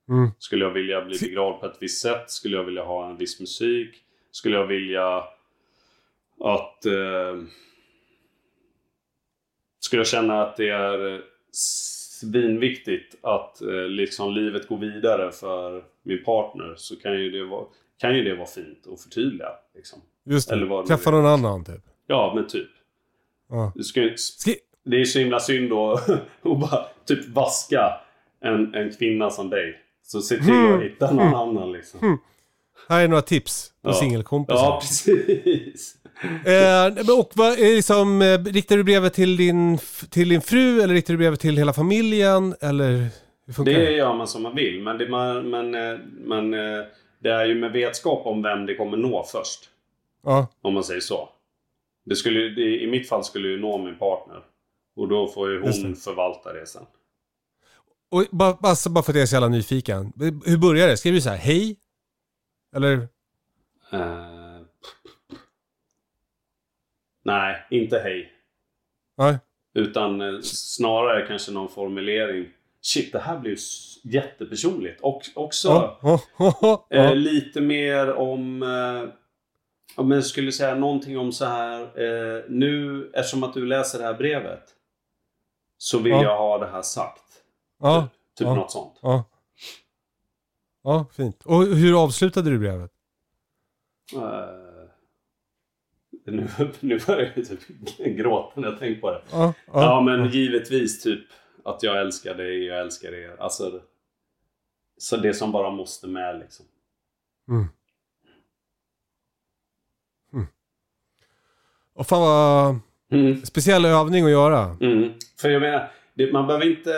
Mm. 0.10 0.30
Skulle 0.40 0.66
jag 0.66 0.72
vilja 0.72 1.06
bli 1.06 1.20
begravd 1.20 1.60
på 1.60 1.66
ett 1.66 1.78
visst 1.80 2.02
sätt? 2.02 2.32
Skulle 2.32 2.58
jag 2.58 2.64
vilja 2.64 2.84
ha 2.84 3.10
en 3.10 3.18
viss 3.18 3.40
musik? 3.40 3.96
Skulle 4.32 4.56
jag 4.56 4.68
vilja 4.68 5.24
att... 6.40 6.86
Eh, 6.86 7.44
skulle 9.80 10.00
jag 10.00 10.08
känna 10.08 10.42
att 10.42 10.58
det 10.58 10.70
är 10.70 11.14
eh, 11.14 11.22
svinviktigt 12.20 13.16
att 13.22 13.62
eh, 13.62 13.88
liksom 13.88 14.34
livet 14.34 14.68
går 14.68 14.78
vidare 14.78 15.32
för 15.32 15.84
min 16.04 16.24
partner 16.24 16.74
så 16.78 16.96
kan 16.96 17.20
ju 17.20 17.32
det 17.32 17.46
vara, 17.46 17.66
kan 17.98 18.16
ju 18.16 18.24
det 18.24 18.36
vara 18.36 18.48
fint 18.48 18.88
att 18.94 19.02
förtydliga. 19.02 19.50
Liksom. 19.76 20.02
Just 20.26 20.52
eller 20.52 20.62
det, 20.62 20.70
vad 20.70 20.84
det 20.84 20.88
träffa 20.88 21.12
någon 21.12 21.26
annan 21.26 21.66
typ. 21.66 21.84
Ja, 22.08 22.34
men 22.36 22.48
typ. 22.48 22.70
Ja. 23.50 23.72
Du 23.76 23.84
ska, 23.84 24.02
det 24.84 25.02
är 25.02 25.06
så 25.06 25.20
himla 25.20 25.40
synd 25.40 25.70
då 25.70 25.92
att 26.42 26.60
bara 26.60 26.86
typ 27.06 27.28
vaska 27.28 27.94
en, 28.40 28.76
en 28.76 28.94
kvinna 28.94 29.30
som 29.30 29.50
dig. 29.50 29.82
Så 30.08 30.22
se 30.22 30.36
till 30.38 30.50
Mm. 30.50 30.74
att 30.78 30.84
hitta 30.84 31.12
någon 31.12 31.34
annan 31.36 31.72
liksom. 31.72 32.20
Här 32.90 33.04
är 33.04 33.08
några 33.08 33.22
tips 33.22 33.72
på 33.84 33.90
Ja. 33.90 33.94
singelkompisar. 33.94 34.60
Ja, 34.64 34.80
precis. 34.82 35.96
Eh, 36.46 37.18
och 37.20 37.32
vad 37.36 37.60
liksom, 37.60 38.22
eh, 38.22 38.40
riktar 38.44 38.78
du 38.78 38.84
brevet 38.84 39.14
till 39.14 39.38
din, 39.38 39.80
till 40.10 40.30
din 40.30 40.42
fru 40.42 40.82
eller 40.82 40.94
riktar 40.94 41.14
du 41.14 41.18
brevet 41.18 41.40
till 41.40 41.58
hela 41.58 41.74
familjen? 41.74 42.56
Eller 42.62 43.08
hur 43.46 43.54
funkar 43.54 43.74
Det 43.74 43.86
det? 43.86 43.92
gör 43.92 44.14
man 44.14 44.28
som 44.28 44.44
man 44.44 44.56
vill, 44.56 44.82
men, 44.82 44.98
det, 44.98 45.10
man, 45.10 45.50
men, 45.50 45.76
eh, 45.76 46.00
men 46.26 46.54
eh, 46.54 46.86
det 47.20 47.30
är 47.30 47.46
ju 47.46 47.56
med 47.56 47.72
vetskap 47.72 48.26
om 48.26 48.42
vem 48.44 48.66
det 48.66 48.76
kommer 48.76 48.98
nå 48.98 49.24
först. 49.24 49.70
Ja. 50.24 50.48
Om 50.62 50.74
man 50.74 50.84
säger 50.84 51.02
så. 51.02 51.30
Det 52.06 52.16
skulle, 52.16 52.62
I 52.62 52.88
mitt 52.92 53.10
fall 53.10 53.24
skulle 53.24 53.48
ju 53.48 53.60
nå 53.60 53.78
min 53.78 53.98
partner. 53.98 54.40
Och 54.96 55.08
då 55.08 55.28
får 55.28 55.52
ju 55.52 55.62
hon 55.62 55.96
förvalta 55.96 56.54
det 56.54 56.66
sen. 56.68 56.84
Och 58.12 58.26
bara, 58.32 58.58
alltså, 58.62 58.90
bara 58.90 59.04
för 59.04 59.12
att 59.12 59.16
jag 59.16 59.24
är 59.24 59.28
så 59.28 59.36
jävla 59.36 59.48
nyfiken. 59.48 60.14
Hur 60.46 60.58
börjar 60.58 60.88
det? 60.88 60.98
Skriver 60.98 61.16
du 61.16 61.22
så 61.22 61.30
här, 61.30 61.38
hej? 61.38 61.78
Eller? 62.76 62.94
Eh, 63.92 64.62
nej, 67.26 67.68
inte 67.72 68.00
hej. 68.00 68.32
Nej. 69.18 69.38
Utan 69.74 70.22
eh, 70.22 70.40
snarare 70.42 71.28
kanske 71.28 71.52
någon 71.52 71.70
formulering. 71.70 72.50
Shit, 72.82 73.12
det 73.12 73.20
här 73.20 73.40
blir 73.40 73.52
ju 73.52 73.58
jättepersonligt. 74.04 75.02
Och 75.02 75.22
också 75.36 75.68
Ja. 75.68 76.00
Ja. 76.38 76.86
Ja. 76.90 76.98
eh, 76.98 77.16
lite 77.16 77.62
mer 77.62 78.14
om... 78.14 78.64
Eh, 78.64 79.10
om 79.96 80.12
jag 80.12 80.26
skulle 80.26 80.52
säga 80.52 80.76
någonting 80.76 81.18
om 81.18 81.32
så 81.32 81.46
här. 81.46 81.82
Eh, 81.82 82.44
nu, 82.50 83.04
eftersom 83.14 83.44
att 83.44 83.54
du 83.54 83.66
läser 83.66 84.00
det 84.00 84.06
här 84.06 84.14
brevet. 84.14 84.64
Så 85.78 86.00
vill 86.00 86.12
Ja. 86.12 86.24
jag 86.24 86.38
ha 86.38 86.58
det 86.58 86.68
här 86.68 86.82
sagt. 86.82 87.24
Ja. 87.80 88.10
Typ 88.38 88.46
Ja. 88.48 88.56
något 88.56 88.72
sånt. 88.72 89.00
Ja. 89.02 89.24
Ja, 90.84 91.06
fint. 91.12 91.46
Och 91.46 91.66
hur 91.66 92.04
avslutade 92.04 92.50
du 92.50 92.60
brevet? 92.60 92.92
Eh, 94.16 94.22
nu, 96.26 96.48
nu 96.80 97.00
börjar 97.08 97.34
jag 97.36 97.46
typ 97.48 97.60
gråta 98.18 98.62
när 98.62 98.68
jag 98.70 98.80
tänker 98.80 99.02
på 99.02 99.12
det. 99.12 99.22
Ja. 99.32 99.54
Ja, 99.74 100.02
men 100.02 100.30
givetvis 100.30 101.04
typ 101.04 101.26
att 101.66 101.84
jag 101.84 102.02
älskar 102.02 102.36
dig, 102.36 102.64
jag 102.66 102.80
älskar 102.80 103.14
er. 103.14 103.36
Alltså, 103.40 103.82
så 104.98 105.18
det 105.18 105.34
som 105.34 105.52
bara 105.52 105.70
måste 105.72 106.08
med 106.08 106.40
liksom. 106.40 106.66
Och 111.94 112.08
fan 112.08 112.22
vad 112.22 112.80
Mm. 113.12 113.46
speciell 113.46 113.86
övning 113.86 114.26
att 114.26 114.32
göra. 114.32 114.78
Mm. 114.82 115.14
För 115.42 115.50
jag 115.50 115.62
menar, 115.62 115.92
det, 116.14 116.34
man 116.34 116.48
behöver 116.48 116.66
inte 116.78 116.92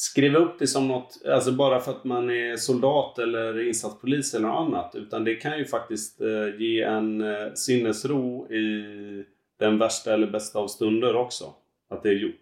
skriva 0.00 0.38
upp 0.38 0.58
det 0.58 0.66
som 0.66 0.88
något, 0.88 1.18
alltså 1.26 1.52
bara 1.52 1.80
för 1.80 1.90
att 1.90 2.04
man 2.04 2.30
är 2.30 2.56
soldat 2.56 3.18
eller 3.18 3.68
insatspolis 3.68 4.34
eller 4.34 4.48
något 4.48 4.68
annat. 4.68 4.94
Utan 4.94 5.24
det 5.24 5.34
kan 5.34 5.58
ju 5.58 5.64
faktiskt 5.64 6.20
eh, 6.20 6.60
ge 6.62 6.82
en 6.82 7.20
eh, 7.20 7.52
sinnesro 7.54 8.52
i 8.52 9.24
den 9.58 9.78
värsta 9.78 10.14
eller 10.14 10.26
bästa 10.26 10.58
av 10.58 10.68
stunder 10.68 11.16
också. 11.16 11.44
Att 11.90 12.02
det 12.02 12.08
är 12.08 12.12
gjort. 12.14 12.40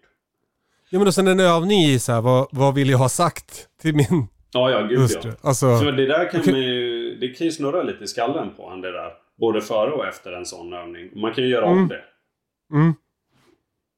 Ja 0.89 0.99
men 0.99 1.07
och 1.07 1.13
sen 1.13 1.27
en 1.27 1.39
övning 1.39 1.79
i 1.81 1.99
så 1.99 2.11
här, 2.11 2.21
vad, 2.21 2.47
vad 2.51 2.75
vill 2.75 2.89
jag 2.89 2.97
ha 2.97 3.09
sagt 3.09 3.67
till 3.81 3.95
min 3.95 4.27
Ja, 4.51 4.71
ja, 4.71 4.81
gud 4.81 4.99
hustru? 4.99 5.29
ja. 5.29 5.35
Alltså, 5.49 5.77
För 5.77 5.91
det 5.91 6.05
där 6.05 6.31
kan 6.31 6.41
man 6.45 6.61
ju, 6.61 7.15
det 7.15 7.27
kan 7.27 7.45
ju 7.45 7.51
snurra 7.51 7.83
lite 7.83 8.03
i 8.03 8.07
skallen 8.07 8.49
på 8.57 8.69
en 8.69 8.81
det 8.81 8.91
där. 8.91 9.11
Både 9.39 9.61
före 9.61 9.91
och 9.91 10.05
efter 10.07 10.31
en 10.31 10.45
sån 10.45 10.73
övning. 10.73 11.21
Man 11.21 11.33
kan 11.33 11.43
ju 11.43 11.49
göra 11.49 11.65
Mm. 11.69 11.87
det. 11.87 12.01
mm. 12.73 12.93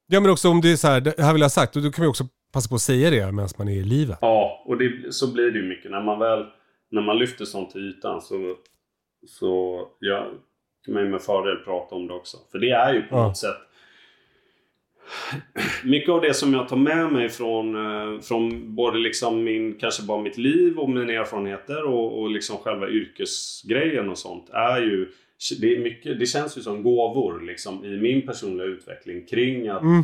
Ja 0.06 0.20
men 0.20 0.30
också 0.30 0.48
om 0.48 0.60
det 0.60 0.72
är 0.72 0.76
så 0.76 0.88
här, 0.88 1.00
det 1.00 1.14
här 1.18 1.32
vill 1.32 1.40
jag 1.40 1.44
ha 1.44 1.50
sagt, 1.50 1.76
och 1.76 1.82
då 1.82 1.90
kan 1.90 2.02
vi 2.02 2.08
också 2.10 2.24
passa 2.52 2.68
på 2.68 2.74
att 2.74 2.80
säga 2.80 3.10
det 3.10 3.32
medan 3.32 3.48
man 3.58 3.68
är 3.68 3.72
i 3.76 3.82
livet. 3.84 4.18
Ja, 4.20 4.62
och 4.66 4.76
det, 4.78 5.14
så 5.14 5.32
blir 5.32 5.50
det 5.50 5.58
ju 5.58 5.68
mycket. 5.68 5.90
När 5.90 6.02
man 6.02 6.18
väl 6.18 6.46
när 6.90 7.02
man 7.02 7.18
lyfter 7.18 7.44
sånt 7.44 7.70
till 7.70 7.88
ytan 7.90 8.20
så, 8.20 8.56
så 9.26 9.82
ja, 9.98 10.30
kan 10.84 10.94
man 10.94 11.10
med 11.10 11.22
fördel 11.22 11.56
prata 11.64 11.94
om 11.94 12.06
det 12.06 12.14
också. 12.14 12.36
För 12.52 12.58
det 12.58 12.70
är 12.70 12.94
ju 12.94 13.02
på 13.02 13.16
Ja. 13.16 13.26
något 13.26 13.36
sätt 13.36 13.56
mycket 15.84 16.08
av 16.10 16.20
det 16.20 16.34
som 16.34 16.54
jag 16.54 16.68
tar 16.68 16.76
med 16.76 17.12
mig 17.12 17.28
från, 17.28 17.76
eh, 17.76 18.20
från 18.20 18.74
både 18.74 18.98
liksom 18.98 19.44
min, 19.44 19.74
kanske 19.78 20.02
bara 20.02 20.22
mitt 20.22 20.38
liv 20.38 20.78
och 20.78 20.90
mina 20.90 21.12
erfarenheter 21.12 21.84
och, 21.84 22.20
och 22.22 22.30
liksom 22.30 22.56
själva 22.56 22.88
yrkesgrejen 22.88 24.08
och 24.10 24.18
sånt 24.18 24.50
är 24.50 24.80
ju 24.80 25.08
det, 25.60 25.76
är 25.76 25.80
mycket, 25.80 26.18
det 26.18 26.26
känns 26.26 26.58
ju 26.58 26.60
som 26.62 26.82
gåvor 26.82 27.40
liksom 27.40 27.84
i 27.84 27.88
min 28.00 28.26
personliga 28.26 28.66
utveckling 28.66 29.26
kring 29.26 29.68
att 29.68 29.82
Mm. 29.82 30.02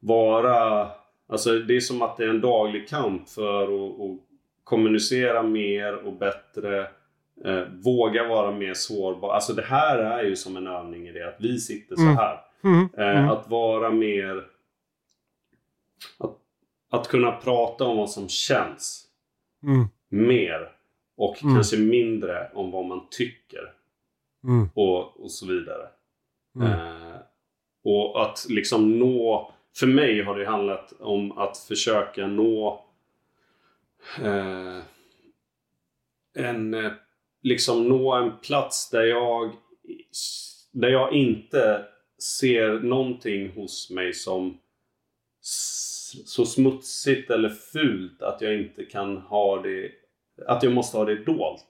vara... 0.00 0.88
Alltså 1.28 1.58
det 1.58 1.76
är 1.76 1.80
som 1.80 2.02
att 2.02 2.16
det 2.16 2.24
är 2.24 2.28
en 2.28 2.40
daglig 2.40 2.88
kamp 2.88 3.28
för 3.28 3.62
att, 3.62 4.00
att 4.00 4.18
kommunicera 4.64 5.42
mer 5.42 5.94
och 5.96 6.12
bättre. 6.12 6.88
Eh, 7.44 7.62
våga 7.84 8.28
vara 8.28 8.50
mer 8.50 8.74
sårbar. 8.74 9.32
Alltså 9.34 9.52
det 9.52 9.62
här 9.62 9.98
är 9.98 10.22
ju 10.24 10.36
som 10.36 10.56
en 10.56 10.66
övning 10.66 11.08
i 11.08 11.12
det 11.12 11.28
att 11.28 11.36
vi 11.40 11.58
sitter 11.58 11.96
så 11.96 12.02
Mm. 12.02 12.16
här. 12.16 12.40
Mm. 12.64 12.88
Eh, 12.98 13.18
Mm. 13.18 13.30
Att 13.30 13.48
vara 13.50 13.90
mer... 13.90 14.44
Att, 16.18 16.36
att 16.90 17.08
kunna 17.08 17.32
prata 17.32 17.84
om 17.84 17.96
vad 17.96 18.10
som 18.10 18.28
känns 18.28 19.06
Mm. 19.62 19.84
mer. 20.08 20.72
Och 21.16 21.42
Mm. 21.42 21.54
kanske 21.54 21.76
mindre 21.78 22.50
om 22.54 22.70
vad 22.70 22.84
man 22.86 23.00
tycker. 23.10 23.72
Mm. 24.44 24.68
Och, 24.74 25.20
och 25.20 25.30
så 25.30 25.46
vidare. 25.46 25.88
Eh, 26.62 27.16
och 27.84 28.22
att 28.22 28.46
liksom 28.48 28.98
nå... 28.98 29.52
För 29.78 29.86
mig 29.86 30.22
har 30.22 30.38
det 30.38 30.46
handlat 30.46 30.92
om 31.00 31.38
att 31.38 31.58
försöka 31.58 32.26
nå 32.26 32.84
eh, 34.22 34.78
en... 36.34 36.74
eh, 36.74 36.92
Liksom 37.42 37.88
nå 37.88 38.12
en 38.12 38.32
plats 38.38 38.90
där 38.90 39.02
jag... 39.02 39.52
Där 40.72 40.88
jag 40.88 41.12
inte 41.12 41.84
ser 42.18 42.70
någonting 42.72 43.52
hos 43.52 43.90
mig 43.90 44.14
som 44.14 44.58
så 46.24 46.46
smutsigt 46.46 47.30
eller 47.30 47.48
fult 47.48 48.22
att 48.22 48.40
jag 48.40 48.54
inte 48.54 48.84
kan 48.84 49.16
ha 49.16 49.62
det... 49.62 49.90
Att 50.46 50.62
jag 50.62 50.72
måste 50.72 50.96
ha 50.96 51.04
det 51.04 51.24
dolt. 51.24 51.66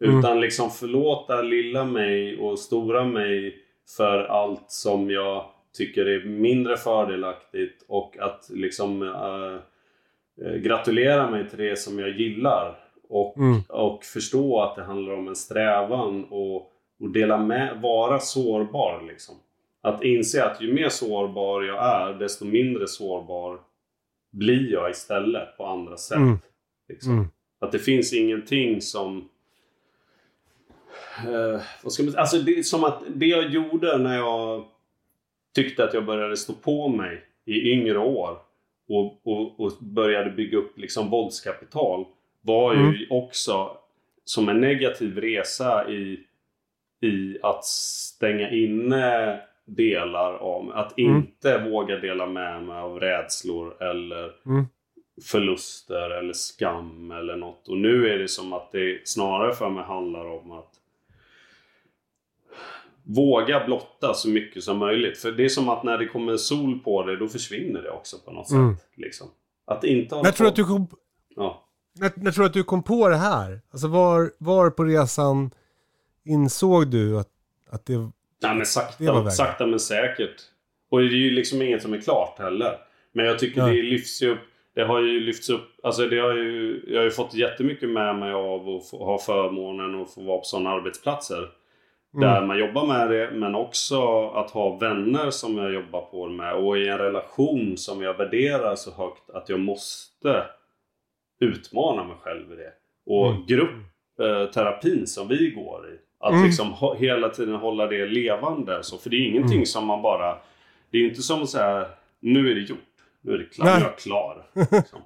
Mm. 0.00 0.18
Utan 0.18 0.40
liksom 0.40 0.70
förlåta 0.70 1.42
lilla 1.42 1.84
mig 1.84 2.38
och 2.40 2.58
stora 2.58 3.04
mig 3.04 3.58
för 3.96 4.24
allt 4.24 4.70
som 4.70 5.10
jag 5.10 5.50
tycker 5.76 6.06
är 6.06 6.24
mindre 6.24 6.76
fördelaktigt 6.76 7.84
och 7.88 8.18
att 8.18 8.50
liksom 8.50 9.02
eh, 9.02 10.52
gratulera 10.54 11.30
mig 11.30 11.48
till 11.48 11.58
det 11.58 11.78
som 11.78 11.98
jag 11.98 12.10
gillar. 12.10 12.76
Och, 13.08 13.36
Mm. 13.36 13.60
och 13.68 14.04
förstå 14.04 14.62
att 14.62 14.76
det 14.76 14.82
handlar 14.82 15.12
om 15.12 15.28
en 15.28 15.36
strävan 15.36 16.24
och, 16.24 16.56
och 17.00 17.10
dela 17.14 17.38
med, 17.38 17.80
vara 17.80 18.18
sårbar 18.18 19.02
liksom. 19.08 19.34
Att 19.80 20.04
inse 20.04 20.44
att 20.44 20.60
ju 20.62 20.72
mer 20.72 20.88
sårbar 20.88 21.62
jag 21.62 21.84
är 21.84 22.14
desto 22.14 22.44
mindre 22.44 22.88
sårbar 22.88 23.60
blir 24.30 24.72
jag 24.72 24.90
istället 24.90 25.56
på 25.56 25.66
andra 25.66 25.96
sätt. 25.96 26.16
Mm. 26.16 26.38
Liksom. 26.88 27.12
Mm. 27.12 27.26
Att 27.60 27.72
det 27.72 27.78
finns 27.78 28.12
ingenting 28.12 28.80
som... 28.80 29.28
Eh, 31.26 31.60
vad 31.82 31.92
ska 31.92 32.02
man? 32.02 32.16
Alltså 32.16 32.38
det 32.38 32.66
som 32.66 32.84
att 32.84 33.02
det 33.08 33.26
jag 33.26 33.50
gjorde 33.50 33.98
när 33.98 34.16
jag 34.16 34.64
tyckte 35.54 35.84
att 35.84 35.94
jag 35.94 36.04
började 36.04 36.36
stå 36.36 36.52
på 36.52 36.88
mig 36.88 37.22
i 37.44 37.70
yngre 37.72 37.98
år 37.98 38.38
och, 38.88 39.20
och, 39.26 39.60
och 39.60 39.72
började 39.80 40.30
bygga 40.30 40.58
upp 40.58 40.78
liksom 40.78 41.10
våldskapital 41.10 42.04
var 42.40 42.74
ju 42.74 42.80
Mm. 42.80 42.94
också 43.10 43.76
som 44.24 44.48
en 44.48 44.60
negativ 44.60 45.18
resa 45.18 45.90
i, 45.90 46.20
i 47.02 47.38
att 47.42 47.64
stänga 47.64 48.50
inne 48.50 49.40
delar 49.64 50.34
av 50.34 50.70
att 50.74 50.98
Mm. 50.98 51.16
inte 51.16 51.58
våga 51.58 51.96
dela 51.98 52.26
med 52.26 52.62
mig 52.62 52.76
av 52.78 53.00
rädslor 53.00 53.82
eller 53.82 54.32
Mm. 54.46 54.64
förluster 55.30 56.10
eller 56.10 56.32
skam 56.32 57.10
eller 57.10 57.36
något. 57.36 57.68
Och 57.68 57.76
nu 57.76 58.08
är 58.08 58.18
det 58.18 58.28
som 58.28 58.52
att 58.52 58.72
det 58.72 59.08
snarare 59.08 59.54
för 59.54 59.70
mig 59.70 59.84
handlar 59.84 60.24
om 60.24 60.52
att 60.52 60.74
våga 63.16 63.64
blotta 63.66 64.14
så 64.14 64.28
mycket 64.28 64.62
som 64.62 64.78
möjligt. 64.78 65.18
För 65.18 65.32
det 65.32 65.44
är 65.44 65.48
som 65.48 65.68
att 65.68 65.84
när 65.84 65.98
det 65.98 66.06
kommer 66.06 66.36
sol 66.36 66.78
på 66.78 67.02
det, 67.06 67.16
då 67.16 67.28
försvinner 67.28 67.82
det 67.82 67.90
också 67.90 68.16
på 68.24 68.30
något 68.32 68.50
Mm. 68.50 68.76
sätt. 68.76 68.86
Liksom. 68.96 69.26
Att 69.66 69.84
inte 69.84 70.14
ha 70.14 70.22
När 70.22 70.30
tror 70.32 70.44
du 70.44 70.48
att 70.50 70.56
du 70.56 70.64
kom, 70.64 70.86
Ja. 71.36 71.64
när, 72.00 72.12
när 72.16 72.30
tror 72.32 72.42
du 72.44 72.46
att 72.46 72.52
du 72.52 72.62
kom 72.64 72.82
på 72.82 73.08
det 73.08 73.16
här? 73.16 73.60
Alltså 73.70 73.88
var, 73.88 74.30
var 74.38 74.70
på 74.70 74.84
resan 74.84 75.50
insåg 76.24 76.86
du 76.90 77.18
att, 77.18 77.28
att 77.70 77.86
det... 77.86 77.92
Nej 77.92 78.10
men 78.42 78.52
Det 78.52 78.58
var 78.58 78.64
sakta, 78.64 79.12
vägen. 79.14 79.30
sakta 79.32 79.66
men 79.66 79.80
säkert. 79.80 80.36
Och 80.90 80.98
det 80.98 81.04
är 81.06 81.08
ju 81.10 81.30
liksom 81.30 81.62
inget 81.62 81.82
som 81.82 81.92
är 81.94 82.00
klart 82.00 82.38
heller. 82.38 82.76
Men 83.12 83.24
jag 83.26 83.38
tycker 83.38 83.62
Nej. 83.62 83.76
det 83.76 83.82
lyfts 83.82 84.22
ju 84.22 84.30
upp. 84.32 84.38
Det 84.74 84.82
har 84.84 85.00
ju 85.00 85.20
lyfts 85.20 85.50
upp. 85.50 85.68
Alltså 85.82 86.06
det 86.06 86.18
har 86.18 86.34
ju, 86.34 86.84
jag 86.88 86.98
har 86.98 87.04
ju 87.04 87.10
fått 87.10 87.34
jättemycket 87.34 87.88
med 87.88 88.16
mig 88.18 88.32
av 88.32 88.68
att 88.68 88.88
få, 88.90 89.04
ha 89.04 89.18
förmånen 89.18 90.02
att 90.02 90.14
få 90.14 90.22
vara 90.22 90.38
på 90.38 90.44
sådana 90.44 90.70
arbetsplatser. 90.70 91.48
Mm. 92.14 92.28
Där 92.28 92.46
man 92.46 92.58
jobbar 92.58 92.86
med 92.86 93.10
det. 93.10 93.30
Men 93.32 93.54
också 93.54 94.28
att 94.28 94.50
ha 94.50 94.76
vänner 94.76 95.30
som 95.30 95.58
jag 95.58 95.72
jobbar 95.72 96.00
på 96.00 96.26
med. 96.28 96.54
Och 96.54 96.78
i 96.78 96.88
en 96.88 96.98
relation 96.98 97.76
som 97.76 98.02
jag 98.02 98.14
värderar 98.14 98.76
så 98.76 98.90
högt 98.90 99.30
att 99.30 99.48
jag 99.48 99.60
måste 99.60 100.44
utmana 101.40 102.04
mig 102.04 102.16
själv 102.22 102.52
i 102.52 102.56
det. 102.56 102.72
Och 103.06 103.26
Mm. 103.30 103.46
gruppterapin 103.46 105.06
som 105.06 105.28
vi 105.28 105.50
går 105.50 105.88
i. 105.92 105.98
Att 106.20 106.32
Mm. 106.32 106.44
liksom 106.44 106.72
ha, 106.72 106.94
hela 106.94 107.28
tiden 107.28 107.54
hålla 107.54 107.86
det 107.86 108.06
levande. 108.06 108.82
Så, 108.82 108.98
för 108.98 109.10
det 109.10 109.16
är 109.16 109.28
ingenting 109.28 109.52
Mm. 109.52 109.66
som 109.66 109.86
man 109.86 110.02
bara... 110.02 110.36
Det 110.90 110.98
är 110.98 111.08
inte 111.08 111.22
som 111.22 111.42
att 111.42 111.48
säga 111.50 111.86
nu 112.20 112.50
är 112.50 112.54
det 112.54 112.60
gjort. 112.60 112.78
Nu 113.22 113.32
är 113.34 113.38
det 113.38 113.44
klart. 113.44 113.66
Nu 113.66 113.72
är 113.72 113.80
jag 113.80 113.98
klar. 113.98 114.46
Liksom. 114.54 115.00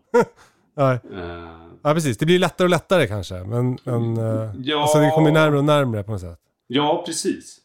Nej. 0.76 0.98
Eh, 1.14 1.60
Ja, 1.82 1.94
precis. 1.94 2.18
Det 2.18 2.26
blir 2.26 2.38
lättare 2.38 2.64
och 2.66 2.70
lättare 2.70 3.06
kanske. 3.06 3.34
Men, 3.34 3.78
men 3.84 4.16
eh, 4.16 4.50
Ja. 4.62 4.82
alltså, 4.82 4.98
det 4.98 5.10
kommer 5.10 5.30
närmare 5.32 5.58
och 5.58 5.64
närmare 5.64 6.02
på 6.02 6.12
något 6.12 6.20
sätt. 6.20 6.38
Ja, 6.66 7.02
precis. 7.06 7.60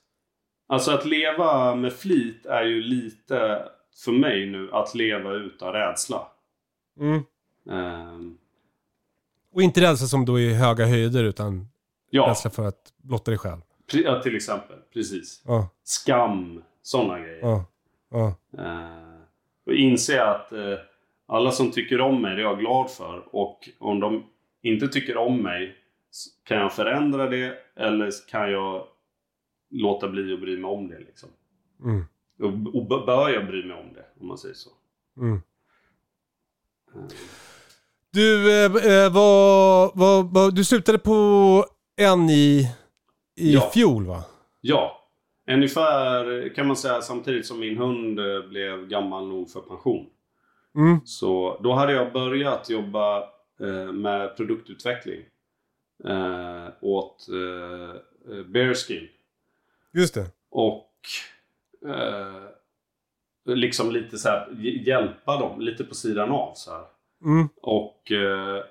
Alltså 0.67 0.91
att 0.91 1.05
leva 1.05 1.75
med 1.75 1.93
flit 1.93 2.45
är 2.45 2.63
ju 2.63 2.81
lite, 2.81 3.63
för 4.05 4.11
mig 4.11 4.45
nu, 4.45 4.69
att 4.71 4.95
leva 4.95 5.33
utan 5.33 5.73
rädsla. 5.73 6.27
Mm. 6.99 7.23
Ehm, 7.71 8.37
Och 9.53 9.61
inte 9.61 9.81
rädsla 9.81 10.07
som 10.07 10.25
då 10.25 10.39
är 10.39 10.53
höga 10.53 10.85
höjder 10.85 11.23
utan 11.23 11.67
ja, 12.09 12.27
rädsla 12.29 12.49
för 12.51 12.67
att 12.67 12.93
blotta 12.97 13.31
dig 13.31 13.37
själv. 13.37 13.61
pre- 13.91 14.03
ja, 14.05 14.21
till 14.21 14.35
exempel. 14.35 14.77
Precis. 14.93 15.41
Ja, 15.45 15.69
Skam, 15.83 16.63
sådana 16.81 17.19
grejer. 17.19 17.39
ja. 17.41 18.35
Eh, 18.57 19.21
och 19.65 19.73
inse 19.73 20.23
att 20.23 20.51
eh, 20.51 20.77
alla 21.27 21.51
som 21.51 21.71
tycker 21.71 22.01
om 22.01 22.21
mig, 22.21 22.35
det 22.35 22.41
är 22.41 22.45
jag 22.45 22.59
glad 22.59 22.91
för. 22.91 23.35
Och 23.35 23.69
om 23.79 23.99
de 23.99 24.23
inte 24.61 24.87
tycker 24.87 25.17
om 25.17 25.37
mig, 25.43 25.75
kan 26.43 26.57
jag 26.57 26.73
förändra 26.73 27.29
det 27.29 27.57
eller 27.75 28.11
kan 28.29 28.51
jag 28.51 28.87
låta 29.69 30.09
bli 30.09 30.33
att 30.33 30.41
bry 30.41 30.57
mig 30.57 30.71
om 30.71 30.87
det. 30.87 30.99
Liksom. 30.99 31.29
Mm. 31.83 32.05
Och, 32.39 32.75
och 32.75 33.05
bör 33.05 33.29
jag 33.29 33.47
bry 33.47 33.65
mig 33.65 33.77
om 33.77 33.93
det, 33.93 34.05
om 34.19 34.27
man 34.27 34.37
säger 34.37 34.55
så. 34.55 34.69
Mm. 35.17 35.41
Du, 38.11 38.51
eh, 38.51 38.65
eh, 38.65 39.13
vad, 39.13 39.91
vad, 39.95 40.33
vad, 40.33 40.55
du 40.55 40.63
slutade 40.63 40.99
på 40.99 41.65
en 41.95 42.29
i, 42.29 42.75
i 43.35 43.53
Ja. 43.53 43.69
fjol 43.73 44.05
va? 44.05 44.23
Ja, 44.61 45.09
ungefär 45.51 46.49
kan 46.55 46.67
man 46.67 46.75
säga 46.75 47.01
samtidigt 47.01 47.45
som 47.45 47.59
min 47.59 47.77
hund 47.77 48.19
eh, 48.19 48.49
blev 48.49 48.87
gammal 48.87 49.27
nog 49.27 49.49
för 49.49 49.61
pension. 49.61 50.05
Mm. 50.75 50.99
Så 51.05 51.59
då 51.63 51.73
hade 51.73 51.93
jag 51.93 52.13
börjat 52.13 52.69
jobba 52.69 53.17
eh, 53.59 53.91
med 53.93 54.37
produktutveckling 54.37 55.19
eh, 56.07 56.67
åt 56.81 57.27
eh, 57.29 58.43
Bearskin. 58.45 59.07
Just 59.93 60.13
det. 60.13 60.25
Och 60.51 60.89
eh, 61.87 63.55
liksom 63.55 63.91
lite 63.91 64.17
så 64.17 64.29
här 64.29 64.47
hj- 64.51 64.83
hjälpa 64.87 65.37
dem 65.39 65.61
lite 65.61 65.83
på 65.83 65.95
sidan 65.95 66.31
av 66.31 66.51
så 66.55 66.71
här. 66.71 66.83
Mm. 67.25 67.49
Och 67.61 68.11
eh, 68.11 68.63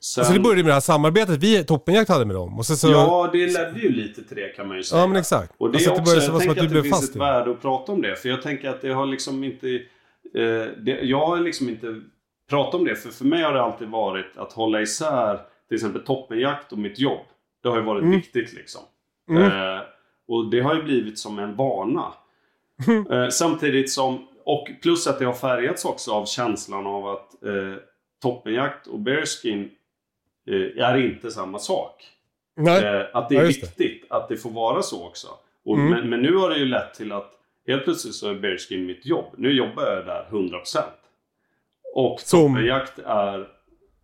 sen... 0.00 0.20
Alltså 0.22 0.32
det 0.34 0.40
började 0.40 0.62
med 0.62 0.70
det 0.70 0.74
här 0.74 0.80
samarbetet 0.80 1.38
vi, 1.38 1.64
Toppenjakt 1.64 2.08
hade 2.10 2.24
med 2.24 2.36
dem. 2.36 2.58
Och 2.58 2.66
så, 2.66 2.76
så, 2.76 2.88
Ja, 2.90 3.30
det 3.32 3.46
ledde 3.46 3.80
ju 3.80 3.88
lite 3.92 4.24
till 4.24 4.36
det 4.36 4.48
kan 4.56 4.68
man 4.68 4.76
ju 4.76 4.82
säga. 4.82 5.00
Ja, 5.00 5.06
men 5.06 5.16
exakt. 5.16 5.52
Och 5.58 5.70
det 5.70 5.76
Alltså 5.76 5.90
är 5.90 5.94
det 5.94 6.00
också, 6.00 6.10
började 6.12 6.26
så 6.26 6.32
jag 6.32 6.40
tänker 6.56 6.64
att 6.66 6.72
det 6.72 6.82
finns 6.82 7.10
ett 7.10 7.16
i. 7.16 7.18
värde 7.18 7.50
att 7.50 7.62
prata 7.62 7.92
om 7.92 8.02
det. 8.02 8.16
För 8.16 8.28
jag 8.28 8.42
tänker 8.42 8.68
att 8.68 8.80
det 8.80 8.92
har 8.92 9.06
liksom 9.06 9.44
inte... 9.44 9.68
Eh, 10.34 10.66
det, 10.78 11.00
jag 11.02 11.26
har 11.26 11.40
liksom 11.40 11.68
inte 11.68 12.00
pratat 12.50 12.74
om 12.74 12.84
det. 12.84 12.96
För 12.96 13.08
för 13.10 13.24
mig 13.24 13.42
har 13.42 13.52
det 13.52 13.62
alltid 13.62 13.88
varit 13.88 14.36
att 14.36 14.52
hålla 14.52 14.80
isär 14.80 15.40
till 15.68 15.74
exempel 15.74 16.04
toppenjakt 16.04 16.72
och 16.72 16.78
mitt 16.78 16.98
jobb. 16.98 17.26
Det 17.62 17.68
har 17.68 17.76
ju 17.76 17.82
varit 17.82 18.02
Mm. 18.02 18.16
viktigt 18.16 18.52
liksom. 18.52 18.82
Eh, 19.30 19.80
och 20.28 20.50
det 20.50 20.60
har 20.60 20.74
ju 20.74 20.82
blivit 20.82 21.18
som 21.18 21.38
en 21.38 21.56
vana. 21.56 22.12
Eh, 23.10 23.28
samtidigt 23.28 23.90
som, 23.92 24.28
och 24.44 24.68
plus 24.82 25.06
att 25.06 25.18
det 25.18 25.24
har 25.24 25.32
färgats 25.32 25.84
också 25.84 26.12
av 26.12 26.26
känslan 26.26 26.86
av 26.86 27.06
att 27.08 27.42
eh, 27.44 27.74
toppenjakt 28.22 28.86
och 28.86 28.98
bearskin 28.98 29.70
eh, 30.50 30.84
är 30.84 30.96
inte 30.96 31.30
samma 31.30 31.58
sak. 31.58 32.04
Eh, 32.58 33.06
att 33.12 33.28
det 33.28 33.34
Ja, 33.34 33.40
är 33.40 33.44
det. 33.44 33.46
viktigt 33.48 34.04
att 34.10 34.28
det 34.28 34.36
får 34.36 34.50
vara 34.50 34.82
så 34.82 35.06
också. 35.06 35.28
Och, 35.64 35.76
Mm. 35.78 35.90
men, 35.90 36.10
men 36.10 36.22
nu 36.22 36.36
har 36.36 36.50
det 36.50 36.56
ju 36.58 36.64
lett 36.66 36.94
till 36.94 37.12
att 37.12 37.30
helt 37.66 37.84
plötsligt 37.84 38.14
så 38.14 38.30
är 38.30 38.34
bearskin 38.34 38.86
mitt 38.86 39.06
jobb. 39.06 39.34
Nu 39.36 39.52
jobbar 39.52 39.82
jag 39.82 40.06
där 40.06 40.26
100%. 40.30 40.82
Och 41.94 42.20
Som? 42.20 42.40
toppenjakt 42.54 42.98
är... 42.98 43.48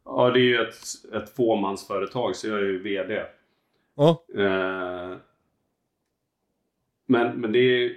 Ja, 0.08 0.30
det 0.30 0.40
är 0.40 0.42
ju 0.42 0.62
ett, 0.62 0.76
ett 1.14 1.36
fåmansföretag 1.36 2.36
så 2.36 2.48
jag 2.48 2.58
är 2.58 2.62
ju 2.62 2.82
VD. 2.82 3.22
Ja. 3.96 4.24
Eh, 4.34 5.16
men, 7.06 7.40
men 7.40 7.52
det 7.52 7.58
är... 7.58 7.92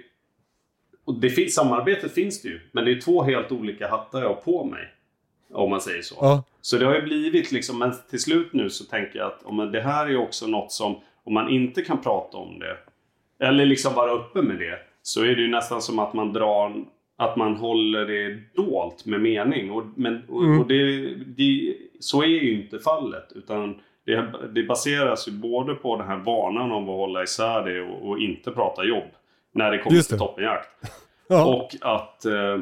Det 1.20 1.30
finns, 1.30 1.54
samarbetet 1.54 2.12
finns 2.12 2.42
det 2.42 2.48
ju. 2.48 2.60
Men 2.72 2.84
det 2.84 2.92
är 2.92 3.00
två 3.00 3.22
helt 3.22 3.52
olika 3.52 3.88
hattar 3.88 4.22
jag 4.22 4.28
har 4.28 4.34
på 4.34 4.64
mig. 4.64 4.88
Om 5.52 5.70
man 5.70 5.80
säger 5.80 6.02
så. 6.02 6.16
Ja. 6.20 6.44
Så 6.60 6.78
det 6.78 6.86
har 6.86 6.94
ju 6.94 7.02
blivit 7.02 7.52
liksom, 7.52 7.78
men 7.78 7.92
till 8.10 8.20
slut 8.20 8.52
nu 8.52 8.70
så 8.70 8.84
tänker 8.84 9.18
jag 9.18 9.26
att 9.26 9.42
om 9.42 9.72
det 9.72 9.80
här 9.80 10.06
är 10.06 10.10
ju 10.10 10.16
också 10.16 10.46
något 10.46 10.72
som, 10.72 11.00
om 11.24 11.34
man 11.34 11.48
inte 11.48 11.82
kan 11.82 12.02
prata 12.02 12.36
om 12.36 12.58
det, 12.58 12.76
eller 13.46 13.66
liksom 13.66 13.94
vara 13.94 14.10
öppen 14.10 14.44
med 14.44 14.58
det, 14.58 14.78
så 15.02 15.22
är 15.22 15.36
det 15.36 15.42
ju 15.42 15.48
nästan 15.48 15.82
som 15.82 15.98
att 15.98 16.14
man 16.14 16.32
drar, 16.32 16.84
att 17.22 17.36
man 17.36 17.56
håller 17.56 18.06
det 18.06 18.38
dolt 18.54 19.06
med 19.06 19.20
mening. 19.20 19.70
Och, 19.70 19.84
men, 19.96 20.22
och, 20.28 20.42
Mm. 20.42 20.60
och 20.60 20.66
det, 20.66 21.14
det, 21.14 21.76
så 22.00 22.22
är 22.22 22.26
ju 22.26 22.62
inte 22.62 22.78
fallet, 22.78 23.32
utan 23.34 23.80
det, 24.06 24.32
det 24.54 24.62
baseras 24.62 25.28
ju 25.28 25.32
både 25.32 25.74
på 25.74 25.96
den 25.96 26.06
här 26.06 26.16
vanan 26.16 26.72
om 26.72 26.82
att 26.82 26.96
hålla 26.96 27.22
isär 27.22 27.64
det 27.64 27.80
och, 27.80 28.08
och 28.08 28.18
inte 28.18 28.50
prata 28.50 28.84
jobb, 28.84 29.10
när 29.52 29.70
det 29.70 29.78
kommer 29.78 30.00
till 30.00 30.18
toppenjakt. 30.18 30.68
Ja. 31.28 31.44
Och 31.44 31.76
att, 31.80 32.24
eh, 32.24 32.58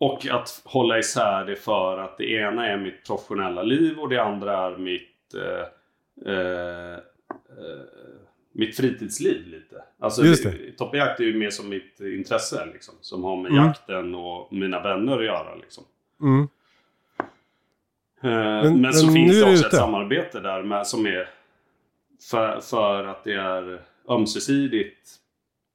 och 0.00 0.26
att 0.26 0.62
hålla 0.64 0.98
isär 0.98 1.44
det 1.44 1.56
för 1.56 1.98
att 1.98 2.18
det 2.18 2.30
ena 2.30 2.66
är 2.66 2.76
mitt 2.76 3.06
professionella 3.06 3.62
liv 3.62 3.98
och 3.98 4.08
det 4.08 4.22
andra 4.22 4.66
är 4.66 4.76
mitt, 4.76 5.34
eh, 5.34 6.34
eh, 6.34 6.98
mitt 8.56 8.76
fritidsliv 8.76 9.46
lite. 9.46 9.84
Alltså 9.98 10.24
Just 10.24 10.44
det- 10.44 10.72
Toppenjakt 10.78 11.20
är 11.20 11.24
ju 11.24 11.38
mer 11.38 11.50
som 11.50 11.68
mitt 11.68 12.00
intresse 12.00 12.66
liksom. 12.72 12.94
Som 13.00 13.24
har 13.24 13.36
med 13.36 13.52
Mm. 13.52 13.64
jakten 13.64 14.14
och 14.14 14.52
mina 14.52 14.80
vänner 14.82 15.18
att 15.18 15.24
göra 15.24 15.54
liksom. 15.54 15.84
Mm. 16.20 16.40
Eh, 18.22 18.62
men, 18.70 18.80
men 18.80 18.92
så 18.92 19.06
nu 19.06 19.12
finns 19.12 19.32
det 19.32 19.42
också 19.42 19.54
ett 19.60 19.66
ute. 19.66 19.76
samarbete 19.76 20.40
där 20.40 20.62
med, 20.62 20.86
som 20.86 21.06
är 21.06 21.28
för, 22.30 22.60
för 22.60 23.04
att 23.04 23.24
det 23.24 23.32
är 23.34 23.82
ömsesidigt 24.08 25.10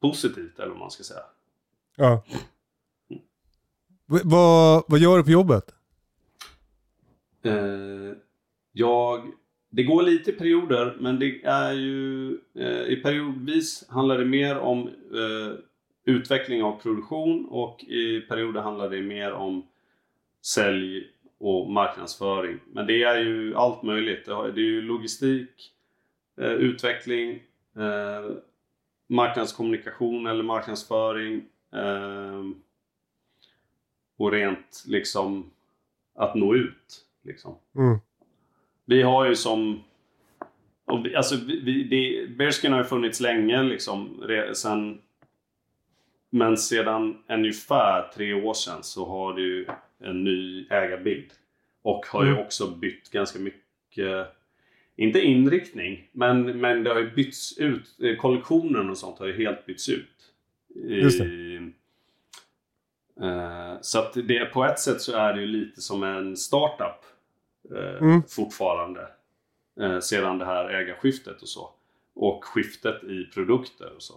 positivt 0.02 0.60
eller 0.60 0.70
vad 0.70 0.80
man 0.80 0.92
ska 0.92 1.04
säga. 1.04 1.24
ja. 1.96 2.24
Vad, 4.24 4.84
vad 4.88 5.00
gör 5.00 5.18
du 5.18 5.24
på 5.24 5.32
jobbet? 5.32 5.64
Eh, 7.44 7.54
jag, 8.72 9.32
det 9.70 9.84
går 9.84 10.04
lite 10.04 10.32
i 10.32 10.34
perioder, 10.34 10.98
men 11.00 11.20
det 11.20 11.44
är 11.44 11.74
ju 11.74 12.32
eh, 12.56 12.84
i 12.84 12.96
periodvis 13.04 13.86
handlar 13.90 14.18
det 14.18 14.26
mer 14.26 14.58
om 14.58 14.88
eh, 14.88 15.60
utveckling 16.06 16.64
av 16.64 16.82
produktion 16.82 17.46
och 17.50 17.84
i 17.84 18.22
perioder 18.22 18.62
handlar 18.62 18.90
det 18.90 19.02
mer 19.02 19.32
om 19.32 19.68
sälj 20.42 21.08
och 21.38 21.70
marknadsföring. 21.70 22.60
Men 22.72 22.88
det 22.88 23.04
är 23.04 23.20
ju 23.20 23.56
allt 23.56 23.84
möjligt. 23.84 24.26
Det, 24.26 24.32
är 24.32 24.58
ju 24.58 24.82
logistik, 24.82 25.74
eh, 26.42 26.52
utveckling, 26.52 27.44
eh, 27.76 28.36
marknadskommunikation 29.08 30.28
eller 30.28 30.44
marknadsföring 30.44 31.46
eh, 31.74 32.44
och 34.18 34.32
rent 34.32 34.84
liksom 34.88 35.52
att 36.16 36.36
nå 36.36 36.56
ut. 36.56 37.06
Liksom. 37.24 37.56
Mm. 37.76 38.00
Vi 38.90 39.02
har 39.02 39.26
ju 39.26 39.36
som... 39.36 39.84
Och 40.86 41.06
vi, 41.06 41.16
alltså, 41.16 41.36
vi, 41.46 41.84
det, 41.84 42.28
Bearskin 42.38 42.72
har 42.72 42.80
ju 42.80 42.86
funnits 42.86 43.20
länge 43.20 43.64
liksom. 43.64 44.22
Re, 44.22 44.56
sen, 44.56 45.02
men 46.30 46.58
sedan 46.58 47.18
ungefär 47.30 48.12
tre 48.16 48.34
år 48.34 48.54
sedan 48.54 48.84
så 48.84 49.06
har 49.06 49.34
det 49.34 49.42
ju 49.42 49.68
en 50.00 50.24
ny 50.24 50.68
ägarbild. 50.70 51.32
Och 51.82 52.06
har 52.06 52.24
ju 52.24 52.30
Mm. 52.32 52.42
också 52.42 52.68
bytt 52.68 53.12
ganska 53.12 53.40
mycket... 53.40 54.28
Inte 54.96 55.20
inriktning, 55.22 56.08
men, 56.12 56.60
men 56.60 56.84
det 56.84 56.90
har 56.90 57.00
ju 57.00 57.12
bytts 57.12 57.58
ut. 57.58 58.00
eh, 58.04 58.16
Kollektionen 58.16 58.90
och 58.90 58.98
sånt 58.98 59.20
har 59.20 59.28
ju 59.28 59.38
helt 59.38 59.66
bytts 59.66 59.90
ut. 59.90 60.34
I, 60.76 60.94
Just 60.94 61.22
Eh, 63.22 63.78
så 63.82 64.00
att 64.00 64.14
det, 64.14 64.46
på 64.46 64.66
ett 64.66 64.80
sätt 64.80 65.02
så 65.02 65.18
är 65.18 65.34
det 65.34 65.42
ju 65.42 65.48
lite 65.48 65.82
som 65.82 66.04
en 66.04 66.38
startup 66.38 67.06
eh, 67.76 68.02
Mm. 68.02 68.24
fortfarande. 68.30 69.08
Eh, 69.82 70.00
sedan 70.00 70.38
det 70.38 70.46
här 70.46 70.70
ägarskiftet 70.70 71.42
och 71.42 71.48
så. 71.50 71.70
Och 72.16 72.46
skiftet 72.46 73.04
i 73.04 73.26
produkter 73.34 73.92
och 73.96 74.02
så. 74.04 74.14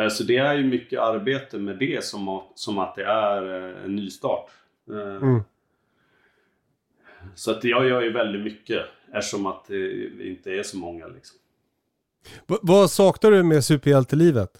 Eh, 0.00 0.08
så 0.08 0.24
det 0.24 0.36
är 0.36 0.54
ju 0.54 0.64
mycket 0.64 1.00
arbete 1.00 1.58
med 1.58 1.78
det 1.78 2.04
som, 2.04 2.28
att- 2.28 2.52
som 2.54 2.78
att 2.78 2.94
det 2.94 3.04
är 3.04 3.42
eh, 3.76 3.84
en 3.84 3.96
nystart. 3.96 4.50
Eh, 4.90 5.16
Mm. 5.16 5.40
Så 7.34 7.50
att 7.50 7.64
jag 7.64 7.88
gör 7.88 8.02
ju 8.02 8.12
väldigt 8.12 8.42
mycket 8.42 8.84
eftersom 9.12 9.46
att 9.46 9.64
det 9.68 10.26
inte 10.28 10.50
är 10.52 10.62
så 10.62 10.76
många 10.78 11.06
liksom. 11.06 11.38
V- 12.46 12.56
vad 12.62 12.90
saknar 12.90 13.30
du 13.30 13.42
med 13.42 13.64
superhjältelivet? 13.64 14.50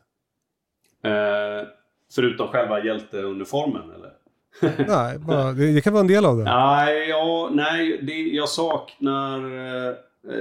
Eh, 1.02 1.68
förutom 2.14 2.48
själva 2.48 2.84
hjälteuniformen 2.84 3.90
eller? 3.90 4.12
Nej, 4.88 5.18
bara, 5.18 5.52
det, 5.52 5.72
det 5.72 5.80
kan 5.80 5.92
vara 5.92 6.00
en 6.00 6.06
del 6.06 6.24
av 6.24 6.36
det. 6.36 6.44
Nej, 6.44 7.08
ja, 7.08 7.50
nej 7.52 7.98
det, 8.02 8.12
jag 8.12 8.48
saknar 8.48 9.38
eh, 9.38 9.94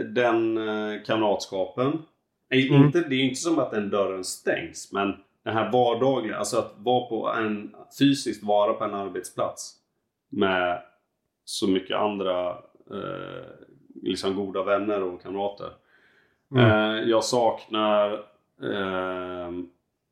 den 0.06 0.58
eh, 0.58 1.02
kamratskapen. 1.06 2.02
Mm. 2.50 2.84
Inte, 2.84 3.00
det 3.00 3.16
är 3.16 3.24
inte 3.24 3.40
som 3.40 3.60
att 3.60 3.72
den 3.72 3.90
dörren 3.90 4.24
stängs, 4.24 4.92
men 4.92 5.14
det 5.44 5.52
här 5.52 5.72
vardagliga, 5.72 6.38
alltså 6.38 6.58
att 6.58 6.74
vara 6.78 7.06
på 7.06 7.30
en, 7.30 7.76
fysiskt 8.00 8.44
vara 8.44 8.74
på 8.74 8.84
en 8.84 8.94
arbetsplats 8.94 9.74
med 10.30 10.82
så 11.46 11.68
mycket 11.68 11.98
andra 11.98 12.50
eh, 12.92 13.46
liksom 14.02 14.36
goda 14.36 14.64
vänner 14.64 15.04
och 15.04 15.24
kamrater. 15.24 15.70
Mm. 16.52 16.72
Eh, 16.72 17.10
jag 17.10 17.24
saknar 17.24 18.14
eh, 18.64 19.52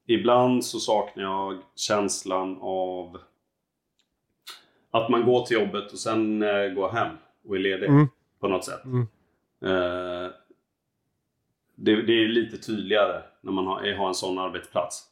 Ibland 0.08 0.66
så 0.66 0.80
saknar 0.80 1.24
jag 1.24 1.58
känslan 1.76 2.58
av 2.62 3.18
att 4.92 5.10
man 5.10 5.26
går 5.26 5.46
till 5.46 5.58
jobbet 5.58 5.92
och 5.92 6.00
sen 6.00 6.44
eh, 6.44 6.68
går 6.68 6.90
hem 6.90 7.18
och 7.48 7.56
är 7.56 7.60
ledig 7.60 7.90
mm. 7.90 8.08
på 8.40 8.48
något 8.48 8.66
sätt. 8.66 8.86
Mm. 8.86 9.08
Eh, 9.62 10.32
det, 11.76 12.02
det, 12.02 12.14
är 12.14 12.28
lite 12.28 12.58
tydligare 12.58 13.22
när 13.42 13.52
man 13.52 13.68
har, 13.68 13.94
har 13.94 14.08
en 14.08 14.14
sån 14.14 14.40
arbetsplats. 14.40 15.08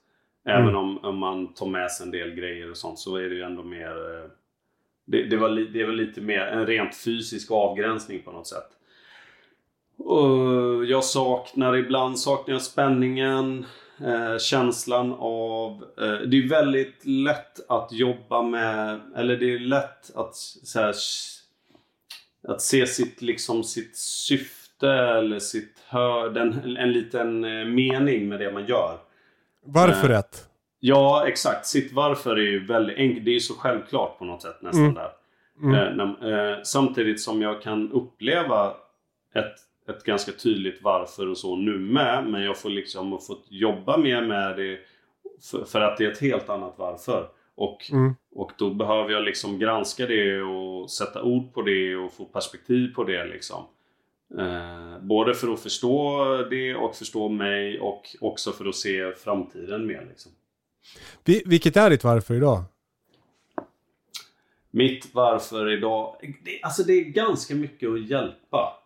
Även 0.46 0.70
mm. 0.70 0.76
om, 0.76 0.98
om, 0.98 1.18
man 1.18 1.54
tar 1.54 1.66
med 1.66 1.92
sig 1.92 2.06
en 2.06 2.12
del 2.12 2.36
grejer 2.36 2.72
och 2.72 2.78
sånt 2.78 3.00
så 3.00 3.16
är 3.16 3.30
det 3.30 3.36
ju 3.36 3.42
ändå 3.42 3.64
mer... 3.64 4.16
Eh, 4.16 4.30
det, 5.06 5.24
det, 5.24 5.38
var, 5.38 5.50
det 5.50 5.86
var 5.86 5.94
lite 5.94 6.22
mer 6.22 6.42
en 6.42 6.66
rent 6.66 6.96
fysisk 6.96 7.52
avgränsning 7.52 8.22
på 8.22 8.32
något 8.32 8.48
sätt. 8.48 8.70
Och 9.98 10.86
jag 10.86 11.04
saknar 11.04 11.76
ibland 11.76 12.20
saknar 12.20 12.56
jag 12.56 12.62
spänningen. 12.62 13.66
Eh, 14.06 14.38
känslan 14.38 15.16
av... 15.20 15.84
Eh, 15.98 16.28
det 16.28 16.38
är 16.38 16.50
väldigt 16.50 17.06
lätt 17.06 17.70
att 17.70 17.92
jobba 17.92 18.42
med, 18.42 19.00
eller 19.16 19.38
det 19.38 19.54
är 19.54 19.60
lätt 19.60 20.16
att 20.16 20.36
så 20.36 20.80
här, 20.80 20.96
att 22.48 22.62
se 22.62 22.88
sitt, 22.88 23.22
liksom, 23.22 23.64
sitt 23.64 23.98
syfte 23.98 24.90
eller 24.90 25.40
sitt 25.40 25.84
hör, 25.88 26.30
den, 26.30 26.78
en 26.78 26.92
liten 26.92 27.44
eh, 27.44 27.66
mening 27.66 28.30
med 28.30 28.40
det 28.40 28.52
man 28.52 28.66
gör. 28.66 28.98
Varför 29.66 30.10
eh? 30.10 30.16
Ja, 30.80 31.28
exakt. 31.28 31.66
Sitt 31.66 31.94
varför 31.94 32.36
är 32.36 32.52
ju 32.52 32.66
väldigt 32.66 32.98
enkelt. 32.98 33.26
Det 33.26 33.32
är 33.32 33.34
ju 33.34 33.40
så 33.40 33.54
självklart 33.54 34.18
på 34.20 34.26
något 34.26 34.42
sätt 34.42 34.62
nästan 34.62 34.84
mm. 34.84 34.94
där. 34.94 35.12
Mm. 35.64 36.00
Eh, 36.34 36.58
samtidigt 36.64 37.22
som 37.22 37.42
jag 37.42 37.62
kan 37.62 37.92
uppleva 37.92 38.74
ett 39.36 39.56
ett 39.90 40.04
ganska 40.04 40.32
tydligt 40.32 40.80
varför 40.82 41.28
och 41.28 41.38
så 41.38 41.56
nu 41.56 41.80
med. 41.80 42.28
Men 42.28 42.44
jag 42.44 42.58
får 42.58 42.70
liksom 42.70 43.20
fått 43.20 43.46
jobba 43.50 43.98
mer 43.98 44.22
med 44.22 44.58
det 44.58 44.80
för, 45.52 45.66
för, 45.66 45.82
att 45.82 45.98
det 45.98 46.06
är 46.06 46.12
ett 46.12 46.22
helt 46.22 46.50
annat 46.50 46.76
varför. 46.78 47.30
Och, 47.56 47.92
mm. 47.92 48.16
och 48.36 48.52
då 48.58 48.74
behöver 48.74 49.12
jag 49.12 49.24
liksom 49.24 49.60
granska 49.60 50.06
det 50.06 50.42
och 50.42 50.92
sätta 50.92 51.24
ord 51.24 51.54
på 51.54 51.62
det 51.62 51.96
och 51.96 52.14
få 52.14 52.26
perspektiv 52.26 52.94
på 52.94 53.04
det 53.04 53.26
liksom. 53.26 53.64
Eh, 54.38 55.00
både 55.02 55.34
för 55.34 55.54
att 55.54 55.60
förstå 55.60 56.26
det 56.50 56.76
och 56.76 56.96
förstå 56.96 57.30
mig 57.30 57.80
och 57.80 58.16
också 58.22 58.52
för 58.52 58.66
att 58.66 58.76
se 58.76 59.12
framtiden 59.12 59.88
mer 59.88 60.06
liksom. 60.10 60.32
Vilket 61.46 61.78
är 61.78 61.90
ditt 61.90 62.04
varför 62.04 62.34
idag? 62.34 62.64
Mitt 64.72 65.10
varför 65.14 65.72
idag? 65.72 66.16
Det, 66.46 66.60
alltså 66.64 66.84
det 66.84 66.94
är 66.94 67.04
ganska 67.04 67.56
mycket 67.56 67.90
att 67.90 68.10
hjälpa. 68.10 68.79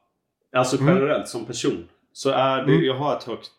Alltså 0.53 0.77
mm. 0.77 0.87
generellt 0.87 1.15
mm. 1.15 1.27
som 1.27 1.45
person. 1.45 1.87
Så 2.13 2.29
är 2.29 2.57
det, 2.57 2.73
mm. 2.73 2.83
jag 2.83 2.95
har 2.95 3.17
ett 3.17 3.23
högt... 3.23 3.51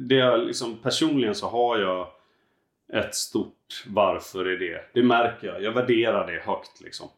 Det 0.00 0.20
är 0.20 0.38
liksom, 0.38 0.78
personligen 0.82 1.34
så 1.34 1.48
har 1.48 1.78
jag 1.78 2.08
ett 2.92 3.14
stort 3.14 3.84
varför 3.86 4.52
i 4.52 4.68
det. 4.68 4.80
Det 4.94 5.02
märker 5.02 5.46
jag. 5.46 5.62
Jag 5.62 5.72
värderar 5.72 6.26
det 6.26 6.42
högt 6.42 6.80
liksom. 6.80 7.08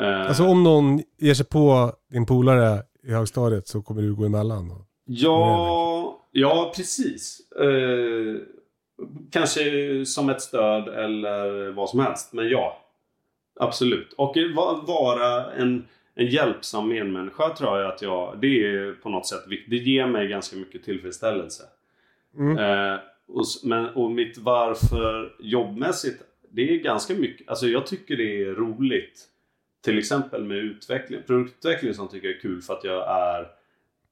Eh, 0.00 0.26
alltså 0.26 0.44
om 0.44 0.62
någon 0.62 1.02
ger 1.18 1.34
sig 1.34 1.46
på 1.46 1.92
din 2.10 2.26
polare 2.26 2.82
i 3.02 3.12
högstadiet 3.12 3.68
så 3.68 3.82
kommer 3.82 4.02
du 4.02 4.14
gå 4.14 4.24
emellan? 4.24 4.70
Och... 4.70 4.86
Ja, 5.04 6.20
ja 6.30 6.72
precis. 6.76 7.50
Eh, 7.50 8.36
kanske 9.30 9.62
som 10.06 10.28
ett 10.28 10.42
stöd 10.42 10.88
eller 10.88 11.72
vad 11.72 11.90
som 11.90 12.00
helst. 12.00 12.32
Men 12.32 12.48
ja. 12.48 12.78
Absolut. 13.60 14.12
Och 14.12 14.36
vara 14.86 15.52
en 15.52 15.84
en 16.14 16.26
hjälpsam 16.26 16.88
medmänniska 16.88 17.54
tror 17.54 17.78
jag 17.78 17.92
att 17.92 18.02
jag... 18.02 18.38
Det 18.40 18.46
är 18.46 18.92
på 18.92 19.08
något 19.08 19.26
sätt 19.26 19.44
viktigt. 19.48 19.70
Det 19.70 19.76
ger 19.76 20.06
mig 20.06 20.28
ganska 20.28 20.56
mycket 20.56 20.84
tillfredsställelse. 20.84 21.62
Mm. 22.38 22.58
Eh, 22.58 23.00
och, 23.28 23.44
men, 23.64 23.86
och 23.86 24.10
mitt 24.10 24.38
varför 24.38 25.36
jobbmässigt, 25.40 26.22
det 26.50 26.74
är 26.74 26.78
ganska 26.78 27.14
mycket... 27.14 27.48
Alltså 27.48 27.66
jag 27.66 27.86
tycker 27.86 28.16
det 28.16 28.42
är 28.42 28.54
roligt. 28.54 29.28
Till 29.84 29.98
exempel 29.98 30.44
med 30.44 30.56
utveckling. 30.56 31.20
Produktutveckling 31.26 31.94
som 31.94 32.08
tycker 32.08 32.28
jag 32.28 32.36
är 32.36 32.40
kul 32.40 32.62
för 32.62 32.72
att 32.74 32.84
jag 32.84 33.04
är... 33.10 33.40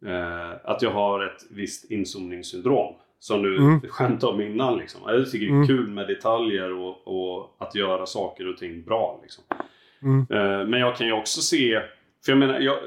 Eh, 0.07 0.57
att 0.65 0.83
jag 0.83 0.91
har 0.91 1.25
ett 1.25 1.47
visst 1.51 1.91
inzoomningssyndrom. 1.91 2.95
Som 3.19 3.43
du 3.43 3.57
mm. 3.57 3.81
skämtade 3.81 4.33
om 4.33 4.41
innan 4.41 4.79
liksom. 4.79 5.01
Jag 5.07 5.31
tycker 5.31 5.47
det 5.47 5.53
är 5.53 5.55
mm. 5.55 5.67
kul 5.67 5.89
med 5.89 6.09
detaljer 6.09 6.73
och, 6.73 7.09
och, 7.09 7.57
att 7.59 7.75
göra 7.75 8.07
saker 8.07 8.49
och 8.49 8.57
ting 8.57 8.83
bra 8.83 9.21
liksom. 9.23 9.45
Mm. 10.03 10.27
Eh, 10.31 10.69
men 10.69 10.81
jag 10.81 10.97
kan 10.97 11.07
ju 11.07 11.13
också 11.13 11.41
se, 11.41 11.81
för 12.25 12.33
jag 12.33 12.39
menar, 12.39 12.61
jag, 12.61 12.79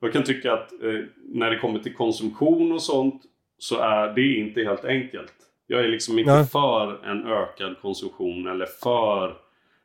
jag 0.00 0.12
kan 0.12 0.22
tycka 0.22 0.52
att 0.52 0.72
eh, 0.72 1.00
när 1.24 1.50
det 1.50 1.58
kommer 1.58 1.78
till 1.78 1.94
konsumtion 1.94 2.72
och 2.72 2.82
sånt 2.82 3.22
så 3.58 3.80
är 3.80 4.14
det 4.14 4.36
inte 4.36 4.62
helt 4.62 4.84
enkelt. 4.84 5.32
Jag 5.66 5.84
är 5.84 5.88
liksom 5.88 6.18
inte 6.18 6.32
Nej. 6.34 6.46
för 6.46 7.04
en 7.04 7.26
ökad 7.26 7.80
konsumtion 7.80 8.46
eller 8.46 8.66
för 8.66 9.36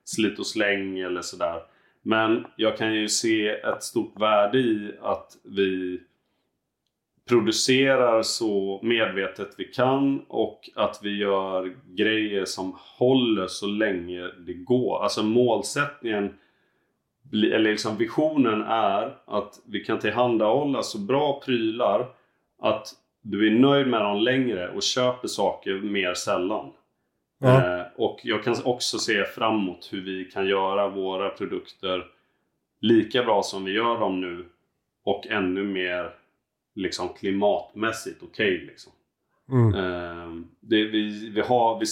slit 0.03 0.39
och 0.39 0.47
släng 0.47 0.99
eller 0.99 1.21
sådär. 1.21 1.61
Men 2.01 2.45
jag 2.55 2.77
kan 2.77 2.93
ju 2.93 3.09
se 3.09 3.47
ett 3.49 3.83
stort 3.83 4.19
värde 4.19 4.57
i 4.57 4.91
att 5.01 5.37
vi 5.43 6.01
producerar 7.29 8.21
så 8.21 8.79
medvetet 8.83 9.55
vi 9.57 9.63
kan 9.63 10.25
och 10.27 10.69
att 10.75 10.99
vi 11.03 11.17
gör 11.17 11.75
grejer 11.87 12.45
som 12.45 12.75
håller 12.97 13.47
så 13.47 13.67
länge 13.67 14.21
det 14.21 14.53
går. 14.53 15.03
Alltså 15.03 15.23
målsättningen 15.23 16.33
eller 17.31 17.71
liksom 17.71 17.97
visionen 17.97 18.61
är 18.61 19.17
att 19.25 19.59
vi 19.65 19.79
kan 19.79 19.99
tillhandahålla 19.99 20.83
så 20.83 20.97
bra 20.97 21.41
prylar 21.45 22.07
att 22.59 22.87
du 23.21 23.47
är 23.47 23.59
nöjd 23.59 23.87
med 23.87 24.01
dem 24.01 24.21
längre 24.21 24.69
och 24.69 24.83
köper 24.83 25.27
saker 25.27 25.73
mer 25.73 26.13
sällan. 26.13 26.71
Ja. 27.39 27.79
Eh, 27.79 27.85
och 27.95 28.19
jag 28.23 28.43
kan 28.43 28.55
också 28.65 28.97
se 28.97 29.25
framåt 29.25 29.89
hur 29.91 30.01
vi 30.01 30.25
kan 30.25 30.47
göra 30.47 30.87
våra 30.87 31.29
produkter 31.29 32.05
lika 32.81 33.23
bra 33.23 33.43
som 33.43 33.65
vi 33.65 33.71
gör 33.71 33.99
dem 33.99 34.21
nu 34.21 34.45
och 35.03 35.27
ännu 35.27 35.63
mer 35.63 36.13
liksom 36.75 37.09
klimatmässigt 37.09 38.23
okej. 38.23 38.55
Okay, 38.55 38.67
liksom. 38.67 38.91
Mm. 39.51 39.75
Eh, 39.75 40.43
det, 40.59 40.83
vi, 40.83 41.29
vi, 41.29 41.41
har, 41.41 41.79
vi, 41.79 41.85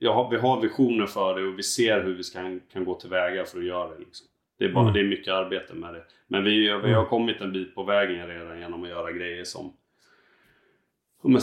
vi, 0.00 0.06
har, 0.06 0.30
vi 0.30 0.36
har 0.36 0.60
visioner 0.60 1.06
för 1.06 1.34
det 1.34 1.46
och 1.46 1.58
vi 1.58 1.62
ser 1.62 2.04
hur 2.04 2.14
vi 2.14 2.22
ska, 2.22 2.58
kan 2.72 2.84
gå 2.84 2.94
tillväga 2.94 3.44
för 3.44 3.58
att 3.58 3.64
göra 3.64 3.88
det. 3.88 3.98
Liksom. 3.98 4.26
Det 4.62 4.68
är, 4.68 4.72
bara, 4.72 4.82
mm. 4.82 4.94
det 4.94 5.00
är 5.00 5.04
mycket 5.04 5.32
arbete 5.32 5.74
med 5.74 5.94
det. 5.94 6.04
Men 6.26 6.44
vi, 6.44 6.60
vi 6.60 6.68
har 6.68 6.88
mm. 6.88 7.06
kommit 7.06 7.40
en 7.40 7.52
bit 7.52 7.74
på 7.74 7.82
vägen 7.82 8.26
redan 8.26 8.60
genom 8.60 8.82
att 8.82 8.88
göra 8.88 9.12
grejer 9.12 9.44
som... 9.44 9.72
Om, 11.22 11.40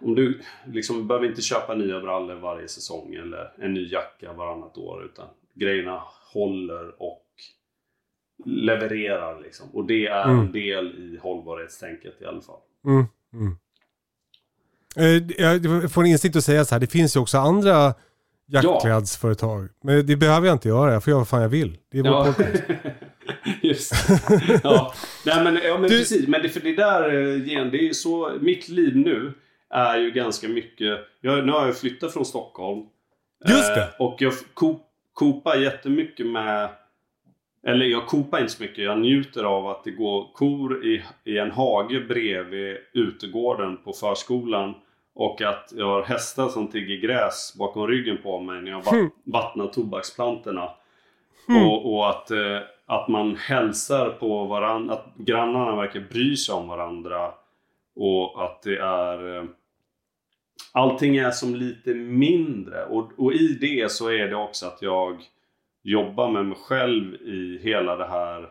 om 0.00 0.14
du 0.14 0.40
liksom 0.66 1.08
behöver 1.08 1.26
inte 1.26 1.42
köpa 1.42 1.74
nya 1.74 2.00
brallor 2.00 2.34
varje 2.34 2.68
säsong 2.68 3.14
eller 3.14 3.52
en 3.58 3.74
ny 3.74 3.88
jacka 3.92 4.32
varannat 4.32 4.78
år. 4.78 5.04
Utan 5.04 5.26
grejerna 5.54 6.02
håller 6.32 7.02
och 7.02 7.26
levererar 8.44 9.40
liksom. 9.40 9.68
Och 9.72 9.86
det 9.86 10.06
är 10.06 10.24
mm. 10.24 10.38
en 10.38 10.52
del 10.52 10.86
i 10.86 11.18
hållbarhetstänket 11.22 12.22
i 12.22 12.24
alla 12.24 12.40
fall. 12.40 12.60
Mm. 12.84 13.04
Mm. 13.32 13.56
Eh, 14.96 15.44
jag 15.44 15.92
får 15.92 16.02
en 16.02 16.06
instinkt 16.06 16.36
att 16.36 16.44
säga 16.44 16.64
så 16.64 16.74
här, 16.74 16.80
det 16.80 16.92
finns 16.92 17.16
ju 17.16 17.20
också 17.20 17.38
andra 17.38 17.94
Jackklädsföretag. 18.52 19.68
Men 19.82 20.06
det 20.06 20.16
behöver 20.16 20.46
jag 20.46 20.54
inte 20.54 20.68
göra, 20.68 20.92
jag 20.92 21.04
får 21.04 21.10
göra 21.10 21.18
vad 21.18 21.28
fan 21.28 21.42
jag 21.42 21.48
vill. 21.48 21.78
Det 21.90 21.98
är 21.98 22.04
ja. 22.04 22.34
Just 23.62 23.92
ja. 24.62 24.94
Nej 25.26 25.44
men, 25.44 25.58
ja, 25.64 25.78
men 25.78 25.90
du... 25.90 25.98
precis. 25.98 26.28
Men 26.28 26.42
det, 26.42 26.48
för 26.48 26.60
det 26.60 26.76
där 26.76 27.14
eh, 27.14 27.48
igen, 27.48 27.70
det 27.70 27.88
är 27.88 27.92
så... 27.92 28.32
Mitt 28.40 28.68
liv 28.68 28.96
nu 28.96 29.32
är 29.70 29.98
ju 29.98 30.10
ganska 30.10 30.48
mycket... 30.48 30.98
Jag, 31.20 31.46
nu 31.46 31.52
har 31.52 31.66
jag 31.66 31.76
flyttat 31.76 32.12
från 32.12 32.24
Stockholm. 32.24 32.86
Just 33.48 33.74
det! 33.74 33.82
Eh, 33.82 33.88
och 33.98 34.16
jag 34.18 34.32
kopar 35.12 35.56
jättemycket 35.56 36.26
med... 36.26 36.68
Eller 37.66 37.86
jag 37.86 38.06
kopar 38.06 38.40
inte 38.40 38.52
så 38.52 38.62
mycket. 38.62 38.84
Jag 38.84 39.00
njuter 39.00 39.44
av 39.44 39.66
att 39.66 39.84
det 39.84 39.90
går 39.90 40.32
kor 40.34 40.86
i, 40.86 41.02
i 41.24 41.38
en 41.38 41.50
hage 41.50 42.00
bredvid 42.00 42.76
utegården 42.92 43.76
på 43.76 43.92
förskolan. 43.92 44.74
Och 45.14 45.42
att 45.42 45.72
jag 45.76 45.86
har 45.86 46.02
hästar 46.02 46.48
som 46.48 46.68
tigger 46.68 46.96
gräs 46.96 47.54
bakom 47.58 47.86
ryggen 47.86 48.18
på 48.22 48.40
mig 48.40 48.62
när 48.62 48.70
jag 48.70 48.94
mm. 48.94 49.10
vattnar 49.24 49.66
tobaksplantorna. 49.66 50.70
Mm. 51.48 51.66
Och, 51.66 51.94
och, 51.94 52.10
att, 52.10 52.30
eh, 52.30 52.58
att 52.86 53.08
man 53.08 53.36
hälsar 53.36 54.10
på 54.10 54.44
varandra, 54.44 54.94
att 54.94 55.14
grannarna 55.16 55.76
verkar 55.76 56.00
bry 56.00 56.36
sig 56.36 56.54
om 56.54 56.68
varandra. 56.68 57.34
Och 57.96 58.44
att 58.44 58.62
det 58.62 58.78
är... 58.78 59.36
Eh, 59.36 59.44
allting 60.72 61.16
är 61.16 61.30
som 61.30 61.54
lite 61.54 61.94
mindre. 61.94 62.84
Och, 62.84 63.10
och 63.16 63.32
i 63.32 63.58
det 63.60 63.92
så 63.92 64.10
är 64.10 64.28
det 64.28 64.36
också 64.36 64.66
att 64.66 64.82
jag 64.82 65.22
jobbar 65.82 66.30
med 66.30 66.46
mig 66.46 66.58
själv 66.58 67.14
i 67.14 67.60
hela 67.62 67.96
det 67.96 68.06
här. 68.06 68.48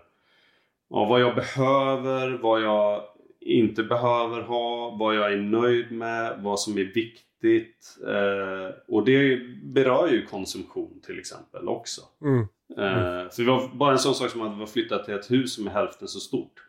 Ja, 0.90 1.06
vad 1.06 1.22
jag 1.22 1.35
behöver, 1.35 2.30
vad 2.30 2.61
jag 2.61 3.03
inte 3.42 3.84
behöver 3.84 4.42
ha, 4.42 4.90
vad 5.00 5.16
jag 5.16 5.34
är 5.34 5.38
nöjd 5.38 5.92
med, 5.92 6.40
vad 6.44 6.60
som 6.60 6.78
är 6.78 6.84
viktigt. 6.84 7.98
Eh, 8.08 8.76
och 8.88 9.06
det 9.06 9.40
berör 9.64 10.08
ju 10.08 10.26
konsumtion 10.26 11.00
till 11.06 11.20
exempel 11.20 11.68
också. 11.68 12.02
Mm. 12.22 12.40
Eh, 12.70 13.30
för 13.30 13.76
bara 13.78 13.92
en 13.92 14.00
sån 14.00 14.16
sak 14.16 14.30
som 14.30 14.42
att 14.42 14.56
vi 14.56 14.60
har 14.60 14.68
flyttat 14.68 15.06
till 15.06 15.14
ett 15.14 15.32
hus 15.32 15.53
som 15.53 15.68
är 15.68 15.72
hälften 15.72 16.08
så 16.08 16.20
stort. 16.20 16.64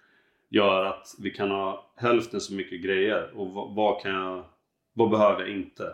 Gör 0.49 0.85
att 0.85 1.15
vi 1.19 1.31
kan 1.31 1.51
ha 1.51 1.93
hälften 1.97 2.41
så 2.41 2.55
mycket 2.55 2.83
grejer. 2.83 3.31
Och 3.37 3.51
vad, 3.51 3.75
vad 3.75 4.03
kan 4.03 4.13
jag, 4.15 4.45
vad 4.93 5.11
behöver 5.11 5.41
jag 5.41 5.51
inte? 5.51 5.93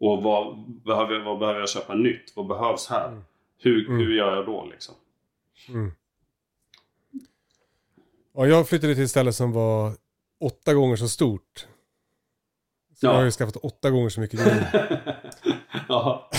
Och 0.00 0.22
vad 0.22 0.58
behöver, 0.68 1.14
jag- 1.14 1.24
vad 1.24 1.38
behöver 1.38 1.60
jag 1.60 1.68
köpa 1.68 1.94
nytt? 1.94 2.32
Vad 2.36 2.46
behövs 2.46 2.88
här? 2.90 3.22
Hur, 3.58 3.88
hur 3.88 4.14
gör 4.14 4.36
jag 4.36 4.46
då 4.46 4.68
liksom? 4.70 4.94
Ja, 8.34 8.46
jag 8.46 8.68
flyttade 8.68 8.94
till 8.94 9.04
ett 9.04 9.10
ställe 9.10 9.32
som 9.32 9.52
var 9.52 9.92
åtta 10.40 10.74
gånger 10.74 10.96
så 10.96 11.08
stort. 11.08 11.66
Så 13.00 13.06
Ja. 13.06 13.10
jag 13.10 13.16
har 13.18 13.24
ju 13.24 13.30
skaffat 13.30 13.56
åtta 13.56 13.90
gånger 13.90 14.08
så 14.08 14.20
mycket 14.20 14.40
grejer. 14.40 14.66
ja. 15.88 16.30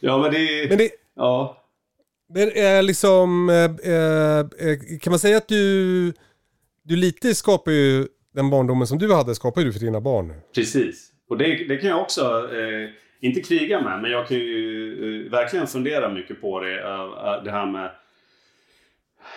ja 0.00 0.18
men 0.18 0.30
det. 0.32 0.68
Men 0.68 0.78
det, 0.78 0.90
Ja. 1.14 1.58
Men 2.34 2.48
är 2.54 2.82
liksom, 2.82 3.48
eh, 3.48 3.64
eh, 3.94 4.98
kan 5.00 5.10
man 5.10 5.18
säga 5.18 5.36
att 5.36 5.48
du, 5.48 6.12
du 6.82 6.96
lite 6.96 7.34
skapar 7.34 7.72
ju 7.72 8.06
den 8.34 8.50
barndomen 8.50 8.86
som 8.86 8.98
du 8.98 9.14
hade, 9.14 9.34
skapar 9.34 9.62
du 9.62 9.72
för 9.72 9.80
dina 9.80 10.00
barn. 10.00 10.34
Precis. 10.54 11.10
Och 11.28 11.38
det, 11.38 11.64
det 11.68 11.76
kan 11.76 11.90
jag 11.90 12.00
också, 12.00 12.20
eh, 12.54 12.90
inte 13.20 13.40
kriga 13.40 13.80
med, 13.82 14.02
men 14.02 14.10
jag 14.10 14.28
kan 14.28 14.36
ju 14.36 15.24
eh, 15.26 15.30
verkligen 15.30 15.66
fundera 15.66 16.08
mycket 16.08 16.40
på 16.40 16.60
det. 16.60 16.80
eh, 16.80 17.42
det 17.44 17.50
här 17.50 17.66
med... 17.66 17.90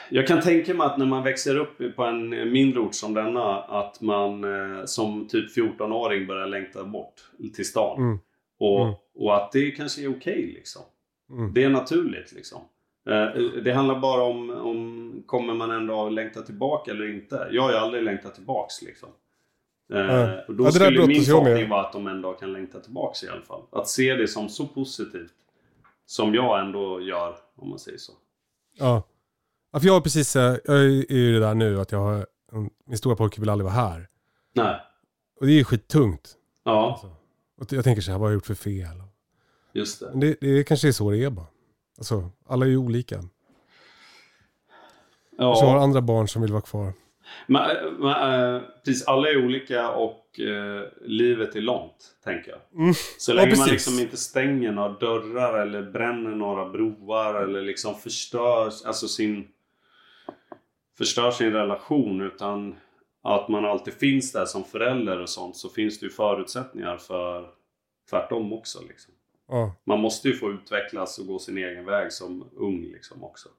Jag 0.09 0.27
kan 0.27 0.41
tänka 0.41 0.73
mig 0.73 0.85
att 0.87 0.97
när 0.97 1.05
man 1.05 1.23
växer 1.23 1.57
upp 1.57 1.95
på 1.95 2.03
en 2.03 2.29
mindre 2.51 2.79
ort 2.79 2.95
som 2.95 3.13
denna, 3.13 3.61
att 3.61 4.01
man 4.01 4.43
eh, 4.43 4.85
som 4.85 5.27
typ 5.27 5.57
14-åring 5.57 6.27
börjar 6.27 6.47
längta 6.47 6.83
bort 6.83 7.13
till 7.55 7.65
stan. 7.65 7.97
Mm. 8.01 8.19
Och, 8.59 8.81
Mm. 8.81 8.93
och 9.15 9.35
att 9.35 9.51
det 9.51 9.71
kanske 9.71 10.01
är 10.03 10.17
okej 10.17 10.51
liksom. 10.55 10.81
Mm. 11.31 11.53
Det 11.53 11.63
är 11.63 11.69
naturligt 11.69 12.31
liksom. 12.33 12.61
Eh, 13.09 13.41
Det 13.63 13.71
handlar 13.73 13.99
bara 13.99 14.23
om, 14.23 14.49
om 14.49 15.23
kommer 15.25 15.53
man 15.53 15.71
en 15.71 15.87
dag 15.87 16.11
längta 16.11 16.41
tillbaka 16.41 16.91
eller 16.91 17.13
inte. 17.13 17.47
Jag 17.51 17.61
har 17.61 17.71
ju 17.71 17.77
aldrig 17.77 18.03
längtat 18.03 18.35
tillbaks 18.35 18.81
liksom. 18.81 19.09
Ja. 19.87 20.43
Och 20.47 20.53
då 20.55 20.63
Ja, 20.63 20.71
skulle 20.71 21.07
min 21.07 21.21
förhoppning 21.23 21.69
vara 21.69 21.81
att 21.81 21.93
de 21.93 22.07
en 22.07 22.21
dag 22.21 22.39
kan 22.39 22.53
längta 22.53 22.79
tillbaks 22.79 23.23
i 23.23 23.29
alla 23.29 23.41
fall. 23.41 23.61
Att 23.71 23.87
se 23.87 24.13
det 24.15 24.27
som 24.27 24.49
så 24.49 24.67
positivt. 24.67 25.33
Som 26.05 26.35
jag 26.35 26.59
ändå 26.59 27.01
gör, 27.01 27.35
om 27.55 27.69
man 27.69 27.79
säger 27.79 27.97
så. 27.97 28.11
Ja. 28.77 29.03
Ja 29.75 29.79
för 29.79 29.87
jag 29.87 29.93
har 29.93 30.01
precis, 30.01 30.35
eh, 30.35 30.57
jag 30.65 30.75
är 30.85 31.13
ju 31.15 31.33
det 31.33 31.39
där 31.39 31.53
nu 31.55 31.79
att 31.79 31.91
jag 31.91 31.99
har, 31.99 32.25
min 32.85 32.97
stora 32.97 33.15
pojke 33.15 33.39
vill 33.41 33.49
aldrig 33.49 33.65
vara 33.65 33.75
här. 33.75 34.07
Nej. 34.55 34.75
Och 35.39 35.45
det 35.45 35.51
är 35.51 35.57
ju 35.57 35.63
skittungt. 35.63 36.33
Ja, 36.63 37.01
Och 37.61 37.73
jag 37.73 37.83
tänker 37.83 38.01
så 38.01 38.11
här, 38.11 38.17
vad 38.19 38.25
har 38.27 38.31
jag 38.31 38.33
gjort 38.33 38.45
för 38.45 38.55
fel? 38.55 39.03
just 39.73 39.99
det. 39.99 40.09
Men 40.11 40.19
det, 40.19 40.37
det 40.41 40.63
kanske 40.63 40.87
är 40.87 40.91
så 40.91 41.11
det 41.11 41.23
är 41.23 41.29
bara. 41.29 41.45
Alltså, 41.97 42.29
alla 42.47 42.65
är 42.65 42.69
ju 42.69 42.77
olika. 42.77 43.17
Och 45.37 45.57
så 45.57 45.65
har 45.65 45.75
Ja, 45.77 45.83
andra 45.83 46.01
barn 46.01 46.27
som 46.27 46.41
vill 46.41 46.51
vara 46.51 46.61
kvar. 46.61 46.93
men, 47.47 47.61
men, 47.99 48.55
eh, 48.55 48.61
precis. 48.85 49.07
Alla 49.07 49.29
är 49.29 49.45
olika 49.45 49.89
och 49.91 50.39
eh, 50.39 50.83
livet 51.05 51.55
är 51.55 51.61
långt, 51.61 52.15
tänker 52.23 52.51
jag. 52.51 52.95
Så 53.19 53.31
Ja, 53.31 53.35
länge 53.35 53.47
man 53.47 53.55
precis. 53.57 53.71
liksom 53.71 53.99
inte 53.99 54.17
stänger 54.17 54.71
några 54.71 54.89
dörrar 54.89 55.61
eller 55.61 55.91
bränner 55.91 56.29
några 56.35 56.69
broar 56.69 57.43
eller 57.43 57.61
liksom 57.61 57.95
förstör, 57.95 58.65
alltså 58.85 59.07
sin, 59.07 59.47
förstör 60.97 61.31
sin 61.31 61.51
relation 61.51 62.21
utan 62.21 62.75
att 63.23 63.47
man 63.49 63.65
alltid 63.65 63.93
finns 63.93 64.31
där 64.31 64.45
som 64.45 64.63
förälder 64.63 65.21
och 65.21 65.29
sånt 65.29 65.57
så 65.57 65.69
finns 65.69 65.99
det 65.99 66.05
ju 66.05 66.11
förutsättningar 66.11 66.97
för 66.97 67.49
tvärtom 68.09 68.53
också. 68.53 68.79
Liksom. 68.87 69.13
Ja. 69.47 69.75
Man 69.83 69.99
måste 69.99 70.27
ju 70.27 70.33
få 70.33 70.51
utvecklas 70.51 71.19
och 71.19 71.27
gå 71.27 71.39
sin 71.39 71.57
egen 71.57 71.85
väg 71.85 72.11
som 72.13 72.49
ung 72.55 72.81
liksom 72.81 73.23
också. 73.23 73.49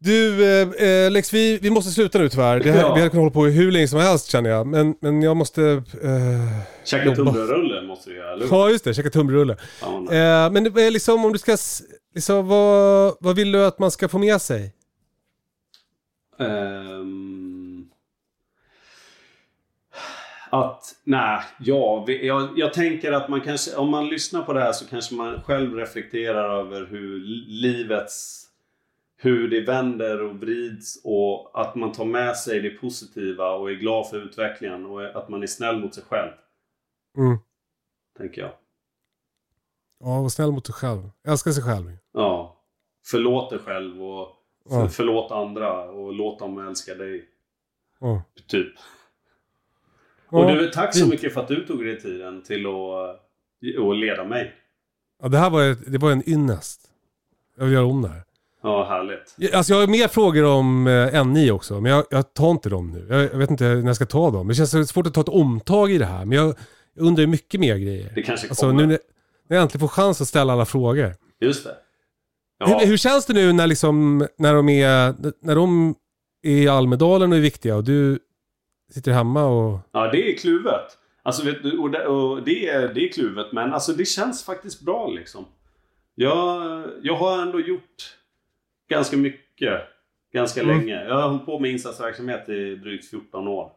Du, 0.00 0.44
eh, 0.44 0.88
eh, 0.88 1.10
Lex, 1.10 1.34
vi, 1.34 1.58
vi 1.62 1.70
måste 1.70 1.90
sluta 1.90 2.18
nu 2.18 2.28
tyvärr. 2.28 2.60
Det 2.60 2.72
här, 2.72 2.80
Ja. 2.80 2.94
Vi 2.94 3.00
hade 3.00 3.10
kunnat 3.10 3.22
hålla 3.22 3.30
på 3.30 3.44
hur 3.44 3.72
länge 3.72 3.88
som 3.88 4.00
helst 4.00 4.30
känner 4.30 4.50
jag. 4.50 4.66
Men, 4.66 4.94
men 5.00 5.22
jag 5.22 5.36
måste... 5.36 5.62
Eh, 6.02 6.60
Käka 6.84 7.14
tunnbrödsrulle 7.14 7.82
måste 7.82 8.10
vi 8.10 8.16
göra, 8.16 8.32
eller 8.32 8.46
ja, 8.50 8.70
just 8.70 8.84
det. 8.84 8.94
Käka 8.94 9.10
tunnbrödsrulle. 9.10 9.56
Ja. 9.80 9.96
Eh, 9.96 10.52
men 10.52 10.66
är 10.66 10.90
liksom 10.90 11.24
om 11.24 11.32
du 11.32 11.38
ska... 11.38 11.56
s- 12.18 12.28
Liksom, 12.28 12.48
vad, 12.48 13.16
vad 13.20 13.36
vill 13.36 13.52
du 13.52 13.64
att 13.66 13.78
man 13.78 13.90
ska 13.90 14.08
få 14.08 14.18
med 14.18 14.42
sig? 14.42 14.74
Ehm, 16.38 17.88
att, 20.50 20.94
nej, 21.04 21.40
ja, 21.60 22.04
jag, 22.08 22.58
jag 22.58 22.72
tänker 22.72 23.12
att 23.12 23.28
man 23.28 23.40
kanske, 23.40 23.76
om 23.76 23.90
man 23.90 24.08
lyssnar 24.08 24.42
på 24.42 24.52
det 24.52 24.60
här 24.60 24.72
så 24.72 24.86
kanske 24.88 25.14
man 25.14 25.42
själv 25.42 25.74
reflekterar 25.74 26.58
över 26.60 26.86
hur 26.86 27.18
livets, 27.46 28.44
hur 29.16 29.48
det 29.48 29.60
vänder 29.60 30.22
och 30.22 30.34
vrids 30.36 31.00
och 31.04 31.60
att 31.60 31.74
man 31.74 31.92
tar 31.92 32.04
med 32.04 32.36
sig 32.36 32.60
det 32.60 32.70
positiva 32.70 33.50
och 33.50 33.70
är 33.70 33.74
glad 33.74 34.08
för 34.08 34.16
utvecklingen 34.24 34.86
och 34.86 35.04
att 35.16 35.28
man 35.28 35.42
är 35.42 35.46
snäll 35.46 35.78
mot 35.80 35.94
sig 35.94 36.04
själv, 36.08 36.32
Mm. 37.16 37.38
tänker 38.18 38.40
jag. 38.42 38.50
Ja, 40.00 40.22
var 40.22 40.28
snäll 40.28 40.52
mot 40.52 40.64
dig 40.64 40.74
själv. 40.74 41.10
Älska 41.28 41.52
sig 41.52 41.62
själv. 41.62 41.96
Ja. 42.12 42.56
Förlåt 43.06 43.50
dig 43.50 43.58
själv 43.58 44.02
och 44.02 44.28
för, 44.70 44.76
Ja. 44.80 44.88
förlåt 44.88 45.32
andra 45.32 45.82
och 45.90 46.12
låt 46.14 46.38
dem 46.38 46.58
älska 46.68 46.94
dig. 46.94 47.24
Ja. 48.00 48.22
Typ. 48.46 48.68
Ja, 50.30 50.38
Och 50.38 50.54
du, 50.58 50.70
tack 50.70 50.94
så 50.94 50.98
fint. 51.00 51.10
mycket 51.10 51.34
för 51.34 51.40
att 51.40 51.48
du 51.48 51.66
tog 51.66 51.84
dig 51.84 52.00
tiden 52.00 52.42
till 52.42 52.66
att, 52.66 53.10
att 53.90 53.96
leda 53.96 54.24
mig. 54.24 54.54
Ja, 55.22 55.28
det 55.28 55.38
här 55.38 55.50
var, 55.50 55.62
ett- 55.70 55.92
det 55.92 55.98
var 55.98 56.10
en 56.12 56.28
ynnest. 56.30 56.80
Jag 57.56 57.64
vill 57.64 57.74
göra 57.74 57.86
om 57.86 58.02
det 58.02 58.08
här. 58.08 58.22
Ja, 58.62 58.84
härligt. 58.84 59.54
Alltså 59.54 59.72
jag 59.72 59.80
har 59.80 59.86
mer 59.86 60.08
frågor 60.08 60.44
om 60.44 60.86
eh, 60.86 61.24
NI 61.26 61.50
också, 61.50 61.80
men 61.80 61.92
jag, 61.92 62.04
jag 62.10 62.34
tar 62.34 62.50
inte 62.50 62.68
dem 62.68 62.90
nu. 62.90 63.06
Jag, 63.10 63.22
jag 63.22 63.38
vet 63.38 63.50
inte 63.50 63.64
när 63.64 63.86
jag 63.86 63.96
ska 63.96 64.06
ta 64.06 64.30
dem. 64.30 64.48
Det 64.48 64.54
känns 64.54 64.88
svårt 64.90 65.06
att 65.06 65.14
ta 65.14 65.20
ett 65.20 65.28
omtag 65.28 65.90
i 65.90 65.98
det 65.98 66.04
här, 66.04 66.24
men 66.24 66.38
jag, 66.38 66.54
undrar 66.96 67.26
mycket 67.26 67.60
mer 67.60 67.76
grejer. 67.76 68.12
Det 68.14 68.22
kanske 68.22 68.48
Alltså 68.48 68.66
kommer. 68.66 68.86
nu 68.86 68.98
när, 69.48 69.56
jag 69.56 69.62
äntligen 69.62 69.80
får 69.80 69.88
chans 69.88 70.20
att 70.20 70.28
ställa 70.28 70.52
alla 70.52 70.64
frågor. 70.64 71.14
Just 71.40 71.64
det. 71.64 71.76
Ja, 72.58 72.66
Hur, 72.66 72.86
hur 72.86 72.96
känns 72.96 73.26
det 73.26 73.32
nu 73.32 73.52
när, 73.52 73.66
liksom, 73.66 74.26
när, 74.38 74.54
de 74.54 74.68
är, 74.68 75.14
när 75.40 75.54
de 75.54 75.94
är 76.42 76.50
i 76.50 76.68
Almedalen 76.68 77.32
och 77.32 77.38
är 77.38 77.42
viktiga 77.42 77.76
och 77.76 77.84
du 77.84 78.18
sitter 78.94 79.12
hemma 79.12 79.44
och... 79.44 79.80
ja 79.92 80.10
det 80.10 80.32
är 80.32 80.36
kluvet. 80.38 80.98
Alltså, 81.22 81.42
du, 81.42 81.78
och 81.78 81.90
det, 81.90 82.06
och 82.06 82.42
det, 82.42 82.68
är, 82.68 82.94
det 82.94 83.04
är 83.04 83.12
kluvet, 83.12 83.52
men 83.52 83.72
alltså, 83.74 83.92
det 83.92 84.04
känns 84.04 84.44
faktiskt 84.44 84.80
bra 84.80 85.08
liksom. 85.08 85.44
Jag, 86.14 86.82
jag 87.02 87.16
har 87.16 87.42
ändå 87.42 87.60
gjort 87.60 88.16
ganska 88.90 89.16
mycket, 89.16 89.82
ganska 90.32 90.62
Mm. 90.62 90.78
länge. 90.78 91.04
Jag 91.04 91.14
har 91.14 91.28
hållit 91.28 91.46
på 91.46 91.58
med 91.58 91.70
insatsverksamhet 91.70 92.48
i 92.48 92.74
drygt 92.76 93.10
14 93.10 93.48
år. 93.48 93.70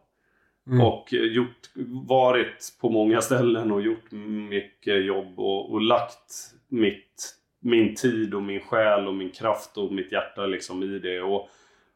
Mm. 0.66 0.80
Och 0.80 1.12
gjort, 1.12 1.70
varit 2.08 2.76
på 2.80 2.90
många 2.90 3.20
ställen 3.20 3.72
och 3.72 3.82
gjort 3.82 4.12
mycket 4.50 5.04
jobb 5.04 5.38
och, 5.38 5.72
och 5.72 5.80
lagt 5.80 6.52
mitt, 6.68 7.34
min 7.60 7.94
tid 7.94 8.34
och 8.34 8.42
min 8.42 8.60
själ 8.60 9.06
och 9.06 9.14
min 9.14 9.30
kraft 9.30 9.76
och 9.76 9.92
mitt 9.92 10.12
hjärta 10.12 10.46
liksom 10.46 10.82
i 10.82 10.98
det. 10.98 11.20
Och, 11.20 11.48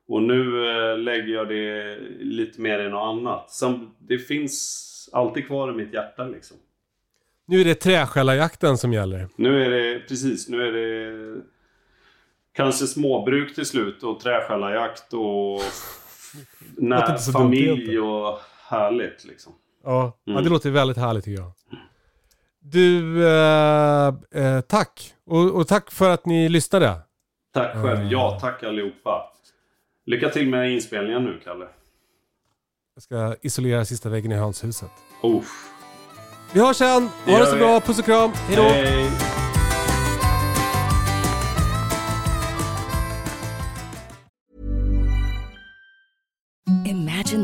och 0.08 0.22
nu 0.22 0.68
eh, 0.68 0.98
lägger 0.98 1.34
jag 1.34 1.48
det 1.48 1.98
lite 2.20 2.60
mer 2.60 2.78
i 2.78 2.88
något 2.88 3.18
annat. 3.18 3.50
Som, 3.50 3.94
det 3.98 4.18
finns 4.18 5.10
alltid 5.12 5.46
kvar 5.46 5.70
i 5.70 5.74
mitt 5.74 5.94
hjärta 5.94 6.24
liksom. 6.24 6.56
Nu 7.46 7.60
är 7.60 7.64
det 7.64 7.74
träskällarjakten 7.74 8.78
som 8.78 8.92
gäller. 8.92 9.28
Nu 9.36 9.64
är 9.64 9.70
det, 9.70 10.00
precis, 10.00 10.48
nu 10.48 10.62
är 10.62 10.72
det 10.72 11.40
kanske 12.52 12.86
småbruk 12.86 13.54
till 13.54 13.66
slut 13.66 14.02
och 14.02 14.20
träskällarjakt 14.20 15.12
och 15.12 15.60
när, 16.76 17.32
familj 17.32 17.98
och 17.98 18.40
härligt 18.68 19.24
liksom. 19.24 19.52
Ja, 19.84 20.18
ja 20.24 20.32
Mm. 20.32 20.44
det 20.44 20.50
låter 20.50 20.70
väldigt 20.70 20.96
härligt 20.96 21.24
tycker 21.24 21.42
jag. 21.42 21.52
Du, 22.60 23.26
eh, 23.28 24.06
eh, 24.34 24.60
tack. 24.60 25.14
Och, 25.26 25.50
och 25.56 25.68
tack 25.68 25.90
för 25.90 26.10
att 26.10 26.26
ni 26.26 26.48
lyssnade. 26.48 26.94
Tack 27.54 27.72
själv. 27.72 27.86
Mm. 28.00 28.08
Ja, 28.08 28.38
tack 28.40 28.62
allihopa. 28.62 29.32
Lycka 30.06 30.28
till 30.28 30.48
med 30.48 30.70
inspelningen 30.72 31.24
nu, 31.24 31.40
Kalle. 31.44 31.66
Jag 32.94 33.02
ska 33.02 33.36
isolera 33.42 33.84
sista 33.84 34.08
väggen 34.08 34.32
i 34.32 34.34
hönshuset. 34.34 34.90
Uff. 35.22 35.72
Vi 36.52 36.60
hörs 36.60 36.76
sen. 36.76 37.08
Ha 37.26 37.38
det 37.38 37.46
så 37.46 37.54
vi. 37.54 37.58
bra. 37.60 37.80
Puss 37.80 37.98
och 37.98 38.04
kram. 38.04 38.30
Hej 38.34 38.56
då. 38.56 38.62
Hej. 38.62 39.35